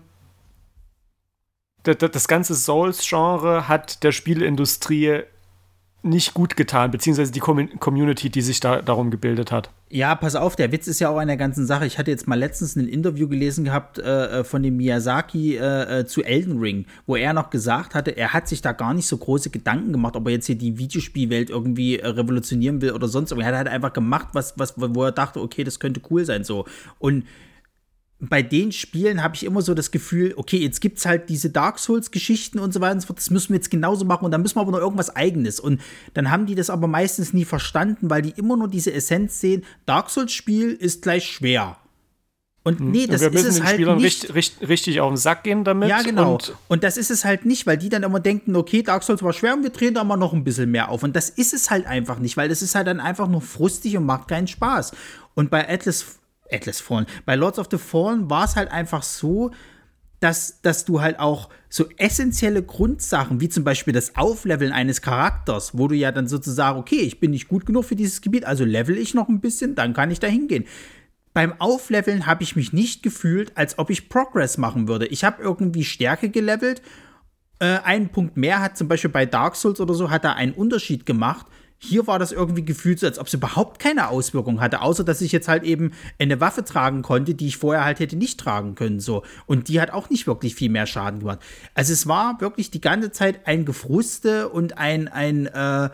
das, 1.83 2.27
ganze 2.27 2.53
Souls-Genre 2.53 3.67
hat 3.67 4.03
der 4.03 4.11
Spielindustrie 4.11 5.23
nicht 6.05 6.33
gut 6.33 6.55
getan, 6.55 6.91
beziehungsweise 6.91 7.31
die 7.31 7.39
Community, 7.39 8.29
die 8.29 8.41
sich 8.41 8.59
da 8.59 8.81
darum 8.81 9.09
gebildet 9.09 9.51
hat. 9.51 9.71
Ja, 9.89 10.13
pass 10.15 10.35
auf, 10.35 10.55
der 10.55 10.71
Witz 10.71 10.87
ist 10.87 10.99
ja 10.99 11.09
auch 11.09 11.17
an 11.17 11.27
der 11.27 11.37
ganzen 11.37 11.65
Sache. 11.65 11.85
Ich 11.85 11.97
hatte 11.97 12.11
jetzt 12.11 12.27
mal 12.27 12.37
letztens 12.37 12.75
ein 12.75 12.87
Interview 12.87 13.27
gelesen 13.27 13.65
gehabt 13.65 13.97
äh, 13.97 14.39
äh, 14.39 14.43
von 14.43 14.61
dem 14.61 14.77
Miyazaki 14.77 15.57
äh, 15.57 16.01
äh, 16.01 16.05
zu 16.05 16.23
Elden 16.23 16.59
Ring, 16.59 16.85
wo 17.07 17.15
er 17.15 17.33
noch 17.33 17.49
gesagt 17.49 17.95
hatte, 17.95 18.11
er 18.11 18.33
hat 18.33 18.47
sich 18.47 18.61
da 18.61 18.71
gar 18.71 18.93
nicht 18.93 19.07
so 19.07 19.17
große 19.17 19.49
Gedanken 19.49 19.91
gemacht, 19.91 20.15
ob 20.15 20.27
er 20.27 20.33
jetzt 20.33 20.45
hier 20.45 20.57
die 20.57 20.77
Videospielwelt 20.77 21.49
irgendwie 21.49 21.99
äh, 21.99 22.07
revolutionieren 22.07 22.81
will 22.81 22.91
oder 22.91 23.07
sonst. 23.07 23.31
Aber 23.31 23.41
er 23.41 23.47
hat 23.47 23.55
halt 23.55 23.67
einfach 23.67 23.93
gemacht, 23.93 24.29
was, 24.33 24.53
was, 24.57 24.75
wo 24.77 25.03
er 25.03 25.11
dachte, 25.11 25.41
okay, 25.41 25.63
das 25.63 25.79
könnte 25.79 26.01
cool 26.09 26.23
sein 26.25 26.43
so. 26.43 26.65
Und 26.99 27.25
bei 28.19 28.41
den 28.41 28.71
Spielen 28.71 29.21
habe 29.21 29.35
ich 29.35 29.43
immer 29.43 29.61
so 29.61 29.73
das 29.73 29.91
Gefühl, 29.91 30.33
okay, 30.37 30.57
jetzt 30.57 30.79
gibt 30.79 30.99
es 30.99 31.05
halt 31.05 31.29
diese 31.29 31.49
Dark 31.49 31.79
Souls-Geschichten 31.79 32.59
und 32.59 32.73
so 32.73 32.79
weiter 32.79 32.93
und 32.93 33.01
so 33.01 33.07
fort, 33.07 33.19
das 33.19 33.29
müssen 33.29 33.49
wir 33.49 33.57
jetzt 33.57 33.69
genauso 33.69 34.05
machen 34.05 34.25
und 34.25 34.31
dann 34.31 34.41
müssen 34.41 34.55
wir 34.55 34.61
aber 34.61 34.71
noch 34.71 34.79
irgendwas 34.79 35.15
Eigenes. 35.15 35.59
Und 35.59 35.81
dann 36.13 36.31
haben 36.31 36.45
die 36.45 36.55
das 36.55 36.69
aber 36.69 36.87
meistens 36.87 37.33
nie 37.33 37.45
verstanden, 37.45 38.09
weil 38.09 38.21
die 38.21 38.31
immer 38.31 38.55
nur 38.55 38.69
diese 38.69 38.93
Essenz 38.93 39.39
sehen, 39.41 39.65
Dark 39.85 40.09
Souls-Spiel 40.09 40.71
ist 40.71 41.01
gleich 41.01 41.25
schwer. 41.25 41.77
Und 42.63 42.79
hm. 42.79 42.91
nee, 42.91 43.05
das 43.05 43.21
und 43.21 43.33
wir 43.33 43.39
ist 43.39 43.45
es 43.45 43.55
den 43.55 43.63
halt 43.63 43.75
Spielern 43.75 43.97
nicht. 43.97 44.33
Richtig, 44.33 44.67
richtig 44.67 45.01
auf 45.01 45.11
den 45.11 45.17
Sack 45.17 45.43
gehen 45.43 45.63
damit. 45.63 45.87
Ja, 45.87 46.01
genau. 46.01 46.33
Und, 46.33 46.55
und, 46.67 46.83
das 46.83 46.97
ist 46.97 47.11
es 47.11 47.23
halt 47.23 47.45
nicht, 47.45 47.67
weil 47.67 47.77
die 47.77 47.89
dann 47.89 48.01
immer 48.01 48.19
denken, 48.19 48.55
okay, 48.55 48.81
Dark 48.81 49.03
Souls 49.03 49.21
war 49.21 49.33
schwer 49.33 49.53
und 49.53 49.61
wir 49.61 49.69
drehen 49.69 49.93
da 49.93 50.03
mal 50.03 50.17
noch 50.17 50.33
ein 50.33 50.43
bisschen 50.43 50.71
mehr 50.71 50.89
auf. 50.89 51.03
Und 51.03 51.15
das 51.15 51.29
ist 51.29 51.53
es 51.53 51.69
halt 51.69 51.85
einfach 51.85 52.17
nicht, 52.17 52.37
weil 52.37 52.49
das 52.49 52.63
ist 52.63 52.73
halt 52.73 52.87
dann 52.87 52.99
einfach 52.99 53.27
nur 53.27 53.41
frustig 53.41 53.97
und 53.97 54.05
macht 54.05 54.29
keinen 54.29 54.47
Spaß. 54.47 54.93
Und 55.35 55.51
bei 55.51 55.69
Atlas 55.69 56.17
Atlas 56.51 56.81
Fallen. 56.81 57.05
Bei 57.25 57.35
Lords 57.35 57.59
of 57.59 57.67
the 57.71 57.77
Fallen 57.77 58.29
war 58.29 58.45
es 58.45 58.55
halt 58.55 58.71
einfach 58.71 59.03
so, 59.03 59.51
dass, 60.19 60.61
dass 60.61 60.85
du 60.85 61.01
halt 61.01 61.19
auch 61.19 61.49
so 61.69 61.85
essentielle 61.97 62.63
Grundsachen, 62.63 63.41
wie 63.41 63.49
zum 63.49 63.63
Beispiel 63.63 63.93
das 63.93 64.15
Aufleveln 64.15 64.71
eines 64.71 65.01
Charakters, 65.01 65.77
wo 65.77 65.87
du 65.87 65.95
ja 65.95 66.11
dann 66.11 66.27
sozusagen, 66.27 66.79
okay, 66.79 67.01
ich 67.01 67.19
bin 67.19 67.31
nicht 67.31 67.47
gut 67.47 67.65
genug 67.65 67.85
für 67.85 67.95
dieses 67.95 68.21
Gebiet, 68.21 68.45
also 68.45 68.63
level 68.63 68.97
ich 68.97 69.13
noch 69.13 69.27
ein 69.27 69.41
bisschen, 69.41 69.75
dann 69.75 69.93
kann 69.93 70.11
ich 70.11 70.19
da 70.19 70.27
hingehen. 70.27 70.65
Beim 71.33 71.53
Aufleveln 71.59 72.25
habe 72.25 72.43
ich 72.43 72.55
mich 72.55 72.71
nicht 72.71 73.03
gefühlt, 73.03 73.57
als 73.57 73.77
ob 73.77 73.89
ich 73.89 74.07
Progress 74.07 74.57
machen 74.57 74.87
würde. 74.87 75.05
Ich 75.07 75.25
habe 75.25 75.43
irgendwie 75.43 75.83
Stärke 75.83 76.29
gelevelt. 76.29 76.81
Äh, 77.59 77.79
einen 77.83 78.09
Punkt 78.09 78.37
mehr 78.37 78.61
hat 78.61 78.77
zum 78.77 78.87
Beispiel 78.87 79.09
bei 79.09 79.25
Dark 79.25 79.57
Souls 79.57 79.81
oder 79.81 79.93
so, 79.93 80.09
hat 80.09 80.23
da 80.23 80.31
einen 80.31 80.53
Unterschied 80.53 81.05
gemacht. 81.05 81.45
Hier 81.77 82.07
war 82.07 82.19
das 82.19 82.31
irgendwie 82.31 82.63
gefühlt 82.63 82.99
so, 82.99 83.05
als 83.05 83.19
ob 83.19 83.27
es 83.27 83.33
überhaupt 83.33 83.79
keine 83.79 84.07
Auswirkung 84.09 84.61
hatte, 84.61 84.81
außer 84.81 85.03
dass 85.03 85.21
ich 85.21 85.31
jetzt 85.31 85.47
halt 85.47 85.63
eben 85.63 85.91
eine 86.17 86.39
Waffe 86.39 86.63
tragen 86.63 87.01
konnte, 87.01 87.35
die 87.35 87.47
ich 87.47 87.57
vorher 87.57 87.83
halt 87.83 87.99
hätte 87.99 88.15
nicht 88.15 88.39
tragen 88.39 88.75
können. 88.75 88.99
So. 88.99 89.23
Und 89.45 89.67
die 89.67 89.79
hat 89.81 89.91
auch 89.91 90.09
nicht 90.09 90.25
wirklich 90.25 90.55
viel 90.55 90.69
mehr 90.69 90.87
Schaden 90.87 91.19
gemacht. 91.19 91.39
Also 91.73 91.93
es 91.93 92.07
war 92.07 92.39
wirklich 92.41 92.71
die 92.71 92.81
ganze 92.81 93.11
Zeit 93.11 93.45
ein 93.45 93.65
Gefruste 93.65 94.49
und 94.49 94.77
ein, 94.77 95.07
ein 95.07 95.47
äh, 95.47 95.89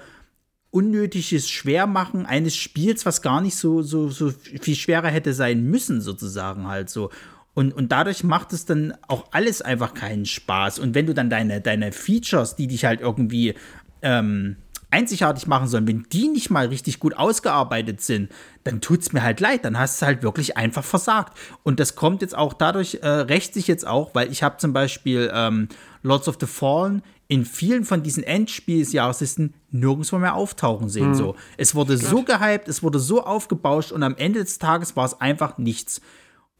unnötiges 0.71 1.49
Schwermachen 1.49 2.25
eines 2.25 2.55
Spiels, 2.55 3.05
was 3.05 3.21
gar 3.21 3.41
nicht 3.41 3.55
so, 3.55 3.81
so, 3.81 4.09
so 4.09 4.31
viel 4.31 4.75
schwerer 4.75 5.09
hätte 5.09 5.33
sein 5.33 5.63
müssen, 5.63 6.01
sozusagen 6.01 6.67
halt 6.67 6.89
so. 6.89 7.09
Und, 7.53 7.73
und 7.73 7.91
dadurch 7.91 8.23
macht 8.23 8.53
es 8.53 8.65
dann 8.65 8.93
auch 9.07 9.25
alles 9.31 9.61
einfach 9.61 9.93
keinen 9.93 10.25
Spaß. 10.25 10.79
Und 10.79 10.95
wenn 10.95 11.05
du 11.05 11.13
dann 11.13 11.29
deine, 11.29 11.59
deine 11.59 11.91
Features, 11.91 12.55
die 12.55 12.67
dich 12.67 12.85
halt 12.85 13.01
irgendwie 13.01 13.55
ähm, 14.01 14.55
einzigartig 14.91 15.47
machen 15.47 15.67
sollen, 15.67 15.87
wenn 15.87 16.05
die 16.11 16.27
nicht 16.27 16.49
mal 16.49 16.67
richtig 16.67 16.99
gut 16.99 17.15
ausgearbeitet 17.15 18.01
sind, 18.01 18.29
dann 18.63 18.81
tut 18.81 19.01
es 19.01 19.13
mir 19.13 19.23
halt 19.23 19.39
leid. 19.39 19.65
Dann 19.65 19.79
hast 19.79 20.01
du 20.01 20.05
halt 20.05 20.21
wirklich 20.21 20.57
einfach 20.57 20.83
versagt. 20.83 21.37
Und 21.63 21.79
das 21.79 21.95
kommt 21.95 22.21
jetzt 22.21 22.37
auch 22.37 22.53
dadurch, 22.53 22.99
äh, 23.01 23.07
rächt 23.07 23.53
sich 23.53 23.67
jetzt 23.67 23.87
auch, 23.87 24.13
weil 24.13 24.31
ich 24.31 24.43
habe 24.43 24.57
zum 24.57 24.73
Beispiel 24.73 25.31
ähm, 25.33 25.69
Lords 26.03 26.27
of 26.27 26.37
the 26.39 26.45
Fallen 26.45 27.01
in 27.27 27.45
vielen 27.45 27.85
von 27.85 28.03
diesen 28.03 28.23
Endspielsjahreslisten 28.23 29.53
nirgendwo 29.69 30.17
mehr 30.17 30.35
auftauchen 30.35 30.89
sehen. 30.89 31.09
Mhm. 31.09 31.15
So. 31.15 31.35
Es 31.55 31.73
wurde 31.73 31.97
Gott. 31.97 32.09
so 32.09 32.23
gehypt, 32.23 32.67
es 32.67 32.83
wurde 32.83 32.99
so 32.99 33.23
aufgebauscht 33.23 33.93
und 33.93 34.03
am 34.03 34.17
Ende 34.17 34.39
des 34.39 34.59
Tages 34.59 34.97
war 34.97 35.05
es 35.05 35.19
einfach 35.21 35.57
nichts. 35.57 36.01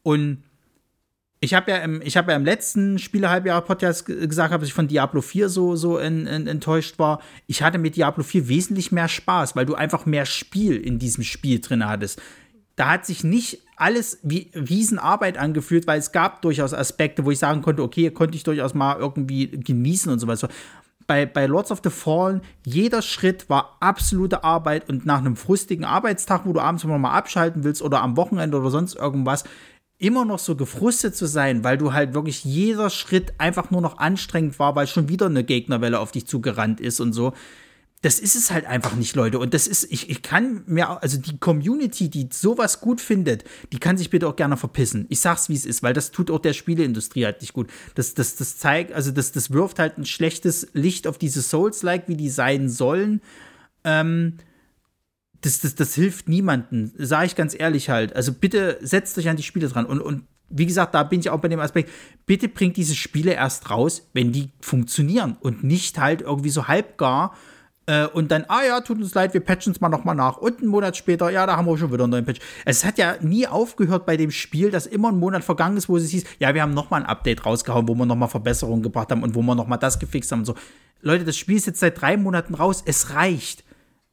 Und 0.03 0.43
ich 1.43 1.55
habe 1.55 1.71
ja 1.71 1.77
im, 1.77 2.01
ich 2.03 2.17
habe 2.17 2.31
ja 2.31 2.37
im 2.37 2.45
letzten 2.45 2.99
Spielehalbjahre-Podcast 2.99 4.05
gesagt, 4.05 4.53
dass 4.53 4.63
ich 4.63 4.73
von 4.73 4.87
Diablo 4.87 5.21
4 5.21 5.49
so, 5.49 5.75
so 5.75 5.97
in, 5.97 6.27
in, 6.27 6.45
enttäuscht 6.45 6.99
war. 6.99 7.19
Ich 7.47 7.63
hatte 7.63 7.79
mit 7.79 7.95
Diablo 7.95 8.23
4 8.23 8.47
wesentlich 8.47 8.91
mehr 8.91 9.07
Spaß, 9.07 9.55
weil 9.55 9.65
du 9.65 9.73
einfach 9.73 10.05
mehr 10.05 10.27
Spiel 10.27 10.77
in 10.77 10.99
diesem 10.99 11.23
Spiel 11.23 11.59
drin 11.59 11.85
hattest. 11.85 12.21
da 12.75 12.91
hat 12.91 13.07
sich 13.07 13.23
nicht 13.23 13.59
alles 13.75 14.19
wie 14.21 14.51
Riesenarbeit 14.53 15.39
angefühlt, 15.39 15.87
weil 15.87 15.97
es 15.97 16.11
gab 16.11 16.43
durchaus 16.43 16.75
Aspekte, 16.75 17.25
wo 17.25 17.31
ich 17.31 17.39
sagen 17.39 17.63
konnte, 17.63 17.81
okay, 17.81 18.11
konnte 18.11 18.35
ich 18.35 18.43
durchaus 18.43 18.75
mal 18.75 18.99
irgendwie 18.99 19.47
genießen 19.47 20.11
und 20.11 20.19
so 20.19 20.27
weiter. 20.27 20.47
Bei, 21.07 21.25
bei 21.25 21.47
Lords 21.47 21.71
of 21.71 21.81
the 21.83 21.89
Fallen, 21.89 22.41
jeder 22.63 23.01
Schritt 23.01 23.49
war 23.49 23.77
absolute 23.79 24.43
Arbeit 24.43 24.87
und 24.87 25.07
nach 25.07 25.17
einem 25.17 25.35
frustigen 25.35 25.85
Arbeitstag, 25.85 26.45
wo 26.45 26.53
du 26.53 26.59
abends 26.59 26.83
noch 26.83 26.97
mal 26.99 27.11
abschalten 27.17 27.63
willst 27.63 27.81
oder 27.81 28.01
am 28.03 28.15
Wochenende 28.15 28.59
oder 28.59 28.69
sonst 28.69 28.95
irgendwas, 28.95 29.43
immer 30.01 30.25
noch 30.25 30.39
so 30.39 30.55
gefrustet 30.55 31.15
zu 31.15 31.27
sein, 31.27 31.63
weil 31.63 31.77
du 31.77 31.93
halt 31.93 32.15
wirklich 32.15 32.43
jeder 32.43 32.89
Schritt 32.89 33.33
einfach 33.37 33.69
nur 33.69 33.81
noch 33.81 33.99
anstrengend 33.99 34.57
war, 34.57 34.75
weil 34.75 34.87
schon 34.87 35.09
wieder 35.09 35.27
eine 35.27 35.43
Gegnerwelle 35.43 35.99
auf 35.99 36.11
dich 36.11 36.25
zugerannt 36.25 36.81
ist 36.81 36.99
und 36.99 37.13
so. 37.13 37.33
Das 38.01 38.19
ist 38.19 38.35
es 38.35 38.49
halt 38.49 38.65
einfach 38.65 38.95
nicht, 38.95 39.15
Leute. 39.15 39.37
Und 39.37 39.53
das 39.53 39.67
ist, 39.67 39.91
ich, 39.91 40.09
ich 40.09 40.23
kann 40.23 40.63
mir, 40.65 41.03
also 41.03 41.19
die 41.19 41.37
Community, 41.37 42.09
die 42.09 42.29
sowas 42.31 42.81
gut 42.81 42.99
findet, 42.99 43.43
die 43.71 43.77
kann 43.77 43.95
sich 43.95 44.09
bitte 44.09 44.27
auch 44.27 44.35
gerne 44.35 44.57
verpissen. 44.57 45.05
Ich 45.09 45.19
sag's, 45.19 45.49
wie 45.49 45.53
es 45.53 45.67
ist, 45.67 45.83
weil 45.83 45.93
das 45.93 46.09
tut 46.09 46.31
auch 46.31 46.39
der 46.39 46.53
Spieleindustrie 46.53 47.25
halt 47.25 47.41
nicht 47.41 47.53
gut. 47.53 47.69
Das, 47.93 48.15
das, 48.15 48.35
das 48.35 48.57
zeigt, 48.57 48.93
also 48.93 49.11
das, 49.11 49.33
das 49.33 49.51
wirft 49.51 49.77
halt 49.77 49.99
ein 49.99 50.05
schlechtes 50.05 50.69
Licht 50.73 51.05
auf 51.05 51.19
diese 51.19 51.43
Souls-like, 51.43 52.07
wie 52.07 52.17
die 52.17 52.31
sein 52.31 52.69
sollen. 52.69 53.21
Ähm, 53.83 54.37
das, 55.41 55.59
das, 55.59 55.75
das 55.75 55.95
hilft 55.95 56.29
niemandem, 56.29 56.91
sage 56.97 57.25
ich 57.27 57.35
ganz 57.35 57.57
ehrlich 57.57 57.89
halt. 57.89 58.15
Also 58.15 58.31
bitte 58.33 58.77
setzt 58.81 59.17
euch 59.17 59.29
an 59.29 59.37
die 59.37 59.43
Spiele 59.43 59.67
dran. 59.67 59.85
Und, 59.85 59.99
und 59.99 60.23
wie 60.49 60.65
gesagt, 60.65 60.93
da 60.93 61.03
bin 61.03 61.19
ich 61.19 61.29
auch 61.29 61.39
bei 61.39 61.47
dem 61.47 61.59
Aspekt, 61.59 61.89
bitte 62.25 62.47
bringt 62.47 62.77
diese 62.77 62.95
Spiele 62.95 63.33
erst 63.33 63.69
raus, 63.69 64.09
wenn 64.13 64.31
die 64.31 64.51
funktionieren 64.59 65.37
und 65.39 65.63
nicht 65.63 65.99
halt 65.99 66.21
irgendwie 66.21 66.49
so 66.49 66.67
halbgar 66.67 67.33
äh, 67.87 68.05
und 68.05 68.31
dann, 68.31 68.45
ah 68.47 68.63
ja, 68.63 68.81
tut 68.81 68.99
uns 68.99 69.13
leid, 69.15 69.33
wir 69.33 69.41
patchen 69.41 69.71
es 69.71 69.81
mal 69.81 69.89
nochmal 69.89 70.15
nach. 70.15 70.37
Und 70.37 70.59
einen 70.59 70.67
Monat 70.67 70.95
später, 70.95 71.29
ja, 71.29 71.45
da 71.45 71.57
haben 71.57 71.65
wir 71.65 71.77
schon 71.77 71.91
wieder 71.91 72.03
einen 72.03 72.11
neuen 72.11 72.25
Patch. 72.25 72.39
Es 72.65 72.85
hat 72.85 72.97
ja 72.97 73.15
nie 73.21 73.47
aufgehört 73.47 74.05
bei 74.05 74.17
dem 74.17 74.31
Spiel, 74.31 74.69
dass 74.69 74.85
immer 74.85 75.09
ein 75.09 75.17
Monat 75.17 75.43
vergangen 75.43 75.77
ist, 75.77 75.89
wo 75.89 75.97
es 75.97 76.09
hieß, 76.09 76.25
ja, 76.39 76.53
wir 76.53 76.61
haben 76.61 76.73
nochmal 76.73 77.01
ein 77.01 77.07
Update 77.07 77.45
rausgehauen, 77.45 77.87
wo 77.87 77.95
wir 77.95 78.05
nochmal 78.05 78.29
Verbesserungen 78.29 78.83
gebracht 78.83 79.11
haben 79.11 79.23
und 79.23 79.35
wo 79.35 79.41
wir 79.41 79.55
nochmal 79.55 79.79
das 79.79 79.99
gefixt 79.99 80.31
haben 80.31 80.39
und 80.39 80.45
so. 80.45 80.55
Leute, 81.01 81.25
das 81.25 81.35
Spiel 81.35 81.57
ist 81.57 81.65
jetzt 81.65 81.79
seit 81.79 81.99
drei 81.99 82.17
Monaten 82.17 82.53
raus, 82.53 82.83
es 82.85 83.15
reicht 83.15 83.63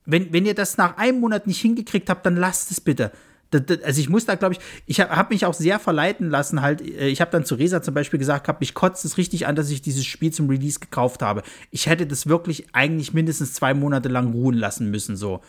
wenn, 0.09 0.33
wenn 0.33 0.47
ihr 0.47 0.55
das 0.55 0.79
nach 0.79 0.97
einem 0.97 1.21
Monat 1.21 1.47
nicht 1.47 1.61
hingekriegt 1.61 2.09
habt, 2.09 2.25
dann 2.27 2.37
lasst 2.37 2.71
es 2.71 2.81
bitte. 2.81 3.13
Also 3.53 4.01
ich 4.01 4.09
muss 4.09 4.27
da, 4.27 4.35
glaube 4.35 4.55
ich, 4.55 4.61
ich 4.87 5.01
habe 5.01 5.17
hab 5.17 5.31
mich 5.31 5.47
auch 5.47 5.55
sehr 5.55 5.79
verleiten 5.79 6.29
lassen, 6.29 6.61
halt, 6.61 6.83
äh, 6.83 7.09
ich 7.09 7.21
habe 7.21 7.31
dann 7.31 7.45
zu 7.47 7.55
Resa 7.55 7.81
zum 7.83 7.95
Beispiel 7.95 8.19
gesagt, 8.19 8.49
hab, 8.49 8.61
mich 8.61 8.75
kotzt 8.75 9.05
es 9.05 9.17
richtig 9.17 9.47
an, 9.47 9.57
dass 9.57 9.71
ich 9.71 9.81
dieses 9.81 10.05
Spiel 10.05 10.33
zum 10.33 10.51
Release 10.51 10.81
gekauft 10.81 11.23
habe. 11.23 11.43
Ich 11.71 11.87
hätte 11.87 12.07
das 12.07 12.27
wirklich 12.27 12.67
eigentlich 12.75 13.15
mindestens 13.15 13.55
zwei 13.55 13.73
Monate 13.73 14.09
lang 14.09 14.33
ruhen 14.33 14.57
lassen 14.57 14.91
müssen, 14.91 15.17
so. 15.17 15.41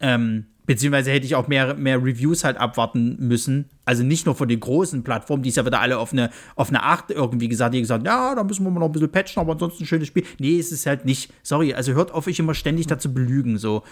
Ähm, 0.00 0.46
beziehungsweise 0.68 1.10
hätte 1.10 1.24
ich 1.24 1.34
auch 1.34 1.48
mehr, 1.48 1.74
mehr 1.74 1.96
Reviews 1.96 2.44
halt 2.44 2.58
abwarten 2.58 3.16
müssen. 3.18 3.70
Also 3.86 4.04
nicht 4.04 4.26
nur 4.26 4.34
von 4.34 4.48
den 4.48 4.60
großen 4.60 5.02
Plattformen, 5.02 5.42
die 5.42 5.48
ist 5.48 5.56
ja 5.56 5.64
wieder 5.64 5.80
alle 5.80 5.98
auf 5.98 6.12
eine, 6.12 6.30
auf 6.56 6.68
eine 6.68 6.82
8 6.82 7.10
irgendwie 7.10 7.48
gesagt, 7.48 7.74
die 7.74 7.80
gesagt, 7.80 8.04
ja, 8.04 8.34
da 8.34 8.44
müssen 8.44 8.64
wir 8.64 8.70
mal 8.70 8.80
noch 8.80 8.88
ein 8.88 8.92
bisschen 8.92 9.10
patchen, 9.10 9.40
aber 9.40 9.52
ansonsten 9.52 9.84
ein 9.84 9.86
schönes 9.86 10.08
Spiel. 10.08 10.24
Nee, 10.38 10.58
es 10.58 10.70
ist 10.70 10.84
halt 10.84 11.06
nicht. 11.06 11.32
Sorry, 11.42 11.72
also 11.72 11.94
hört 11.94 12.12
auf, 12.12 12.26
euch 12.26 12.38
immer 12.38 12.52
ständig 12.52 12.86
dazu 12.86 13.14
belügen, 13.14 13.56
so. 13.56 13.82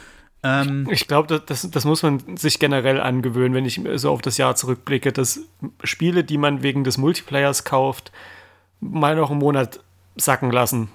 Ähm, 0.43 0.87
ich 0.91 1.09
glaube, 1.09 1.43
das, 1.45 1.71
das 1.71 1.85
muss 1.87 2.03
man 2.03 2.37
sich 2.37 2.59
generell 2.59 3.01
angewöhnen, 3.01 3.55
wenn 3.55 3.65
ich 3.65 3.81
so 3.95 4.11
auf 4.11 4.21
das 4.21 4.37
Jahr 4.37 4.55
zurückblicke, 4.55 5.13
dass 5.13 5.41
Spiele, 5.83 6.25
die 6.25 6.37
man 6.37 6.63
wegen 6.63 6.85
des 6.85 6.99
Multiplayers 6.99 7.65
kauft, 7.65 8.13
mal 8.81 9.17
noch 9.17 9.31
einen 9.31 9.41
Monat 9.41 9.81
sacken 10.17 10.51
lassen, 10.51 10.89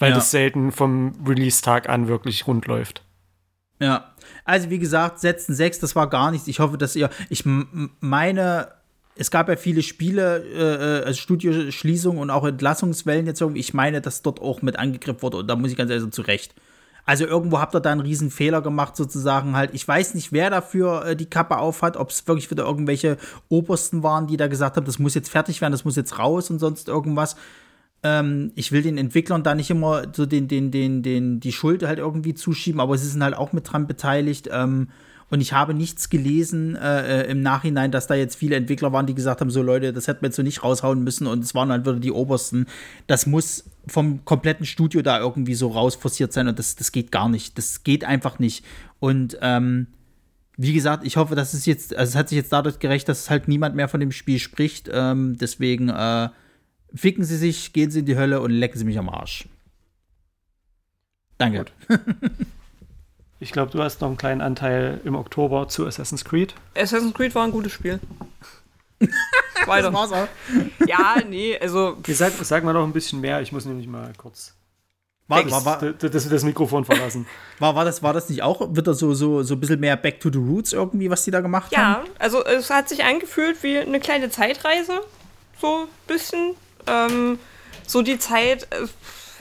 weil 0.00 0.10
ja. 0.10 0.16
das 0.16 0.32
selten 0.32 0.72
vom 0.72 1.12
Release-Tag 1.24 1.88
an 1.88 2.08
wirklich 2.08 2.48
rund 2.48 2.66
läuft. 2.66 3.04
Ja, 3.80 4.12
also 4.44 4.70
wie 4.70 4.78
gesagt, 4.78 5.20
Setzen 5.20 5.54
6, 5.54 5.80
das 5.80 5.96
war 5.96 6.08
gar 6.08 6.30
nichts. 6.30 6.48
Ich 6.48 6.60
hoffe, 6.60 6.78
dass 6.78 6.96
ihr, 6.96 7.10
ich 7.28 7.44
meine, 7.44 8.68
es 9.18 9.30
gab 9.30 9.48
ja 9.48 9.56
viele 9.56 9.82
Spiele, 9.82 10.44
äh, 10.44 11.00
äh, 11.00 11.04
also 11.04 11.20
Studioschließungen 11.20 12.20
und 12.20 12.30
auch 12.30 12.44
Entlassungswellen 12.44 13.26
jetzt 13.26 13.40
irgendwie. 13.40 13.60
Ich 13.60 13.74
meine, 13.74 14.00
dass 14.00 14.22
dort 14.22 14.40
auch 14.40 14.62
mit 14.62 14.78
angegriffen 14.78 15.22
wurde 15.22 15.38
und 15.38 15.48
da 15.48 15.56
muss 15.56 15.70
ich 15.70 15.76
ganz 15.76 15.90
ehrlich 15.90 16.02
sagen, 16.02 16.12
zu 16.12 16.22
Recht. 16.22 16.54
Also 17.04 17.24
irgendwo 17.24 17.58
habt 17.58 17.74
ihr 17.74 17.80
da 17.80 17.90
einen 17.90 18.02
riesen 18.02 18.30
Fehler 18.30 18.60
gemacht, 18.60 18.94
sozusagen 18.94 19.56
halt. 19.56 19.70
Ich 19.72 19.88
weiß 19.88 20.14
nicht, 20.14 20.30
wer 20.30 20.50
dafür 20.50 21.06
äh, 21.06 21.16
die 21.16 21.24
Kappe 21.24 21.56
aufhat, 21.56 21.96
ob 21.96 22.10
es 22.10 22.28
wirklich 22.28 22.50
wieder 22.50 22.64
irgendwelche 22.64 23.16
Obersten 23.48 24.02
waren, 24.02 24.26
die 24.26 24.36
da 24.36 24.46
gesagt 24.46 24.76
haben, 24.76 24.84
das 24.84 24.98
muss 24.98 25.14
jetzt 25.14 25.30
fertig 25.30 25.60
werden, 25.60 25.72
das 25.72 25.84
muss 25.84 25.96
jetzt 25.96 26.18
raus 26.18 26.50
und 26.50 26.58
sonst 26.58 26.86
irgendwas. 26.86 27.34
Ähm, 28.02 28.52
ich 28.54 28.72
will 28.72 28.82
den 28.82 28.98
Entwicklern 28.98 29.42
da 29.42 29.54
nicht 29.54 29.70
immer 29.70 30.04
so 30.12 30.26
den, 30.26 30.48
den, 30.48 30.70
den, 30.70 31.02
den, 31.02 31.40
die 31.40 31.52
Schuld 31.52 31.82
halt 31.82 31.98
irgendwie 31.98 32.34
zuschieben, 32.34 32.80
aber 32.80 32.96
sie 32.96 33.08
sind 33.08 33.22
halt 33.22 33.36
auch 33.36 33.52
mit 33.52 33.70
dran 33.70 33.86
beteiligt. 33.86 34.48
Ähm, 34.52 34.88
und 35.30 35.42
ich 35.42 35.52
habe 35.52 35.74
nichts 35.74 36.08
gelesen 36.08 36.74
äh, 36.76 37.22
äh, 37.22 37.30
im 37.30 37.42
Nachhinein, 37.42 37.90
dass 37.90 38.06
da 38.06 38.14
jetzt 38.14 38.36
viele 38.36 38.56
Entwickler 38.56 38.92
waren, 38.92 39.06
die 39.06 39.14
gesagt 39.14 39.40
haben: 39.40 39.50
so 39.50 39.62
Leute, 39.62 39.92
das 39.92 40.06
hätten 40.06 40.22
wir 40.22 40.28
jetzt 40.28 40.36
so 40.36 40.42
nicht 40.42 40.62
raushauen 40.62 41.04
müssen 41.04 41.26
und 41.26 41.44
es 41.44 41.54
waren 41.54 41.70
halt 41.70 41.84
wieder 41.84 42.00
die 42.00 42.12
Obersten. 42.12 42.66
Das 43.06 43.26
muss 43.26 43.64
vom 43.86 44.24
kompletten 44.24 44.64
Studio 44.64 45.02
da 45.02 45.18
irgendwie 45.18 45.54
so 45.54 45.68
rausforciert 45.68 46.32
sein 46.32 46.48
und 46.48 46.58
das, 46.58 46.76
das 46.76 46.92
geht 46.92 47.12
gar 47.12 47.28
nicht. 47.28 47.58
Das 47.58 47.84
geht 47.84 48.04
einfach 48.04 48.38
nicht. 48.38 48.64
Und 49.00 49.36
ähm, 49.42 49.88
wie 50.56 50.72
gesagt, 50.72 51.06
ich 51.06 51.16
hoffe, 51.16 51.34
dass 51.34 51.52
es 51.52 51.66
jetzt, 51.66 51.94
also 51.94 52.10
es 52.10 52.16
hat 52.16 52.30
sich 52.30 52.36
jetzt 52.36 52.52
dadurch 52.52 52.78
gerecht, 52.78 53.08
dass 53.08 53.28
halt 53.28 53.48
niemand 53.48 53.76
mehr 53.76 53.88
von 53.88 54.00
dem 54.00 54.12
Spiel 54.12 54.38
spricht. 54.38 54.88
Ähm, 54.90 55.36
deswegen 55.38 55.90
äh, 55.90 56.30
ficken 56.94 57.24
Sie 57.24 57.36
sich, 57.36 57.72
gehen 57.72 57.90
Sie 57.90 58.00
in 58.00 58.06
die 58.06 58.16
Hölle 58.16 58.40
und 58.40 58.50
lecken 58.50 58.78
Sie 58.78 58.84
mich 58.84 58.98
am 58.98 59.08
Arsch. 59.08 59.48
Danke. 61.38 61.66
Ich 63.40 63.52
glaube, 63.52 63.70
du 63.70 63.82
hast 63.82 64.00
noch 64.00 64.08
einen 64.08 64.16
kleinen 64.16 64.40
Anteil 64.40 65.00
im 65.04 65.14
Oktober 65.14 65.68
zu 65.68 65.86
Assassin's 65.86 66.24
Creed. 66.24 66.54
Assassin's 66.76 67.14
Creed 67.14 67.34
war 67.34 67.44
ein 67.44 67.52
gutes 67.52 67.72
Spiel. 67.72 68.00
Weiter. 69.66 69.92
Das 69.92 69.94
war's 69.94 70.12
auch. 70.12 70.28
Ja, 70.86 71.18
nee, 71.28 71.56
also. 71.56 71.96
Sag, 72.08 72.32
sag 72.42 72.64
mal 72.64 72.72
noch 72.72 72.84
ein 72.84 72.92
bisschen 72.92 73.20
mehr, 73.20 73.40
ich 73.40 73.52
muss 73.52 73.64
nämlich 73.64 73.86
mal 73.86 74.12
kurz. 74.16 74.54
War, 75.28 75.48
war, 75.50 75.64
war, 75.64 75.92
das, 75.92 76.28
das, 76.28 76.42
Mikrofon 76.42 76.86
verlassen. 76.86 77.26
War, 77.58 77.74
war, 77.74 77.84
das, 77.84 78.02
war 78.02 78.14
das 78.14 78.30
nicht 78.30 78.42
auch 78.42 78.74
wieder 78.74 78.94
so, 78.94 79.12
so, 79.12 79.42
so 79.42 79.56
ein 79.56 79.60
bisschen 79.60 79.78
mehr 79.78 79.94
Back 79.98 80.20
to 80.20 80.30
the 80.32 80.38
Roots 80.38 80.72
irgendwie, 80.72 81.10
was 81.10 81.22
die 81.22 81.30
da 81.30 81.42
gemacht 81.42 81.70
ja, 81.70 81.96
haben? 81.96 82.06
Ja, 82.06 82.12
also 82.18 82.42
es 82.46 82.70
hat 82.70 82.88
sich 82.88 83.04
angefühlt 83.04 83.62
wie 83.62 83.76
eine 83.76 84.00
kleine 84.00 84.30
Zeitreise. 84.30 85.02
So 85.60 85.82
ein 85.82 85.88
bisschen. 86.06 86.54
Ähm, 86.86 87.38
so 87.86 88.02
die 88.02 88.18
Zeit. 88.18 88.68
Äh, 88.70 88.86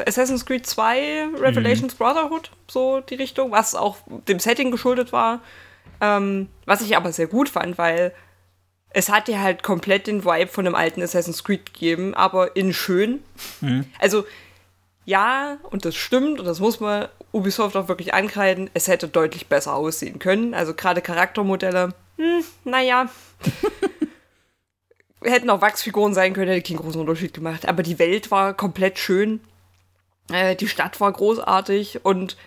Assassin's 0.05 0.45
Creed 0.45 0.65
2, 0.67 1.29
Revelations 1.39 1.93
mhm. 1.93 1.97
Brotherhood, 1.97 2.51
so 2.67 3.01
die 3.01 3.15
Richtung, 3.15 3.51
was 3.51 3.75
auch 3.75 3.97
dem 4.27 4.39
Setting 4.39 4.71
geschuldet 4.71 5.11
war. 5.11 5.41
Ähm, 6.01 6.49
was 6.65 6.81
ich 6.81 6.95
aber 6.95 7.11
sehr 7.11 7.27
gut 7.27 7.49
fand, 7.49 7.77
weil 7.77 8.13
es 8.91 9.09
hat 9.09 9.27
dir 9.27 9.41
halt 9.41 9.63
komplett 9.63 10.07
den 10.07 10.23
Vibe 10.23 10.47
von 10.47 10.65
einem 10.65 10.75
alten 10.75 11.01
Assassin's 11.01 11.43
Creed 11.43 11.73
gegeben, 11.73 12.13
aber 12.13 12.55
in 12.55 12.73
schön. 12.73 13.23
Mhm. 13.61 13.85
Also, 13.99 14.25
ja, 15.05 15.57
und 15.69 15.85
das 15.85 15.95
stimmt, 15.95 16.39
und 16.39 16.45
das 16.45 16.59
muss 16.59 16.79
man 16.79 17.07
Ubisoft 17.31 17.75
auch 17.75 17.87
wirklich 17.87 18.13
ankreiden, 18.13 18.69
es 18.73 18.87
hätte 18.87 19.07
deutlich 19.07 19.47
besser 19.47 19.75
aussehen 19.75 20.19
können. 20.19 20.53
Also 20.53 20.73
gerade 20.73 21.01
Charaktermodelle, 21.01 21.93
hm, 22.17 22.43
naja. 22.63 23.09
hätten 25.23 25.49
auch 25.49 25.61
Wachsfiguren 25.61 26.13
sein 26.13 26.33
können, 26.33 26.51
hätte 26.51 26.67
keinen 26.67 26.83
großen 26.83 27.01
Unterschied 27.01 27.33
gemacht. 27.33 27.67
Aber 27.67 27.83
die 27.83 27.99
Welt 27.99 28.31
war 28.31 28.53
komplett 28.53 28.99
schön. 28.99 29.41
Äh, 30.31 30.55
die 30.55 30.67
Stadt 30.67 30.99
war 30.99 31.11
großartig 31.11 32.05
und 32.05 32.37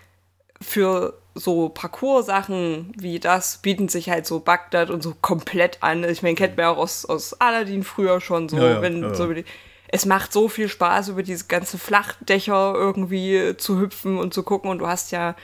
für 0.60 1.18
so 1.34 1.68
Parcours-Sachen 1.68 2.92
wie 2.97 3.18
das 3.18 3.59
bieten 3.59 3.88
sich 3.88 4.10
halt 4.10 4.26
so 4.26 4.40
Bagdad 4.40 4.90
und 4.90 5.02
so 5.02 5.14
komplett 5.20 5.82
an. 5.82 6.05
Ich 6.05 6.22
meine, 6.22 6.34
kennt 6.34 6.56
man 6.56 6.64
ja 6.64 6.70
auch 6.70 6.78
aus, 6.78 7.05
aus 7.05 7.40
Aladdin 7.40 7.84
früher 7.84 8.20
schon 8.20 8.48
so, 8.48 8.56
ja, 8.56 8.70
ja, 8.70 8.82
wenn 8.82 9.02
ja, 9.02 9.14
so 9.14 9.32
die, 9.32 9.44
es 9.88 10.06
macht 10.06 10.32
so 10.32 10.48
viel 10.48 10.68
Spaß, 10.68 11.09
über 11.09 11.22
diese 11.22 11.47
ganze 11.47 11.78
Flachdächer 11.78 12.74
irgendwie 12.76 13.56
zu 13.56 13.80
hüpfen 13.80 14.18
und 14.18 14.32
zu 14.32 14.42
gucken. 14.42 14.70
Und 14.70 14.78
du 14.78 14.86
hast 14.86 15.10
ja, 15.10 15.34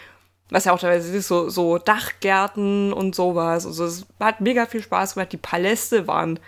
was 0.51 0.67
ja 0.67 0.73
auch 0.73 0.79
teilweise 0.79 1.17
ist, 1.17 1.29
so, 1.29 1.49
so 1.49 1.79
Dachgärten 1.79 2.93
und 2.93 3.15
sowas. 3.15 3.67
Also 3.67 3.85
es 3.85 4.07
hat 4.21 4.41
mega 4.41 4.67
viel 4.67 4.83
Spaß 4.83 5.15
gemacht. 5.15 5.33
Die 5.33 5.37
Paläste 5.37 6.07
waren 6.07 6.39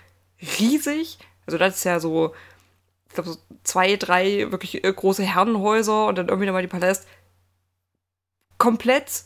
riesig. 0.41 1.19
Also 1.47 1.59
das 1.59 1.77
ist 1.77 1.85
ja 1.85 2.01
so 2.01 2.35
ich 3.09 3.15
glaube, 3.15 3.31
so 3.31 3.39
zwei, 3.65 3.97
drei 3.97 4.51
wirklich 4.51 4.85
äh, 4.85 4.93
große 4.93 5.23
Herrenhäuser 5.23 6.07
und 6.07 6.19
dann 6.19 6.29
irgendwie 6.29 6.47
nochmal 6.47 6.63
die 6.63 6.69
Palast. 6.69 7.07
Komplett 8.59 9.25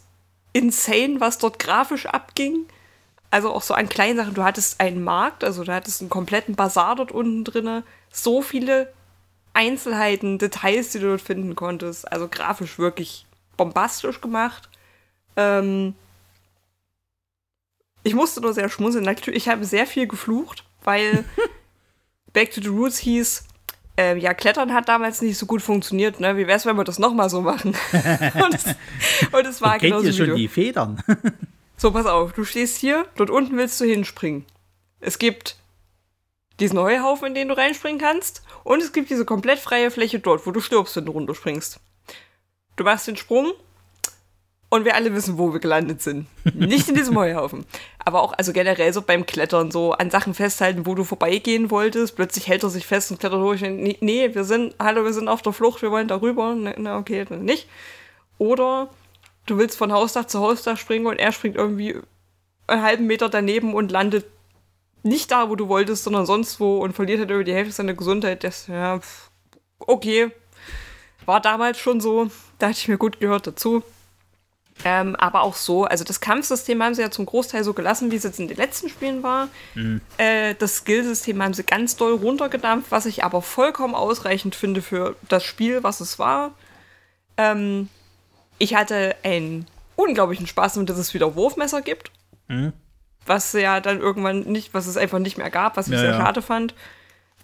insane, 0.52 1.20
was 1.20 1.38
dort 1.38 1.58
grafisch 1.58 2.06
abging. 2.06 2.66
Also 3.30 3.52
auch 3.52 3.62
so 3.62 3.74
an 3.74 3.88
kleinen 3.88 4.16
Sachen. 4.16 4.34
Du 4.34 4.44
hattest 4.44 4.80
einen 4.80 5.02
Markt, 5.02 5.42
also 5.42 5.64
du 5.64 5.72
hattest 5.72 6.00
einen 6.00 6.10
kompletten 6.10 6.54
Bazar 6.54 6.96
dort 6.96 7.12
unten 7.12 7.44
drin. 7.44 7.82
So 8.12 8.42
viele 8.42 8.92
Einzelheiten, 9.54 10.38
Details, 10.38 10.90
die 10.90 11.00
du 11.00 11.08
dort 11.08 11.22
finden 11.22 11.56
konntest. 11.56 12.10
Also 12.10 12.28
grafisch 12.28 12.78
wirklich 12.78 13.26
bombastisch 13.56 14.20
gemacht. 14.20 14.68
Ähm 15.36 15.94
ich 18.04 18.14
musste 18.14 18.40
nur 18.40 18.52
sehr 18.52 18.68
schmunzeln. 18.68 19.04
Natürlich, 19.04 19.44
ich 19.44 19.48
habe 19.48 19.64
sehr 19.64 19.86
viel 19.86 20.06
geflucht, 20.06 20.64
weil 20.84 21.24
Back 22.32 22.52
to 22.52 22.60
the 22.60 22.68
Roots 22.68 22.98
hieß, 22.98 23.44
äh, 23.98 24.18
ja, 24.18 24.34
Klettern 24.34 24.72
hat 24.72 24.88
damals 24.88 25.20
nicht 25.20 25.36
so 25.36 25.46
gut 25.46 25.62
funktioniert, 25.62 26.18
ne? 26.18 26.36
Wie 26.36 26.46
wär's, 26.46 26.64
wenn 26.64 26.76
wir 26.76 26.84
das 26.84 26.98
nochmal 26.98 27.28
so 27.28 27.42
machen? 27.42 27.76
und, 28.42 28.54
es, 28.54 28.64
und 29.32 29.46
es 29.46 29.60
war 29.60 29.78
genau 29.78 30.00
so. 30.00 30.12
schon 30.12 30.36
die 30.36 30.48
Federn. 30.48 31.02
So, 31.78 31.90
pass 31.90 32.06
auf, 32.06 32.32
du 32.32 32.44
stehst 32.44 32.76
hier, 32.76 33.06
dort 33.16 33.28
unten 33.28 33.56
willst 33.56 33.80
du 33.80 33.84
hinspringen. 33.84 34.44
Es 35.00 35.18
gibt 35.18 35.56
diesen 36.60 36.78
Heuhaufen, 36.78 37.26
in 37.26 37.34
den 37.34 37.48
du 37.48 37.56
reinspringen 37.56 38.00
kannst, 38.00 38.44
und 38.62 38.80
es 38.80 38.92
gibt 38.92 39.10
diese 39.10 39.24
komplett 39.24 39.58
freie 39.58 39.90
Fläche 39.90 40.20
dort, 40.20 40.46
wo 40.46 40.52
du 40.52 40.60
stirbst, 40.60 40.94
wenn 40.94 41.06
du 41.06 41.12
runterspringst. 41.12 41.80
Du 42.76 42.84
machst 42.84 43.08
den 43.08 43.16
Sprung 43.16 43.52
und 44.72 44.86
wir 44.86 44.94
alle 44.94 45.12
wissen, 45.12 45.36
wo 45.36 45.52
wir 45.52 45.60
gelandet 45.60 46.00
sind. 46.00 46.28
Nicht 46.54 46.88
in 46.88 46.94
diesem 46.94 47.14
Heuhaufen. 47.18 47.66
Aber 47.98 48.22
auch, 48.22 48.32
also 48.32 48.54
generell 48.54 48.90
so 48.94 49.02
beim 49.02 49.26
Klettern, 49.26 49.70
so 49.70 49.92
an 49.92 50.10
Sachen 50.10 50.32
festhalten, 50.32 50.86
wo 50.86 50.94
du 50.94 51.04
vorbeigehen 51.04 51.70
wolltest. 51.70 52.16
Plötzlich 52.16 52.48
hält 52.48 52.62
er 52.62 52.70
sich 52.70 52.86
fest 52.86 53.10
und 53.10 53.20
klettert 53.20 53.42
hoch. 53.42 53.54
Nee, 53.60 53.98
nee, 54.00 54.34
wir 54.34 54.44
sind, 54.44 54.74
hallo, 54.78 55.04
wir 55.04 55.12
sind 55.12 55.28
auf 55.28 55.42
der 55.42 55.52
Flucht, 55.52 55.82
wir 55.82 55.90
wollen 55.90 56.08
da 56.08 56.22
rüber. 56.22 56.56
Na, 56.78 56.96
okay, 56.96 57.26
dann 57.28 57.44
nicht. 57.44 57.68
Oder 58.38 58.88
du 59.44 59.58
willst 59.58 59.76
von 59.76 59.92
Hausdach 59.92 60.24
zu 60.24 60.40
Hausdach 60.40 60.78
springen 60.78 61.04
und 61.04 61.18
er 61.18 61.32
springt 61.32 61.56
irgendwie 61.56 61.96
einen 62.66 62.82
halben 62.82 63.06
Meter 63.06 63.28
daneben 63.28 63.74
und 63.74 63.92
landet 63.92 64.24
nicht 65.02 65.30
da, 65.32 65.50
wo 65.50 65.54
du 65.54 65.68
wolltest, 65.68 66.04
sondern 66.04 66.24
sonst 66.24 66.60
wo 66.60 66.78
und 66.78 66.94
verliert 66.94 67.18
halt 67.18 67.30
über 67.30 67.44
die 67.44 67.52
Hälfte 67.52 67.74
seiner 67.74 67.92
Gesundheit. 67.92 68.42
Das, 68.42 68.68
ja, 68.68 69.00
okay. 69.80 70.30
War 71.26 71.42
damals 71.42 71.78
schon 71.78 72.00
so. 72.00 72.30
Da 72.58 72.68
hatte 72.68 72.78
ich 72.78 72.88
mir 72.88 72.96
gut 72.96 73.20
gehört 73.20 73.46
dazu. 73.46 73.82
Ähm, 74.84 75.14
aber 75.16 75.42
auch 75.42 75.54
so, 75.54 75.84
also 75.84 76.02
das 76.02 76.20
Kampfsystem 76.20 76.82
haben 76.82 76.94
sie 76.94 77.02
ja 77.02 77.10
zum 77.10 77.26
Großteil 77.26 77.62
so 77.62 77.72
gelassen, 77.72 78.10
wie 78.10 78.16
es 78.16 78.24
jetzt 78.24 78.40
in 78.40 78.48
den 78.48 78.56
letzten 78.56 78.88
Spielen 78.88 79.22
war. 79.22 79.48
Mhm. 79.74 80.00
Äh, 80.16 80.54
das 80.54 80.78
Skillsystem 80.78 81.42
haben 81.42 81.54
sie 81.54 81.62
ganz 81.62 81.96
doll 81.96 82.14
runtergedampft, 82.14 82.90
was 82.90 83.06
ich 83.06 83.22
aber 83.22 83.42
vollkommen 83.42 83.94
ausreichend 83.94 84.54
finde 84.54 84.82
für 84.82 85.16
das 85.28 85.44
Spiel, 85.44 85.82
was 85.82 86.00
es 86.00 86.18
war. 86.18 86.52
Ähm, 87.36 87.88
ich 88.58 88.74
hatte 88.74 89.14
einen 89.22 89.66
unglaublichen 89.96 90.46
Spaß 90.46 90.74
damit, 90.74 90.88
dass 90.88 90.98
es 90.98 91.14
wieder 91.14 91.34
Wurfmesser 91.36 91.82
gibt. 91.82 92.10
Mhm. 92.48 92.72
Was 93.24 93.52
ja 93.52 93.80
dann 93.80 94.00
irgendwann 94.00 94.40
nicht, 94.40 94.74
was 94.74 94.86
es 94.86 94.96
einfach 94.96 95.20
nicht 95.20 95.38
mehr 95.38 95.50
gab, 95.50 95.76
was 95.76 95.86
ich 95.86 95.94
ja, 95.94 96.00
sehr 96.00 96.10
ja. 96.10 96.16
schade 96.16 96.42
fand. 96.42 96.74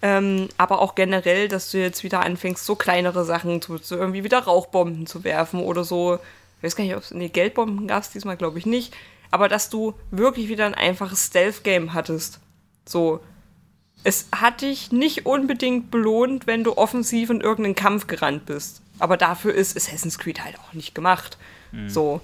Ähm, 0.01 0.47
aber 0.57 0.81
auch 0.81 0.95
generell, 0.95 1.47
dass 1.47 1.71
du 1.71 1.77
jetzt 1.77 2.03
wieder 2.03 2.21
anfängst, 2.21 2.65
so 2.65 2.75
kleinere 2.75 3.25
Sachen 3.25 3.61
zu, 3.61 3.79
zu 3.79 3.95
irgendwie 3.95 4.23
wieder 4.23 4.39
Rauchbomben 4.39 5.07
zu 5.07 5.23
werfen 5.23 5.61
oder 5.61 5.83
so 5.83 6.19
ich 6.59 6.63
weiß 6.63 6.75
gar 6.75 6.83
nicht, 6.83 6.95
ob 6.95 7.03
es. 7.03 7.11
Nee, 7.11 7.29
Geldbomben 7.29 7.87
gab 7.87 8.03
es 8.03 8.09
diesmal, 8.09 8.35
glaube 8.37 8.59
ich, 8.59 8.65
nicht. 8.65 8.93
Aber 9.31 9.47
dass 9.47 9.69
du 9.69 9.93
wirklich 10.11 10.49
wieder 10.49 10.65
ein 10.65 10.75
einfaches 10.75 11.27
Stealth-Game 11.27 11.93
hattest. 11.93 12.39
So. 12.85 13.21
Es 14.03 14.27
hat 14.33 14.61
dich 14.61 14.91
nicht 14.91 15.25
unbedingt 15.25 15.89
belohnt, 15.91 16.47
wenn 16.47 16.63
du 16.63 16.77
offensiv 16.77 17.29
in 17.29 17.41
irgendeinen 17.41 17.75
Kampf 17.75 18.07
gerannt 18.07 18.45
bist. 18.45 18.81
Aber 18.97 19.15
dafür 19.17 19.53
ist 19.53 19.77
Assassin's 19.77 20.17
Creed 20.17 20.43
halt 20.43 20.57
auch 20.59 20.73
nicht 20.73 20.93
gemacht. 20.93 21.37
Mhm. 21.71 21.89
So. 21.89 22.21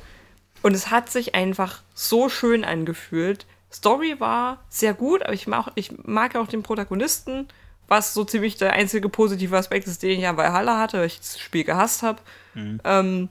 Und 0.61 0.73
es 0.73 0.91
hat 0.91 1.09
sich 1.09 1.33
einfach 1.33 1.81
so 1.93 2.27
schön 2.27 2.65
angefühlt. 2.65 3.45
Story 3.71 4.19
war 4.19 4.63
sehr 4.69 4.93
gut, 4.93 5.23
aber 5.23 5.33
ich 5.33 5.47
mag, 5.47 5.71
ich 5.75 5.91
mag 6.05 6.35
auch 6.35 6.47
den 6.47 6.63
Protagonisten, 6.63 7.47
was 7.87 8.13
so 8.13 8.23
ziemlich 8.23 8.57
der 8.57 8.73
einzige 8.73 9.09
positive 9.09 9.55
Aspekt 9.55 9.87
ist, 9.87 10.01
den 10.01 10.19
ich 10.19 10.27
an 10.27 10.37
Valhalla 10.37 10.79
hatte, 10.79 10.99
weil 10.99 11.07
ich 11.07 11.19
das 11.19 11.39
Spiel 11.39 11.63
gehasst 11.63 12.03
habe. 12.03 12.19
Mhm. 12.53 12.81
Ähm, 12.83 13.29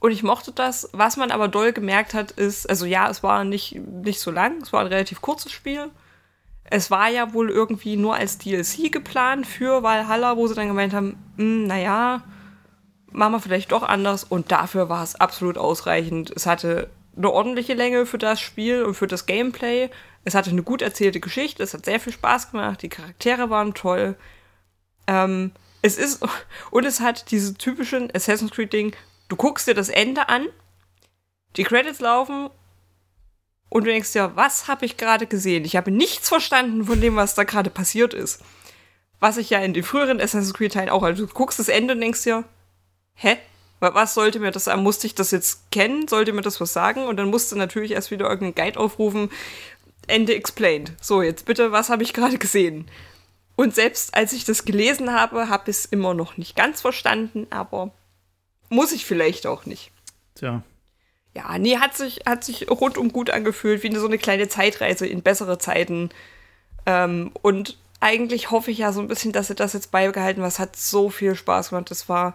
und 0.00 0.10
ich 0.10 0.22
mochte 0.22 0.52
das. 0.52 0.88
Was 0.92 1.16
man 1.16 1.30
aber 1.30 1.48
doll 1.48 1.72
gemerkt 1.72 2.14
hat, 2.14 2.32
ist, 2.32 2.68
also 2.68 2.86
ja, 2.86 3.08
es 3.08 3.22
war 3.22 3.44
nicht, 3.44 3.74
nicht 3.76 4.20
so 4.20 4.30
lang, 4.30 4.62
es 4.62 4.72
war 4.72 4.80
ein 4.80 4.86
relativ 4.86 5.20
kurzes 5.20 5.52
Spiel. 5.52 5.90
Es 6.64 6.90
war 6.90 7.08
ja 7.08 7.32
wohl 7.34 7.50
irgendwie 7.50 7.96
nur 7.96 8.14
als 8.14 8.38
DLC 8.38 8.90
geplant 8.90 9.46
für 9.46 9.82
Valhalla, 9.82 10.36
wo 10.36 10.46
sie 10.46 10.54
dann 10.54 10.68
gemeint 10.68 10.94
haben, 10.94 11.18
hm, 11.36 11.66
naja, 11.66 12.22
machen 13.10 13.32
wir 13.32 13.40
vielleicht 13.40 13.72
doch 13.72 13.82
anders. 13.82 14.24
Und 14.24 14.50
dafür 14.50 14.88
war 14.88 15.02
es 15.02 15.16
absolut 15.16 15.58
ausreichend. 15.58 16.30
Es 16.34 16.46
hatte 16.46 16.88
eine 17.16 17.30
ordentliche 17.30 17.74
Länge 17.74 18.06
für 18.06 18.18
das 18.18 18.40
Spiel 18.40 18.82
und 18.84 18.94
für 18.94 19.06
das 19.06 19.26
Gameplay. 19.26 19.90
Es 20.24 20.34
hatte 20.34 20.50
eine 20.50 20.62
gut 20.62 20.80
erzählte 20.80 21.20
Geschichte, 21.20 21.62
es 21.62 21.74
hat 21.74 21.84
sehr 21.84 22.00
viel 22.00 22.12
Spaß 22.12 22.50
gemacht, 22.50 22.82
die 22.82 22.88
Charaktere 22.88 23.50
waren 23.50 23.74
toll. 23.74 24.16
Ähm, 25.06 25.52
es 25.82 25.98
ist, 25.98 26.22
und 26.70 26.84
es 26.84 27.00
hat 27.00 27.30
diese 27.30 27.54
typischen 27.54 28.14
Assassin's 28.14 28.52
Creed-Ding, 28.52 28.94
Du 29.30 29.36
guckst 29.36 29.68
dir 29.68 29.74
das 29.74 29.88
Ende 29.88 30.28
an, 30.28 30.48
die 31.56 31.62
Credits 31.62 32.00
laufen 32.00 32.50
und 33.68 33.84
du 33.84 33.90
denkst 33.90 34.12
dir, 34.12 34.32
was 34.34 34.66
habe 34.66 34.84
ich 34.84 34.96
gerade 34.96 35.28
gesehen? 35.28 35.64
Ich 35.64 35.76
habe 35.76 35.92
nichts 35.92 36.28
verstanden 36.28 36.84
von 36.84 37.00
dem, 37.00 37.14
was 37.14 37.36
da 37.36 37.44
gerade 37.44 37.70
passiert 37.70 38.12
ist. 38.12 38.42
Was 39.20 39.36
ich 39.36 39.48
ja 39.48 39.60
in 39.60 39.72
den 39.72 39.84
früheren 39.84 40.20
Assassin's 40.20 40.52
Creed-Teilen 40.52 40.88
auch, 40.88 41.04
also 41.04 41.26
du 41.26 41.32
guckst 41.32 41.60
das 41.60 41.68
Ende 41.68 41.94
und 41.94 42.00
denkst 42.00 42.24
dir, 42.24 42.44
hä? 43.14 43.38
Was 43.78 44.14
sollte 44.14 44.40
mir 44.40 44.50
das 44.50 44.64
sagen? 44.64 44.82
Musste 44.82 45.06
ich 45.06 45.14
das 45.14 45.30
jetzt 45.30 45.70
kennen? 45.70 46.08
Sollte 46.08 46.32
mir 46.32 46.42
das 46.42 46.60
was 46.60 46.72
sagen? 46.72 47.06
Und 47.06 47.16
dann 47.16 47.30
musste 47.30 47.56
natürlich 47.56 47.92
erst 47.92 48.10
wieder 48.10 48.28
irgendein 48.28 48.66
Guide 48.66 48.80
aufrufen. 48.80 49.30
Ende 50.08 50.34
explained. 50.34 50.92
So, 51.00 51.22
jetzt 51.22 51.46
bitte, 51.46 51.70
was 51.70 51.88
habe 51.88 52.02
ich 52.02 52.12
gerade 52.12 52.36
gesehen? 52.36 52.90
Und 53.54 53.76
selbst 53.76 54.12
als 54.12 54.32
ich 54.32 54.44
das 54.44 54.64
gelesen 54.64 55.12
habe, 55.14 55.48
habe 55.48 55.70
ich 55.70 55.76
es 55.76 55.84
immer 55.86 56.14
noch 56.14 56.36
nicht 56.36 56.56
ganz 56.56 56.80
verstanden, 56.80 57.46
aber 57.50 57.92
muss 58.70 58.92
ich 58.92 59.04
vielleicht 59.04 59.46
auch 59.46 59.66
nicht. 59.66 59.92
Tja. 60.34 60.62
Ja, 61.34 61.58
nee, 61.58 61.76
hat 61.76 61.96
sich, 61.96 62.22
hat 62.26 62.42
sich 62.42 62.68
rundum 62.70 63.12
gut 63.12 63.30
angefühlt, 63.30 63.82
wie 63.82 63.94
so 63.94 64.06
eine 64.06 64.18
kleine 64.18 64.48
Zeitreise 64.48 65.06
in 65.06 65.22
bessere 65.22 65.58
Zeiten. 65.58 66.08
Ähm, 66.86 67.30
und 67.42 67.78
eigentlich 68.00 68.50
hoffe 68.50 68.70
ich 68.70 68.78
ja 68.78 68.92
so 68.92 69.00
ein 69.00 69.08
bisschen, 69.08 69.32
dass 69.32 69.48
sie 69.48 69.54
das 69.54 69.74
jetzt 69.74 69.92
beibehalten, 69.92 70.42
was 70.42 70.58
hat 70.58 70.74
so 70.74 71.10
viel 71.10 71.34
Spaß 71.36 71.70
gemacht. 71.70 71.90
Das 71.90 72.08
war 72.08 72.34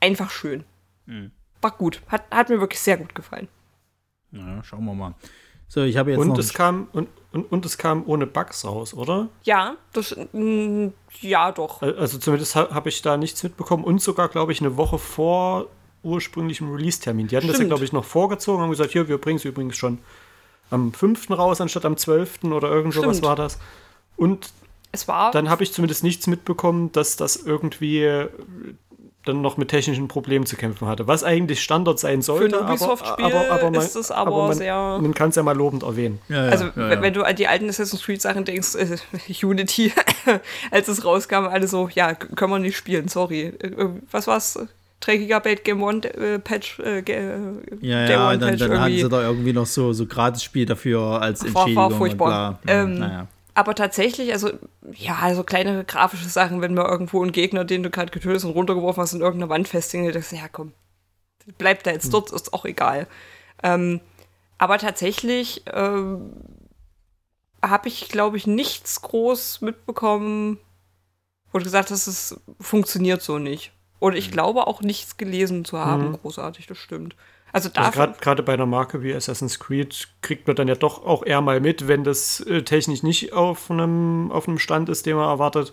einfach 0.00 0.30
schön. 0.30 0.64
Mhm. 1.06 1.30
War 1.60 1.72
gut. 1.72 2.00
Hat, 2.08 2.24
hat 2.30 2.48
mir 2.48 2.60
wirklich 2.60 2.80
sehr 2.80 2.96
gut 2.96 3.14
gefallen. 3.14 3.48
Ja, 4.32 4.62
schauen 4.64 4.84
wir 4.86 4.94
mal. 4.94 5.14
So, 5.72 5.82
ich 5.82 5.96
habe 5.96 6.10
jetzt 6.10 6.18
und 6.18 6.30
noch 6.30 6.38
es 6.38 6.52
kam 6.52 6.88
und, 6.92 7.08
und, 7.30 7.44
und 7.52 7.64
es 7.64 7.78
kam 7.78 8.02
ohne 8.06 8.26
Bugs 8.26 8.64
raus, 8.64 8.92
oder? 8.92 9.28
Ja, 9.44 9.76
das 9.92 10.16
mh, 10.32 10.86
mm, 10.86 10.92
ja 11.20 11.52
doch. 11.52 11.80
Also 11.80 12.18
zumindest 12.18 12.56
habe 12.56 12.88
ich 12.88 13.02
da 13.02 13.16
nichts 13.16 13.40
mitbekommen 13.44 13.84
und 13.84 14.02
sogar, 14.02 14.28
glaube 14.28 14.50
ich, 14.50 14.60
eine 14.60 14.76
Woche 14.76 14.98
vor 14.98 15.68
ursprünglichem 16.02 16.72
Release-Termin. 16.72 17.28
Die 17.28 17.36
hatten 17.36 17.44
Stimmt. 17.44 17.54
das 17.54 17.62
ja, 17.62 17.68
glaube 17.68 17.84
ich, 17.84 17.92
noch 17.92 18.04
vorgezogen 18.04 18.58
und 18.58 18.62
haben 18.64 18.70
gesagt, 18.70 18.90
hier, 18.90 19.06
wir 19.06 19.18
bringen 19.18 19.36
es 19.36 19.44
übrigens 19.44 19.76
schon 19.76 19.98
am 20.70 20.92
5. 20.92 21.30
raus, 21.30 21.60
anstatt 21.60 21.84
am 21.84 21.96
12. 21.96 22.44
oder 22.44 22.68
irgend 22.68 22.94
sowas 22.94 23.22
war 23.22 23.36
das. 23.36 23.60
Und 24.16 24.52
es 24.90 25.06
war 25.06 25.30
dann 25.30 25.50
habe 25.50 25.62
ich 25.62 25.72
zumindest 25.72 26.02
nichts 26.02 26.26
mitbekommen, 26.26 26.90
dass 26.90 27.16
das 27.16 27.36
irgendwie 27.36 28.26
dann 29.24 29.42
noch 29.42 29.56
mit 29.56 29.68
technischen 29.68 30.08
Problemen 30.08 30.46
zu 30.46 30.56
kämpfen 30.56 30.88
hatte. 30.88 31.06
Was 31.06 31.24
eigentlich 31.24 31.62
Standard 31.62 31.98
sein 31.98 32.22
sollte. 32.22 32.56
Für 32.56 32.64
ein 32.64 32.70
Ubisoft-Spiel 32.70 33.24
aber, 33.26 33.50
aber, 33.50 33.70
man, 33.70 33.80
ist 33.80 33.94
es 33.94 34.10
aber, 34.10 34.30
aber 34.32 34.48
man, 34.48 34.56
sehr. 34.56 34.98
Man 35.00 35.14
kann 35.14 35.28
es 35.30 35.36
ja 35.36 35.42
mal 35.42 35.56
lobend 35.56 35.82
erwähnen. 35.82 36.20
Ja, 36.28 36.46
ja, 36.46 36.50
also, 36.50 36.64
ja, 36.64 37.02
wenn 37.02 37.12
du 37.12 37.22
an 37.22 37.36
die 37.36 37.46
alten 37.46 37.68
Assassin's 37.68 38.02
Creed-Sachen 38.02 38.44
denkst, 38.44 38.74
äh, 38.76 38.96
Unity, 39.44 39.92
als 40.70 40.88
es 40.88 41.04
rauskam, 41.04 41.46
alle 41.46 41.68
so, 41.68 41.88
ja, 41.92 42.14
können 42.14 42.50
wir 42.50 42.58
nicht 42.58 42.76
spielen, 42.76 43.08
sorry. 43.08 43.52
Äh, 43.60 43.88
was 44.10 44.26
war's? 44.26 44.58
3 45.00 45.16
GB 45.16 45.56
Game 45.64 45.82
One 45.82 46.04
äh, 46.14 46.38
Patch. 46.38 46.78
Äh, 46.78 47.02
ja, 47.80 48.06
ja, 48.06 48.36
dann, 48.36 48.56
dann 48.56 48.80
hatten 48.80 48.96
sie 48.96 49.08
da 49.08 49.22
irgendwie 49.22 49.52
noch 49.52 49.66
so, 49.66 49.92
so 49.92 50.06
Gratis-Spiel 50.06 50.66
dafür 50.66 51.20
als 51.20 51.42
Entschädigung. 51.42 51.76
War, 51.76 51.90
war 51.90 51.98
furchtbar. 51.98 52.58
Ähm, 52.66 52.98
naja. 52.98 53.26
Aber 53.54 53.74
tatsächlich, 53.74 54.32
also, 54.32 54.50
ja, 54.92 55.18
also 55.20 55.42
kleine 55.42 55.84
grafische 55.84 56.28
Sachen, 56.28 56.60
wenn 56.60 56.74
man 56.74 56.86
irgendwo 56.86 57.22
einen 57.22 57.32
Gegner, 57.32 57.64
den 57.64 57.82
du 57.82 57.90
gerade 57.90 58.10
getötet 58.10 58.36
hast 58.36 58.44
und 58.44 58.52
runtergeworfen 58.52 59.02
hast, 59.02 59.12
in 59.12 59.20
irgendeiner 59.20 59.50
Wand 59.50 59.68
festhängt, 59.68 60.14
denkst 60.14 60.30
du, 60.30 60.36
ja 60.36 60.48
komm, 60.48 60.72
bleibt 61.58 61.86
da 61.86 61.90
jetzt 61.90 62.04
hm. 62.04 62.12
dort, 62.12 62.32
ist 62.32 62.52
auch 62.52 62.64
egal. 62.64 63.06
Ähm, 63.62 64.00
aber 64.58 64.78
tatsächlich 64.78 65.64
ähm, 65.72 66.32
habe 67.62 67.88
ich, 67.88 68.08
glaube 68.08 68.36
ich, 68.36 68.46
nichts 68.46 69.02
groß 69.02 69.62
mitbekommen, 69.62 70.58
wo 71.52 71.58
du 71.58 71.64
gesagt 71.64 71.90
hast, 71.90 72.06
es 72.06 72.40
funktioniert 72.60 73.22
so 73.22 73.38
nicht. 73.38 73.72
Und 73.98 74.16
ich 74.16 74.26
hm. 74.26 74.32
glaube 74.32 74.66
auch 74.66 74.80
nichts 74.80 75.16
gelesen 75.16 75.64
zu 75.64 75.78
haben, 75.78 76.08
mhm. 76.08 76.18
großartig, 76.20 76.66
das 76.66 76.78
stimmt. 76.78 77.16
Also, 77.52 77.70
also 77.74 78.06
gerade 78.20 78.42
bei 78.42 78.54
einer 78.54 78.66
Marke 78.66 79.02
wie 79.02 79.14
Assassin's 79.14 79.58
Creed 79.58 80.08
kriegt 80.22 80.46
man 80.46 80.56
dann 80.56 80.68
ja 80.68 80.74
doch 80.76 81.04
auch 81.04 81.24
eher 81.24 81.40
mal 81.40 81.60
mit, 81.60 81.88
wenn 81.88 82.04
das 82.04 82.40
äh, 82.40 82.62
technisch 82.62 83.02
nicht 83.02 83.32
auf 83.32 83.70
einem, 83.70 84.30
auf 84.30 84.46
einem 84.46 84.58
Stand 84.58 84.88
ist, 84.88 85.06
den 85.06 85.16
man 85.16 85.28
erwartet. 85.28 85.72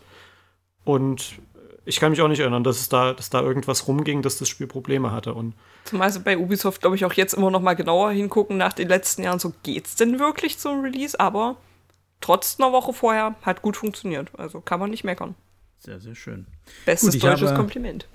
Und 0.84 1.40
ich 1.86 2.00
kann 2.00 2.12
mich 2.12 2.22
auch 2.22 2.28
nicht 2.28 2.40
erinnern, 2.40 2.64
dass 2.64 2.80
es 2.80 2.90
da, 2.90 3.14
dass 3.14 3.30
da 3.30 3.42
irgendwas 3.42 3.88
rumging, 3.88 4.22
dass 4.22 4.38
das 4.38 4.50
Spiel 4.50 4.68
Probleme 4.68 5.12
hatte. 5.12 5.34
Und 5.34 5.54
Zumal 5.86 6.12
sie 6.12 6.20
bei 6.20 6.38
Ubisoft, 6.38 6.82
glaube 6.82 6.96
ich, 6.96 7.06
auch 7.06 7.14
jetzt 7.14 7.34
immer 7.34 7.50
noch 7.50 7.62
mal 7.62 7.76
genauer 7.76 8.12
hingucken 8.12 8.58
nach 8.58 8.74
den 8.74 8.90
letzten 8.90 9.24
Jahren, 9.24 9.40
so 9.40 9.54
geht's 9.64 9.96
denn 9.96 10.20
wirklich 10.20 10.58
zum 10.58 10.82
Release? 10.82 11.18
Aber 11.18 11.56
trotz 12.20 12.60
einer 12.60 12.74
Woche 12.74 12.92
vorher 12.92 13.36
hat 13.42 13.62
gut 13.62 13.78
funktioniert. 13.78 14.32
Also 14.38 14.60
kann 14.60 14.80
man 14.80 14.90
nicht 14.90 15.04
meckern. 15.04 15.36
Sehr, 15.80 16.00
sehr 16.00 16.16
schön. 16.16 16.48
Bestes 16.86 17.14
Gut, 17.14 17.24
deutsches 17.24 17.50
habe, 17.52 17.60
Kompliment. 17.60 18.08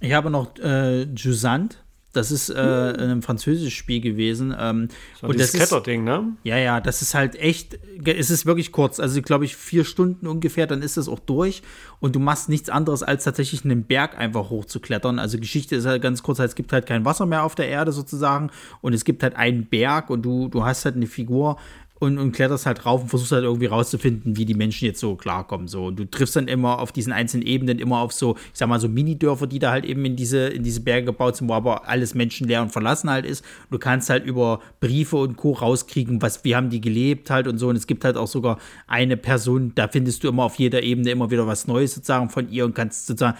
Ich 0.00 0.12
habe 0.12 0.30
noch 0.30 0.56
äh, 0.58 1.02
Jusant 1.02 1.83
Das 2.14 2.30
ist 2.30 2.48
äh, 2.48 2.54
ein 2.54 3.22
französisches 3.22 3.72
Spiel 3.72 4.00
gewesen. 4.00 4.54
Ähm, 4.58 4.88
so 5.20 5.26
und 5.26 5.38
das 5.38 5.52
Kletterding, 5.52 6.04
ne? 6.04 6.36
Ja, 6.44 6.56
ja, 6.56 6.80
das 6.80 7.02
ist 7.02 7.14
halt 7.14 7.36
echt, 7.36 7.78
es 8.04 8.30
ist 8.30 8.46
wirklich 8.46 8.72
kurz. 8.72 9.00
Also, 9.00 9.20
glaube 9.20 9.44
ich, 9.44 9.56
vier 9.56 9.84
Stunden 9.84 10.26
ungefähr, 10.26 10.66
dann 10.66 10.80
ist 10.82 10.96
das 10.96 11.08
auch 11.08 11.18
durch. 11.18 11.62
Und 12.00 12.14
du 12.14 12.20
machst 12.20 12.48
nichts 12.48 12.68
anderes, 12.68 13.02
als 13.02 13.24
tatsächlich 13.24 13.64
einen 13.64 13.84
Berg 13.84 14.16
einfach 14.16 14.48
hochzuklettern. 14.50 15.18
Also, 15.18 15.38
Geschichte 15.38 15.76
ist 15.76 15.86
halt 15.86 16.02
ganz 16.02 16.22
kurz, 16.22 16.38
halt, 16.38 16.50
es 16.50 16.54
gibt 16.54 16.72
halt 16.72 16.86
kein 16.86 17.04
Wasser 17.04 17.26
mehr 17.26 17.42
auf 17.42 17.54
der 17.54 17.68
Erde 17.68 17.92
sozusagen. 17.92 18.50
Und 18.80 18.92
es 18.94 19.04
gibt 19.04 19.22
halt 19.22 19.36
einen 19.36 19.66
Berg 19.66 20.08
und 20.08 20.22
du, 20.22 20.48
du 20.48 20.64
hast 20.64 20.84
halt 20.84 20.96
eine 20.96 21.06
Figur, 21.06 21.58
und, 22.00 22.18
und 22.18 22.32
kletterst 22.32 22.66
halt 22.66 22.84
rauf 22.84 23.02
und 23.02 23.08
versuchst 23.08 23.32
halt 23.32 23.44
irgendwie 23.44 23.66
rauszufinden, 23.66 24.36
wie 24.36 24.44
die 24.44 24.54
Menschen 24.54 24.84
jetzt 24.86 25.00
so 25.00 25.14
klarkommen. 25.14 25.68
So. 25.68 25.86
Und 25.86 25.96
du 25.98 26.04
triffst 26.04 26.34
dann 26.34 26.48
immer 26.48 26.80
auf 26.80 26.92
diesen 26.92 27.12
einzelnen 27.12 27.46
Ebenen 27.46 27.78
immer 27.78 27.98
auf 27.98 28.12
so, 28.12 28.36
ich 28.36 28.58
sag 28.58 28.68
mal, 28.68 28.80
so 28.80 28.88
Mini-Dörfer, 28.88 29.46
die 29.46 29.60
da 29.60 29.70
halt 29.70 29.84
eben 29.84 30.04
in 30.04 30.16
diese, 30.16 30.48
in 30.48 30.64
diese 30.64 30.80
Berge 30.80 31.06
gebaut 31.06 31.36
sind, 31.36 31.48
wo 31.48 31.54
aber 31.54 31.88
alles 31.88 32.14
menschenleer 32.14 32.62
und 32.62 32.72
verlassen 32.72 33.10
halt 33.10 33.24
ist. 33.24 33.44
Und 33.70 33.74
du 33.74 33.78
kannst 33.78 34.10
halt 34.10 34.24
über 34.24 34.60
Briefe 34.80 35.16
und 35.16 35.36
Co. 35.36 35.52
rauskriegen, 35.52 36.20
was, 36.20 36.44
wie 36.44 36.56
haben 36.56 36.68
die 36.68 36.80
gelebt 36.80 37.30
halt 37.30 37.46
und 37.46 37.58
so. 37.58 37.68
Und 37.68 37.76
es 37.76 37.86
gibt 37.86 38.04
halt 38.04 38.16
auch 38.16 38.28
sogar 38.28 38.58
eine 38.88 39.16
Person, 39.16 39.72
da 39.74 39.86
findest 39.86 40.24
du 40.24 40.28
immer 40.28 40.44
auf 40.44 40.56
jeder 40.56 40.82
Ebene 40.82 41.10
immer 41.10 41.30
wieder 41.30 41.46
was 41.46 41.66
Neues 41.68 41.94
sozusagen 41.94 42.28
von 42.28 42.50
ihr 42.50 42.64
und 42.64 42.74
kannst 42.74 43.06
sozusagen 43.06 43.38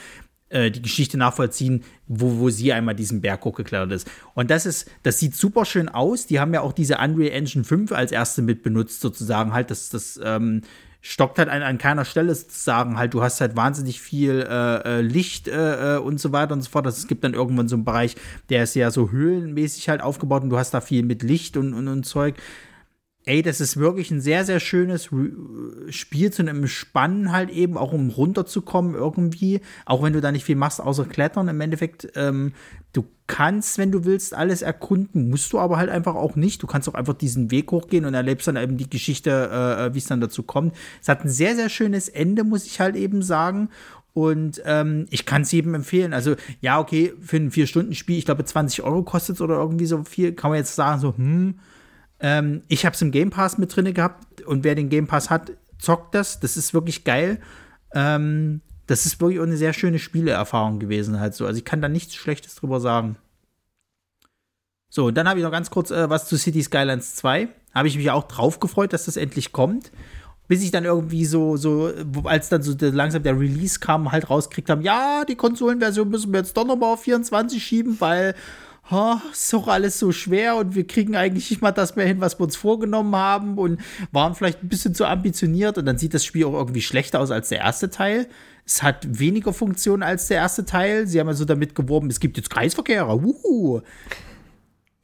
äh, 0.54 0.70
die 0.70 0.82
Geschichte 0.82 1.18
nachvollziehen, 1.18 1.82
wo, 2.06 2.38
wo 2.38 2.48
sie 2.48 2.72
einmal 2.72 2.94
diesen 2.94 3.20
Berg 3.20 3.44
hochgeklettert 3.44 3.92
ist. 3.92 4.10
Und 4.34 4.50
das 4.50 4.66
ist, 4.66 4.88
das 5.02 5.18
sieht 5.18 5.34
super 5.34 5.64
schön 5.64 5.88
aus. 5.88 6.26
Die 6.26 6.38
haben 6.38 6.54
ja 6.54 6.60
auch 6.60 6.72
diese 6.72 6.98
Unreal 6.98 7.32
Engine 7.32 7.64
5 7.64 7.92
als 7.92 8.12
erste 8.12 8.40
mit 8.40 8.62
benutzt, 8.62 9.00
sozusagen 9.00 9.52
halt. 9.52 9.70
Das, 9.70 9.90
das 9.90 10.18
ähm, 10.22 10.62
stockt 11.00 11.38
halt 11.38 11.48
an, 11.48 11.62
an 11.62 11.76
keiner 11.76 12.04
Stelle 12.04 12.34
sozusagen 12.34 12.96
halt. 12.96 13.14
Du 13.14 13.22
hast 13.22 13.40
halt 13.40 13.56
wahnsinnig 13.56 14.00
viel 14.00 14.46
äh, 14.48 14.98
äh 14.98 15.00
Licht 15.00 15.48
äh, 15.48 15.96
äh, 15.96 15.98
und 15.98 16.20
so 16.20 16.32
weiter 16.32 16.54
und 16.54 16.62
so 16.62 16.70
fort. 16.70 16.86
Das, 16.86 16.98
es 16.98 17.08
gibt 17.08 17.24
dann 17.24 17.34
irgendwann 17.34 17.68
so 17.68 17.74
einen 17.74 17.84
Bereich, 17.84 18.16
der 18.48 18.62
ist 18.62 18.74
ja 18.74 18.90
so 18.90 19.10
höhlenmäßig 19.10 19.88
halt 19.88 20.02
aufgebaut 20.02 20.44
und 20.44 20.50
du 20.50 20.56
hast 20.56 20.72
da 20.72 20.80
viel 20.80 21.02
mit 21.02 21.22
Licht 21.22 21.56
und, 21.56 21.74
und, 21.74 21.88
und 21.88 22.04
Zeug 22.04 22.36
ey, 23.26 23.42
das 23.42 23.60
ist 23.60 23.76
wirklich 23.78 24.10
ein 24.10 24.20
sehr, 24.20 24.44
sehr 24.44 24.60
schönes 24.60 25.08
Spiel 25.88 26.32
zu 26.32 26.42
einem 26.42 26.66
Spannen 26.66 27.32
halt 27.32 27.50
eben, 27.50 27.78
auch 27.78 27.92
um 27.92 28.10
runterzukommen 28.10 28.94
irgendwie. 28.94 29.60
Auch 29.86 30.02
wenn 30.02 30.12
du 30.12 30.20
da 30.20 30.30
nicht 30.30 30.44
viel 30.44 30.56
machst, 30.56 30.80
außer 30.80 31.06
Klettern 31.06 31.48
im 31.48 31.60
Endeffekt. 31.60 32.12
Ähm, 32.16 32.52
du 32.92 33.06
kannst, 33.26 33.78
wenn 33.78 33.90
du 33.90 34.04
willst, 34.04 34.34
alles 34.34 34.60
erkunden, 34.60 35.30
musst 35.30 35.52
du 35.52 35.58
aber 35.58 35.78
halt 35.78 35.88
einfach 35.88 36.14
auch 36.14 36.36
nicht. 36.36 36.62
Du 36.62 36.66
kannst 36.66 36.88
auch 36.88 36.94
einfach 36.94 37.14
diesen 37.14 37.50
Weg 37.50 37.70
hochgehen 37.72 38.04
und 38.04 38.12
erlebst 38.12 38.46
dann 38.46 38.56
eben 38.56 38.76
die 38.76 38.90
Geschichte, 38.90 39.30
äh, 39.30 39.94
wie 39.94 39.98
es 39.98 40.06
dann 40.06 40.20
dazu 40.20 40.42
kommt. 40.42 40.74
Es 41.00 41.08
hat 41.08 41.24
ein 41.24 41.30
sehr, 41.30 41.56
sehr 41.56 41.70
schönes 41.70 42.08
Ende, 42.08 42.44
muss 42.44 42.66
ich 42.66 42.80
halt 42.80 42.96
eben 42.96 43.22
sagen. 43.22 43.70
Und 44.12 44.62
ähm, 44.64 45.06
ich 45.10 45.26
kann 45.26 45.42
es 45.42 45.50
jedem 45.50 45.74
empfehlen. 45.74 46.12
Also, 46.12 46.36
ja, 46.60 46.78
okay, 46.78 47.14
für 47.20 47.38
ein 47.38 47.50
Vier-Stunden-Spiel, 47.50 48.18
ich 48.18 48.26
glaube, 48.26 48.44
20 48.44 48.84
Euro 48.84 49.02
kostet 49.02 49.36
es 49.36 49.40
oder 49.40 49.56
irgendwie 49.56 49.86
so 49.86 50.04
viel, 50.04 50.32
kann 50.32 50.50
man 50.50 50.58
jetzt 50.58 50.76
sagen, 50.76 51.00
so, 51.00 51.16
hm, 51.16 51.58
ähm, 52.20 52.62
ich 52.68 52.86
habe 52.86 52.94
es 52.94 53.02
im 53.02 53.10
Game 53.10 53.30
Pass 53.30 53.58
mit 53.58 53.74
drin 53.74 53.92
gehabt 53.92 54.42
und 54.42 54.64
wer 54.64 54.74
den 54.74 54.88
Game 54.88 55.06
Pass 55.06 55.30
hat, 55.30 55.52
zockt 55.78 56.14
das. 56.14 56.40
Das 56.40 56.56
ist 56.56 56.74
wirklich 56.74 57.04
geil. 57.04 57.40
Ähm, 57.92 58.60
das 58.86 59.06
ist 59.06 59.20
wirklich 59.20 59.40
eine 59.40 59.56
sehr 59.56 59.72
schöne 59.72 59.98
Spieleerfahrung 59.98 60.78
gewesen 60.78 61.20
halt 61.20 61.34
so. 61.34 61.46
Also 61.46 61.58
ich 61.58 61.64
kann 61.64 61.80
da 61.80 61.88
nichts 61.88 62.14
Schlechtes 62.14 62.54
drüber 62.54 62.80
sagen. 62.80 63.16
So, 64.90 65.06
und 65.06 65.16
dann 65.16 65.28
habe 65.28 65.40
ich 65.40 65.44
noch 65.44 65.50
ganz 65.50 65.70
kurz 65.70 65.90
äh, 65.90 66.08
was 66.08 66.28
zu 66.28 66.36
City 66.36 66.62
Skylines 66.62 67.16
2. 67.16 67.48
Habe 67.74 67.88
ich 67.88 67.96
mich 67.96 68.10
auch 68.10 68.28
drauf 68.28 68.60
gefreut, 68.60 68.92
dass 68.92 69.06
das 69.06 69.16
endlich 69.16 69.52
kommt. 69.52 69.90
Bis 70.46 70.62
ich 70.62 70.70
dann 70.70 70.84
irgendwie 70.84 71.24
so, 71.24 71.56
so, 71.56 71.90
als 72.24 72.50
dann 72.50 72.62
so 72.62 72.76
langsam 72.78 73.22
der 73.22 73.40
Release 73.40 73.80
kam, 73.80 74.12
halt 74.12 74.28
rauskriegt 74.28 74.68
haben, 74.68 74.82
ja, 74.82 75.24
die 75.24 75.36
Konsolenversion 75.36 76.08
müssen 76.10 76.32
wir 76.32 76.40
jetzt 76.40 76.56
doch 76.56 76.66
nochmal 76.66 76.92
auf 76.92 77.02
24 77.02 77.64
schieben, 77.64 77.96
weil 77.98 78.34
oh, 78.90 79.16
ist 79.32 79.52
doch 79.52 79.68
alles 79.68 79.98
so 79.98 80.12
schwer 80.12 80.56
und 80.56 80.74
wir 80.74 80.86
kriegen 80.86 81.16
eigentlich 81.16 81.50
nicht 81.50 81.62
mal 81.62 81.72
das 81.72 81.96
mehr 81.96 82.06
hin, 82.06 82.20
was 82.20 82.38
wir 82.38 82.44
uns 82.44 82.56
vorgenommen 82.56 83.14
haben 83.16 83.58
und 83.58 83.80
waren 84.12 84.34
vielleicht 84.34 84.62
ein 84.62 84.68
bisschen 84.68 84.94
zu 84.94 85.06
ambitioniert 85.06 85.78
und 85.78 85.86
dann 85.86 85.98
sieht 85.98 86.14
das 86.14 86.24
Spiel 86.24 86.44
auch 86.44 86.54
irgendwie 86.54 86.82
schlechter 86.82 87.20
aus 87.20 87.30
als 87.30 87.48
der 87.48 87.58
erste 87.58 87.90
Teil. 87.90 88.28
Es 88.66 88.82
hat 88.82 89.06
weniger 89.18 89.52
Funktionen 89.52 90.02
als 90.02 90.28
der 90.28 90.38
erste 90.38 90.64
Teil. 90.64 91.06
Sie 91.06 91.20
haben 91.20 91.28
also 91.28 91.44
damit 91.44 91.74
geworben, 91.74 92.08
es 92.08 92.20
gibt 92.20 92.36
jetzt 92.36 92.50
Kreisverkehre. 92.50 93.14
Uhu. 93.14 93.82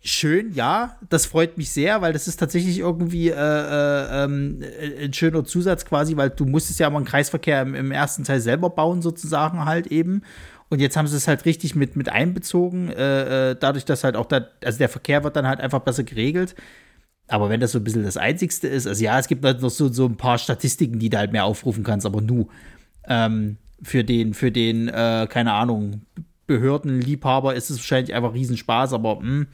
Schön, 0.02 0.52
ja, 0.55 0.97
das 1.11 1.27
freut 1.27 1.59
mich 1.59 1.73
sehr, 1.73 2.01
weil 2.01 2.15
das 2.15 2.27
ist 2.27 2.39
tatsächlich 2.39 2.78
irgendwie 2.78 3.28
äh, 3.28 3.35
äh, 3.35 4.24
ähm, 4.24 4.62
äh, 4.62 5.05
ein 5.05 5.12
schöner 5.12 5.44
Zusatz 5.44 5.85
quasi, 5.85 6.16
weil 6.16 6.31
du 6.31 6.47
musstest 6.47 6.81
ja 6.81 6.89
mal 6.89 6.97
einen 6.97 7.07
Kreisverkehr 7.07 7.61
im, 7.61 7.74
im 7.74 7.93
ersten 7.93 8.24
Teil 8.24 8.40
selber 8.40 8.70
bauen, 8.70 9.02
sozusagen 9.02 9.66
halt 9.66 9.89
eben. 9.89 10.23
Und 10.70 10.80
jetzt 10.80 10.97
haben 10.97 11.09
sie 11.09 11.16
es 11.16 11.28
halt 11.28 11.44
richtig 11.44 11.74
mit, 11.74 11.97
mit 11.97 12.09
einbezogen, 12.09 12.90
äh, 12.90 13.51
äh, 13.51 13.56
dadurch, 13.59 13.84
dass 13.84 14.05
halt 14.05 14.16
auch 14.16 14.26
da, 14.26 14.47
also 14.64 14.78
der 14.78 14.88
Verkehr 14.88 15.24
wird 15.24 15.36
dann 15.36 15.47
halt 15.47 15.60
einfach 15.60 15.80
besser 15.80 16.05
geregelt. 16.05 16.55
Aber 17.26 17.51
wenn 17.51 17.60
das 17.60 17.72
so 17.72 17.78
ein 17.78 17.84
bisschen 17.84 18.05
das 18.05 18.16
Einzigste 18.16 18.68
ist, 18.68 18.86
also 18.86 19.05
ja, 19.05 19.18
es 19.18 19.28
gibt 19.28 19.44
halt 19.44 19.60
noch 19.60 19.70
so, 19.70 19.92
so 19.92 20.06
ein 20.06 20.16
paar 20.16 20.38
Statistiken, 20.38 20.98
die 20.98 21.10
du 21.10 21.18
halt 21.18 21.32
mehr 21.32 21.44
aufrufen 21.44 21.84
kannst, 21.84 22.06
aber 22.06 22.20
nu. 22.20 22.48
Ähm, 23.06 23.56
für 23.82 24.05
den, 24.05 24.32
für 24.32 24.52
den, 24.52 24.88
äh, 24.88 25.26
keine 25.28 25.52
Ahnung, 25.52 26.02
Behördenliebhaber 26.47 27.55
ist 27.55 27.70
es 27.70 27.78
wahrscheinlich 27.78 28.14
einfach 28.14 28.34
Riesenspaß, 28.34 28.92
aber 28.92 29.16
mh, 29.16 29.22
hm, 29.22 29.47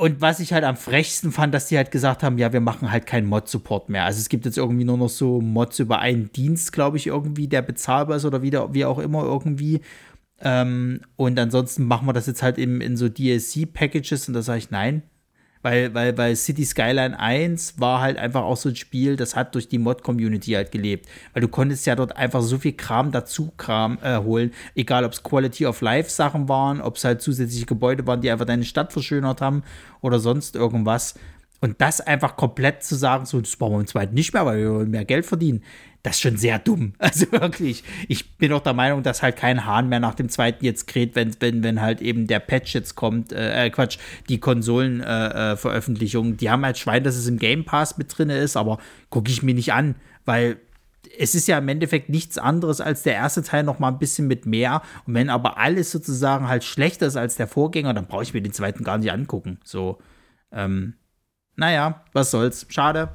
und 0.00 0.22
was 0.22 0.40
ich 0.40 0.54
halt 0.54 0.64
am 0.64 0.78
frechsten 0.78 1.30
fand, 1.30 1.52
dass 1.52 1.66
die 1.66 1.76
halt 1.76 1.90
gesagt 1.90 2.22
haben, 2.22 2.38
ja, 2.38 2.54
wir 2.54 2.60
machen 2.60 2.90
halt 2.90 3.04
keinen 3.04 3.26
Mod-Support 3.26 3.90
mehr. 3.90 4.06
Also 4.06 4.18
es 4.18 4.30
gibt 4.30 4.46
jetzt 4.46 4.56
irgendwie 4.56 4.84
nur 4.84 4.96
noch 4.96 5.10
so 5.10 5.42
Mods 5.42 5.78
über 5.78 5.98
einen 5.98 6.32
Dienst, 6.32 6.72
glaube 6.72 6.96
ich, 6.96 7.08
irgendwie, 7.08 7.48
der 7.48 7.60
bezahlbar 7.60 8.16
ist 8.16 8.24
oder 8.24 8.40
wieder, 8.40 8.72
wie 8.72 8.86
auch 8.86 8.98
immer 8.98 9.24
irgendwie. 9.24 9.82
Ähm, 10.40 11.02
und 11.16 11.38
ansonsten 11.38 11.84
machen 11.84 12.08
wir 12.08 12.14
das 12.14 12.26
jetzt 12.26 12.42
halt 12.42 12.56
eben 12.56 12.80
in 12.80 12.96
so 12.96 13.10
DLC-Packages 13.10 14.26
und 14.26 14.32
da 14.32 14.40
sage 14.40 14.60
ich 14.60 14.70
nein, 14.70 15.02
weil, 15.62 15.92
weil, 15.94 16.16
weil 16.16 16.36
City 16.36 16.64
Skyline 16.64 17.18
1 17.18 17.78
war 17.78 18.00
halt 18.00 18.16
einfach 18.16 18.42
auch 18.42 18.56
so 18.56 18.70
ein 18.70 18.76
Spiel, 18.76 19.16
das 19.16 19.36
hat 19.36 19.54
durch 19.54 19.68
die 19.68 19.78
Mod-Community 19.78 20.52
halt 20.52 20.72
gelebt. 20.72 21.06
Weil 21.32 21.42
du 21.42 21.48
konntest 21.48 21.86
ja 21.86 21.96
dort 21.96 22.16
einfach 22.16 22.42
so 22.42 22.58
viel 22.58 22.72
Kram 22.72 23.12
dazu 23.12 23.52
Kram 23.56 23.98
äh, 24.02 24.18
holen. 24.18 24.52
Egal, 24.74 25.04
ob 25.04 25.12
es 25.12 25.22
Quality 25.22 25.66
of 25.66 25.80
Life 25.80 26.10
Sachen 26.10 26.48
waren, 26.48 26.80
ob 26.80 26.96
es 26.96 27.04
halt 27.04 27.20
zusätzliche 27.20 27.66
Gebäude 27.66 28.06
waren, 28.06 28.20
die 28.20 28.30
einfach 28.30 28.46
deine 28.46 28.64
Stadt 28.64 28.92
verschönert 28.92 29.40
haben 29.40 29.62
oder 30.00 30.18
sonst 30.18 30.56
irgendwas. 30.56 31.14
Und 31.60 31.80
das 31.80 32.00
einfach 32.00 32.36
komplett 32.36 32.82
zu 32.82 32.94
sagen, 32.94 33.26
so, 33.26 33.38
das 33.38 33.54
brauchen 33.56 33.74
wir 33.74 33.80
im 33.80 33.86
zweiten 33.86 34.14
nicht 34.14 34.32
mehr, 34.32 34.46
weil 34.46 34.58
wir 34.58 34.86
mehr 34.86 35.04
Geld 35.04 35.26
verdienen 35.26 35.62
das 36.02 36.16
ist 36.16 36.22
schon 36.22 36.36
sehr 36.36 36.58
dumm. 36.58 36.94
Also 36.98 37.30
wirklich, 37.32 37.82
ich 38.08 38.36
bin 38.36 38.52
auch 38.52 38.62
der 38.62 38.72
Meinung, 38.72 39.02
dass 39.02 39.22
halt 39.22 39.36
kein 39.36 39.64
Hahn 39.66 39.88
mehr 39.88 40.00
nach 40.00 40.14
dem 40.14 40.28
zweiten 40.28 40.64
jetzt 40.64 40.86
kräht, 40.86 41.14
wenn, 41.14 41.34
wenn, 41.40 41.62
wenn 41.62 41.80
halt 41.80 42.00
eben 42.00 42.26
der 42.26 42.40
Patch 42.40 42.74
jetzt 42.74 42.94
kommt, 42.94 43.32
äh, 43.32 43.66
äh 43.66 43.70
Quatsch, 43.70 43.98
die 44.28 44.38
Konsolenveröffentlichung. 44.38 46.26
Äh, 46.26 46.32
äh 46.32 46.36
die 46.36 46.50
haben 46.50 46.64
halt 46.64 46.78
Schwein, 46.78 47.04
dass 47.04 47.16
es 47.16 47.26
im 47.26 47.38
Game 47.38 47.64
Pass 47.64 47.98
mit 47.98 48.16
drin 48.16 48.30
ist, 48.30 48.56
aber 48.56 48.78
gucke 49.08 49.30
ich 49.30 49.42
mir 49.42 49.54
nicht 49.54 49.72
an, 49.72 49.96
weil 50.24 50.58
es 51.18 51.34
ist 51.34 51.48
ja 51.48 51.58
im 51.58 51.68
Endeffekt 51.68 52.08
nichts 52.08 52.38
anderes 52.38 52.80
als 52.80 53.02
der 53.02 53.14
erste 53.14 53.42
Teil 53.42 53.64
noch 53.64 53.78
mal 53.78 53.88
ein 53.88 53.98
bisschen 53.98 54.26
mit 54.26 54.46
mehr. 54.46 54.82
Und 55.06 55.14
wenn 55.14 55.30
aber 55.30 55.58
alles 55.58 55.90
sozusagen 55.90 56.48
halt 56.48 56.64
schlechter 56.64 57.06
ist 57.06 57.16
als 57.16 57.36
der 57.36 57.48
Vorgänger, 57.48 57.94
dann 57.94 58.06
brauche 58.06 58.22
ich 58.22 58.34
mir 58.34 58.42
den 58.42 58.52
zweiten 58.52 58.84
gar 58.84 58.98
nicht 58.98 59.12
angucken. 59.12 59.58
So, 59.64 59.98
ähm, 60.52 60.94
naja, 61.56 62.04
was 62.12 62.30
soll's. 62.30 62.66
Schade. 62.68 63.10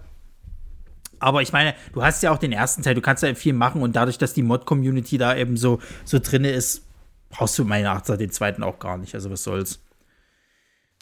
Aber 1.19 1.41
ich 1.41 1.53
meine, 1.53 1.75
du 1.93 2.03
hast 2.03 2.23
ja 2.23 2.31
auch 2.31 2.37
den 2.37 2.51
ersten 2.51 2.83
Teil, 2.83 2.95
du 2.95 3.01
kannst 3.01 3.23
ja 3.23 3.33
viel 3.35 3.53
machen 3.53 3.81
und 3.81 3.95
dadurch, 3.95 4.17
dass 4.17 4.33
die 4.33 4.43
Mod-Community 4.43 5.17
da 5.17 5.35
eben 5.35 5.57
so, 5.57 5.79
so 6.03 6.19
drin 6.19 6.45
ist, 6.45 6.83
brauchst 7.29 7.57
du 7.57 7.65
meiner 7.65 7.91
Achtung 7.91 8.17
den 8.17 8.31
zweiten 8.31 8.63
auch 8.63 8.79
gar 8.79 8.97
nicht. 8.97 9.15
Also 9.15 9.31
was 9.31 9.43
soll's. 9.43 9.81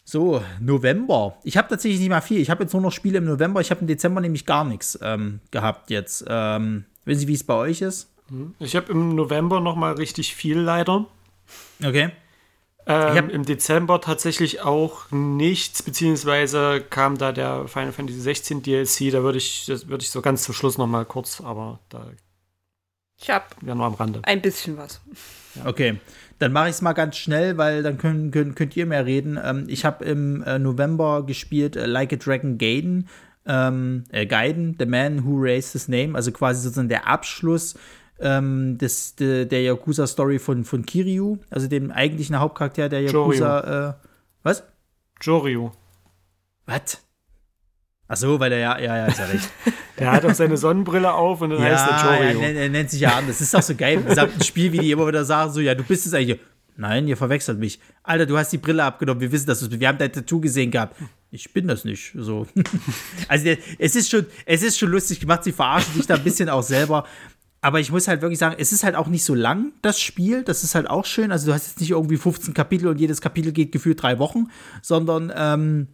So, 0.04 0.42
November. 0.60 1.38
Ich 1.44 1.56
habe 1.56 1.68
tatsächlich 1.68 2.00
nicht 2.00 2.10
mal 2.10 2.20
viel. 2.20 2.38
Ich 2.38 2.50
habe 2.50 2.64
jetzt 2.64 2.72
nur 2.72 2.82
noch 2.82 2.92
Spiele 2.92 3.18
im 3.18 3.24
November. 3.24 3.60
Ich 3.62 3.70
habe 3.70 3.80
im 3.80 3.86
Dezember 3.86 4.20
nämlich 4.20 4.44
gar 4.44 4.64
nichts 4.64 4.98
ähm, 5.02 5.40
gehabt 5.50 5.90
jetzt. 5.90 6.24
Ähm, 6.28 6.84
wissen 7.06 7.20
Sie, 7.20 7.28
wie 7.28 7.34
es 7.34 7.44
bei 7.44 7.54
euch 7.54 7.80
ist? 7.80 8.10
Ich 8.58 8.76
habe 8.76 8.92
im 8.92 9.14
November 9.14 9.60
noch 9.60 9.76
mal 9.76 9.94
richtig 9.94 10.34
viel 10.34 10.58
leider. 10.58 11.06
Okay. 11.82 12.10
Ähm, 12.86 13.30
Im 13.30 13.44
Dezember 13.44 14.00
tatsächlich 14.00 14.60
auch 14.60 15.10
nichts, 15.10 15.82
beziehungsweise 15.82 16.82
kam 16.82 17.16
da 17.16 17.32
der 17.32 17.66
Final 17.66 17.92
Fantasy 17.92 18.20
16 18.20 18.62
DLC, 18.62 19.10
da 19.10 19.22
würde 19.22 19.38
ich, 19.38 19.64
das 19.66 19.88
würde 19.88 20.02
ich 20.02 20.10
so 20.10 20.20
ganz 20.20 20.42
zum 20.42 20.54
Schluss 20.54 20.76
noch 20.76 20.86
mal 20.86 21.06
kurz, 21.06 21.40
aber 21.40 21.80
da. 21.88 22.06
Ich 23.18 23.30
habe 23.30 23.44
ja 23.64 23.74
nur 23.74 23.86
am 23.86 23.94
Rande. 23.94 24.20
Ein 24.24 24.42
bisschen 24.42 24.76
was. 24.76 25.00
Ja. 25.54 25.66
Okay, 25.66 25.98
dann 26.38 26.52
mache 26.52 26.68
ich 26.68 26.74
es 26.74 26.82
mal 26.82 26.92
ganz 26.92 27.16
schnell, 27.16 27.56
weil 27.56 27.82
dann 27.82 27.96
können, 27.96 28.30
können, 28.30 28.54
könnt 28.54 28.76
ihr 28.76 28.84
mehr 28.84 29.06
reden. 29.06 29.38
Ähm, 29.42 29.64
ich 29.68 29.84
habe 29.86 30.04
im 30.04 30.42
äh, 30.42 30.58
November 30.58 31.24
gespielt 31.24 31.76
äh, 31.76 31.86
Like 31.86 32.12
a 32.12 32.16
Dragon 32.16 32.58
Gaiden, 32.58 33.08
ähm, 33.46 34.04
äh, 34.10 34.26
Gaiden, 34.26 34.76
The 34.78 34.84
Man 34.84 35.24
Who 35.24 35.36
Raised 35.36 35.72
His 35.72 35.88
Name, 35.88 36.14
also 36.14 36.32
quasi 36.32 36.60
sozusagen 36.60 36.88
der 36.90 37.06
Abschluss 37.06 37.76
ähm, 38.20 38.78
des, 38.78 39.16
de, 39.16 39.44
der 39.46 39.62
Yakuza-Story 39.62 40.38
von, 40.38 40.64
von 40.64 40.86
Kiryu, 40.86 41.38
also 41.50 41.66
dem 41.66 41.90
eigentlichen 41.90 42.38
Hauptcharakter 42.38 42.88
der 42.88 43.02
Yakuza. 43.02 43.90
Äh, 43.90 43.94
was? 44.42 44.62
Joryu. 45.20 45.70
Was? 46.66 47.00
Ach 48.06 48.16
so, 48.16 48.38
weil 48.38 48.52
er 48.52 48.58
ja, 48.58 48.78
ja, 48.78 48.96
ja, 48.96 49.06
ist 49.06 49.18
ja 49.18 49.24
recht. 49.24 49.48
der 49.98 50.12
hat 50.12 50.24
auch 50.24 50.34
seine 50.34 50.56
Sonnenbrille 50.56 51.12
auf 51.12 51.40
und 51.40 51.50
dann 51.50 51.62
ja, 51.62 51.70
heißt 51.70 51.90
er 51.90 52.18
Joryu. 52.18 52.40
Ja, 52.40 52.46
er, 52.48 52.54
er 52.54 52.68
nennt 52.68 52.90
sich 52.90 53.00
ja 53.00 53.16
an. 53.16 53.26
Das 53.26 53.40
ist 53.40 53.54
doch 53.54 53.62
so 53.62 53.74
geil 53.74 53.98
im 53.98 54.06
gesamten 54.06 54.42
Spiel, 54.42 54.72
wie 54.72 54.78
die 54.78 54.90
immer 54.90 55.06
wieder 55.06 55.24
sagen, 55.24 55.52
so, 55.52 55.60
ja, 55.60 55.74
du 55.74 55.82
bist 55.82 56.06
es 56.06 56.14
eigentlich. 56.14 56.38
Nein, 56.76 57.06
ihr 57.06 57.16
verwechselt 57.16 57.58
mich. 57.58 57.78
Alter, 58.02 58.26
du 58.26 58.36
hast 58.36 58.52
die 58.52 58.58
Brille 58.58 58.82
abgenommen. 58.82 59.20
Wir 59.20 59.30
wissen, 59.30 59.46
dass 59.46 59.60
du 59.60 59.78
Wir 59.78 59.88
haben 59.88 59.98
dein 59.98 60.12
Tattoo 60.12 60.40
gesehen 60.40 60.72
gehabt. 60.72 60.96
Ich 61.30 61.52
bin 61.52 61.68
das 61.68 61.84
nicht. 61.84 62.12
So. 62.16 62.46
also, 63.28 63.54
es 63.78 63.96
ist 63.96 64.10
schon, 64.10 64.26
es 64.44 64.62
ist 64.62 64.78
schon 64.78 64.90
lustig 64.90 65.20
gemacht. 65.20 65.44
Sie 65.44 65.52
verarschen 65.52 65.94
sich 65.94 66.06
da 66.06 66.14
ein 66.14 66.24
bisschen 66.24 66.48
auch 66.48 66.62
selber. 66.62 67.06
Aber 67.64 67.80
ich 67.80 67.90
muss 67.90 68.08
halt 68.08 68.20
wirklich 68.20 68.38
sagen, 68.38 68.56
es 68.58 68.72
ist 68.72 68.84
halt 68.84 68.94
auch 68.94 69.06
nicht 69.06 69.24
so 69.24 69.34
lang, 69.34 69.72
das 69.80 69.98
Spiel. 69.98 70.42
Das 70.42 70.64
ist 70.64 70.74
halt 70.74 70.90
auch 70.90 71.06
schön. 71.06 71.32
Also, 71.32 71.46
du 71.46 71.54
hast 71.54 71.66
jetzt 71.66 71.80
nicht 71.80 71.92
irgendwie 71.92 72.18
15 72.18 72.52
Kapitel 72.52 72.88
und 72.88 73.00
jedes 73.00 73.22
Kapitel 73.22 73.52
geht 73.52 73.72
gefühlt 73.72 74.02
drei 74.02 74.18
Wochen, 74.18 74.48
sondern 74.82 75.32
ähm, 75.34 75.88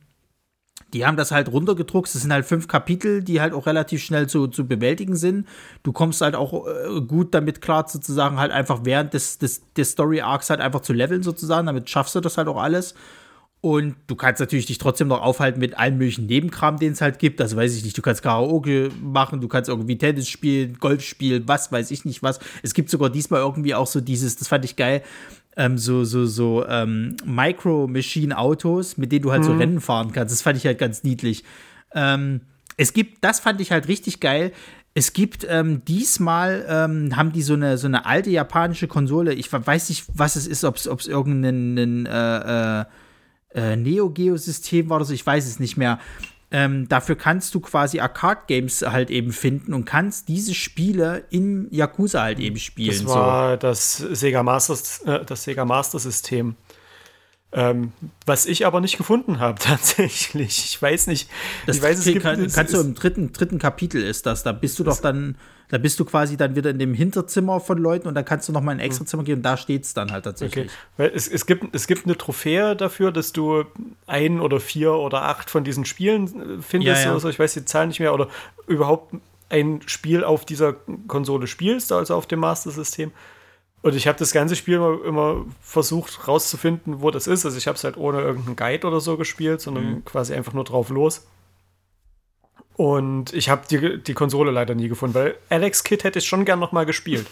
die 0.92 1.07
haben 1.07 1.16
das 1.16 1.31
halt 1.31 1.49
runtergedruckt. 1.52 2.12
Das 2.12 2.23
sind 2.23 2.32
halt 2.32 2.44
fünf 2.44 2.66
Kapitel, 2.66 3.23
die 3.23 3.40
halt 3.40 3.52
auch 3.52 3.66
relativ 3.66 4.02
schnell 4.02 4.28
zu, 4.28 4.49
zu 4.49 4.66
bewältigen 4.66 5.15
sind. 5.15 5.47
Du 5.84 5.92
kommst 5.92 6.23
halt 6.23 6.34
auch 6.34 6.66
äh, 6.66 7.02
gut 7.02 7.34
damit 7.34 7.60
klar, 7.60 7.86
sozusagen 7.89 8.40
halt 8.40 8.50
einfach 8.50 8.81
während 8.82 9.15
des, 9.15 9.39
des, 9.39 9.62
des 9.74 9.92
Story-Arcs 9.92 10.50
halt 10.50 10.60
einfach 10.60 10.81
zu 10.81 10.92
leveln, 10.92 11.23
sozusagen. 11.23 11.68
Damit 11.68 11.89
schaffst 11.89 12.16
du 12.16 12.20
das 12.20 12.36
halt 12.36 12.49
auch 12.49 12.60
alles. 12.60 12.97
Und 13.62 13.94
du 14.06 14.16
kannst 14.16 14.40
natürlich 14.40 14.64
dich 14.64 14.78
trotzdem 14.78 15.08
noch 15.08 15.20
aufhalten 15.20 15.60
mit 15.60 15.76
allen 15.76 15.98
möglichen 15.98 16.26
Nebenkram, 16.26 16.78
den 16.78 16.92
es 16.92 17.02
halt 17.02 17.18
gibt. 17.18 17.42
Also 17.42 17.56
weiß 17.56 17.76
ich 17.76 17.84
nicht, 17.84 17.97
du 17.97 18.00
kannst 18.00 18.22
Karaoke 18.22 18.90
machen, 19.02 19.42
du 19.42 19.48
kannst 19.48 19.68
irgendwie 19.68 19.98
Tennis 19.98 20.28
spielen, 20.28 20.78
Golf 20.80 21.02
spielen, 21.02 21.47
was 21.47 21.70
weiß 21.70 21.90
ich 21.90 22.06
nicht 22.06 22.22
was. 22.22 22.40
Es 22.62 22.72
gibt 22.72 22.89
sogar 22.89 23.10
diesmal 23.10 23.40
irgendwie 23.40 23.74
auch 23.74 23.86
so 23.86 24.00
dieses, 24.00 24.36
das 24.36 24.48
fand 24.48 24.64
ich 24.64 24.76
geil, 24.76 25.02
ähm, 25.58 25.76
so, 25.76 26.05
so, 26.05 26.24
so 26.24 26.64
ähm, 26.66 27.16
Micro-Machine-Autos, 27.26 28.97
mit 28.97 29.12
denen 29.12 29.22
du 29.22 29.30
halt 29.30 29.42
mhm. 29.42 29.47
so 29.47 29.52
Rennen 29.56 29.80
fahren 29.80 30.12
kannst. 30.12 30.32
Das 30.32 30.40
fand 30.40 30.56
ich 30.56 30.64
halt 30.64 30.78
ganz 30.78 31.05
niedlich. 31.05 31.44
Ähm, 31.94 32.40
es 32.78 32.94
gibt, 32.94 33.22
das 33.22 33.40
fand 33.40 33.60
ich 33.60 33.72
halt 33.72 33.89
richtig 33.89 34.20
geil. 34.20 34.52
Es 34.94 35.12
gibt 35.12 35.47
ähm, 35.48 35.84
diesmal 35.84 36.64
ähm, 36.66 37.14
haben 37.14 37.32
die 37.32 37.42
so 37.42 37.52
eine 37.55 37.78
so 37.78 37.86
eine 37.86 38.06
alte 38.06 38.30
japanische 38.30 38.89
Konsole. 38.89 39.34
Ich 39.34 39.52
weiß 39.52 39.90
nicht, 39.90 40.06
was 40.14 40.34
es 40.34 40.47
ist, 40.47 40.64
ob 40.64 40.76
es 40.76 41.06
irgendein 41.06 42.06
äh, 42.06 42.80
äh, 42.80 42.84
äh, 43.55 43.77
Neo 43.77 44.11
Geo 44.11 44.37
System 44.37 44.89
war 44.91 44.97
oder 44.97 45.05
so. 45.05 45.15
Ich 45.15 45.27
weiß 45.27 45.47
es 45.47 45.61
nicht 45.61 45.77
mehr. 45.77 45.99
Ähm, 46.53 46.89
dafür 46.89 47.15
kannst 47.15 47.55
du 47.55 47.61
quasi 47.61 48.01
Arcade-Games 48.01 48.83
halt 48.83 49.11
eben 49.11 49.33
finden 49.33 49.73
und 49.73 49.85
kannst 49.85 50.27
diese 50.27 50.53
Spiele 50.53 51.25
in 51.31 51.69
Yakuza 51.70 52.23
halt 52.23 52.41
eben 52.41 52.57
spielen. 52.57 52.91
Das 52.91 53.07
war 53.07 53.53
so. 53.53 53.57
das 53.59 53.97
Sega 53.99 54.43
Master, 54.43 54.77
äh, 55.07 55.25
das 55.25 55.45
Sega 55.45 55.65
Master 55.65 56.01
System. 56.01 56.57
Ähm, 57.53 57.93
was 58.27 58.47
ich 58.47 58.65
aber 58.65 58.81
nicht 58.81 58.97
gefunden 58.97 59.41
habe, 59.41 59.59
tatsächlich. 59.61 60.59
Ich 60.65 60.81
weiß 60.81 61.09
nicht. 61.09 61.29
Das 61.67 61.77
ich 61.77 61.83
weiß, 61.83 61.99
es 61.99 62.05
gibt, 62.05 62.23
kann, 62.23 62.47
kannst 62.49 62.75
du 62.75 62.81
im 62.81 62.95
dritten, 62.95 63.33
dritten 63.33 63.59
Kapitel 63.59 64.03
ist 64.03 64.27
das. 64.27 64.45
Da 64.45 64.53
bist 64.53 64.79
du 64.79 64.85
doch 64.85 65.01
dann, 65.01 65.37
da 65.69 65.79
bist 65.79 65.99
du 65.99 66.05
quasi 66.05 66.37
dann 66.37 66.55
wieder 66.55 66.70
in 66.70 66.79
dem 66.79 66.95
Hinterzimmer 66.95 67.59
von 67.59 67.79
Leuten 67.79 68.07
und 68.07 68.15
dann 68.15 68.25
kannst 68.25 68.49
du 68.49 68.53
noch 68.53 68.61
mal 68.61 68.73
in 68.73 68.79
ein 68.79 68.87
extra 68.87 69.05
Zimmer 69.05 69.25
gehen 69.25 69.39
und 69.39 69.43
da 69.43 69.57
steht 69.57 69.85
es 69.85 69.95
dann 69.95 70.12
halt 70.12 70.25
tatsächlich. 70.25 70.67
Okay. 70.67 70.75
Weil 70.97 71.11
es, 71.12 71.27
es, 71.27 71.45
gibt, 71.45 71.75
es 71.75 71.89
gibt 71.89 72.05
eine 72.05 72.17
Trophäe 72.17 72.77
dafür, 72.77 73.11
dass 73.11 73.33
du 73.33 73.65
ein 74.07 74.41
oder 74.41 74.61
vier 74.61 74.93
oder 74.93 75.23
acht 75.23 75.51
von 75.51 75.65
diesen 75.65 75.85
Spielen 75.85 76.27
äh, 76.59 76.62
findest. 76.62 77.03
Ja, 77.03 77.07
ja. 77.07 77.11
Oder 77.11 77.20
so. 77.20 77.29
Ich 77.29 77.39
weiß 77.39 77.55
die 77.55 77.65
Zahl 77.65 77.89
nicht 77.89 77.99
mehr. 77.99 78.15
Oder 78.15 78.29
überhaupt 78.69 79.15
ein 79.49 79.81
Spiel 79.87 80.23
auf 80.23 80.45
dieser 80.45 80.75
Konsole 81.09 81.49
spielst, 81.49 81.91
also 81.91 82.15
auf 82.15 82.27
dem 82.27 82.39
Master 82.39 82.70
System. 82.70 83.11
Und 83.83 83.94
ich 83.94 84.07
habe 84.07 84.18
das 84.18 84.33
ganze 84.33 84.57
Spiel 84.57 84.75
immer, 84.75 85.05
immer, 85.05 85.47
versucht 85.62 86.28
rauszufinden, 86.28 87.00
wo 87.00 87.10
das 87.10 87.26
ist. 87.26 87.47
Also 87.47 87.57
ich 87.57 87.67
habe 87.67 87.76
es 87.76 87.84
halt 87.84 87.97
ohne 87.97 88.20
irgendeinen 88.20 88.57
Guide 88.57 88.86
oder 88.86 89.00
so 89.00 89.17
gespielt, 89.17 89.60
sondern 89.60 89.84
mhm. 89.84 90.05
quasi 90.05 90.34
einfach 90.34 90.52
nur 90.52 90.65
drauf 90.65 90.91
los. 90.91 91.26
Und 92.76 93.33
ich 93.33 93.49
habe 93.49 93.62
die, 93.70 94.02
die 94.02 94.15
Konsole 94.15 94.50
leider 94.50 94.75
nie 94.75 94.89
gefunden, 94.89 95.15
weil 95.15 95.36
Alex 95.49 95.84
Kid 95.84 96.05
hätte 96.05 96.18
ich 96.18 96.26
schon 96.26 96.44
gern 96.44 96.59
noch 96.59 96.73
mal 96.73 96.86
gespielt. 96.86 97.26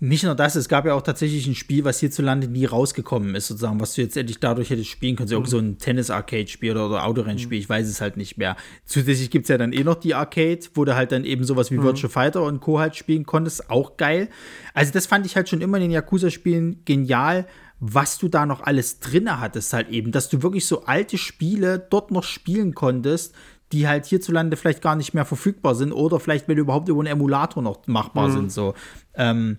Nicht 0.00 0.24
nur 0.24 0.34
das, 0.34 0.56
es 0.56 0.68
gab 0.68 0.86
ja 0.86 0.94
auch 0.94 1.02
tatsächlich 1.02 1.46
ein 1.46 1.54
Spiel, 1.54 1.84
was 1.84 2.00
hierzulande 2.00 2.48
nie 2.48 2.64
rausgekommen 2.64 3.34
ist, 3.36 3.46
sozusagen, 3.46 3.80
was 3.80 3.94
du 3.94 4.02
jetzt 4.02 4.16
endlich 4.16 4.40
dadurch 4.40 4.70
hättest 4.70 4.90
spielen 4.90 5.16
können. 5.16 5.30
Mhm. 5.30 5.46
So 5.46 5.58
ein 5.58 5.78
Tennis-Arcade-Spiel 5.78 6.72
oder, 6.72 6.86
oder 6.86 7.06
Autorennspiel, 7.06 7.58
mhm. 7.58 7.62
ich 7.62 7.68
weiß 7.68 7.88
es 7.88 8.00
halt 8.00 8.16
nicht 8.16 8.36
mehr. 8.36 8.56
Zusätzlich 8.84 9.30
gibt 9.30 9.44
es 9.44 9.48
ja 9.48 9.56
dann 9.56 9.72
eh 9.72 9.84
noch 9.84 9.94
die 9.94 10.14
Arcade, 10.14 10.60
wo 10.74 10.84
du 10.84 10.94
halt 10.96 11.12
dann 11.12 11.24
eben 11.24 11.44
sowas 11.44 11.70
wie 11.70 11.78
mhm. 11.78 11.84
Virtual 11.84 12.10
Fighter 12.10 12.42
und 12.42 12.60
Co. 12.60 12.80
halt 12.80 12.96
spielen 12.96 13.24
konntest. 13.24 13.70
Auch 13.70 13.96
geil. 13.96 14.28
Also, 14.74 14.92
das 14.92 15.06
fand 15.06 15.26
ich 15.26 15.36
halt 15.36 15.48
schon 15.48 15.60
immer 15.60 15.76
in 15.78 15.84
den 15.84 15.92
Yakuza-Spielen 15.92 16.82
genial, 16.84 17.46
was 17.78 18.18
du 18.18 18.28
da 18.28 18.46
noch 18.46 18.62
alles 18.62 18.98
drin 19.00 19.40
hattest, 19.40 19.72
halt 19.72 19.88
eben, 19.90 20.10
dass 20.10 20.28
du 20.28 20.42
wirklich 20.42 20.66
so 20.66 20.84
alte 20.84 21.18
Spiele 21.18 21.78
dort 21.78 22.10
noch 22.10 22.24
spielen 22.24 22.74
konntest, 22.74 23.34
die 23.72 23.88
halt 23.88 24.06
hierzulande 24.06 24.56
vielleicht 24.56 24.82
gar 24.82 24.96
nicht 24.96 25.14
mehr 25.14 25.24
verfügbar 25.24 25.74
sind 25.74 25.92
oder 25.92 26.20
vielleicht, 26.20 26.48
wenn 26.48 26.58
überhaupt 26.58 26.88
über 26.88 27.00
einen 27.00 27.08
Emulator 27.08 27.62
noch 27.62 27.86
machbar 27.86 28.28
mhm. 28.28 28.32
sind. 28.32 28.52
So. 28.52 28.74
Ähm, 29.14 29.58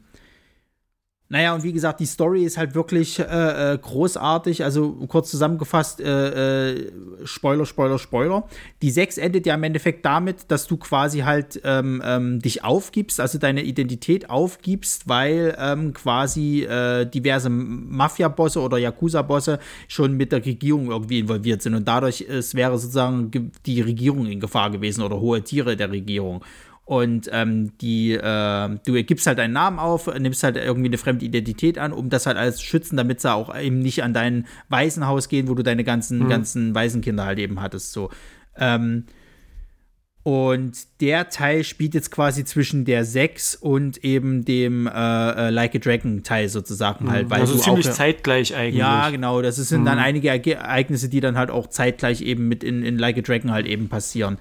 naja, 1.28 1.56
und 1.56 1.64
wie 1.64 1.74
gesagt, 1.74 2.00
die 2.00 2.06
Story 2.06 2.44
ist 2.44 2.56
halt 2.56 2.76
wirklich 2.76 3.18
äh, 3.18 3.74
äh, 3.74 3.78
großartig. 3.80 4.64
Also 4.64 4.92
kurz 5.08 5.32
zusammengefasst, 5.32 6.00
äh, 6.00 6.74
äh, 6.74 6.92
Spoiler, 7.24 7.66
Spoiler, 7.66 7.98
Spoiler. 7.98 8.48
Die 8.84 8.92
6 8.92 9.18
endet 9.18 9.48
ja 9.48 9.56
im 9.56 9.64
Endeffekt 9.64 10.06
damit, 10.06 10.52
dass 10.52 10.68
du 10.68 10.78
quasi 10.78 11.22
halt 11.22 11.60
ähm, 11.64 12.00
ähm, 12.06 12.40
dich 12.42 12.64
aufgibst, 12.64 13.20
also 13.20 13.40
deine 13.40 13.64
Identität 13.64 14.30
aufgibst, 14.30 15.10
weil 15.10 15.58
ähm, 15.60 15.94
quasi 15.94 16.62
äh, 16.62 17.06
diverse 17.06 17.50
Mafia-Bosse 17.50 18.62
oder 18.62 18.78
Yakuza-Bosse 18.78 19.58
schon 19.88 20.16
mit 20.16 20.32
der 20.32 20.46
Regierung 20.46 20.92
irgendwie 20.92 21.20
involviert 21.20 21.64
sind. 21.64 21.74
Und 21.74 21.88
dadurch 21.88 22.22
es 22.22 22.54
wäre 22.54 22.78
sozusagen 22.78 23.52
die 23.66 23.82
Regierung 23.82 24.28
in 24.28 24.40
Gefahr 24.40 24.70
gewesen 24.70 25.02
oder 25.02 25.20
hohe 25.20 25.42
Tiere 25.42 25.76
der 25.76 25.90
Regierung. 25.90 26.44
Und 26.86 27.30
ähm, 27.32 27.76
die, 27.80 28.14
äh, 28.14 28.70
du 28.86 29.04
gibst 29.04 29.26
halt 29.26 29.40
deinen 29.40 29.54
Namen 29.54 29.80
auf, 29.80 30.08
nimmst 30.20 30.44
halt 30.44 30.56
irgendwie 30.56 30.90
eine 30.90 31.00
fremde 31.00 31.26
Identität 31.26 31.80
an, 31.80 31.92
um 31.92 32.10
das 32.10 32.28
halt 32.28 32.38
alles 32.38 32.58
zu 32.58 32.66
schützen, 32.66 32.96
damit 32.96 33.22
sie 33.22 33.34
auch 33.34 33.58
eben 33.58 33.80
nicht 33.80 34.04
an 34.04 34.14
dein 34.14 34.46
Waisenhaus 34.70 35.28
gehen, 35.28 35.48
wo 35.48 35.56
du 35.56 35.64
deine 35.64 35.84
ganzen, 35.84 36.20
mhm. 36.20 36.30
ganzen 36.30 36.76
Waisenkinder 36.76 37.26
halt 37.26 37.40
eben 37.40 37.60
hattest. 37.60 37.92
So. 37.92 38.12
Ähm, 38.56 39.06
und 40.22 40.74
der 41.02 41.30
Teil 41.30 41.64
spielt 41.64 41.94
jetzt 41.94 42.10
quasi 42.10 42.46
zwischen 42.46 42.84
der 42.84 43.06
6 43.06 43.56
und 43.56 44.04
eben 44.04 44.44
dem 44.44 44.88
äh, 44.88 44.92
äh, 44.92 45.50
Like 45.52 45.76
a 45.76 45.78
Dragon 45.78 46.24
Teil 46.24 46.50
sozusagen 46.50 47.12
halt. 47.12 47.30
Weil 47.30 47.42
also 47.42 47.58
ziemlich 47.58 47.88
auch, 47.90 47.94
zeitgleich 47.94 48.56
eigentlich. 48.56 48.80
Ja, 48.80 49.12
genau. 49.12 49.44
Das 49.44 49.58
sind 49.58 49.82
mhm. 49.82 49.86
dann 49.86 50.00
einige 50.00 50.30
Ereignisse, 50.30 51.10
die 51.10 51.20
dann 51.20 51.38
halt 51.38 51.52
auch 51.52 51.68
zeitgleich 51.68 52.22
eben 52.22 52.48
mit 52.48 52.64
in, 52.64 52.84
in 52.84 52.98
Like 52.98 53.20
a 53.20 53.22
Dragon 53.22 53.52
halt 53.52 53.68
eben 53.68 53.88
passieren. 53.88 54.38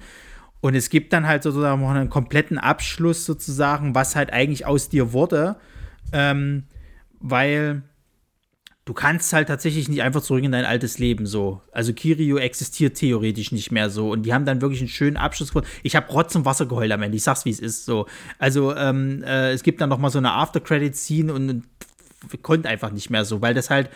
Und 0.65 0.73
es 0.73 0.89
gibt 0.89 1.13
dann 1.13 1.27
halt 1.27 1.43
sozusagen 1.43 1.79
noch 1.79 1.91
einen 1.91 2.09
kompletten 2.09 2.57
Abschluss 2.57 3.23
sozusagen, 3.23 3.93
was 3.93 4.15
halt 4.15 4.33
eigentlich 4.33 4.65
aus 4.65 4.89
dir 4.89 5.13
wurde. 5.13 5.57
Ähm, 6.11 6.63
weil 7.19 7.83
du 8.83 8.95
kannst 8.95 9.31
halt 9.31 9.47
tatsächlich 9.47 9.89
nicht 9.89 10.01
einfach 10.01 10.23
zurück 10.23 10.43
in 10.43 10.51
dein 10.51 10.65
altes 10.65 10.97
Leben 10.97 11.27
so. 11.27 11.61
Also 11.71 11.93
Kirio 11.93 12.37
existiert 12.37 12.97
theoretisch 12.97 13.51
nicht 13.51 13.71
mehr 13.71 13.91
so. 13.91 14.09
Und 14.09 14.23
die 14.23 14.33
haben 14.33 14.45
dann 14.45 14.59
wirklich 14.59 14.81
einen 14.81 14.89
schönen 14.89 15.17
Abschluss 15.17 15.53
gemacht. 15.53 15.67
Ich 15.83 15.95
habe 15.95 16.11
Rotz 16.11 16.35
und 16.35 16.45
Wasser 16.45 16.65
geheult 16.65 16.91
am 16.91 17.03
Ende. 17.03 17.15
Ich 17.15 17.21
sag's, 17.23 17.45
wie 17.45 17.51
es 17.51 17.59
ist 17.59 17.85
so. 17.85 18.07
Also 18.39 18.75
ähm, 18.75 19.21
äh, 19.21 19.51
es 19.51 19.61
gibt 19.61 19.81
dann 19.81 19.89
noch 19.89 19.99
mal 19.99 20.09
so 20.09 20.17
eine 20.17 20.31
After-Credit-Scene 20.31 21.31
und, 21.31 21.47
und 21.47 22.41
konnte 22.41 22.69
einfach 22.69 22.91
nicht 22.91 23.11
mehr 23.11 23.23
so, 23.23 23.39
weil 23.39 23.53
das 23.53 23.69
halt, 23.69 23.91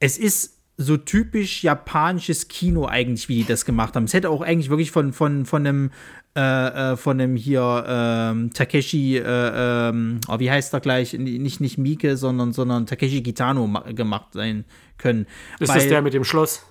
es 0.00 0.16
ist 0.16 0.55
so 0.76 0.96
typisch 0.96 1.62
japanisches 1.62 2.48
Kino 2.48 2.86
eigentlich, 2.86 3.28
wie 3.28 3.36
die 3.36 3.44
das 3.46 3.64
gemacht 3.64 3.96
haben. 3.96 4.04
Es 4.04 4.14
hätte 4.14 4.30
auch 4.30 4.42
eigentlich 4.42 4.68
wirklich 4.68 4.90
von, 4.90 5.12
von, 5.12 5.46
von 5.46 5.66
einem 5.66 5.90
äh, 6.36 6.92
äh, 6.92 6.96
von 6.96 7.18
einem 7.18 7.34
hier 7.34 7.84
ähm, 7.88 8.52
Takeshi, 8.52 9.16
äh, 9.16 9.22
ähm, 9.24 10.20
oh, 10.28 10.38
wie 10.38 10.50
heißt 10.50 10.74
er 10.74 10.80
gleich? 10.80 11.14
Nicht, 11.14 11.62
nicht 11.62 11.78
Mieke, 11.78 12.18
sondern, 12.18 12.52
sondern 12.52 12.84
Takeshi 12.84 13.22
Kitano 13.22 13.66
gemacht 13.94 14.34
sein 14.34 14.66
können. 14.98 15.26
Ist 15.60 15.70
Weil, 15.70 15.76
das 15.76 15.88
der 15.88 16.02
mit 16.02 16.12
dem 16.12 16.24
Schloss? 16.24 16.62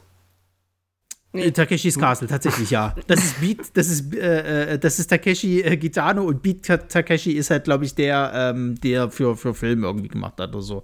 Nee. 1.35 1.45
Äh, 1.45 1.51
Takeshis 1.51 1.99
Castle, 1.99 2.27
tatsächlich 2.27 2.69
ja. 2.69 2.95
Das 3.07 3.23
ist 3.23 3.41
Beat, 3.41 3.57
das 3.73 3.89
ist, 3.89 4.15
äh, 4.15 4.73
äh 4.73 4.79
das 4.79 4.99
ist 4.99 5.07
Takeshi 5.07 5.61
äh, 5.61 5.77
Gitano 5.77 6.23
und 6.23 6.41
Beat 6.41 6.63
Takeshi 6.63 7.31
ist 7.31 7.49
halt, 7.49 7.65
glaube 7.65 7.85
ich, 7.85 7.95
der, 7.95 8.31
ähm, 8.33 8.75
der 8.81 9.09
für, 9.09 9.35
für 9.35 9.53
Filme 9.53 9.87
irgendwie 9.87 10.07
gemacht 10.07 10.35
hat 10.39 10.49
oder 10.49 10.61
so. 10.61 10.83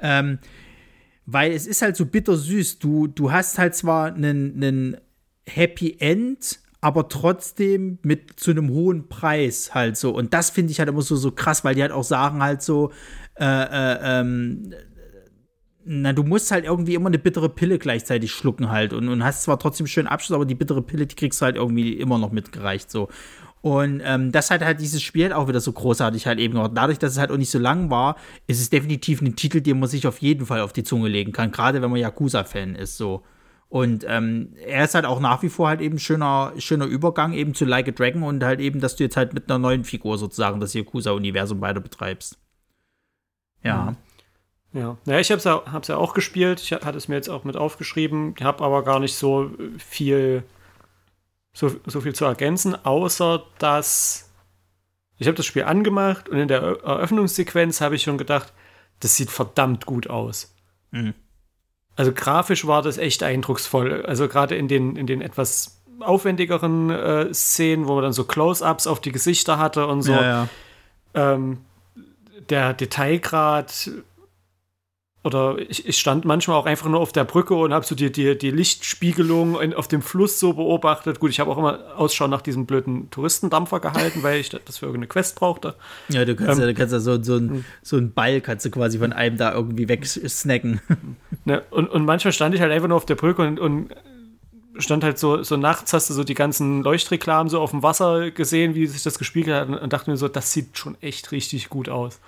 Ähm, 0.00 0.38
weil 1.32 1.52
es 1.52 1.66
ist 1.66 1.82
halt 1.82 1.96
so 1.96 2.06
bittersüß. 2.06 2.78
Du, 2.78 3.06
du 3.06 3.30
hast 3.30 3.58
halt 3.58 3.74
zwar 3.74 4.14
einen 4.14 4.96
Happy 5.46 5.96
End, 5.98 6.60
aber 6.80 7.08
trotzdem 7.08 7.98
mit 8.02 8.40
zu 8.40 8.50
einem 8.50 8.70
hohen 8.70 9.08
Preis 9.08 9.74
halt 9.74 9.96
so. 9.96 10.14
Und 10.14 10.34
das 10.34 10.50
finde 10.50 10.72
ich 10.72 10.78
halt 10.78 10.88
immer 10.88 11.02
so, 11.02 11.16
so 11.16 11.30
krass, 11.30 11.64
weil 11.64 11.74
die 11.74 11.82
halt 11.82 11.92
auch 11.92 12.04
sagen 12.04 12.42
halt 12.42 12.62
so, 12.62 12.90
äh, 13.38 13.44
äh, 13.44 13.98
ähm, 14.02 14.74
na, 15.84 16.12
du 16.12 16.22
musst 16.22 16.50
halt 16.50 16.64
irgendwie 16.64 16.94
immer 16.94 17.08
eine 17.08 17.18
bittere 17.18 17.48
Pille 17.48 17.78
gleichzeitig 17.78 18.32
schlucken 18.32 18.70
halt 18.70 18.92
und, 18.92 19.08
und 19.08 19.24
hast 19.24 19.42
zwar 19.42 19.58
trotzdem 19.58 19.86
schönen 19.86 20.08
Abschluss, 20.08 20.34
aber 20.34 20.44
die 20.44 20.54
bittere 20.54 20.82
Pille, 20.82 21.06
die 21.06 21.16
kriegst 21.16 21.40
du 21.40 21.46
halt 21.46 21.56
irgendwie 21.56 21.94
immer 21.94 22.18
noch 22.18 22.32
mitgereicht 22.32 22.90
so. 22.90 23.08
Und 23.62 24.00
ähm, 24.04 24.32
das 24.32 24.50
hat 24.50 24.62
halt 24.62 24.80
dieses 24.80 25.02
Spiel 25.02 25.32
auch 25.32 25.48
wieder 25.48 25.60
so 25.60 25.72
großartig 25.72 26.26
halt 26.26 26.38
eben 26.38 26.54
gemacht. 26.54 26.72
Dadurch, 26.74 26.98
dass 26.98 27.12
es 27.12 27.18
halt 27.18 27.30
auch 27.30 27.36
nicht 27.36 27.50
so 27.50 27.58
lang 27.58 27.90
war, 27.90 28.16
ist 28.46 28.60
es 28.60 28.70
definitiv 28.70 29.20
ein 29.20 29.36
Titel, 29.36 29.60
den 29.60 29.78
man 29.78 29.88
sich 29.88 30.06
auf 30.06 30.18
jeden 30.18 30.46
Fall 30.46 30.60
auf 30.60 30.72
die 30.72 30.82
Zunge 30.82 31.08
legen 31.08 31.32
kann, 31.32 31.50
gerade 31.50 31.82
wenn 31.82 31.90
man 31.90 32.00
Yakuza-Fan 32.00 32.74
ist, 32.74 32.96
so. 32.96 33.22
Und 33.68 34.04
ähm, 34.08 34.54
er 34.66 34.84
ist 34.84 34.96
halt 34.96 35.04
auch 35.04 35.20
nach 35.20 35.42
wie 35.42 35.48
vor 35.48 35.68
halt 35.68 35.80
eben 35.80 36.00
schöner, 36.00 36.52
schöner 36.58 36.86
Übergang 36.86 37.32
eben 37.34 37.54
zu 37.54 37.64
Like 37.64 37.86
a 37.86 37.92
Dragon 37.92 38.24
und 38.24 38.42
halt 38.42 38.58
eben, 38.58 38.80
dass 38.80 38.96
du 38.96 39.04
jetzt 39.04 39.16
halt 39.16 39.32
mit 39.32 39.48
einer 39.48 39.60
neuen 39.60 39.84
Figur 39.84 40.18
sozusagen 40.18 40.58
das 40.58 40.74
Yakuza-Universum 40.74 41.60
weiter 41.60 41.78
betreibst. 41.78 42.36
Ja. 43.62 43.94
Ja, 44.72 44.96
ja 45.06 45.20
ich 45.20 45.30
habe 45.30 45.38
es 45.38 45.44
ja, 45.44 45.62
hab's 45.70 45.86
ja 45.86 45.98
auch 45.98 46.14
gespielt. 46.14 46.60
Ich 46.60 46.72
hatte 46.72 46.98
es 46.98 47.06
mir 47.06 47.14
jetzt 47.14 47.28
auch 47.28 47.44
mit 47.44 47.56
aufgeschrieben. 47.56 48.34
Ich 48.36 48.42
habe 48.42 48.64
aber 48.64 48.82
gar 48.82 48.98
nicht 48.98 49.14
so 49.14 49.52
viel, 49.78 50.42
so, 51.52 51.70
so 51.86 52.00
viel 52.00 52.14
zu 52.14 52.24
ergänzen, 52.24 52.76
außer 52.84 53.44
dass 53.58 54.30
ich 55.20 55.26
habe 55.26 55.36
das 55.36 55.44
Spiel 55.44 55.64
angemacht 55.64 56.30
und 56.30 56.38
in 56.38 56.48
der 56.48 56.62
Eröffnungssequenz 56.62 57.82
habe 57.82 57.94
ich 57.94 58.02
schon 58.02 58.16
gedacht, 58.16 58.54
das 59.00 59.16
sieht 59.16 59.30
verdammt 59.30 59.84
gut 59.84 60.08
aus. 60.08 60.54
Mhm. 60.92 61.12
Also 61.94 62.12
grafisch 62.12 62.66
war 62.66 62.80
das 62.80 62.96
echt 62.96 63.22
eindrucksvoll. 63.22 64.06
Also 64.06 64.28
gerade 64.28 64.56
in 64.56 64.66
den, 64.66 64.96
in 64.96 65.06
den 65.06 65.20
etwas 65.20 65.82
aufwendigeren 66.00 66.88
äh, 66.88 67.34
Szenen, 67.34 67.86
wo 67.86 67.94
man 67.94 68.04
dann 68.04 68.12
so 68.14 68.24
Close-ups 68.24 68.86
auf 68.86 69.02
die 69.02 69.12
Gesichter 69.12 69.58
hatte 69.58 69.86
und 69.86 70.00
so. 70.00 70.12
Ja, 70.12 70.22
ja. 70.22 70.48
Ähm, 71.14 71.58
der 72.48 72.72
Detailgrad 72.72 73.90
oder 75.22 75.58
ich, 75.58 75.86
ich, 75.86 75.98
stand 75.98 76.24
manchmal 76.24 76.56
auch 76.56 76.64
einfach 76.64 76.88
nur 76.88 76.98
auf 76.98 77.12
der 77.12 77.24
Brücke 77.24 77.54
und 77.54 77.74
habe 77.74 77.84
so 77.84 77.94
die, 77.94 78.10
die, 78.10 78.38
die 78.38 78.50
Lichtspiegelung 78.50 79.60
in, 79.60 79.74
auf 79.74 79.86
dem 79.86 80.00
Fluss 80.00 80.40
so 80.40 80.54
beobachtet. 80.54 81.20
Gut, 81.20 81.30
ich 81.30 81.40
habe 81.40 81.50
auch 81.50 81.58
immer 81.58 81.78
Ausschau 81.96 82.26
nach 82.26 82.40
diesem 82.40 82.64
blöden 82.64 83.10
Touristendampfer 83.10 83.80
gehalten, 83.80 84.22
weil 84.22 84.40
ich 84.40 84.48
das 84.48 84.78
für 84.78 84.86
irgendeine 84.86 85.08
Quest 85.08 85.36
brauchte. 85.36 85.74
Ja, 86.08 86.24
du 86.24 86.34
kannst 86.34 86.54
ähm, 86.54 86.60
ja, 86.60 86.66
du 86.66 86.74
kannst 86.74 86.94
ja 86.94 87.00
so, 87.00 87.22
so, 87.22 87.36
ein, 87.36 87.50
hm. 87.50 87.64
so 87.82 87.98
ein 87.98 88.14
Ball 88.14 88.40
kannst 88.40 88.64
du 88.64 88.70
quasi 88.70 88.98
von 88.98 89.12
einem 89.12 89.36
da 89.36 89.52
irgendwie 89.52 89.88
wegsnacken. 89.88 90.80
Ne, 91.44 91.62
und, 91.70 91.88
und 91.88 92.04
manchmal 92.04 92.32
stand 92.32 92.54
ich 92.54 92.60
halt 92.60 92.70
einfach 92.70 92.88
nur 92.88 92.98
auf 92.98 93.06
der 93.06 93.14
Brücke 93.14 93.42
und, 93.42 93.58
und 93.58 93.94
stand 94.76 95.02
halt 95.02 95.18
so, 95.18 95.42
so 95.42 95.56
nachts, 95.56 95.92
hast 95.92 96.10
du 96.10 96.14
so 96.14 96.22
die 96.22 96.34
ganzen 96.34 96.82
Leuchtreklamen 96.82 97.48
so 97.48 97.60
auf 97.60 97.70
dem 97.70 97.82
Wasser 97.82 98.30
gesehen, 98.30 98.74
wie 98.74 98.86
sich 98.86 99.02
das 99.02 99.18
gespiegelt 99.18 99.56
hat 99.56 99.82
und 99.82 99.92
dachte 99.92 100.10
mir 100.10 100.16
so, 100.16 100.28
das 100.28 100.52
sieht 100.52 100.76
schon 100.76 100.96
echt 101.00 101.32
richtig 101.32 101.70
gut 101.70 101.88
aus. 101.88 102.20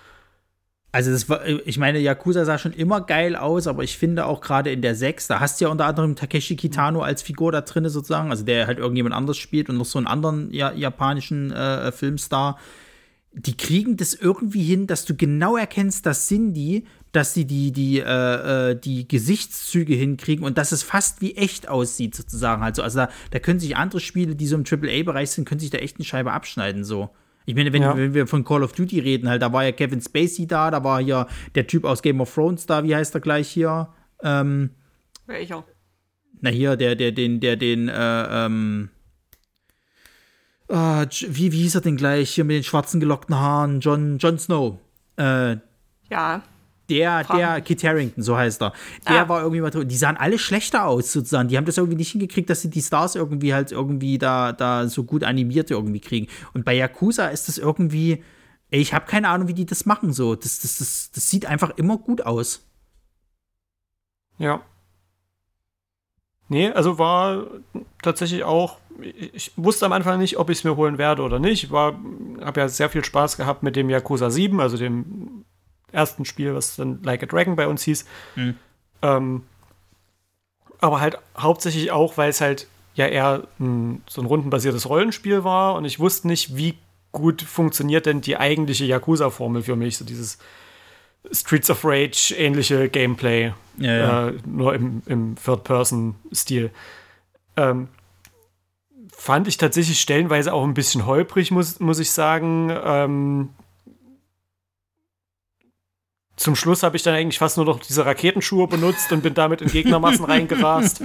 Also 0.94 1.10
das 1.10 1.26
war, 1.30 1.46
ich 1.46 1.78
meine, 1.78 1.98
Yakuza 2.00 2.44
sah 2.44 2.58
schon 2.58 2.74
immer 2.74 3.00
geil 3.00 3.34
aus, 3.34 3.66
aber 3.66 3.82
ich 3.82 3.96
finde 3.96 4.26
auch 4.26 4.42
gerade 4.42 4.70
in 4.70 4.82
der 4.82 4.94
6, 4.94 5.26
da 5.26 5.40
hast 5.40 5.58
du 5.58 5.64
ja 5.64 5.70
unter 5.70 5.86
anderem 5.86 6.16
Takeshi 6.16 6.54
Kitano 6.54 7.00
als 7.00 7.22
Figur 7.22 7.50
da 7.50 7.62
drin 7.62 7.88
sozusagen, 7.88 8.30
also 8.30 8.44
der 8.44 8.66
halt 8.66 8.78
irgendjemand 8.78 9.14
anders 9.14 9.38
spielt 9.38 9.70
und 9.70 9.78
noch 9.78 9.86
so 9.86 9.98
einen 9.98 10.06
anderen 10.06 10.52
ja, 10.52 10.70
japanischen 10.70 11.50
äh, 11.50 11.90
Filmstar. 11.92 12.58
Die 13.32 13.56
kriegen 13.56 13.96
das 13.96 14.12
irgendwie 14.12 14.62
hin, 14.62 14.86
dass 14.86 15.06
du 15.06 15.16
genau 15.16 15.56
erkennst, 15.56 16.04
das 16.04 16.28
sind 16.28 16.52
die, 16.52 16.84
dass 17.12 17.32
sie 17.32 17.46
die, 17.46 17.72
die, 17.72 18.00
äh, 18.00 18.72
äh, 18.72 18.74
die 18.78 19.08
Gesichtszüge 19.08 19.94
hinkriegen 19.94 20.44
und 20.44 20.58
dass 20.58 20.72
es 20.72 20.82
fast 20.82 21.22
wie 21.22 21.36
echt 21.36 21.70
aussieht, 21.70 22.14
sozusagen. 22.14 22.62
Also, 22.62 22.82
also 22.82 22.98
da, 22.98 23.08
da 23.30 23.38
können 23.38 23.60
sich 23.60 23.78
andere 23.78 24.00
Spiele, 24.00 24.36
die 24.36 24.46
so 24.46 24.56
im 24.56 24.64
AAA-Bereich 24.70 25.30
sind, 25.30 25.48
können 25.48 25.60
sich 25.60 25.70
da 25.70 25.78
echt 25.78 25.96
eine 25.96 26.04
Scheibe 26.04 26.32
abschneiden, 26.32 26.84
so. 26.84 27.08
Ich 27.44 27.54
meine, 27.54 27.72
wenn, 27.72 27.82
ja. 27.82 27.96
wenn, 27.96 28.14
wir 28.14 28.26
von 28.26 28.44
Call 28.44 28.62
of 28.62 28.72
Duty 28.72 29.00
reden, 29.00 29.28
halt, 29.28 29.42
da 29.42 29.52
war 29.52 29.64
ja 29.64 29.72
Kevin 29.72 30.00
Spacey 30.00 30.46
da, 30.46 30.70
da 30.70 30.84
war 30.84 31.02
hier 31.02 31.26
der 31.54 31.66
Typ 31.66 31.84
aus 31.84 32.02
Game 32.02 32.20
of 32.20 32.32
Thrones 32.32 32.66
da, 32.66 32.84
wie 32.84 32.94
heißt 32.94 33.14
er 33.14 33.20
gleich 33.20 33.48
hier? 33.48 33.88
Ähm, 34.22 34.70
Welcher? 35.26 35.64
Na 36.40 36.50
hier, 36.50 36.76
der, 36.76 36.96
der, 36.96 37.12
den, 37.12 37.40
der, 37.40 37.56
den, 37.56 37.88
äh, 37.88 38.46
ähm, 38.46 38.90
oh, 40.68 40.74
wie, 40.74 41.52
wie 41.52 41.62
hieß 41.62 41.76
er 41.76 41.80
denn 41.80 41.96
gleich? 41.96 42.30
Hier 42.30 42.44
mit 42.44 42.56
den 42.56 42.64
schwarzen 42.64 43.00
gelockten 43.00 43.36
Haaren, 43.36 43.80
John, 43.80 44.18
John 44.18 44.38
Snow. 44.38 44.78
Äh, 45.16 45.56
ja. 46.10 46.42
Der, 46.98 47.24
der 47.24 47.60
Kit 47.60 47.82
Harrington, 47.84 48.22
so 48.22 48.36
heißt 48.36 48.62
er. 48.62 48.72
Der 49.08 49.24
ah. 49.24 49.28
war 49.28 49.40
irgendwie 49.40 49.60
mal 49.60 49.70
drin. 49.70 49.88
Die 49.88 49.96
sahen 49.96 50.16
alle 50.16 50.38
schlechter 50.38 50.86
aus, 50.86 51.12
sozusagen. 51.12 51.48
Die 51.48 51.56
haben 51.56 51.64
das 51.64 51.78
irgendwie 51.78 51.96
nicht 51.96 52.12
hingekriegt, 52.12 52.50
dass 52.50 52.60
sie 52.60 52.70
die 52.70 52.82
Stars 52.82 53.14
irgendwie 53.14 53.54
halt 53.54 53.72
irgendwie 53.72 54.18
da, 54.18 54.52
da 54.52 54.88
so 54.88 55.04
gut 55.04 55.24
animiert 55.24 55.70
irgendwie 55.70 56.00
kriegen. 56.00 56.26
Und 56.54 56.64
bei 56.64 56.74
Yakuza 56.74 57.28
ist 57.28 57.48
das 57.48 57.58
irgendwie, 57.58 58.22
ey, 58.70 58.80
ich 58.80 58.92
habe 58.94 59.06
keine 59.06 59.28
Ahnung, 59.28 59.48
wie 59.48 59.54
die 59.54 59.66
das 59.66 59.86
machen 59.86 60.12
so. 60.12 60.34
Das, 60.34 60.60
das, 60.60 60.76
das, 60.78 61.10
das 61.14 61.30
sieht 61.30 61.46
einfach 61.46 61.70
immer 61.76 61.96
gut 61.98 62.26
aus. 62.26 62.66
Ja. 64.38 64.62
Nee, 66.48 66.70
also 66.70 66.98
war 66.98 67.46
tatsächlich 68.02 68.44
auch, 68.44 68.78
ich 69.00 69.52
wusste 69.56 69.86
am 69.86 69.92
Anfang 69.92 70.18
nicht, 70.18 70.36
ob 70.36 70.50
ich 70.50 70.58
es 70.58 70.64
mir 70.64 70.76
holen 70.76 70.98
werde 70.98 71.22
oder 71.22 71.38
nicht. 71.38 71.64
Ich 71.64 71.70
habe 71.70 72.60
ja 72.60 72.68
sehr 72.68 72.90
viel 72.90 73.04
Spaß 73.04 73.38
gehabt 73.38 73.62
mit 73.62 73.76
dem 73.76 73.88
Yakuza 73.88 74.28
7, 74.28 74.60
also 74.60 74.76
dem 74.76 75.44
ersten 75.92 76.24
Spiel, 76.24 76.54
was 76.54 76.76
dann 76.76 77.02
Like 77.02 77.22
a 77.22 77.26
Dragon 77.26 77.56
bei 77.56 77.66
uns 77.66 77.82
hieß. 77.82 78.04
Mhm. 78.36 78.56
Ähm, 79.02 79.42
aber 80.80 81.00
halt 81.00 81.18
hauptsächlich 81.36 81.92
auch, 81.92 82.16
weil 82.16 82.30
es 82.30 82.40
halt 82.40 82.66
ja 82.94 83.06
eher 83.06 83.44
ein, 83.60 84.02
so 84.08 84.20
ein 84.20 84.26
rundenbasiertes 84.26 84.88
Rollenspiel 84.88 85.44
war 85.44 85.74
und 85.74 85.84
ich 85.84 85.98
wusste 85.98 86.28
nicht, 86.28 86.56
wie 86.56 86.76
gut 87.12 87.42
funktioniert 87.42 88.06
denn 88.06 88.20
die 88.20 88.36
eigentliche 88.36 88.84
Yakuza-Formel 88.84 89.62
für 89.62 89.76
mich, 89.76 89.98
so 89.98 90.04
dieses 90.04 90.38
Streets 91.30 91.70
of 91.70 91.84
Rage 91.84 92.34
ähnliche 92.36 92.88
Gameplay, 92.88 93.52
ja, 93.78 93.96
ja. 93.96 94.28
Äh, 94.28 94.34
nur 94.44 94.74
im, 94.74 95.02
im 95.06 95.36
Third-Person-Stil. 95.36 96.70
Ähm, 97.56 97.88
fand 99.16 99.46
ich 99.46 99.56
tatsächlich 99.56 100.00
stellenweise 100.00 100.52
auch 100.52 100.64
ein 100.64 100.74
bisschen 100.74 101.06
holprig, 101.06 101.52
muss, 101.52 101.78
muss 101.78 102.00
ich 102.00 102.10
sagen. 102.10 102.76
Ähm, 102.84 103.50
zum 106.42 106.56
Schluss 106.56 106.82
habe 106.82 106.96
ich 106.96 107.04
dann 107.04 107.14
eigentlich 107.14 107.38
fast 107.38 107.56
nur 107.56 107.64
noch 107.64 107.78
diese 107.78 108.04
Raketenschuhe 108.04 108.66
benutzt 108.66 109.12
und 109.12 109.22
bin 109.22 109.34
damit 109.34 109.62
in 109.62 109.68
Gegnermassen 109.68 110.24
reingerast, 110.24 111.00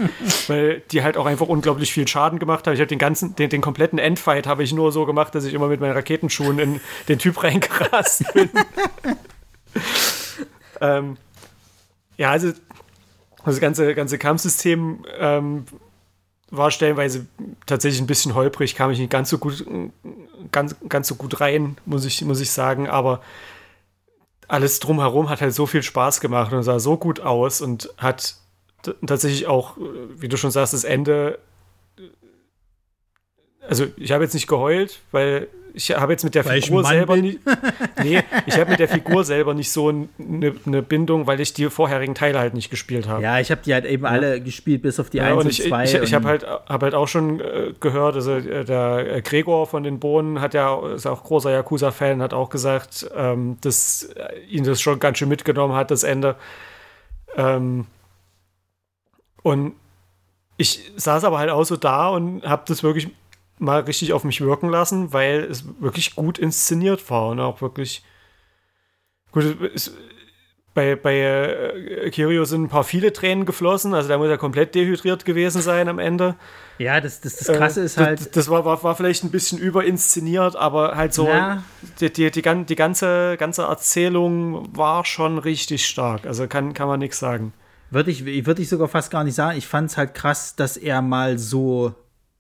weil 0.48 0.82
die 0.92 1.04
halt 1.04 1.16
auch 1.16 1.28
einfach 1.28 1.48
unglaublich 1.48 1.94
viel 1.94 2.08
Schaden 2.08 2.40
gemacht 2.40 2.66
haben. 2.66 2.74
Ich 2.74 2.80
habe 2.80 2.88
den 2.88 2.98
ganzen, 2.98 3.36
den, 3.36 3.50
den 3.50 3.62
kompletten 3.62 4.00
Endfight 4.00 4.48
habe 4.48 4.64
ich 4.64 4.74
nur 4.74 4.92
so 4.92 5.06
gemacht, 5.06 5.36
dass 5.36 5.46
ich 5.46 5.54
immer 5.54 5.68
mit 5.68 5.80
meinen 5.80 5.94
Raketenschuhen 5.94 6.58
in 6.58 6.82
den 7.08 7.20
Typ 7.20 7.44
reingerast 7.44 8.34
bin. 8.34 8.50
ähm, 10.82 11.18
ja, 12.18 12.32
also 12.32 12.52
das 13.46 13.60
ganze, 13.60 13.94
ganze 13.94 14.18
Kampfsystem 14.18 15.06
ähm, 15.20 15.66
war 16.50 16.72
stellenweise 16.72 17.28
tatsächlich 17.68 18.02
ein 18.02 18.08
bisschen 18.08 18.34
holprig, 18.34 18.76
kam 18.76 18.90
ich 18.90 18.98
nicht 18.98 19.12
ganz 19.12 19.30
so 19.30 19.38
gut, 19.38 19.64
ganz, 20.52 20.76
ganz 20.90 21.08
so 21.08 21.16
gut 21.16 21.42
rein, 21.42 21.78
muss 21.86 22.06
ich, 22.06 22.24
muss 22.24 22.42
ich 22.42 22.50
sagen, 22.50 22.88
aber 22.88 23.22
alles 24.48 24.80
drumherum 24.80 25.30
hat 25.30 25.42
halt 25.42 25.54
so 25.54 25.66
viel 25.66 25.84
Spaß 25.84 26.22
gemacht 26.22 26.54
und 26.54 26.64
sah 26.64 26.80
so 26.80 26.98
gut 26.98 27.20
aus 27.20 27.62
und 27.62 27.90
hat 27.98 28.36
tatsächlich 29.06 29.48
auch, 29.48 29.78
wie 30.16 30.28
du 30.28 30.38
schon 30.38 30.52
sagst, 30.52 30.74
das 30.74 30.84
Ende. 30.84 31.40
Also, 33.62 33.88
ich 33.98 34.12
habe 34.12 34.24
jetzt 34.24 34.34
nicht 34.34 34.48
geheult, 34.48 35.02
weil 35.12 35.48
ich 35.78 35.92
habe 35.96 36.12
jetzt 36.12 36.24
mit 36.24 36.34
der 36.34 36.44
weil 36.46 36.62
Figur 36.62 36.84
selber 36.84 37.16
nicht. 37.18 37.40
nee, 38.04 38.20
ich 38.48 38.58
habe 38.58 38.72
mit 38.72 38.80
der 38.80 38.90
Figur 38.90 39.24
selber 39.24 39.54
nicht 39.54 39.72
so 39.72 39.90
eine 39.90 40.08
ne 40.66 40.82
Bindung, 40.82 41.28
weil 41.28 41.40
ich 41.40 41.54
die 41.54 41.70
vorherigen 41.70 42.16
Teile 42.16 42.40
halt 42.40 42.56
nicht 42.56 42.70
gespielt 42.72 43.08
habe. 43.08 43.22
Ja, 43.22 43.40
ich 43.40 43.52
habe 43.52 43.62
die 43.64 43.74
halt 43.74 43.86
eben 43.86 44.04
ja. 44.04 44.10
alle 44.10 44.42
gespielt, 44.42 44.82
bis 44.82 45.00
auf 45.00 45.12
die 45.12 45.18
ja, 45.18 45.26
1 45.26 45.44
und, 45.44 45.50
ich, 45.52 45.68
2. 45.68 45.84
Ich, 45.84 45.94
ich, 45.94 46.02
ich 46.02 46.14
habe 46.14 46.28
halt, 46.28 46.46
hab 46.46 46.82
halt 46.82 46.96
auch 46.96 47.08
schon 47.08 47.40
äh, 47.40 47.74
gehört, 47.80 48.16
also 48.16 48.34
äh, 48.34 48.66
der 48.66 49.18
äh, 49.18 49.22
Gregor 49.22 49.68
von 49.68 49.84
den 49.84 50.00
Bohnen 50.00 50.42
hat 50.42 50.56
ja, 50.56 50.78
ist 50.94 51.06
auch 51.06 51.24
großer 51.24 51.52
Yakuza-Fan, 51.52 52.22
hat 52.22 52.34
auch 52.34 52.50
gesagt, 52.50 53.08
ähm, 53.16 53.58
dass 53.62 54.10
ihn 54.50 54.64
das 54.64 54.82
schon 54.82 55.00
ganz 55.00 55.20
schön 55.20 55.30
mitgenommen 55.30 55.76
hat, 55.76 55.92
das 55.92 56.04
Ende. 56.04 56.36
Ähm, 57.36 57.86
und 59.44 59.74
ich 60.58 60.92
saß 60.96 61.24
aber 61.24 61.38
halt 61.38 61.52
auch 61.52 61.64
so 61.64 61.78
da 61.78 62.10
und 62.10 62.44
habe 62.44 62.64
das 62.66 62.82
wirklich 62.82 63.10
mal 63.60 63.82
richtig 63.82 64.14
auf 64.14 64.24
mich 64.24 64.42
wirken 64.42 64.70
lassen, 64.70 65.14
weil 65.14 65.44
es 65.44 65.66
wirklich 65.80 66.16
gut 66.16 66.38
inszeniert 66.38 67.10
war 67.10 67.30
und 67.30 67.40
auch 67.40 67.62
wirklich 67.62 68.04
gut. 69.32 69.58
Es, 69.74 69.92
bei, 70.74 70.96
bei 70.96 71.20
äh, 71.20 72.12
Kirio 72.12 72.46
sind 72.46 72.66
ein 72.66 72.70
paar 72.70 72.84
viele 72.84 73.12
Tränen 73.12 73.48
geflossen, 73.48 73.96
also 73.96 74.10
da 74.10 74.20
muss 74.20 74.30
er 74.30 74.38
komplett 74.38 74.76
dehydriert 74.76 75.26
gewesen 75.26 75.60
sein 75.64 75.88
am 75.88 75.98
Ende. 75.98 76.36
Ja, 76.78 77.02
das, 77.02 77.20
das, 77.20 77.38
das 77.38 77.58
Krasse 77.58 77.82
äh, 77.82 77.86
ist 77.86 77.98
halt. 77.98 78.20
Das, 78.20 78.30
das 78.30 78.50
war, 78.50 78.64
war, 78.64 78.84
war, 78.84 78.96
vielleicht 78.96 79.24
ein 79.24 79.32
bisschen 79.32 79.58
überinszeniert, 79.58 80.56
aber 80.56 80.96
halt 80.96 81.16
so, 81.16 81.28
ja. 81.28 81.64
die, 82.00 82.14
die, 82.14 82.30
die, 82.30 82.66
die, 82.66 82.76
ganze, 82.76 83.38
ganze 83.40 83.64
Erzählung 83.64 84.70
war 84.78 85.04
schon 85.04 85.40
richtig 85.40 85.88
stark. 85.88 86.28
Also 86.28 86.48
kann, 86.48 86.76
kann 86.76 86.88
man 86.88 87.00
nichts 87.00 87.18
sagen. 87.18 87.54
Würde 87.90 88.12
ich, 88.12 88.26
würde 88.46 88.62
ich 88.62 88.70
sogar 88.70 88.88
fast 88.88 89.10
gar 89.10 89.24
nicht 89.24 89.34
sagen. 89.34 89.58
Ich 89.58 89.66
fand 89.66 89.90
es 89.90 89.98
halt 89.98 90.14
krass, 90.14 90.56
dass 90.56 90.78
er 90.78 91.02
mal 91.02 91.40
so 91.40 91.96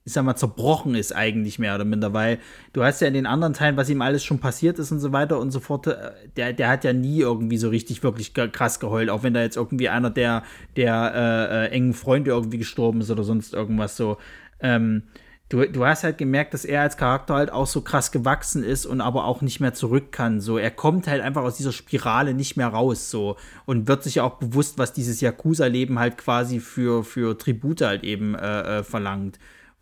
ich 0.07 0.13
sag 0.13 0.23
mal, 0.23 0.37
zerbrochen 0.37 0.95
ist 0.95 1.13
eigentlich 1.13 1.59
mehr 1.59 1.75
oder 1.75 1.83
minder, 1.83 2.13
weil 2.13 2.39
du 2.71 2.81
hast 2.81 3.01
ja 3.01 3.09
in 3.09 3.13
den 3.13 3.25
anderen 3.25 3.53
Teilen, 3.53 3.75
was 3.75 3.89
ihm 3.89 4.01
alles 4.01 4.23
schon 4.23 4.39
passiert 4.39 4.79
ist 4.79 4.89
und 4.93 5.01
so 5.01 5.11
weiter 5.11 5.37
und 5.37 5.51
so 5.51 5.59
fort, 5.59 5.87
äh, 5.87 6.11
der, 6.37 6.53
der 6.53 6.69
hat 6.69 6.85
ja 6.85 6.93
nie 6.93 7.19
irgendwie 7.19 7.57
so 7.57 7.67
richtig 7.67 8.03
wirklich 8.03 8.33
krass 8.33 8.79
geheult, 8.79 9.09
auch 9.09 9.23
wenn 9.23 9.33
da 9.33 9.41
jetzt 9.41 9.57
irgendwie 9.57 9.89
einer 9.89 10.09
der, 10.09 10.43
der 10.77 11.11
äh, 11.13 11.65
äh, 11.65 11.69
engen 11.71 11.93
Freunde 11.93 12.31
irgendwie 12.31 12.57
gestorben 12.57 13.01
ist 13.01 13.11
oder 13.11 13.25
sonst 13.25 13.53
irgendwas 13.53 13.97
so. 13.97 14.17
Ähm, 14.61 15.03
du, 15.49 15.69
du 15.69 15.85
hast 15.85 16.05
halt 16.05 16.17
gemerkt, 16.17 16.53
dass 16.53 16.63
er 16.63 16.83
als 16.83 16.95
Charakter 16.95 17.33
halt 17.33 17.51
auch 17.51 17.67
so 17.67 17.81
krass 17.81 18.13
gewachsen 18.13 18.63
ist 18.63 18.85
und 18.85 19.01
aber 19.01 19.25
auch 19.25 19.41
nicht 19.41 19.59
mehr 19.59 19.73
zurück 19.73 20.13
kann. 20.13 20.39
So, 20.39 20.57
er 20.57 20.71
kommt 20.71 21.07
halt 21.07 21.21
einfach 21.21 21.43
aus 21.43 21.57
dieser 21.57 21.73
Spirale 21.73 22.33
nicht 22.33 22.55
mehr 22.55 22.69
raus, 22.69 23.11
so 23.11 23.35
und 23.65 23.89
wird 23.89 24.03
sich 24.03 24.15
ja 24.15 24.23
auch 24.23 24.35
bewusst, 24.35 24.77
was 24.77 24.93
dieses 24.93 25.19
Yakuza-Leben 25.19 25.99
halt 25.99 26.17
quasi 26.17 26.61
für, 26.61 27.03
für 27.03 27.37
Tribute 27.37 27.81
halt 27.81 28.05
eben 28.05 28.35
äh, 28.35 28.79
äh, 28.79 28.83
verlangt. 28.85 29.37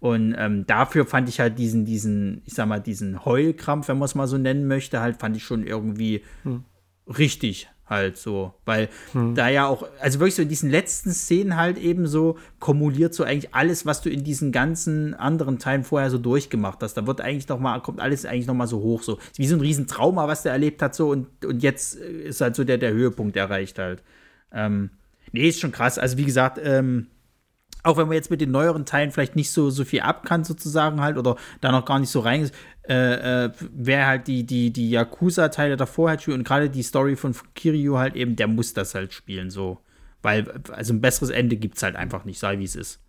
Und 0.05 0.35
ähm, 0.37 0.67
dafür 0.67 1.07
fand 1.07 1.29
ich 1.29 1.39
halt 1.39 1.57
diesen, 1.57 1.83
diesen, 1.83 2.43
ich 2.45 2.53
sag 2.53 2.67
mal, 2.67 2.79
diesen 2.79 3.25
Heulkrampf, 3.25 3.87
wenn 3.87 3.97
man 3.97 4.05
es 4.05 4.13
mal 4.13 4.27
so 4.27 4.37
nennen 4.37 4.67
möchte, 4.67 4.99
halt 4.99 5.17
fand 5.17 5.35
ich 5.35 5.43
schon 5.43 5.65
irgendwie 5.65 6.21
hm. 6.43 6.63
richtig 7.07 7.69
halt 7.87 8.15
so, 8.15 8.53
weil 8.65 8.89
hm. 9.13 9.33
da 9.33 9.49
ja 9.49 9.65
auch, 9.65 9.87
also 9.99 10.19
wirklich 10.19 10.35
so 10.35 10.43
in 10.43 10.49
diesen 10.49 10.69
letzten 10.69 11.09
Szenen 11.09 11.55
halt 11.55 11.79
eben 11.79 12.05
so 12.05 12.37
kumuliert 12.59 13.15
so 13.15 13.23
eigentlich 13.23 13.55
alles, 13.55 13.87
was 13.87 14.01
du 14.01 14.11
in 14.11 14.23
diesen 14.23 14.51
ganzen 14.51 15.15
anderen 15.15 15.57
Teilen 15.57 15.83
vorher 15.83 16.11
so 16.11 16.19
durchgemacht 16.19 16.83
hast. 16.83 16.93
Da 16.93 17.07
wird 17.07 17.19
eigentlich 17.21 17.47
noch 17.47 17.59
mal, 17.59 17.79
kommt 17.81 17.99
alles 17.99 18.27
eigentlich 18.27 18.45
noch 18.45 18.53
mal 18.53 18.67
so 18.67 18.81
hoch, 18.81 19.01
so 19.01 19.17
wie 19.37 19.47
so 19.47 19.55
ein 19.55 19.61
Riesentrauma, 19.61 20.27
was 20.27 20.43
der 20.43 20.51
erlebt 20.51 20.83
hat 20.83 20.93
so 20.93 21.09
und, 21.09 21.43
und 21.43 21.63
jetzt 21.63 21.95
ist 21.95 22.41
halt 22.41 22.55
so 22.55 22.63
der, 22.63 22.77
der 22.77 22.93
Höhepunkt 22.93 23.35
erreicht 23.37 23.79
halt. 23.79 24.03
Ähm, 24.51 24.91
nee, 25.31 25.49
ist 25.49 25.61
schon 25.61 25.71
krass. 25.71 25.97
Also 25.97 26.19
wie 26.19 26.25
gesagt, 26.25 26.59
ähm, 26.63 27.07
auch 27.85 27.97
wenn 27.97 28.07
man 28.07 28.15
jetzt 28.15 28.31
mit 28.31 28.41
den 28.41 28.51
neueren 28.51 28.85
Teilen 28.85 29.11
vielleicht 29.11 29.35
nicht 29.35 29.51
so, 29.51 29.69
so 29.69 29.85
viel 29.85 30.01
ab 30.01 30.25
kann, 30.25 30.43
sozusagen 30.43 31.01
halt, 31.01 31.17
oder 31.17 31.35
da 31.61 31.71
noch 31.71 31.85
gar 31.85 31.99
nicht 31.99 32.09
so 32.09 32.19
rein 32.19 32.41
ist, 32.41 32.53
äh, 32.87 33.45
äh, 33.45 33.51
wer 33.71 34.07
halt 34.07 34.27
die, 34.27 34.43
die, 34.43 34.71
die 34.71 34.89
Yakuza-Teile 34.89 35.77
davor 35.77 36.17
spielt 36.19 36.37
und 36.37 36.43
gerade 36.43 36.69
die 36.69 36.83
Story 36.83 37.15
von 37.15 37.35
Kiryu 37.53 37.97
halt 37.97 38.15
eben, 38.15 38.35
der 38.35 38.47
muss 38.47 38.73
das 38.73 38.95
halt 38.95 39.13
spielen, 39.13 39.49
so. 39.49 39.79
Weil, 40.21 40.61
also 40.71 40.93
ein 40.93 41.01
besseres 41.01 41.29
Ende 41.29 41.55
gibt 41.55 41.77
es 41.77 41.83
halt 41.83 41.95
einfach 41.95 42.25
nicht, 42.25 42.39
sei 42.39 42.57
wie 42.57 42.63
es 42.63 42.75
ist. 42.75 42.99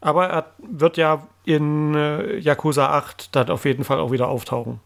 Aber 0.00 0.28
er 0.28 0.54
wird 0.58 0.96
ja 0.96 1.26
in 1.44 1.94
äh, 1.94 2.38
Yakuza 2.38 2.90
8 2.90 3.34
dann 3.34 3.50
auf 3.50 3.64
jeden 3.64 3.84
Fall 3.84 3.98
auch 3.98 4.12
wieder 4.12 4.28
auftauchen. 4.28 4.80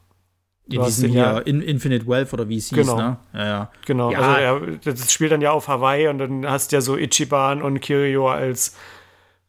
In 0.67 0.83
diesem 0.83 1.13
ja 1.13 1.39
in 1.39 1.61
Infinite 1.61 2.07
Wealth 2.07 2.33
oder 2.33 2.49
wie 2.49 2.57
es 2.57 2.71
hieß, 2.71 2.79
genau. 2.79 2.97
ne? 2.97 3.17
Ja, 3.35 3.47
ja. 3.47 3.71
Genau, 3.85 4.11
ja. 4.11 4.19
also 4.19 4.65
er, 4.65 4.79
das 4.95 5.13
spielt 5.13 5.31
dann 5.31 5.43
ja 5.43 5.53
auf 5.53 5.69
Hawaii 5.69 6.09
und 6.09 6.19
dann 6.19 6.47
hast 6.47 6.73
du 6.73 6.77
ja 6.77 6.81
so 6.81 6.97
Ichiban 6.97 7.61
und 7.61 7.81
Kiryu 7.81 8.27
als 8.27 8.75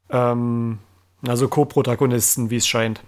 ähm, 0.09 0.79
also 1.25 1.47
Co-Protagonisten, 1.47 2.49
wie 2.49 2.57
es 2.57 2.67
scheint. 2.67 3.01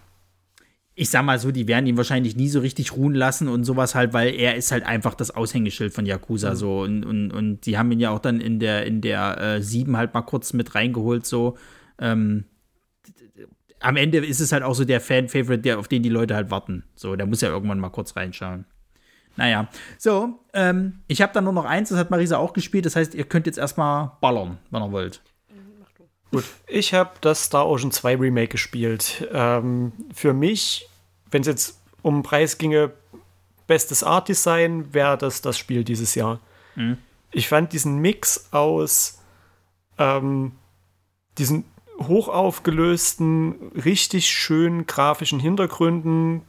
Ich 0.95 1.09
sag 1.09 1.23
mal 1.23 1.37
so, 1.37 1.51
die 1.51 1.67
werden 1.67 1.85
ihn 1.85 1.97
wahrscheinlich 1.97 2.35
nie 2.35 2.47
so 2.47 2.59
richtig 2.59 2.93
ruhen 2.93 3.13
lassen 3.13 3.47
und 3.49 3.65
sowas 3.65 3.93
halt, 3.93 4.13
weil 4.13 4.33
er 4.33 4.55
ist 4.55 4.71
halt 4.71 4.85
einfach 4.85 5.13
das 5.13 5.29
Aushängeschild 5.29 5.93
von 5.93 6.05
Yakuza 6.05 6.51
mhm. 6.51 6.55
so 6.55 6.81
und, 6.81 7.03
und, 7.05 7.31
und 7.31 7.65
die 7.65 7.77
haben 7.77 7.91
ihn 7.91 7.99
ja 7.99 8.09
auch 8.11 8.19
dann 8.19 8.41
in 8.41 8.59
der 8.59 8.85
in 8.85 9.01
der 9.01 9.39
äh, 9.39 9.61
7 9.61 9.95
halt 9.97 10.13
mal 10.13 10.21
kurz 10.21 10.53
mit 10.53 10.75
reingeholt 10.75 11.25
so. 11.25 11.57
Ähm, 11.99 12.45
am 13.79 13.95
Ende 13.95 14.25
ist 14.25 14.39
es 14.39 14.51
halt 14.51 14.63
auch 14.63 14.73
so 14.73 14.85
der 14.85 15.01
Fan-Favorite, 15.01 15.77
auf 15.77 15.87
den 15.87 16.03
die 16.03 16.09
Leute 16.09 16.35
halt 16.35 16.51
warten. 16.51 16.83
So, 16.95 17.15
der 17.15 17.25
muss 17.25 17.41
ja 17.41 17.49
irgendwann 17.49 17.79
mal 17.79 17.89
kurz 17.89 18.15
reinschauen. 18.15 18.65
Naja, 19.35 19.67
so, 19.99 20.39
ähm, 20.53 21.03
ich 21.07 21.21
habe 21.21 21.31
dann 21.33 21.43
nur 21.43 21.53
noch 21.53 21.65
eins, 21.65 21.89
das 21.89 21.99
hat 21.99 22.09
Marisa 22.09 22.37
auch 22.37 22.53
gespielt. 22.53 22.85
Das 22.85 22.95
heißt, 22.95 23.13
ihr 23.13 23.23
könnt 23.23 23.45
jetzt 23.45 23.59
erstmal 23.59 24.11
ballern, 24.19 24.57
wenn 24.71 24.81
ihr 24.81 24.91
wollt. 24.91 25.21
Gut, 26.31 26.43
ich 26.65 26.93
habe 26.93 27.11
das 27.21 27.43
Star 27.43 27.67
Ocean 27.67 27.91
2 27.91 28.17
Remake 28.17 28.49
gespielt. 28.49 29.27
Ähm, 29.31 29.93
für 30.13 30.33
mich, 30.33 30.89
wenn 31.31 31.41
es 31.41 31.47
jetzt 31.47 31.81
um 32.01 32.15
den 32.15 32.23
Preis 32.23 32.57
ginge, 32.57 32.91
bestes 33.67 34.03
Art 34.03 34.27
Design, 34.27 34.93
wäre 34.93 35.17
das 35.17 35.41
das 35.41 35.57
Spiel 35.57 35.83
dieses 35.83 36.15
Jahr. 36.15 36.39
Mhm. 36.75 36.97
Ich 37.31 37.47
fand 37.47 37.71
diesen 37.71 37.99
Mix 37.99 38.49
aus 38.51 39.19
ähm, 39.97 40.53
diesen 41.37 41.65
hochaufgelösten, 41.99 43.71
richtig 43.75 44.29
schönen 44.29 44.85
grafischen 44.85 45.39
Hintergründen 45.39 46.43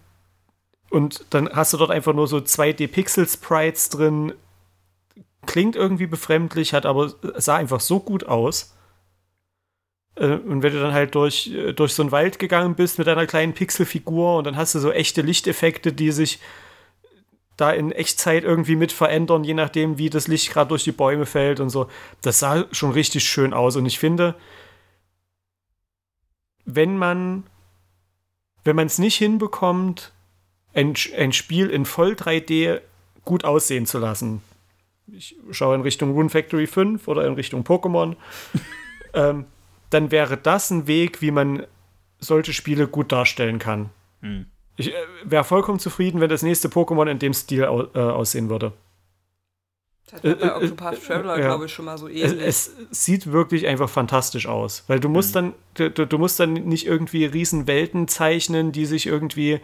und 0.91 1.25
dann 1.31 1.49
hast 1.51 1.73
du 1.73 1.77
dort 1.77 1.91
einfach 1.91 2.15
nur 2.15 2.27
so 2.27 2.39
2D-Pixel-Sprites 2.39 3.91
drin. 3.91 4.33
Klingt 5.47 5.77
irgendwie 5.77 6.07
befremdlich, 6.07 6.73
hat 6.73 6.87
aber 6.87 7.13
sah 7.37 7.57
einfach 7.57 7.81
so 7.81 8.01
gut 8.01 8.27
aus. 8.27 8.75
Äh, 10.15 10.35
und 10.35 10.63
wenn 10.63 10.73
du 10.73 10.81
dann 10.81 10.95
halt 10.95 11.15
durch, 11.15 11.49
äh, 11.49 11.73
durch 11.73 11.93
so 11.93 12.03
einen 12.03 12.13
Wald 12.13 12.39
gegangen 12.39 12.75
bist 12.75 12.99
mit 12.99 13.09
einer 13.09 13.27
kleinen 13.27 13.53
Pixelfigur 13.53 14.39
und 14.39 14.45
dann 14.45 14.57
hast 14.57 14.75
du 14.75 14.79
so 14.79 14.91
echte 14.91 15.23
Lichteffekte, 15.23 15.93
die 15.93 16.11
sich 16.11 16.39
da 17.57 17.73
in 17.73 17.91
Echtzeit 17.91 18.45
irgendwie 18.45 18.77
mit 18.77 18.93
verändern, 18.93 19.43
je 19.43 19.55
nachdem, 19.55 19.99
wie 19.99 20.11
das 20.11 20.29
Licht 20.29 20.53
gerade 20.53 20.69
durch 20.69 20.85
die 20.85 20.93
Bäume 20.93 21.27
fällt 21.27 21.61
und 21.61 21.71
so. 21.71 21.89
Das 22.23 22.39
sah 22.39 22.67
schon 22.71 22.93
richtig 22.93 23.25
schön 23.25 23.53
aus. 23.53 23.77
Und 23.77 23.85
ich 23.85 23.99
finde, 23.99 24.37
wenn 26.71 26.99
man, 26.99 27.45
wenn 28.63 28.77
man 28.77 28.87
es 28.87 28.99
nicht 28.99 29.17
hinbekommt, 29.17 30.13
ein, 30.75 30.95
ein 31.17 31.33
Spiel 31.33 31.71
in 31.71 31.87
Voll 31.87 32.13
3D 32.13 32.83
gut 33.25 33.45
aussehen 33.45 33.87
zu 33.87 33.99
lassen, 33.99 34.43
ich 35.11 35.35
schaue 35.51 35.75
in 35.75 35.81
Richtung 35.81 36.13
Rune 36.13 36.29
Factory 36.29 36.67
5 36.67 37.09
oder 37.09 37.27
in 37.27 37.33
Richtung 37.33 37.63
Pokémon, 37.63 38.17
ähm, 39.15 39.47
dann 39.89 40.11
wäre 40.11 40.37
das 40.37 40.71
ein 40.71 40.87
Weg, 40.87 41.23
wie 41.23 41.31
man 41.31 41.67
solche 42.19 42.53
Spiele 42.53 42.87
gut 42.87 43.13
darstellen 43.13 43.59
kann. 43.59 43.89
Hm. 44.21 44.45
Ich 44.77 44.93
äh, 44.93 45.07
wäre 45.25 45.45
vollkommen 45.45 45.79
zufrieden, 45.79 46.21
wenn 46.21 46.29
das 46.29 46.43
nächste 46.43 46.69
Pokémon 46.69 47.11
in 47.11 47.19
dem 47.19 47.33
Stil 47.33 47.65
au 47.65 47.85
äh, 47.95 47.99
aussehen 47.99 48.51
würde. 48.51 48.75
Das 50.11 50.23
hat 50.23 50.41
bei 50.41 50.57
Octopath 50.57 51.05
Traveler, 51.05 51.37
äh, 51.37 51.41
glaube 51.43 51.67
ich, 51.67 51.73
schon 51.73 51.85
mal 51.85 51.99
so 51.99 52.09
ähnlich. 52.09 52.41
Es, 52.43 52.71
es, 52.91 53.05
sieht 53.05 53.31
wirklich 53.31 53.67
einfach 53.67 53.91
fantastisch 53.91 54.47
aus. 54.47 54.85
Weil 54.87 55.01
du 55.01 55.09
musst 55.09 55.35
mhm. 55.35 55.53
dann, 55.75 55.91
du, 55.91 56.07
du, 56.07 56.19
musst 56.19 56.41
dann 56.41 56.55
nicht 56.55 56.87
irgendwie 56.87 57.27
riesen 57.27 57.67
Welten 57.67 58.09
zeichnen, 58.09 58.73
die 58.73 58.87
sich 58.87 59.07
irgendwie, 59.07 59.61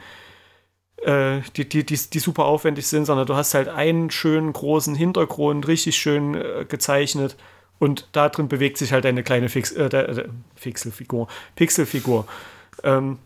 äh, 0.99 1.41
die, 1.57 1.67
die, 1.67 1.85
die, 1.87 1.97
die, 1.97 2.19
super 2.19 2.45
aufwendig 2.45 2.87
sind, 2.87 3.07
sondern 3.07 3.27
du 3.27 3.35
hast 3.35 3.55
halt 3.55 3.69
einen 3.69 4.11
schönen 4.11 4.53
großen 4.53 4.95
Hintergrund, 4.95 5.67
richtig 5.67 5.97
schön 5.97 6.35
äh, 6.35 6.67
gezeichnet. 6.69 7.37
Und 7.79 8.09
da 8.13 8.29
drin 8.29 8.49
bewegt 8.49 8.77
sich 8.77 8.93
halt 8.93 9.07
eine 9.07 9.23
kleine 9.23 9.49
Fix, 9.49 9.73
äh, 9.73 9.89
der 9.89 10.27
Pixelfigur. 10.61 11.27
Pixelfigur. 11.57 12.27
Ähm, 12.83 13.19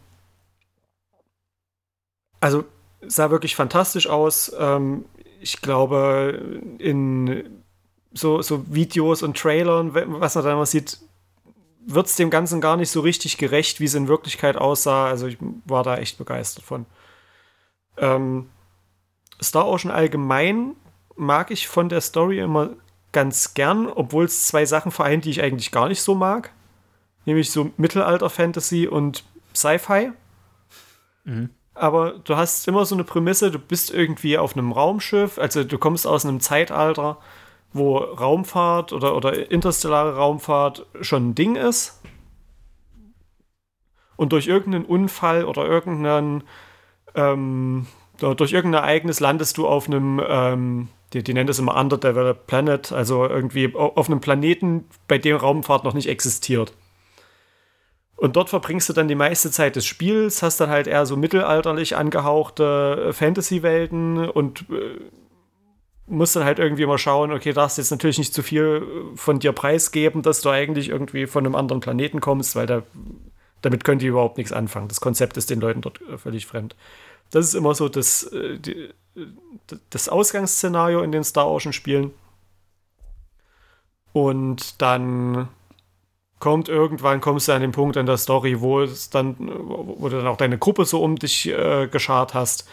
also 2.40 2.64
sah 3.06 3.30
wirklich 3.30 3.56
fantastisch 3.56 4.06
aus. 4.06 4.52
Ähm, 4.58 5.05
ich 5.41 5.60
glaube, 5.60 6.60
in 6.78 7.62
so, 8.12 8.42
so 8.42 8.65
Videos 8.73 9.23
und 9.23 9.36
Trailern, 9.36 9.94
was 9.94 10.34
man 10.34 10.44
da 10.44 10.52
immer 10.52 10.67
sieht, 10.67 10.99
wird 11.86 12.07
es 12.07 12.17
dem 12.17 12.31
Ganzen 12.31 12.60
gar 12.60 12.76
nicht 12.76 12.91
so 12.91 13.00
richtig 13.00 13.39
gerecht, 13.39 13.81
wie 13.81 13.84
es 13.84 13.94
in 13.94 14.08
Wirklichkeit 14.08 14.57
aussah. 14.57 15.07
Also 15.07 15.26
ich 15.26 15.39
war 15.65 15.83
da 15.83 15.97
echt 15.97 16.18
begeistert 16.18 16.65
von. 16.65 16.86
Ähm, 17.97 18.50
Star 19.42 19.67
Ocean 19.67 19.91
allgemein 19.91 20.75
mag 21.17 21.50
ich 21.50 21.68
von 21.68 21.89
der 21.89 22.00
Story 22.00 22.41
immer 22.41 22.70
ganz 23.12 23.55
gern, 23.55 23.86
obwohl 23.89 24.25
es 24.25 24.47
zwei 24.47 24.67
Sachen 24.67 24.92
vereint, 24.92 25.25
die 25.25 25.31
ich 25.31 25.42
eigentlich 25.42 25.70
gar 25.70 25.89
nicht 25.89 26.02
so 26.02 26.15
mag. 26.15 26.52
Nämlich 27.25 27.50
so 27.50 27.70
Mittelalter-Fantasy 27.76 28.86
und 28.86 29.25
Sci-Fi. 29.55 30.12
Mhm 31.25 31.50
aber 31.78 32.12
du 32.24 32.36
hast 32.36 32.66
immer 32.68 32.84
so 32.84 32.94
eine 32.94 33.05
Prämisse, 33.05 33.50
du 33.50 33.58
bist 33.58 33.92
irgendwie 33.92 34.39
auf 34.39 34.57
einem 34.57 34.73
Raumschiff, 34.73 35.39
also 35.39 35.65
du 35.65 35.78
kommst 35.78 36.07
aus 36.07 36.24
einem 36.24 36.40
Zeitalter, 36.40 37.18
wo 37.73 37.98
Raumfahrt 37.98 38.92
oder, 38.92 39.15
oder 39.15 39.50
interstellare 39.50 40.16
Raumfahrt 40.16 40.86
schon 41.00 41.31
ein 41.31 41.34
Ding 41.34 41.57
ist. 41.57 42.02
Und 44.16 44.32
durch 44.32 44.48
irgendeinen 44.48 44.84
Unfall 44.84 45.44
oder 45.44 45.65
irgendeinen, 45.65 46.42
ähm, 47.15 47.86
durch 48.18 48.52
irgendein 48.52 48.82
Ereignis 48.82 49.20
landest 49.20 49.58
du 49.58 49.68
auf 49.68 49.86
einem, 49.86 50.20
ähm, 50.26 50.89
die, 51.12 51.23
die 51.23 51.34
nennen 51.34 51.47
das 51.47 51.60
immer 51.60 51.76
Underdeveloped 51.76 52.47
Planet, 52.47 52.92
also 52.92 53.26
irgendwie 53.26 53.74
auf 53.74 54.08
einem 54.08 54.20
Planeten, 54.20 54.86
bei 55.07 55.18
dem 55.18 55.36
Raumfahrt 55.36 55.84
noch 55.84 55.94
nicht 55.94 56.08
existiert. 56.08 56.73
Und 58.18 58.34
dort 58.34 58.50
verbringst 58.50 58.88
du 58.88 58.92
dann 58.92 59.06
die 59.06 59.14
meiste 59.14 59.52
Zeit 59.52 59.76
des 59.76 59.86
Spiels, 59.86 60.42
hast 60.42 60.60
dann 60.60 60.70
halt 60.70 60.88
eher 60.88 61.06
so 61.06 61.16
mittelalterlich 61.16 61.97
angehauchte 61.97 63.10
äh, 63.10 63.12
Fantasy-Welten 63.12 64.28
und 64.28 64.66
äh, 64.70 64.98
musst 66.08 66.34
dann 66.34 66.42
halt 66.42 66.58
irgendwie 66.58 66.84
mal 66.84 66.98
schauen, 66.98 67.30
okay, 67.30 67.52
darfst 67.52 67.78
jetzt 67.78 67.92
natürlich 67.92 68.18
nicht 68.18 68.34
zu 68.34 68.42
viel 68.42 68.82
äh, 68.82 69.16
von 69.16 69.38
dir 69.38 69.52
preisgeben, 69.52 70.22
dass 70.22 70.40
du 70.40 70.50
eigentlich 70.50 70.88
irgendwie 70.88 71.28
von 71.28 71.47
einem 71.47 71.55
anderen 71.55 71.78
Planeten 71.78 72.20
kommst, 72.20 72.56
weil 72.56 72.66
da, 72.66 72.82
damit 73.62 73.84
können 73.84 74.00
die 74.00 74.08
überhaupt 74.08 74.36
nichts 74.36 74.52
anfangen. 74.52 74.88
Das 74.88 75.00
Konzept 75.00 75.36
ist 75.36 75.48
den 75.48 75.60
Leuten 75.60 75.80
dort 75.80 76.00
äh, 76.02 76.18
völlig 76.18 76.44
fremd. 76.44 76.74
Das 77.30 77.47
ist 77.47 77.55
immer 77.55 77.76
so 77.76 77.88
das, 77.88 78.28
die, 78.32 78.88
das 79.90 80.08
Ausgangsszenario 80.08 81.02
in 81.02 81.12
den 81.12 81.22
Star 81.22 81.47
Ocean 81.47 81.74
Spielen. 81.74 82.10
Und 84.14 84.80
dann 84.80 85.48
kommt 86.39 86.68
irgendwann 86.68 87.20
kommst 87.20 87.49
du 87.49 87.52
an 87.52 87.62
den 87.62 87.73
Punkt 87.73 87.97
in 87.97 88.07
der 88.07 88.17
Story, 88.17 88.60
wo 88.60 88.81
es 88.81 89.10
dann, 89.10 89.36
wo 89.39 90.08
du 90.08 90.17
dann 90.17 90.26
auch 90.26 90.36
deine 90.36 90.58
Gruppe 90.58 90.84
so 90.84 91.02
um 91.02 91.17
dich 91.17 91.49
äh, 91.49 91.89
geschart 91.89 92.34
hast, 92.34 92.68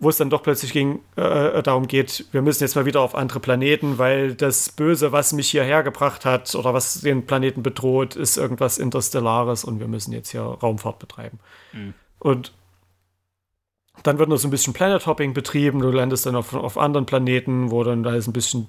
wo 0.00 0.08
es 0.08 0.16
dann 0.16 0.30
doch 0.30 0.42
plötzlich 0.42 0.72
ging, 0.72 1.00
äh, 1.14 1.62
darum 1.62 1.86
geht, 1.86 2.26
wir 2.32 2.42
müssen 2.42 2.64
jetzt 2.64 2.74
mal 2.74 2.86
wieder 2.86 3.00
auf 3.00 3.14
andere 3.14 3.38
Planeten, 3.38 3.98
weil 3.98 4.34
das 4.34 4.70
Böse, 4.70 5.12
was 5.12 5.32
mich 5.32 5.50
hierher 5.50 5.84
gebracht 5.84 6.24
hat 6.24 6.54
oder 6.56 6.74
was 6.74 7.02
den 7.02 7.24
Planeten 7.24 7.62
bedroht, 7.62 8.16
ist 8.16 8.36
irgendwas 8.36 8.78
Interstellares 8.78 9.62
und 9.62 9.78
wir 9.78 9.86
müssen 9.86 10.12
jetzt 10.12 10.30
hier 10.30 10.42
Raumfahrt 10.42 10.98
betreiben. 10.98 11.38
Mhm. 11.72 11.94
Und 12.18 12.52
dann 14.02 14.18
wird 14.18 14.28
noch 14.28 14.38
so 14.38 14.48
ein 14.48 14.50
bisschen 14.50 14.72
Planet 14.72 15.06
Hopping 15.06 15.34
betrieben, 15.34 15.78
du 15.78 15.90
landest 15.90 16.26
dann 16.26 16.34
auf, 16.34 16.52
auf 16.52 16.78
anderen 16.78 17.06
Planeten, 17.06 17.70
wo 17.70 17.84
dann 17.84 18.04
alles 18.04 18.26
ein 18.26 18.32
bisschen 18.32 18.66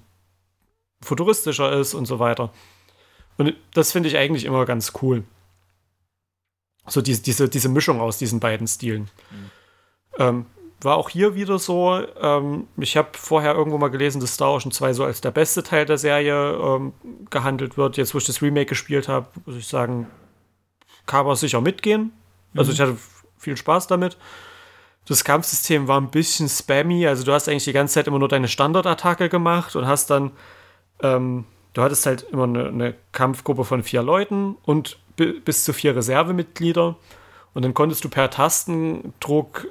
futuristischer 1.01 1.71
ist 1.73 1.95
und 1.95 2.05
so 2.05 2.19
weiter. 2.19 2.51
Und 3.37 3.55
das 3.73 3.91
finde 3.91 4.09
ich 4.09 4.17
eigentlich 4.17 4.45
immer 4.45 4.65
ganz 4.65 4.93
cool. 5.01 5.23
So 6.87 7.01
diese, 7.01 7.21
diese, 7.21 7.49
diese 7.49 7.69
Mischung 7.69 8.01
aus 8.01 8.17
diesen 8.17 8.39
beiden 8.39 8.67
Stilen. 8.67 9.09
Mhm. 9.31 9.51
Ähm, 10.19 10.45
war 10.81 10.97
auch 10.97 11.09
hier 11.09 11.35
wieder 11.35 11.59
so. 11.59 12.01
Ähm, 12.21 12.67
ich 12.77 12.97
habe 12.97 13.09
vorher 13.13 13.53
irgendwo 13.55 13.77
mal 13.77 13.89
gelesen, 13.89 14.19
dass 14.19 14.33
Star 14.33 14.51
Ocean 14.51 14.71
2 14.71 14.93
so 14.93 15.05
als 15.05 15.21
der 15.21 15.31
beste 15.31 15.63
Teil 15.63 15.85
der 15.85 15.97
Serie 15.97 16.53
ähm, 16.53 16.93
gehandelt 17.29 17.77
wird. 17.77 17.97
Jetzt, 17.97 18.13
wo 18.13 18.17
ich 18.17 18.25
das 18.25 18.41
Remake 18.41 18.67
gespielt 18.67 19.07
habe, 19.07 19.27
muss 19.45 19.55
ich 19.55 19.67
sagen, 19.67 20.07
kann 21.05 21.25
man 21.25 21.35
sicher 21.35 21.61
mitgehen. 21.61 22.11
Also 22.55 22.69
mhm. 22.69 22.73
ich 22.73 22.81
hatte 22.81 22.97
viel 23.37 23.57
Spaß 23.57 23.87
damit. 23.87 24.17
Das 25.05 25.23
Kampfsystem 25.23 25.87
war 25.87 25.99
ein 25.99 26.11
bisschen 26.11 26.47
spammy. 26.47 27.07
Also 27.07 27.23
du 27.23 27.33
hast 27.33 27.49
eigentlich 27.49 27.65
die 27.65 27.73
ganze 27.73 27.95
Zeit 27.95 28.07
immer 28.07 28.19
nur 28.19 28.29
deine 28.29 28.47
Standardattacke 28.47 29.29
gemacht 29.29 29.75
und 29.75 29.85
hast 29.85 30.09
dann, 30.09 30.31
ähm, 31.01 31.45
du 31.73 31.81
hattest 31.81 32.05
halt 32.05 32.23
immer 32.23 32.43
eine, 32.43 32.67
eine, 32.67 32.95
Kampfgruppe 33.11 33.65
von 33.65 33.83
vier 33.83 34.03
Leuten 34.03 34.55
und 34.63 34.97
bis 35.15 35.63
zu 35.63 35.73
vier 35.73 35.95
Reservemitglieder. 35.95 36.95
Und 37.53 37.65
dann 37.65 37.73
konntest 37.73 38.03
du 38.03 38.09
per 38.09 38.29
Tastendruck 38.29 39.67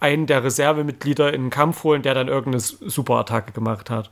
einen 0.00 0.26
der 0.26 0.44
Reservemitglieder 0.44 1.32
in 1.32 1.44
den 1.44 1.50
Kampf 1.50 1.84
holen, 1.84 2.02
der 2.02 2.14
dann 2.14 2.28
irgendeine 2.28 2.60
Superattacke 2.60 3.52
gemacht 3.52 3.88
hat. 3.88 4.10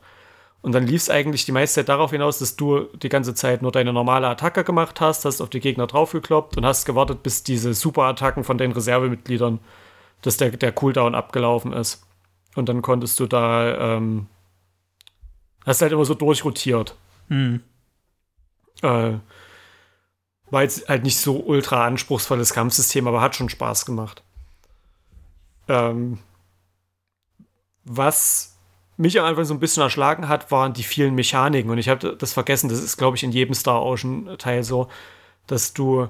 Und 0.61 0.73
dann 0.73 0.85
lief 0.85 1.01
es 1.01 1.09
eigentlich 1.09 1.45
die 1.45 1.51
meiste 1.51 1.81
Zeit 1.81 1.89
darauf 1.89 2.11
hinaus, 2.11 2.37
dass 2.37 2.55
du 2.55 2.85
die 3.01 3.09
ganze 3.09 3.33
Zeit 3.33 3.61
nur 3.61 3.71
deine 3.71 3.93
normale 3.93 4.27
Attacke 4.27 4.63
gemacht 4.63 5.01
hast, 5.01 5.25
hast 5.25 5.41
auf 5.41 5.49
die 5.49 5.59
Gegner 5.59 5.87
draufgekloppt 5.87 6.55
und 6.55 6.65
hast 6.65 6.85
gewartet, 6.85 7.23
bis 7.23 7.43
diese 7.43 7.73
Superattacken 7.73 8.43
von 8.43 8.59
den 8.59 8.71
Reservemitgliedern, 8.71 9.59
dass 10.21 10.37
der, 10.37 10.51
der 10.51 10.71
Cooldown 10.71 11.15
abgelaufen 11.15 11.73
ist. 11.73 12.05
Und 12.55 12.69
dann 12.69 12.81
konntest 12.81 13.19
du 13.19 13.25
da, 13.25 13.95
ähm, 13.95 14.27
hast 15.65 15.81
halt 15.81 15.91
immer 15.91 16.05
so 16.05 16.13
durchrotiert. 16.13 16.95
Hm. 17.31 17.61
Äh, 18.83 19.13
war 20.51 20.63
jetzt 20.63 20.89
halt 20.89 21.03
nicht 21.03 21.17
so 21.17 21.39
ultra 21.39 21.85
anspruchsvolles 21.85 22.53
Kampfsystem, 22.53 23.07
aber 23.07 23.21
hat 23.21 23.37
schon 23.37 23.47
Spaß 23.47 23.85
gemacht. 23.85 24.21
Ähm, 25.69 26.19
was 27.85 28.57
mich 28.97 29.17
am 29.17 29.25
Anfang 29.25 29.45
so 29.45 29.53
ein 29.53 29.61
bisschen 29.61 29.81
erschlagen 29.81 30.27
hat, 30.27 30.51
waren 30.51 30.73
die 30.73 30.83
vielen 30.83 31.15
Mechaniken. 31.15 31.71
Und 31.71 31.77
ich 31.77 31.87
habe 31.87 32.17
das 32.17 32.33
vergessen, 32.33 32.69
das 32.69 32.83
ist, 32.83 32.97
glaube 32.97 33.15
ich, 33.15 33.23
in 33.23 33.31
jedem 33.31 33.55
Star 33.55 33.81
Ocean-Teil 33.81 34.63
so, 34.63 34.89
dass 35.47 35.73
du 35.73 36.09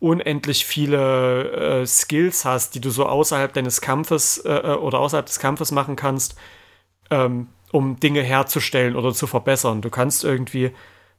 unendlich 0.00 0.64
viele 0.64 1.82
äh, 1.82 1.86
Skills 1.86 2.46
hast, 2.46 2.74
die 2.74 2.80
du 2.80 2.90
so 2.90 3.06
außerhalb 3.06 3.52
deines 3.52 3.82
Kampfes 3.82 4.38
äh, 4.38 4.50
äh, 4.50 4.74
oder 4.76 4.98
außerhalb 4.98 5.26
des 5.26 5.38
Kampfes 5.38 5.70
machen 5.72 5.94
kannst, 5.94 6.36
ähm, 7.10 7.48
um 7.72 7.98
Dinge 7.98 8.22
herzustellen 8.22 8.94
oder 8.94 9.12
zu 9.12 9.26
verbessern. 9.26 9.80
Du 9.80 9.90
kannst 9.90 10.22
irgendwie 10.22 10.70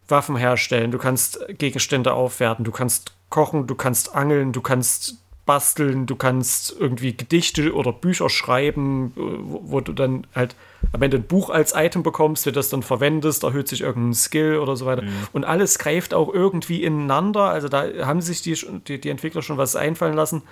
Waffen 0.07 0.37
herstellen, 0.37 0.91
du 0.91 0.97
kannst 0.97 1.39
Gegenstände 1.57 2.13
aufwerten, 2.13 2.63
du 2.63 2.71
kannst 2.71 3.13
kochen, 3.29 3.67
du 3.67 3.75
kannst 3.75 4.15
angeln, 4.15 4.53
du 4.53 4.61
kannst 4.61 5.17
basteln, 5.45 6.05
du 6.05 6.15
kannst 6.15 6.73
irgendwie 6.79 7.17
Gedichte 7.17 7.73
oder 7.73 7.91
Bücher 7.91 8.29
schreiben, 8.29 9.11
wo, 9.15 9.59
wo, 9.63 9.81
du 9.81 9.91
dann 9.91 10.25
halt 10.33 10.55
am 10.93 11.01
Ende 11.01 11.17
ein 11.17 11.23
Buch 11.23 11.49
als 11.49 11.73
Item 11.75 12.03
bekommst, 12.03 12.45
du 12.45 12.51
das 12.51 12.69
dann 12.69 12.83
verwendest, 12.83 13.43
erhöht 13.43 13.67
sich 13.67 13.81
irgendein 13.81 14.13
Skill 14.13 14.57
oder 14.57 14.77
so 14.77 14.85
weiter. 14.85 15.01
Mhm. 15.01 15.27
Und 15.33 15.43
alles 15.43 15.79
greift 15.79 16.13
auch 16.13 16.33
irgendwie 16.33 16.83
ineinander. 16.83 17.45
Also 17.45 17.67
da 17.67 17.85
haben 18.05 18.21
sich 18.21 18.41
die, 18.41 18.57
die, 18.87 19.01
die 19.01 19.09
Entwickler 19.09 19.41
schon 19.41 19.57
was 19.57 19.75
einfallen 19.75 20.13
lassen. 20.15 20.43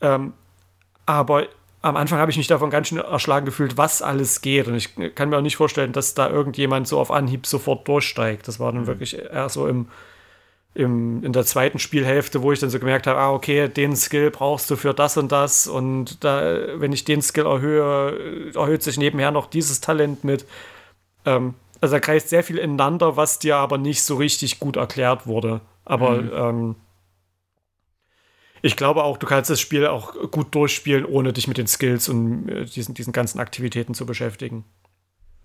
Ähm, 0.00 0.32
aber 1.06 1.48
am 1.84 1.96
Anfang 1.96 2.18
habe 2.18 2.30
ich 2.30 2.38
mich 2.38 2.46
davon 2.46 2.70
ganz 2.70 2.88
schön 2.88 2.98
erschlagen 2.98 3.44
gefühlt, 3.44 3.76
was 3.76 4.00
alles 4.00 4.40
geht. 4.40 4.68
Und 4.68 4.74
ich 4.74 4.90
kann 5.14 5.28
mir 5.28 5.36
auch 5.36 5.42
nicht 5.42 5.56
vorstellen, 5.56 5.92
dass 5.92 6.14
da 6.14 6.30
irgendjemand 6.30 6.88
so 6.88 6.98
auf 6.98 7.10
Anhieb 7.10 7.46
sofort 7.46 7.86
durchsteigt. 7.86 8.48
Das 8.48 8.58
war 8.58 8.72
dann 8.72 8.82
mhm. 8.82 8.86
wirklich 8.86 9.18
eher 9.18 9.48
so 9.50 9.66
im 9.66 9.88
im, 10.76 11.22
in 11.22 11.32
der 11.32 11.44
zweiten 11.44 11.78
Spielhälfte, 11.78 12.42
wo 12.42 12.50
ich 12.50 12.58
dann 12.58 12.68
so 12.68 12.80
gemerkt 12.80 13.06
habe, 13.06 13.20
ah, 13.20 13.32
okay, 13.32 13.68
den 13.68 13.94
Skill 13.94 14.32
brauchst 14.32 14.68
du 14.70 14.76
für 14.76 14.92
das 14.92 15.16
und 15.16 15.30
das 15.30 15.68
und 15.68 16.24
da, 16.24 16.80
wenn 16.80 16.92
ich 16.92 17.04
den 17.04 17.22
Skill 17.22 17.46
erhöhe, 17.46 18.52
erhöht 18.56 18.82
sich 18.82 18.98
nebenher 18.98 19.30
noch 19.30 19.46
dieses 19.46 19.80
Talent 19.80 20.24
mit. 20.24 20.46
Ähm, 21.24 21.54
also 21.80 21.94
da 21.94 22.00
kreist 22.00 22.28
sehr 22.28 22.42
viel 22.42 22.58
ineinander, 22.58 23.16
was 23.16 23.38
dir 23.38 23.56
aber 23.56 23.78
nicht 23.78 24.02
so 24.02 24.16
richtig 24.16 24.58
gut 24.58 24.76
erklärt 24.76 25.28
wurde. 25.28 25.60
Aber 25.84 26.22
mhm. 26.22 26.30
ähm, 26.34 26.76
ich 28.64 28.76
glaube 28.76 29.04
auch, 29.04 29.18
du 29.18 29.26
kannst 29.26 29.50
das 29.50 29.60
Spiel 29.60 29.86
auch 29.86 30.14
gut 30.30 30.54
durchspielen, 30.54 31.04
ohne 31.04 31.34
dich 31.34 31.48
mit 31.48 31.58
den 31.58 31.66
Skills 31.66 32.08
und 32.08 32.48
äh, 32.48 32.64
diesen, 32.64 32.94
diesen 32.94 33.12
ganzen 33.12 33.38
Aktivitäten 33.38 33.92
zu 33.92 34.06
beschäftigen. 34.06 34.64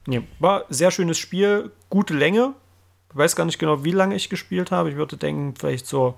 Nee, 0.08 0.22
war 0.40 0.64
sehr 0.70 0.90
schönes 0.90 1.18
Spiel, 1.18 1.70
gute 1.90 2.14
Länge, 2.14 2.54
ich 3.10 3.18
weiß 3.18 3.36
gar 3.36 3.44
nicht 3.44 3.60
genau, 3.60 3.84
wie 3.84 3.92
lange 3.92 4.16
ich 4.16 4.30
gespielt 4.30 4.72
habe. 4.72 4.92
Ich 4.92 4.96
würde 4.96 5.18
denken, 5.18 5.54
vielleicht 5.60 5.86
so 5.86 6.16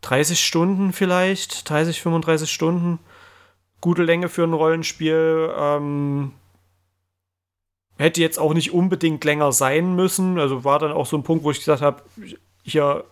30 0.00 0.44
Stunden 0.44 0.92
vielleicht, 0.92 1.70
30, 1.70 2.02
35 2.02 2.50
Stunden. 2.50 2.98
Gute 3.80 4.02
Länge 4.02 4.28
für 4.28 4.42
ein 4.42 4.52
Rollenspiel. 4.52 5.52
Ähm, 5.56 6.32
hätte 7.98 8.20
jetzt 8.20 8.40
auch 8.40 8.52
nicht 8.52 8.72
unbedingt 8.72 9.22
länger 9.24 9.52
sein 9.52 9.94
müssen. 9.94 10.40
Also 10.40 10.64
war 10.64 10.80
dann 10.80 10.90
auch 10.90 11.06
so 11.06 11.16
ein 11.16 11.22
Punkt, 11.22 11.44
wo 11.44 11.52
ich 11.52 11.60
gesagt 11.60 11.82
habe, 11.82 12.02
hier 12.64 13.04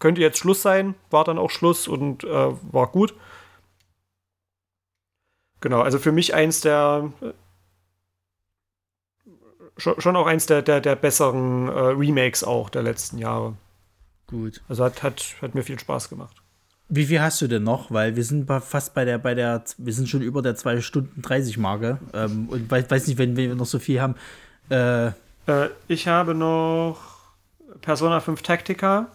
könnte 0.00 0.20
jetzt 0.20 0.38
Schluss 0.38 0.62
sein. 0.62 0.94
War 1.10 1.24
dann 1.24 1.38
auch 1.38 1.50
Schluss 1.50 1.86
und 1.86 2.24
äh, 2.24 2.28
war 2.72 2.88
gut. 2.88 3.14
Genau, 5.60 5.80
also 5.82 5.98
für 5.98 6.12
mich 6.12 6.34
eins 6.34 6.60
der 6.62 7.12
schon, 9.80 10.16
auch 10.16 10.26
eins 10.26 10.46
der, 10.46 10.62
der, 10.62 10.80
der 10.80 10.96
besseren 10.96 11.68
äh, 11.68 11.72
Remakes 11.72 12.44
auch 12.44 12.70
der 12.70 12.82
letzten 12.82 13.18
Jahre. 13.18 13.54
Gut. 14.26 14.60
Also 14.68 14.84
hat, 14.84 15.02
hat, 15.02 15.36
hat 15.42 15.54
mir 15.54 15.62
viel 15.62 15.78
Spaß 15.78 16.08
gemacht. 16.08 16.36
Wie 16.88 17.06
viel 17.06 17.20
hast 17.20 17.40
du 17.40 17.46
denn 17.46 17.62
noch? 17.62 17.90
Weil 17.90 18.16
wir 18.16 18.24
sind 18.24 18.48
fast 18.48 18.94
bei 18.94 19.04
der, 19.04 19.18
bei 19.18 19.34
der, 19.34 19.62
wir 19.78 19.92
sind 19.92 20.08
schon 20.08 20.22
über 20.22 20.42
der 20.42 20.56
2 20.56 20.80
Stunden 20.80 21.22
30 21.22 21.58
Marke. 21.58 21.98
Ähm, 22.12 22.48
und 22.48 22.70
weiß, 22.70 22.90
weiß 22.90 23.06
nicht, 23.06 23.18
wenn, 23.18 23.36
wenn 23.36 23.48
wir 23.48 23.54
noch 23.54 23.66
so 23.66 23.78
viel 23.78 24.00
haben. 24.00 24.16
Äh, 24.70 25.08
äh, 25.08 25.70
ich 25.88 26.08
habe 26.08 26.34
noch 26.34 26.98
Persona 27.80 28.20
5 28.20 28.42
Tactica. 28.42 29.08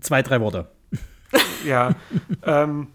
Zwei, 0.00 0.22
drei 0.22 0.40
Worte. 0.40 0.70
ja. 1.64 1.94
ähm, 2.42 2.88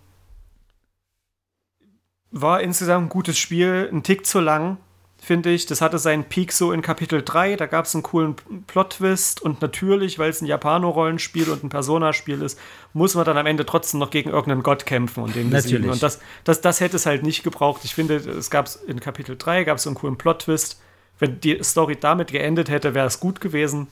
war 2.31 2.61
insgesamt 2.61 3.07
ein 3.07 3.09
gutes 3.09 3.37
Spiel, 3.37 3.89
ein 3.91 4.03
Tick 4.03 4.25
zu 4.25 4.39
lang 4.39 4.77
finde 5.21 5.51
ich. 5.51 5.67
Das 5.67 5.81
hatte 5.81 5.99
seinen 5.99 6.25
Peak 6.25 6.51
so 6.51 6.71
in 6.71 6.81
Kapitel 6.81 7.21
3. 7.21 7.55
Da 7.55 7.67
gab 7.67 7.85
es 7.85 7.93
einen 7.93 8.03
coolen 8.03 8.35
Plot-Twist. 8.67 9.41
Und 9.41 9.61
natürlich, 9.61 10.17
weil 10.19 10.31
es 10.31 10.41
ein 10.41 10.47
Japano-Rollenspiel 10.47 11.49
und 11.49 11.63
ein 11.63 11.69
Persona-Spiel 11.69 12.41
ist, 12.41 12.59
muss 12.93 13.13
man 13.13 13.23
dann 13.23 13.37
am 13.37 13.45
Ende 13.45 13.65
trotzdem 13.65 13.99
noch 13.99 14.09
gegen 14.09 14.31
irgendeinen 14.31 14.63
Gott 14.63 14.85
kämpfen 14.85 15.23
und 15.23 15.35
den 15.35 15.51
besiegen. 15.51 15.89
Und 15.89 16.01
das, 16.01 16.19
das, 16.43 16.61
das 16.61 16.79
hätte 16.79 16.95
es 16.95 17.05
halt 17.05 17.23
nicht 17.23 17.43
gebraucht. 17.43 17.81
Ich 17.83 17.93
finde, 17.93 18.15
es 18.15 18.49
gab 18.49 18.67
in 18.87 18.99
Kapitel 18.99 19.37
3 19.37 19.63
gab 19.63 19.77
es 19.77 19.85
einen 19.85 19.95
coolen 19.95 20.17
Plot-Twist. 20.17 20.81
Wenn 21.19 21.39
die 21.39 21.63
Story 21.63 21.95
damit 21.99 22.31
geendet 22.31 22.69
hätte, 22.69 22.95
wäre 22.95 23.05
es 23.05 23.19
gut 23.19 23.39
gewesen. 23.39 23.87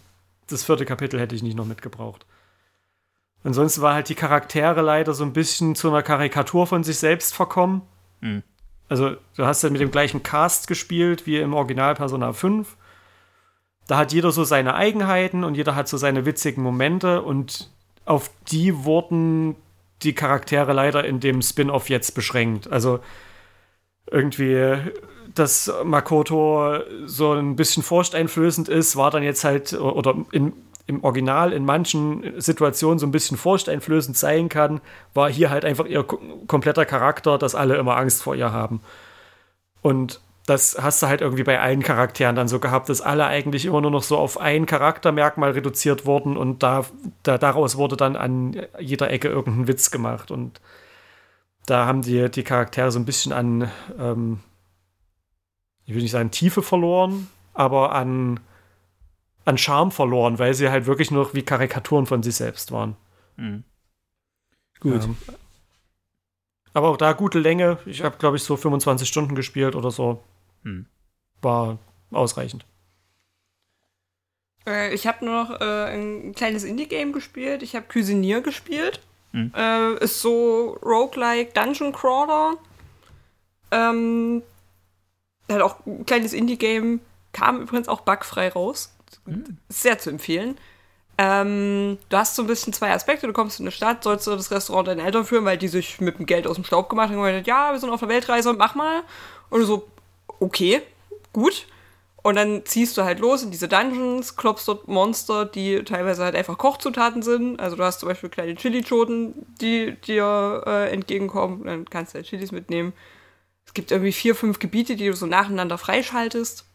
Das 0.48 0.64
vierte 0.64 0.86
Kapitel 0.86 1.20
hätte 1.20 1.36
ich 1.36 1.44
nicht 1.44 1.56
noch 1.56 1.66
mitgebraucht. 1.66 2.26
Ansonsten 3.43 3.82
war 3.82 3.93
halt 3.93 4.09
die 4.09 4.16
Charaktere 4.16 4.82
leider 4.82 5.14
so 5.14 5.24
ein 5.24 5.34
bisschen 5.34 5.76
zu 5.76 5.90
einer 5.90 6.03
Karikatur 6.03 6.68
von 6.68 6.84
sich 6.84 6.98
selbst 7.00 7.34
verkommen. 7.34 7.82
Mhm. 8.22 8.43
Also, 8.90 9.16
du 9.35 9.45
hast 9.45 9.61
ja 9.64 9.69
mit 9.69 9.82
dem 9.82 9.92
gleichen 9.92 10.24
Cast 10.24 10.68
gespielt 10.68 11.26
wie 11.26 11.38
im 11.38 11.53
Original 11.53 11.95
Persona 11.95 12.34
5. 12.34 12.76
Da 13.88 13.98
hat 13.98 14.14
jeder 14.14 14.32
so 14.32 14.43
seine 14.43 14.76
Eigenheiten 14.76 15.43
und 15.43 15.56
jeder 15.56 15.76
hat 15.76 15.88
so 15.88 15.98
seine 15.98 16.26
witzigen 16.26 16.64
Momente 16.64 17.22
und 17.22 17.72
auf 18.06 18.32
die 18.51 18.84
wurden 18.84 19.56
die 20.01 20.14
Charaktere 20.14 20.74
leider 20.74 21.06
in 21.06 21.19
dem 21.19 21.42
Spin-off 21.42 21.90
jetzt 21.90 22.16
beschränkt. 22.16 22.72
Also 22.72 23.00
irgendwie, 24.11 24.77
dass 25.35 25.72
Makoto 25.84 26.80
so 27.06 27.34
ein 27.34 27.56
bisschen 27.56 27.84
furchteinflößend 27.84 28.69
ist, 28.69 28.95
war 28.95 29.11
dann 29.11 29.24
jetzt 29.24 29.43
halt, 29.43 29.74
oder 29.74 30.16
in, 30.32 30.53
im 30.90 31.03
Original 31.03 31.53
in 31.53 31.64
manchen 31.64 32.42
Situationen 32.42 33.00
so 33.00 33.06
ein 33.06 33.11
bisschen 33.11 33.38
furchteinflößend 33.38 34.18
sein 34.18 34.50
kann, 34.50 34.82
war 35.14 35.30
hier 35.30 35.51
halt 35.51 35.64
einfach 35.64 35.85
ihr 35.85 36.03
kompletter 36.03 36.85
Charakter, 36.85 37.38
dass 37.38 37.56
alle 37.56 37.77
immer 37.77 37.95
Angst 37.95 38.24
vor 38.24 38.35
ihr 38.35 38.51
haben. 38.51 38.82
Und 39.82 40.19
das 40.48 40.77
hast 40.82 41.03
du 41.03 41.08
halt 41.08 41.22
irgendwie 41.22 41.43
bei 41.43 41.59
allen 41.59 41.84
Charakteren 41.84 42.35
dann 42.35 42.48
so 42.48 42.59
gehabt, 42.59 42.90
dass 42.90 43.01
alle 43.01 43.27
eigentlich 43.27 43.66
immer 43.66 43.82
nur 43.82 43.92
noch 43.92 44.01
so 44.01 44.18
auf 44.18 44.40
ein 44.40 44.66
Charaktermerkmal 44.66 45.51
reduziert 45.51 46.08
wurden 46.08 46.35
und 46.38 46.64
da, 46.64 46.85
da 47.22 47.38
daraus 47.38 47.77
wurde 47.77 47.95
dann 47.95 48.16
an 48.16 48.59
jeder 48.80 49.11
Ecke 49.11 49.27
irgendein 49.27 49.68
Witz 49.68 49.92
gemacht. 49.92 50.32
Und 50.32 50.59
da 51.68 51.85
haben 51.85 52.01
die, 52.01 52.32
die 52.32 52.43
Charaktere 52.43 52.92
so 52.92 52.98
ein 52.98 53.06
bisschen 53.06 53.32
an, 53.32 53.69
ähm, 54.00 54.40
ich 55.85 55.93
will 55.93 56.01
nicht 56.01 56.11
sagen 56.11 56.32
Tiefe 56.32 56.64
verloren, 56.64 57.27
aber 57.53 57.93
an 57.93 58.40
an 59.50 59.58
Charme 59.58 59.92
verloren, 59.92 60.38
weil 60.38 60.53
sie 60.53 60.69
halt 60.69 60.86
wirklich 60.86 61.10
nur 61.10 61.34
wie 61.34 61.42
Karikaturen 61.42 62.06
von 62.06 62.22
sich 62.22 62.36
selbst 62.36 62.72
waren. 62.72 62.95
Mhm. 63.36 63.64
Gut. 64.80 65.03
Ähm, 65.03 65.18
aber 66.74 66.90
auch 66.90 66.98
da 66.98 67.14
gute 67.14 67.40
Länge. 67.40 67.80
Ich 67.88 68.03
habe, 68.03 68.18
glaube 68.18 68.38
ich, 68.38 68.44
so 68.44 68.56
25 68.56 69.08
Stunden 69.08 69.34
gespielt 69.34 69.76
oder 69.76 69.90
so. 69.90 70.24
Mhm. 70.61 70.86
War 71.42 71.80
ausreichend. 72.11 72.64
Äh, 74.68 74.94
ich 74.94 75.08
habe 75.08 75.26
nur 75.26 75.44
noch 75.44 75.61
äh, 75.61 75.94
ein 75.95 76.36
kleines 76.36 76.64
Indie-Game 76.64 77.11
gespielt. 77.11 77.64
Ich 77.64 77.76
habe 77.76 77.88
Cuisinier 77.92 78.42
gespielt. 78.42 79.02
Mhm. 79.32 79.52
Äh, 79.56 79.95
ist 79.95 80.22
so 80.22 80.78
roguelike 80.84 81.53
Dungeon 81.53 81.92
Crawler. 81.92 82.56
Ähm, 83.72 84.44
hat 85.52 85.61
auch 85.61 85.84
ein 85.88 86.06
kleines 86.06 86.34
Indie-Game. 86.34 87.02
Kam 87.34 87.61
übrigens 87.61 87.88
auch 87.88 88.02
bugfrei 88.02 88.50
raus. 88.50 88.94
Mhm. 89.26 89.58
Sehr 89.70 90.00
zu 90.00 90.10
empfehlen. 90.10 90.58
Ähm, 91.18 91.98
du 92.08 92.18
hast 92.18 92.36
so 92.36 92.44
ein 92.44 92.48
bisschen 92.48 92.72
zwei 92.72 92.92
Aspekte. 92.94 93.28
Du 93.28 93.34
kommst 93.34 93.60
in 93.60 93.66
eine 93.66 93.72
Stadt, 93.72 94.04
sollst 94.04 94.26
du 94.26 94.32
das 94.32 94.52
Restaurant 94.52 94.88
deinen 94.88 95.02
Eltern 95.02 95.26
führen, 95.26 95.44
weil 95.44 95.58
die 95.58 95.68
sich 95.68 96.00
mit 96.00 96.18
dem 96.18 96.26
Geld 96.26 96.48
aus 96.48 96.56
dem 96.56 96.64
Staub 96.64 96.90
gemacht 96.90 97.10
haben 97.10 97.18
und 97.18 97.26
gesagt, 97.26 97.48
ja, 97.48 97.74
wir 97.74 97.80
sind 97.80 97.90
auf 97.90 98.02
einer 98.02 98.12
Weltreise, 98.12 98.54
mach 98.54 98.74
mal. 98.76 99.04
Und 99.50 99.60
du 99.60 99.66
so, 99.66 99.88
okay, 100.40 100.82
gut. 101.34 101.68
Und 102.22 102.36
dann 102.36 102.66
ziehst 102.66 102.98
du 102.98 103.04
halt 103.04 103.20
los 103.20 103.44
in 103.44 103.52
diese 103.52 103.68
Dungeons, 103.68 104.36
klopfst 104.36 104.68
dort 104.68 104.88
Monster, 104.88 105.46
die 105.46 105.84
teilweise 105.84 106.24
halt 106.24 106.36
einfach 106.36 106.58
Kochzutaten 106.58 107.22
sind. 107.22 107.60
Also 107.60 107.76
du 107.76 107.84
hast 107.84 108.00
zum 108.00 108.10
Beispiel 108.10 108.30
kleine 108.30 108.56
Chili-Choten, 108.56 109.34
die 109.62 109.96
dir 110.06 110.64
äh, 110.66 110.92
entgegenkommen. 110.92 111.66
Dann 111.66 111.86
kannst 111.90 112.14
du 112.14 112.18
halt 112.18 112.28
Chilis 112.28 112.52
mitnehmen. 112.52 112.94
Es 113.66 113.74
gibt 113.74 113.92
irgendwie 113.92 114.12
vier, 114.12 114.36
fünf 114.36 114.60
Gebiete, 114.60 114.96
die 114.96 115.08
du 115.08 115.16
so 115.16 115.26
nacheinander 115.26 115.78
freischaltest. 115.78 116.66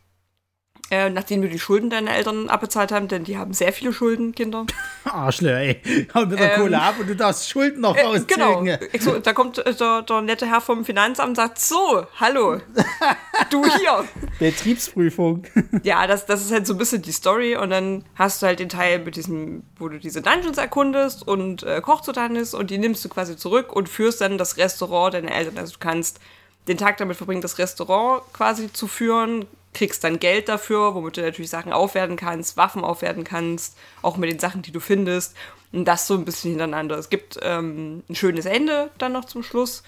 Äh, 0.90 1.08
nachdem 1.08 1.40
du 1.40 1.48
die 1.48 1.58
Schulden 1.58 1.88
deiner 1.88 2.14
Eltern 2.14 2.50
abbezahlt 2.50 2.92
haben, 2.92 3.08
denn 3.08 3.24
die 3.24 3.38
haben 3.38 3.54
sehr 3.54 3.72
viele 3.72 3.92
Schulden, 3.92 4.34
Kinder. 4.34 4.66
Arschler, 5.04 5.58
ey. 5.58 5.80
Hau 6.12 6.26
mir 6.26 6.38
ähm, 6.38 6.60
Kohle 6.60 6.80
ab 6.80 6.96
und 7.00 7.08
du 7.08 7.16
darfst 7.16 7.48
Schulden 7.48 7.80
noch 7.80 7.96
äh, 7.96 8.02
rauszügen. 8.02 8.26
Genau. 8.26 8.76
So, 9.00 9.18
da 9.18 9.32
kommt 9.32 9.58
äh, 9.58 9.74
der, 9.74 10.02
der, 10.02 10.20
nette 10.20 10.46
Herr 10.46 10.60
vom 10.60 10.84
Finanzamt 10.84 11.30
und 11.30 11.34
sagt, 11.36 11.58
so, 11.58 12.06
hallo, 12.20 12.60
du 13.50 13.64
hier. 13.64 14.04
Betriebsprüfung. 14.38 15.44
ja, 15.84 16.06
das, 16.06 16.26
das 16.26 16.42
ist 16.42 16.52
halt 16.52 16.66
so 16.66 16.74
ein 16.74 16.78
bisschen 16.78 17.00
die 17.00 17.12
Story 17.12 17.56
und 17.56 17.70
dann 17.70 18.04
hast 18.14 18.42
du 18.42 18.46
halt 18.46 18.58
den 18.58 18.68
Teil 18.68 18.98
mit 18.98 19.16
diesem, 19.16 19.62
wo 19.78 19.88
du 19.88 19.98
diese 19.98 20.20
Dungeons 20.20 20.58
erkundest 20.58 21.26
und 21.26 21.62
äh, 21.62 21.80
Kochzutaten 21.80 22.36
ist 22.36 22.52
und 22.52 22.70
die 22.70 22.76
nimmst 22.76 23.02
du 23.02 23.08
quasi 23.08 23.38
zurück 23.38 23.72
und 23.72 23.88
führst 23.88 24.20
dann 24.20 24.36
das 24.36 24.58
Restaurant 24.58 25.14
deiner 25.14 25.32
Eltern. 25.32 25.56
Also 25.56 25.72
du 25.72 25.78
kannst 25.78 26.20
den 26.68 26.76
Tag 26.76 26.98
damit 26.98 27.16
verbringen, 27.16 27.40
das 27.40 27.58
Restaurant 27.58 28.22
quasi 28.34 28.70
zu 28.70 28.86
führen, 28.86 29.46
kriegst 29.74 30.04
dann 30.04 30.20
Geld 30.20 30.48
dafür, 30.48 30.94
womit 30.94 31.16
du 31.16 31.22
natürlich 31.22 31.50
Sachen 31.50 31.72
aufwerten 31.72 32.16
kannst, 32.16 32.56
Waffen 32.56 32.84
aufwerten 32.84 33.24
kannst, 33.24 33.76
auch 34.02 34.16
mit 34.16 34.30
den 34.30 34.38
Sachen, 34.38 34.62
die 34.62 34.72
du 34.72 34.80
findest. 34.80 35.36
Und 35.72 35.86
das 35.86 36.06
so 36.06 36.14
ein 36.14 36.24
bisschen 36.24 36.52
hintereinander. 36.52 36.96
Es 36.96 37.10
gibt 37.10 37.38
ähm, 37.42 38.04
ein 38.08 38.14
schönes 38.14 38.46
Ende 38.46 38.90
dann 38.98 39.12
noch 39.12 39.24
zum 39.24 39.42
Schluss, 39.42 39.82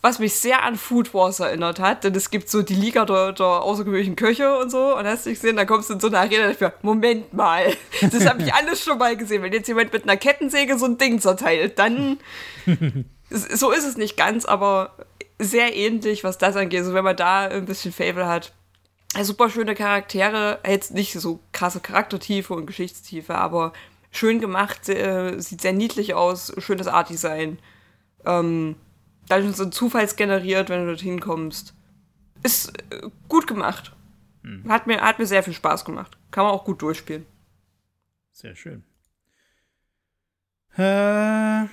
was 0.00 0.18
mich 0.20 0.34
sehr 0.34 0.62
an 0.62 0.76
Food 0.76 1.14
Wars 1.14 1.40
erinnert 1.40 1.80
hat, 1.80 2.04
denn 2.04 2.14
es 2.14 2.30
gibt 2.30 2.48
so 2.48 2.62
die 2.62 2.74
Liga 2.74 3.04
der, 3.04 3.32
der 3.32 3.46
außergewöhnlichen 3.46 4.16
Köche 4.16 4.56
und 4.58 4.70
so. 4.70 4.96
Und 4.96 5.04
hast 5.04 5.26
du 5.26 5.30
gesehen, 5.30 5.56
da 5.56 5.64
kommst 5.64 5.90
du 5.90 5.94
in 5.94 6.00
so 6.00 6.06
eine 6.08 6.18
Arena 6.18 6.52
mir, 6.58 6.72
Moment 6.82 7.34
mal, 7.34 7.72
das 8.00 8.26
habe 8.26 8.42
ich 8.42 8.54
alles 8.54 8.84
schon 8.84 8.98
mal 8.98 9.16
gesehen. 9.16 9.42
Wenn 9.42 9.52
jetzt 9.52 9.68
jemand 9.68 9.92
mit 9.92 10.04
einer 10.04 10.16
Kettensäge 10.16 10.78
so 10.78 10.86
ein 10.86 10.98
Ding 10.98 11.20
zerteilt, 11.20 11.78
dann. 11.78 12.18
so 13.30 13.70
ist 13.70 13.86
es 13.86 13.96
nicht 13.96 14.16
ganz, 14.16 14.44
aber 14.44 14.96
sehr 15.38 15.74
ähnlich, 15.74 16.24
was 16.24 16.38
das 16.38 16.56
angeht. 16.56 16.80
Also 16.80 16.94
wenn 16.94 17.04
man 17.04 17.16
da 17.16 17.48
ein 17.48 17.64
bisschen 17.64 17.92
Fable 17.92 18.26
hat, 18.26 18.52
super 19.20 19.50
schöne 19.50 19.74
Charaktere, 19.74 20.58
jetzt 20.66 20.94
nicht 20.94 21.12
so 21.12 21.40
krasse 21.52 21.80
Charaktertiefe 21.80 22.54
und 22.54 22.66
Geschichtstiefe, 22.66 23.34
aber 23.34 23.72
schön 24.10 24.40
gemacht, 24.40 24.88
äh, 24.88 25.38
sieht 25.38 25.60
sehr 25.60 25.72
niedlich 25.72 26.14
aus, 26.14 26.52
schönes 26.58 26.86
Art-Design. 26.86 27.58
Ähm, 28.24 28.76
Dungeons 29.28 29.58
sind 29.58 29.74
zufallsgeneriert, 29.74 30.68
wenn 30.68 30.80
du 30.80 30.86
dorthin 30.86 31.20
kommst. 31.20 31.74
Ist 32.42 32.72
äh, 32.90 33.08
gut 33.28 33.46
gemacht. 33.46 33.92
Hm. 34.42 34.64
Hat, 34.68 34.86
mir, 34.86 35.00
hat 35.00 35.18
mir 35.18 35.26
sehr 35.26 35.42
viel 35.42 35.54
Spaß 35.54 35.84
gemacht. 35.84 36.16
Kann 36.30 36.44
man 36.44 36.52
auch 36.52 36.64
gut 36.64 36.82
durchspielen. 36.82 37.26
Sehr 38.32 38.56
schön. 38.56 38.84
Äh, 40.76 41.68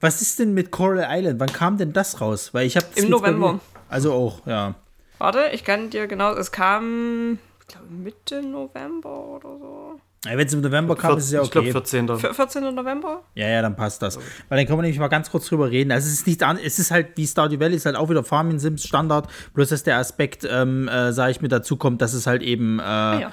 was 0.00 0.22
ist 0.22 0.38
denn 0.38 0.54
mit 0.54 0.70
Coral 0.70 1.06
Island? 1.08 1.40
Wann 1.40 1.52
kam 1.52 1.76
denn 1.76 1.92
das 1.92 2.20
raus? 2.20 2.54
Weil 2.54 2.66
ich 2.66 2.76
habe 2.76 2.86
im 2.94 3.10
November. 3.10 3.60
Also 3.88 4.12
auch, 4.12 4.46
ja. 4.46 4.76
Warte, 5.24 5.48
ich 5.54 5.64
kann 5.64 5.88
dir 5.88 6.06
genau, 6.06 6.34
es 6.34 6.52
kam, 6.52 7.38
ich 7.58 7.66
glaube, 7.66 7.86
Mitte 7.88 8.42
November 8.42 9.20
oder 9.20 9.56
so. 9.58 9.98
Ja, 10.26 10.36
Wenn 10.36 10.46
es 10.46 10.52
im 10.52 10.60
November 10.60 10.96
kam, 10.96 11.16
ist 11.16 11.24
es 11.24 11.32
ja 11.32 11.40
okay. 11.40 11.46
Ich 11.46 11.72
glaube 11.72 11.72
14. 11.72 12.18
14. 12.18 12.74
November? 12.74 13.22
Ja, 13.34 13.48
ja, 13.48 13.62
dann 13.62 13.74
passt 13.74 14.02
das. 14.02 14.18
Weil 14.50 14.58
dann 14.58 14.66
können 14.66 14.80
wir 14.80 14.82
nämlich 14.82 14.98
mal 14.98 15.08
ganz 15.08 15.30
kurz 15.30 15.46
drüber 15.48 15.70
reden. 15.70 15.92
Also 15.92 16.08
es 16.08 16.12
ist 16.12 16.26
nicht 16.26 16.42
an, 16.42 16.58
es 16.62 16.78
ist 16.78 16.90
halt 16.90 17.16
wie 17.16 17.26
Stardew 17.26 17.58
Valley, 17.58 17.74
ist 17.74 17.86
halt 17.86 17.96
auch 17.96 18.10
wieder 18.10 18.22
Farming 18.22 18.58
Sims 18.58 18.84
Standard, 18.84 19.26
bloß 19.54 19.70
dass 19.70 19.82
der 19.82 19.96
Aspekt, 19.96 20.46
ähm, 20.46 20.88
äh, 20.88 21.14
sage 21.14 21.30
ich 21.30 21.40
mir, 21.40 21.48
dazu 21.48 21.78
kommt, 21.78 22.02
dass 22.02 22.12
es 22.12 22.26
halt 22.26 22.42
eben 22.42 22.78
äh, 22.78 22.82
ah, 22.82 23.18
ja. 23.18 23.32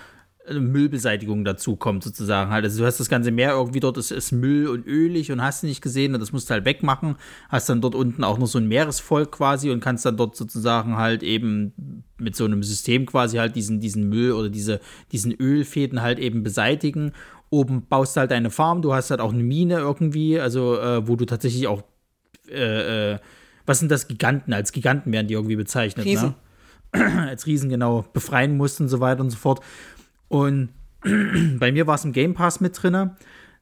Müllbeseitigung 0.49 1.45
dazu 1.45 1.75
kommt, 1.75 2.03
sozusagen 2.03 2.51
halt. 2.51 2.63
Also 2.63 2.79
du 2.79 2.85
hast 2.85 2.99
das 2.99 3.09
ganze 3.09 3.31
Meer 3.31 3.51
irgendwie 3.51 3.79
dort, 3.79 3.97
es 3.97 4.11
ist 4.11 4.31
Müll 4.31 4.67
und 4.67 4.85
ölig 4.87 5.31
und 5.31 5.41
hast 5.41 5.63
nicht 5.63 5.81
gesehen 5.81 6.13
und 6.13 6.19
das 6.19 6.31
musst 6.31 6.49
du 6.49 6.53
halt 6.53 6.65
wegmachen. 6.65 7.15
Hast 7.49 7.69
dann 7.69 7.81
dort 7.81 7.95
unten 7.95 8.23
auch 8.23 8.37
noch 8.37 8.47
so 8.47 8.57
ein 8.57 8.67
Meeresvolk 8.67 9.31
quasi 9.31 9.69
und 9.69 9.81
kannst 9.81 10.05
dann 10.05 10.17
dort 10.17 10.35
sozusagen 10.35 10.97
halt 10.97 11.21
eben 11.23 12.03
mit 12.17 12.35
so 12.35 12.45
einem 12.45 12.63
System 12.63 13.05
quasi 13.05 13.37
halt 13.37 13.55
diesen, 13.55 13.79
diesen 13.79 14.09
Müll 14.09 14.31
oder 14.31 14.49
diese, 14.49 14.79
diesen 15.11 15.31
Ölfäden 15.31 16.01
halt 16.01 16.19
eben 16.19 16.43
beseitigen. 16.43 17.13
Oben 17.49 17.85
baust 17.87 18.15
du 18.15 18.21
halt 18.21 18.31
deine 18.31 18.49
Farm, 18.49 18.81
du 18.81 18.93
hast 18.93 19.11
halt 19.11 19.21
auch 19.21 19.33
eine 19.33 19.43
Mine 19.43 19.75
irgendwie, 19.75 20.39
also 20.39 20.79
äh, 20.79 21.07
wo 21.07 21.15
du 21.15 21.25
tatsächlich 21.25 21.67
auch, 21.67 21.83
äh, 22.49 23.13
äh, 23.13 23.19
was 23.65 23.79
sind 23.79 23.91
das, 23.91 24.07
Giganten? 24.07 24.53
Als 24.53 24.71
Giganten 24.71 25.11
werden 25.11 25.27
die 25.27 25.33
irgendwie 25.33 25.55
bezeichnet, 25.55 26.05
ne? 26.05 26.11
Riesen. 26.11 26.35
ne? 26.93 27.29
Als 27.29 27.45
Riesen, 27.45 27.69
genau, 27.69 28.05
befreien 28.13 28.57
musst 28.57 28.81
und 28.81 28.89
so 28.89 28.99
weiter 28.99 29.21
und 29.21 29.29
so 29.29 29.37
fort. 29.37 29.61
Und 30.31 30.69
bei 31.59 31.71
mir 31.71 31.87
war 31.87 31.95
es 31.95 32.05
im 32.05 32.13
Game 32.13 32.33
Pass 32.33 32.61
mit 32.61 32.81
drin. 32.81 33.11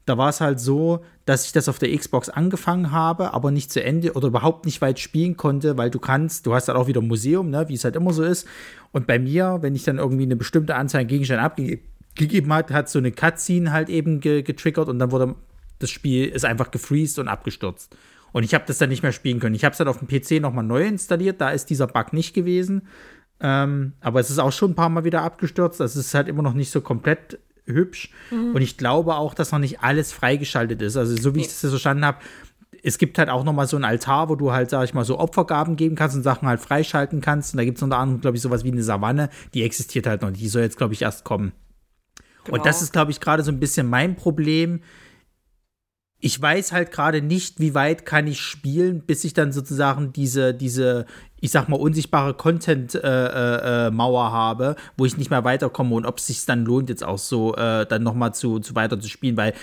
Da 0.06 0.17
war 0.17 0.30
es 0.30 0.39
halt 0.39 0.59
so, 0.59 1.03
dass 1.25 1.45
ich 1.45 1.51
das 1.51 1.67
auf 1.67 1.80
der 1.80 1.95
Xbox 1.95 2.30
angefangen 2.30 2.91
habe, 2.91 3.33
aber 3.33 3.51
nicht 3.51 3.72
zu 3.72 3.83
Ende 3.83 4.14
oder 4.14 4.27
überhaupt 4.27 4.65
nicht 4.65 4.81
weit 4.81 4.99
spielen 4.99 5.35
konnte, 5.35 5.77
weil 5.77 5.89
du 5.89 5.99
kannst, 5.99 6.45
du 6.45 6.53
hast 6.53 6.67
halt 6.67 6.77
auch 6.77 6.88
wieder 6.88 7.01
ein 7.01 7.07
Museum, 7.07 7.49
ne, 7.49 7.67
wie 7.69 7.73
es 7.73 7.83
halt 7.83 7.95
immer 7.95 8.14
so 8.14 8.23
ist. 8.23 8.48
Und 8.91 9.07
bei 9.07 9.19
mir, 9.19 9.59
wenn 9.61 9.75
ich 9.75 9.83
dann 9.83 9.98
irgendwie 9.98 10.23
eine 10.23 10.35
bestimmte 10.35 10.75
Anzahl 10.75 11.01
an 11.01 11.07
Gegenständen 11.07 11.45
abgegeben 11.45 12.53
habe, 12.53 12.73
hat 12.73 12.89
so 12.89 12.99
eine 12.99 13.11
Cutscene 13.11 13.72
halt 13.72 13.89
eben 13.89 14.19
ge 14.19 14.41
getriggert 14.41 14.89
und 14.89 14.99
dann 14.99 15.11
wurde 15.11 15.35
das 15.80 15.89
Spiel 15.89 16.25
ist 16.25 16.45
einfach 16.45 16.72
gefreezed 16.72 17.19
und 17.19 17.27
abgestürzt. 17.27 17.95
Und 18.31 18.43
ich 18.43 18.53
habe 18.53 18.65
das 18.67 18.77
dann 18.77 18.89
nicht 18.89 19.01
mehr 19.01 19.11
spielen 19.11 19.39
können. 19.39 19.56
Ich 19.56 19.64
habe 19.64 19.72
es 19.72 19.80
dann 19.80 19.88
auf 19.88 19.99
dem 19.99 20.07
PC 20.07 20.41
nochmal 20.41 20.65
neu 20.65 20.85
installiert, 20.85 21.41
da 21.41 21.49
ist 21.49 21.69
dieser 21.69 21.88
Bug 21.88 22.14
nicht 22.14 22.33
gewesen. 22.33 22.83
Ähm, 23.42 23.93
aber 24.01 24.19
es 24.19 24.30
ist 24.30 24.40
auch 24.40 24.51
schon 24.51 24.72
ein 24.72 24.76
paar 24.76 24.90
Mal 24.90 25.03
wieder 25.03 25.22
abgestürzt. 25.22 25.80
Also 25.82 26.00
es 26.00 26.08
ist 26.08 26.14
halt 26.14 26.27
immer 26.27 26.43
noch 26.43 26.53
nicht 26.53 26.72
so 26.72 26.82
komplett 26.82 27.40
hübsch. 27.66 28.11
Mhm. 28.32 28.56
Und 28.56 28.61
ich 28.61 28.77
glaube 28.77 29.16
auch, 29.16 29.34
dass 29.34 29.51
noch 29.51 29.59
nicht 29.59 29.82
alles 29.82 30.11
freigeschaltet 30.11 30.82
ist. 30.82 30.98
Also 30.98 31.16
so 31.16 31.35
wie 31.35 31.42
ich 31.42 31.48
das 31.48 31.59
verstanden 31.59 32.06
habe, 32.06 32.18
es 32.82 32.98
gibt 32.98 33.18
halt 33.18 33.30
auch 33.30 33.43
noch 33.43 33.53
mal 33.53 33.68
so 33.68 33.77
ein 33.77 33.84
Altar, 33.84 34.30
wo 34.30 34.35
du 34.35 34.51
halt, 34.51 34.69
sag 34.69 34.85
ich 34.85 34.93
mal, 34.93 35.03
so 35.03 35.19
Opfergaben 35.19 35.76
geben 35.76 35.95
kannst 35.95 36.16
und 36.16 36.24
Sachen 36.24 36.48
halt 36.48 36.61
freischalten 36.61 37.22
kannst. 37.22 37.53
Und 37.53 37.58
da 37.58 37.66
gibt 37.66 37.77
es 37.77 37.84
unter 37.84 37.98
anderem, 37.98 38.22
glaube 38.22 38.38
ich, 38.38 38.43
sowas 38.43 38.64
wie 38.64 38.72
eine 38.72 38.84
Savanne. 38.84 39.30
Die 39.53 39.64
existiert 39.64 40.08
halt 40.08 40.22
noch 40.22 40.30
nicht. 40.30 40.42
Die 40.42 40.48
soll 40.48 40.61
jetzt, 40.61 40.77
glaube 40.77 40.93
ich, 40.93 41.01
erst 41.01 41.24
kommen. 41.24 41.51
Genau. 42.45 42.58
Und 42.58 42.66
das 42.66 42.82
ist, 42.82 42.93
glaube 42.93 43.11
ich, 43.11 43.19
gerade 43.19 43.43
so 43.43 43.51
ein 43.51 43.59
bisschen 43.59 43.88
mein 43.88 44.16
Problem 44.16 44.82
ich 46.22 46.40
weiß 46.40 46.74
halt 46.74 46.92
gerade 46.92 47.22
nicht, 47.22 47.59
wie 47.59 47.74
weit 47.74 48.06
kann 48.06 48.27
ich 48.27 48.42
spielen, 48.42 49.01
bis 49.06 49.24
ich 49.24 49.34
dann 49.34 49.53
sozusagen 49.53 50.11
diese, 50.11 50.53
diese, 50.53 51.06
ich 51.42 51.51
sag 51.51 51.69
mal, 51.69 51.77
unsichtbare 51.77 52.34
Content-Mauer 52.34 54.26
äh, 54.26 54.27
äh, 54.27 54.32
habe, 54.32 54.76
wo 54.98 55.06
ich 55.06 55.18
nicht 55.18 55.30
mehr 55.30 55.43
weiterkomme 55.43 55.95
und 55.95 56.06
ob 56.06 56.18
es 56.18 56.27
sich 56.27 56.45
dann 56.45 56.66
lohnt, 56.66 56.90
jetzt 56.90 57.03
auch 57.03 57.18
so 57.18 57.56
äh, 57.56 57.85
dann 57.85 58.03
nochmal 58.03 58.34
zu, 58.34 58.59
zu 58.59 58.76
weiter 58.76 59.00
zu 59.00 59.09
spielen, 59.09 59.38
weil 59.38 59.53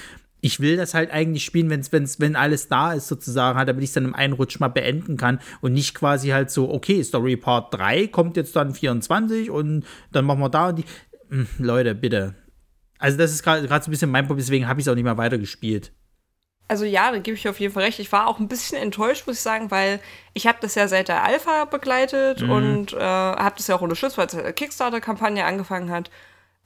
ich 0.41 0.61
will 0.61 0.77
das 0.77 0.95
halt 0.95 1.11
eigentlich 1.11 1.45
spielen, 1.45 1.71
wenn's, 1.71 1.91
wenn's, 1.93 2.21
wenn 2.21 2.37
alles 2.37 2.69
da 2.69 2.93
ist, 2.93 3.09
sozusagen, 3.09 3.59
halt, 3.59 3.69
damit 3.69 3.83
ich 3.83 3.91
es 3.91 3.95
dann 3.95 4.05
im 4.05 4.15
einen 4.15 4.35
Rutsch 4.35 4.61
mal 4.61 4.69
beenden 4.69 5.17
kann 5.17 5.41
und 5.61 5.73
nicht 5.73 5.95
quasi 5.95 6.29
halt 6.29 6.51
so, 6.51 6.71
okay, 6.71 7.03
Story 7.03 7.37
Part 7.37 7.75
3 7.75 8.07
kommt 8.09 8.37
jetzt 8.37 8.55
dann 8.55 8.75
24 8.75 9.51
und 9.51 9.85
dann 10.13 10.25
machen 10.25 10.41
wir 10.41 10.49
da 10.49 10.69
und 10.69 10.79
die. 10.79 10.85
Hm, 11.31 11.49
Leute, 11.59 11.95
bitte. 11.95 12.35
Also, 12.99 13.19
das 13.19 13.33
ist 13.33 13.43
gerade 13.43 13.67
so 13.67 13.75
ein 13.75 13.91
bisschen 13.91 14.11
mein 14.11 14.27
Problem, 14.27 14.45
deswegen 14.45 14.69
habe 14.69 14.79
ich 14.81 14.87
es 14.87 14.89
auch 14.91 14.95
nicht 14.95 15.05
mehr 15.05 15.19
weitergespielt. 15.19 15.93
Also 16.69 16.85
ja, 16.85 17.12
da 17.12 17.19
gebe 17.19 17.36
ich 17.36 17.49
auf 17.49 17.61
jeden 17.61 17.73
Fall 17.73 17.85
recht. 17.85 18.01
Ich 18.01 18.11
war 18.11 18.27
auch 18.27 18.41
ein 18.41 18.49
bisschen 18.49 18.81
enttäuscht, 18.83 19.27
muss 19.27 19.36
ich 19.36 19.43
sagen, 19.43 19.70
weil 19.70 20.01
ich 20.35 20.47
habe 20.47 20.59
das 20.61 20.75
ja 20.75 20.89
seit 20.89 21.09
der 21.09 21.23
Alpha 21.23 21.65
begleitet 21.65 22.43
mhm. 22.43 22.51
und 22.51 22.93
äh, 22.93 22.99
habe 22.99 23.55
das 23.57 23.69
ja 23.69 23.77
auch 23.77 23.83
unterstützt, 23.83 24.19
weil 24.19 24.27
es 24.27 24.35
eine 24.35 24.53
Kickstarter-Kampagne 24.53 25.45
angefangen 25.45 25.91
hat. 25.91 26.11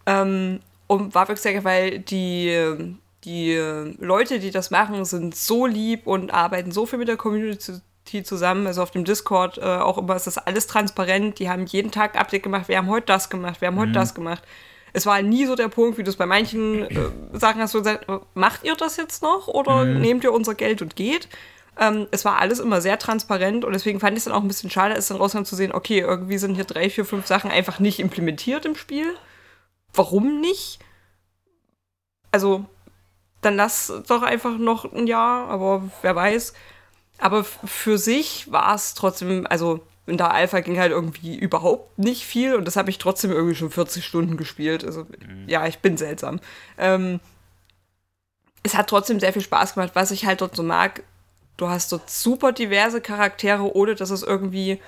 Ähm, 0.06 0.60
und 0.86 1.14
war 1.14 1.28
wirklich 1.28 1.42
sehr, 1.42 1.62
weil 1.64 2.00
die, 2.00 2.96
die 3.24 3.54
Leute, 3.98 4.40
die 4.40 4.50
das 4.50 4.70
machen, 4.70 5.04
sind 5.04 5.36
so 5.36 5.66
lieb 5.66 6.06
und 6.06 6.32
arbeiten 6.32 6.72
so 6.72 6.86
viel 6.86 6.98
mit 6.98 7.08
der 7.08 7.16
Community 7.16 8.24
zusammen. 8.24 8.66
Also 8.66 8.82
auf 8.82 8.90
dem 8.90 9.04
Discord 9.04 9.58
äh, 9.58 9.62
auch 9.62 9.98
immer 9.98 10.16
ist 10.16 10.26
das 10.26 10.38
alles 10.38 10.66
transparent. 10.66 11.38
Die 11.38 11.50
haben 11.50 11.66
jeden 11.66 11.92
Tag 11.92 12.18
Update 12.18 12.42
gemacht. 12.42 12.68
Wir 12.68 12.78
haben 12.78 12.88
heute 12.88 13.06
das 13.06 13.28
gemacht, 13.28 13.60
wir 13.60 13.68
haben 13.68 13.78
heute 13.78 13.90
mhm. 13.90 13.94
das 13.94 14.14
gemacht 14.14 14.42
es 14.92 15.06
war 15.06 15.22
nie 15.22 15.46
so 15.46 15.54
der 15.54 15.68
Punkt, 15.68 15.98
wie 15.98 16.02
du 16.02 16.10
es 16.10 16.16
bei 16.16 16.26
manchen 16.26 16.82
äh, 16.84 17.10
Sachen 17.32 17.60
hast, 17.60 17.74
du 17.74 17.78
gesagt, 17.78 18.06
macht 18.34 18.64
ihr 18.64 18.74
das 18.74 18.96
jetzt 18.96 19.22
noch 19.22 19.48
oder 19.48 19.84
mhm. 19.84 20.00
nehmt 20.00 20.24
ihr 20.24 20.32
unser 20.32 20.54
Geld 20.54 20.82
und 20.82 20.96
geht? 20.96 21.28
Ähm, 21.78 22.08
es 22.10 22.24
war 22.24 22.38
alles 22.38 22.58
immer 22.58 22.80
sehr 22.80 22.98
transparent 22.98 23.64
und 23.64 23.72
deswegen 23.72 24.00
fand 24.00 24.12
ich 24.12 24.18
es 24.18 24.24
dann 24.24 24.34
auch 24.34 24.42
ein 24.42 24.48
bisschen 24.48 24.70
schade, 24.70 24.94
es 24.94 25.08
dann 25.08 25.16
rauskam 25.16 25.44
zu 25.44 25.56
sehen, 25.56 25.72
okay, 25.72 26.00
irgendwie 26.00 26.38
sind 26.38 26.54
hier 26.54 26.64
drei, 26.64 26.90
vier, 26.90 27.04
fünf 27.04 27.26
Sachen 27.26 27.50
einfach 27.50 27.78
nicht 27.78 28.00
implementiert 28.00 28.66
im 28.66 28.76
Spiel. 28.76 29.14
Warum 29.92 30.40
nicht? 30.40 30.78
Also, 32.32 32.64
dann 33.40 33.56
lass 33.56 33.92
doch 34.08 34.22
einfach 34.22 34.58
noch 34.58 34.92
ein 34.92 35.06
Jahr, 35.06 35.48
aber 35.48 35.90
wer 36.02 36.14
weiß. 36.14 36.52
Aber 37.18 37.44
für 37.44 37.98
sich 37.98 38.50
war 38.52 38.74
es 38.74 38.94
trotzdem, 38.94 39.46
also 39.48 39.80
in 40.10 40.18
der 40.18 40.32
Alpha 40.32 40.60
ging 40.60 40.78
halt 40.78 40.92
irgendwie 40.92 41.36
überhaupt 41.36 41.98
nicht 41.98 42.24
viel 42.24 42.54
und 42.54 42.66
das 42.66 42.76
habe 42.76 42.90
ich 42.90 42.98
trotzdem 42.98 43.30
irgendwie 43.30 43.54
schon 43.54 43.70
40 43.70 44.04
Stunden 44.04 44.36
gespielt. 44.36 44.84
Also 44.84 45.04
mhm. 45.04 45.48
ja, 45.48 45.66
ich 45.66 45.78
bin 45.78 45.96
seltsam. 45.96 46.40
Ähm, 46.76 47.20
es 48.62 48.76
hat 48.76 48.88
trotzdem 48.88 49.20
sehr 49.20 49.32
viel 49.32 49.42
Spaß 49.42 49.74
gemacht. 49.74 49.92
Was 49.94 50.10
ich 50.10 50.26
halt 50.26 50.40
dort 50.40 50.54
so 50.54 50.62
mag, 50.62 51.02
du 51.56 51.68
hast 51.68 51.92
dort 51.92 52.10
super 52.10 52.52
diverse 52.52 53.00
Charaktere, 53.00 53.74
ohne 53.74 53.94
dass 53.94 54.10
es 54.10 54.22
irgendwie 54.22 54.80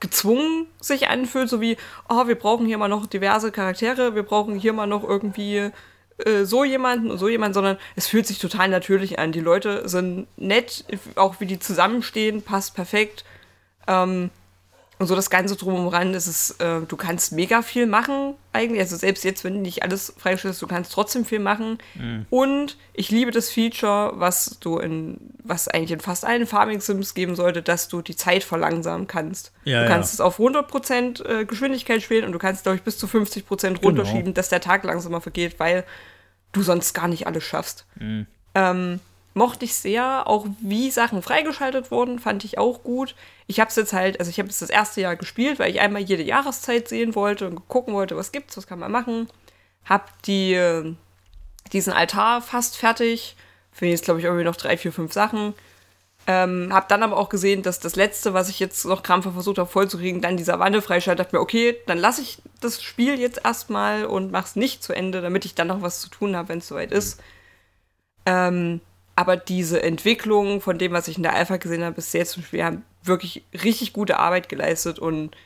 gezwungen 0.00 0.66
sich 0.80 1.08
anfühlt, 1.08 1.48
so 1.48 1.60
wie, 1.60 1.76
oh, 2.08 2.26
wir 2.26 2.34
brauchen 2.34 2.66
hier 2.66 2.78
mal 2.78 2.88
noch 2.88 3.06
diverse 3.06 3.50
Charaktere, 3.52 4.14
wir 4.14 4.22
brauchen 4.22 4.54
hier 4.54 4.72
mal 4.72 4.86
noch 4.86 5.02
irgendwie 5.02 5.70
äh, 6.18 6.44
so 6.44 6.64
jemanden 6.64 7.10
und 7.10 7.18
so 7.18 7.28
jemanden, 7.28 7.54
sondern 7.54 7.78
es 7.96 8.06
fühlt 8.06 8.26
sich 8.26 8.38
total 8.38 8.68
natürlich 8.68 9.18
an. 9.18 9.32
Die 9.32 9.40
Leute 9.40 9.88
sind 9.88 10.26
nett, 10.36 10.84
auch 11.16 11.40
wie 11.40 11.46
die 11.46 11.58
zusammenstehen, 11.58 12.42
passt 12.42 12.74
perfekt. 12.74 13.24
Ähm, 13.86 14.30
und 14.98 15.08
so 15.08 15.16
das 15.16 15.28
Ganze 15.28 15.56
drumherum 15.56 16.14
ist 16.14 16.26
es, 16.26 16.52
äh, 16.60 16.80
du 16.86 16.96
kannst 16.96 17.32
mega 17.32 17.62
viel 17.62 17.86
machen 17.86 18.34
eigentlich. 18.52 18.80
Also 18.80 18.96
selbst 18.96 19.24
jetzt, 19.24 19.42
wenn 19.42 19.54
du 19.54 19.60
nicht 19.60 19.82
alles 19.82 20.14
freistellst, 20.16 20.62
du 20.62 20.68
kannst 20.68 20.92
trotzdem 20.92 21.24
viel 21.24 21.40
machen. 21.40 21.78
Mhm. 21.94 22.26
Und 22.30 22.76
ich 22.92 23.10
liebe 23.10 23.32
das 23.32 23.50
Feature, 23.50 24.12
was 24.14 24.58
du 24.60 24.78
in, 24.78 25.18
was 25.42 25.66
eigentlich 25.66 25.90
in 25.90 26.00
fast 26.00 26.24
allen 26.24 26.46
Farming 26.46 26.80
Sims 26.80 27.14
geben 27.14 27.34
sollte, 27.34 27.60
dass 27.60 27.88
du 27.88 28.02
die 28.02 28.14
Zeit 28.14 28.44
verlangsamen 28.44 29.08
kannst. 29.08 29.52
Ja, 29.64 29.82
du 29.82 29.88
kannst 29.88 30.12
ja. 30.12 30.14
es 30.14 30.20
auf 30.20 30.38
100% 30.38 31.24
äh, 31.24 31.44
Geschwindigkeit 31.44 32.00
spielen 32.00 32.24
und 32.24 32.32
du 32.32 32.38
kannst, 32.38 32.62
glaube 32.62 32.76
ich, 32.76 32.82
bis 32.82 32.96
zu 32.96 33.06
50% 33.06 33.44
genau. 33.66 33.80
runterschieben, 33.82 34.24
genau. 34.24 34.34
dass 34.34 34.48
der 34.48 34.60
Tag 34.60 34.84
langsamer 34.84 35.20
vergeht, 35.20 35.58
weil 35.58 35.84
du 36.52 36.62
sonst 36.62 36.94
gar 36.94 37.08
nicht 37.08 37.26
alles 37.26 37.42
schaffst. 37.42 37.84
Mhm. 37.96 38.26
Ähm, 38.54 39.00
mochte 39.34 39.64
ich 39.64 39.74
sehr. 39.74 40.26
Auch 40.26 40.46
wie 40.60 40.90
Sachen 40.90 41.22
freigeschaltet 41.22 41.90
wurden, 41.90 42.18
fand 42.18 42.44
ich 42.44 42.58
auch 42.58 42.82
gut. 42.82 43.14
Ich 43.46 43.60
habe 43.60 43.68
es 43.68 43.76
jetzt 43.76 43.92
halt, 43.92 44.18
also 44.20 44.30
ich 44.30 44.38
habe 44.38 44.48
es 44.48 44.60
das 44.60 44.70
erste 44.70 45.00
Jahr 45.00 45.16
gespielt, 45.16 45.58
weil 45.58 45.70
ich 45.70 45.80
einmal 45.80 46.02
jede 46.02 46.22
Jahreszeit 46.22 46.88
sehen 46.88 47.14
wollte 47.14 47.46
und 47.46 47.68
gucken 47.68 47.94
wollte, 47.94 48.16
was 48.16 48.32
gibt's, 48.32 48.56
was 48.56 48.66
kann 48.66 48.78
man 48.78 48.92
machen. 48.92 49.28
Hab 49.84 50.22
die, 50.22 50.96
diesen 51.72 51.92
Altar 51.92 52.40
fast 52.40 52.76
fertig. 52.76 53.36
Finde 53.72 53.92
jetzt, 53.92 54.04
glaube 54.04 54.20
ich, 54.20 54.26
irgendwie 54.26 54.44
noch 54.44 54.56
drei, 54.56 54.78
vier, 54.78 54.92
fünf 54.92 55.12
Sachen. 55.12 55.54
Ähm, 56.26 56.70
hab 56.72 56.88
dann 56.88 57.02
aber 57.02 57.18
auch 57.18 57.28
gesehen, 57.28 57.62
dass 57.62 57.80
das 57.80 57.96
letzte, 57.96 58.32
was 58.32 58.48
ich 58.48 58.58
jetzt 58.58 58.86
noch 58.86 59.02
krampfer 59.02 59.32
versucht 59.32 59.58
habe 59.58 59.68
vollzukriegen, 59.68 60.22
dann 60.22 60.38
dieser 60.38 60.58
Wanne 60.58 60.80
freischaltet. 60.80 61.26
Dachte 61.26 61.36
mir, 61.36 61.42
okay, 61.42 61.76
dann 61.86 61.98
lasse 61.98 62.22
ich 62.22 62.38
das 62.60 62.82
Spiel 62.82 63.18
jetzt 63.20 63.44
erstmal 63.44 64.06
und 64.06 64.32
mach's 64.32 64.56
nicht 64.56 64.82
zu 64.82 64.94
Ende, 64.94 65.20
damit 65.20 65.44
ich 65.44 65.54
dann 65.54 65.66
noch 65.66 65.82
was 65.82 66.00
zu 66.00 66.08
tun 66.08 66.34
habe, 66.34 66.48
wenn 66.48 66.58
es 66.58 66.68
soweit 66.68 66.92
ist. 66.92 67.20
Ähm, 68.24 68.80
aber 69.16 69.36
diese 69.36 69.82
Entwicklung 69.82 70.60
von 70.60 70.78
dem, 70.78 70.92
was 70.92 71.08
ich 71.08 71.16
in 71.16 71.22
der 71.22 71.34
Alpha 71.34 71.56
gesehen 71.56 71.84
habe, 71.84 71.94
bis 71.94 72.12
jetzt 72.12 72.32
zum 72.32 72.42
Spiel, 72.42 72.64
haben 72.64 72.84
wirklich 73.02 73.44
richtig 73.52 73.92
gute 73.92 74.18
Arbeit 74.18 74.48
geleistet. 74.48 74.98
Und 74.98 75.36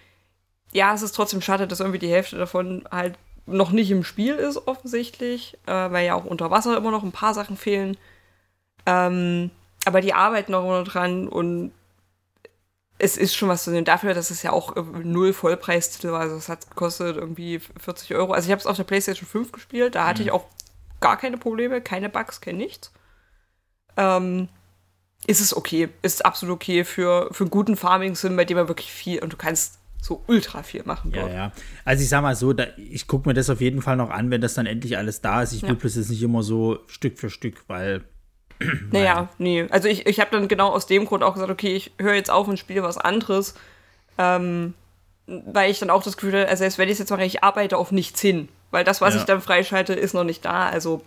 ja, 0.73 0.95
es 0.95 1.03
ist 1.03 1.13
trotzdem 1.13 1.43
schade, 1.43 1.67
dass 1.67 1.81
irgendwie 1.81 1.99
die 1.99 2.11
Hälfte 2.11 2.39
davon 2.39 2.85
halt 2.91 3.19
noch 3.47 3.71
nicht 3.71 3.91
im 3.91 4.05
Spiel 4.05 4.35
ist, 4.35 4.67
offensichtlich, 4.67 5.59
äh, 5.67 5.73
weil 5.73 6.07
ja 6.07 6.15
auch 6.15 6.25
unter 6.25 6.51
Wasser 6.51 6.77
immer 6.77 6.91
noch 6.91 7.03
ein 7.03 7.13
paar 7.13 7.35
Sachen 7.35 7.57
fehlen. 7.57 7.97
Ähm, 8.87 9.51
aber 9.85 10.01
die 10.01 10.15
arbeiten 10.15 10.53
noch 10.53 10.65
immer 10.65 10.85
dran 10.85 11.29
und 11.29 11.73
es 12.99 13.17
ist 13.17 13.37
schon 13.37 13.49
was 13.49 13.65
zu 13.65 13.71
sehen. 13.71 13.85
Dafür, 13.85 14.13
dass 14.13 14.31
es 14.31 14.43
ja 14.43 14.51
auch 14.53 14.75
null 15.05 15.33
Vollpreistitel 15.33 16.11
war. 16.11 16.21
Also 16.21 16.37
es 16.37 16.49
hat 16.49 16.69
gekostet 16.69 17.17
irgendwie 17.17 17.61
40 17.61 18.15
Euro. 18.15 18.33
Also 18.33 18.47
ich 18.47 18.51
habe 18.51 18.61
es 18.61 18.67
auf 18.67 18.77
der 18.77 18.85
PlayStation 18.85 19.29
5 19.29 19.53
gespielt. 19.53 19.95
Da 19.95 20.07
hatte 20.07 20.23
mhm. 20.23 20.29
ich 20.29 20.33
auch 20.33 20.47
gar 21.01 21.17
keine 21.17 21.39
Probleme, 21.39 21.81
keine 21.81 22.09
Bugs, 22.09 22.41
kein 22.41 22.57
nichts 22.57 22.93
ähm, 23.99 24.49
ist 25.27 25.41
es 25.41 25.55
okay. 25.55 25.89
Ist 26.01 26.25
absolut 26.25 26.55
okay 26.55 26.85
für, 26.85 27.29
für 27.33 27.45
einen 27.45 27.51
guten 27.51 27.77
Farming-Sim, 27.77 28.37
bei 28.37 28.47
dem 28.47 28.57
man 28.57 28.69
wirklich 28.69 28.91
viel 28.91 29.23
und 29.23 29.33
du 29.33 29.37
kannst 29.37 29.79
so 30.01 30.23
ultra 30.29 30.63
viel 30.63 30.85
machen. 30.85 31.13
Ja, 31.13 31.29
ja. 31.29 31.53
Also 31.85 32.03
ich 32.03 32.09
sag 32.09 32.23
mal 32.23 32.37
so, 32.37 32.53
da, 32.53 32.69
ich 32.77 33.09
gucke 33.09 33.29
mir 33.29 33.35
das 33.35 33.51
auf 33.51 33.61
jeden 33.61 33.83
Fall 33.83 33.97
noch 33.97 34.11
an, 34.11 34.31
wenn 34.31 34.41
das 34.41 34.55
dann 34.55 34.67
endlich 34.67 34.97
alles 34.97 35.21
da 35.21 35.43
ist. 35.43 35.53
Ich 35.53 35.63
ja. 35.63 35.69
will 35.69 35.75
bloß 35.75 35.97
jetzt 35.97 36.11
nicht 36.11 36.23
immer 36.23 36.43
so 36.43 36.79
Stück 36.87 37.19
für 37.19 37.31
Stück, 37.31 37.65
weil. 37.67 38.05
naja, 38.93 39.29
nee. 39.39 39.67
Also 39.71 39.89
ich, 39.89 40.07
ich 40.07 40.21
habe 40.21 40.31
dann 40.31 40.49
genau 40.49 40.69
aus 40.69 40.87
dem 40.87 41.05
Grund 41.05 41.25
auch 41.25 41.35
gesagt, 41.35 41.51
okay, 41.51 41.75
ich 41.75 41.93
höre 41.99 42.15
jetzt 42.15 42.31
auf 42.31 42.47
und 42.47 42.59
spiele 42.59 42.83
was 42.83 42.97
anderes. 42.97 43.55
Ähm, 44.19 44.75
weil 45.27 45.71
ich 45.71 45.79
dann 45.79 45.91
auch 45.91 46.03
das 46.03 46.17
Gefühl 46.17 46.33
habe, 46.33 46.49
also 46.49 46.61
selbst 46.61 46.79
wenn 46.79 46.89
ich 46.89 46.95
es 46.95 46.99
jetzt 47.01 47.11
mache, 47.11 47.25
ich 47.25 47.43
arbeite 47.43 47.77
auf 47.77 47.93
nichts 47.93 48.21
hin. 48.21 48.49
Weil 48.71 48.85
das, 48.85 49.01
was 49.01 49.15
ja. 49.15 49.21
ich 49.21 49.27
dann 49.27 49.41
freischalte, 49.41 49.95
ist 49.95 50.15
noch 50.15 50.25
nicht 50.25 50.45
da. 50.45 50.69
Also 50.69 51.03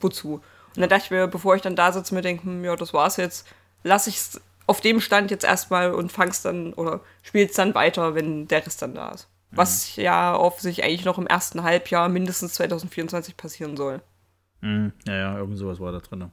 wozu? 0.00 0.42
Und 0.74 0.80
dann 0.80 0.88
dachte 0.88 1.04
ich 1.04 1.10
mir, 1.10 1.26
bevor 1.26 1.54
ich 1.54 1.62
dann 1.62 1.76
da 1.76 1.92
sitze, 1.92 2.14
mir 2.14 2.22
denke, 2.22 2.44
hm, 2.44 2.64
ja, 2.64 2.76
das 2.76 2.94
war's 2.94 3.16
jetzt, 3.16 3.46
lasse 3.82 4.10
ich 4.10 4.16
es 4.16 4.40
auf 4.66 4.80
dem 4.80 5.00
Stand 5.00 5.30
jetzt 5.30 5.44
erstmal 5.44 5.92
und 5.92 6.12
fang's 6.12 6.42
dann 6.42 6.72
oder 6.74 7.00
spiel's 7.22 7.54
dann 7.54 7.74
weiter, 7.74 8.14
wenn 8.14 8.48
der 8.48 8.64
Rest 8.64 8.80
dann 8.82 8.94
da 8.94 9.10
ist. 9.10 9.28
Mhm. 9.50 9.56
Was 9.56 9.96
ja 9.96 10.34
auf 10.34 10.60
sich 10.60 10.84
eigentlich 10.84 11.04
noch 11.04 11.18
im 11.18 11.26
ersten 11.26 11.62
Halbjahr 11.62 12.08
mindestens 12.08 12.54
2024 12.54 13.36
passieren 13.36 13.76
soll. 13.76 14.00
Mhm. 14.60 14.92
Ja, 15.06 15.14
ja, 15.14 15.38
irgend 15.38 15.58
sowas 15.58 15.80
war 15.80 15.92
da 15.92 15.98
drin. 15.98 16.30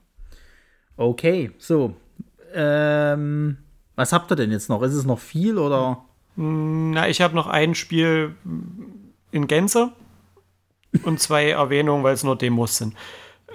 Okay, 0.95 1.51
so. 1.57 1.95
Ähm, 2.53 3.57
was 3.95 4.13
habt 4.13 4.31
ihr 4.31 4.35
denn 4.35 4.51
jetzt 4.51 4.69
noch? 4.69 4.81
Ist 4.81 4.93
es 4.93 5.05
noch 5.05 5.19
viel 5.19 5.57
oder? 5.57 6.05
Na, 6.35 7.09
ich 7.09 7.21
habe 7.21 7.35
noch 7.35 7.47
ein 7.47 7.75
Spiel 7.75 8.35
in 9.31 9.47
Gänze 9.47 9.91
und 11.03 11.19
zwei 11.19 11.49
Erwähnungen, 11.49 12.03
weil 12.03 12.13
es 12.13 12.23
nur 12.23 12.37
Demos 12.37 12.77
sind. 12.77 12.95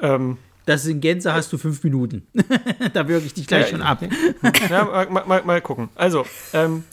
Ähm, 0.03 0.37
das 0.67 0.87
in 0.87 1.01
Gänze 1.01 1.33
hast 1.33 1.53
du 1.53 1.59
fünf 1.59 1.83
Minuten. 1.85 2.27
da 2.93 3.09
würge 3.09 3.27
ich 3.27 3.35
dich 3.35 3.47
gleich 3.47 3.67
ja, 3.67 3.69
schon 3.69 3.83
ab. 3.83 4.03
ja, 4.69 5.07
mal, 5.11 5.25
mal, 5.27 5.43
mal, 5.45 5.61
gucken. 5.61 5.89
Also, 5.95 6.27
ähm, 6.53 6.85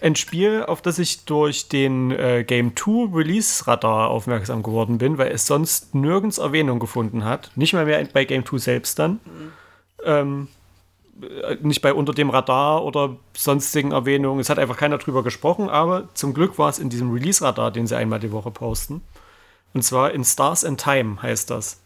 ein 0.00 0.16
Spiel, 0.16 0.64
auf 0.64 0.82
das 0.82 0.98
ich 0.98 1.24
durch 1.24 1.68
den 1.68 2.10
äh, 2.10 2.44
Game 2.44 2.74
2 2.76 3.16
Release 3.16 3.66
Radar 3.66 4.10
aufmerksam 4.10 4.62
geworden 4.62 4.98
bin, 4.98 5.18
weil 5.18 5.30
es 5.30 5.46
sonst 5.46 5.94
nirgends 5.94 6.38
Erwähnung 6.38 6.80
gefunden 6.80 7.24
hat. 7.24 7.52
Nicht 7.54 7.72
mal 7.72 7.84
mehr 7.84 8.04
bei 8.12 8.24
Game 8.24 8.44
2 8.44 8.58
selbst 8.58 8.98
dann. 8.98 9.12
Mhm. 9.12 9.52
Ähm, 10.04 10.48
äh, 11.22 11.56
nicht 11.62 11.80
bei 11.80 11.94
unter 11.94 12.12
dem 12.12 12.30
Radar 12.30 12.84
oder 12.84 13.16
sonstigen 13.36 13.92
Erwähnungen. 13.92 14.40
Es 14.40 14.50
hat 14.50 14.58
einfach 14.58 14.76
keiner 14.76 14.98
drüber 14.98 15.22
gesprochen, 15.22 15.68
aber 15.68 16.08
zum 16.14 16.34
Glück 16.34 16.58
war 16.58 16.68
es 16.68 16.80
in 16.80 16.90
diesem 16.90 17.12
Release 17.12 17.44
Radar, 17.44 17.70
den 17.70 17.86
sie 17.86 17.96
einmal 17.96 18.18
die 18.18 18.32
Woche 18.32 18.50
posten. 18.50 19.02
Und 19.72 19.82
zwar 19.82 20.12
in 20.12 20.24
Stars 20.24 20.64
and 20.64 20.80
Time 20.80 21.22
heißt 21.22 21.50
das 21.50 21.83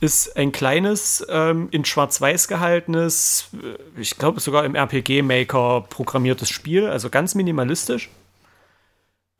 ist 0.00 0.36
ein 0.36 0.52
kleines, 0.52 1.26
ähm, 1.28 1.68
in 1.70 1.84
Schwarz-Weiß 1.84 2.48
gehaltenes, 2.48 3.48
äh, 3.62 4.00
ich 4.00 4.18
glaube 4.18 4.40
sogar 4.40 4.64
im 4.64 4.74
RPG-Maker 4.74 5.86
programmiertes 5.88 6.50
Spiel, 6.50 6.86
also 6.86 7.08
ganz 7.08 7.34
minimalistisch. 7.34 8.10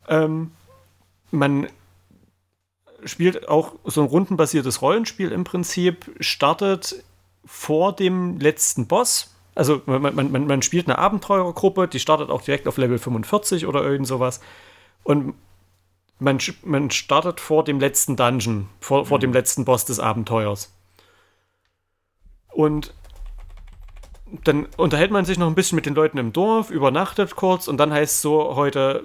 Ähm, 0.07 0.51
man 1.31 1.67
spielt 3.03 3.47
auch 3.47 3.73
so 3.85 4.01
ein 4.01 4.07
rundenbasiertes 4.07 4.81
Rollenspiel 4.81 5.31
im 5.31 5.43
Prinzip, 5.43 6.09
startet 6.19 7.03
vor 7.45 7.95
dem 7.95 8.39
letzten 8.39 8.87
Boss. 8.87 9.33
Also 9.55 9.81
man, 9.85 10.15
man, 10.15 10.47
man 10.47 10.61
spielt 10.61 10.87
eine 10.87 10.97
Abenteurergruppe, 10.97 11.87
die 11.87 11.99
startet 11.99 12.29
auch 12.29 12.41
direkt 12.41 12.67
auf 12.67 12.77
Level 12.77 12.97
45 12.97 13.65
oder 13.65 13.83
irgend 13.83 14.07
sowas. 14.07 14.41
Und 15.03 15.35
man, 16.19 16.39
man 16.63 16.91
startet 16.91 17.39
vor 17.39 17.63
dem 17.63 17.79
letzten 17.79 18.15
Dungeon, 18.15 18.69
vor, 18.79 19.05
vor 19.05 19.17
mhm. 19.17 19.21
dem 19.21 19.33
letzten 19.33 19.65
Boss 19.65 19.85
des 19.85 19.99
Abenteuers. 19.99 20.73
Und 22.49 22.93
dann 24.43 24.65
unterhält 24.77 25.11
man 25.11 25.25
sich 25.25 25.37
noch 25.37 25.47
ein 25.47 25.55
bisschen 25.55 25.77
mit 25.77 25.85
den 25.85 25.95
Leuten 25.95 26.17
im 26.17 26.33
Dorf, 26.33 26.69
übernachtet 26.69 27.35
kurz 27.35 27.67
und 27.67 27.77
dann 27.77 27.93
heißt 27.93 28.15
es 28.15 28.21
so, 28.21 28.55
heute 28.55 29.03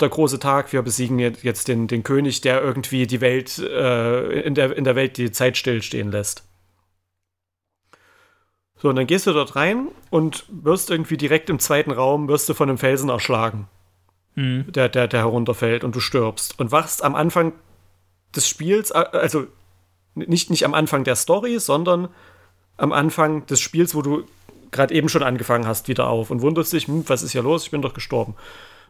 der 0.00 0.08
große 0.08 0.38
Tag, 0.38 0.72
wir 0.72 0.82
besiegen 0.82 1.18
jetzt 1.18 1.68
den, 1.68 1.86
den 1.86 2.02
König, 2.02 2.42
der 2.42 2.60
irgendwie 2.60 3.06
die 3.06 3.22
Welt, 3.22 3.58
äh, 3.58 4.40
in, 4.40 4.54
der, 4.54 4.76
in 4.76 4.84
der 4.84 4.96
Welt 4.96 5.16
die 5.16 5.32
Zeit 5.32 5.56
stillstehen 5.56 6.10
lässt. 6.10 6.44
So, 8.76 8.90
und 8.90 8.96
dann 8.96 9.06
gehst 9.06 9.26
du 9.26 9.32
dort 9.32 9.56
rein 9.56 9.88
und 10.10 10.44
wirst 10.48 10.90
irgendwie 10.90 11.16
direkt 11.16 11.48
im 11.48 11.58
zweiten 11.58 11.90
Raum, 11.90 12.28
wirst 12.28 12.48
du 12.48 12.54
von 12.54 12.68
einem 12.68 12.76
Felsen 12.76 13.08
erschlagen 13.08 13.66
mhm. 14.34 14.70
der, 14.72 14.88
der, 14.88 15.08
der 15.08 15.20
herunterfällt 15.20 15.84
und 15.84 15.94
du 15.94 16.00
stirbst. 16.00 16.58
Und 16.58 16.72
wachst 16.72 17.04
am 17.04 17.14
Anfang 17.14 17.52
des 18.34 18.48
Spiels, 18.48 18.90
äh, 18.90 19.04
also 19.12 19.46
nicht, 20.14 20.50
nicht 20.50 20.64
am 20.64 20.74
Anfang 20.74 21.04
der 21.04 21.16
Story, 21.16 21.58
sondern 21.58 22.08
am 22.76 22.92
Anfang 22.92 23.46
des 23.46 23.60
Spiels, 23.60 23.94
wo 23.94 24.02
du 24.02 24.24
gerade 24.70 24.94
eben 24.94 25.08
schon 25.08 25.22
angefangen 25.22 25.66
hast, 25.66 25.88
wieder 25.88 26.08
auf 26.08 26.30
und 26.30 26.42
wunderst 26.42 26.72
dich, 26.72 26.88
hm, 26.88 27.08
was 27.08 27.22
ist 27.22 27.32
hier 27.32 27.42
los? 27.42 27.64
Ich 27.64 27.70
bin 27.70 27.82
doch 27.82 27.94
gestorben. 27.94 28.34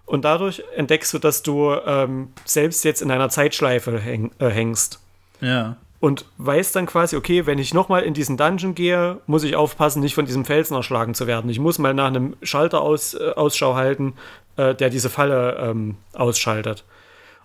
Und 0.07 0.25
dadurch 0.25 0.63
entdeckst 0.77 1.13
du, 1.15 1.19
dass 1.19 1.43
du 1.43 1.73
ähm, 1.87 2.29
selbst 2.45 2.85
jetzt 2.85 3.03
in 3.03 3.11
einer 3.11 3.29
Zeitschleife 3.29 3.99
häng, 3.99 4.33
äh, 4.39 4.49
hängst. 4.49 5.01
Ja. 5.41 5.77
Und 6.01 6.27
weißt 6.37 6.77
dann 6.77 6.85
quasi, 6.85 7.17
okay, 7.17 7.47
wenn 7.47 7.59
ich 7.59 7.73
nochmal 7.73 8.03
in 8.03 8.13
diesen 8.13 8.37
Dungeon 8.37 8.75
gehe, 8.75 9.21
muss 9.27 9.45
ich 9.45 9.57
aufpassen, 9.57 10.01
nicht 10.01 10.15
von 10.15 10.27
diesem 10.27 10.45
Felsen 10.45 10.77
erschlagen 10.77 11.15
zu 11.15 11.27
werden. 11.27 11.51
Ich 11.51 11.59
muss 11.59 11.79
mal 11.79 11.95
nach 11.95 12.09
einem 12.09 12.37
Schalter 12.43 12.83
aus, 12.83 13.15
äh, 13.15 13.33
Ausschau 13.35 13.75
halten, 13.75 14.15
äh, 14.57 14.75
der 14.75 14.91
diese 14.91 15.11
Falle 15.11 15.57
ähm, 15.59 15.97
ausschaltet. 16.13 16.85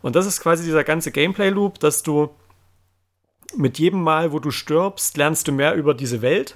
Und 0.01 0.15
das 0.15 0.25
ist 0.25 0.41
quasi 0.41 0.63
dieser 0.63 0.83
ganze 0.83 1.11
Gameplay-Loop, 1.11 1.79
dass 1.79 2.03
du 2.03 2.29
mit 3.55 3.79
jedem 3.79 4.01
Mal, 4.01 4.31
wo 4.31 4.39
du 4.39 4.51
stirbst, 4.51 5.17
lernst 5.17 5.47
du 5.47 5.51
mehr 5.51 5.75
über 5.75 5.93
diese 5.93 6.21
Welt. 6.21 6.55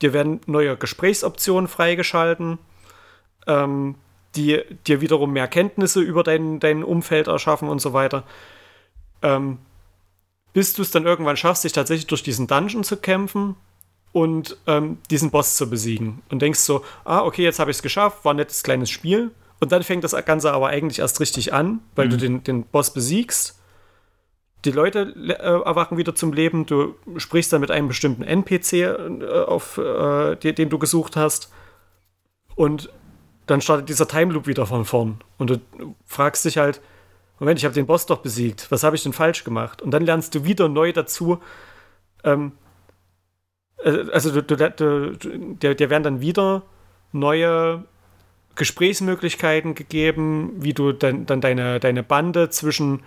Dir 0.00 0.12
werden 0.12 0.40
neue 0.46 0.76
Gesprächsoptionen 0.76 1.68
freigeschalten, 1.68 2.58
ähm, 3.46 3.96
die 4.36 4.62
dir 4.86 5.00
wiederum 5.00 5.32
mehr 5.32 5.48
Kenntnisse 5.48 6.00
über 6.00 6.22
dein, 6.22 6.60
dein 6.60 6.84
Umfeld 6.84 7.26
erschaffen 7.26 7.68
und 7.68 7.80
so 7.80 7.92
weiter. 7.92 8.24
Ähm, 9.22 9.58
bis 10.52 10.72
du 10.74 10.82
es 10.82 10.90
dann 10.90 11.06
irgendwann 11.06 11.36
schaffst, 11.36 11.64
dich 11.64 11.72
tatsächlich 11.72 12.06
durch 12.06 12.22
diesen 12.22 12.46
Dungeon 12.46 12.84
zu 12.84 12.96
kämpfen 12.96 13.56
und 14.12 14.56
ähm, 14.66 14.98
diesen 15.10 15.30
Boss 15.30 15.56
zu 15.56 15.68
besiegen. 15.68 16.22
Und 16.30 16.42
denkst 16.42 16.60
so, 16.60 16.84
ah, 17.04 17.20
okay, 17.20 17.42
jetzt 17.42 17.58
habe 17.58 17.70
ich 17.70 17.76
es 17.76 17.82
geschafft, 17.82 18.24
war 18.24 18.32
ein 18.34 18.38
nettes 18.38 18.62
kleines 18.62 18.90
Spiel. 18.90 19.30
Und 19.60 19.72
dann 19.72 19.82
fängt 19.82 20.04
das 20.04 20.12
Ganze 20.24 20.52
aber 20.52 20.68
eigentlich 20.68 21.00
erst 21.00 21.20
richtig 21.20 21.52
an, 21.52 21.80
weil 21.94 22.06
mhm. 22.06 22.10
du 22.10 22.16
den, 22.16 22.44
den 22.44 22.64
Boss 22.64 22.92
besiegst. 22.92 23.60
Die 24.64 24.70
Leute 24.70 25.14
äh, 25.16 25.32
erwachen 25.32 25.98
wieder 25.98 26.14
zum 26.14 26.32
Leben. 26.32 26.66
Du 26.66 26.94
sprichst 27.16 27.52
dann 27.52 27.60
mit 27.60 27.70
einem 27.70 27.88
bestimmten 27.88 28.22
NPC, 28.22 28.72
äh, 28.72 29.44
auf, 29.46 29.78
äh, 29.78 30.36
den, 30.36 30.54
den, 30.54 30.68
du 30.68 30.78
gesucht 30.78 31.16
hast. 31.16 31.52
Und 32.54 32.90
dann 33.46 33.60
startet 33.60 33.88
dieser 33.88 34.08
Time 34.08 34.32
Loop 34.32 34.46
wieder 34.46 34.66
von 34.66 34.84
vorn. 34.84 35.20
Und 35.38 35.50
du 35.50 35.60
fragst 36.06 36.44
dich 36.44 36.58
halt, 36.58 36.80
Moment, 37.38 37.58
ich 37.58 37.64
habe 37.64 37.74
den 37.74 37.86
Boss 37.86 38.06
doch 38.06 38.18
besiegt. 38.18 38.66
Was 38.70 38.82
habe 38.82 38.96
ich 38.96 39.02
denn 39.04 39.12
falsch 39.12 39.44
gemacht? 39.44 39.80
Und 39.80 39.92
dann 39.92 40.04
lernst 40.04 40.34
du 40.34 40.44
wieder 40.44 40.68
neu 40.68 40.92
dazu. 40.92 41.38
Ähm, 42.24 42.52
äh, 43.78 44.10
also 44.12 44.40
du, 44.40 44.42
du, 44.42 44.70
du, 44.70 45.54
dir, 45.54 45.74
dir 45.74 45.90
werden 45.90 46.02
dann 46.02 46.20
wieder 46.20 46.62
neue 47.12 47.84
Gesprächsmöglichkeiten 48.58 49.74
gegeben, 49.74 50.52
wie 50.58 50.74
du 50.74 50.92
dann, 50.92 51.24
dann 51.24 51.40
deine, 51.40 51.80
deine 51.80 52.02
Bande 52.02 52.50
zwischen 52.50 53.02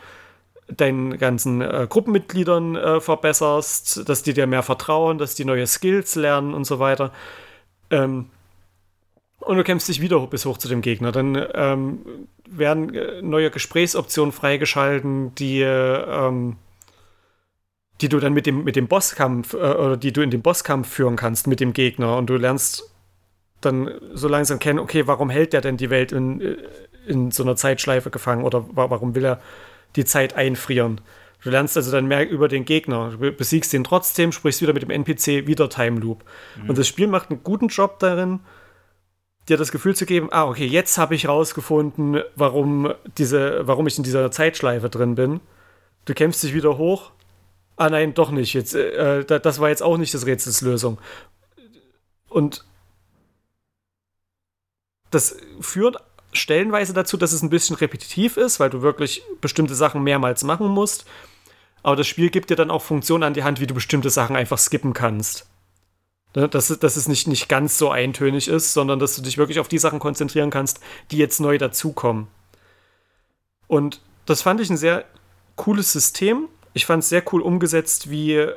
deinen 0.68 1.18
ganzen 1.18 1.62
äh, 1.62 1.86
Gruppenmitgliedern 1.90 2.76
äh, 2.76 3.02
verbesserst, 3.02 4.08
dass 4.08 4.24
die 4.24 4.34
dir 4.34 4.48
mehr 4.48 4.64
vertrauen, 4.64 5.18
dass 5.18 5.36
die 5.36 5.46
neue 5.46 5.68
Skills 5.68 6.16
lernen 6.16 6.54
und 6.54 6.66
so 6.66 6.80
weiter. 6.80 7.12
Ähm, 7.90 8.28
und 9.40 9.58
du 9.58 9.64
kämpfst 9.64 9.90
dich 9.90 10.02
wieder 10.02 10.26
bis 10.28 10.46
hoch 10.46 10.58
zu 10.58 10.68
dem 10.68 10.82
Gegner. 10.82 11.12
Dann 11.12 11.46
ähm, 11.54 12.28
werden 12.48 12.94
äh, 12.94 13.22
neue 13.22 13.50
Gesprächsoptionen 13.50 14.32
freigeschalten, 14.32 15.34
die, 15.36 15.62
ähm, 15.62 16.58
die 18.02 18.10
du 18.10 18.20
dann 18.20 18.34
mit 18.34 18.46
dem, 18.46 18.64
mit 18.64 18.76
dem 18.76 18.88
Bosskampf 18.88 19.54
äh, 19.54 19.58
oder 19.58 19.98
die 19.98 20.14
du 20.14 20.22
in 20.22 20.30
den 20.30 20.42
Bosskampf 20.42 20.90
führen 20.90 21.16
kannst 21.16 21.48
mit 21.48 21.60
dem 21.60 21.74
Gegner. 21.74 22.18
Und 22.18 22.28
du 22.28 22.38
lernst 22.38 22.91
dann 23.62 23.92
so 24.14 24.28
langsam 24.28 24.60
kennen, 24.60 24.80
okay, 24.80 25.08
warum 25.08 25.30
hält 25.30 25.54
der 25.54 25.62
denn 25.62 25.78
die 25.78 25.90
Welt 25.90 26.12
in, 26.12 26.42
äh, 26.42 26.58
in 27.08 27.32
so 27.32 27.44
einer 27.44 27.56
Zeitschleife 27.56 28.10
gefangen 28.10 28.44
oder 28.44 28.66
warum 28.72 29.16
will 29.16 29.26
er 29.26 29.42
die 29.96 30.06
Zeit 30.06 30.36
einfrieren? 30.36 31.02
Du 31.44 31.50
lernst 31.50 31.76
also 31.76 31.92
dann 31.92 32.06
mehr 32.06 32.30
über 32.30 32.48
den 32.48 32.66
Gegner, 32.66 33.12
du 33.18 33.32
besiegst 33.32 33.74
ihn 33.74 33.84
trotzdem, 33.84 34.32
sprichst 34.32 34.62
wieder 34.62 34.74
mit 34.74 34.84
dem 34.84 34.92
NPC, 34.92 35.48
wieder 35.48 35.70
Time 35.70 36.00
Loop. 36.00 36.24
Mhm. 36.62 36.70
Und 36.70 36.78
das 36.78 36.88
Spiel 36.88 37.08
macht 37.08 37.32
einen 37.32 37.44
guten 37.44 37.68
Job 37.68 37.98
darin, 38.00 38.42
dir 39.50 39.58
das 39.58 39.72
Gefühl 39.72 39.96
zu 39.96 40.06
geben, 40.06 40.30
ah, 40.32 40.46
okay, 40.46 40.68
jetzt 40.68 41.00
habe 41.00 41.16
ich 41.16 41.28
rausgefunden, 41.28 42.22
warum, 42.36 42.94
diese, 43.18 43.68
warum 43.68 43.88
ich 43.88 43.98
in 43.98 44.04
dieser 44.04 44.30
Zeitschleife 44.30 44.90
drin 44.90 45.16
bin. 45.16 45.40
Du 46.06 46.14
kämpfst 46.14 46.44
dich 46.44 46.54
wieder 46.54 46.78
hoch. 46.78 47.12
Ah 47.76 47.90
nein, 47.90 48.14
doch 48.14 48.30
nicht. 48.30 48.54
Jetzt, 48.54 48.76
äh, 48.76 49.26
das 49.26 49.60
war 49.60 49.70
jetzt 49.70 49.82
auch 49.82 49.98
nicht 49.98 50.14
das 50.14 50.28
Rätselslösung. 50.28 51.00
Und 52.30 52.64
das 55.12 55.38
führt 55.60 55.98
stellenweise 56.34 56.94
dazu, 56.94 57.18
dass 57.18 57.34
es 57.34 57.42
ein 57.42 57.50
bisschen 57.50 57.76
repetitiv 57.76 58.38
ist, 58.38 58.60
weil 58.60 58.70
du 58.70 58.82
wirklich 58.82 59.22
bestimmte 59.42 59.76
Sachen 59.76 60.04
mehrmals 60.04 60.44
machen 60.44 60.68
musst. 60.68 61.06
Aber 61.84 61.96
das 61.96 62.08
Spiel 62.08 62.30
gibt 62.30 62.50
dir 62.50 62.56
dann 62.56 62.72
auch 62.72 62.82
Funktionen 62.82 63.24
an 63.24 63.34
die 63.34 63.44
Hand, 63.44 63.60
wie 63.60 63.68
du 63.68 63.74
bestimmte 63.74 64.10
Sachen 64.10 64.36
einfach 64.36 64.58
skippen 64.58 64.94
kannst. 64.94 65.48
Ne, 66.36 66.48
dass, 66.48 66.68
dass 66.68 66.96
es 66.96 67.10
nicht, 67.10 67.28
nicht 67.28 67.50
ganz 67.50 67.78
so 67.78 67.92
eintönig 67.92 68.48
ist, 68.48 68.72
sondern 68.74 69.00
dass 69.00 69.16
du 69.16 69.22
dich 69.22 69.38
wirklich 69.38 69.60
auf 69.60 69.68
die 69.68 69.80
Sachen 69.80 70.00
konzentrieren 70.00 70.50
kannst, 70.50 70.80
die 71.12 71.18
jetzt 71.18 71.42
neu 71.42 71.58
dazukommen. 71.58 72.28
Und 73.68 74.02
das 74.26 74.42
fand 74.42 74.62
ich 74.62 74.70
ein 74.70 74.78
sehr 74.78 75.04
cooles 75.58 75.92
System. 75.92 76.48
Ich 76.74 76.86
fand 76.86 77.04
es 77.04 77.10
sehr 77.10 77.24
cool 77.34 77.42
umgesetzt, 77.42 78.10
wie 78.10 78.48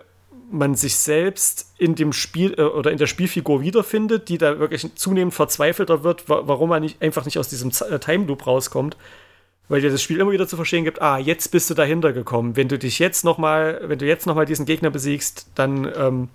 man 0.51 0.75
sich 0.75 0.97
selbst 0.97 1.73
in 1.79 1.95
dem 1.95 2.13
Spiel 2.13 2.55
äh, 2.59 2.63
oder 2.63 2.91
in 2.91 2.99
der 2.99 3.07
Spielfigur 3.07 3.63
wiederfindet, 3.63 4.29
die 4.29 4.39
da 4.39 4.59
wirklich 4.59 4.95
zunehmend 4.95 5.35
verzweifelter 5.35 6.05
wird, 6.05 6.29
wa 6.29 6.43
warum 6.45 6.71
man 6.71 6.83
nicht, 6.83 7.01
einfach 7.03 7.25
nicht 7.25 7.39
aus 7.39 7.49
diesem 7.49 7.73
Z 7.73 7.91
äh, 7.91 7.99
Time 7.99 8.27
Loop 8.27 8.47
rauskommt, 8.47 8.97
weil 9.69 9.81
dir 9.81 9.91
das 9.91 10.03
Spiel 10.03 10.21
immer 10.21 10.33
wieder 10.33 10.47
zu 10.47 10.57
verstehen 10.57 10.85
gibt, 10.85 11.01
ah, 11.01 11.19
jetzt 11.19 11.49
bist 11.49 11.71
du 11.71 11.75
dahinter 11.75 12.13
gekommen. 12.13 12.57
Wenn 12.57 12.69
du 12.69 12.79
dich 12.79 12.99
jetzt 12.99 13.25
noch 13.25 13.39
mal, 13.39 13.81
wenn 13.85 13.99
du 13.99 14.07
jetzt 14.07 14.27
noch 14.27 14.35
mal 14.35 14.47
diesen 14.47 14.67
Gegner 14.67 14.91
besiegst, 14.91 15.49
dann 15.55 15.91
ähm, 15.97 16.29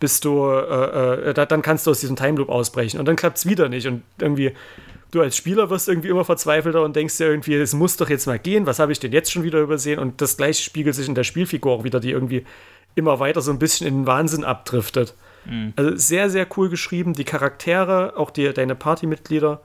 bist 0.00 0.24
du, 0.24 0.48
äh, 0.48 1.30
äh, 1.30 1.46
dann 1.46 1.62
kannst 1.62 1.86
du 1.86 1.90
aus 1.90 2.00
diesem 2.00 2.16
Time 2.16 2.38
Loop 2.38 2.48
ausbrechen 2.48 2.98
und 2.98 3.06
dann 3.06 3.16
klappt 3.16 3.38
es 3.38 3.46
wieder 3.46 3.68
nicht 3.68 3.86
und 3.86 4.02
irgendwie 4.18 4.52
du 5.12 5.20
als 5.20 5.36
Spieler 5.36 5.70
wirst 5.70 5.88
irgendwie 5.88 6.08
immer 6.08 6.24
verzweifelter 6.24 6.82
und 6.82 6.96
denkst 6.96 7.18
dir 7.18 7.26
irgendwie, 7.26 7.54
es 7.54 7.74
muss 7.74 7.96
doch 7.96 8.08
jetzt 8.08 8.26
mal 8.26 8.38
gehen, 8.38 8.66
was 8.66 8.78
habe 8.78 8.92
ich 8.92 8.98
denn 8.98 9.12
jetzt 9.12 9.30
schon 9.30 9.44
wieder 9.44 9.60
übersehen? 9.60 9.98
Und 9.98 10.20
das 10.20 10.36
gleiche 10.36 10.62
spiegelt 10.62 10.96
sich 10.96 11.06
in 11.06 11.14
der 11.14 11.24
Spielfigur 11.24 11.72
auch 11.72 11.84
wieder, 11.84 12.00
die 12.00 12.10
irgendwie 12.10 12.44
immer 12.94 13.20
weiter 13.20 13.40
so 13.40 13.50
ein 13.50 13.58
bisschen 13.58 13.86
in 13.86 14.00
den 14.00 14.06
Wahnsinn 14.06 14.44
abdriftet. 14.44 15.14
Mhm. 15.44 15.72
Also 15.76 15.96
sehr, 15.96 16.30
sehr 16.30 16.46
cool 16.56 16.68
geschrieben. 16.68 17.14
Die 17.14 17.24
Charaktere, 17.24 18.14
auch 18.16 18.30
die, 18.30 18.52
deine 18.52 18.74
Partymitglieder, 18.74 19.60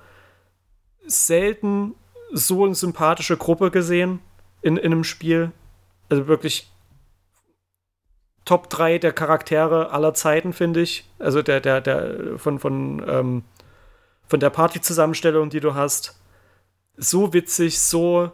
selten 1.05 1.95
so 2.31 2.65
eine 2.65 2.75
sympathische 2.75 3.37
Gruppe 3.37 3.71
gesehen 3.71 4.19
in, 4.61 4.77
in 4.77 4.91
einem 4.91 5.03
Spiel. 5.03 5.51
Also 6.09 6.27
wirklich 6.27 6.69
Top 8.45 8.69
3 8.69 8.97
der 8.99 9.11
Charaktere 9.11 9.91
aller 9.91 10.13
Zeiten, 10.13 10.53
finde 10.53 10.81
ich. 10.81 11.05
Also 11.19 11.41
der, 11.41 11.59
der, 11.59 11.81
der 11.81 12.37
von, 12.37 12.59
von, 12.59 13.03
ähm, 13.07 13.43
von 14.25 14.39
der 14.39 14.49
Partyzusammenstellung, 14.49 15.49
die 15.49 15.59
du 15.59 15.75
hast. 15.75 16.19
So 16.95 17.33
witzig, 17.33 17.79
so 17.79 18.31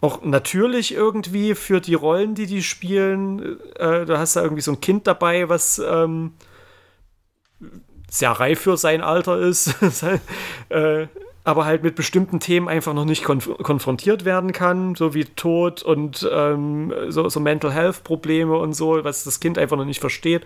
auch 0.00 0.22
natürlich 0.22 0.94
irgendwie 0.94 1.54
für 1.54 1.80
die 1.80 1.94
Rollen, 1.94 2.34
die 2.34 2.46
die 2.46 2.62
spielen. 2.62 3.60
Äh, 3.76 4.06
du 4.06 4.18
hast 4.18 4.36
da 4.36 4.42
irgendwie 4.42 4.62
so 4.62 4.72
ein 4.72 4.80
Kind 4.80 5.06
dabei, 5.06 5.48
was 5.48 5.78
ähm, 5.78 6.32
sehr 8.08 8.30
reif 8.32 8.60
für 8.60 8.76
sein 8.76 9.02
Alter 9.02 9.38
ist, 9.38 9.74
äh, 10.68 11.06
aber 11.44 11.64
halt 11.64 11.82
mit 11.82 11.94
bestimmten 11.94 12.40
Themen 12.40 12.68
einfach 12.68 12.92
noch 12.92 13.04
nicht 13.04 13.24
konf 13.24 13.48
konfrontiert 13.62 14.24
werden 14.24 14.52
kann, 14.52 14.94
so 14.94 15.14
wie 15.14 15.24
Tod 15.24 15.82
und 15.82 16.28
ähm, 16.30 16.92
so, 17.08 17.28
so 17.28 17.40
Mental 17.40 17.72
Health 17.72 18.04
Probleme 18.04 18.56
und 18.56 18.74
so, 18.74 19.04
was 19.04 19.24
das 19.24 19.40
Kind 19.40 19.58
einfach 19.58 19.76
noch 19.76 19.84
nicht 19.84 20.00
versteht 20.00 20.44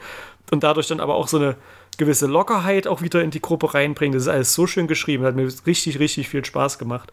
und 0.51 0.63
dadurch 0.63 0.89
dann 0.89 1.01
aber 1.01 1.15
auch 1.15 1.29
so 1.29 1.39
eine 1.39 1.57
gewisse 1.97 2.27
Lockerheit 2.27 2.87
auch 2.87 3.03
wieder 3.03 3.23
in 3.23 3.31
die 3.31 3.41
Gruppe 3.41 3.73
reinbringt. 3.73 4.15
Das 4.15 4.23
ist 4.23 4.29
alles 4.29 4.55
so 4.55 4.67
schön 4.67 4.87
geschrieben, 4.87 5.25
hat 5.25 5.37
mir 5.37 5.49
richtig, 5.67 5.99
richtig 5.99 6.29
viel 6.29 6.45
Spaß 6.45 6.79
gemacht. 6.79 7.13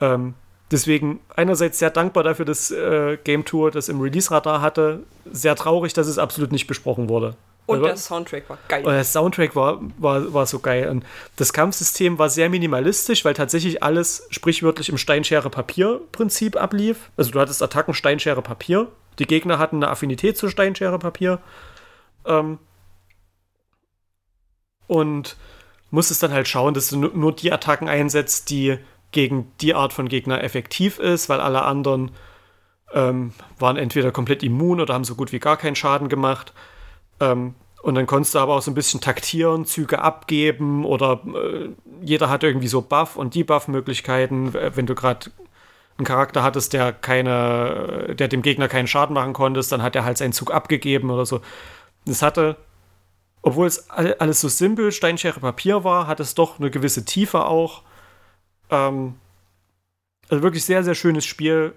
Ähm, 0.00 0.34
Deswegen 0.70 1.20
einerseits 1.34 1.78
sehr 1.80 1.90
dankbar 1.90 2.22
dafür, 2.22 2.44
dass 2.44 2.70
äh, 2.70 3.18
Game 3.24 3.44
Tour 3.44 3.70
das 3.70 3.88
im 3.88 4.00
Release-Radar 4.00 4.60
hatte. 4.60 5.00
Sehr 5.30 5.56
traurig, 5.56 5.92
dass 5.92 6.06
es 6.06 6.18
absolut 6.18 6.52
nicht 6.52 6.66
besprochen 6.66 7.08
wurde. 7.08 7.34
Und 7.66 7.78
Aber, 7.78 7.88
der 7.88 7.96
Soundtrack 7.96 8.48
war 8.48 8.58
geil. 8.68 8.84
Und 8.84 8.92
der 8.92 9.04
Soundtrack 9.04 9.54
war, 9.54 9.80
war, 9.98 10.32
war 10.32 10.46
so 10.46 10.58
geil. 10.60 10.88
Und 10.88 11.04
das 11.36 11.52
Kampfsystem 11.52 12.18
war 12.18 12.28
sehr 12.28 12.50
minimalistisch, 12.50 13.24
weil 13.24 13.34
tatsächlich 13.34 13.82
alles 13.82 14.26
sprichwörtlich 14.30 14.88
im 14.88 14.98
Steinschere-Papier-Prinzip 14.98 16.56
ablief. 16.56 17.10
Also 17.16 17.30
du 17.30 17.40
hattest 17.40 17.62
Attacken 17.62 17.94
Steinschere-Papier. 17.94 18.88
Die 19.18 19.26
Gegner 19.26 19.58
hatten 19.58 19.76
eine 19.76 19.88
Affinität 19.88 20.36
zu 20.36 20.48
Steinschere-Papier. 20.48 21.40
Ähm, 22.26 22.58
und 24.86 25.36
musstest 25.90 26.22
dann 26.22 26.32
halt 26.32 26.48
schauen, 26.48 26.74
dass 26.74 26.88
du 26.88 26.96
nur 26.96 27.32
die 27.34 27.52
Attacken 27.52 27.88
einsetzt, 27.88 28.50
die 28.50 28.78
gegen 29.12 29.50
die 29.60 29.74
Art 29.74 29.92
von 29.92 30.08
Gegner 30.08 30.42
effektiv 30.42 30.98
ist, 30.98 31.28
weil 31.28 31.40
alle 31.40 31.62
anderen 31.62 32.12
ähm, 32.92 33.32
waren 33.58 33.76
entweder 33.76 34.12
komplett 34.12 34.42
immun 34.42 34.80
oder 34.80 34.94
haben 34.94 35.04
so 35.04 35.14
gut 35.14 35.32
wie 35.32 35.38
gar 35.38 35.56
keinen 35.56 35.76
Schaden 35.76 36.08
gemacht. 36.08 36.52
Ähm, 37.20 37.54
und 37.82 37.94
dann 37.94 38.06
konntest 38.06 38.34
du 38.34 38.38
aber 38.40 38.56
auch 38.56 38.62
so 38.62 38.70
ein 38.70 38.74
bisschen 38.74 39.00
taktieren, 39.00 39.64
Züge 39.64 40.02
abgeben 40.02 40.84
oder 40.84 41.20
äh, 41.34 41.70
jeder 42.02 42.28
hat 42.28 42.42
irgendwie 42.42 42.68
so 42.68 42.82
Buff- 42.82 43.16
und 43.16 43.34
Debuff-Möglichkeiten. 43.34 44.52
Wenn 44.52 44.86
du 44.86 44.94
gerade 44.94 45.30
einen 45.96 46.06
Charakter 46.06 46.42
hattest, 46.42 46.72
der 46.72 46.92
keine, 46.92 48.14
der 48.14 48.28
dem 48.28 48.42
Gegner 48.42 48.68
keinen 48.68 48.86
Schaden 48.86 49.14
machen 49.14 49.32
konntest, 49.32 49.72
dann 49.72 49.82
hat 49.82 49.96
er 49.96 50.04
halt 50.04 50.18
seinen 50.18 50.32
Zug 50.32 50.52
abgegeben 50.52 51.10
oder 51.10 51.24
so. 51.24 51.40
Es 52.06 52.22
hatte, 52.22 52.56
obwohl 53.42 53.66
es 53.66 53.88
alles 53.90 54.40
so 54.40 54.48
simpel 54.48 54.92
Steinschere 54.92 55.40
Papier 55.40 55.84
war, 55.84 56.06
hat 56.06 56.20
es 56.20 56.34
doch 56.34 56.58
eine 56.58 56.70
gewisse 56.70 57.04
Tiefe 57.04 57.46
auch. 57.46 57.82
Ähm, 58.70 59.14
also 60.28 60.42
wirklich 60.42 60.64
sehr, 60.64 60.84
sehr 60.84 60.94
schönes 60.94 61.24
Spiel 61.24 61.74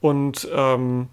und 0.00 0.48
ähm, 0.52 1.08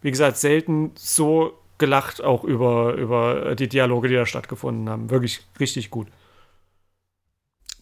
wie 0.00 0.10
gesagt, 0.10 0.36
selten 0.36 0.92
so 0.96 1.58
gelacht 1.78 2.22
auch 2.22 2.44
über, 2.44 2.94
über 2.94 3.54
die 3.54 3.68
Dialoge, 3.68 4.08
die 4.08 4.14
da 4.14 4.26
stattgefunden 4.26 4.88
haben. 4.88 5.10
Wirklich 5.10 5.46
richtig 5.60 5.90
gut. 5.90 6.08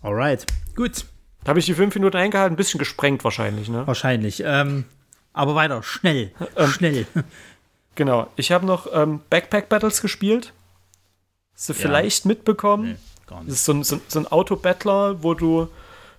Alright, 0.01 0.47
gut. 0.75 1.05
Habe 1.47 1.59
ich 1.59 1.67
die 1.67 1.75
fünf 1.75 1.95
Minuten 1.95 2.17
eingehalten? 2.17 2.55
Ein 2.55 2.57
bisschen 2.57 2.79
gesprengt 2.79 3.25
wahrscheinlich, 3.25 3.69
ne? 3.69 3.87
Wahrscheinlich. 3.87 4.43
Ähm, 4.45 4.85
aber 5.33 5.55
weiter, 5.55 5.83
schnell, 5.83 6.33
ähm, 6.57 6.69
schnell. 6.69 7.07
Genau. 7.95 8.31
Ich 8.37 8.53
habe 8.53 8.65
noch 8.65 8.87
ähm, 8.93 9.21
Backpack 9.29 9.69
Battles 9.69 10.01
gespielt. 10.01 10.55
Hast 11.55 11.69
du 11.69 11.73
ja. 11.75 11.79
vielleicht 11.79 12.25
mitbekommen? 12.25 12.93
Nee, 12.93 12.97
gar 13.27 13.41
nicht. 13.41 13.51
Das 13.51 13.57
ist 13.57 13.65
so 13.67 13.73
ein, 13.73 13.85
so, 13.85 14.01
so 14.09 14.19
ein 14.19 14.27
Auto-Battler, 14.27 15.23
wo 15.23 15.35
du 15.35 15.69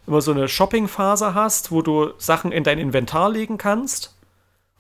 immer 0.08 0.22
so 0.22 0.32
eine 0.32 0.48
Shopping-Phase 0.48 1.34
hast, 1.34 1.72
wo 1.72 1.82
du 1.82 2.12
Sachen 2.18 2.52
in 2.52 2.64
dein 2.64 2.80
Inventar 2.80 3.30
legen 3.30 3.58
kannst. 3.58 4.16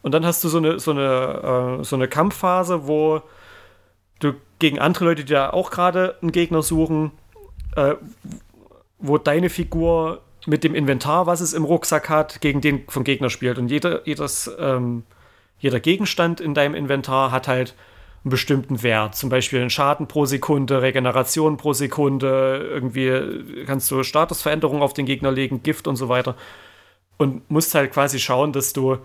Und 0.01 0.11
dann 0.13 0.25
hast 0.25 0.43
du 0.43 0.49
so 0.49 0.57
eine, 0.57 0.79
so 0.79 0.91
eine, 0.91 1.79
äh, 1.79 1.83
so 1.83 1.95
eine 1.95 2.07
Kampfphase, 2.07 2.87
wo 2.87 3.21
du 4.19 4.33
gegen 4.59 4.79
andere 4.79 5.05
Leute, 5.05 5.23
die 5.23 5.33
da 5.33 5.51
auch 5.51 5.71
gerade 5.71 6.17
einen 6.21 6.31
Gegner 6.31 6.61
suchen, 6.61 7.11
äh, 7.75 7.95
wo 8.99 9.17
deine 9.17 9.49
Figur 9.49 10.21
mit 10.45 10.63
dem 10.63 10.75
Inventar, 10.75 11.25
was 11.25 11.41
es 11.41 11.53
im 11.53 11.63
Rucksack 11.63 12.09
hat, 12.09 12.41
gegen 12.41 12.59
den 12.59 12.83
vom 12.87 13.03
Gegner 13.03 13.29
spielt. 13.29 13.57
Und 13.57 13.69
jeder, 13.69 14.05
jedes, 14.05 14.51
ähm, 14.59 15.03
jeder 15.59 15.79
Gegenstand 15.79 16.41
in 16.41 16.53
deinem 16.53 16.75
Inventar 16.75 17.31
hat 17.31 17.47
halt 17.47 17.75
einen 18.23 18.31
bestimmten 18.31 18.83
Wert. 18.83 19.15
Zum 19.15 19.29
Beispiel 19.29 19.59
einen 19.59 19.69
Schaden 19.69 20.07
pro 20.07 20.25
Sekunde, 20.25 20.81
Regeneration 20.81 21.57
pro 21.57 21.73
Sekunde, 21.73 22.69
irgendwie 22.71 23.65
kannst 23.65 23.91
du 23.91 24.03
Statusveränderungen 24.03 24.81
auf 24.81 24.93
den 24.93 25.05
Gegner 25.05 25.31
legen, 25.31 25.63
Gift 25.63 25.87
und 25.87 25.97
so 25.97 26.09
weiter. 26.09 26.35
Und 27.17 27.49
musst 27.51 27.75
halt 27.75 27.91
quasi 27.91 28.19
schauen, 28.19 28.53
dass 28.53 28.73
du 28.73 28.97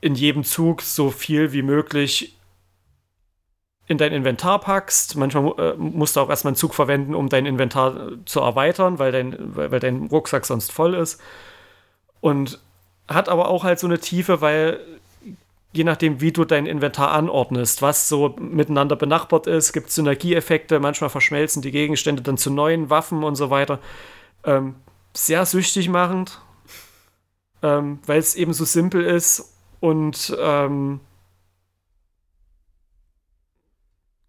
in 0.00 0.14
jedem 0.14 0.44
Zug 0.44 0.82
so 0.82 1.10
viel 1.10 1.52
wie 1.52 1.62
möglich 1.62 2.38
in 3.88 3.98
dein 3.98 4.12
Inventar 4.12 4.60
packst. 4.60 5.16
Manchmal 5.16 5.52
äh, 5.58 5.74
musst 5.76 6.14
du 6.14 6.20
auch 6.20 6.30
erstmal 6.30 6.50
einen 6.50 6.56
Zug 6.56 6.74
verwenden, 6.74 7.14
um 7.14 7.28
dein 7.28 7.46
Inventar 7.46 8.12
zu 8.26 8.40
erweitern, 8.40 8.98
weil 8.98 9.10
dein, 9.10 9.56
weil, 9.56 9.72
weil 9.72 9.80
dein 9.80 10.06
Rucksack 10.06 10.46
sonst 10.46 10.70
voll 10.70 10.94
ist. 10.94 11.20
Und 12.20 12.60
hat 13.08 13.28
aber 13.28 13.48
auch 13.48 13.64
halt 13.64 13.78
so 13.78 13.86
eine 13.86 13.98
Tiefe, 13.98 14.40
weil 14.40 14.80
je 15.72 15.84
nachdem, 15.84 16.20
wie 16.20 16.32
du 16.32 16.44
dein 16.44 16.66
Inventar 16.66 17.10
anordnest, 17.12 17.82
was 17.82 18.08
so 18.08 18.34
miteinander 18.38 18.96
benachbart 18.96 19.46
ist, 19.46 19.72
gibt 19.72 19.88
es 19.88 19.94
Synergieeffekte, 19.96 20.80
manchmal 20.80 21.10
verschmelzen 21.10 21.62
die 21.62 21.70
Gegenstände 21.70 22.22
dann 22.22 22.38
zu 22.38 22.50
neuen 22.50 22.90
Waffen 22.90 23.22
und 23.22 23.36
so 23.36 23.50
weiter. 23.50 23.78
Ähm, 24.44 24.76
sehr 25.14 25.44
süchtig 25.46 25.88
machend, 25.88 26.40
ähm, 27.62 27.98
weil 28.06 28.18
es 28.18 28.34
eben 28.34 28.52
so 28.52 28.64
simpel 28.64 29.04
ist 29.04 29.52
und 29.80 30.36
ähm, 30.40 31.00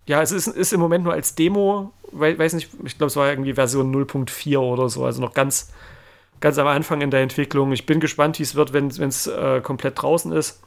ja, 0.08 0.22
es 0.22 0.32
ist, 0.32 0.48
ist 0.48 0.74
im 0.74 0.80
Moment 0.80 1.04
nur 1.04 1.14
als 1.14 1.36
Demo, 1.36 1.94
weil, 2.12 2.38
weiß 2.38 2.54
nicht, 2.54 2.70
ich 2.84 2.98
glaube, 2.98 3.10
es 3.10 3.16
war 3.16 3.30
irgendwie 3.30 3.54
Version 3.54 3.94
0.4 3.94 4.58
oder 4.58 4.90
so, 4.90 5.06
also 5.06 5.22
noch 5.22 5.36
ganz, 5.36 5.72
ganz 6.40 6.58
am 6.58 6.68
Anfang 6.68 7.02
in 7.02 7.12
der 7.12 7.22
Entwicklung. 7.22 7.72
Ich 7.72 7.86
bin 7.86 8.00
gespannt, 8.00 8.40
wie 8.40 8.44
es 8.44 8.56
wird, 8.56 8.74
wenn 8.74 8.88
es 8.88 9.28
äh, 9.28 9.62
komplett 9.62 10.02
draußen 10.02 10.32
ist. 10.32 10.62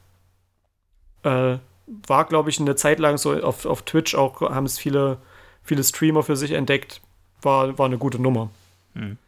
Äh, 1.23 1.59
war, 2.07 2.25
glaube 2.25 2.51
ich, 2.51 2.60
eine 2.60 2.76
Zeit 2.76 2.99
lang 2.99 3.18
so 3.18 3.34
auf, 3.42 3.67
auf 3.67 3.83
Twitch 3.83 4.15
auch, 4.15 4.41
haben 4.41 4.67
es 4.67 4.78
viele, 4.78 5.18
viele 5.62 5.84
Streamer 5.84 6.23
für 6.23 6.36
sich 6.36 6.52
entdeckt. 6.52 7.01
War, 7.42 7.78
war 7.78 7.86
eine 7.86 7.99
gute 7.99 8.20
Nummer. 8.20 8.51
Hm. 8.94 9.18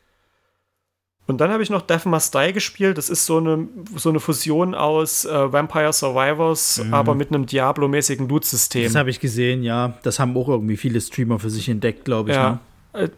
Und 1.27 1.41
dann 1.41 1.51
habe 1.51 1.63
ich 1.63 1.71
noch 1.71 1.81
Death 1.81 2.05
Must 2.05 2.35
Die 2.35 2.53
gespielt. 2.53 2.99
Das 2.99 3.09
ist 3.09 3.25
so 3.25 3.39
eine, 3.39 3.67
so 3.97 4.11
eine 4.11 4.21
Fusion 4.21 4.75
aus 4.75 5.25
äh, 5.25 5.53
Vampire 5.53 5.93
Survivors, 5.93 6.85
mhm. 6.85 6.93
aber 6.93 7.15
mit 7.15 7.31
einem 7.31 7.47
Diablo-mäßigen 7.47 8.29
Loot-System. 8.29 8.85
Das 8.85 8.95
habe 8.95 9.09
ich 9.09 9.21
gesehen, 9.21 9.63
ja. 9.63 9.95
Das 10.03 10.19
haben 10.19 10.37
auch 10.37 10.49
irgendwie 10.49 10.77
viele 10.77 11.01
Streamer 11.01 11.39
für 11.39 11.49
sich 11.49 11.69
entdeckt, 11.69 12.05
glaube 12.05 12.31
ich. 12.31 12.37
Ja. 12.37 12.61
Ne? 12.93 13.05
Äh, 13.05 13.09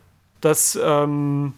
das, 0.41 0.79
ähm, 0.81 1.55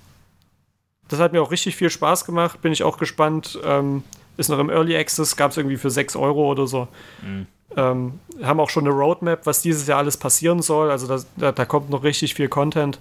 das 1.09 1.21
hat 1.21 1.33
mir 1.33 1.43
auch 1.43 1.51
richtig 1.51 1.77
viel 1.77 1.91
Spaß 1.91 2.25
gemacht. 2.25 2.63
Bin 2.63 2.73
ich 2.73 2.83
auch 2.83 2.97
gespannt. 2.97 3.59
Ähm, 3.63 4.03
ist 4.39 4.49
noch 4.49 4.59
im 4.59 4.71
Early 4.71 4.97
Access, 4.97 5.37
gab 5.37 5.51
es 5.51 5.57
irgendwie 5.57 5.77
für 5.77 5.91
6 5.91 6.17
Euro 6.17 6.51
oder 6.51 6.67
so. 6.67 6.89
Mhm. 7.23 7.47
Ähm, 7.77 8.21
haben 8.43 8.61
auch 8.61 8.71
schon 8.71 8.87
eine 8.87 8.95
Roadmap, 8.95 9.45
was 9.45 9.61
dieses 9.61 9.87
Jahr 9.87 9.99
alles 9.99 10.17
passieren 10.17 10.63
soll. 10.63 10.91
Also 10.91 11.07
das, 11.07 11.27
da, 11.37 11.53
da 11.53 11.65
kommt 11.67 11.91
noch 11.91 12.03
richtig 12.03 12.35
viel 12.35 12.49
Content. 12.49 12.99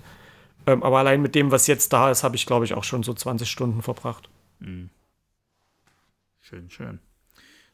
Ähm, 0.66 0.84
aber 0.84 0.98
allein 1.00 1.22
mit 1.22 1.36
dem, 1.36 1.52
was 1.52 1.68
jetzt 1.68 1.94
da 1.94 2.12
ist, 2.12 2.24
habe 2.24 2.36
ich, 2.36 2.46
glaube 2.46 2.66
ich, 2.66 2.74
auch 2.74 2.84
schon 2.84 3.04
so 3.04 3.14
20 3.14 3.50
Stunden 3.50 3.82
verbracht. 3.82 4.28
Mhm. 4.60 4.90
Schön, 6.42 6.70
schön. 6.70 7.00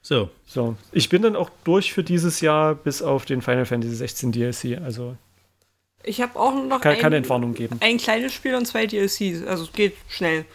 So. 0.01 0.29
So. 0.45 0.75
Ich 0.91 1.09
bin 1.09 1.21
dann 1.21 1.35
auch 1.35 1.49
durch 1.63 1.93
für 1.93 2.03
dieses 2.03 2.41
Jahr 2.41 2.75
bis 2.75 3.01
auf 3.01 3.25
den 3.25 3.41
Final 3.41 3.65
Fantasy 3.65 3.95
16 3.95 4.31
DLC. 4.31 4.77
Also. 4.83 5.17
Ich 6.03 6.21
habe 6.21 6.37
auch 6.37 6.53
noch 6.53 6.81
kann, 6.81 6.95
ein, 6.95 6.99
keine 6.99 7.15
Entwarnung 7.15 7.53
geben. 7.53 7.77
ein 7.79 7.97
kleines 7.97 8.33
Spiel 8.33 8.55
und 8.55 8.65
zwei 8.65 8.85
DLCs. 8.85 9.47
Also 9.47 9.63
es 9.63 9.71
geht 9.71 9.95
schnell. 10.09 10.45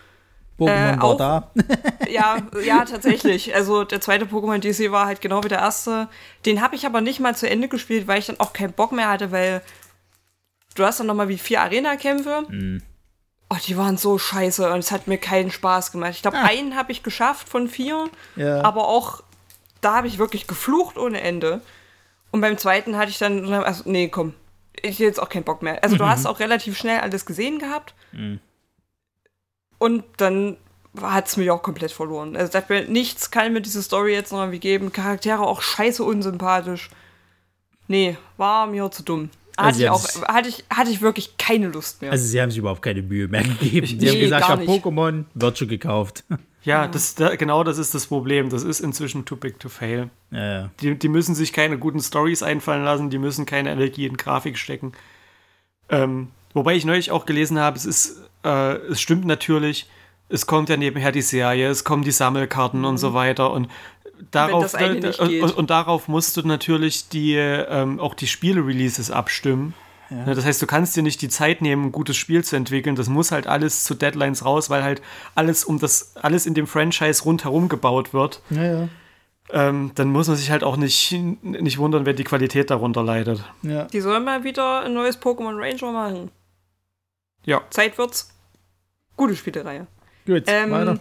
Pokémon 0.58 0.98
äh, 0.98 1.02
war 1.02 1.16
da. 1.16 1.50
ja, 2.08 2.38
ja, 2.64 2.84
tatsächlich. 2.84 3.54
Also 3.54 3.84
der 3.84 4.00
zweite 4.00 4.24
Pokémon 4.24 4.58
DLC 4.58 4.90
war 4.90 5.06
halt 5.06 5.20
genau 5.20 5.44
wie 5.44 5.48
der 5.48 5.58
erste. 5.58 6.08
Den 6.44 6.60
habe 6.60 6.74
ich 6.74 6.84
aber 6.84 7.00
nicht 7.00 7.20
mal 7.20 7.36
zu 7.36 7.48
Ende 7.48 7.68
gespielt, 7.68 8.08
weil 8.08 8.18
ich 8.18 8.26
dann 8.26 8.40
auch 8.40 8.52
keinen 8.52 8.72
Bock 8.72 8.92
mehr 8.92 9.08
hatte, 9.08 9.30
weil 9.30 9.62
du 10.74 10.84
hast 10.84 10.98
dann 11.00 11.06
nochmal 11.06 11.28
wie 11.28 11.38
vier 11.38 11.60
Arena-Kämpfe. 11.60 12.44
Mhm. 12.48 12.82
Oh, 13.50 13.56
die 13.66 13.76
waren 13.76 13.96
so 13.96 14.18
scheiße 14.18 14.70
und 14.70 14.80
es 14.80 14.90
hat 14.90 15.06
mir 15.06 15.16
keinen 15.16 15.50
Spaß 15.50 15.92
gemacht. 15.92 16.12
Ich 16.12 16.22
glaube, 16.22 16.36
ah. 16.36 16.44
einen 16.44 16.76
habe 16.76 16.92
ich 16.92 17.02
geschafft 17.02 17.48
von 17.48 17.68
vier, 17.68 18.10
ja. 18.36 18.62
aber 18.62 18.88
auch 18.88 19.22
da 19.80 19.94
habe 19.94 20.06
ich 20.06 20.18
wirklich 20.18 20.46
geflucht 20.46 20.98
ohne 20.98 21.20
Ende. 21.20 21.62
Und 22.30 22.42
beim 22.42 22.58
zweiten 22.58 22.98
hatte 22.98 23.10
ich 23.10 23.18
dann, 23.18 23.50
also, 23.54 23.84
nee, 23.86 24.08
komm, 24.08 24.34
ich 24.82 24.98
jetzt 24.98 25.20
auch 25.20 25.30
keinen 25.30 25.44
Bock 25.44 25.62
mehr. 25.62 25.82
Also, 25.82 25.96
du 25.96 26.04
mhm. 26.04 26.10
hast 26.10 26.26
auch 26.26 26.40
relativ 26.40 26.76
schnell 26.76 27.00
alles 27.00 27.24
gesehen 27.24 27.58
gehabt. 27.58 27.94
Mhm. 28.12 28.40
Und 29.78 30.05
dann 30.16 30.57
hat 31.00 31.28
es 31.28 31.36
mich 31.36 31.50
auch 31.50 31.62
komplett 31.62 31.92
verloren. 31.92 32.36
Also, 32.36 32.52
sagt 32.52 32.70
mir, 32.70 32.89
nichts 32.89 33.31
kann 33.31 33.52
mir 33.52 33.60
diese 33.60 33.82
Story 33.82 34.12
jetzt 34.12 34.32
noch 34.32 34.40
irgendwie 34.40 34.58
geben. 34.58 34.92
Charaktere 34.92 35.40
auch 35.40 35.62
scheiße 35.62 36.02
unsympathisch. 36.02 36.90
Nee, 37.86 38.16
war 38.36 38.66
mir 38.66 38.90
zu 38.90 39.02
dumm. 39.02 39.31
Also 39.57 39.70
hatte, 39.70 39.82
ich 39.82 39.90
auch, 39.90 40.28
hatte, 40.28 40.48
ich, 40.48 40.65
hatte 40.70 40.90
ich 40.90 41.00
wirklich 41.00 41.36
keine 41.36 41.66
Lust 41.68 42.00
mehr. 42.00 42.12
Also 42.12 42.24
sie 42.24 42.40
haben 42.40 42.50
sich 42.50 42.58
überhaupt 42.58 42.82
keine 42.82 43.02
Mühe 43.02 43.26
mehr 43.26 43.42
gegeben. 43.42 43.86
Sie 43.86 43.97
nee, 43.97 44.08
haben 44.08 44.20
gesagt, 44.20 44.44
ich 44.44 44.50
habe 44.50 44.65
Pokémon, 44.65 45.24
wird 45.34 45.58
schon 45.58 45.68
gekauft. 45.68 46.24
Ja, 46.65 46.86
das, 46.86 47.15
da, 47.15 47.34
genau 47.36 47.65
das 47.65 47.78
ist 47.78 47.94
das 47.94 48.08
Problem. 48.08 48.50
Das 48.50 48.62
ist 48.62 48.81
inzwischen 48.81 49.24
too 49.24 49.36
big 49.36 49.58
to 49.58 49.70
fail. 49.70 50.10
Ja, 50.31 50.52
ja. 50.52 50.70
Die, 50.81 50.98
die 50.98 51.08
müssen 51.08 51.34
sich 51.34 51.55
keine 51.55 51.78
guten 51.78 52.00
Stories 52.00 52.42
einfallen 52.42 52.84
lassen, 52.84 53.08
die 53.08 53.16
müssen 53.16 53.47
keine 53.47 53.70
Energie 53.70 54.05
in 54.05 54.18
Grafik 54.18 54.58
stecken. 54.58 54.92
Ähm, 55.89 56.28
wobei 56.52 56.74
ich 56.74 56.84
neulich 56.84 57.10
auch 57.10 57.24
gelesen 57.24 57.58
habe, 57.58 57.78
es 57.78 57.86
ist, 57.86 58.27
äh, 58.49 58.77
es 58.91 59.01
stimmt 59.01 59.27
natürlich, 59.27 59.86
es 60.28 60.47
kommt 60.47 60.68
ja 60.68 60.77
nebenher 60.77 61.12
die 61.12 61.23
Serie, 61.23 61.68
es 61.68 61.85
kommen 61.85 62.02
die 62.02 62.10
Sammelkarten 62.10 62.81
mhm. 62.81 62.86
und 62.86 62.99
so 62.99 63.15
weiter. 63.15 63.51
Und 63.52 63.68
darauf, 64.31 64.75
äh, 64.75 65.41
und, 65.41 65.57
und, 65.57 65.70
darauf 65.70 66.09
musst 66.09 66.36
du 66.36 66.43
natürlich 66.43 67.09
die, 67.09 67.35
ähm, 67.35 68.01
auch 68.01 68.15
die 68.15 68.27
Spiele-Releases 68.27 69.10
abstimmen. 69.10 69.75
Ja. 70.10 70.25
Ne, 70.25 70.35
das 70.35 70.44
heißt, 70.44 70.62
du 70.62 70.67
kannst 70.67 70.97
dir 70.97 71.02
nicht 71.02 71.20
die 71.20 71.28
Zeit 71.28 71.60
nehmen, 71.60 71.86
ein 71.86 71.93
gutes 71.93 72.17
Spiel 72.17 72.43
zu 72.43 72.57
entwickeln. 72.57 72.97
Das 72.97 73.09
muss 73.09 73.31
halt 73.31 73.47
alles 73.47 73.85
zu 73.85 73.94
Deadlines 73.94 74.44
raus, 74.44 74.70
weil 74.70 74.83
halt 74.83 75.02
alles 75.35 75.65
um 75.65 75.78
das, 75.78 76.17
alles 76.17 76.47
in 76.47 76.55
dem 76.55 76.67
Franchise 76.67 77.25
rundherum 77.25 77.68
gebaut 77.68 78.15
wird. 78.15 78.41
Ja, 78.51 78.65
ja. 78.65 78.89
Ähm, 79.51 79.93
dann 79.94 80.09
muss 80.09 80.28
man 80.28 80.36
sich 80.36 80.51
halt 80.51 80.62
auch 80.62 80.77
nicht, 80.77 81.12
nicht 81.43 81.78
wundern, 81.78 82.05
wenn 82.05 82.17
die 82.17 82.25
Qualität 82.25 82.70
darunter 82.70 83.02
leidet. 83.02 83.43
Ja. 83.62 83.85
Die 83.85 84.01
sollen 84.01 84.25
mal 84.25 84.44
wieder 84.44 84.81
ein 84.83 84.93
neues 84.93 85.20
Pokémon 85.20 85.57
Ranger 85.57 85.93
machen. 85.93 86.31
Ja. 87.47 87.62
Zeit 87.70 87.97
wird's. 87.97 88.35
Gute 89.18 89.36
Spielereihe. 89.36 89.86
Gut, 90.26 90.44
ähm, 90.47 90.70
weiter. 90.70 90.98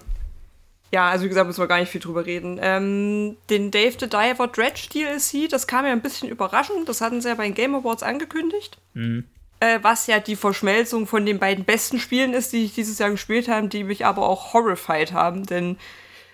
Ja, 0.92 1.10
also 1.10 1.24
wie 1.26 1.30
gesagt, 1.30 1.48
müssen 1.48 1.62
wir 1.62 1.68
gar 1.68 1.80
nicht 1.80 1.92
viel 1.92 2.02
drüber 2.02 2.26
reden. 2.26 2.60
Ähm, 2.62 3.38
den 3.50 3.72
Dave 3.72 3.96
the 4.00 4.08
Diver 4.08 4.48
Dredge 4.48 4.88
DLC, 4.92 5.50
das 5.50 5.68
kam 5.68 5.86
ja 5.86 5.92
ein 5.92 6.02
bisschen 6.02 6.30
überraschend. 6.30 6.88
Das 6.90 7.02
hatten 7.02 7.22
sie 7.22 7.30
ja 7.30 7.36
bei 7.36 7.44
den 7.44 7.54
Game 7.54 7.76
Awards 7.76 8.02
angekündigt. 8.04 8.80
Mhm. 8.94 9.26
Äh, 9.60 9.80
was 9.82 10.08
ja 10.08 10.20
die 10.20 10.36
Verschmelzung 10.36 11.08
von 11.08 11.26
den 11.26 11.40
beiden 11.40 11.64
besten 11.66 12.00
Spielen 12.00 12.34
ist, 12.34 12.54
die 12.54 12.64
ich 12.66 12.74
dieses 12.74 13.00
Jahr 13.00 13.10
gespielt 13.12 13.50
habe, 13.50 13.68
die 13.68 13.84
mich 13.84 14.06
aber 14.06 14.28
auch 14.28 14.54
horrified 14.54 15.14
haben. 15.14 15.46
Denn 15.46 15.78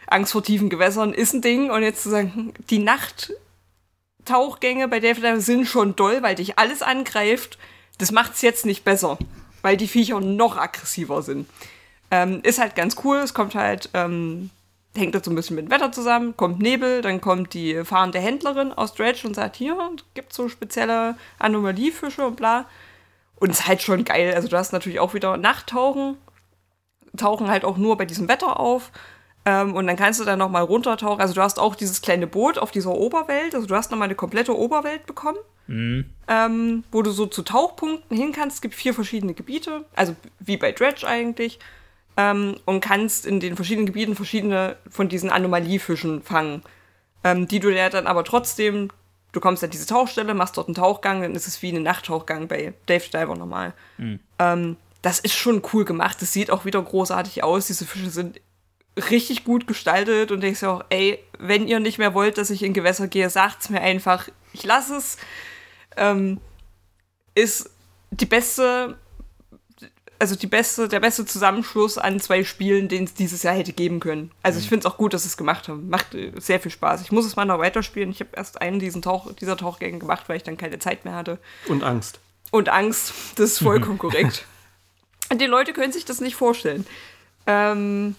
Angst 0.07 0.33
vor 0.33 0.43
tiefen 0.43 0.69
Gewässern 0.69 1.13
ist 1.13 1.33
ein 1.33 1.41
Ding. 1.41 1.71
Und 1.71 1.83
jetzt 1.83 2.03
zu 2.03 2.09
sagen, 2.09 2.53
die 2.69 2.79
Nachttauchgänge 2.79 4.87
bei 4.87 4.99
Dave 4.99 5.15
the 5.15 5.21
Diver 5.21 5.41
sind 5.41 5.65
schon 5.65 5.95
doll, 5.95 6.21
weil 6.21 6.35
dich 6.35 6.59
alles 6.59 6.81
angreift. 6.81 7.57
Das 7.97 8.11
macht 8.11 8.33
es 8.35 8.41
jetzt 8.41 8.65
nicht 8.67 8.83
besser, 8.83 9.17
weil 9.63 9.77
die 9.77 9.87
Viecher 9.87 10.21
noch 10.21 10.57
aggressiver 10.57 11.23
sind. 11.23 11.47
Ähm, 12.13 12.41
ist 12.43 12.59
halt 12.59 12.75
ganz 12.75 12.95
cool. 13.03 13.17
Es 13.17 13.33
kommt 13.33 13.55
halt, 13.55 13.89
ähm, 13.95 14.51
hängt 14.95 15.15
das 15.15 15.25
so 15.25 15.31
ein 15.31 15.35
bisschen 15.35 15.55
mit 15.55 15.65
dem 15.65 15.71
Wetter 15.71 15.91
zusammen. 15.91 16.37
Kommt 16.37 16.59
Nebel, 16.59 17.01
dann 17.01 17.21
kommt 17.21 17.55
die 17.55 17.83
fahrende 17.83 18.19
Händlerin 18.19 18.71
aus 18.71 18.93
Dredge 18.93 19.27
und 19.27 19.33
sagt, 19.33 19.55
hier, 19.55 19.75
gibt 20.13 20.31
so 20.31 20.47
spezielle 20.47 21.17
Anomaliefische 21.39 22.23
und 22.23 22.35
bla. 22.35 22.65
Und 23.37 23.49
ist 23.49 23.67
halt 23.67 23.81
schon 23.81 24.05
geil. 24.05 24.31
Also 24.35 24.47
du 24.47 24.55
hast 24.55 24.73
natürlich 24.73 24.99
auch 24.99 25.15
wieder 25.15 25.37
Nachttauchen. 25.37 26.17
Tauchen 27.17 27.49
halt 27.49 27.65
auch 27.65 27.77
nur 27.77 27.97
bei 27.97 28.05
diesem 28.05 28.27
Wetter 28.27 28.59
auf. 28.59 28.91
Ähm, 29.45 29.73
und 29.73 29.87
dann 29.87 29.95
kannst 29.95 30.19
du 30.19 30.23
dann 30.23 30.37
nochmal 30.37 30.63
runtertauchen. 30.63 31.19
Also 31.19 31.33
du 31.33 31.41
hast 31.41 31.57
auch 31.57 31.73
dieses 31.73 32.03
kleine 32.03 32.27
Boot 32.27 32.59
auf 32.59 32.69
dieser 32.69 32.91
Oberwelt. 32.91 33.55
Also 33.55 33.65
du 33.65 33.73
hast 33.75 33.89
nochmal 33.89 34.05
eine 34.05 34.15
komplette 34.15 34.55
Oberwelt 34.55 35.07
bekommen. 35.07 35.39
Mhm. 35.65 36.05
Ähm, 36.27 36.83
wo 36.91 37.01
du 37.01 37.09
so 37.09 37.25
zu 37.25 37.41
Tauchpunkten 37.41 38.15
hin 38.15 38.33
kannst. 38.33 38.57
Es 38.57 38.61
gibt 38.61 38.75
vier 38.75 38.93
verschiedene 38.93 39.33
Gebiete. 39.33 39.85
Also 39.95 40.15
wie 40.39 40.57
bei 40.57 40.71
Dredge 40.71 41.07
eigentlich 41.07 41.57
ähm, 42.17 42.55
und 42.65 42.81
kannst 42.81 43.25
in 43.25 43.39
den 43.39 43.55
verschiedenen 43.55 43.85
Gebieten 43.85 44.15
verschiedene 44.15 44.75
von 44.89 45.09
diesen 45.09 45.29
Anomaliefischen 45.29 46.21
fangen. 46.21 46.63
ähm, 47.23 47.47
die 47.47 47.59
du 47.59 47.73
ja 47.73 47.89
dann 47.89 48.07
aber 48.07 48.23
trotzdem, 48.23 48.89
du 49.31 49.39
kommst 49.39 49.63
an 49.63 49.69
diese 49.69 49.85
Tauchstelle, 49.85 50.33
machst 50.33 50.57
dort 50.57 50.67
einen 50.67 50.75
Tauchgang, 50.75 51.21
dann 51.21 51.35
ist 51.35 51.47
es 51.47 51.61
wie 51.61 51.71
ein 51.71 51.83
Nachttauchgang 51.83 52.47
bei 52.47 52.73
Dave 52.85 53.09
Diver 53.09 53.35
normal. 53.35 53.73
Mhm. 53.97 54.19
Ähm, 54.39 54.77
das 55.01 55.19
ist 55.19 55.35
schon 55.35 55.61
cool 55.73 55.85
gemacht. 55.85 56.21
Das 56.21 56.33
sieht 56.33 56.49
auch 56.49 56.65
wieder 56.65 56.81
großartig 56.81 57.43
aus. 57.43 57.67
Diese 57.67 57.85
Fische 57.85 58.09
sind 58.09 58.39
richtig 59.09 59.43
gut 59.43 59.67
gestaltet 59.67 60.31
und 60.31 60.41
denkst 60.41 60.61
ja 60.61 60.71
auch, 60.71 60.85
ey, 60.89 61.19
wenn 61.39 61.67
ihr 61.67 61.79
nicht 61.79 61.97
mehr 61.97 62.13
wollt, 62.13 62.37
dass 62.37 62.49
ich 62.49 62.63
in 62.63 62.73
Gewässer 62.73 63.07
gehe, 63.07 63.29
sagt's 63.29 63.69
mir 63.69 63.81
einfach, 63.81 64.29
ich 64.53 64.63
lasse 64.63 64.95
es. 64.95 65.17
Ähm, 65.97 66.39
ist 67.35 67.69
die 68.11 68.25
beste, 68.25 68.97
also 70.23 70.37
die 70.37 70.47
beste, 70.47 70.87
der 70.87 71.01
beste 71.01 71.25
Zusammenschluss 71.25 71.97
an 71.97 72.17
zwei 72.21 72.45
Spielen, 72.45 72.87
den 72.87 73.03
es 73.03 73.13
dieses 73.13 73.43
Jahr 73.43 73.55
hätte 73.55 73.73
geben 73.73 73.99
können. 73.99 74.31
Also 74.41 74.57
ich 74.57 74.67
mhm. 74.67 74.69
finde 74.69 74.87
es 74.87 74.93
auch 74.93 74.95
gut, 74.95 75.13
dass 75.13 75.23
sie 75.23 75.27
es 75.27 75.35
gemacht 75.35 75.67
haben. 75.67 75.89
Macht 75.89 76.15
äh, 76.15 76.31
sehr 76.37 76.61
viel 76.61 76.71
Spaß. 76.71 77.01
Ich 77.01 77.11
muss 77.11 77.25
es 77.25 77.35
mal 77.35 77.43
noch 77.43 77.59
weiterspielen. 77.59 78.09
Ich 78.09 78.21
habe 78.21 78.29
erst 78.33 78.61
einen 78.61 78.79
diesen 78.79 79.01
Tauch, 79.01 79.33
dieser 79.33 79.57
Tauchgänge 79.57 79.99
gemacht, 79.99 80.29
weil 80.29 80.37
ich 80.37 80.43
dann 80.43 80.55
keine 80.55 80.79
Zeit 80.79 81.03
mehr 81.03 81.13
hatte. 81.13 81.39
Und 81.67 81.83
Angst. 81.83 82.21
Und 82.51 82.69
Angst, 82.69 83.11
das 83.35 83.51
ist 83.51 83.59
vollkommen 83.59 83.97
korrekt. 83.99 84.45
Die 85.33 85.45
Leute 85.45 85.73
können 85.73 85.91
sich 85.91 86.05
das 86.05 86.21
nicht 86.21 86.37
vorstellen. 86.37 86.87
Ähm, 87.45 88.15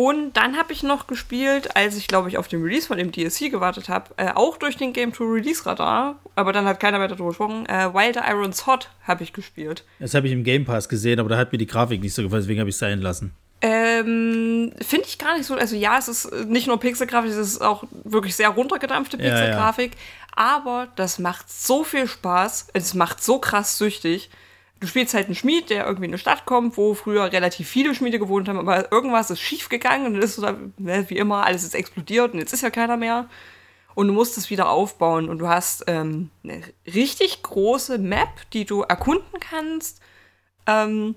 und 0.00 0.32
dann 0.32 0.56
habe 0.56 0.72
ich 0.72 0.82
noch 0.82 1.08
gespielt, 1.08 1.76
als 1.76 1.94
ich, 1.94 2.08
glaube 2.08 2.30
ich, 2.30 2.38
auf 2.38 2.48
den 2.48 2.62
Release 2.62 2.86
von 2.86 2.96
dem 2.96 3.12
DLC 3.12 3.50
gewartet 3.50 3.90
habe, 3.90 4.14
äh, 4.16 4.30
auch 4.34 4.56
durch 4.56 4.78
den 4.78 4.94
Game 4.94 5.12
to 5.12 5.24
Release 5.24 5.66
Radar, 5.66 6.18
aber 6.36 6.54
dann 6.54 6.64
hat 6.64 6.80
keiner 6.80 6.98
mehr 6.98 7.08
darüber 7.08 7.28
gesprochen. 7.28 7.66
Äh, 7.66 7.92
Wilder 7.92 8.24
Irons 8.26 8.66
Hot 8.66 8.88
habe 9.06 9.22
ich 9.24 9.34
gespielt. 9.34 9.84
Das 9.98 10.14
habe 10.14 10.26
ich 10.26 10.32
im 10.32 10.42
Game 10.42 10.64
Pass 10.64 10.88
gesehen, 10.88 11.20
aber 11.20 11.28
da 11.28 11.36
hat 11.36 11.52
mir 11.52 11.58
die 11.58 11.66
Grafik 11.66 12.00
nicht 12.00 12.14
so 12.14 12.22
gefallen, 12.22 12.40
deswegen 12.40 12.60
habe 12.60 12.70
ich 12.70 12.76
es 12.76 12.78
sein 12.78 13.02
lassen. 13.02 13.34
Ähm, 13.60 14.72
finde 14.80 15.04
ich 15.06 15.18
gar 15.18 15.36
nicht 15.36 15.44
so. 15.44 15.54
Also 15.54 15.76
ja, 15.76 15.98
es 15.98 16.08
ist 16.08 16.32
nicht 16.46 16.66
nur 16.66 16.80
Pixelgrafik, 16.80 17.30
es 17.30 17.36
ist 17.36 17.60
auch 17.60 17.84
wirklich 18.04 18.34
sehr 18.34 18.48
runtergedampfte 18.48 19.18
Pixelgrafik. 19.18 19.92
Ja, 19.92 19.98
ja. 20.44 20.54
Aber 20.54 20.88
das 20.96 21.18
macht 21.18 21.50
so 21.50 21.84
viel 21.84 22.06
Spaß. 22.06 22.68
Es 22.72 22.94
macht 22.94 23.22
so 23.22 23.38
krass 23.38 23.76
süchtig 23.76 24.30
du 24.80 24.86
spielst 24.86 25.14
halt 25.14 25.26
einen 25.26 25.34
Schmied, 25.34 25.70
der 25.70 25.84
irgendwie 25.84 26.06
in 26.06 26.10
eine 26.10 26.18
Stadt 26.18 26.46
kommt, 26.46 26.76
wo 26.76 26.94
früher 26.94 27.30
relativ 27.32 27.68
viele 27.68 27.94
Schmiede 27.94 28.18
gewohnt 28.18 28.48
haben, 28.48 28.58
aber 28.58 28.90
irgendwas 28.90 29.30
ist 29.30 29.40
schief 29.40 29.68
gegangen 29.68 30.06
und 30.06 30.14
dann 30.14 30.22
ist 30.22 30.36
so 30.36 30.42
da, 30.42 30.56
ne, 30.78 31.04
wie 31.08 31.18
immer, 31.18 31.44
alles 31.44 31.62
ist 31.62 31.74
explodiert 31.74 32.32
und 32.32 32.40
jetzt 32.40 32.52
ist 32.52 32.62
ja 32.62 32.70
keiner 32.70 32.96
mehr. 32.96 33.28
Und 33.94 34.06
du 34.06 34.14
musst 34.14 34.38
es 34.38 34.50
wieder 34.50 34.70
aufbauen 34.70 35.28
und 35.28 35.38
du 35.38 35.48
hast 35.48 35.84
ähm, 35.86 36.30
eine 36.42 36.62
richtig 36.86 37.42
große 37.42 37.98
Map, 37.98 38.28
die 38.52 38.64
du 38.64 38.82
erkunden 38.82 39.40
kannst. 39.40 40.00
Ähm, 40.66 41.16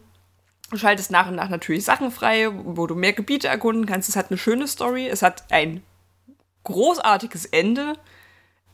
du 0.70 0.78
schaltest 0.78 1.12
nach 1.12 1.30
und 1.30 1.36
nach 1.36 1.50
natürlich 1.50 1.86
Sachen 1.86 2.12
frei, 2.12 2.50
wo 2.52 2.88
du 2.88 2.96
mehr 2.96 3.14
Gebiete 3.14 3.48
erkunden 3.48 3.86
kannst. 3.86 4.10
Es 4.10 4.16
hat 4.16 4.32
eine 4.32 4.38
schöne 4.38 4.68
Story, 4.68 5.08
es 5.08 5.22
hat 5.22 5.52
ein 5.52 5.84
großartiges 6.64 7.46
Ende. 7.46 7.94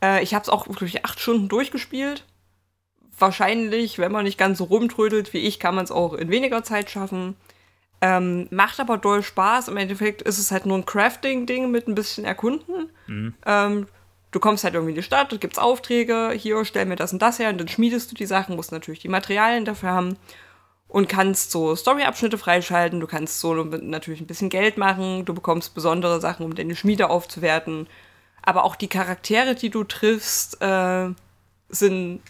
Äh, 0.02 0.22
ich 0.22 0.34
habe 0.34 0.42
es 0.42 0.48
auch 0.48 0.66
wirklich 0.66 1.04
acht 1.04 1.20
Stunden 1.20 1.48
durchgespielt 1.48 2.24
wahrscheinlich, 3.20 3.98
wenn 3.98 4.12
man 4.12 4.24
nicht 4.24 4.38
ganz 4.38 4.58
so 4.58 4.64
rumtrödelt 4.64 5.32
wie 5.32 5.38
ich, 5.38 5.60
kann 5.60 5.74
man 5.74 5.84
es 5.84 5.90
auch 5.90 6.14
in 6.14 6.30
weniger 6.30 6.62
Zeit 6.62 6.90
schaffen. 6.90 7.36
Ähm, 8.02 8.48
macht 8.50 8.80
aber 8.80 8.96
doll 8.96 9.22
Spaß. 9.22 9.68
Im 9.68 9.76
Endeffekt 9.76 10.22
ist 10.22 10.38
es 10.38 10.50
halt 10.50 10.66
nur 10.66 10.78
ein 10.78 10.86
Crafting-Ding 10.86 11.70
mit 11.70 11.86
ein 11.86 11.94
bisschen 11.94 12.24
Erkunden. 12.24 12.90
Mhm. 13.06 13.34
Ähm, 13.44 13.86
du 14.30 14.40
kommst 14.40 14.64
halt 14.64 14.74
irgendwie 14.74 14.92
in 14.92 14.96
die 14.96 15.02
Stadt, 15.02 15.38
gibt 15.40 15.54
es 15.54 15.58
Aufträge, 15.58 16.32
hier 16.34 16.64
stell 16.64 16.86
mir 16.86 16.96
das 16.96 17.12
und 17.12 17.20
das 17.20 17.38
her 17.38 17.50
und 17.50 17.58
dann 17.58 17.68
schmiedest 17.68 18.10
du 18.10 18.14
die 18.14 18.26
Sachen, 18.26 18.56
musst 18.56 18.72
natürlich 18.72 19.00
die 19.00 19.08
Materialien 19.08 19.64
dafür 19.64 19.90
haben 19.90 20.16
und 20.88 21.08
kannst 21.08 21.50
so 21.50 21.76
Story-Abschnitte 21.76 22.38
freischalten. 22.38 23.00
Du 23.00 23.06
kannst 23.06 23.40
so 23.40 23.54
natürlich 23.54 24.20
ein 24.20 24.26
bisschen 24.26 24.50
Geld 24.50 24.76
machen, 24.76 25.24
du 25.24 25.34
bekommst 25.34 25.74
besondere 25.74 26.20
Sachen, 26.20 26.44
um 26.44 26.54
deine 26.54 26.76
Schmiede 26.76 27.10
aufzuwerten. 27.10 27.86
Aber 28.42 28.64
auch 28.64 28.76
die 28.76 28.88
Charaktere, 28.88 29.54
die 29.54 29.70
du 29.70 29.84
triffst, 29.84 30.60
äh, 30.62 31.10
sind 31.68 32.20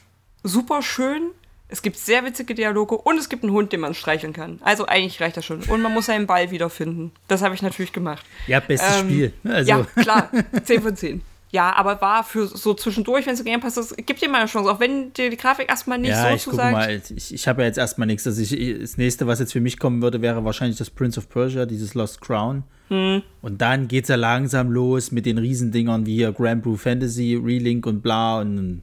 super 0.43 0.83
schön. 0.83 1.31
Es 1.69 1.83
gibt 1.83 1.97
sehr 1.97 2.25
witzige 2.25 2.55
Dialoge 2.55 2.97
und 2.97 3.17
es 3.17 3.29
gibt 3.29 3.45
einen 3.45 3.53
Hund, 3.53 3.73
den 3.73 3.81
man 3.81 3.95
streicheln 3.95 4.33
kann. 4.33 4.59
Also 4.63 4.87
eigentlich 4.87 5.21
reicht 5.21 5.37
das 5.37 5.45
schon. 5.45 5.63
Und 5.63 5.83
man 5.83 5.95
muss 5.95 6.07
seinen 6.07 6.27
Ball 6.27 6.51
wiederfinden. 6.51 7.13
Das 7.29 7.43
habe 7.43 7.55
ich 7.55 7.63
natürlich 7.63 7.93
gemacht. 7.93 8.27
Ja, 8.49 8.59
bestes 8.59 9.01
ähm, 9.01 9.09
Spiel. 9.09 9.33
Also. 9.45 9.71
Ja, 9.71 9.87
klar. 10.03 10.31
10 10.65 10.83
von 10.83 10.97
10. 10.97 11.23
Ja, 11.53 11.75
aber 11.75 12.01
war 12.01 12.23
für 12.23 12.47
so 12.47 12.75
zwischendurch, 12.75 13.27
wenn 13.27 13.35
es 13.35 13.43
Game 13.43 13.61
Pass 13.61 13.77
ist, 13.77 13.97
gibt 14.07 14.23
dir 14.23 14.29
mal 14.29 14.39
eine 14.39 14.47
Chance, 14.47 14.71
auch 14.71 14.79
wenn 14.79 15.13
dir 15.13 15.31
die 15.31 15.37
Grafik 15.37 15.69
erstmal 15.69 15.99
nicht 15.99 16.11
ja, 16.11 16.29
so 16.29 16.35
ich 16.35 16.43
zusagt. 16.43 16.73
Mal, 16.73 17.03
ich, 17.17 17.35
ich 17.35 17.49
habe 17.49 17.63
ja 17.63 17.69
jetzt 17.69 17.79
erstmal 17.79 18.07
nichts. 18.07 18.27
Also 18.27 18.41
ich, 18.41 18.81
das 18.81 18.97
nächste, 18.97 19.27
was 19.27 19.41
jetzt 19.41 19.53
für 19.53 19.61
mich 19.61 19.79
kommen 19.79 20.01
würde, 20.01 20.23
wäre 20.23 20.45
wahrscheinlich 20.45 20.79
das 20.79 20.91
Prince 20.91 21.19
of 21.19 21.29
Persia, 21.29 21.67
dieses 21.67 21.95
Lost 21.95 22.21
Crown. 22.21 22.63
Hm. 22.89 23.23
Und 23.43 23.61
dann 23.61 23.89
geht 23.89 24.05
es 24.05 24.09
ja 24.09 24.17
langsam 24.17 24.71
los 24.71 25.11
mit 25.11 25.27
den 25.27 25.39
Riesendingern 25.39 26.07
wie 26.07 26.17
hier 26.17 26.33
Grand 26.33 26.63
Blue 26.63 26.79
Fantasy, 26.79 27.35
Relink 27.35 27.85
und 27.85 28.01
bla 28.01 28.41
und 28.41 28.83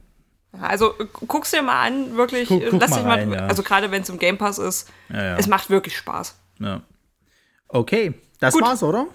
also 0.52 0.94
guck's 1.26 1.50
dir 1.50 1.62
mal 1.62 1.86
an, 1.86 2.16
wirklich. 2.16 2.48
Guck, 2.48 2.62
guck 2.70 2.80
lass 2.80 2.90
mal 2.90 2.96
dich 2.96 3.06
mal, 3.06 3.18
rein, 3.18 3.32
ja. 3.32 3.46
also 3.46 3.62
gerade 3.62 3.90
wenn 3.90 4.02
es 4.02 4.08
im 4.08 4.18
Game 4.18 4.38
Pass 4.38 4.58
ist, 4.58 4.90
ja, 5.08 5.22
ja. 5.22 5.36
es 5.36 5.46
macht 5.46 5.70
wirklich 5.70 5.96
Spaß. 5.96 6.36
Ja. 6.60 6.82
Okay, 7.68 8.14
das 8.40 8.54
Gut. 8.54 8.62
war's, 8.62 8.82
oder? 8.82 9.06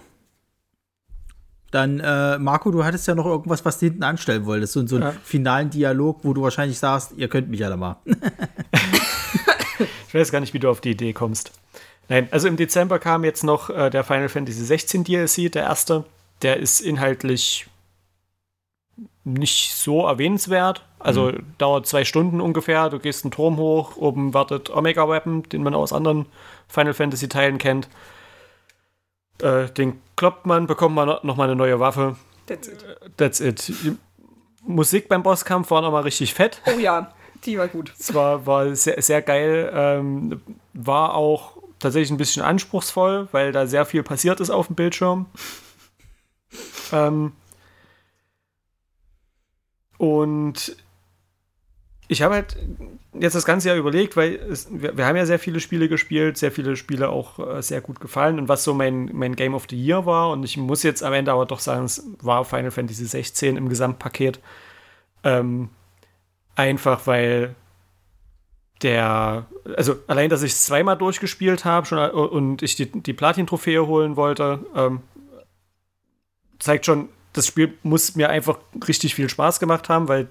Dann, 1.70 1.98
äh, 1.98 2.38
Marco, 2.38 2.70
du 2.70 2.84
hattest 2.84 3.08
ja 3.08 3.16
noch 3.16 3.26
irgendwas, 3.26 3.64
was 3.64 3.80
du 3.80 3.86
hinten 3.86 4.04
anstellen 4.04 4.46
wolltest. 4.46 4.74
So, 4.74 4.86
so 4.86 4.94
einen 4.94 5.12
finalen 5.24 5.70
Dialog, 5.70 6.20
wo 6.22 6.32
du 6.32 6.42
wahrscheinlich 6.42 6.78
sagst, 6.78 7.14
ihr 7.16 7.26
könnt 7.26 7.48
mich 7.48 7.64
alle 7.64 7.76
mal. 7.76 7.96
ich 10.06 10.14
weiß 10.14 10.30
gar 10.30 10.38
nicht, 10.38 10.54
wie 10.54 10.60
du 10.60 10.70
auf 10.70 10.80
die 10.80 10.92
Idee 10.92 11.12
kommst. 11.12 11.50
Nein, 12.08 12.28
also 12.30 12.46
im 12.46 12.56
Dezember 12.56 13.00
kam 13.00 13.24
jetzt 13.24 13.42
noch 13.42 13.70
äh, 13.70 13.90
der 13.90 14.04
Final 14.04 14.28
Fantasy 14.28 14.64
16 14.64 15.02
DLC, 15.02 15.50
der 15.50 15.64
erste. 15.64 16.04
Der 16.42 16.58
ist 16.58 16.80
inhaltlich 16.80 17.66
nicht 19.24 19.74
so 19.74 20.06
erwähnenswert. 20.06 20.84
Also 21.04 21.26
mhm. 21.26 21.44
dauert 21.58 21.86
zwei 21.86 22.04
Stunden 22.04 22.40
ungefähr. 22.40 22.88
Du 22.88 22.98
gehst 22.98 23.24
einen 23.24 23.30
Turm 23.30 23.58
hoch, 23.58 23.96
oben 23.96 24.32
wartet 24.32 24.70
Omega 24.70 25.06
Weapon, 25.06 25.42
den 25.44 25.62
man 25.62 25.74
aus 25.74 25.92
anderen 25.92 26.26
Final 26.66 26.94
Fantasy 26.94 27.28
Teilen 27.28 27.58
kennt. 27.58 27.88
Äh, 29.42 29.68
den 29.68 30.00
kloppt 30.16 30.46
man, 30.46 30.66
bekommt 30.66 30.94
man 30.94 31.18
nochmal 31.22 31.48
eine 31.48 31.56
neue 31.56 31.78
Waffe. 31.78 32.16
That's 32.46 32.68
it. 32.68 32.84
That's 33.18 33.40
it. 33.40 33.68
Die 33.68 33.96
Musik 34.62 35.08
beim 35.08 35.22
Bosskampf 35.22 35.70
war 35.70 35.82
nochmal 35.82 36.04
richtig 36.04 36.32
fett. 36.32 36.62
Oh 36.66 36.78
ja, 36.78 37.12
die 37.44 37.58
war 37.58 37.68
gut. 37.68 37.92
Es 37.98 38.14
war, 38.14 38.46
war 38.46 38.74
sehr, 38.74 39.00
sehr 39.02 39.20
geil. 39.20 39.70
Ähm, 39.74 40.40
war 40.72 41.14
auch 41.14 41.58
tatsächlich 41.80 42.12
ein 42.12 42.16
bisschen 42.16 42.42
anspruchsvoll, 42.42 43.28
weil 43.32 43.52
da 43.52 43.66
sehr 43.66 43.84
viel 43.84 44.02
passiert 44.02 44.40
ist 44.40 44.48
auf 44.48 44.68
dem 44.68 44.76
Bildschirm. 44.76 45.26
ähm, 46.92 47.32
und 49.98 50.76
ich 52.08 52.22
habe 52.22 52.34
halt 52.34 52.56
jetzt 53.18 53.34
das 53.34 53.44
ganze 53.44 53.68
Jahr 53.68 53.76
überlegt, 53.76 54.16
weil 54.16 54.34
es, 54.34 54.68
wir, 54.70 54.96
wir, 54.96 55.06
haben 55.06 55.16
ja 55.16 55.26
sehr 55.26 55.38
viele 55.38 55.60
Spiele 55.60 55.88
gespielt, 55.88 56.36
sehr 56.36 56.52
viele 56.52 56.76
Spiele 56.76 57.08
auch 57.08 57.38
äh, 57.38 57.62
sehr 57.62 57.80
gut 57.80 58.00
gefallen 58.00 58.38
und 58.38 58.48
was 58.48 58.64
so 58.64 58.74
mein, 58.74 59.10
mein 59.12 59.36
Game 59.36 59.54
of 59.54 59.66
the 59.70 59.76
Year 59.76 60.04
war. 60.04 60.30
Und 60.30 60.44
ich 60.44 60.56
muss 60.56 60.82
jetzt 60.82 61.02
am 61.02 61.12
Ende 61.12 61.32
aber 61.32 61.46
doch 61.46 61.60
sagen, 61.60 61.84
es 61.84 62.06
war 62.20 62.44
Final 62.44 62.70
Fantasy 62.70 63.04
16 63.04 63.56
im 63.56 63.68
Gesamtpaket. 63.68 64.40
Ähm, 65.22 65.70
einfach 66.56 67.06
weil 67.06 67.54
der, 68.82 69.46
also 69.76 69.96
allein, 70.06 70.28
dass 70.28 70.42
ich 70.42 70.52
es 70.52 70.66
zweimal 70.66 70.98
durchgespielt 70.98 71.64
habe 71.64 71.88
äh, 71.96 72.10
und 72.10 72.62
ich 72.62 72.76
die, 72.76 72.90
die 72.90 73.12
Platin-Trophäe 73.14 73.86
holen 73.86 74.16
wollte, 74.16 74.60
ähm, 74.76 75.00
zeigt 76.58 76.84
schon, 76.86 77.08
das 77.32 77.46
Spiel 77.46 77.74
muss 77.82 78.14
mir 78.14 78.30
einfach 78.30 78.58
richtig 78.86 79.14
viel 79.14 79.28
Spaß 79.28 79.58
gemacht 79.58 79.88
haben, 79.88 80.08
weil 80.08 80.28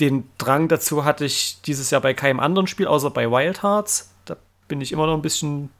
den 0.00 0.28
Drang 0.38 0.68
dazu 0.68 1.04
hatte 1.04 1.24
ich 1.24 1.60
dieses 1.62 1.90
Jahr 1.90 2.00
bei 2.00 2.14
keinem 2.14 2.40
anderen 2.40 2.66
Spiel, 2.66 2.86
außer 2.86 3.10
bei 3.10 3.30
Wild 3.30 3.62
Hearts. 3.62 4.10
Da 4.24 4.36
bin 4.68 4.80
ich 4.80 4.92
immer 4.92 5.06
noch 5.06 5.14
ein 5.14 5.22
bisschen 5.22 5.70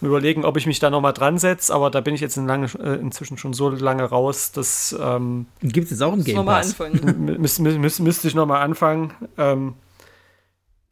überlegen, 0.00 0.44
ob 0.44 0.56
ich 0.56 0.66
mich 0.66 0.78
da 0.78 0.90
noch 0.90 1.00
mal 1.00 1.12
dran 1.12 1.38
setze, 1.38 1.74
aber 1.74 1.90
da 1.90 2.00
bin 2.00 2.14
ich 2.14 2.20
jetzt 2.20 2.36
in 2.36 2.46
lange, 2.46 2.66
äh, 2.78 2.94
inzwischen 2.94 3.36
schon 3.36 3.52
so 3.52 3.68
lange 3.68 4.04
raus, 4.04 4.52
dass 4.52 4.96
ähm, 4.98 5.46
gibt 5.60 5.86
es 5.86 5.90
jetzt 5.90 6.02
auch 6.02 6.12
ein 6.12 6.24
Game 6.24 6.44
Pass. 6.44 6.78
Müsste 6.78 7.62
müß, 7.62 7.78
müß, 7.78 7.98
müsste 8.00 8.28
ich 8.28 8.34
noch 8.34 8.46
mal 8.46 8.62
anfangen. 8.62 9.12
Ähm, 9.36 9.74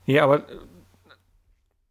ja, 0.07 0.25
aber 0.25 0.43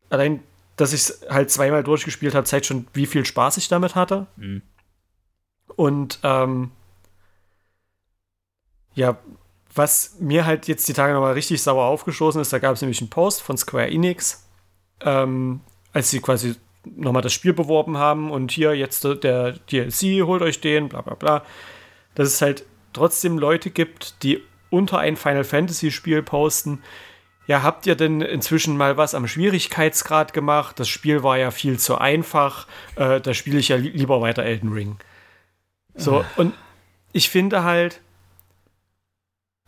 allein, 0.09 0.41
dass 0.75 0.93
ich 0.93 1.01
es 1.01 1.21
halt 1.29 1.49
zweimal 1.49 1.83
durchgespielt 1.83 2.35
habe, 2.35 2.45
zeigt 2.45 2.65
schon, 2.65 2.87
wie 2.93 3.05
viel 3.05 3.25
Spaß 3.25 3.57
ich 3.57 3.67
damit 3.67 3.95
hatte. 3.95 4.27
Mhm. 4.35 4.61
Und 5.75 6.19
ähm, 6.23 6.71
ja, 8.93 9.17
was 9.77 10.15
mir 10.19 10.45
halt 10.45 10.67
jetzt 10.67 10.87
die 10.87 10.93
Tage 10.93 11.13
nochmal 11.13 11.33
richtig 11.33 11.61
sauer 11.61 11.85
aufgestoßen 11.85 12.41
ist, 12.41 12.51
da 12.51 12.59
gab 12.59 12.73
es 12.73 12.81
nämlich 12.81 13.01
einen 13.01 13.09
Post 13.09 13.41
von 13.41 13.57
Square 13.57 13.89
Enix, 13.89 14.47
ähm, 15.01 15.61
als 15.93 16.09
sie 16.09 16.19
quasi 16.19 16.55
nochmal 16.95 17.21
das 17.21 17.33
Spiel 17.33 17.53
beworben 17.53 17.97
haben 17.97 18.31
und 18.31 18.51
hier 18.51 18.75
jetzt 18.75 19.03
der 19.03 19.53
DLC, 19.53 20.25
holt 20.25 20.41
euch 20.41 20.61
den, 20.61 20.89
bla 20.89 21.01
bla 21.01 21.15
bla. 21.15 21.43
Dass 22.15 22.27
es 22.27 22.41
halt 22.41 22.65
trotzdem 22.93 23.37
Leute 23.37 23.69
gibt, 23.69 24.23
die 24.23 24.41
unter 24.69 24.99
ein 24.99 25.15
Final 25.15 25.43
Fantasy 25.43 25.91
Spiel 25.91 26.23
posten. 26.23 26.81
Ja, 27.45 27.63
habt 27.63 27.85
ihr 27.85 27.95
denn 27.95 28.21
inzwischen 28.21 28.75
mal 28.75 28.97
was 28.97 29.15
am 29.15 29.27
Schwierigkeitsgrad 29.27 30.33
gemacht? 30.33 30.79
Das 30.79 30.89
Spiel 30.89 31.23
war 31.23 31.37
ja 31.37 31.51
viel 31.51 31.79
zu 31.79 31.97
einfach. 31.97 32.67
Äh, 32.95 33.21
da 33.21 33.33
spiele 33.33 33.59
ich 33.59 33.69
ja 33.69 33.77
li 33.77 33.89
lieber 33.89 34.19
weiter 34.19 34.43
Elden 34.43 34.73
Ring. 34.73 34.97
So, 35.95 36.25
und 36.35 36.53
ich 37.13 37.29
finde 37.29 37.63
halt, 37.63 38.01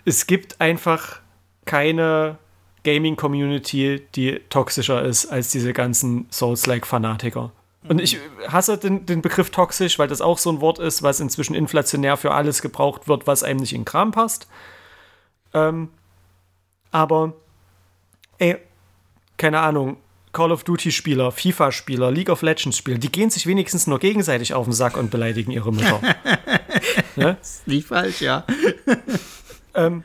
es 0.06 0.28
gibt 0.28 0.60
einfach 0.62 1.20
keine 1.66 2.38
Gaming-Community, 2.84 4.02
die 4.16 4.40
toxischer 4.50 5.04
ist 5.04 5.28
als 5.28 5.52
diese 5.52 5.74
ganzen 5.74 6.28
Souls-like-Fanatiker. 6.32 7.52
Und 7.88 8.02
ich 8.02 8.18
hasse 8.48 8.78
den, 8.78 9.06
den 9.06 9.22
Begriff 9.22 9.52
toxisch, 9.52 10.00
weil 10.00 10.08
das 10.08 10.22
auch 10.22 10.38
so 10.38 10.52
ein 10.52 10.62
Wort 10.62 10.80
ist, 10.80 11.02
was 11.02 11.20
inzwischen 11.20 11.56
inflationär 11.56 12.18
für 12.18 12.32
alles 12.32 12.62
gebraucht 12.62 13.08
wird, 13.08 13.26
was 13.26 13.44
einem 13.44 13.60
nicht 13.60 13.74
in 13.74 13.82
den 13.82 13.86
Kram 13.86 14.12
passt. 14.12 14.48
Ähm, 15.54 15.90
aber, 16.92 17.34
ey, 18.38 18.58
keine 19.38 19.60
Ahnung, 19.60 19.98
Call 20.34 20.52
of 20.52 20.64
Duty-Spieler, 20.64 21.32
FIFA-Spieler, 21.32 22.12
League 22.12 22.30
of 22.30 22.42
Legends-Spieler, 22.42 22.98
die 22.98 23.12
gehen 23.12 23.30
sich 23.30 23.48
wenigstens 23.48 23.88
nur 23.88 24.00
gegenseitig 24.00 24.54
auf 24.54 24.66
den 24.66 24.74
Sack 24.74 24.98
und 24.98 25.10
beleidigen 25.10 25.52
ihre 25.52 25.72
Mütter. 25.72 26.02
ne? 27.16 27.38
Das 27.40 27.56
ist 27.56 27.68
nicht 27.68 27.88
falsch, 27.88 28.22
ja. 28.22 28.44
Ähm, 29.76 30.04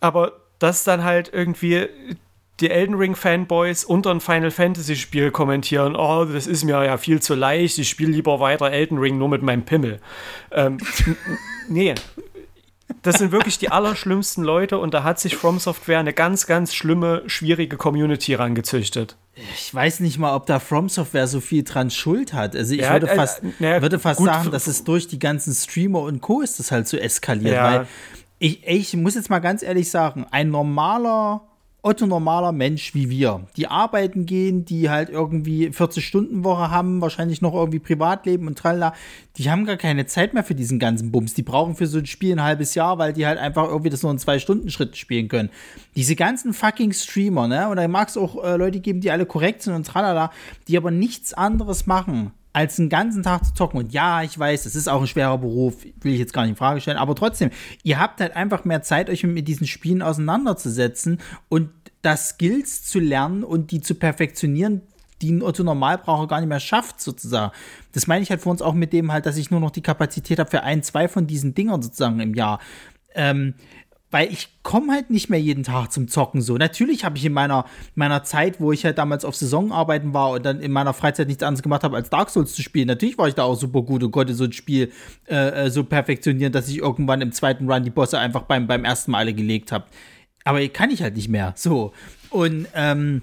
aber 0.00 0.32
dass 0.58 0.84
dann 0.84 1.04
halt 1.04 1.30
irgendwie 1.32 1.88
die 2.60 2.70
Elden 2.70 2.94
Ring 2.96 3.14
Fanboys 3.14 3.84
unter 3.84 4.10
ein 4.10 4.20
Final 4.20 4.50
Fantasy 4.50 4.96
Spiel 4.96 5.30
kommentieren, 5.30 5.94
oh, 5.94 6.24
das 6.24 6.46
ist 6.46 6.64
mir 6.64 6.84
ja 6.84 6.96
viel 6.96 7.22
zu 7.22 7.34
leicht, 7.34 7.78
ich 7.78 7.88
spiele 7.88 8.10
lieber 8.10 8.40
weiter 8.40 8.70
Elden 8.70 8.98
Ring 8.98 9.18
nur 9.18 9.28
mit 9.28 9.42
meinem 9.42 9.64
Pimmel. 9.64 10.00
Ähm, 10.50 10.78
nee, 11.68 11.94
das 13.02 13.18
sind 13.18 13.32
wirklich 13.32 13.58
die 13.58 13.70
allerschlimmsten 13.70 14.42
Leute 14.42 14.78
und 14.78 14.94
da 14.94 15.04
hat 15.04 15.20
sich 15.20 15.36
From 15.36 15.58
Software 15.58 16.00
eine 16.00 16.12
ganz, 16.12 16.46
ganz 16.46 16.74
schlimme, 16.74 17.22
schwierige 17.26 17.76
Community 17.76 18.34
rangezüchtet. 18.34 19.16
Ich 19.54 19.72
weiß 19.72 20.00
nicht 20.00 20.18
mal, 20.18 20.34
ob 20.34 20.46
da 20.46 20.58
From 20.58 20.88
Software 20.88 21.28
so 21.28 21.40
viel 21.40 21.62
dran 21.62 21.90
Schuld 21.90 22.32
hat. 22.32 22.56
Also 22.56 22.74
ich 22.74 22.80
ja, 22.80 22.92
würde 22.92 23.06
fast, 23.06 23.42
äh, 23.60 23.80
würde 23.80 24.00
fast 24.00 24.20
sagen, 24.20 24.50
dass 24.50 24.66
es 24.66 24.82
durch 24.82 25.06
die 25.06 25.20
ganzen 25.20 25.54
Streamer 25.54 26.00
und 26.00 26.20
Co. 26.20 26.40
ist 26.40 26.58
das 26.58 26.72
halt 26.72 26.88
so 26.88 26.96
eskaliert, 26.96 27.54
ja. 27.54 27.64
weil 27.64 27.86
ich, 28.38 28.66
ich 28.66 28.96
muss 28.96 29.14
jetzt 29.14 29.30
mal 29.30 29.40
ganz 29.40 29.62
ehrlich 29.62 29.90
sagen, 29.90 30.26
ein 30.30 30.50
normaler 30.50 31.42
Otto 31.80 32.06
normaler 32.06 32.50
Mensch 32.50 32.92
wie 32.94 33.08
wir, 33.08 33.46
die 33.56 33.68
arbeiten 33.68 34.26
gehen, 34.26 34.64
die 34.64 34.90
halt 34.90 35.10
irgendwie 35.10 35.68
40-Stunden-Woche 35.68 36.72
haben, 36.72 37.00
wahrscheinlich 37.00 37.40
noch 37.40 37.54
irgendwie 37.54 37.78
Privatleben 37.78 38.48
und 38.48 38.58
tralala, 38.58 38.94
die 39.36 39.48
haben 39.48 39.64
gar 39.64 39.76
keine 39.76 40.04
Zeit 40.06 40.34
mehr 40.34 40.42
für 40.42 40.56
diesen 40.56 40.80
ganzen 40.80 41.12
Bums. 41.12 41.34
Die 41.34 41.44
brauchen 41.44 41.76
für 41.76 41.86
so 41.86 41.98
ein 41.98 42.06
Spiel 42.06 42.32
ein 42.32 42.42
halbes 42.42 42.74
Jahr, 42.74 42.98
weil 42.98 43.12
die 43.12 43.26
halt 43.26 43.38
einfach 43.38 43.68
irgendwie 43.68 43.90
das 43.90 44.02
nur 44.02 44.10
in 44.10 44.18
zwei 44.18 44.40
Stunden 44.40 44.70
Schritt 44.70 44.96
spielen 44.96 45.28
können. 45.28 45.50
Diese 45.94 46.16
ganzen 46.16 46.52
fucking 46.52 46.92
Streamer, 46.92 47.46
ne? 47.46 47.68
Und 47.68 47.76
da 47.76 47.86
mag 47.86 48.08
es 48.08 48.16
auch 48.16 48.42
äh, 48.42 48.56
Leute 48.56 48.80
geben, 48.80 49.00
die 49.00 49.12
alle 49.12 49.24
korrekt 49.24 49.62
sind 49.62 49.74
und 49.74 49.86
tralala, 49.86 50.32
die 50.66 50.76
aber 50.76 50.90
nichts 50.90 51.32
anderes 51.32 51.86
machen, 51.86 52.32
als 52.52 52.78
einen 52.78 52.88
ganzen 52.88 53.22
Tag 53.22 53.44
zu 53.44 53.54
zocken. 53.54 53.78
Und 53.78 53.92
ja, 53.92 54.22
ich 54.22 54.38
weiß, 54.38 54.66
es 54.66 54.74
ist 54.74 54.88
auch 54.88 55.00
ein 55.00 55.06
schwerer 55.06 55.38
Beruf, 55.38 55.84
will 56.00 56.12
ich 56.12 56.18
jetzt 56.18 56.32
gar 56.32 56.42
nicht 56.42 56.50
in 56.50 56.56
Frage 56.56 56.80
stellen, 56.80 56.96
aber 56.96 57.14
trotzdem, 57.14 57.50
ihr 57.82 58.00
habt 58.00 58.20
halt 58.20 58.34
einfach 58.36 58.64
mehr 58.64 58.82
Zeit, 58.82 59.10
euch 59.10 59.22
mit 59.24 59.48
diesen 59.48 59.66
Spielen 59.66 60.02
auseinanderzusetzen 60.02 61.18
und 61.48 61.70
das 62.02 62.30
Skills 62.30 62.84
zu 62.84 63.00
lernen 63.00 63.44
und 63.44 63.70
die 63.70 63.80
zu 63.80 63.94
perfektionieren, 63.94 64.82
die 65.20 65.32
ein 65.32 65.42
Otto 65.42 65.64
Normalbraucher 65.64 66.28
gar 66.28 66.40
nicht 66.40 66.48
mehr 66.48 66.60
schafft, 66.60 67.00
sozusagen. 67.00 67.52
Das 67.92 68.06
meine 68.06 68.22
ich 68.22 68.30
halt 68.30 68.40
für 68.40 68.50
uns 68.50 68.62
auch 68.62 68.74
mit 68.74 68.92
dem 68.92 69.12
halt, 69.12 69.26
dass 69.26 69.36
ich 69.36 69.50
nur 69.50 69.60
noch 69.60 69.70
die 69.70 69.82
Kapazität 69.82 70.38
habe 70.38 70.50
für 70.50 70.62
ein, 70.62 70.82
zwei 70.82 71.08
von 71.08 71.26
diesen 71.26 71.54
Dingern 71.54 71.82
sozusagen 71.82 72.20
im 72.20 72.34
Jahr. 72.34 72.60
Ähm, 73.14 73.54
weil 74.10 74.32
ich 74.32 74.48
komme 74.62 74.92
halt 74.92 75.10
nicht 75.10 75.28
mehr 75.28 75.40
jeden 75.40 75.64
Tag 75.64 75.92
zum 75.92 76.08
Zocken 76.08 76.40
so. 76.40 76.56
Natürlich 76.56 77.04
habe 77.04 77.18
ich 77.18 77.24
in 77.24 77.32
meiner, 77.32 77.66
meiner 77.94 78.24
Zeit, 78.24 78.60
wo 78.60 78.72
ich 78.72 78.84
halt 78.84 78.98
damals 78.98 79.24
auf 79.24 79.36
Saisonarbeiten 79.36 80.14
war 80.14 80.30
und 80.30 80.46
dann 80.46 80.60
in 80.60 80.72
meiner 80.72 80.94
Freizeit 80.94 81.28
nichts 81.28 81.42
anderes 81.42 81.62
gemacht 81.62 81.84
habe, 81.84 81.96
als 81.96 82.10
Dark 82.10 82.30
Souls 82.30 82.54
zu 82.54 82.62
spielen, 82.62 82.86
natürlich 82.86 83.18
war 83.18 83.28
ich 83.28 83.34
da 83.34 83.42
auch 83.42 83.56
super 83.56 83.82
gut 83.82 84.02
und 84.02 84.10
konnte 84.10 84.34
so 84.34 84.44
ein 84.44 84.52
Spiel 84.52 84.92
äh, 85.28 85.66
äh 85.66 85.70
so 85.70 85.84
perfektionieren, 85.84 86.52
dass 86.52 86.68
ich 86.68 86.78
irgendwann 86.78 87.20
im 87.20 87.32
zweiten 87.32 87.70
Run 87.70 87.84
die 87.84 87.90
Bosse 87.90 88.18
einfach 88.18 88.42
beim, 88.42 88.66
beim 88.66 88.84
ersten 88.84 89.10
Mal 89.10 89.32
gelegt 89.34 89.72
habe. 89.72 89.84
Aber 90.44 90.66
kann 90.68 90.90
ich 90.90 91.02
halt 91.02 91.16
nicht 91.16 91.28
mehr. 91.28 91.52
So. 91.56 91.92
Und 92.30 92.66
ähm, 92.74 93.22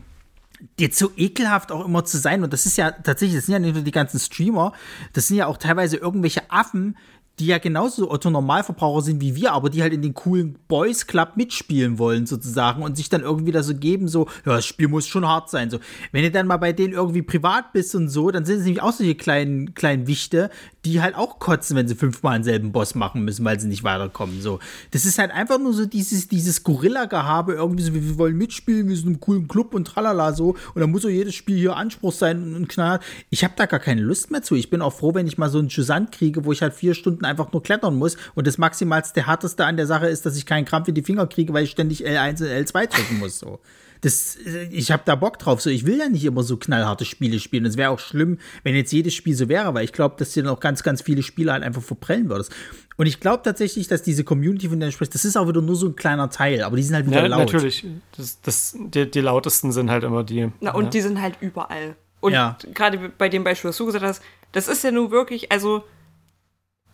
jetzt 0.79 0.97
so 0.97 1.11
ekelhaft 1.17 1.71
auch 1.71 1.85
immer 1.85 2.05
zu 2.05 2.17
sein, 2.17 2.43
und 2.43 2.53
das 2.53 2.65
ist 2.65 2.77
ja 2.77 2.91
tatsächlich, 2.91 3.37
das 3.37 3.45
sind 3.45 3.53
ja 3.53 3.59
nicht 3.59 3.73
nur 3.73 3.83
die 3.83 3.91
ganzen 3.91 4.19
Streamer, 4.19 4.73
das 5.13 5.27
sind 5.27 5.37
ja 5.37 5.47
auch 5.47 5.57
teilweise 5.57 5.97
irgendwelche 5.97 6.49
Affen, 6.49 6.97
die 7.39 7.47
ja 7.47 7.57
genauso 7.57 8.09
Otto 8.09 8.29
Normalverbraucher 8.29 9.01
sind 9.01 9.21
wie 9.21 9.35
wir, 9.35 9.53
aber 9.53 9.69
die 9.69 9.81
halt 9.81 9.93
in 9.93 10.01
den 10.01 10.13
coolen 10.13 10.57
Boys 10.67 11.07
Club 11.07 11.33
mitspielen 11.35 11.99
wollen 11.99 12.25
sozusagen 12.25 12.81
und 12.81 12.95
sich 12.95 13.09
dann 13.09 13.21
irgendwie 13.21 13.51
da 13.51 13.63
so 13.63 13.75
geben, 13.75 14.07
so, 14.07 14.27
ja, 14.45 14.55
das 14.55 14.65
Spiel 14.65 14.87
muss 14.87 15.07
schon 15.07 15.27
hart 15.27 15.49
sein, 15.49 15.69
so. 15.69 15.79
Wenn 16.11 16.23
du 16.23 16.31
dann 16.31 16.47
mal 16.47 16.57
bei 16.57 16.73
denen 16.73 16.93
irgendwie 16.93 17.21
privat 17.21 17.73
bist 17.73 17.95
und 17.95 18.09
so, 18.09 18.31
dann 18.31 18.45
sind 18.45 18.59
es 18.59 18.63
nämlich 18.63 18.81
auch 18.81 18.93
solche 18.93 19.15
kleinen, 19.15 19.73
kleinen 19.73 20.07
Wichte, 20.07 20.49
die 20.85 21.01
halt 21.01 21.15
auch 21.15 21.39
kotzen, 21.39 21.75
wenn 21.75 21.87
sie 21.87 21.95
fünfmal 21.95 22.35
denselben 22.35 22.71
Boss 22.71 22.95
machen 22.95 23.23
müssen, 23.25 23.43
weil 23.43 23.59
sie 23.59 23.67
nicht 23.67 23.83
weiterkommen, 23.83 24.41
so. 24.41 24.59
Das 24.91 25.05
ist 25.05 25.17
halt 25.17 25.31
einfach 25.31 25.59
nur 25.59 25.73
so 25.73 25.85
dieses, 25.85 26.27
dieses 26.27 26.63
Gorilla-Gehabe, 26.63 27.53
irgendwie 27.53 27.83
so, 27.83 27.93
wir 27.93 28.17
wollen 28.17 28.37
mitspielen, 28.37 28.87
wir 28.87 28.95
sind 28.95 29.07
im 29.07 29.19
coolen 29.19 29.47
Club 29.47 29.73
und 29.73 29.85
tralala, 29.85 30.33
so. 30.33 30.55
Und 30.73 30.81
dann 30.81 30.91
muss 30.91 31.01
so 31.01 31.09
jedes 31.09 31.35
Spiel 31.35 31.57
hier 31.57 31.75
Anspruch 31.75 32.13
sein 32.13 32.55
und 32.55 32.69
knallt. 32.69 33.01
Ich 33.29 33.43
habe 33.43 33.53
da 33.57 33.65
gar 33.65 33.79
keine 33.79 34.01
Lust 34.01 34.31
mehr 34.31 34.41
zu. 34.41 34.55
Ich 34.55 34.69
bin 34.69 34.81
auch 34.81 34.93
froh, 34.93 35.13
wenn 35.13 35.27
ich 35.27 35.37
mal 35.37 35.49
so 35.49 35.59
einen 35.59 35.67
Jusant 35.67 36.11
kriege, 36.11 36.45
wo 36.45 36.51
ich 36.51 36.61
halt 36.61 36.73
vier 36.73 36.93
Stunden 36.93 37.24
Minuten 37.25 37.41
einfach 37.41 37.51
nur 37.51 37.63
klettern 37.63 37.95
muss. 37.95 38.17
Und 38.35 38.47
das 38.47 38.57
maximalste 38.57 39.27
härteste 39.27 39.65
an 39.65 39.77
der 39.77 39.87
Sache 39.87 40.07
ist, 40.07 40.25
dass 40.25 40.37
ich 40.37 40.45
keinen 40.45 40.65
Krampf 40.65 40.87
in 40.87 40.95
die 40.95 41.03
Finger 41.03 41.27
kriege, 41.27 41.53
weil 41.53 41.63
ich 41.63 41.71
ständig 41.71 42.05
L1 42.05 42.41
und 42.41 42.49
L2 42.49 42.87
drücken 42.87 43.19
muss. 43.19 43.39
So. 43.39 43.59
Das, 44.01 44.37
ich 44.69 44.91
habe 44.91 45.03
da 45.05 45.15
Bock 45.15 45.39
drauf. 45.39 45.61
So, 45.61 45.69
ich 45.69 45.85
will 45.85 45.97
ja 45.97 46.09
nicht 46.09 46.25
immer 46.25 46.43
so 46.43 46.57
knallharte 46.57 47.05
Spiele 47.05 47.39
spielen. 47.39 47.65
Es 47.65 47.77
wäre 47.77 47.89
auch 47.89 47.99
schlimm, 47.99 48.37
wenn 48.63 48.75
jetzt 48.75 48.91
jedes 48.91 49.13
Spiel 49.13 49.35
so 49.35 49.49
wäre, 49.49 49.73
weil 49.73 49.83
ich 49.83 49.93
glaube, 49.93 50.15
dass 50.17 50.33
du 50.33 50.43
dann 50.43 50.51
auch 50.51 50.59
ganz, 50.59 50.83
ganz 50.83 51.01
viele 51.01 51.23
Spiele 51.23 51.51
halt 51.51 51.63
einfach 51.63 51.81
verprellen 51.81 52.29
würdest. 52.29 52.53
Und 52.97 53.07
ich 53.07 53.19
glaube 53.19 53.43
tatsächlich, 53.43 53.87
dass 53.87 54.03
diese 54.03 54.23
Community, 54.23 54.69
von 54.69 54.79
der 54.79 54.89
du 54.89 54.93
sprichst, 54.93 55.15
das 55.15 55.25
ist 55.25 55.35
auch 55.35 55.47
wieder 55.47 55.61
nur 55.61 55.75
so 55.75 55.87
ein 55.87 55.95
kleiner 55.95 56.29
Teil, 56.29 56.63
aber 56.63 56.77
die 56.77 56.83
sind 56.83 56.95
halt 56.95 57.07
wieder 57.07 57.21
ja, 57.21 57.27
laut. 57.27 57.51
Natürlich. 57.51 57.85
Das, 58.15 58.39
das, 58.41 58.77
die, 58.77 59.09
die, 59.09 59.19
lautesten 59.19 59.71
sind 59.71 59.89
halt 59.89 60.03
immer 60.03 60.23
die. 60.23 60.49
Na, 60.61 60.73
und 60.73 60.85
ja. 60.85 60.89
die 60.91 61.01
sind 61.01 61.21
halt 61.21 61.35
überall. 61.41 61.95
Und 62.21 62.31
ja. 62.31 62.57
gerade 62.73 63.09
bei 63.17 63.27
dem 63.27 63.43
Beispiel, 63.43 63.69
was 63.69 63.77
du 63.77 63.85
gesagt 63.85 64.05
hast, 64.05 64.21
das 64.53 64.69
ist 64.69 64.83
ja 64.83 64.91
nun 64.91 65.11
wirklich, 65.11 65.51
also 65.51 65.83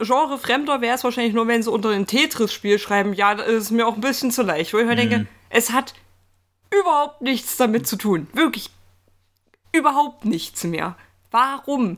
Genre 0.01 0.37
fremder 0.37 0.81
wäre 0.81 0.95
es 0.95 1.03
wahrscheinlich 1.03 1.33
nur, 1.33 1.47
wenn 1.47 1.63
sie 1.63 1.71
unter 1.71 1.89
ein 1.89 2.07
Tetris-Spiel 2.07 2.79
schreiben, 2.79 3.13
ja, 3.13 3.35
das 3.35 3.47
ist 3.47 3.71
mir 3.71 3.87
auch 3.87 3.95
ein 3.95 4.01
bisschen 4.01 4.31
zu 4.31 4.43
leicht. 4.43 4.73
Wo 4.73 4.77
ich 4.77 4.85
mir 4.85 4.93
mhm. 4.93 4.97
denke, 4.97 5.27
es 5.49 5.71
hat 5.71 5.93
überhaupt 6.71 7.21
nichts 7.21 7.57
damit 7.57 7.87
zu 7.87 7.97
tun. 7.97 8.27
Wirklich 8.33 8.71
überhaupt 9.73 10.25
nichts 10.25 10.63
mehr. 10.63 10.95
Warum 11.31 11.97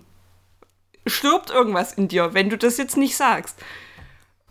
stirbt 1.07 1.49
irgendwas 1.49 1.93
in 1.93 2.07
dir, 2.07 2.33
wenn 2.33 2.49
du 2.49 2.57
das 2.57 2.77
jetzt 2.77 2.97
nicht 2.97 3.15
sagst? 3.15 3.59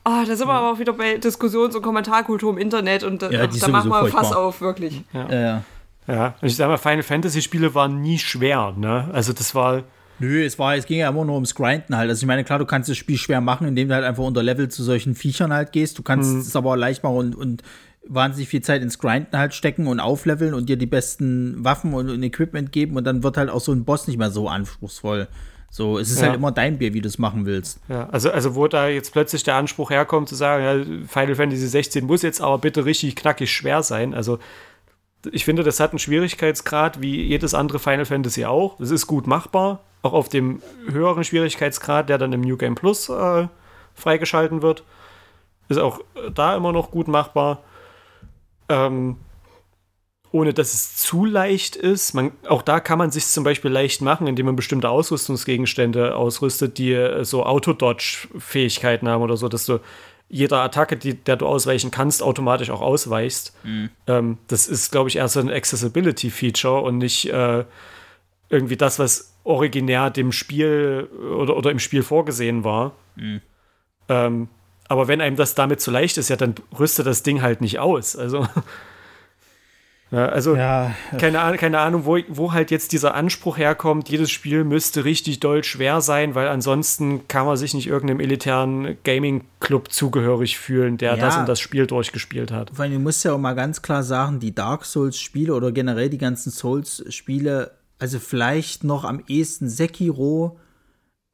Ah, 0.05 0.23
oh, 0.23 0.27
da 0.27 0.35
sind 0.35 0.49
wir 0.49 0.55
aber 0.55 0.73
auch 0.73 0.79
wieder 0.81 0.93
bei 0.93 1.17
Diskussions- 1.17 1.77
und 1.77 1.83
Kommentarkultur 1.83 2.51
im 2.51 2.59
Internet 2.59 3.05
und 3.05 3.23
ja, 3.23 3.47
da 3.47 3.69
machen 3.69 3.89
wir 3.89 4.07
Fass 4.09 4.33
auf, 4.33 4.61
wirklich. 4.61 5.03
Ja. 5.13 5.33
ja. 5.33 5.63
ja. 6.09 6.35
Und 6.41 6.49
ich 6.49 6.57
sag 6.57 6.67
mal, 6.67 6.77
Final 6.77 7.05
Fantasy-Spiele 7.05 7.75
waren 7.77 8.01
nie 8.01 8.19
schwer, 8.19 8.75
ne? 8.77 9.09
Also 9.13 9.33
das 9.33 9.55
war 9.55 9.85
Nö, 10.19 10.45
es 10.45 10.59
war, 10.59 10.77
es 10.77 10.87
ging 10.87 10.99
ja 10.99 11.09
immer 11.09 11.25
nur 11.25 11.35
ums 11.35 11.55
Grinden 11.55 11.97
halt. 11.97 12.09
Also 12.09 12.23
ich 12.23 12.27
meine, 12.27 12.45
klar, 12.45 12.59
du 12.59 12.67
kannst 12.67 12.89
das 12.89 12.97
Spiel 12.97 13.17
schwer 13.17 13.41
machen, 13.41 13.67
indem 13.67 13.89
du 13.89 13.95
halt 13.95 14.05
einfach 14.05 14.23
unter 14.23 14.43
Level 14.43 14.69
zu 14.69 14.83
solchen 14.83 15.15
Viechern 15.15 15.53
halt 15.53 15.73
gehst. 15.73 15.99
Du 15.99 16.03
kannst 16.03 16.33
mhm. 16.33 16.41
es 16.41 16.55
aber 16.55 16.77
leicht 16.77 17.03
machen 17.03 17.17
und, 17.17 17.35
und 17.35 17.63
wahnsinnig 18.07 18.49
viel 18.49 18.63
Zeit 18.63 18.83
ins 18.83 18.99
Grinden 18.99 19.37
halt 19.37 19.55
stecken 19.55 19.87
und 19.87 20.01
aufleveln 20.01 20.55
und 20.55 20.69
dir 20.69 20.77
die 20.77 20.87
besten 20.87 21.65
Waffen 21.65 21.95
und, 21.95 22.11
und 22.11 22.23
Equipment 22.23 22.73
geben 22.73 22.97
und 22.97 23.05
dann 23.05 23.23
wird 23.23 23.37
halt 23.37 23.51
auch 23.51 23.61
so 23.61 23.73
ein 23.73 23.85
Boss 23.85 24.07
nicht 24.07 24.19
mehr 24.19 24.31
so 24.31 24.49
anspruchsvoll. 24.49 25.29
So, 25.71 25.99
es 25.99 26.11
ist 26.11 26.21
ja. 26.21 26.27
halt 26.27 26.37
immer 26.37 26.53
dein 26.53 26.77
Bier, 26.77 26.93
wie 26.93 27.01
du 27.01 27.09
es 27.09 27.19
machen 27.19 27.47
willst. 27.47 27.81
Ja, 27.89 28.07
also, 28.11 28.31
also 28.31 28.55
wo 28.55 28.69
da 28.69 28.89
jetzt 28.89 29.11
plötzlich 29.13 29.43
der 29.43 29.55
Anspruch 29.55 29.89
herkommt, 29.89 30.29
zu 30.29 30.35
sagen, 30.35 30.63
ja, 30.63 31.07
Final 31.09 31.35
Fantasy 31.35 31.67
16 31.67 32.05
muss 32.05 32.21
jetzt 32.21 32.43
aber 32.43 32.59
bitte 32.59 32.85
richtig 32.85 33.17
knackig 33.17 33.51
schwer 33.51 33.83
sein. 33.83 34.13
Also, 34.13 34.39
ich 35.31 35.47
finde, 35.47 35.63
das 35.63 35.81
hat 35.81 35.93
einen 35.93 35.99
Schwierigkeitsgrad 35.99 37.01
wie 37.01 37.23
jedes 37.23 37.55
andere 37.55 37.79
Final 37.79 38.05
Fantasy 38.05 38.45
auch. 38.45 38.81
Es 38.81 38.91
ist 38.91 39.07
gut 39.07 39.27
machbar, 39.27 39.83
auch 40.03 40.13
auf 40.13 40.29
dem 40.29 40.61
höheren 40.89 41.25
Schwierigkeitsgrad, 41.25 42.09
der 42.09 42.19
dann 42.19 42.33
im 42.33 42.41
New 42.41 42.57
Game 42.57 42.75
Plus 42.75 43.09
äh, 43.09 43.49
freigeschalten 43.95 44.63
wird. 44.63 44.85
Ist 45.69 45.79
auch 45.79 46.01
da 46.35 46.57
immer 46.57 46.73
noch 46.73 46.91
gut 46.91 47.09
machbar. 47.09 47.63
Ähm, 48.69 49.17
ohne 50.33 50.55
dass 50.55 50.73
es 50.73 50.97
zu 50.97 51.25
leicht 51.25 51.77
ist. 51.77 52.15
Man, 52.15 52.33
auch 52.49 52.63
da 52.63 52.81
kann 52.81 52.99
man 52.99 53.11
sich 53.11 53.27
zum 53.27 53.45
Beispiel 53.45 53.71
leicht 53.71 54.01
machen, 54.01 54.27
indem 54.27 54.47
man 54.47 54.57
bestimmte 54.57 54.89
Ausrüstungsgegenstände 54.89 56.17
ausrüstet, 56.17 56.79
die 56.79 56.93
äh, 56.93 57.25
so 57.25 57.45
Auto-Dodge-Fähigkeiten 57.45 59.09
haben 59.09 59.23
oder 59.23 59.37
so, 59.37 59.49
dass 59.49 59.67
du 59.67 59.79
jeder 60.29 60.63
Attacke, 60.63 60.97
die, 60.97 61.13
der 61.13 61.37
du 61.37 61.47
ausweichen 61.47 61.91
kannst, 61.91 62.23
automatisch 62.23 62.71
auch 62.71 62.81
ausweichst. 62.81 63.55
Mhm. 63.65 63.91
Ähm, 64.07 64.39
das 64.49 64.67
ist, 64.67 64.91
glaube 64.91 65.11
ich, 65.11 65.17
eher 65.17 65.29
so 65.29 65.41
ein 65.41 65.51
Accessibility-Feature 65.51 66.81
und 66.81 66.99
nicht 66.99 67.29
äh, 67.31 67.65
irgendwie 68.53 68.77
das, 68.77 68.99
was 68.99 69.35
originär 69.45 70.11
dem 70.11 70.31
Spiel 70.31 71.09
oder, 71.37 71.57
oder 71.57 71.71
im 71.71 71.79
Spiel 71.79 72.03
vorgesehen 72.03 72.65
war. 72.65 72.93
Mhm. 73.17 73.41
Ähm, 74.09 74.49
aber 74.89 75.09
wenn 75.09 75.21
einem 75.21 75.37
das 75.37 75.55
damit 75.55 75.81
zu 75.81 75.91
leicht 75.91 76.19
ist, 76.19 76.29
ja, 76.29 76.37
dann 76.37 76.55
rüstet 76.79 77.07
das 77.07 77.23
Ding 77.23 77.43
halt 77.43 77.61
nicht 77.61 77.79
aus. 77.79 78.15
Also. 78.15 78.47
Ja, 80.13 80.27
also 80.27 80.55
ja. 80.55 80.95
Keine, 81.17 81.57
keine 81.57 81.79
Ahnung, 81.79 82.05
wo, 82.05 82.19
wo 82.29 82.53
halt 82.53 82.71
jetzt 82.71 82.93
dieser 82.93 83.15
Anspruch 83.15 83.57
herkommt, 83.57 84.11
jedes 84.11 84.31
Spiel 84.31 84.63
müsste 84.63 85.07
richtig 85.07 85.41
doll 85.41 85.65
schwer 85.65 86.03
sein, 86.03 86.35
weil 86.35 86.49
ansonsten 86.49 87.27
kann 87.29 87.47
man 87.47 87.57
sich 87.57 87.73
nicht 87.73 87.87
irgendeinem 87.87 88.21
elitären 88.21 88.99
Gaming-Club 89.05 89.91
zugehörig 89.91 90.59
fühlen, 90.59 90.99
der 90.99 91.13
ja. 91.13 91.17
das 91.17 91.39
und 91.39 91.49
das 91.49 91.61
Spiel 91.61 91.87
durchgespielt 91.87 92.53
hat. 92.53 92.73
Vor 92.75 92.85
allem, 92.85 92.93
du 92.93 92.99
musst 92.99 93.25
ja 93.25 93.33
auch 93.33 93.39
mal 93.39 93.55
ganz 93.55 93.81
klar 93.81 94.03
sagen, 94.03 94.39
die 94.39 94.55
Dark 94.55 94.85
Souls-Spiele 94.85 95.55
oder 95.55 95.73
generell 95.73 96.11
die 96.11 96.19
ganzen 96.19 96.53
Souls-Spiele, 96.53 97.71
also 98.03 98.19
vielleicht 98.19 98.83
noch 98.83 99.05
am 99.05 99.23
ehesten 99.29 99.69
Sekiro, 99.69 100.59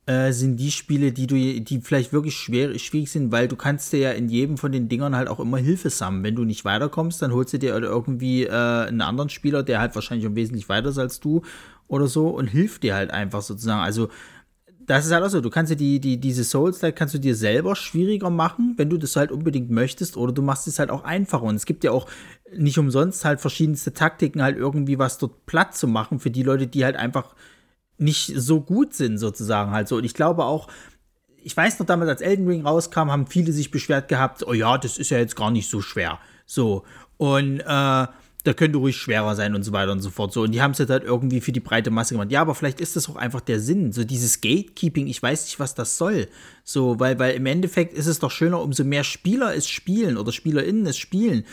äh, 0.04 0.32
sind 0.32 0.58
die 0.58 0.70
Spiele, 0.70 1.12
die 1.12 1.26
du, 1.26 1.34
die 1.34 1.80
vielleicht 1.80 2.12
wirklich 2.12 2.36
schwer, 2.36 2.78
schwierig 2.78 3.10
sind, 3.10 3.32
weil 3.32 3.48
du 3.48 3.56
kannst 3.56 3.90
dir 3.90 4.00
ja 4.00 4.10
in 4.10 4.28
jedem 4.28 4.58
von 4.58 4.70
den 4.70 4.86
Dingern 4.86 5.16
halt 5.16 5.28
auch 5.28 5.40
immer 5.40 5.56
Hilfe 5.56 5.88
sammeln. 5.88 6.24
Wenn 6.24 6.34
du 6.34 6.44
nicht 6.44 6.66
weiterkommst, 6.66 7.22
dann 7.22 7.32
holst 7.32 7.54
du 7.54 7.58
dir 7.58 7.74
irgendwie 7.74 8.44
äh, 8.44 8.50
einen 8.50 9.00
anderen 9.00 9.30
Spieler, 9.30 9.62
der 9.62 9.80
halt 9.80 9.94
wahrscheinlich 9.94 10.26
um 10.26 10.36
wesentlich 10.36 10.68
weiter 10.68 10.90
ist 10.90 10.98
als 10.98 11.20
du 11.20 11.40
oder 11.86 12.06
so 12.06 12.28
und 12.28 12.48
hilft 12.48 12.82
dir 12.82 12.94
halt 12.94 13.12
einfach 13.12 13.40
sozusagen. 13.40 13.80
Also 13.80 14.10
das 14.88 15.04
ist 15.04 15.12
halt 15.12 15.22
auch 15.22 15.28
so, 15.28 15.42
du 15.42 15.50
kannst 15.50 15.70
dir 15.70 15.76
die, 15.76 16.00
die, 16.00 16.18
diese 16.18 16.44
souls 16.44 16.80
kannst 16.94 17.12
du 17.12 17.18
dir 17.18 17.34
selber 17.34 17.76
schwieriger 17.76 18.30
machen, 18.30 18.72
wenn 18.78 18.88
du 18.88 18.96
das 18.96 19.16
halt 19.16 19.30
unbedingt 19.30 19.70
möchtest, 19.70 20.16
oder 20.16 20.32
du 20.32 20.40
machst 20.40 20.66
es 20.66 20.78
halt 20.78 20.90
auch 20.90 21.04
einfacher. 21.04 21.42
Und 21.42 21.56
es 21.56 21.66
gibt 21.66 21.84
ja 21.84 21.90
auch 21.90 22.08
nicht 22.56 22.78
umsonst 22.78 23.26
halt 23.26 23.40
verschiedenste 23.40 23.92
Taktiken, 23.92 24.42
halt 24.42 24.56
irgendwie 24.56 24.98
was 24.98 25.18
dort 25.18 25.44
platt 25.44 25.76
zu 25.76 25.88
machen 25.88 26.20
für 26.20 26.30
die 26.30 26.42
Leute, 26.42 26.66
die 26.66 26.86
halt 26.86 26.96
einfach 26.96 27.34
nicht 27.98 28.32
so 28.34 28.62
gut 28.62 28.94
sind, 28.94 29.18
sozusagen 29.18 29.72
halt 29.72 29.88
so. 29.88 29.96
Und 29.96 30.04
ich 30.04 30.14
glaube 30.14 30.44
auch, 30.44 30.68
ich 31.36 31.54
weiß 31.54 31.78
noch 31.78 31.86
damals, 31.86 32.08
als 32.08 32.20
Elden 32.22 32.48
Ring 32.48 32.64
rauskam, 32.64 33.10
haben 33.10 33.26
viele 33.26 33.52
sich 33.52 33.70
beschwert 33.70 34.08
gehabt, 34.08 34.42
oh 34.46 34.54
ja, 34.54 34.78
das 34.78 34.96
ist 34.96 35.10
ja 35.10 35.18
jetzt 35.18 35.36
gar 35.36 35.50
nicht 35.50 35.68
so 35.68 35.82
schwer. 35.82 36.18
So. 36.46 36.84
Und 37.18 37.60
äh, 37.60 38.06
da 38.44 38.52
könnte 38.52 38.78
ruhig 38.78 38.96
schwerer 38.96 39.34
sein 39.34 39.54
und 39.54 39.62
so 39.62 39.72
weiter 39.72 39.92
und 39.92 40.00
so 40.00 40.10
fort. 40.10 40.32
So, 40.32 40.42
und 40.42 40.52
die 40.52 40.62
haben 40.62 40.70
es 40.70 40.78
jetzt 40.78 40.90
halt 40.90 41.04
irgendwie 41.04 41.40
für 41.40 41.52
die 41.52 41.60
breite 41.60 41.90
Masse 41.90 42.14
gemacht. 42.14 42.30
Ja, 42.30 42.40
aber 42.40 42.54
vielleicht 42.54 42.80
ist 42.80 42.96
das 42.96 43.08
auch 43.08 43.16
einfach 43.16 43.40
der 43.40 43.60
Sinn. 43.60 43.92
So 43.92 44.04
dieses 44.04 44.40
Gatekeeping, 44.40 45.08
ich 45.08 45.22
weiß 45.22 45.44
nicht, 45.44 45.58
was 45.58 45.74
das 45.74 45.98
soll. 45.98 46.28
So, 46.64 47.00
weil, 47.00 47.18
weil 47.18 47.34
im 47.34 47.46
Endeffekt 47.46 47.94
ist 47.94 48.06
es 48.06 48.20
doch 48.20 48.30
schöner, 48.30 48.62
umso 48.62 48.84
mehr 48.84 49.04
Spieler 49.04 49.54
es 49.54 49.68
spielen 49.68 50.16
oder 50.16 50.32
SpielerInnen 50.32 50.86
es 50.86 50.96
spielen, 50.96 51.44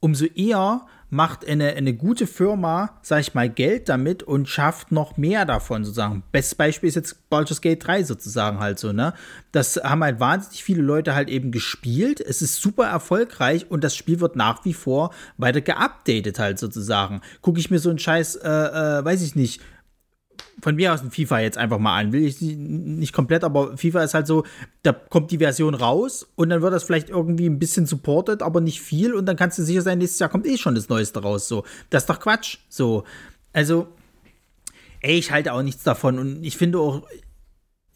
umso 0.00 0.24
eher 0.24 0.86
macht 1.14 1.46
eine, 1.46 1.74
eine 1.74 1.94
gute 1.94 2.26
Firma, 2.26 2.98
sag 3.02 3.20
ich 3.20 3.34
mal, 3.34 3.48
Geld 3.48 3.88
damit 3.88 4.24
und 4.24 4.48
schafft 4.48 4.90
noch 4.90 5.16
mehr 5.16 5.44
davon 5.44 5.84
sozusagen. 5.84 6.24
Bestes 6.32 6.56
Beispiel 6.56 6.88
ist 6.88 6.96
jetzt 6.96 7.30
Baldur's 7.30 7.60
Gate 7.60 7.86
3 7.86 8.02
sozusagen 8.02 8.58
halt 8.58 8.80
so, 8.80 8.92
ne? 8.92 9.14
Das 9.52 9.76
haben 9.76 10.02
halt 10.02 10.18
wahnsinnig 10.18 10.64
viele 10.64 10.82
Leute 10.82 11.14
halt 11.14 11.28
eben 11.28 11.52
gespielt. 11.52 12.20
Es 12.20 12.42
ist 12.42 12.60
super 12.60 12.86
erfolgreich 12.86 13.70
und 13.70 13.84
das 13.84 13.94
Spiel 13.94 14.18
wird 14.18 14.34
nach 14.34 14.64
wie 14.64 14.74
vor 14.74 15.14
weiter 15.38 15.60
geupdatet 15.60 16.40
halt 16.40 16.58
sozusagen. 16.58 17.20
Gucke 17.40 17.60
ich 17.60 17.70
mir 17.70 17.78
so 17.78 17.90
einen 17.90 18.00
Scheiß, 18.00 18.34
äh, 18.36 18.48
äh, 18.48 19.04
weiß 19.04 19.22
ich 19.22 19.36
nicht, 19.36 19.60
von 20.60 20.76
mir 20.76 20.92
aus 20.92 21.02
ein 21.02 21.10
FIFA 21.10 21.40
jetzt 21.40 21.58
einfach 21.58 21.78
mal 21.78 21.98
an. 21.98 22.12
Will 22.12 22.24
ich 22.24 22.40
nicht 22.40 23.12
komplett, 23.12 23.44
aber 23.44 23.76
FIFA 23.76 24.04
ist 24.04 24.14
halt 24.14 24.26
so, 24.26 24.44
da 24.82 24.92
kommt 24.92 25.30
die 25.30 25.38
Version 25.38 25.74
raus 25.74 26.26
und 26.36 26.48
dann 26.48 26.62
wird 26.62 26.72
das 26.72 26.84
vielleicht 26.84 27.10
irgendwie 27.10 27.46
ein 27.46 27.58
bisschen 27.58 27.86
supported, 27.86 28.42
aber 28.42 28.60
nicht 28.60 28.80
viel 28.80 29.14
und 29.14 29.26
dann 29.26 29.36
kannst 29.36 29.58
du 29.58 29.62
sicher 29.62 29.82
sein, 29.82 29.98
nächstes 29.98 30.20
Jahr 30.20 30.30
kommt 30.30 30.46
eh 30.46 30.56
schon 30.56 30.74
das 30.74 30.88
Neueste 30.88 31.22
raus. 31.22 31.48
So, 31.48 31.64
das 31.90 32.04
ist 32.04 32.10
doch 32.10 32.20
Quatsch. 32.20 32.58
So, 32.68 33.04
also, 33.52 33.88
ey, 35.00 35.18
ich 35.18 35.30
halte 35.30 35.52
auch 35.52 35.62
nichts 35.62 35.82
davon 35.82 36.18
und 36.18 36.44
ich 36.44 36.56
finde 36.56 36.78
auch, 36.78 37.02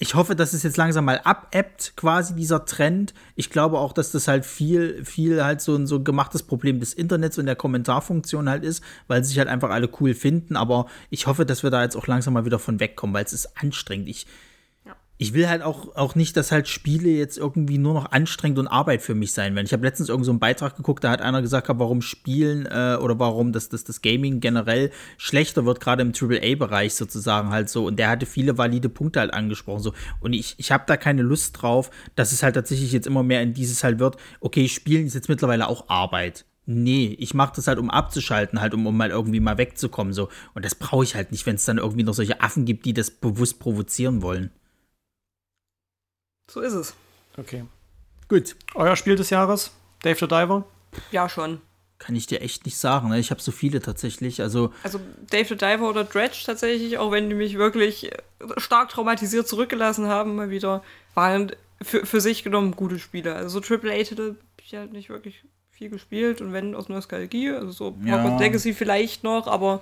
ich 0.00 0.14
hoffe, 0.14 0.36
dass 0.36 0.52
es 0.52 0.62
jetzt 0.62 0.76
langsam 0.76 1.04
mal 1.04 1.20
abebbt, 1.24 1.94
quasi 1.96 2.34
dieser 2.34 2.64
Trend. 2.64 3.14
Ich 3.34 3.50
glaube 3.50 3.78
auch, 3.78 3.92
dass 3.92 4.12
das 4.12 4.28
halt 4.28 4.46
viel, 4.46 5.04
viel 5.04 5.42
halt 5.42 5.60
so 5.60 5.74
ein 5.74 5.88
so 5.88 6.02
gemachtes 6.02 6.44
Problem 6.44 6.78
des 6.78 6.94
Internets 6.94 7.36
und 7.36 7.46
der 7.46 7.56
Kommentarfunktion 7.56 8.48
halt 8.48 8.62
ist, 8.62 8.82
weil 9.08 9.24
sich 9.24 9.38
halt 9.38 9.48
einfach 9.48 9.70
alle 9.70 9.90
cool 10.00 10.14
finden. 10.14 10.54
Aber 10.54 10.86
ich 11.10 11.26
hoffe, 11.26 11.44
dass 11.44 11.64
wir 11.64 11.70
da 11.70 11.82
jetzt 11.82 11.96
auch 11.96 12.06
langsam 12.06 12.34
mal 12.34 12.44
wieder 12.44 12.60
von 12.60 12.78
wegkommen, 12.78 13.12
weil 13.12 13.24
es 13.24 13.32
ist 13.32 13.58
anstrengend. 13.60 14.08
Ich, 14.08 14.26
ich 15.18 15.34
will 15.34 15.48
halt 15.48 15.62
auch, 15.62 15.96
auch 15.96 16.14
nicht, 16.14 16.36
dass 16.36 16.52
halt 16.52 16.68
Spiele 16.68 17.08
jetzt 17.08 17.36
irgendwie 17.38 17.76
nur 17.76 17.92
noch 17.92 18.12
anstrengend 18.12 18.60
und 18.60 18.68
Arbeit 18.68 19.02
für 19.02 19.16
mich 19.16 19.32
sein 19.32 19.56
werden. 19.56 19.66
Ich 19.66 19.72
habe 19.72 19.84
letztens 19.84 20.08
irgend 20.08 20.24
so 20.24 20.30
einen 20.30 20.38
Beitrag 20.38 20.76
geguckt, 20.76 21.02
da 21.02 21.10
hat 21.10 21.20
einer 21.20 21.42
gesagt, 21.42 21.68
warum 21.68 22.02
Spielen 22.02 22.66
äh, 22.66 22.96
oder 23.00 23.18
warum 23.18 23.52
das, 23.52 23.68
das, 23.68 23.82
das 23.82 24.00
Gaming 24.00 24.38
generell 24.38 24.92
schlechter 25.16 25.66
wird, 25.66 25.80
gerade 25.80 26.02
im 26.02 26.12
AAA-Bereich 26.14 26.94
sozusagen 26.94 27.50
halt 27.50 27.68
so. 27.68 27.84
Und 27.84 27.98
der 27.98 28.10
hatte 28.10 28.26
viele 28.26 28.58
valide 28.58 28.88
Punkte 28.88 29.18
halt 29.18 29.34
angesprochen. 29.34 29.82
so. 29.82 29.92
Und 30.20 30.34
ich, 30.34 30.54
ich 30.58 30.70
habe 30.70 30.84
da 30.86 30.96
keine 30.96 31.22
Lust 31.22 31.60
drauf, 31.60 31.90
dass 32.14 32.30
es 32.30 32.44
halt 32.44 32.54
tatsächlich 32.54 32.92
jetzt 32.92 33.08
immer 33.08 33.24
mehr 33.24 33.42
in 33.42 33.54
dieses 33.54 33.82
halt 33.82 33.98
wird, 33.98 34.16
okay, 34.40 34.68
Spielen 34.68 35.06
ist 35.06 35.14
jetzt 35.14 35.28
mittlerweile 35.28 35.66
auch 35.66 35.88
Arbeit. 35.88 36.44
Nee, 36.64 37.16
ich 37.18 37.34
mache 37.34 37.54
das 37.56 37.66
halt, 37.66 37.78
um 37.78 37.90
abzuschalten, 37.90 38.60
halt, 38.60 38.74
um, 38.74 38.86
um 38.86 38.96
mal 38.96 39.10
irgendwie 39.10 39.40
mal 39.40 39.58
wegzukommen. 39.58 40.12
so. 40.12 40.28
Und 40.54 40.64
das 40.64 40.76
brauche 40.76 41.02
ich 41.02 41.16
halt 41.16 41.32
nicht, 41.32 41.44
wenn 41.46 41.56
es 41.56 41.64
dann 41.64 41.78
irgendwie 41.78 42.04
noch 42.04 42.14
solche 42.14 42.40
Affen 42.40 42.66
gibt, 42.66 42.84
die 42.84 42.92
das 42.92 43.10
bewusst 43.10 43.58
provozieren 43.58 44.22
wollen. 44.22 44.50
So 46.48 46.60
ist 46.60 46.72
es. 46.72 46.94
Okay. 47.36 47.64
Gut. 48.28 48.56
Euer 48.74 48.96
Spiel 48.96 49.16
des 49.16 49.30
Jahres? 49.30 49.70
Dave 50.02 50.18
the 50.18 50.26
Diver? 50.26 50.64
Ja, 51.10 51.28
schon. 51.28 51.60
Kann 51.98 52.14
ich 52.14 52.26
dir 52.26 52.40
echt 52.40 52.64
nicht 52.64 52.76
sagen. 52.76 53.08
Ne? 53.08 53.18
Ich 53.18 53.30
habe 53.30 53.40
so 53.40 53.50
viele 53.52 53.80
tatsächlich. 53.80 54.40
Also, 54.40 54.72
also 54.82 55.00
Dave 55.30 55.46
the 55.48 55.56
Diver 55.56 55.88
oder 55.88 56.04
Dredge 56.04 56.38
tatsächlich, 56.44 56.98
auch 56.98 57.10
wenn 57.10 57.28
die 57.28 57.34
mich 57.34 57.58
wirklich 57.58 58.10
stark 58.56 58.88
traumatisiert 58.90 59.48
zurückgelassen 59.48 60.06
haben, 60.06 60.36
mal 60.36 60.50
wieder, 60.50 60.82
waren 61.14 61.52
für, 61.82 62.06
für 62.06 62.20
sich 62.20 62.44
genommen 62.44 62.76
gute 62.76 62.98
Spiele. 62.98 63.34
Also 63.34 63.60
so 63.60 63.74
AAA-Titel 63.74 64.30
habe 64.30 64.62
ich 64.62 64.74
halt 64.74 64.92
nicht 64.92 65.08
wirklich 65.08 65.42
viel 65.70 65.90
gespielt 65.90 66.40
und 66.40 66.52
wenn 66.52 66.74
aus 66.74 66.88
Nostalgie, 66.88 67.50
also 67.50 67.70
so 67.70 67.96
ja. 68.04 68.18
Hogwarts 68.18 68.40
Legacy 68.40 68.74
vielleicht 68.74 69.22
noch, 69.22 69.46
aber 69.46 69.80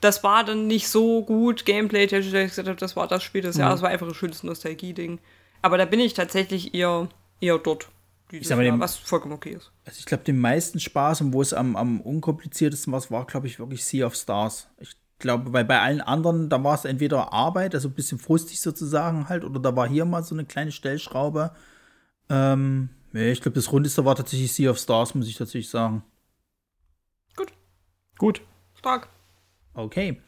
das 0.00 0.22
war 0.22 0.44
dann 0.44 0.66
nicht 0.66 0.88
so 0.88 1.24
gut 1.24 1.64
Gameplay-technisch, 1.64 2.32
dass 2.32 2.42
ich 2.42 2.50
gesagt 2.50 2.68
habe, 2.68 2.78
das 2.78 2.96
war 2.96 3.08
das 3.08 3.22
Spiel 3.22 3.42
des 3.42 3.56
Jahres, 3.56 3.80
mhm. 3.80 3.84
war 3.84 3.90
einfach 3.90 4.06
ein 4.06 4.14
schönes 4.14 4.42
Nostalgie-Ding. 4.42 5.18
Aber 5.66 5.78
da 5.78 5.84
bin 5.84 5.98
ich 5.98 6.14
tatsächlich 6.14 6.74
eher, 6.74 7.08
eher 7.40 7.58
dort. 7.58 7.88
Ich 8.30 8.46
sag 8.46 8.54
mal, 8.54 8.62
dem, 8.62 8.78
was 8.78 8.94
vollkommen 8.94 9.34
okay 9.34 9.50
ist. 9.50 9.72
Also 9.84 9.98
ich 9.98 10.06
glaube, 10.06 10.22
den 10.22 10.38
meisten 10.38 10.78
Spaß 10.78 11.22
und 11.22 11.32
wo 11.32 11.42
es 11.42 11.52
am, 11.52 11.74
am 11.74 12.00
unkompliziertesten 12.00 12.92
war, 12.92 13.02
war, 13.10 13.26
glaube 13.26 13.48
ich, 13.48 13.58
wirklich 13.58 13.84
Sea 13.84 14.06
of 14.06 14.14
Stars. 14.14 14.68
Ich 14.78 14.96
glaube, 15.18 15.52
weil 15.52 15.64
bei 15.64 15.80
allen 15.80 16.00
anderen, 16.00 16.48
da 16.48 16.62
war 16.62 16.76
es 16.76 16.84
entweder 16.84 17.32
Arbeit, 17.32 17.74
also 17.74 17.88
ein 17.88 17.94
bisschen 17.94 18.20
frustig 18.20 18.60
sozusagen 18.60 19.28
halt, 19.28 19.42
oder 19.42 19.58
da 19.58 19.74
war 19.74 19.88
hier 19.88 20.04
mal 20.04 20.22
so 20.22 20.36
eine 20.36 20.44
kleine 20.44 20.70
Stellschraube. 20.70 21.50
Ähm, 22.30 22.90
ich 23.12 23.40
glaube, 23.40 23.56
das 23.56 23.72
Rundeste 23.72 24.04
war 24.04 24.14
tatsächlich 24.14 24.52
Sea 24.52 24.70
of 24.70 24.78
Stars, 24.78 25.16
muss 25.16 25.26
ich 25.26 25.34
tatsächlich 25.34 25.68
sagen. 25.68 26.04
Gut. 27.34 27.52
Gut. 28.18 28.40
Stark. 28.78 29.08
Okay. 29.74 30.22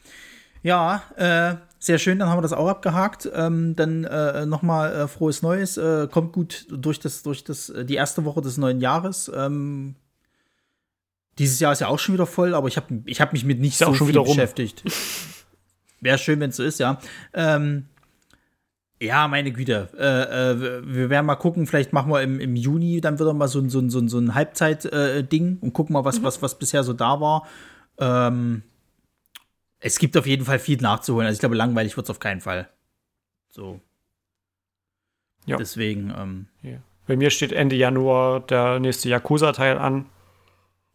Ja, 0.63 1.03
äh, 1.15 1.55
sehr 1.79 1.97
schön, 1.97 2.19
dann 2.19 2.27
haben 2.27 2.37
wir 2.37 2.41
das 2.43 2.53
auch 2.53 2.67
abgehakt. 2.67 3.29
Ähm, 3.33 3.75
dann 3.75 4.03
äh, 4.03 4.45
nochmal 4.45 4.93
äh, 4.93 5.07
frohes 5.07 5.41
Neues. 5.41 5.77
Äh, 5.77 6.07
kommt 6.11 6.33
gut 6.33 6.67
durch 6.69 6.99
das, 6.99 7.23
durch 7.23 7.45
das, 7.45 7.69
äh, 7.69 7.85
die 7.85 7.95
erste 7.95 8.25
Woche 8.25 8.41
des 8.41 8.57
neuen 8.57 8.81
Jahres. 8.81 9.31
Ähm, 9.33 9.95
dieses 11.37 11.61
Jahr 11.61 11.71
ist 11.71 11.79
ja 11.79 11.87
auch 11.87 11.97
schon 11.97 12.13
wieder 12.13 12.25
voll, 12.25 12.53
aber 12.53 12.67
ich 12.67 12.75
habe 12.75 13.01
ich 13.05 13.21
hab 13.21 13.31
mich 13.31 13.45
mit 13.45 13.61
nicht 13.61 13.79
ist 13.79 13.87
so 13.87 13.93
viel 13.93 14.21
beschäftigt. 14.21 14.83
Wäre 16.01 16.17
schön, 16.17 16.41
wenn 16.41 16.49
es 16.49 16.57
so 16.57 16.63
ist, 16.63 16.79
ja. 16.79 16.99
Ähm, 17.33 17.85
ja, 19.01 19.29
meine 19.29 19.51
Güte. 19.53 19.87
Äh, 19.97 20.51
äh, 20.51 20.81
wir 20.85 21.09
werden 21.09 21.25
mal 21.25 21.35
gucken, 21.35 21.65
vielleicht 21.65 21.93
machen 21.93 22.11
wir 22.11 22.21
im, 22.21 22.41
im 22.41 22.57
Juni 22.57 22.99
dann 22.99 23.19
wieder 23.19 23.33
mal 23.33 23.47
so, 23.47 23.67
so, 23.69 23.87
so, 23.89 24.05
so 24.05 24.19
ein 24.19 24.35
Halbzeit-Ding 24.35 25.59
und 25.61 25.71
gucken 25.71 25.93
mal, 25.93 26.03
was, 26.03 26.19
mhm. 26.19 26.23
was, 26.25 26.41
was 26.41 26.59
bisher 26.59 26.83
so 26.83 26.91
da 26.91 27.21
war. 27.21 27.47
Ähm, 27.97 28.63
es 29.79 29.99
gibt 29.99 30.17
auf 30.17 30.27
jeden 30.27 30.45
Fall 30.45 30.59
viel 30.59 30.77
nachzuholen. 30.81 31.27
Also 31.27 31.37
ich 31.37 31.39
glaube, 31.39 31.55
langweilig 31.55 31.95
wird 31.95 32.05
es 32.05 32.09
auf 32.09 32.19
keinen 32.19 32.41
Fall. 32.41 32.69
So. 33.49 33.79
Ja. 35.45 35.57
Deswegen. 35.57 36.13
Ähm, 36.15 36.47
ja. 36.61 36.77
Bei 37.07 37.15
mir 37.15 37.31
steht 37.31 37.51
Ende 37.51 37.75
Januar 37.75 38.41
der 38.41 38.79
nächste 38.79 39.09
Yakuza-Teil 39.09 39.77
an. 39.77 40.05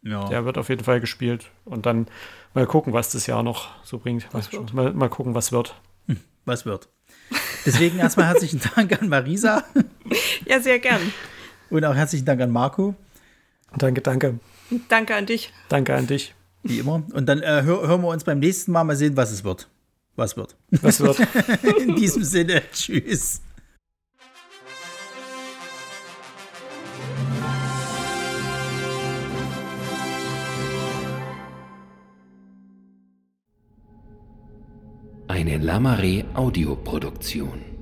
Ja. 0.01 0.29
Der 0.29 0.45
wird 0.45 0.57
auf 0.57 0.69
jeden 0.69 0.83
Fall 0.83 0.99
gespielt. 1.01 1.49
Und 1.65 1.85
dann 1.85 2.07
mal 2.53 2.67
gucken, 2.67 2.93
was 2.93 3.11
das 3.11 3.27
Jahr 3.27 3.43
noch 3.43 3.69
so 3.83 3.97
bringt. 3.97 4.27
Was 4.31 4.51
mal, 4.71 4.93
mal, 4.93 5.09
gucken, 5.09 5.33
was 5.33 5.51
wird. 5.51 5.75
Hm, 6.07 6.19
was 6.45 6.65
wird. 6.65 6.87
Deswegen 7.65 7.97
erstmal 7.97 8.27
herzlichen 8.27 8.61
Dank 8.75 9.01
an 9.01 9.09
Marisa. 9.09 9.63
Ja, 10.45 10.59
sehr 10.59 10.77
gern. 10.77 11.01
Und 11.71 11.83
auch 11.83 11.95
herzlichen 11.95 12.25
Dank 12.25 12.39
an 12.39 12.51
Marco. 12.51 12.93
Danke, 13.75 14.01
danke. 14.01 14.39
Danke 14.87 15.15
an 15.15 15.25
dich. 15.25 15.51
Danke 15.69 15.95
an 15.95 16.05
dich. 16.05 16.35
Wie 16.65 16.79
immer. 16.79 17.03
Und 17.13 17.27
dann 17.27 17.41
äh, 17.43 17.61
hör, 17.63 17.87
hören 17.87 18.01
wir 18.01 18.07
uns 18.07 18.23
beim 18.23 18.39
nächsten 18.39 18.71
Mal 18.71 18.83
mal 18.83 18.95
sehen, 18.95 19.15
was 19.15 19.31
es 19.31 19.43
wird. 19.43 19.69
Was 20.15 20.35
wird. 20.35 20.55
Was 20.81 20.99
wird. 20.99 21.19
In 21.79 21.95
diesem 21.95 22.23
Sinne, 22.23 22.63
tschüss. 22.73 23.41
Eine 35.27 35.57
Lamare 35.57 36.25
Audioproduktion. 36.33 37.74